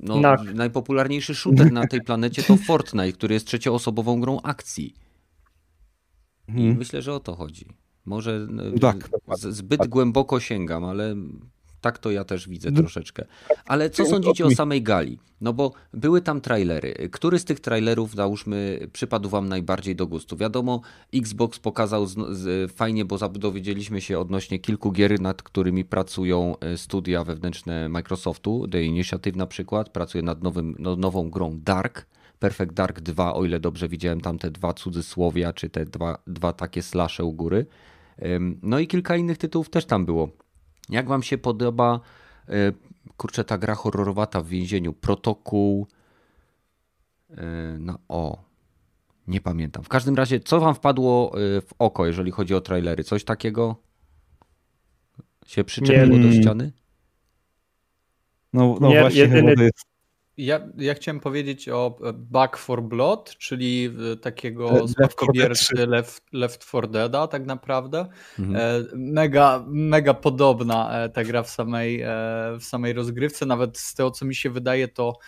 no, 0.00 0.22
tak. 0.22 0.54
najpopularniejszy 0.54 1.34
shooter 1.34 1.72
na 1.72 1.86
tej 1.86 2.00
planecie 2.00 2.42
to 2.42 2.56
Fortnite, 2.66 3.12
który 3.12 3.34
jest 3.34 3.46
trzecioosobową 3.46 4.20
grą 4.20 4.40
akcji. 4.42 4.94
I 6.48 6.52
hmm. 6.52 6.76
myślę, 6.76 7.02
że 7.02 7.14
o 7.14 7.20
to 7.20 7.34
chodzi. 7.34 7.66
Może 8.04 8.48
e, 8.76 8.78
tak, 8.78 9.10
zbyt 9.36 9.80
tak. 9.80 9.88
głęboko 9.88 10.40
sięgam, 10.40 10.84
ale 10.84 11.16
tak 11.84 11.98
to 11.98 12.10
ja 12.10 12.24
też 12.24 12.48
widzę 12.48 12.72
troszeczkę. 12.72 13.24
Ale 13.66 13.90
co 13.90 14.06
sądzicie 14.06 14.46
o 14.46 14.50
samej 14.50 14.82
gali? 14.82 15.18
No 15.40 15.52
bo 15.52 15.72
były 15.92 16.20
tam 16.20 16.40
trailery. 16.40 17.08
Który 17.12 17.38
z 17.38 17.44
tych 17.44 17.60
trailerów, 17.60 18.14
załóżmy, 18.14 18.88
przypadł 18.92 19.28
wam 19.28 19.48
najbardziej 19.48 19.96
do 19.96 20.06
gustu? 20.06 20.36
Wiadomo, 20.36 20.80
Xbox 21.14 21.58
pokazał 21.58 22.06
z, 22.06 22.16
z, 22.30 22.72
fajnie, 22.72 23.04
bo 23.04 23.28
dowiedzieliśmy 23.28 24.00
się 24.00 24.18
odnośnie 24.18 24.58
kilku 24.58 24.92
gier, 24.92 25.20
nad 25.20 25.42
którymi 25.42 25.84
pracują 25.84 26.58
e, 26.58 26.78
studia 26.78 27.24
wewnętrzne 27.24 27.88
Microsoftu. 27.88 28.68
The 28.68 28.82
Initiative 28.82 29.36
na 29.36 29.46
przykład 29.46 29.88
pracuje 29.88 30.22
nad 30.22 30.42
nowym, 30.42 30.76
no, 30.78 30.96
nową 30.96 31.30
grą 31.30 31.58
Dark 31.64 32.06
Perfect 32.44 32.72
Dark 32.72 33.00
2, 33.00 33.34
o 33.34 33.44
ile 33.44 33.60
dobrze 33.60 33.88
widziałem 33.88 34.20
tam 34.20 34.38
te 34.38 34.50
dwa 34.50 34.72
cudzysłowia, 34.72 35.52
czy 35.52 35.70
te 35.70 35.84
dwa, 35.84 36.18
dwa 36.26 36.52
takie 36.52 36.82
slasze 36.82 37.24
u 37.24 37.32
góry. 37.32 37.66
No 38.62 38.78
i 38.78 38.86
kilka 38.86 39.16
innych 39.16 39.38
tytułów 39.38 39.70
też 39.70 39.84
tam 39.84 40.06
było. 40.06 40.28
Jak 40.88 41.08
wam 41.08 41.22
się 41.22 41.38
podoba, 41.38 42.00
e, 42.48 42.72
kurczę, 43.16 43.44
ta 43.44 43.58
gra 43.58 43.74
horrorowata 43.74 44.40
w 44.40 44.46
więzieniu, 44.46 44.92
protokół, 44.92 45.86
e, 47.30 47.76
no 47.80 47.98
o, 48.08 48.44
nie 49.26 49.40
pamiętam. 49.40 49.84
W 49.84 49.88
każdym 49.88 50.14
razie, 50.14 50.40
co 50.40 50.60
wam 50.60 50.74
wpadło 50.74 51.32
e, 51.34 51.60
w 51.60 51.74
oko, 51.78 52.06
jeżeli 52.06 52.30
chodzi 52.30 52.54
o 52.54 52.60
trailery? 52.60 53.04
Coś 53.04 53.24
takiego 53.24 53.76
się 55.46 55.64
przyczepiło 55.64 56.18
do 56.18 56.32
ściany? 56.32 56.72
No, 58.52 58.76
no 58.80 58.88
nie, 58.88 59.00
właśnie, 59.00 59.20
jedyny, 59.20 59.70
ja, 60.36 60.60
ja 60.76 60.94
chciałem 60.94 61.20
powiedzieć 61.20 61.68
o 61.68 61.98
e, 62.04 62.12
Back 62.12 62.56
for 62.56 62.82
Blood, 62.82 63.36
czyli 63.38 63.90
e, 64.12 64.16
takiego 64.16 64.88
spadkobiercy 64.88 65.86
Left, 65.86 66.22
Left 66.32 66.66
4 66.66 66.88
Deada 66.88 67.26
tak 67.26 67.46
naprawdę. 67.46 68.06
Mhm. 68.38 68.56
E, 68.56 68.96
mega, 68.96 69.64
mega 69.66 70.14
podobna 70.14 71.08
ta 71.08 71.24
gra 71.24 71.42
w 71.42 71.50
samej, 71.50 72.04
w 72.60 72.64
samej 72.64 72.92
rozgrywce, 72.92 73.46
nawet 73.46 73.78
z 73.78 73.94
tego 73.94 74.10
co 74.10 74.24
mi 74.24 74.34
się 74.34 74.50
wydaje 74.50 74.88
to 74.88 75.18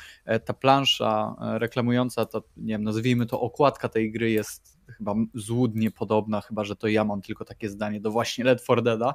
ta 0.45 0.55
plansza 0.55 1.37
reklamująca, 1.41 2.25
to 2.25 2.43
nie 2.57 2.75
wiem, 2.75 2.85
nazwijmy 2.85 3.27
to 3.27 3.41
okładka 3.41 3.89
tej 3.89 4.13
gry 4.13 4.31
jest 4.31 4.77
chyba 4.99 5.15
złudnie 5.35 5.91
podobna, 5.91 6.41
chyba 6.41 6.65
że 6.65 6.77
to 6.77 6.89
ja 6.89 7.05
mam 7.05 7.23
tylko 7.23 7.45
takie 7.45 7.69
zdanie 7.69 8.01
do 8.01 8.11
właśnie 8.11 8.45
Left 8.45 8.65
4 8.65 8.83
Deada. 8.83 9.15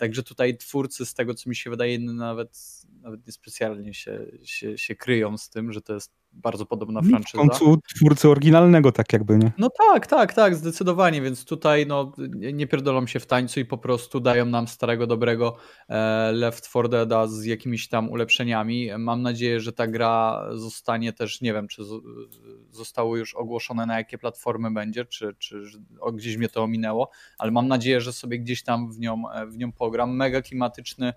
Także 0.00 0.22
tutaj 0.22 0.56
twórcy 0.56 1.06
z 1.06 1.14
tego 1.14 1.34
co 1.34 1.50
mi 1.50 1.56
się 1.56 1.70
wydaje 1.70 1.98
nawet 1.98 2.80
nawet 3.02 3.26
niespecjalnie 3.26 3.94
się, 3.94 4.26
się, 4.44 4.78
się 4.78 4.96
kryją 4.96 5.38
z 5.38 5.50
tym, 5.50 5.72
że 5.72 5.82
to 5.82 5.94
jest 5.94 6.12
bardzo 6.32 6.66
podobna 6.66 7.02
franczyza. 7.02 7.44
W 7.44 7.48
końcu 7.48 7.80
twórcy 7.96 8.28
oryginalnego 8.28 8.92
tak 8.92 9.12
jakby, 9.12 9.38
nie? 9.38 9.52
No 9.58 9.68
tak, 9.70 10.06
tak, 10.06 10.34
tak, 10.34 10.56
zdecydowanie, 10.56 11.22
więc 11.22 11.44
tutaj 11.44 11.86
no, 11.86 12.12
nie 12.52 12.66
pierdolą 12.66 13.06
się 13.06 13.20
w 13.20 13.26
tańcu 13.26 13.60
i 13.60 13.64
po 13.64 13.78
prostu 13.78 14.20
dają 14.20 14.46
nam 14.46 14.68
starego, 14.68 15.06
dobrego 15.06 15.56
e, 15.88 16.32
Left 16.32 16.68
4 16.68 16.88
Deada 16.88 17.26
z 17.26 17.44
jakimiś 17.44 17.88
tam 17.88 18.10
ulepszeniami. 18.10 18.90
Mam 18.98 19.22
nadzieję, 19.22 19.60
że 19.60 19.72
ta 19.72 19.86
gra 19.86 20.44
zostanie 20.54 21.12
też, 21.12 21.40
nie 21.40 21.52
wiem, 21.52 21.68
czy 21.68 21.82
zostało 22.70 23.16
już 23.16 23.34
ogłoszone 23.34 23.86
na 23.86 23.98
jakie 23.98 24.18
platformy 24.18 24.70
będzie, 24.70 25.04
czy, 25.04 25.34
czy 25.38 25.62
gdzieś 26.14 26.36
mnie 26.36 26.48
to 26.48 26.62
ominęło, 26.62 27.10
ale 27.38 27.50
mam 27.50 27.68
nadzieję, 27.68 28.00
że 28.00 28.12
sobie 28.12 28.38
gdzieś 28.38 28.62
tam 28.62 28.92
w 28.92 28.98
nią, 28.98 29.22
w 29.48 29.56
nią 29.56 29.72
pogram. 29.72 30.16
Mega 30.16 30.42
klimatyczny 30.42 31.12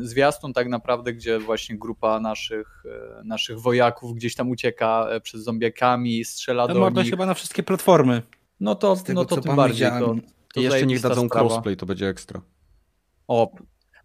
zwiastun 0.00 0.52
tak 0.52 0.68
naprawdę, 0.68 1.12
gdzie 1.12 1.38
właśnie 1.38 1.78
grupa 1.78 2.20
naszych, 2.20 2.84
e, 3.20 3.24
naszych 3.24 3.60
wojaków 3.60 4.14
gdzieś 4.14 4.34
tam 4.34 4.50
ucieka 4.50 5.06
e, 5.10 5.20
przed 5.20 5.40
zombiakami, 5.40 6.24
strzela 6.24 6.66
no, 6.68 6.90
do 6.90 7.02
nich. 7.02 7.10
chyba 7.10 7.26
na 7.26 7.34
wszystkie 7.34 7.62
platformy. 7.62 8.22
No 8.60 8.74
to, 8.74 8.96
tego, 8.96 9.20
no 9.20 9.24
to 9.24 9.40
tym 9.40 9.56
bardziej. 9.56 9.90
To, 9.90 10.14
to 10.54 10.60
I 10.60 10.64
jeszcze 10.64 10.86
niech 10.86 11.00
dadzą 11.00 11.26
sprawa. 11.26 11.48
crossplay, 11.48 11.76
to 11.76 11.86
będzie 11.86 12.08
ekstra. 12.08 12.40
O, 13.28 13.52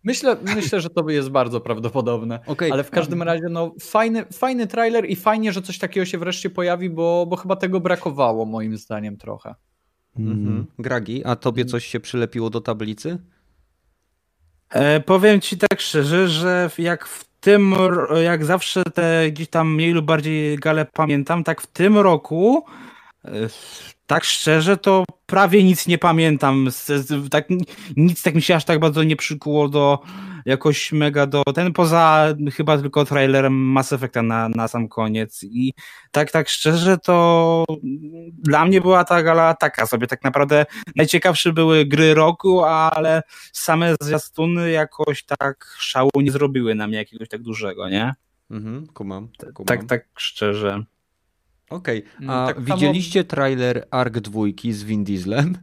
Myślę, 0.04 0.38
myślę, 0.56 0.82
że 0.82 0.90
to 0.90 1.10
jest 1.10 1.30
bardzo 1.30 1.62
prawdopodobne. 1.62 2.40
Okay. 2.48 2.72
Ale 2.72 2.84
w 2.84 2.90
każdym 2.90 3.22
razie, 3.22 3.50
no, 3.50 3.74
fajny, 3.80 4.26
fajny 4.26 4.68
trailer 4.68 5.10
i 5.10 5.16
fajnie, 5.16 5.54
że 5.54 5.62
coś 5.62 5.78
takiego 5.78 6.06
się 6.06 6.18
wreszcie 6.18 6.50
pojawi, 6.50 6.90
bo, 6.90 7.26
bo 7.26 7.36
chyba 7.36 7.56
tego 7.56 7.80
brakowało, 7.80 8.46
moim 8.46 8.78
zdaniem, 8.78 9.18
trochę. 9.18 9.56
Mhm. 10.20 10.66
Gragi, 10.80 11.26
a 11.26 11.36
tobie 11.36 11.66
coś 11.66 11.86
się 11.86 12.00
przylepiło 12.00 12.50
do 12.50 12.62
tablicy? 12.62 13.18
E, 14.70 15.00
powiem 15.00 15.42
ci 15.42 15.58
tak 15.58 15.82
szczerze, 15.82 16.28
że 16.28 16.70
jak 16.78 17.08
w 17.08 17.26
tym, 17.40 17.76
jak 18.24 18.46
zawsze 18.46 18.84
te 18.84 19.32
gdzieś 19.32 19.48
tam 19.50 19.74
mniej 19.74 19.92
lub 19.92 20.06
bardziej 20.06 20.58
gale 20.58 20.86
pamiętam, 20.94 21.44
tak 21.44 21.62
w 21.62 21.68
tym 21.68 21.98
roku, 21.98 22.66
e, 23.26 23.30
tak 24.08 24.24
szczerze, 24.24 24.78
to 24.78 25.04
prawie 25.26 25.64
nic 25.64 25.88
nie 25.88 25.98
pamiętam. 25.98 26.70
Tak, 27.32 27.46
nic 27.98 28.24
tak 28.24 28.36
mi 28.36 28.42
się 28.42 28.56
aż 28.56 28.66
tak 28.66 28.80
bardzo 28.80 29.04
nie 29.04 29.16
przykuło 29.16 29.70
do 29.70 30.00
jakoś 30.48 30.92
mega 30.92 31.26
do 31.26 31.44
ten, 31.44 31.74
poza 31.74 32.28
chyba 32.54 32.78
tylko 32.78 33.06
trailerem 33.06 33.54
Mass 33.54 33.94
Effecta 33.94 34.22
na, 34.22 34.50
na 34.50 34.68
sam 34.68 34.88
koniec. 34.88 35.44
I 35.44 35.74
tak, 36.12 36.32
tak 36.32 36.50
szczerze, 36.50 36.98
to 36.98 37.66
dla 38.34 38.66
mnie 38.66 38.82
była 38.82 39.04
ta 39.04 39.24
gala 39.24 39.54
taka 39.54 39.86
sobie. 39.86 40.08
Tak 40.08 40.24
naprawdę 40.24 40.66
najciekawsze 40.96 41.54
były 41.54 41.86
gry 41.86 42.14
roku, 42.14 42.64
ale 42.64 43.22
same 43.54 43.96
zwiastuny 44.02 44.72
jakoś 44.72 45.24
tak 45.24 45.76
szału 45.80 46.10
nie 46.16 46.32
zrobiły 46.32 46.76
na 46.76 46.88
mnie 46.88 46.98
jakiegoś 46.98 47.30
tak 47.30 47.42
dużego, 47.42 47.90
nie? 47.90 48.14
Mhm, 48.52 48.88
kumam, 48.88 49.30
kumam. 49.54 49.68
Tak, 49.68 49.84
tak 49.86 50.06
szczerze. 50.18 50.84
Okej, 51.70 52.04
Mm, 52.20 52.30
a 52.30 52.48
tak 52.48 52.56
samo- 52.56 52.66
widzieliście 52.66 53.24
trailer 53.24 53.88
Ark 53.92 54.20
2 54.20 54.42
z 54.72 54.84
Vin 54.84 55.04
Dieslem? 55.04 55.58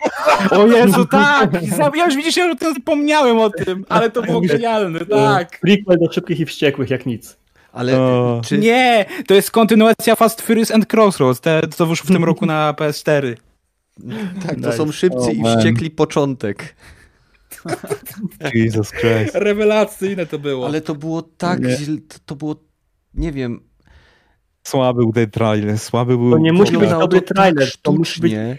O 0.50 0.66
Jezu, 0.66 1.04
tak! 1.06 1.50
Ja 1.96 2.04
już 2.04 2.16
widzisz, 2.16 2.36
ja 2.36 2.54
zapomniałem 2.74 3.38
o 3.38 3.50
tym, 3.50 3.84
ale 3.88 4.10
to 4.10 4.22
było 4.22 4.40
genialne, 4.40 5.00
tak. 5.06 5.58
Prequel 5.60 5.98
do 5.98 6.12
Szybkich 6.12 6.40
i 6.40 6.46
Wściekłych, 6.46 6.90
jak 6.90 7.06
nic. 7.06 7.36
Ale 7.72 8.00
O. 8.00 8.40
czy... 8.44 8.58
Nie, 8.58 9.06
to 9.26 9.34
jest 9.34 9.50
kontynuacja 9.50 10.16
Fast 10.16 10.42
Furious 10.42 10.70
and 10.70 10.94
Crossroads, 10.94 11.40
te, 11.40 11.60
co 11.70 11.86
wyszło 11.86 12.04
w 12.04 12.12
tym 12.12 12.24
roku 12.24 12.46
na 12.46 12.72
PS4. 12.78 13.34
Tak, 14.46 14.60
to 14.62 14.72
są 14.72 14.92
szybcy 14.92 15.32
i 15.32 15.40
Oh, 15.40 15.42
man. 15.42 15.58
wściekli 15.58 15.90
początek. 15.90 16.74
Jesus 18.54 18.90
Christ. 18.90 19.34
Rewelacyjne 19.34 20.26
to 20.26 20.38
było. 20.38 20.66
Ale 20.66 20.80
to 20.80 20.94
było 20.94 21.22
tak 21.22 21.60
Nie. 21.60 21.76
źle, 21.76 21.96
to, 22.08 22.16
to 22.26 22.36
było, 22.36 22.56
nie 23.14 23.32
wiem... 23.32 23.60
Słaby 24.62 25.00
był 25.00 25.12
ten 25.12 25.30
trailer, 25.30 25.78
słaby 25.78 26.16
był... 26.18 26.30
To 26.30 26.38
nie 26.38 26.52
musi 26.52 26.78
być 26.78 26.90
dobry 26.90 27.22
to 27.22 27.34
trailer, 27.34 27.70
tak 27.70 27.80
to 27.82 27.92
musi 27.92 28.20
być-. 28.20 28.58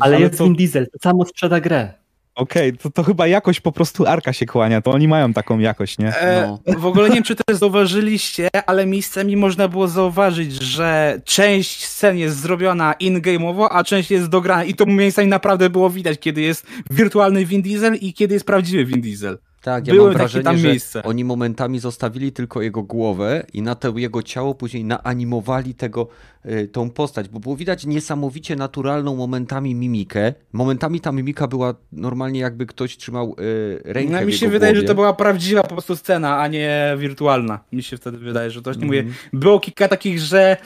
Ale, 0.00 0.16
Ale 0.16 0.20
jest 0.24 0.38
to- 0.38 0.44
Vin 0.44 0.54
Diesel, 0.54 0.86
to 0.92 0.98
samo 1.02 1.24
sprzeda 1.26 1.60
grę. 1.60 1.92
Okej, 2.34 2.72
to, 2.72 2.90
to 2.90 3.02
chyba 3.02 3.26
jakoś 3.26 3.60
po 3.60 3.72
prostu 3.72 4.06
Arka 4.06 4.32
się 4.32 4.46
kłania, 4.46 4.80
to 4.82 4.90
oni 4.90 5.08
mają 5.08 5.32
taką 5.32 5.58
jakość, 5.58 5.98
nie? 5.98 6.16
E, 6.16 6.46
No. 6.66 6.78
W 6.78 6.86
ogóle 6.86 7.08
nie 7.08 7.14
wiem, 7.14 7.24
czy 7.24 7.36
też 7.36 7.56
zauważyliście, 7.56 8.48
ale 8.66 8.86
miejscami 8.86 9.36
można 9.36 9.68
było 9.68 9.88
zauważyć, 9.88 10.52
że 10.62 11.20
część 11.24 11.86
scen 11.86 12.18
jest 12.18 12.36
zrobiona 12.40 12.92
in-game'owo, 12.92 13.66
a 13.70 13.84
część 13.84 14.10
jest 14.10 14.26
dograna 14.28 14.64
i 14.64 14.74
to 14.74 14.86
miejscami 14.86 15.28
naprawdę 15.28 15.70
było 15.70 15.90
widać, 15.90 16.18
kiedy 16.18 16.40
jest 16.40 16.66
wirtualny 16.90 17.44
Vin 17.44 17.62
Diesel 17.62 17.94
i 17.94 18.12
kiedy 18.14 18.34
jest 18.34 18.46
prawdziwy 18.46 18.84
Vin 18.84 19.00
Diesel. 19.00 19.38
Tak, 19.68 19.86
ja 19.86 19.94
Były 19.94 20.06
mam 20.06 20.16
wrażenie, 20.16 20.44
tam 20.44 20.56
że 20.56 21.02
oni 21.02 21.24
momentami 21.24 21.78
zostawili 21.78 22.32
tylko 22.32 22.62
jego 22.62 22.82
głowę 22.82 23.46
i 23.52 23.62
na 23.62 23.74
to 23.74 23.98
jego 23.98 24.22
ciało 24.22 24.54
później 24.54 24.84
naanimowali 24.84 25.74
tego, 25.74 26.08
y, 26.46 26.68
tą 26.68 26.90
postać, 26.90 27.28
bo 27.28 27.40
było 27.40 27.56
widać 27.56 27.86
niesamowicie 27.86 28.56
naturalną 28.56 29.16
momentami 29.16 29.74
mimikę. 29.74 30.34
Momentami 30.52 31.00
ta 31.00 31.12
mimika 31.12 31.46
była 31.46 31.74
normalnie 31.92 32.40
jakby 32.40 32.66
ktoś 32.66 32.96
trzymał 32.96 33.36
y, 33.40 33.82
rękę 33.84 34.12
No, 34.20 34.26
mi 34.26 34.32
się 34.32 34.48
wydaje, 34.48 34.72
głowie. 34.72 34.80
że 34.86 34.88
to 34.88 34.94
była 34.94 35.12
prawdziwa 35.12 35.62
po 35.62 35.68
prostu 35.68 35.96
scena, 35.96 36.38
a 36.40 36.48
nie 36.48 36.96
wirtualna. 36.98 37.60
Mi 37.72 37.82
się 37.82 37.96
wtedy 37.96 38.18
wydaje, 38.18 38.50
że 38.50 38.62
to 38.62 38.70
właśnie 38.70 38.86
mówię. 38.86 38.98
Mhm. 39.00 39.16
Było 39.32 39.60
kilka 39.60 39.88
takich, 39.88 40.18
że 40.20 40.56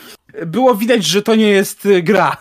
było 0.47 0.74
widać, 0.74 1.05
że 1.05 1.23
to 1.23 1.35
nie 1.35 1.49
jest 1.49 1.87
y, 1.87 2.03
gra. 2.03 2.37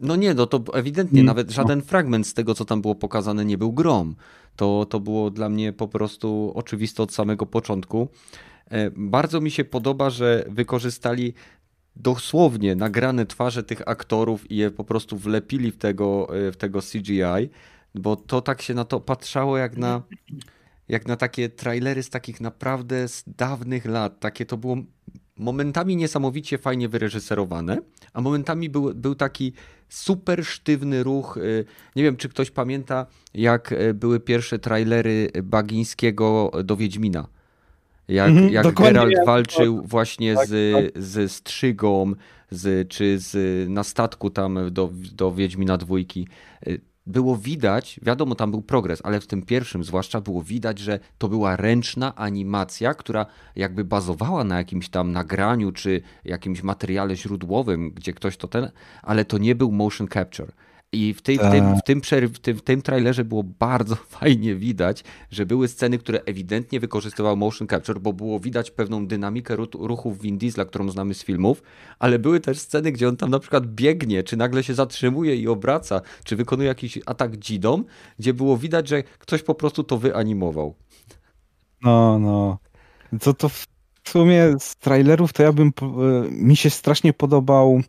No 0.00 0.16
nie, 0.16 0.34
no 0.34 0.46
to 0.46 0.62
ewidentnie 0.74 1.20
Mm, 1.20 1.26
nawet 1.26 1.50
żaden 1.50 1.82
fragment 1.82 2.26
z 2.26 2.34
tego, 2.34 2.54
co 2.54 2.64
tam 2.64 2.82
było 2.82 2.94
pokazane, 2.94 3.44
nie 3.44 3.58
był 3.58 3.72
grom. 3.72 4.16
To, 4.56 4.86
to 4.86 5.00
było 5.00 5.30
dla 5.30 5.48
mnie 5.48 5.72
po 5.72 5.88
prostu 5.88 6.52
oczywiste 6.54 7.02
od 7.02 7.12
samego 7.12 7.46
początku. 7.46 8.08
E, 8.70 8.90
Bardzo 8.90 9.40
mi 9.40 9.50
się 9.50 9.64
podoba, 9.64 10.10
że 10.10 10.44
wykorzystali 10.48 11.34
dosłownie 11.96 12.74
nagrane 12.74 13.26
twarze 13.26 13.62
tych 13.62 13.88
aktorów 13.88 14.50
i 14.50 14.56
je 14.56 14.70
po 14.70 14.84
prostu 14.84 15.16
wlepili 15.16 15.72
w 15.72 15.76
tego, 15.76 16.28
e, 16.48 16.52
w 16.52 16.56
tego 16.56 16.80
CGI, 16.82 17.50
bo 17.94 18.16
to 18.16 18.40
tak 18.40 18.62
się 18.62 18.74
na 18.74 18.84
to 18.84 19.00
patrzało 19.00 19.58
jak 19.58 19.76
na, 19.76 20.02
jak 20.88 21.06
na 21.06 21.16
takie 21.16 21.48
trailery 21.48 22.02
z 22.02 22.10
takich 22.10 22.40
naprawdę 22.40 23.08
z 23.08 23.24
dawnych 23.26 23.84
lat. 23.84 24.20
Takie 24.20 24.46
to 24.46 24.56
było 24.56 24.76
momentami 25.38 25.96
niesamowicie 25.96 26.58
fajnie 26.58 26.88
wyreżyserowane, 26.88 27.78
a 28.12 28.20
momentami 28.20 28.70
był, 28.70 28.94
był 28.94 29.14
taki 29.14 29.52
super 29.88 30.44
sztywny 30.44 31.02
ruch. 31.02 31.36
y, 31.36 31.64
Nie 31.96 32.02
wiem, 32.02 32.16
czy 32.16 32.28
ktoś 32.28 32.50
pamięta, 32.50 33.06
jak 33.34 33.72
y, 33.72 33.94
były 33.94 34.20
pierwsze 34.20 34.58
trailery 34.58 35.30
Bagińskiego 35.42 36.50
do 36.64 36.76
Wiedźmina. 36.76 37.26
Jak, 38.08 38.28
Mhm, 38.28 38.52
jak 38.52 38.74
Geralt 38.74 39.14
walczył 39.26 39.82
właśnie 39.82 40.34
tak, 40.34 40.48
z, 40.48 40.92
z 40.96 41.32
Strzygą, 41.32 42.12
z, 42.50 42.88
czy 42.88 43.18
z, 43.18 43.36
na 43.70 43.84
statku 43.84 44.30
tam 44.30 44.58
do, 44.70 44.90
do 45.12 45.32
Wiedźmina 45.34 45.76
dwójki. 45.76 46.28
Było 47.06 47.36
widać, 47.36 48.00
wiadomo, 48.02 48.34
tam 48.34 48.50
był 48.50 48.62
progres, 48.62 49.00
ale 49.04 49.20
w 49.20 49.26
tym 49.26 49.42
pierwszym 49.42 49.84
zwłaszcza 49.84 50.20
było 50.20 50.42
widać, 50.42 50.78
że 50.78 50.98
to 51.18 51.28
była 51.28 51.56
ręczna 51.56 52.14
animacja, 52.14 52.94
która 52.94 53.26
jakby 53.56 53.84
bazowała 53.84 54.44
na 54.44 54.58
jakimś 54.58 54.88
tam 54.88 55.12
nagraniu 55.12 55.72
czy 55.72 56.02
jakimś 56.24 56.62
materiale 56.62 57.16
źródłowym, 57.16 57.90
gdzie 57.90 58.12
ktoś 58.12 58.36
to 58.36 58.48
ten, 58.48 58.70
ale 59.02 59.24
to 59.24 59.38
nie 59.38 59.54
był 59.54 59.72
motion 59.72 60.08
capture. 60.08 60.52
I 60.96 61.14
w, 61.14 61.22
tej, 61.22 61.38
w, 61.38 61.40
tym, 61.40 61.76
w, 61.76 61.82
tym, 61.82 62.00
w, 62.28 62.38
tym, 62.38 62.56
w 62.56 62.62
tym 62.62 62.82
trailerze 62.82 63.24
było 63.24 63.42
bardzo 63.42 63.96
fajnie 64.20 64.54
widać, 64.54 65.04
że 65.30 65.46
były 65.46 65.68
sceny, 65.68 65.98
które 65.98 66.20
ewidentnie 66.26 66.80
wykorzystywały 66.80 67.36
motion 67.36 67.68
capture, 67.68 68.00
bo 68.00 68.12
było 68.12 68.40
widać 68.40 68.70
pewną 68.70 69.06
dynamikę 69.06 69.56
ru- 69.56 69.86
ruchów 69.86 70.20
Vin 70.20 70.38
Diesla, 70.38 70.64
którą 70.64 70.88
znamy 70.88 71.14
z 71.14 71.24
filmów, 71.24 71.62
ale 71.98 72.18
były 72.18 72.40
też 72.40 72.58
sceny, 72.58 72.92
gdzie 72.92 73.08
on 73.08 73.16
tam 73.16 73.30
na 73.30 73.38
przykład 73.38 73.66
biegnie, 73.66 74.22
czy 74.22 74.36
nagle 74.36 74.62
się 74.62 74.74
zatrzymuje 74.74 75.36
i 75.36 75.48
obraca, 75.48 76.00
czy 76.24 76.36
wykonuje 76.36 76.68
jakiś 76.68 76.98
atak 77.06 77.36
dzidą, 77.36 77.84
gdzie 78.18 78.34
było 78.34 78.56
widać, 78.56 78.88
że 78.88 79.02
ktoś 79.02 79.42
po 79.42 79.54
prostu 79.54 79.84
to 79.84 79.98
wyanimował. 79.98 80.74
No, 81.82 82.18
no. 82.18 82.58
To, 83.20 83.34
to 83.34 83.48
w 83.48 83.66
sumie 84.08 84.54
z 84.58 84.76
trailerów 84.76 85.32
to 85.32 85.42
ja 85.42 85.52
bym, 85.52 85.72
e, 85.82 86.30
mi 86.30 86.56
się 86.56 86.70
strasznie 86.70 87.12
podobał 87.12 87.80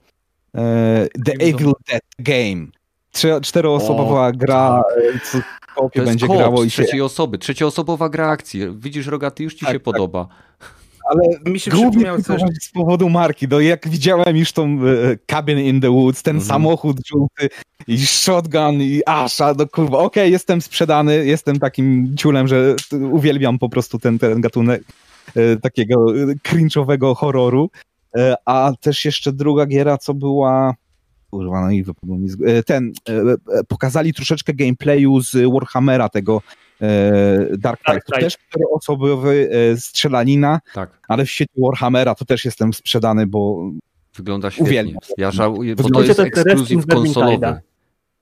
e, 0.56 1.08
The 1.26 1.34
Evil 1.34 1.74
Dead 1.90 2.02
Game. 2.20 2.68
Trze- 3.14 3.42
Czteroosobowa 3.42 4.32
gra, 4.32 4.84
e, 5.16 5.20
co 5.32 5.38
kopie 5.76 6.00
jest 6.00 6.12
będzie 6.12 6.28
koop 6.28 6.38
grało 6.38 6.64
i 6.64 6.70
się, 6.70 6.84
trzeciej 6.84 7.02
osoby, 7.02 7.38
trzecioosobowa 7.38 8.10
gra 8.10 8.28
akcji. 8.30 8.62
Widzisz, 8.78 9.08
Rogaty, 9.08 9.44
już 9.44 9.54
ci 9.54 9.60
Tak, 9.60 9.70
się 9.70 9.74
tak. 9.80 9.84
podoba. 9.84 10.28
ale 11.12 11.52
Mi 11.52 11.60
się 11.60 11.72
głównie 11.72 11.90
przypomniało 11.92 12.22
coś. 12.22 12.42
z 12.62 12.72
powodu 12.72 13.10
marki. 13.10 13.48
No 13.52 13.60
jak 13.60 13.88
widziałem 13.90 14.38
już 14.38 14.52
tą 14.52 14.64
e, 14.66 15.18
Cabin 15.26 15.60
in 15.60 15.82
the 15.82 15.90
Woods, 15.92 16.24
ten 16.24 16.36
Mhm. 16.36 16.48
samochód 16.50 16.98
żółty 17.08 17.50
i 17.88 17.98
shotgun 18.08 18.82
i 18.82 19.02
asza, 19.06 19.54
no 19.58 19.68
kurwa, 19.68 19.98
okej, 19.98 20.32
jestem 20.32 20.62
sprzedany, 20.62 21.26
jestem 21.26 21.60
takim 21.60 22.16
ciulem, 22.18 22.48
że 22.48 22.76
uwielbiam 23.12 23.60
po 23.60 23.70
prostu 23.70 24.00
ten, 24.00 24.20
ten 24.20 24.42
gatunek 24.42 24.84
e, 25.36 25.56
takiego 25.58 26.06
e, 26.16 26.26
cringe'owego 26.48 27.16
horroru. 27.16 27.70
E, 28.18 28.36
a 28.46 28.72
też 28.82 29.06
jeszcze 29.06 29.34
druga 29.34 29.66
giera, 29.66 29.98
co 29.98 30.14
była 30.14 30.74
kurwa, 31.32 31.62
no 31.62 31.72
i 31.72 31.84
wypadło 31.84 32.18
mi 32.18 32.30
z... 32.30 32.38
e, 32.46 32.64
ten, 32.64 32.92
e, 33.10 33.14
e, 33.60 33.64
pokazali 33.68 34.14
troszeczkę 34.14 34.54
gameplayu 34.54 35.22
z 35.22 35.52
Warhammera 35.54 36.10
tego 36.10 36.42
Dark 37.58 37.84
Tide. 37.84 38.00
To 38.06 38.20
też 38.20 38.38
czteroosobowy 38.38 39.50
strzelanina, 39.78 40.60
Tak, 40.74 41.00
ale 41.08 41.26
w 41.26 41.32
świecie 41.32 41.54
Warhammera 41.58 42.16
to 42.16 42.26
też 42.26 42.46
jestem 42.46 42.74
sprzedany, 42.74 43.28
bo 43.28 43.72
wygląda 44.16 44.52
świetnie. 44.52 44.70
Uwielbiam. 44.70 45.00
Ja 45.18 45.32
żałuję, 45.32 45.76
bo 45.76 45.84
to 45.84 45.88
Wygląda 45.88 46.24
jest 46.24 46.44
Wrestling 46.44 46.86
konsolowy. 46.86 47.62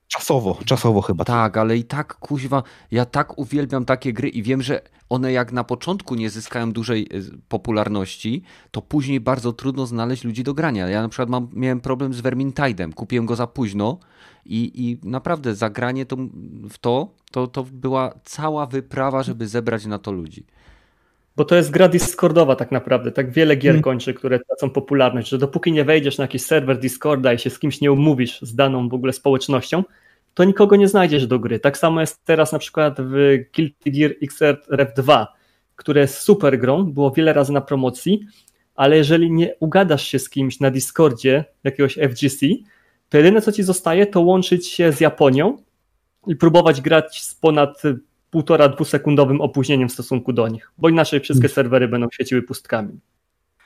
Czasowo, 0.08 0.58
czasowo 0.64 1.00
chyba. 1.00 1.24
Tak, 1.24 1.56
ale 1.56 1.76
i 1.76 1.84
tak 1.84 2.14
kuźwa, 2.14 2.62
ja 2.90 3.04
tak 3.04 3.38
uwielbiam 3.38 3.84
takie 3.84 4.12
gry 4.12 4.28
i 4.28 4.42
wiem, 4.42 4.62
że 4.62 4.80
one 5.08 5.32
jak 5.32 5.52
na 5.52 5.64
początku 5.64 6.14
nie 6.14 6.30
zyskają 6.30 6.72
dużej 6.72 7.02
y, 7.02 7.38
popularności, 7.48 8.42
to 8.70 8.82
później 8.82 9.20
bardzo 9.20 9.52
trudno 9.52 9.86
znaleźć 9.86 10.24
ludzi 10.24 10.44
do 10.44 10.54
grania. 10.54 10.88
Ja 10.88 11.02
na 11.02 11.08
przykład 11.08 11.28
mam, 11.28 11.48
miałem 11.52 11.80
problem 11.80 12.14
z 12.14 12.20
Vermintide'em, 12.22 12.92
kupiłem 12.94 13.26
go 13.26 13.36
za 13.36 13.46
późno 13.46 13.98
i, 14.46 14.72
i 14.74 15.08
naprawdę 15.08 15.54
zagranie 15.54 16.06
to, 16.06 16.16
w 16.70 16.78
to, 16.78 17.08
to, 17.30 17.46
to 17.46 17.66
była 17.72 18.14
cała 18.24 18.66
wyprawa, 18.66 19.22
żeby 19.22 19.48
zebrać 19.48 19.86
na 19.86 19.98
to 19.98 20.12
ludzi. 20.12 20.44
Bo 21.36 21.44
to 21.44 21.56
jest 21.56 21.70
gra 21.70 21.88
Discordowa 21.88 22.56
tak 22.56 22.72
naprawdę. 22.72 23.12
Tak 23.12 23.30
wiele 23.30 23.56
gier 23.56 23.72
Hmm. 23.72 23.82
kończy, 23.82 24.14
które 24.14 24.38
tracą 24.38 24.70
popularność, 24.70 25.28
że 25.28 25.38
dopóki 25.38 25.72
nie 25.72 25.84
wejdziesz 25.84 26.18
na 26.18 26.24
jakiś 26.24 26.42
serwer 26.42 26.78
Discorda 26.78 27.32
i 27.32 27.38
się 27.38 27.50
z 27.50 27.58
kimś 27.58 27.80
nie 27.80 27.92
umówisz 27.92 28.42
z 28.42 28.54
daną 28.54 28.88
w 28.88 28.94
ogóle 28.94 29.12
społecznością, 29.12 29.84
to 30.36 30.44
nikogo 30.44 30.76
nie 30.76 30.88
znajdziesz 30.88 31.26
do 31.26 31.38
gry. 31.38 31.60
Tak 31.60 31.78
samo 31.78 32.00
jest 32.00 32.24
teraz 32.24 32.52
na 32.52 32.58
przykład 32.58 32.96
w 33.00 33.36
Guilty 33.54 33.90
Gear 33.90 34.12
XRF 34.22 34.94
2, 34.96 35.34
które 35.76 36.00
jest 36.00 36.18
super 36.18 36.58
grą, 36.58 36.84
było 36.84 37.10
wiele 37.10 37.32
razy 37.32 37.52
na 37.52 37.60
promocji, 37.60 38.26
ale 38.74 38.96
jeżeli 38.96 39.30
nie 39.30 39.54
ugadasz 39.60 40.06
się 40.06 40.18
z 40.18 40.30
kimś 40.30 40.60
na 40.60 40.70
Discordzie 40.70 41.44
jakiegoś 41.64 41.94
FGC, 41.94 42.46
to 43.08 43.16
jedyne 43.16 43.42
co 43.42 43.52
ci 43.52 43.62
zostaje 43.62 44.06
to 44.06 44.20
łączyć 44.20 44.68
się 44.68 44.92
z 44.92 45.00
Japonią 45.00 45.56
i 46.26 46.36
próbować 46.36 46.80
grać 46.80 47.22
z 47.22 47.34
ponad 47.34 47.82
półtora, 48.30 48.68
dwusekundowym 48.68 49.40
opóźnieniem 49.40 49.88
w 49.88 49.92
stosunku 49.92 50.32
do 50.32 50.48
nich, 50.48 50.72
bo 50.78 50.88
inaczej 50.88 51.20
wszystkie 51.20 51.48
serwery 51.48 51.88
będą 51.88 52.06
świeciły 52.12 52.42
pustkami. 52.42 53.00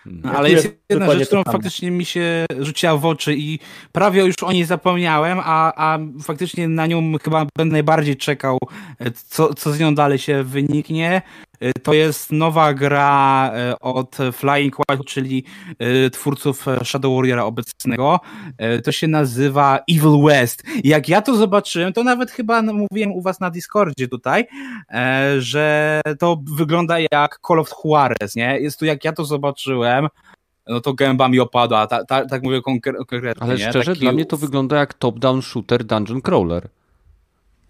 No, 0.06 0.32
ale 0.32 0.50
jest 0.50 0.68
jedna 0.88 1.10
rzecz, 1.10 1.26
którą 1.26 1.42
faktycznie 1.44 1.90
mi 1.90 2.04
się 2.04 2.46
rzuciła 2.58 2.96
w 2.96 3.06
oczy 3.06 3.34
i 3.36 3.58
prawie 3.92 4.24
już 4.26 4.34
o 4.42 4.52
niej 4.52 4.64
zapomniałem, 4.64 5.38
a, 5.44 5.72
a 5.76 5.98
faktycznie 6.22 6.68
na 6.68 6.86
nią 6.86 7.12
chyba 7.24 7.46
będę 7.56 7.72
najbardziej 7.72 8.16
czekał, 8.16 8.58
e, 8.98 9.10
co, 9.10 9.54
co 9.54 9.72
z 9.72 9.80
nią 9.80 9.94
dalej 9.94 10.18
się 10.18 10.42
wyniknie. 10.44 11.22
E, 11.60 11.72
To 11.72 11.92
jest 11.92 12.32
nowa 12.32 12.74
gra 12.74 13.50
e, 13.54 13.78
od 13.80 14.16
Flying 14.32 14.76
Wild, 14.88 15.04
czyli 15.06 15.44
e, 15.78 16.10
twórców 16.10 16.68
e, 16.68 16.84
Shadow 16.84 17.16
Warriora 17.16 17.44
obecnego. 17.44 18.20
E, 18.58 18.78
To 18.82 18.92
się 18.92 19.08
nazywa 19.08 19.78
Evil 19.90 20.22
West. 20.24 20.62
Jak 20.84 21.08
ja 21.08 21.22
to 21.22 21.36
zobaczyłem, 21.36 21.92
to 21.92 22.04
nawet 22.04 22.30
chyba 22.30 22.62
mówiłem 22.62 23.12
u 23.12 23.22
was 23.22 23.40
na 23.40 23.50
Discordzie 23.50 24.08
tutaj, 24.08 24.44
e, 24.90 25.34
że 25.38 26.00
to 26.18 26.38
wygląda 26.56 26.96
jak 27.12 27.38
Call 27.48 27.58
of 27.58 27.70
Juarez, 27.84 28.36
nie? 28.36 28.60
Jest 28.60 28.78
tu 28.78 28.84
jak 28.84 29.04
ja 29.04 29.12
to 29.12 29.24
zobaczyłem, 29.24 30.08
no 30.66 30.80
to 30.80 30.94
gęba 30.94 31.28
mi 31.28 31.40
opadła, 31.40 31.86
ta, 31.86 32.04
ta, 32.04 32.26
tak 32.26 32.42
mówię 32.42 32.60
konkretnie. 32.62 33.34
Ale 33.40 33.58
szczerze, 33.58 33.92
Taki- 33.92 34.00
dla 34.00 34.12
mnie 34.12 34.24
to 34.26 34.36
wygląda 34.36 34.76
jak 34.78 34.94
top-down 34.94 35.42
shooter 35.42 35.84
dungeon 35.84 36.20
crawler. 36.22 36.68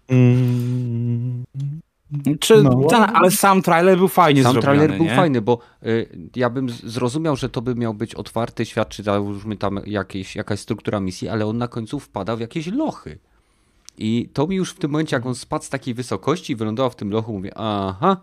Mm, 0.09 1.43
Czy, 2.39 2.63
No. 2.63 2.83
ta, 2.89 3.13
ale 3.13 3.31
sam 3.31 3.61
trailer 3.61 3.97
był 3.97 4.07
fajnie 4.07 4.43
Sam 4.43 4.51
zrobiony, 4.53 4.77
trailer 4.77 4.97
był 4.97 5.05
nie? 5.05 5.15
fajny, 5.15 5.41
bo 5.41 5.59
y, 5.85 6.29
ja 6.35 6.49
bym 6.49 6.69
zrozumiał, 6.69 7.35
że 7.35 7.49
to 7.49 7.61
by 7.61 7.75
miał 7.75 7.93
być 7.93 8.15
otwarty 8.15 8.65
świat, 8.65 8.89
czy 8.89 9.03
załóżmy 9.03 9.57
tam 9.57 9.79
jakieś, 9.85 10.35
jakaś 10.35 10.59
struktura 10.59 10.99
misji, 10.99 11.29
ale 11.29 11.45
on 11.45 11.57
na 11.57 11.67
końcu 11.67 11.99
wpada 11.99 12.35
w 12.35 12.39
jakieś 12.39 12.67
lochy. 12.67 13.19
I 13.97 14.29
to 14.33 14.47
mi 14.47 14.55
już 14.55 14.71
w 14.71 14.79
tym 14.79 14.91
momencie, 14.91 15.15
jak 15.15 15.25
on 15.25 15.35
spadł 15.35 15.65
z 15.65 15.69
takiej 15.69 15.93
wysokości 15.93 16.53
i 16.53 16.55
wylądował 16.55 16.89
w 16.89 16.95
tym 16.95 17.11
lochu, 17.11 17.33
mówię, 17.33 17.51
aha, 17.55 18.17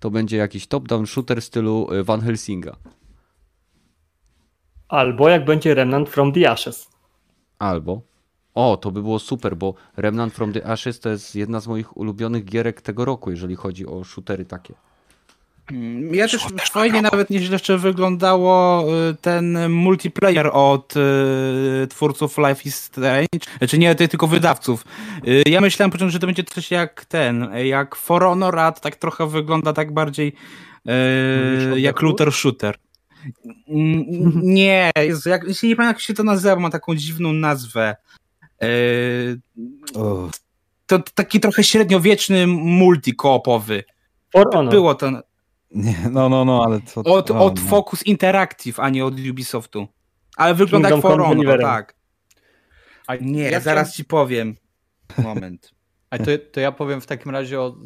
to 0.00 0.10
będzie 0.10 0.36
jakiś 0.36 0.66
top-down 0.68 1.06
shooter 1.06 1.40
w 1.40 1.44
stylu 1.44 1.92
y, 1.92 2.04
Van 2.04 2.20
Helsinga. 2.20 2.76
Albo 4.88 5.28
jak 5.28 5.44
będzie 5.44 5.74
Remnant 5.74 6.08
from 6.08 6.32
the 6.32 6.50
Ashes. 6.50 6.88
Albo, 7.58 8.02
o, 8.58 8.76
to 8.76 8.90
by 8.90 9.02
było 9.02 9.18
super, 9.18 9.56
bo 9.56 9.74
Remnant 9.96 10.34
from 10.34 10.52
the 10.52 10.66
Ashes 10.66 11.00
to 11.00 11.08
jest 11.08 11.34
jedna 11.36 11.60
z 11.60 11.66
moich 11.66 11.96
ulubionych 11.96 12.44
gierek 12.44 12.80
tego 12.80 13.04
roku, 13.04 13.30
jeżeli 13.30 13.56
chodzi 13.56 13.86
o 13.86 14.04
shootery 14.04 14.44
takie. 14.44 14.74
Mm, 15.70 16.14
Ja 16.14 16.28
też 16.28 16.70
fajnie 16.72 17.02
nawet 17.02 17.30
nieźle 17.30 17.52
jeszcze 17.52 17.78
wyglądało 17.78 18.84
y, 19.10 19.14
ten 19.20 19.70
multiplayer 19.72 20.50
od 20.52 20.94
y, 20.96 21.86
twórców 21.86 22.38
Life 22.38 22.62
is 22.64 22.74
Strange, 22.74 23.26
znaczy 23.58 23.78
nie 23.78 23.94
ty- 23.94 24.08
tylko 24.08 24.26
wydawców. 24.26 24.84
Y, 25.28 25.42
Ja 25.50 25.60
myślałem 25.60 25.90
początku, 25.90 26.12
że 26.12 26.18
to 26.18 26.26
będzie 26.26 26.44
coś 26.44 26.70
jak 26.70 27.04
ten, 27.04 27.48
jak 27.64 27.94
For 27.96 28.22
Honor, 28.22 28.58
a 28.58 28.72
tak 28.72 28.96
trochę 28.96 29.26
wygląda 29.28 29.72
tak 29.72 29.92
bardziej 29.92 30.32
y, 31.74 31.80
jak 31.80 32.02
looter 32.02 32.32
shooter. 32.32 32.76
Nie, 34.42 34.90
Jezu, 34.96 35.28
jak, 35.28 35.44
jeśli 35.48 35.68
nie 35.68 35.76
pamiętam 35.76 35.94
jak 35.94 36.00
się 36.00 36.14
to 36.14 36.24
nazywa, 36.24 36.56
ma 36.56 36.70
taką 36.70 36.94
dziwną 36.94 37.32
nazwę. 37.32 37.96
O, 39.94 40.30
To 40.86 40.98
taki 41.14 41.40
trochę 41.40 41.64
średniowieczny 41.64 42.46
multi 42.46 43.14
koopowy. 43.14 43.84
For 44.32 44.46
Honor. 44.52 44.72
Było 44.72 44.94
to 44.94 45.10
nie, 45.70 45.96
no, 46.10 46.28
no, 46.28 46.44
no, 46.44 46.64
ale 46.64 46.80
to... 46.80 47.00
Od, 47.00 47.30
o, 47.30 47.44
od 47.44 47.62
no. 47.62 47.68
Focus 47.68 48.02
Interactive, 48.06 48.80
a 48.82 48.88
nie 48.90 49.04
od 49.04 49.14
Ubisoftu. 49.30 49.88
Ale 50.36 50.54
wygląda 50.54 50.88
jak 50.88 50.94
Kingdom 50.94 51.10
For 51.12 51.20
Come 51.20 51.36
Honor, 51.36 51.60
tak. 51.60 51.94
A 53.06 53.16
Nie, 53.16 53.42
ja 53.42 53.60
zaraz 53.60 53.88
chciałem- 53.88 53.94
ci 53.96 54.04
powiem. 54.04 54.56
Moment. 55.18 55.70
A 56.10 56.18
to, 56.18 56.24
to 56.52 56.60
ja 56.60 56.72
powiem 56.72 57.00
w 57.00 57.06
takim 57.06 57.32
razie 57.32 57.60
o 57.60 57.76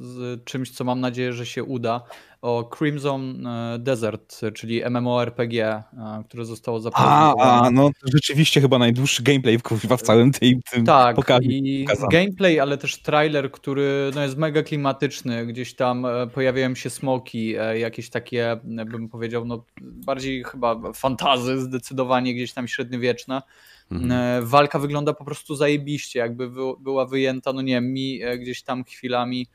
czymś, 0.45 0.71
co 0.71 0.85
mam 0.85 1.01
nadzieję, 1.01 1.33
że 1.33 1.47
się 1.47 1.65
uda. 1.65 2.03
O 2.43 2.71
Crimson 2.79 3.47
e, 3.47 3.79
Desert, 3.79 4.41
czyli 4.55 4.83
MMORPG, 4.91 5.55
e, 5.63 5.85
które 6.29 6.45
zostało 6.45 6.77
A, 6.77 6.81
zaprezentowane. 6.81 7.67
a, 7.67 7.71
no 7.71 7.89
to 7.89 8.11
rzeczywiście 8.13 8.61
chyba 8.61 8.79
najdłuższy 8.79 9.23
gameplay 9.23 9.59
kurwa, 9.61 9.97
w 9.97 10.03
całym 10.03 10.33
tym, 10.33 10.61
tym 10.71 10.85
Tak, 10.85 11.17
pokazie. 11.17 11.49
i 11.51 11.85
pokazane. 11.85 12.09
gameplay, 12.13 12.61
ale 12.61 12.79
też 12.79 13.03
trailer, 13.03 13.51
który 13.53 14.11
no, 14.15 14.23
jest 14.23 14.37
mega 14.37 14.63
klimatyczny. 14.63 15.47
Gdzieś 15.47 15.75
tam 15.75 16.07
e, 16.07 16.27
pojawiają 16.27 16.75
się 16.75 16.91
smoki, 16.91 17.55
jakieś 17.75 18.11
takie, 18.11 18.57
bym 18.65 19.09
powiedział, 19.09 19.45
no 19.45 19.65
bardziej 19.81 20.45
chyba 20.45 20.93
fantazy 20.95 21.61
zdecydowanie, 21.61 22.35
gdzieś 22.35 22.53
tam 22.53 22.69
średniowieczne. 22.69 23.43
Mhm. 23.93 24.13
E, 24.13 24.43
Walka 24.43 24.79
wygląda 24.79 25.13
po 25.13 25.25
prostu 25.25 25.55
zajebiście, 25.55 26.19
jakby 26.19 26.51
była 26.81 27.07
wyjęta, 27.07 27.53
no 27.53 27.63
nie 27.63 27.73
wiem, 27.75 27.93
mi 27.93 28.23
e, 28.23 28.39
gdzieś 28.39 28.63
tam 28.63 28.85
chwilami 28.85 29.47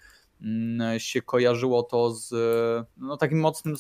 mm, 0.41 0.99
się 0.99 1.22
kojarzyło 1.22 1.83
to 1.83 2.11
z 2.14 2.33
e, 2.33 2.85
no, 2.98 3.17
takim 3.17 3.40
mocnym, 3.40 3.75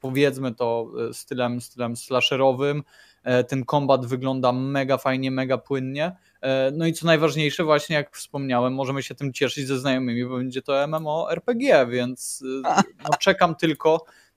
powiedzmy 0.00 0.54
to, 0.54 0.90
e, 1.10 1.14
stylem, 1.14 1.60
stylem 1.60 1.96
slasherowym. 1.96 2.82
E, 3.24 3.44
Ten 3.44 3.64
kombat 3.64 4.06
wygląda 4.06 4.52
mega 4.52 4.98
fajnie, 4.98 5.30
mega 5.30 5.58
płynnie. 5.58 6.16
E, 6.40 6.70
No 6.74 6.86
i 6.86 6.92
co 6.92 7.06
najważniejsze, 7.06 7.64
właśnie 7.64 7.96
jak 7.96 8.16
wspomniałem, 8.16 8.74
możemy 8.74 9.02
się 9.02 9.14
tym 9.14 9.32
cieszyć 9.32 9.66
ze 9.66 9.78
znajomymi, 9.78 10.24
bo 10.24 10.36
będzie 10.36 10.62
to 10.62 10.88
MMORPG, 10.88 11.86
więc 11.90 12.44
e, 12.64 12.82
no, 13.04 13.10
czekam 13.20 13.54
tylko, 13.54 14.04
e, 14.04 14.27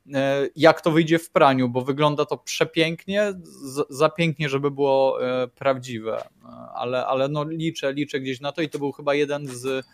jak 0.56 0.82
to 0.82 0.92
wyjdzie 0.92 1.20
w 1.20 1.30
praniu, 1.30 1.70
bo 1.70 1.82
wygląda 1.82 2.26
to 2.26 2.38
przepięknie, 2.38 3.34
za 3.90 4.10
pięknie, 4.10 4.50
żeby 4.50 4.72
było 4.72 5.26
e, 5.26 5.48
prawdziwe, 5.48 6.22
E, 6.46 6.72
ale, 6.74 7.06
ale 7.06 7.30
no 7.30 7.44
liczę, 7.44 7.94
liczę 7.94 8.20
gdzieś 8.20 8.42
na 8.42 8.52
to 8.52 8.62
i 8.62 8.70
to 8.70 8.80
był 8.80 8.92
chyba 8.92 9.14
jeden 9.14 9.48
z, 9.48 9.86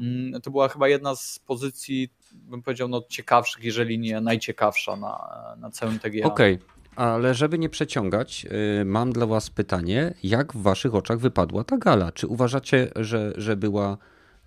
mm, 0.00 0.40
to 0.40 0.50
była 0.50 0.68
chyba 0.68 0.88
jedna 0.88 1.16
z 1.16 1.38
pozycji, 1.38 2.08
bym 2.32 2.62
powiedział, 2.62 2.88
no 2.88 3.02
ciekawszych, 3.08 3.64
jeżeli 3.64 3.98
nie 3.98 4.20
najciekawsza 4.20 4.96
na, 4.96 5.30
na 5.58 5.70
całym 5.70 5.98
TGA. 5.98 6.26
Okej, 6.26 6.58
ale 6.96 7.34
żeby 7.34 7.58
nie 7.58 7.68
przeciągać, 7.68 8.46
y, 8.80 8.84
mam 8.84 9.12
dla 9.12 9.26
Was 9.26 9.50
pytanie, 9.50 10.14
jak 10.22 10.52
w 10.52 10.62
Waszych 10.62 10.94
oczach 10.94 11.18
wypadła 11.18 11.64
ta 11.64 11.78
gala? 11.78 12.12
Czy 12.12 12.26
uważacie, 12.26 12.90
że, 12.96 13.32
że 13.36 13.56
była 13.56 13.96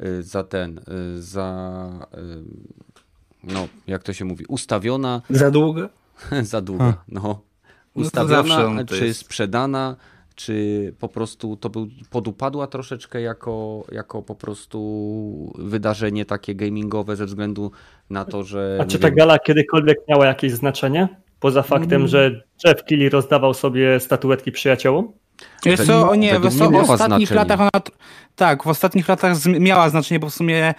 y, 0.01 0.23
za 0.23 0.43
ten, 0.43 0.77
y, 0.77 1.21
za, 1.21 1.89
no 3.43 3.67
jak 3.87 4.03
to 4.03 4.13
się 4.13 4.25
mówi, 4.25 4.45
ustawiona 4.47 5.21
Za 5.29 5.51
długo? 5.51 5.89
za 6.41 6.61
długo, 6.61 6.93
no. 7.07 7.21
No 7.95 8.01
Ustawiona, 8.01 8.83
to 8.83 8.95
czy 8.95 9.05
jest. 9.05 9.19
sprzedana, 9.19 9.95
czy 10.35 10.93
po 10.99 11.07
prostu 11.07 11.57
to 11.57 11.69
był, 11.69 11.87
podupadła 12.09 12.67
troszeczkę 12.67 13.21
jako, 13.21 13.83
jako 13.91 14.21
po 14.21 14.35
prostu 14.35 15.53
wydarzenie 15.57 16.25
takie 16.25 16.55
gamingowe 16.55 17.15
ze 17.15 17.25
względu 17.25 17.71
na 18.09 18.25
to, 18.25 18.43
że... 18.43 18.77
A 18.81 18.85
czy 18.85 18.99
ta 18.99 19.07
wiem, 19.07 19.15
gala 19.17 19.39
kiedykolwiek 19.39 19.97
miała 20.09 20.25
jakieś 20.25 20.51
znaczenie? 20.51 21.07
Poza 21.39 21.61
faktem, 21.63 21.95
Mm. 21.95 22.07
że 22.07 22.41
Jeff 22.65 22.83
Keighley 22.83 23.09
rozdawał 23.09 23.53
sobie 23.53 23.99
statuetki 23.99 24.51
przyjaciołom? 24.51 25.11
Wiesz 25.65 25.81
co, 25.81 26.15
nie, 26.15 26.39
w 26.39 26.45
ostatnich 26.45 27.27
znaczenie. 27.27 27.35
latach 27.35 27.59
ona, 27.59 27.69
tak, 28.35 28.63
w 28.63 28.67
ostatnich 28.67 29.07
latach 29.07 29.33
miała 29.59 29.89
znaczenie, 29.89 30.19
bo 30.19 30.29
w 30.29 30.33
sumie 30.33 30.69
y, 30.69 30.73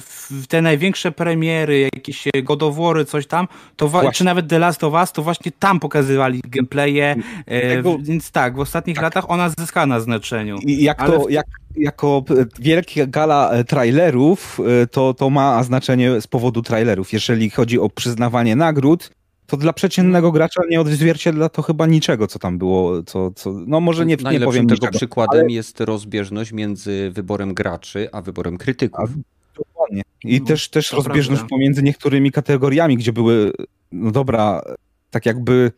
w 0.00 0.46
te 0.48 0.62
największe 0.62 1.12
premiery, 1.12 1.80
jakieś 1.94 2.26
e, 2.26 2.42
godowory, 2.42 3.04
coś 3.04 3.26
tam, 3.26 3.48
to 3.76 3.88
Właśnie. 3.88 4.12
czy 4.12 4.24
nawet 4.24 4.48
The 4.48 4.58
Last 4.58 4.84
of 4.84 4.94
Us, 4.94 5.12
to 5.12 5.22
właśnie 5.22 5.52
tam 5.58 5.80
pokazywali 5.80 6.40
gameplaye, 6.44 7.16
e, 7.46 7.76
Tego- 7.76 7.98
więc 8.00 8.30
tak, 8.30 8.56
w 8.56 8.60
ostatnich 8.60 9.02
latach 9.02 9.30
ona 9.30 9.48
zyskała 9.58 9.86
na 9.86 10.00
znaczeniu. 10.00 10.56
I 10.58 10.82
jak 10.82 11.02
Ale 11.02 11.12
to, 11.12 11.20
w- 11.24 11.30
jak, 11.30 11.46
jako 11.76 12.24
e, 12.30 12.46
wielka 12.58 13.06
gala 13.06 13.50
e, 13.50 13.64
trailerów, 13.64 14.60
e, 14.82 14.86
to, 14.86 15.14
to 15.14 15.30
ma 15.30 15.62
znaczenie 15.62 16.20
z 16.20 16.26
powodu 16.26 16.62
trailerów. 16.62 17.12
Jeżeli 17.12 17.50
chodzi 17.50 17.78
o 17.78 17.88
przyznawanie 17.88 18.56
nagród, 18.56 19.10
to 19.52 19.56
dla 19.56 19.72
przeciętnego 19.72 20.32
gracza 20.32 20.62
nie 20.70 20.80
odzwierciedla 20.80 21.48
to 21.48 21.62
chyba 21.62 21.86
niczego, 21.86 22.26
co 22.26 22.38
tam 22.38 22.58
było. 22.58 23.02
Co, 23.02 23.30
co, 23.30 23.52
no 23.66 23.80
może 23.80 24.06
nie, 24.06 24.16
nie 24.16 24.40
powiem 24.40 24.66
tego 24.66 24.74
niczego. 24.74 24.98
przykładem 24.98 25.50
jest 25.50 25.80
rozbieżność 25.80 26.52
między 26.52 27.10
wyborem 27.10 27.54
graczy 27.54 28.08
a 28.12 28.22
wyborem 28.22 28.58
krytyków. 28.58 29.10
Dokładnie. 29.56 30.02
I 30.24 30.40
No, 30.40 30.46
też, 30.46 30.68
też 30.68 30.92
rozbieżność 30.92 31.40
prawda. 31.40 31.48
pomiędzy 31.48 31.82
niektórymi 31.82 32.32
kategoriami, 32.32 32.96
gdzie 32.96 33.12
były, 33.12 33.52
no 33.92 34.10
dobra, 34.10 34.62
tak 35.10 35.26
jakby, 35.26 35.72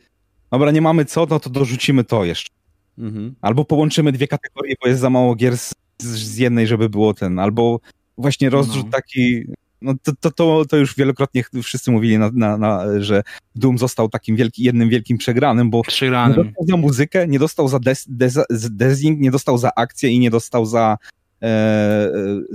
dobra, 0.50 0.70
nie 0.70 0.82
mamy 0.82 1.04
co, 1.04 1.26
no 1.30 1.40
to 1.40 1.50
dorzucimy 1.50 2.04
to 2.04 2.24
jeszcze. 2.24 2.50
Mhm. 2.98 3.34
Albo 3.40 3.64
połączymy 3.64 4.12
dwie 4.12 4.28
kategorie, 4.28 4.74
bo 4.82 4.88
jest 4.88 5.00
za 5.00 5.10
mało 5.10 5.34
gier 5.34 5.58
z, 5.58 5.74
z 5.98 6.36
jednej, 6.38 6.66
żeby 6.66 6.88
było 6.88 7.14
ten, 7.14 7.38
albo 7.38 7.80
właśnie 8.18 8.50
rozrzut 8.50 8.84
No. 8.86 8.90
taki, 8.92 9.44
no 9.84 9.94
to, 10.02 10.12
to, 10.20 10.30
to, 10.30 10.64
to 10.68 10.76
już 10.76 10.96
wielokrotnie 10.96 11.44
wszyscy 11.62 11.90
mówili, 11.90 12.18
na, 12.18 12.30
na, 12.34 12.58
na, 12.58 12.84
że 13.00 13.22
Doom 13.54 13.78
został 13.78 14.08
takim 14.08 14.36
wielki, 14.36 14.62
jednym 14.64 14.88
wielkim 14.88 15.18
przegranym, 15.18 15.70
bo 15.70 15.78
nie 15.78 15.84
Przegranym. 15.84 16.36
dostał 16.36 16.66
za 16.68 16.76
muzykę, 16.76 17.28
nie 17.28 17.38
dostał 17.38 17.68
za 17.68 17.78
des, 17.78 18.04
des, 18.08 18.38
design, 18.70 19.20
nie 19.20 19.30
dostał 19.30 19.58
za 19.58 19.70
akcję 19.76 20.10
i 20.10 20.18
nie 20.18 20.30
dostał 20.30 20.66
za 20.66 20.98
e, 21.42 21.46
e, 21.46 22.10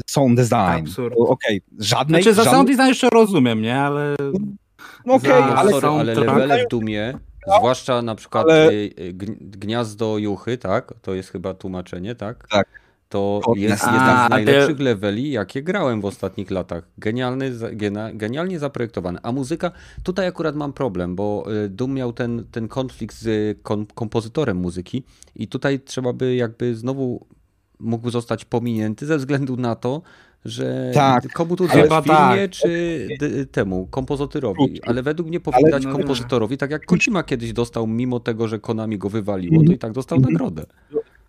sound 0.10 0.38
design. 0.38 0.56
Absurd. 0.86 1.16
Okej, 1.18 1.62
żadnej, 1.80 2.24
Znaczy 2.24 2.36
za 2.36 2.44
żadnej, 2.44 2.58
sound 2.58 2.70
design 2.70 2.88
jeszcze 2.88 3.10
rozumiem, 3.10 3.62
nie, 3.62 3.76
ale 3.80 4.16
no 5.06 5.14
okej, 5.14 5.30
No, 5.30 5.56
ale 5.56 5.72
sorry, 5.72 5.88
ale 5.88 6.16
levele 6.16 6.66
w 6.66 6.68
Dumie, 6.70 7.14
zwłaszcza 7.60 8.02
na 8.02 8.16
przykład 8.16 8.46
Ale- 8.50 8.70
gn- 9.14 9.36
Gniazdo 9.42 10.18
Juchy, 10.18 10.58
tak? 10.58 10.94
To 11.02 11.14
jest 11.14 11.30
chyba 11.30 11.54
tłumaczenie, 11.54 12.16
tak? 12.16 12.48
Tak. 12.48 12.68
To 13.10 13.42
jest 13.56 13.84
A, 13.84 13.94
jeden 13.94 14.28
z 14.28 14.30
najlepszych 14.30 14.80
leveli, 14.80 15.32
jakie 15.32 15.64
grałem 15.64 16.02
w 16.02 16.06
ostatnich 16.06 16.52
latach. 16.52 16.84
Genialny, 16.98 17.52
genialnie 18.14 18.60
zaprojektowany. 18.60 19.20
A 19.24 19.32
muzyka, 19.32 19.72
tutaj 20.04 20.28
akurat 20.28 20.56
mam 20.56 20.74
problem, 20.74 21.16
bo 21.16 21.46
y, 21.66 21.70
Doom 21.70 21.94
miał 21.94 22.14
ten, 22.14 22.46
ten 22.52 22.68
konflikt 22.68 23.16
z 23.16 23.58
kom- 23.64 23.86
kompozytorem 23.96 24.58
muzyki 24.58 25.04
i 25.36 25.48
tutaj 25.48 25.80
trzeba 25.80 26.14
by 26.14 26.36
jakby 26.36 26.76
znowu 26.76 27.26
mógł 27.80 28.10
zostać 28.10 28.46
pominięty 28.46 29.06
ze 29.06 29.18
względu 29.18 29.58
na 29.58 29.76
to, 29.76 30.02
że 30.46 30.92
Tak. 30.94 31.34
komu 31.34 31.56
tu 31.56 31.68
dać, 31.68 31.76
firmie 31.78 32.08
tak. 32.48 32.50
czy 32.52 33.08
temu, 33.52 33.88
kompozytorowi. 33.92 34.82
Ale 34.84 35.04
według 35.04 35.30
mnie 35.30 35.40
powinien 35.40 35.72
dać 35.72 35.84
no 35.86 35.92
kompozytorowi, 35.92 36.58
tak 36.58 36.72
jak 36.72 36.86
Kojima 36.86 37.24
kiedyś 37.24 37.54
dostał, 37.54 37.88
mimo 37.88 38.20
tego, 38.20 38.48
że 38.48 38.60
Konami 38.60 38.98
go 38.98 39.10
wywaliło, 39.10 39.64
to 39.64 39.72
i 39.72 39.78
tak 39.78 39.92
dostał 39.92 40.18
Mhm. 40.18 40.34
nagrodę. 40.34 40.66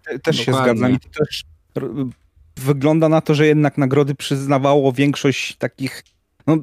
Te- 0.04 0.18
Też 0.18 0.36
się 0.36 0.52
Dokładnie. 0.52 0.72
zgadzam 0.78 0.92
i 0.96 1.00
to 1.00 1.08
też 1.24 1.44
wygląda 2.56 3.08
na 3.08 3.20
to, 3.20 3.34
że 3.34 3.46
jednak 3.46 3.78
nagrody 3.78 4.14
przyznawało 4.14 4.92
większość 4.92 5.56
takich 5.56 6.04
no, 6.46 6.56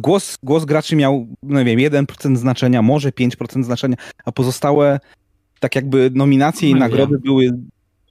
głos, 0.00 0.38
głos 0.42 0.64
graczy 0.64 0.96
miał, 0.96 1.26
no 1.42 1.62
nie 1.62 1.76
wiem, 1.76 2.06
1% 2.06 2.36
znaczenia, 2.36 2.82
może 2.82 3.10
5% 3.10 3.64
znaczenia, 3.64 3.96
a 4.24 4.32
pozostałe 4.32 5.00
tak 5.60 5.74
jakby 5.74 6.10
nominacje 6.14 6.70
no 6.70 6.76
i 6.76 6.80
nagrody 6.80 7.18
były 7.18 7.50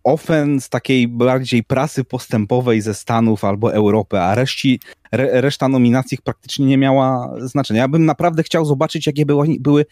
ofen 0.04 0.62
z 0.62 0.70
takiej 0.70 1.08
bardziej 1.08 1.64
prasy 1.64 2.04
postępowej 2.04 2.82
ze 2.82 2.94
Stanów 2.94 3.44
albo 3.44 3.74
Europy, 3.74 4.20
a 4.20 4.36
reszci, 4.36 4.80
re, 5.12 5.42
reszta 5.42 5.68
nominacji 5.68 6.18
praktycznie 6.24 6.66
nie 6.66 6.78
miała 6.78 7.34
znaczenia. 7.40 7.82
Ja 7.82 7.88
bym 7.88 8.06
naprawdę 8.06 8.44
chciał 8.44 8.66
zobaczyć, 8.66 9.08
jakie 9.08 9.26
były, 9.26 9.48
były 9.60 9.86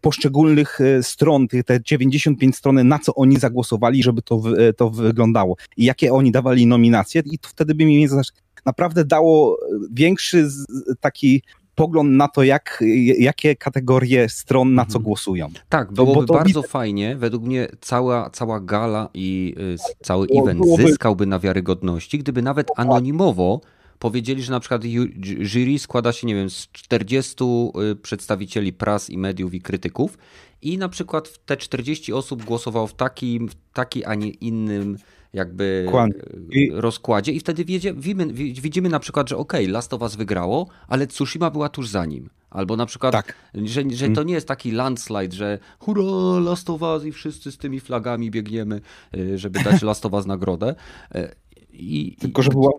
poszczególnych 0.00 0.80
e, 0.80 1.02
stron, 1.02 1.48
te 1.48 1.80
95 1.82 2.56
strony, 2.56 2.84
na 2.84 2.98
co 2.98 3.14
oni 3.14 3.38
zagłosowali, 3.38 4.02
żeby 4.02 4.22
to, 4.22 4.42
e, 4.58 4.72
to 4.72 4.90
wyglądało 4.90 5.56
i 5.76 5.84
jakie 5.84 6.12
oni 6.12 6.32
dawali 6.32 6.66
nominacje 6.66 7.22
i 7.24 7.38
to 7.38 7.48
wtedy 7.48 7.74
by 7.74 7.84
mi 7.84 8.08
naprawdę 8.66 9.04
dało 9.04 9.58
większy 9.92 10.48
taki 11.00 11.42
pogląd 11.74 12.10
na 12.10 12.28
to, 12.28 12.42
jak, 12.42 12.84
jakie 13.18 13.56
kategorie 13.56 14.28
stron 14.28 14.74
na 14.74 14.84
co 14.84 14.88
mhm. 14.88 15.02
głosują. 15.04 15.48
Tak, 15.68 15.92
byłoby 15.92 16.20
bo 16.20 16.26
to 16.26 16.34
bardzo 16.34 16.62
fajnie. 16.62 17.16
Według 17.16 17.42
mnie 17.44 17.68
cała, 17.80 18.30
cała 18.30 18.60
gala 18.60 19.08
i 19.14 19.54
y, 19.58 19.76
cały 20.02 20.26
event 20.42 20.60
zyskałby 20.76 21.26
na 21.26 21.38
wiarygodności, 21.38 22.18
gdyby 22.18 22.42
nawet 22.42 22.68
anonimowo 22.76 23.60
powiedzieli, 24.02 24.42
że 24.42 24.52
na 24.52 24.60
przykład 24.60 24.82
jury 25.40 25.78
składa 25.78 26.12
się, 26.12 26.26
nie 26.26 26.34
wiem, 26.34 26.50
z 26.50 26.68
40 26.72 27.44
y, 27.92 27.96
przedstawicieli 27.96 28.72
pras 28.72 29.10
i 29.10 29.18
mediów 29.18 29.54
i 29.54 29.60
krytyków 29.60 30.18
i 30.62 30.78
na 30.78 30.88
przykład 30.88 31.38
te 31.46 31.56
40 31.56 32.12
osób 32.12 32.44
głosowało 32.44 32.86
w 32.86 32.94
takim, 32.94 33.48
w 33.48 33.54
taki, 33.72 34.04
a 34.04 34.14
nie 34.14 34.28
innym 34.28 34.96
jakby 35.32 35.86
I... 36.50 36.70
rozkładzie 36.72 37.32
i 37.32 37.40
wtedy 37.40 37.64
widzimy, 37.64 38.32
widzimy 38.34 38.88
na 38.88 38.98
przykład, 38.98 39.28
że 39.28 39.36
ok, 39.36 39.52
Last 39.68 39.94
of 39.94 40.02
Us 40.02 40.16
wygrało, 40.16 40.68
ale 40.88 41.06
Tsushima 41.06 41.50
była 41.50 41.68
tuż 41.68 41.88
za 41.88 42.06
nim. 42.06 42.30
Albo 42.50 42.76
na 42.76 42.86
przykład, 42.86 43.12
tak. 43.12 43.34
że, 43.54 43.82
że 43.90 44.08
to 44.08 44.22
nie 44.22 44.34
jest 44.34 44.48
taki 44.48 44.70
landslide, 44.70 45.36
że 45.36 45.58
hurra, 45.78 46.40
Last 46.40 46.70
of 46.70 46.82
Us 46.82 47.04
i 47.04 47.12
wszyscy 47.12 47.52
z 47.52 47.58
tymi 47.58 47.80
flagami 47.80 48.30
biegniemy, 48.30 48.80
y, 49.16 49.38
żeby 49.38 49.62
dać 49.62 49.82
Last 49.82 50.06
of 50.06 50.12
Us 50.12 50.26
nagrodę. 50.26 50.74
Y, 51.16 51.34
I, 51.72 52.16
Tylko, 52.20 52.42
że 52.42 52.50
była 52.50 52.70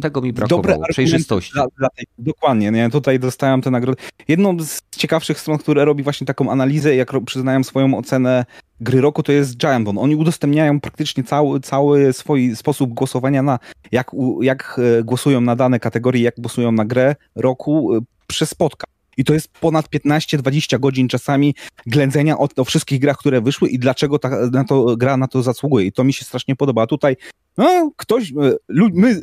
tego 0.00 0.20
mi 0.20 0.32
brakowało, 0.32 0.84
przejrzystości. 0.88 1.52
Dla, 1.52 1.66
dla 1.78 1.88
tej, 1.88 2.06
dokładnie, 2.18 2.70
nie? 2.70 2.90
tutaj 2.90 3.18
dostałem 3.18 3.62
tę 3.62 3.70
nagrodę. 3.70 4.02
Jedną 4.28 4.60
z 4.60 4.80
ciekawszych 4.90 5.40
stron, 5.40 5.58
które 5.58 5.84
robi 5.84 6.02
właśnie 6.02 6.26
taką 6.26 6.50
analizę, 6.50 6.96
jak 6.96 7.12
przyznają 7.24 7.64
swoją 7.64 7.98
ocenę 7.98 8.44
gry 8.80 9.00
roku, 9.00 9.22
to 9.22 9.32
jest 9.32 9.56
Giant 9.56 9.84
Bomb. 9.84 9.98
Oni 9.98 10.16
udostępniają 10.16 10.80
praktycznie 10.80 11.24
cały, 11.24 11.60
cały 11.60 12.12
swój 12.12 12.56
sposób 12.56 12.94
głosowania 12.94 13.42
na 13.42 13.58
jak, 13.92 14.10
jak 14.40 14.80
e, 14.98 15.04
głosują 15.04 15.40
na 15.40 15.56
dane 15.56 15.80
kategorie, 15.80 16.22
jak 16.22 16.34
głosują 16.38 16.72
na 16.72 16.84
grę 16.84 17.16
roku 17.34 17.96
e, 17.96 18.00
przez 18.26 18.50
spotkanie. 18.50 18.97
I 19.18 19.24
to 19.24 19.34
jest 19.34 19.48
ponad 19.48 19.86
15-20 19.88 20.80
godzin 20.80 21.08
czasami 21.08 21.54
ględzenia 21.86 22.38
o, 22.38 22.48
o, 22.56 22.64
wszystkich 22.64 23.00
grach, 23.00 23.16
które 23.16 23.40
wyszły 23.40 23.68
i 23.68 23.78
dlaczego 23.78 24.18
ta, 24.18 24.30
na 24.52 24.64
to, 24.64 24.96
gra 24.96 25.16
na 25.16 25.28
to 25.28 25.42
zasługuje. 25.42 25.86
I 25.86 25.92
to 25.92 26.04
mi 26.04 26.12
się 26.12 26.24
strasznie 26.24 26.56
podoba. 26.56 26.86
Tutaj 26.86 27.16
no, 27.56 27.90
ktoś, 27.96 28.30
e, 28.30 28.52
my, 28.94 29.20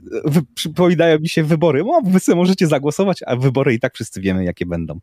przypominają 0.56 1.20
mi 1.20 1.30
się 1.30 1.44
wybory, 1.44 1.84
no, 1.84 2.02
wy 2.06 2.20
sobie 2.20 2.36
możecie 2.36 2.68
zagłosować, 2.68 3.20
a 3.26 3.36
wybory 3.36 3.74
i 3.74 3.80
tak 3.80 3.94
wszyscy 3.94 4.22
wiemy, 4.22 4.44
jakie 4.44 4.66
będą. 4.66 5.00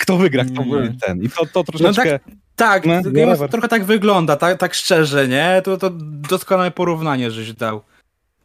Kto 0.00 0.16
wygra, 0.16 0.44
kto 0.44 0.62
mm. 0.62 0.96
ten. 0.98 1.22
I 1.22 1.28
to, 1.28 1.46
to 1.46 1.64
troszeczkę... 1.64 2.12
No 2.12 2.34
tak, 2.56 2.84
tak 2.84 3.04
no, 3.40 3.48
trochę 3.48 3.68
tak 3.68 3.84
wygląda, 3.84 4.36
tak, 4.36 4.58
tak 4.58 4.74
szczerze, 4.74 5.28
nie? 5.28 5.62
To, 5.64 5.76
to 5.76 5.90
doskonałe 6.28 6.70
porównanie, 6.70 7.30
żeś 7.30 7.52
dał. 7.52 7.82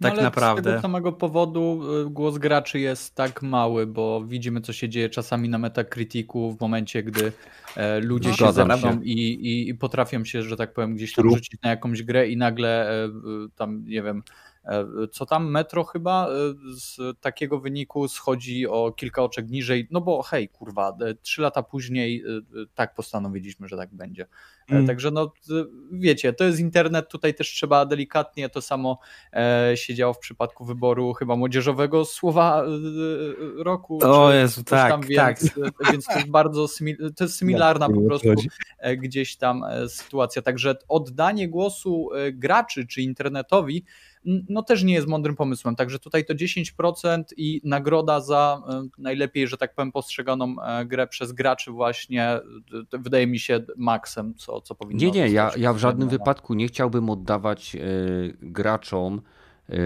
Tak 0.02 0.16
no, 0.16 0.22
naprawdę. 0.22 0.62
Z 0.62 0.66
tego 0.66 0.82
samego 0.82 1.12
powodu 1.12 1.82
y, 2.08 2.10
głos 2.10 2.38
graczy 2.38 2.80
jest 2.80 3.16
tak 3.16 3.42
mały, 3.42 3.88
bo 3.88 4.24
widzimy, 4.26 4.62
co 4.62 4.74
się 4.74 4.90
dzieje 4.90 5.10
czasami 5.10 5.50
na 5.50 5.58
Metacriticu 5.58 6.52
w 6.52 6.62
momencie, 6.62 7.04
gdy 7.04 7.32
e, 7.76 8.00
ludzie 8.00 8.34
się 8.34 8.54
zarabią 8.54 9.02
i, 9.02 9.12
i, 9.12 9.70
i, 9.70 9.76
potrafią 9.76 10.26
się, 10.26 10.44
że 10.44 10.58
tak 10.58 10.74
powiem, 10.74 10.96
gdzieś 10.96 11.14
tam 11.14 11.30
rzucić 11.30 11.62
na 11.64 11.70
jakąś 11.70 12.04
grę 12.04 12.28
i 12.28 12.38
nagle 12.38 13.04
e, 13.06 13.10
tam, 13.56 13.84
nie 13.86 14.02
wiem, 14.04 14.24
co 15.12 15.26
tam 15.26 15.52
metro 15.52 15.84
chyba 15.84 16.28
e, 16.28 16.32
z 16.76 17.20
takiego 17.20 17.60
wyniku 17.60 18.08
schodzi 18.08 18.68
o 18.68 18.92
kilka 18.92 19.24
oczek 19.24 19.50
niżej, 19.50 19.88
no 19.92 20.02
bo 20.02 20.22
hej, 20.22 20.50
kurwa, 20.50 20.98
e, 21.02 21.14
trzy 21.14 21.42
lata 21.42 21.64
później 21.64 22.24
tak 22.76 22.94
postanowiliśmy, 22.96 23.68
że 23.68 23.78
tak 23.78 23.94
będzie. 23.94 24.28
Mm. 24.70 24.88
Także 24.88 25.12
no 25.12 25.34
wiecie, 25.92 26.34
to 26.34 26.44
jest 26.44 26.60
internet, 26.60 27.10
tutaj 27.10 27.34
też 27.34 27.48
trzeba 27.48 27.86
delikatnie, 27.86 28.50
to 28.50 28.62
samo 28.62 29.00
się 29.76 29.96
działo 29.96 30.14
w 30.14 30.20
przypadku 30.20 30.66
wyboru 30.66 31.14
chyba 31.14 31.36
młodzieżowego 31.36 32.06
słowa 32.06 32.64
roku. 33.58 33.98
To 33.98 34.34
jest, 34.34 34.66
tak, 34.66 34.92
tam, 34.92 35.02
tak. 35.16 35.40
Więc, 35.40 35.54
więc 35.92 36.06
to 36.06 36.14
jest 36.14 36.30
bardzo 36.30 36.68
to 37.16 37.24
jest 37.24 37.36
symilarna 37.36 37.90
po 37.90 38.02
prostu 38.02 38.30
gdzieś 38.98 39.36
tam 39.36 39.64
sytuacja. 39.88 40.42
Także 40.42 40.76
oddanie 40.88 41.50
głosu 41.50 42.10
graczy 42.34 42.88
czy 42.88 43.02
internetowi 43.02 43.86
no 44.50 44.64
też 44.64 44.84
nie 44.84 44.94
jest 44.94 45.08
mądrym 45.08 45.36
pomysłem. 45.36 45.76
Także 45.76 46.00
tutaj 46.00 46.26
to 46.26 46.34
10% 46.34 47.24
i 47.38 47.62
nagroda 47.64 48.22
za 48.22 48.62
e, 48.70 48.88
najlepiej, 48.98 49.48
że 49.48 49.58
tak 49.58 49.76
powiem, 49.76 49.92
postrzeganą 49.92 50.56
e, 50.64 50.86
grę 50.86 51.08
przez 51.08 51.32
graczy 51.32 51.72
właśnie 51.72 52.40
wydaje 52.92 53.28
mi 53.28 53.40
się 53.40 53.60
maksem, 53.78 54.36
co, 54.36 54.62
co 54.62 54.76
powinno 54.76 55.00
Nie, 55.00 55.12
nie, 55.12 55.30
ja, 55.30 55.52
ja 55.58 55.74
w 55.74 55.78
żadnym 55.78 56.10
wypadku 56.10 56.54
nie 56.54 56.68
chciałbym 56.68 57.10
oddawać 57.10 57.76
e, 57.76 57.80
graczom 58.42 59.22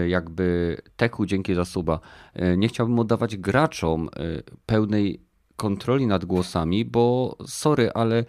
jakby 0.08 0.76
teku 0.96 1.26
dzięki 1.26 1.54
za 1.54 1.64
suba. 1.64 2.00
Nie 2.56 2.68
chciałbym 2.68 2.98
oddawać 2.98 3.36
graczom 3.36 4.08
pełnej 4.66 5.20
kontroli 5.56 6.06
nad 6.06 6.24
głosami, 6.24 6.84
bo 6.84 7.36
sorry, 7.46 7.90
ale 7.94 8.24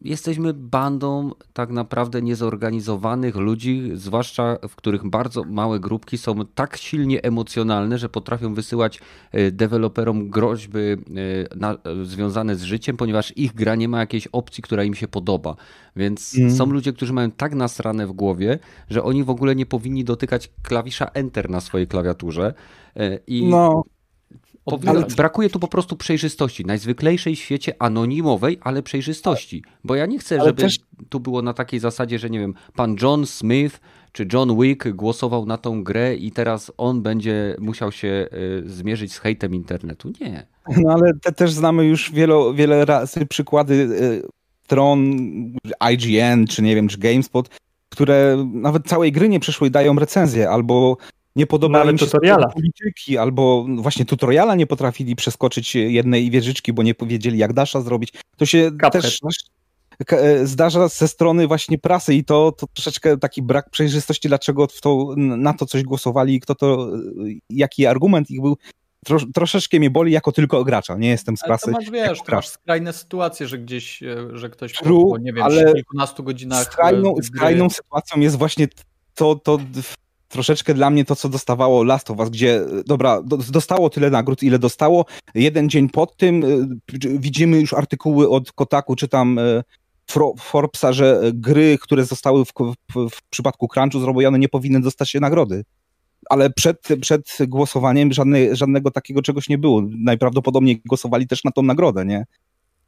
jesteśmy 0.00 0.54
bandą 0.54 1.30
tak 1.52 1.70
naprawdę 1.70 2.22
niezorganizowanych 2.22 3.36
ludzi, 3.36 3.90
zwłaszcza 3.94 4.56
w 4.68 4.76
których 4.76 5.08
bardzo 5.08 5.44
małe 5.44 5.80
grupki 5.80 6.18
są 6.18 6.46
tak 6.54 6.76
silnie 6.76 7.22
emocjonalne, 7.22 7.98
że 7.98 8.08
potrafią 8.08 8.54
wysyłać 8.54 9.00
e, 9.32 9.50
deweloperom 9.50 10.30
groźby 10.30 10.78
e, 10.78 12.04
związane 12.04 12.56
z 12.56 12.62
życiem, 12.62 12.96
ponieważ 12.96 13.32
ich 13.36 13.54
gra 13.54 13.74
nie 13.74 13.88
ma 13.88 14.00
jakiejś 14.00 14.26
opcji, 14.26 14.62
która 14.62 14.84
im 14.84 14.94
się 14.94 15.08
podoba. 15.08 15.56
Więc 15.96 16.38
mm. 16.38 16.50
są 16.50 16.66
ludzie, 16.66 16.92
którzy 16.92 17.12
mają 17.12 17.30
tak 17.30 17.54
nasrane 17.54 18.06
w 18.06 18.12
głowie, 18.12 18.58
że 18.90 19.02
oni 19.02 19.24
w 19.24 19.30
ogóle 19.30 19.54
nie 19.56 19.66
powinni 19.66 20.04
dotykać 20.04 20.50
klawisza 20.62 21.06
Enter 21.06 21.50
na 21.50 21.60
swojej 21.60 21.86
klawiaturze. 21.86 22.54
E, 22.96 23.18
I 23.26 23.46
no. 23.46 23.82
Ale... 24.86 25.06
Brakuje 25.16 25.50
tu 25.50 25.58
po 25.58 25.68
prostu 25.68 25.96
przejrzystości. 25.96 26.64
Najzwyklejszej 26.64 27.36
w 27.36 27.38
świecie 27.38 27.74
anonimowej, 27.78 28.58
ale 28.60 28.82
przejrzystości. 28.82 29.62
Bo 29.84 29.94
ja 29.94 30.06
nie 30.06 30.18
chcę, 30.18 30.34
ale 30.40 30.48
żeby 30.48 30.62
też... 30.62 30.78
tu 31.08 31.20
było 31.20 31.42
na 31.42 31.54
takiej 31.54 31.80
zasadzie, 31.80 32.18
że 32.18 32.30
nie 32.30 32.38
wiem, 32.38 32.54
pan 32.74 32.96
John 33.02 33.26
Smith 33.26 33.80
czy 34.12 34.26
John 34.32 34.60
Wick 34.60 34.88
głosował 34.88 35.46
na 35.46 35.58
tą 35.58 35.84
grę 35.84 36.14
i 36.14 36.32
teraz 36.32 36.72
on 36.76 37.02
będzie 37.02 37.56
musiał 37.58 37.92
się 37.92 38.28
y, 38.66 38.70
zmierzyć 38.70 39.12
z 39.12 39.18
hejtem 39.18 39.54
internetu. 39.54 40.12
Nie. 40.20 40.46
No 40.76 40.92
ale 40.92 41.12
te 41.22 41.32
też 41.32 41.52
znamy 41.52 41.84
już 41.84 42.12
wielo, 42.12 42.54
wiele 42.54 42.84
razy 42.84 43.26
przykłady 43.26 43.74
y, 43.74 44.22
stron 44.64 45.16
IGN, 45.92 46.46
czy 46.46 46.62
nie 46.62 46.74
wiem, 46.74 46.88
czy 46.88 46.98
GameSpot, 46.98 47.48
które 47.88 48.46
nawet 48.52 48.86
całej 48.86 49.12
gry 49.12 49.28
nie 49.28 49.40
przeszły 49.40 49.68
i 49.68 49.70
dają 49.70 49.98
recenzję, 49.98 50.50
albo 50.50 50.96
nie 51.38 51.46
podoba 51.46 51.78
Nawet 51.78 51.92
im 51.92 51.98
się 51.98 52.06
tutoriala. 52.06 52.48
polityki, 52.48 53.18
albo 53.18 53.66
właśnie 53.76 54.04
tutoriala 54.04 54.54
nie 54.54 54.66
potrafili 54.66 55.16
przeskoczyć 55.16 55.74
jednej 55.74 56.30
wieżyczki, 56.30 56.72
bo 56.72 56.82
nie 56.82 56.94
powiedzieli 56.94 57.38
jak 57.38 57.52
Dasha 57.52 57.80
zrobić. 57.80 58.12
To 58.36 58.46
się 58.46 58.70
Cuphead. 58.70 58.92
też 58.92 59.20
e, 60.12 60.46
zdarza 60.46 60.88
ze 60.88 61.08
strony 61.08 61.46
właśnie 61.46 61.78
prasy 61.78 62.14
i 62.14 62.24
to, 62.24 62.52
to 62.52 62.66
troszeczkę 62.66 63.18
taki 63.18 63.42
brak 63.42 63.70
przejrzystości, 63.70 64.28
dlaczego 64.28 64.66
to, 64.66 65.14
na 65.16 65.54
to 65.54 65.66
coś 65.66 65.82
głosowali 65.82 66.34
i 66.34 66.40
kto 66.40 66.54
to, 66.54 66.90
jaki 67.50 67.86
argument 67.86 68.30
ich 68.30 68.40
był. 68.40 68.56
Tro, 69.04 69.18
troszeczkę 69.34 69.78
mnie 69.78 69.90
boli 69.90 70.12
jako 70.12 70.32
tylko 70.32 70.64
gracza, 70.64 70.96
nie 70.96 71.08
jestem 71.08 71.36
z 71.36 71.42
prasy. 71.42 71.64
Ale 71.66 71.72
to 71.72 71.80
masz, 71.80 71.90
wiesz, 71.90 72.18
to 72.26 72.36
masz 72.36 72.48
skrajne 72.48 72.92
sytuacje, 72.92 73.48
że 73.48 73.58
gdzieś, 73.58 74.02
e, 74.02 74.16
że 74.32 74.50
ktoś 74.50 74.72
True, 74.72 75.10
po, 75.10 75.18
nie 75.18 75.32
wiem, 75.32 75.44
ale 75.44 75.72
kilkunastu 75.72 76.22
godzinach 76.22 76.64
skrajną, 76.64 77.14
e, 77.18 77.22
skrajną 77.22 77.70
sytuacją 77.70 78.20
jest 78.20 78.36
właśnie 78.36 78.68
to, 79.14 79.34
to 79.34 79.58
troszeczkę 80.28 80.74
dla 80.74 80.90
mnie 80.90 81.04
to, 81.04 81.16
co 81.16 81.28
dostawało 81.28 81.84
Last 81.84 82.10
of 82.10 82.18
Us, 82.18 82.30
gdzie, 82.30 82.60
dobra, 82.86 83.22
dostało 83.50 83.90
tyle 83.90 84.10
nagród, 84.10 84.42
ile 84.42 84.58
dostało. 84.58 85.04
Jeden 85.34 85.68
dzień 85.68 85.88
pod 85.88 86.16
tym 86.16 86.44
y, 86.44 87.18
widzimy 87.18 87.60
już 87.60 87.72
artykuły 87.72 88.28
od 88.28 88.52
Kotaku, 88.52 88.96
czy 88.96 89.08
tam 89.08 89.38
y, 89.38 89.62
Forbesa, 90.38 90.92
że 90.92 91.20
gry, 91.34 91.78
które 91.80 92.04
zostały 92.04 92.44
w, 92.44 92.52
w, 92.94 93.10
w 93.10 93.22
przypadku 93.30 93.68
crunchu 93.68 94.00
zrobione, 94.00 94.38
nie 94.38 94.48
powinny 94.48 94.80
dostać 94.80 95.10
się 95.10 95.20
nagrody. 95.20 95.64
Ale 96.30 96.50
przed, 96.50 96.88
przed 97.00 97.38
głosowaniem 97.46 98.12
żadne, 98.12 98.56
żadnego 98.56 98.90
takiego 98.90 99.22
czegoś 99.22 99.48
nie 99.48 99.58
było. 99.58 99.82
Najprawdopodobniej 99.98 100.82
głosowali 100.86 101.26
też 101.26 101.44
na 101.44 101.50
tą 101.50 101.62
nagrodę, 101.62 102.04
nie? 102.04 102.24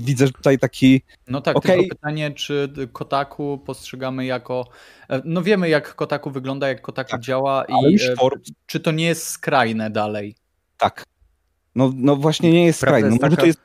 Widzę 0.00 0.28
tutaj 0.28 0.58
taki. 0.58 1.02
No 1.28 1.40
tak, 1.40 1.56
okay. 1.56 1.76
tylko 1.76 1.94
pytanie, 1.96 2.30
czy 2.30 2.72
Kotaku 2.92 3.58
postrzegamy 3.66 4.24
jako. 4.24 4.66
E, 5.10 5.22
no 5.24 5.42
wiemy, 5.42 5.68
jak 5.68 5.94
Kotaku 5.94 6.30
wygląda, 6.30 6.68
jak 6.68 6.82
Kotaku 6.82 7.10
tak, 7.10 7.20
działa 7.20 7.64
i 7.64 7.94
e, 7.94 8.14
czy 8.66 8.80
to 8.80 8.90
nie 8.90 9.06
jest 9.06 9.26
skrajne 9.26 9.90
dalej. 9.90 10.34
Tak. 10.78 11.04
No, 11.74 11.92
no 11.96 12.16
właśnie 12.16 12.52
nie 12.52 12.66
jest. 12.66 12.86
No, 12.86 12.98
jest 12.98 13.10
może 13.10 13.20
taka- 13.20 13.36
to 13.36 13.46
jest... 13.46 13.60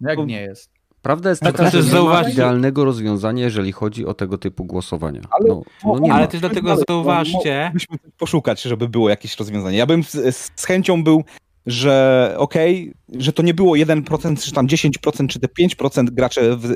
Jak 0.00 0.16
to- 0.16 0.24
nie 0.24 0.40
jest? 0.40 0.70
Prawda 1.02 1.30
jest 1.30 1.42
Ale 1.42 1.52
taka, 1.52 1.70
to 1.70 1.82
że 1.82 1.98
nie 1.98 2.08
ma 2.08 2.28
idealnego 2.28 2.84
rozwiązania, 2.84 3.44
jeżeli 3.44 3.72
chodzi 3.72 4.06
o 4.06 4.14
tego 4.14 4.38
typu 4.38 4.64
głosowania. 4.64 5.20
Ale- 5.30 5.48
no, 5.48 5.62
no 5.84 5.98
nie 5.98 6.12
Ale 6.12 6.22
ma. 6.22 6.26
też 6.26 6.40
dlatego 6.40 6.76
zauważcie, 6.88 7.60
Moglibyśmy 7.64 7.98
poszukać, 8.18 8.62
żeby 8.62 8.88
było 8.88 9.08
jakieś 9.08 9.36
rozwiązanie. 9.36 9.78
Ja 9.78 9.86
bym 9.86 10.04
z, 10.04 10.36
z 10.56 10.64
chęcią 10.64 11.04
był, 11.04 11.24
że 11.66 12.34
okej, 12.38 12.92
że 13.18 13.32
to 13.32 13.42
nie 13.42 13.54
było 13.54 13.74
1%, 13.76 14.42
czy 14.44 14.52
tam 14.52 14.66
10%, 14.66 15.26
czy 15.28 15.40
te 15.40 15.46
5% 15.48 16.10
gracze 16.10 16.56
w, 16.56 16.64
e, 16.70 16.74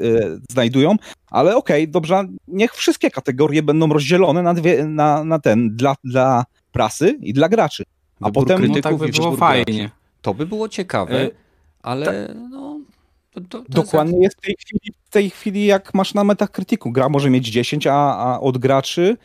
znajdują, 0.51 0.97
ale 1.31 1.57
okej, 1.57 1.89
dobrze, 1.89 2.25
niech 2.49 2.75
wszystkie 2.75 3.11
kategorie 3.11 3.63
będą 3.63 3.89
rozdzielone 3.89 4.43
na, 4.43 4.55
dwie, 4.55 4.85
na, 4.85 5.25
na 5.25 5.39
ten, 5.39 5.77
dla, 5.77 5.95
dla 6.05 6.45
prasy 6.73 7.19
i 7.23 7.33
dla 7.33 7.49
graczy. 7.49 7.85
A 8.21 8.25
Wybór 8.27 8.33
potem- 8.45 8.67
no 8.67 8.75
tak 8.81 8.97
by 8.97 9.09
było 9.09 9.27
graczy. 9.37 9.37
fajnie. 9.39 9.91
To 10.23 10.35
by 10.35 10.47
było 10.47 10.69
ciekawe, 10.69 11.21
E, 11.23 11.31
ale 11.83 12.35
no... 12.51 12.81
To, 13.31 13.41
to, 13.41 13.63
Dokładnie 13.69 14.23
jest 14.23 14.37
w 14.37 14.41
tej, 14.41 14.55
chwili, 14.61 14.93
w 15.05 15.11
tej 15.11 15.31
chwili, 15.31 15.67
jak 15.67 15.95
masz 15.95 16.15
na 16.15 16.25
Metacriticu. 16.25 16.91
Gra 16.91 17.09
może 17.09 17.31
mieć 17.31 17.49
10 17.49 17.87
a, 17.87 17.93
a 18.17 18.41
od 18.41 18.59
graczy, 18.59 19.17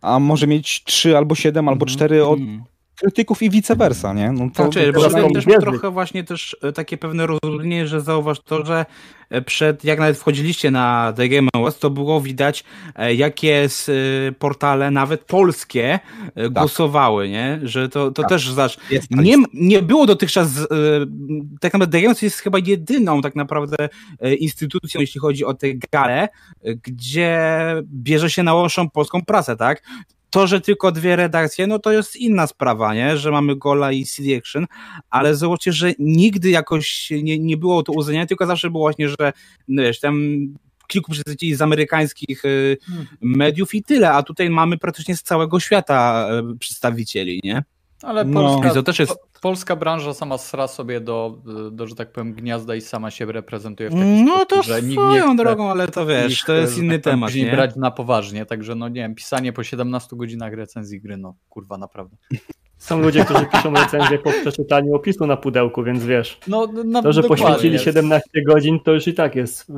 a 0.00 0.18
może 0.18 0.46
mieć 0.46 0.84
3 0.84 1.16
albo 1.16 1.34
7 1.34 1.68
albo 1.68 1.84
Mhm. 1.84 1.96
4 1.96 2.24
od 2.26 2.38
Mm. 2.38 2.64
Krytyków 3.02 3.42
i 3.42 3.50
vice 3.50 3.76
versa, 3.76 4.12
nie? 4.12 4.32
No 4.32 4.50
to, 4.54 4.68
teraz 4.68 5.04
tutaj 5.04 5.22
mam 5.22 5.32
też 5.32 5.46
wiedzy. 5.46 5.60
trochę 5.60 5.90
właśnie 5.90 6.24
też 6.24 6.56
e, 6.62 6.72
takie 6.72 6.98
pewne 6.98 7.26
rozróżnienie, 7.26 7.86
że 7.86 8.00
zauważ 8.00 8.40
to, 8.40 8.66
że 8.66 8.86
e, 9.30 9.42
przed, 9.42 9.84
jak 9.84 9.98
nawet 9.98 10.18
wchodziliście 10.18 10.70
na 10.70 11.12
The 11.16 11.28
Game 11.28 11.48
Awards, 11.54 11.78
to 11.78 11.90
było 11.90 12.20
widać, 12.20 12.64
e, 12.96 13.14
jakie 13.14 13.68
portale, 14.38 14.90
nawet 14.90 15.24
polskie, 15.24 16.00
e, 16.34 16.50
głosowały, 16.50 17.28
nie? 17.28 17.60
Że 17.62 17.88
to, 17.88 18.10
to 18.10 18.22
Tak. 18.22 18.28
też, 18.28 18.76
jest 18.90 19.10
nie, 19.10 19.36
nie 19.54 19.82
było 19.82 20.06
dotychczas, 20.06 20.48
tak 21.60 21.72
naprawdę 21.72 21.92
The 21.92 21.98
Game 21.98 22.06
Awards 22.08 22.22
jest 22.22 22.38
chyba 22.38 22.58
jedyną 22.66 23.22
tak 23.22 23.36
naprawdę 23.36 23.88
instytucją, 24.38 25.00
jeśli 25.00 25.20
chodzi 25.20 25.44
o 25.44 25.54
tę 25.54 25.66
galę, 25.92 26.28
e, 26.64 26.74
gdzie 26.74 27.38
bierze 27.84 28.30
się 28.30 28.42
na 28.42 28.54
polską 28.92 29.22
prasę, 29.22 29.56
tak? 29.56 29.82
To, 30.32 30.46
że 30.46 30.60
tylko 30.60 30.92
dwie 30.92 31.16
redakcje, 31.16 31.66
no 31.66 31.78
to 31.78 31.92
jest 31.92 32.16
inna 32.16 32.46
sprawa, 32.46 32.94
nie? 32.94 33.16
Że 33.16 33.30
mamy 33.30 33.56
Gola 33.56 33.92
i 33.92 34.04
CD 34.04 34.36
Action, 34.36 34.66
ale 35.10 35.36
zobaczcie, 35.36 35.72
że 35.72 35.92
nigdy 35.98 36.50
jakoś 36.50 37.10
nie, 37.22 37.38
nie 37.38 37.56
było 37.56 37.82
to 37.82 37.92
uznania, 37.92 38.26
tylko 38.26 38.46
zawsze 38.46 38.70
było 38.70 38.84
właśnie, 38.84 39.08
że 39.08 39.32
no 39.68 39.82
wiesz, 39.82 40.00
tam 40.00 40.38
kilku 40.86 41.12
przedstawicieli 41.12 41.54
z 41.54 41.62
amerykańskich 41.62 42.44
y, 42.44 42.78
mediów 43.20 43.74
i 43.74 43.82
tyle, 43.82 44.12
a 44.12 44.22
tutaj 44.22 44.50
mamy 44.50 44.78
praktycznie 44.78 45.16
z 45.16 45.22
całego 45.22 45.60
świata 45.60 46.28
y, 46.54 46.58
przedstawicieli, 46.58 47.40
nie? 47.44 47.62
Ale 48.02 48.24
No. 48.24 48.40
polska, 48.40 48.70
I 48.70 48.74
to 48.74 48.82
też 48.82 48.98
jest- 48.98 49.12
po- 49.12 49.40
polska 49.40 49.76
branża 49.76 50.14
sama 50.14 50.38
sra 50.38 50.68
sobie 50.68 51.00
do, 51.00 51.38
do, 51.72 51.86
że 51.86 51.94
tak 51.94 52.12
powiem, 52.12 52.32
gniazda 52.34 52.74
i 52.74 52.80
sama 52.80 53.10
się 53.10 53.26
reprezentuje 53.32 53.90
w 53.90 53.92
taki 53.92 54.04
No 54.04 54.30
sposób, 54.32 54.48
to 54.48 54.62
że 54.62 54.82
nikt 54.82 54.92
swoją 54.92 55.24
chce 55.34 55.36
drogą, 55.44 55.70
ale 55.70 55.88
to 55.88 56.06
wiesz, 56.06 56.44
to 56.44 56.52
jest 56.52 56.78
inny 56.78 56.98
tak 56.98 57.12
temat, 57.12 57.34
nie? 57.34 57.50
brać 57.50 57.76
na 57.76 57.90
poważnie, 57.90 58.46
także 58.46 58.74
no 58.74 58.88
nie 58.88 58.94
wiem, 59.00 59.14
pisanie 59.14 59.52
po 59.52 59.62
17 59.64 60.16
godzinach 60.16 60.52
recenzji 60.54 61.00
gry, 61.00 61.16
no 61.16 61.34
kurwa, 61.48 61.78
naprawdę. 61.78 62.16
Są 62.78 63.00
ludzie, 63.00 63.24
którzy 63.24 63.46
piszą 63.46 63.74
recenzję 63.74 64.18
po 64.18 64.30
przeczytaniu 64.30 64.94
opisu 64.94 65.26
na 65.26 65.36
pudełku, 65.36 65.82
więc 65.84 66.04
wiesz, 66.04 66.38
No, 66.48 66.66
na, 66.84 67.02
to, 67.02 67.12
że 67.12 67.22
poświęcili 67.22 67.78
17 67.78 68.30
godzin, 68.46 68.80
to 68.80 68.92
już 68.92 69.06
i 69.08 69.14
tak 69.14 69.36
jest. 69.36 69.72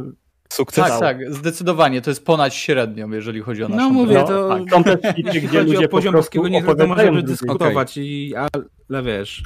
Sukces. 0.55 0.85
Tak, 0.85 1.01
tak, 1.01 1.35
zdecydowanie, 1.35 2.01
to 2.01 2.11
jest 2.11 2.25
ponad 2.25 2.55
średnią, 2.55 3.11
jeżeli 3.11 3.41
chodzi 3.41 3.65
o 3.65 3.69
naszą 3.69 3.83
No 3.83 3.91
mówię, 3.91 4.25
to 4.27 4.49
tak. 4.49 4.85
Tweety, 4.85 5.13
jeśli 5.17 5.41
gdzie 5.41 5.59
chodzi 5.59 5.73
ludzie 5.73 5.79
o 5.79 5.83
po 5.83 5.89
poziom 5.89 6.13
prostu 6.13 6.43
polskiego 6.43 6.49
nie 6.49 6.77
to 6.77 6.87
możemy 6.87 7.23
dyskutować, 7.23 7.97
i, 7.97 8.35
ale 8.37 9.03
wiesz... 9.03 9.43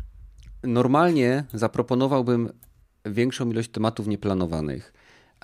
Normalnie 0.62 1.44
zaproponowałbym 1.52 2.52
większą 3.06 3.50
ilość 3.50 3.70
tematów 3.70 4.06
nieplanowanych, 4.06 4.92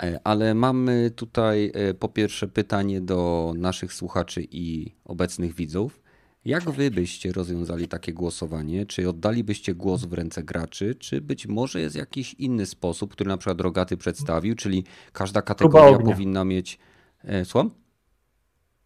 e, 0.02 0.20
ale 0.24 0.54
mamy 0.54 1.10
tutaj 1.16 1.72
e, 1.74 1.94
po 1.94 2.08
pierwsze 2.08 2.48
pytanie 2.48 3.00
do 3.00 3.52
naszych 3.56 3.92
słuchaczy 3.92 4.46
i 4.50 4.94
obecnych 5.04 5.54
widzów. 5.54 6.03
Jak 6.44 6.70
wy 6.70 6.90
byście 6.90 7.32
rozwiązali 7.32 7.88
takie 7.88 8.12
głosowanie? 8.12 8.86
Czy 8.86 9.08
oddalibyście 9.08 9.74
głos 9.74 10.04
w 10.04 10.12
ręce 10.12 10.42
graczy, 10.42 10.94
czy 10.94 11.20
być 11.20 11.46
może 11.46 11.80
jest 11.80 11.96
jakiś 11.96 12.34
inny 12.34 12.66
sposób, 12.66 13.12
który 13.12 13.28
na 13.28 13.36
przykład 13.36 13.60
Rogaty 13.60 13.96
przedstawił, 13.96 14.54
czyli 14.54 14.84
każda 15.12 15.42
kategoria 15.42 15.98
powinna 15.98 16.44
mieć... 16.44 16.78
E, 17.24 17.44
Słucham? 17.44 17.70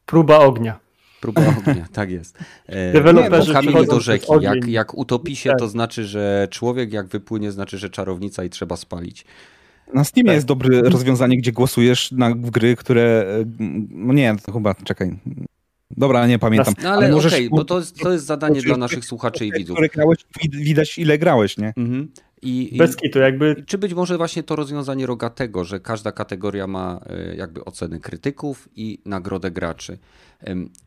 Próba 0.07 0.39
ognia. 0.39 0.81
Próba 1.21 1.43
ognia, 1.47 1.87
tak 1.93 2.11
jest. 2.11 2.39
E, 2.67 2.93
Deweloperzy 2.93 3.49
nie, 3.49 3.55
bo 3.55 3.61
kamień 3.73 3.87
do 3.87 4.01
rzeki. 4.01 4.27
Jak, 4.41 4.67
jak 4.67 4.99
utopi 4.99 5.37
się, 5.37 5.51
Tak. 5.51 5.59
to 5.59 5.69
znaczy, 5.69 6.05
że 6.05 6.49
człowiek 6.51 6.93
jak 6.93 7.07
wypłynie, 7.07 7.53
znaczy, 7.53 7.79
że 7.79 7.91
czarownica 7.91 8.45
i 8.45 8.51
trzeba 8.51 8.77
spalić. 8.77 9.25
Na 9.95 10.05
Steamie 10.05 10.27
Tak. 10.29 10.35
jest 10.35 10.47
dobre 10.47 10.83
rozwiązanie, 10.83 11.37
gdzie 11.39 11.53
głosujesz 11.53 12.13
na 12.13 12.31
w 12.31 12.51
gry, 12.51 12.77
które. 12.77 13.27
e, 13.41 13.45
No 13.91 14.13
nie, 14.13 14.37
to 14.47 14.53
chyba, 14.53 14.75
czekaj. 14.75 15.19
Dobra, 15.97 16.27
nie 16.27 16.39
pamiętam. 16.39 16.75
No 16.83 16.91
ale, 16.91 17.09
możesz- 17.13 17.33
okej, 17.33 17.51
bo 17.51 17.65
to 17.65 17.79
jest, 17.79 17.99
to 18.01 18.13
jest 18.13 18.27
zadanie 18.27 18.63
dla 18.63 18.77
naszych 18.77 19.05
słuchaczy 19.05 19.47
i 19.47 19.53
widzów. 19.53 19.79
Grałeś, 19.95 20.19
wid- 20.43 20.57
widać 20.57 20.99
ile 20.99 21.19
grałeś, 21.19 21.59
nie? 21.59 21.73
Mhm. 21.77 22.09
I, 22.43 22.75
Bez 22.79 22.97
kitu, 22.97 23.19
jakby 23.19 23.65
czy 23.67 23.79
być 23.79 23.95
może 23.95 24.17
właśnie 24.17 24.43
to 24.43 24.57
rozwiązanie 24.57 25.07
rogatego, 25.07 25.65
że 25.65 25.81
każda 25.81 26.13
kategoria 26.13 26.67
ma 26.67 27.01
e, 27.07 27.37
jakby 27.37 27.65
oceny 27.65 28.01
krytyków 28.01 28.69
i 28.75 29.03
nagrodę 29.05 29.51
graczy. 29.51 29.99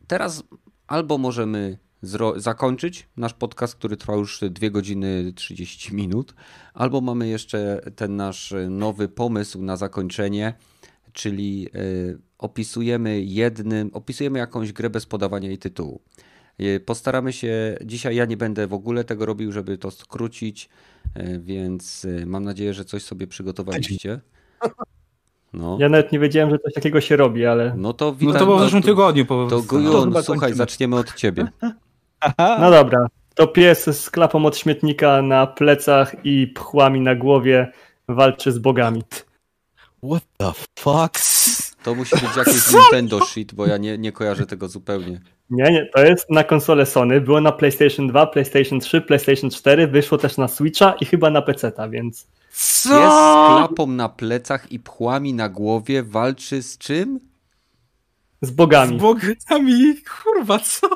Teraz 0.06 0.44
albo 0.86 1.18
możemy 1.18 1.78
zro- 2.04 2.40
zakończyć 2.40 3.08
nasz 3.16 3.34
podcast, 3.34 3.74
który 3.74 3.96
trwa 3.96 4.14
już 4.14 4.40
2 4.50 4.70
godziny 4.70 5.32
30 5.36 5.94
minut, 5.94 6.34
albo 6.74 7.00
mamy 7.00 7.28
jeszcze 7.28 7.80
ten 7.96 8.16
nasz 8.16 8.54
nowy 8.70 9.08
pomysł 9.08 9.62
na 9.62 9.76
zakończenie, 9.76 10.54
czyli 11.12 11.68
e, 11.74 11.78
opisujemy 12.42 13.20
jednym, 13.20 13.90
opisujemy 13.92 14.38
jakąś 14.38 14.72
grę 14.72 14.90
bez 14.90 15.06
podawania 15.06 15.48
jej 15.48 15.58
tytułu. 15.58 16.00
E, 16.58 16.80
Postaramy 16.80 17.32
się, 17.32 17.76
dzisiaj 17.84 18.16
ja 18.16 18.24
nie 18.24 18.36
będę 18.36 18.66
w 18.66 18.72
ogóle 18.74 19.04
tego 19.04 19.26
robił, 19.26 19.52
żeby 19.52 19.78
to 19.78 19.90
skrócić, 19.90 20.68
e, 21.14 21.38
więc 21.38 22.04
e, 22.22 22.26
mam 22.26 22.44
nadzieję, 22.44 22.74
że 22.74 22.84
coś 22.84 23.02
sobie 23.02 23.26
przygotowaliście. 23.26 24.20
No, 25.52 25.76
ja 25.80 25.88
nawet 25.88 26.12
nie 26.12 26.18
wiedziałem, 26.18 26.50
że 26.50 26.58
coś 26.58 26.74
takiego 26.74 27.00
się 27.00 27.16
robi, 27.16 27.46
ale 27.46 27.74
no 27.76 27.92
to 27.92 28.04
No 28.04 28.12
witam. 28.12 28.38
to 28.38 28.44
było 28.44 28.56
w 28.56 28.60
no 28.60 28.64
zeszłym 28.64 28.82
tygodniu. 28.82 29.26
Po 29.26 29.46
To 29.50 29.56
To 29.60 29.62
Gujun, 29.62 30.04
chyba 30.04 30.22
słuchaj, 30.22 30.54
zaczniemy 30.54 30.96
od 30.96 31.14
ciebie. 31.14 31.46
no 32.38 32.70
dobra. 32.70 33.06
To 33.34 33.46
pies 33.46 33.84
z 34.00 34.10
klapą 34.10 34.46
od 34.46 34.56
śmietnika 34.56 35.22
na 35.22 35.46
plecach 35.46 36.16
i 36.24 36.46
pchłami 36.46 37.00
na 37.00 37.14
głowie 37.14 37.72
walczy 38.08 38.52
z 38.52 38.58
bogami. 38.58 39.02
What 40.04 40.22
the 40.36 40.52
fuck? 40.78 41.18
To 41.82 41.94
musi 41.94 42.14
być 42.16 42.36
jakieś 42.36 42.72
Nintendo 42.72 43.26
shit, 43.26 43.54
bo 43.54 43.66
ja 43.66 43.76
nie, 43.76 43.98
nie 43.98 44.12
kojarzę 44.12 44.46
tego 44.46 44.68
zupełnie. 44.68 45.20
Nie, 45.50 45.72
nie, 45.72 45.86
to 45.94 46.04
jest 46.04 46.30
na 46.30 46.44
konsolę 46.44 46.86
Sony, 46.86 47.20
było 47.20 47.40
na 47.40 47.52
PlayStation 47.52 48.08
2, 48.08 48.26
PlayStation 48.26 48.80
3, 48.80 49.00
PlayStation 49.00 49.50
4, 49.50 49.86
wyszło 49.86 50.18
też 50.18 50.36
na 50.36 50.48
Switcha 50.48 50.94
i 51.00 51.04
chyba 51.04 51.30
na 51.30 51.42
PC-ta, 51.42 51.88
więc 51.88 52.26
Jest 52.50 52.82
z 52.84 52.88
klapą 52.88 53.86
na 53.86 54.08
plecach 54.08 54.72
i 54.72 54.78
pchłami 54.78 55.34
na 55.34 55.48
głowie 55.48 56.02
walczy 56.02 56.62
z 56.62 56.78
czym? 56.78 57.32
z 58.42 58.50
bogami. 58.50 58.98
Z 58.98 59.00
bogami, 59.00 59.94
kurwa, 60.22 60.58
co? 60.58 60.88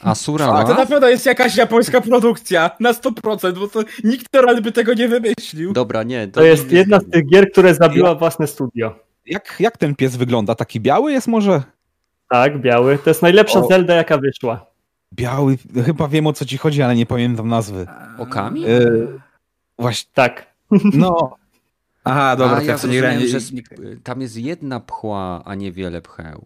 Asura 0.00 0.46
A 0.46 0.64
to 0.64 0.74
na 0.74 0.86
pewno 0.86 1.08
jest 1.08 1.26
jakaś 1.26 1.56
japońska 1.56 2.00
produkcja, 2.00 2.70
na 2.80 2.92
100%, 2.92 3.58
bo 3.58 3.68
to 3.68 3.80
nikt 4.04 4.26
teraz 4.30 4.60
by 4.60 4.72
tego 4.72 4.94
nie 4.94 5.08
wymyślił. 5.08 5.72
Dobra, 5.72 6.02
nie. 6.02 6.28
To 6.28 6.42
jest 6.42 6.72
jedna 6.72 7.00
z 7.00 7.10
tych 7.10 7.28
gier, 7.28 7.52
które 7.52 7.74
zabiła 7.74 8.14
własne 8.14 8.46
studio. 8.46 8.94
Jak, 9.26 9.56
jak 9.60 9.76
ten 9.76 9.94
pies 9.96 10.16
wygląda? 10.16 10.54
Taki 10.54 10.80
biały 10.80 11.12
jest 11.12 11.28
może? 11.28 11.62
Tak, 12.30 12.60
biały. 12.60 12.98
To 12.98 13.10
jest 13.10 13.22
najlepsza 13.22 13.58
O. 13.60 13.68
Zelda, 13.68 13.94
jaka 13.94 14.18
wyszła. 14.18 14.66
Biały, 15.14 15.58
chyba 15.84 16.08
wiem 16.08 16.26
o 16.26 16.32
co 16.32 16.44
ci 16.44 16.58
chodzi, 16.58 16.82
ale 16.82 16.94
nie 16.96 17.06
pamiętam 17.06 17.48
nazwy. 17.48 17.86
Okami? 18.18 18.64
E, 18.66 18.80
właśnie, 19.78 20.10
Tak. 20.14 20.46
no. 20.94 21.36
Aha, 22.04 22.36
dobra, 22.36 22.56
A, 22.56 22.60
to 22.60 22.66
ja 22.66 22.78
co 22.78 22.88
nie 22.88 22.98
grałem. 22.98 23.26
że 23.26 23.38
tam 24.04 24.20
jest 24.20 24.36
jedna 24.36 24.80
pchła, 24.80 25.42
a 25.44 25.54
nie 25.54 25.72
wiele 25.72 26.02
pcheł. 26.02 26.44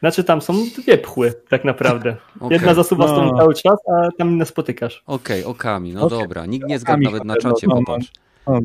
Znaczy 0.00 0.24
tam 0.24 0.42
są 0.42 0.54
dwie 0.76 0.98
pchły, 0.98 1.34
tak 1.48 1.64
naprawdę. 1.64 2.16
Okej, 2.40 2.54
Jedna 2.54 2.74
zasuwa 2.74 3.08
z 3.08 3.10
No. 3.10 3.16
tobą 3.16 3.38
cały 3.38 3.54
czas, 3.54 3.78
a 3.92 4.08
tam 4.18 4.30
inne 4.30 4.46
spotykasz. 4.46 5.02
Okej, 5.06 5.44
okami, 5.44 5.92
no 5.94 6.06
Okej. 6.06 6.18
dobra. 6.18 6.46
Nikt 6.46 6.68
nie 6.68 6.78
zgadł 6.78 7.02
nawet 7.02 7.24
na 7.24 7.36
czacie, 7.36 7.66
no, 7.66 7.74
no, 7.74 7.80
popatrz. 7.80 8.10
no. 8.46 8.58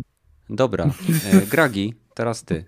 Dobra. 0.49 0.85
E, 1.33 1.45
Gragi, 1.45 1.93
teraz 2.13 2.43
ty. 2.43 2.65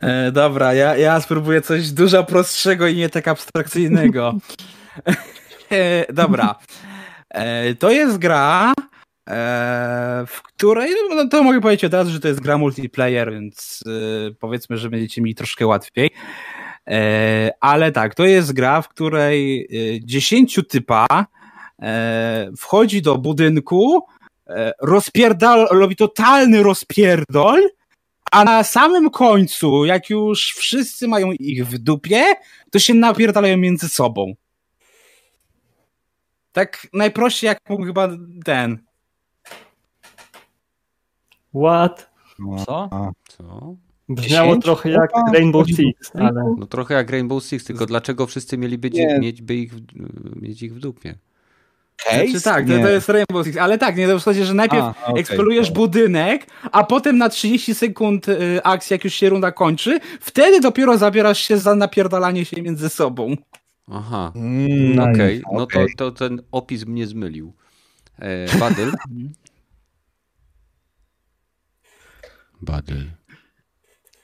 E, 0.00 0.32
dobra, 0.32 0.74
ja, 0.74 0.96
ja 0.96 1.20
spróbuję 1.20 1.60
coś 1.60 1.90
dużo 1.90 2.24
prostszego 2.24 2.86
i 2.86 2.96
nie 2.96 3.08
tak 3.08 3.28
abstrakcyjnego. 3.28 4.34
e, 5.72 6.12
dobra. 6.12 6.54
E, 7.30 7.74
to 7.74 7.90
jest 7.90 8.18
gra, 8.18 8.72
e, 9.28 10.24
w 10.26 10.42
której, 10.42 10.90
no 11.10 11.28
to 11.28 11.42
mogę 11.42 11.60
powiedzieć 11.60 11.84
od 11.84 11.94
razu, 11.94 12.10
że 12.10 12.20
to 12.20 12.28
jest 12.28 12.40
gra 12.40 12.58
multiplayer, 12.58 13.32
więc 13.32 13.84
e, 13.86 13.90
powiedzmy, 14.40 14.76
że 14.76 14.90
będziecie 14.90 15.22
mieli 15.22 15.34
troszkę 15.34 15.66
łatwiej. 15.66 16.10
E, 16.86 17.50
ale 17.60 17.92
tak, 17.92 18.14
to 18.14 18.24
jest 18.24 18.52
gra, 18.52 18.82
w 18.82 18.88
której 18.88 19.68
10 20.02 20.60
typa 20.68 21.06
wchodzi 22.58 23.02
do 23.02 23.18
budynku, 23.18 24.06
rozpierdol, 24.82 25.66
robi 25.70 25.96
totalny 25.96 26.62
rozpierdol, 26.62 27.60
a 28.30 28.44
na 28.44 28.64
samym 28.64 29.10
końcu, 29.10 29.84
jak 29.84 30.10
już 30.10 30.52
wszyscy 30.52 31.08
mają 31.08 31.32
ich 31.32 31.66
w 31.66 31.78
dupie, 31.78 32.24
to 32.70 32.78
się 32.78 32.94
napierdalają 32.94 33.56
między 33.56 33.88
sobą. 33.88 34.34
Tak 36.52 36.86
najprościej 36.92 37.48
jak 37.48 37.58
mógł 37.68 37.84
chyba 37.84 38.08
ten. 38.44 38.78
What? 41.54 42.10
Co? 42.66 42.90
Co? 43.28 43.76
Brzmiało 44.08 44.56
trochę 44.56 44.90
jak 44.90 45.10
Opa, 45.16 45.32
Rainbow 45.32 45.66
Six, 45.66 46.10
ale 46.14 46.54
No 46.58 46.66
trochę 46.66 46.94
jak 46.94 47.10
Rainbow 47.10 47.44
Six, 47.44 47.64
tylko 47.64 47.86
dlaczego 47.86 48.26
wszyscy 48.26 48.58
mieliby 48.58 48.90
mieć, 49.20 49.42
by 49.42 49.54
ich, 49.54 49.72
mieć 50.36 50.62
ich 50.62 50.74
w 50.74 50.78
dupie? 50.78 51.14
Znaczy, 52.02 52.40
tak, 52.44 52.66
to, 52.66 52.72
Nie. 52.76 52.82
to 52.82 52.88
jest 52.88 53.08
Rainbow 53.08 53.46
Six, 53.46 53.56
ale 53.58 53.78
tak, 53.78 53.96
nie, 53.96 54.08
to 54.08 54.18
w 54.18 54.22
sensie, 54.22 54.44
że 54.44 54.54
najpierw 54.54 54.82
A, 54.82 54.94
okej, 55.06 55.20
eksplorujesz 55.20 55.68
to- 55.68 55.74
budynek, 55.74 56.46
a 56.72 56.84
potem 56.84 57.18
na 57.18 57.28
30 57.28 57.74
sekund 57.74 58.28
y, 58.28 58.60
akcji, 58.64 58.94
jak 58.94 59.04
już 59.04 59.14
się 59.14 59.28
runda 59.28 59.52
kończy, 59.52 60.00
wtedy 60.20 60.60
dopiero 60.60 60.98
zabierasz 60.98 61.40
się 61.40 61.58
za 61.58 61.74
napierdalanie 61.74 62.44
się 62.44 62.62
między 62.62 62.88
sobą. 62.88 63.36
Aha, 63.92 64.32
Mm, 64.34 64.94
no 64.94 65.06
nice, 65.08 65.12
okej, 65.12 65.42
no 65.52 65.66
to, 65.66 65.78
to 65.96 66.10
ten 66.10 66.42
opis 66.52 66.86
mnie 66.86 67.06
zmylił. 67.06 67.52
E, 68.18 68.58
Badyl? 68.58 68.92
Badyl. 72.62 73.04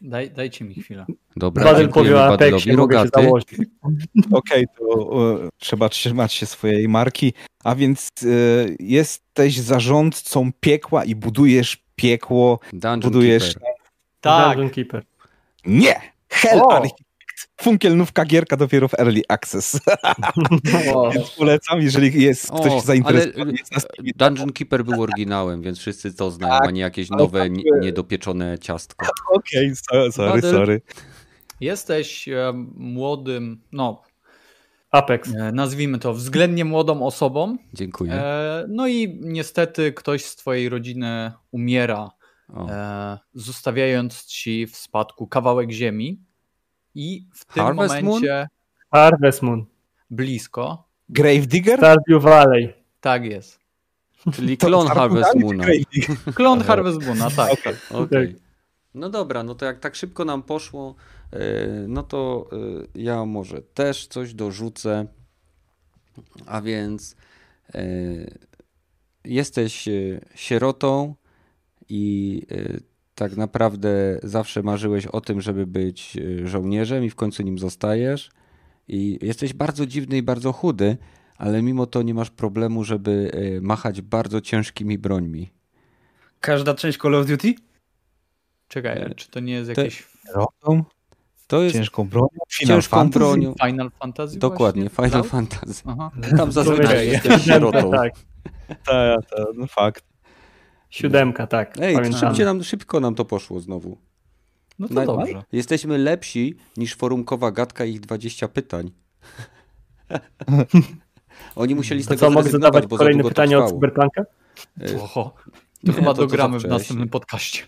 Daj, 0.07 0.31
dajcie 0.31 0.65
mi 0.65 0.75
chwilę. 0.75 1.07
Dobra, 1.37 1.65
Badyl 1.65 1.89
powie 1.89 2.17
o. 2.17 2.35
Apexie, 2.35 2.77
mogę 2.77 3.03
się 3.03 3.09
założyć. 3.15 3.49
Okej, 4.33 4.67
to 4.79 5.45
e, 5.45 5.49
trzeba 5.59 5.89
trzymać 5.89 6.33
się 6.33 6.47
swojej 6.47 6.89
marki. 6.89 7.33
A 7.65 7.75
więc 7.75 8.11
e, 8.23 8.27
jesteś 8.81 9.61
zarządcą 9.61 10.51
piekła 10.61 11.05
i 11.05 11.15
budujesz 11.15 11.85
piekło. 11.97 12.59
Dungeon 12.73 13.01
Budujesz- 13.01 13.55
Keeper. 13.55 13.63
Tak, 14.21 14.49
Dungeon 14.49 14.71
Keeper. 14.71 15.05
Nie! 15.67 16.01
Hell 16.29 16.61
O! 16.61 16.83
Funkielnówka 17.61 18.25
gierka 18.25 18.57
dopiero 18.57 18.89
w 18.89 18.95
Early 18.95 19.23
Access. 19.29 19.81
O, 20.95 21.11
Więc 21.11 21.31
polecam, 21.31 21.81
jeżeli 21.81 22.23
jest 22.23 22.51
O, 22.51 22.61
ktoś 22.61 22.83
zainteresowany. 22.83 23.43
ale, 23.43 23.53
jest 23.53 23.73
na 23.73 23.81
Steamie, 23.81 24.13
Dungeon 24.17 24.53
Keeper 24.53 24.85
był 24.85 25.03
oryginałem, 25.03 25.63
więc 25.63 25.79
wszyscy 25.79 26.15
to 26.15 26.31
znają, 26.31 26.59
Tak, 26.59 26.69
a 26.69 26.71
nie 26.71 26.81
jakieś 26.81 27.11
nowe, 27.11 27.51
nie- 27.51 27.63
były- 27.63 27.81
niedopieczone 27.81 28.59
ciastko. 28.59 29.07
Okej, 29.33 29.73
so, 29.77 30.13
sorry, 30.13 30.33
Badyl. 30.33 30.51
sorry. 30.53 30.81
jesteś 31.61 32.29
e, 32.29 32.53
młodym, 32.75 33.61
no 33.73 34.03
Apex. 34.91 35.29
e, 35.35 35.53
nazwijmy 35.53 35.99
to 35.99 36.15
względnie 36.15 36.65
młodą 36.65 37.03
osobą, 37.07 37.57
Dziękuję. 37.75 38.13
e, 38.13 38.65
no 38.69 38.87
i 38.89 39.19
niestety 39.23 39.93
ktoś 39.93 40.25
z 40.25 40.37
twojej 40.37 40.69
rodziny 40.69 41.33
umiera, 41.51 42.11
O. 42.55 42.69
e, 42.71 43.19
zostawiając 43.35 44.25
ci 44.25 44.67
w 44.67 44.77
spadku 44.77 45.27
kawałek 45.27 45.71
ziemi 45.71 46.21
i 46.97 47.29
w 47.35 47.45
tym 47.45 47.63
Harvest 47.65 47.95
Moon? 47.95 48.05
momencie 48.05 48.49
Harvest 48.93 49.43
Moon. 49.43 49.67
blisko, 50.11 50.89
Gravedigger? 51.09 51.79
Stardew 51.79 52.23
Valley. 52.23 52.75
tak 53.01 53.25
jest. 53.25 53.61
Czyli 54.33 54.57
klon 54.57 54.87
Harvest 54.87 55.35
Moona. 55.35 55.65
Klon 56.37 56.61
Harvest 56.61 57.07
Moona, 57.07 57.31
tak. 57.31 57.53
Okej. 57.53 57.75
Okej. 58.03 58.37
No 58.95 59.11
dobra, 59.11 59.43
no 59.43 59.55
to 59.55 59.65
jak 59.65 59.81
tak 59.81 59.95
szybko 59.95 60.25
nam 60.25 60.43
poszło, 60.43 60.95
e, 61.33 61.39
no 61.89 62.03
to 62.03 62.49
e, 62.53 63.01
ja 63.01 63.25
może 63.25 63.63
też 63.63 64.07
coś 64.07 64.35
dorzucę. 64.35 65.07
A 66.47 66.61
więc 66.61 67.17
e, 67.75 67.83
jesteś 69.25 69.89
sierotą 70.35 71.15
i 71.89 72.43
tak 73.17 73.37
naprawdę 73.37 74.19
zawsze 74.23 74.63
marzyłeś 74.63 75.07
o 75.07 75.21
tym, 75.21 75.41
żeby 75.41 75.67
być 75.67 76.17
e, 76.43 76.49
żołnierzem 76.49 77.05
i 77.05 77.11
w 77.11 77.15
końcu 77.15 77.43
nim 77.43 77.59
zostajesz. 77.59 78.31
I 78.89 79.19
jesteś 79.23 79.53
bardzo 79.53 79.87
dziwny 79.87 80.17
i 80.17 80.23
bardzo 80.23 80.53
chudy, 80.53 80.97
ale 81.37 81.63
mimo 81.63 81.87
to 81.87 82.03
nie 82.03 82.15
masz 82.15 82.31
problemu, 82.31 82.85
żeby 82.85 83.31
e, 83.59 83.61
machać 83.61 84.03
bardzo 84.03 84.41
ciężkimi 84.41 84.99
brońmi. 84.99 85.51
Każda 86.41 86.75
część 86.75 86.99
Call 86.99 87.15
of 87.15 87.27
Duty? 87.27 87.55
Czekaj, 88.69 89.15
czy 89.17 89.31
to 89.31 89.41
nie 89.41 89.53
jest 89.53 89.75
To- 89.75 89.81
jakieś 89.81 90.09
Robią 90.35 90.85
To 91.47 91.63
jest 91.63 91.77
ciężką 91.77 92.09
bronią. 92.09 92.29
Final 92.59 92.77
ciężką 92.77 92.97
Fantasy? 92.97 93.19
bronią. 93.19 93.55
Final 93.67 93.91
Fantasy? 93.91 94.39
Dokładnie, 94.39 94.89
właśnie? 94.89 95.11
Final? 95.11 95.25
Fantasy. 95.25 95.83
Aha. 95.87 96.11
Tam 96.37 96.53
zazwyczaj 96.53 97.09
jesteś 97.09 97.43
sierotą. 97.45 97.91
Tak, 97.97 98.13
Tak, 98.69 99.31
tak, 99.31 99.47
no 99.55 99.67
fakt. 99.67 100.05
Siódemka, 100.97 101.47
tak. 101.47 101.79
Ej, 101.81 101.97
nam, 102.45 102.63
szybko 102.63 103.01
nam 103.01 103.15
to 103.15 103.25
poszło 103.25 103.61
znowu. 103.61 103.99
No 104.79 104.89
to 104.89 104.95
Na- 104.95 105.07
dobrze. 105.07 105.43
Jesteśmy 105.53 105.99
lepsi 105.99 106.57
niż 106.77 106.95
forumkowa 106.97 107.51
gadka 107.51 107.85
i 107.85 107.93
ich 107.93 108.01
20 108.01 108.49
pytań. 108.49 108.91
Oni 111.57 111.75
musieli 111.75 112.03
z 112.03 112.07
To 112.07 112.09
tego 112.15 112.21
co, 112.21 112.31
mogę 112.31 112.51
zadawać 112.51 112.85
kolejne 112.87 113.25
pytanie 113.25 113.59
o. 113.59 113.69
Cyberpunka? 113.71 114.23
E, 114.81 114.89
To 115.87 115.93
chyba 115.93 116.15
to- 116.15 116.23
za 116.23 116.23
dogramy 116.23 116.59
w 116.61 116.65
następnym 116.65 117.09
podcaście. 117.09 117.63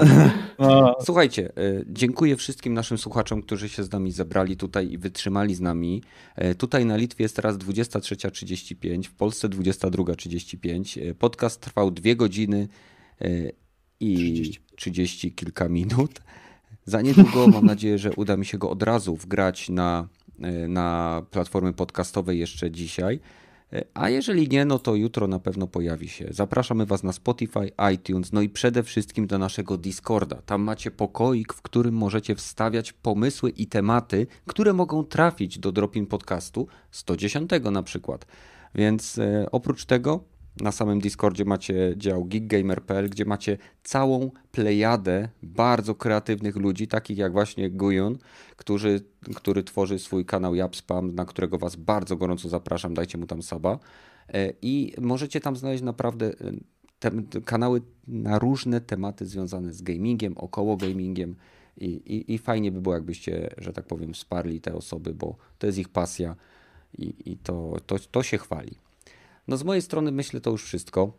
No, 0.58 0.96
Słuchajcie, 1.04 1.48
e, 1.48 1.52
dziękuję 1.86 2.36
wszystkim 2.36 2.74
naszym 2.74 2.98
słuchaczom, 2.98 3.42
którzy 3.42 3.68
się 3.68 3.84
z 3.84 3.92
nami 3.92 4.12
zebrali 4.12 4.56
tutaj 4.56 4.92
i 4.92 4.98
wytrzymali 4.98 5.54
z 5.54 5.60
nami. 5.60 6.02
E, 6.36 6.54
Tutaj 6.54 6.86
na 6.86 6.96
Litwie 6.96 7.24
jest 7.24 7.36
teraz 7.36 7.56
23.35, 7.56 9.04
w 9.04 9.14
Polsce 9.14 9.48
22.35. 9.48 11.10
E, 11.10 11.14
Podcast 11.14 11.60
trwał 11.60 11.90
dwie 11.90 12.16
godziny 12.16 12.68
i 14.00 14.14
30. 14.16 14.60
30 14.76 15.32
kilka 15.32 15.68
minut. 15.68 16.20
Za 16.84 17.02
niedługo 17.02 17.46
mam 17.48 17.66
nadzieję, 17.66 17.98
że 17.98 18.12
uda 18.12 18.36
mi 18.36 18.46
się 18.46 18.58
go 18.58 18.70
od 18.70 18.82
razu 18.82 19.16
wgrać 19.16 19.68
na, 19.68 20.08
na 20.68 21.22
platformy 21.30 21.72
podcastowe 21.72 22.36
jeszcze 22.36 22.70
dzisiaj. 22.70 23.20
A 23.94 24.08
jeżeli 24.08 24.48
nie, 24.48 24.64
no 24.64 24.78
to 24.78 24.94
jutro 24.94 25.26
na 25.26 25.38
pewno 25.38 25.66
pojawi 25.66 26.08
się. 26.08 26.26
Zapraszamy 26.30 26.86
Was 26.86 27.02
na 27.02 27.12
Spotify, 27.12 27.70
iTunes, 27.94 28.32
no 28.32 28.40
i 28.40 28.48
przede 28.48 28.82
wszystkim 28.82 29.26
do 29.26 29.38
naszego 29.38 29.76
Discorda. 29.76 30.42
Tam 30.46 30.62
macie 30.62 30.90
pokoik, 30.90 31.52
w 31.52 31.62
którym 31.62 31.94
możecie 31.94 32.34
wstawiać 32.34 32.92
pomysły 32.92 33.50
i 33.50 33.66
tematy, 33.66 34.26
które 34.46 34.72
mogą 34.72 35.04
trafić 35.04 35.58
do 35.58 35.72
Dropin 35.72 36.06
Podcastu 36.06 36.66
110 36.90 37.50
na 37.72 37.82
przykład. 37.82 38.26
Więc 38.74 39.18
e, 39.18 39.46
oprócz 39.52 39.84
tego 39.84 40.24
na 40.56 40.72
samym 40.72 41.00
Discordzie 41.00 41.44
macie 41.44 41.94
dział 41.96 42.24
geekgamer.pl, 42.24 43.10
gdzie 43.10 43.24
macie 43.24 43.58
całą 43.82 44.30
plejadę 44.52 45.28
bardzo 45.42 45.94
kreatywnych 45.94 46.56
ludzi, 46.56 46.88
takich 46.88 47.18
jak 47.18 47.32
właśnie 47.32 47.70
Gujon, 47.70 48.18
który, 48.56 49.00
który 49.34 49.62
tworzy 49.62 49.98
swój 49.98 50.24
kanał 50.24 50.54
Japspam, 50.54 51.14
na 51.14 51.24
którego 51.24 51.58
Was 51.58 51.76
bardzo 51.76 52.16
gorąco 52.16 52.48
zapraszam, 52.48 52.94
dajcie 52.94 53.18
mu 53.18 53.26
tam 53.26 53.42
saba. 53.42 53.78
E, 54.28 54.52
I 54.62 54.94
możecie 55.00 55.40
tam 55.40 55.56
znaleźć 55.56 55.82
naprawdę 55.82 56.26
e, 56.26 56.32
tem, 56.98 57.26
kanały 57.44 57.82
na 58.08 58.38
różne 58.38 58.80
tematy 58.80 59.26
związane 59.26 59.72
z 59.72 59.82
gamingiem, 59.82 60.38
około 60.38 60.76
gamingiem. 60.76 61.34
I, 61.76 61.86
i, 61.86 62.34
I 62.34 62.38
fajnie 62.38 62.72
by 62.72 62.80
było, 62.80 62.94
jakbyście, 62.94 63.54
że 63.58 63.72
tak 63.72 63.86
powiem, 63.86 64.12
wsparli 64.14 64.60
te 64.60 64.74
osoby, 64.74 65.14
bo 65.14 65.36
to 65.58 65.66
jest 65.66 65.78
ich 65.78 65.88
pasja 65.88 66.36
i, 66.98 67.14
i 67.26 67.36
to, 67.36 67.76
to, 67.86 67.96
to 68.10 68.22
się 68.22 68.38
chwali. 68.38 68.89
No 69.50 69.56
z 69.56 69.64
mojej 69.64 69.82
strony 69.82 70.12
myślę 70.12 70.40
to 70.40 70.50
już 70.50 70.64
wszystko. 70.64 71.12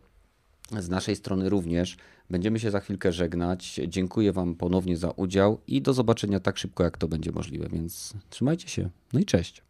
Z 0.78 0.88
naszej 0.88 1.16
strony 1.16 1.48
również. 1.48 1.96
Będziemy 2.30 2.60
się 2.60 2.70
za 2.70 2.80
chwilkę 2.80 3.12
żegnać. 3.12 3.80
Dziękuję 3.88 4.32
Wam 4.32 4.54
ponownie 4.54 4.96
za 4.96 5.10
udział 5.10 5.60
i 5.66 5.82
do 5.82 5.92
zobaczenia 5.92 6.40
tak 6.40 6.58
szybko, 6.58 6.84
jak 6.84 6.98
to 6.98 7.08
będzie 7.08 7.32
możliwe, 7.32 7.68
więc 7.68 8.14
trzymajcie 8.30 8.68
się. 8.68 8.90
No 9.12 9.20
i 9.20 9.24
cześć. 9.24 9.62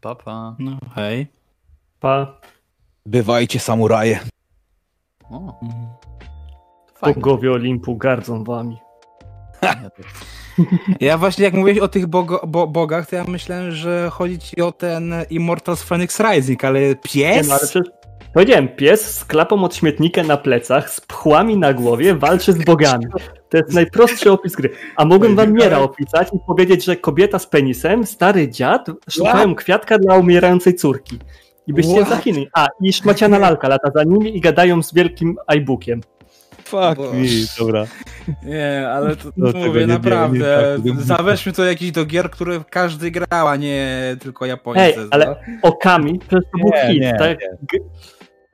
Pa, 0.00 0.14
pa. 0.14 0.56
No 0.58 0.78
hej. 0.94 1.26
Pa. 2.00 2.40
Bywajcie 3.06 3.58
samuraje. 3.58 4.20
O, 5.30 5.60
fajnie. 6.94 7.14
Bogowie 7.14 7.52
Olimpu 7.52 7.96
gardzą 7.96 8.44
wami. 8.44 8.76
Ja 11.00 11.18
właśnie 11.18 11.44
jak 11.44 11.54
mówiłeś 11.54 11.78
o 11.78 11.88
tych 11.88 12.06
bogo, 12.06 12.40
bo, 12.46 12.66
bogach, 12.66 13.08
to 13.10 13.16
ja 13.16 13.24
myślałem, 13.24 13.72
że 13.72 14.08
chodzi 14.12 14.38
ci 14.38 14.60
o 14.62 14.72
ten 14.72 15.14
Immortals 15.30 15.82
Phoenix 15.82 16.20
Rising, 16.20 16.64
ale 16.64 16.80
Nie, 16.80 16.96
pies? 16.96 17.48
no, 17.48 17.54
ale 17.54 17.66
przecież 17.68 17.90
powiedziałem, 18.34 18.68
pies 18.68 19.16
z 19.16 19.24
klapą 19.24 19.64
od 19.64 19.74
śmietnika 19.74 20.22
na 20.22 20.36
plecach, 20.36 20.90
z 20.90 21.00
pchłami 21.00 21.56
na 21.56 21.74
głowie, 21.74 22.14
walczy 22.14 22.52
z 22.52 22.64
bogami. 22.64 23.06
To 23.48 23.56
jest 23.58 23.72
najprostszy 23.72 24.32
opis 24.32 24.56
gry. 24.56 24.70
A 24.96 25.04
mogłem 25.04 25.36
wam 25.36 25.52
Miera 25.52 25.78
opisać 25.78 26.28
i 26.34 26.38
powiedzieć, 26.46 26.84
że 26.84 26.96
kobieta 26.96 27.38
z 27.38 27.46
penisem, 27.46 28.06
stary 28.06 28.48
dziad, 28.48 28.86
szukają 29.10 29.54
kwiatka 29.54 29.98
dla 29.98 30.16
umierającej 30.16 30.74
córki. 30.74 31.18
I 31.66 31.72
byście 31.72 31.94
What? 31.94 32.08
zakinęli. 32.08 32.48
A, 32.54 32.66
i 32.82 32.92
szmaciana 32.92 33.38
lalka 33.38 33.68
lata 33.68 33.90
za 33.94 34.04
nimi 34.04 34.36
i 34.36 34.40
gadają 34.40 34.82
z 34.82 34.94
wielkim 34.94 35.36
iBookiem. 35.46 36.00
Fuck 36.66 36.96
Boże. 36.96 37.12
me, 37.12 37.26
dobra. 37.58 37.84
Nie, 38.42 38.88
ale 38.88 39.16
to, 39.16 39.28
No, 39.36 39.52
to 39.52 39.58
mówię 39.58 39.80
nie 39.80 39.86
naprawdę. 39.86 40.78
nie 40.84 40.92
tak. 40.92 41.00
Zaweźmy 41.02 41.52
to 41.52 41.64
jakiś 41.64 41.90
do 41.92 42.04
gier, 42.04 42.30
które 42.30 42.60
każdy 42.70 43.10
grał, 43.10 43.48
a 43.48 43.56
nie 43.56 44.16
tylko 44.20 44.46
Japońcy. 44.46 44.80
Ej, 44.82 44.94
no. 44.96 45.06
ale 45.10 45.36
Okami, 45.62 46.18
przecież 46.18 46.44
to 46.52 46.58
był 46.58 46.72
hit, 46.88 47.00
nie, 47.00 47.14
tak? 47.18 47.38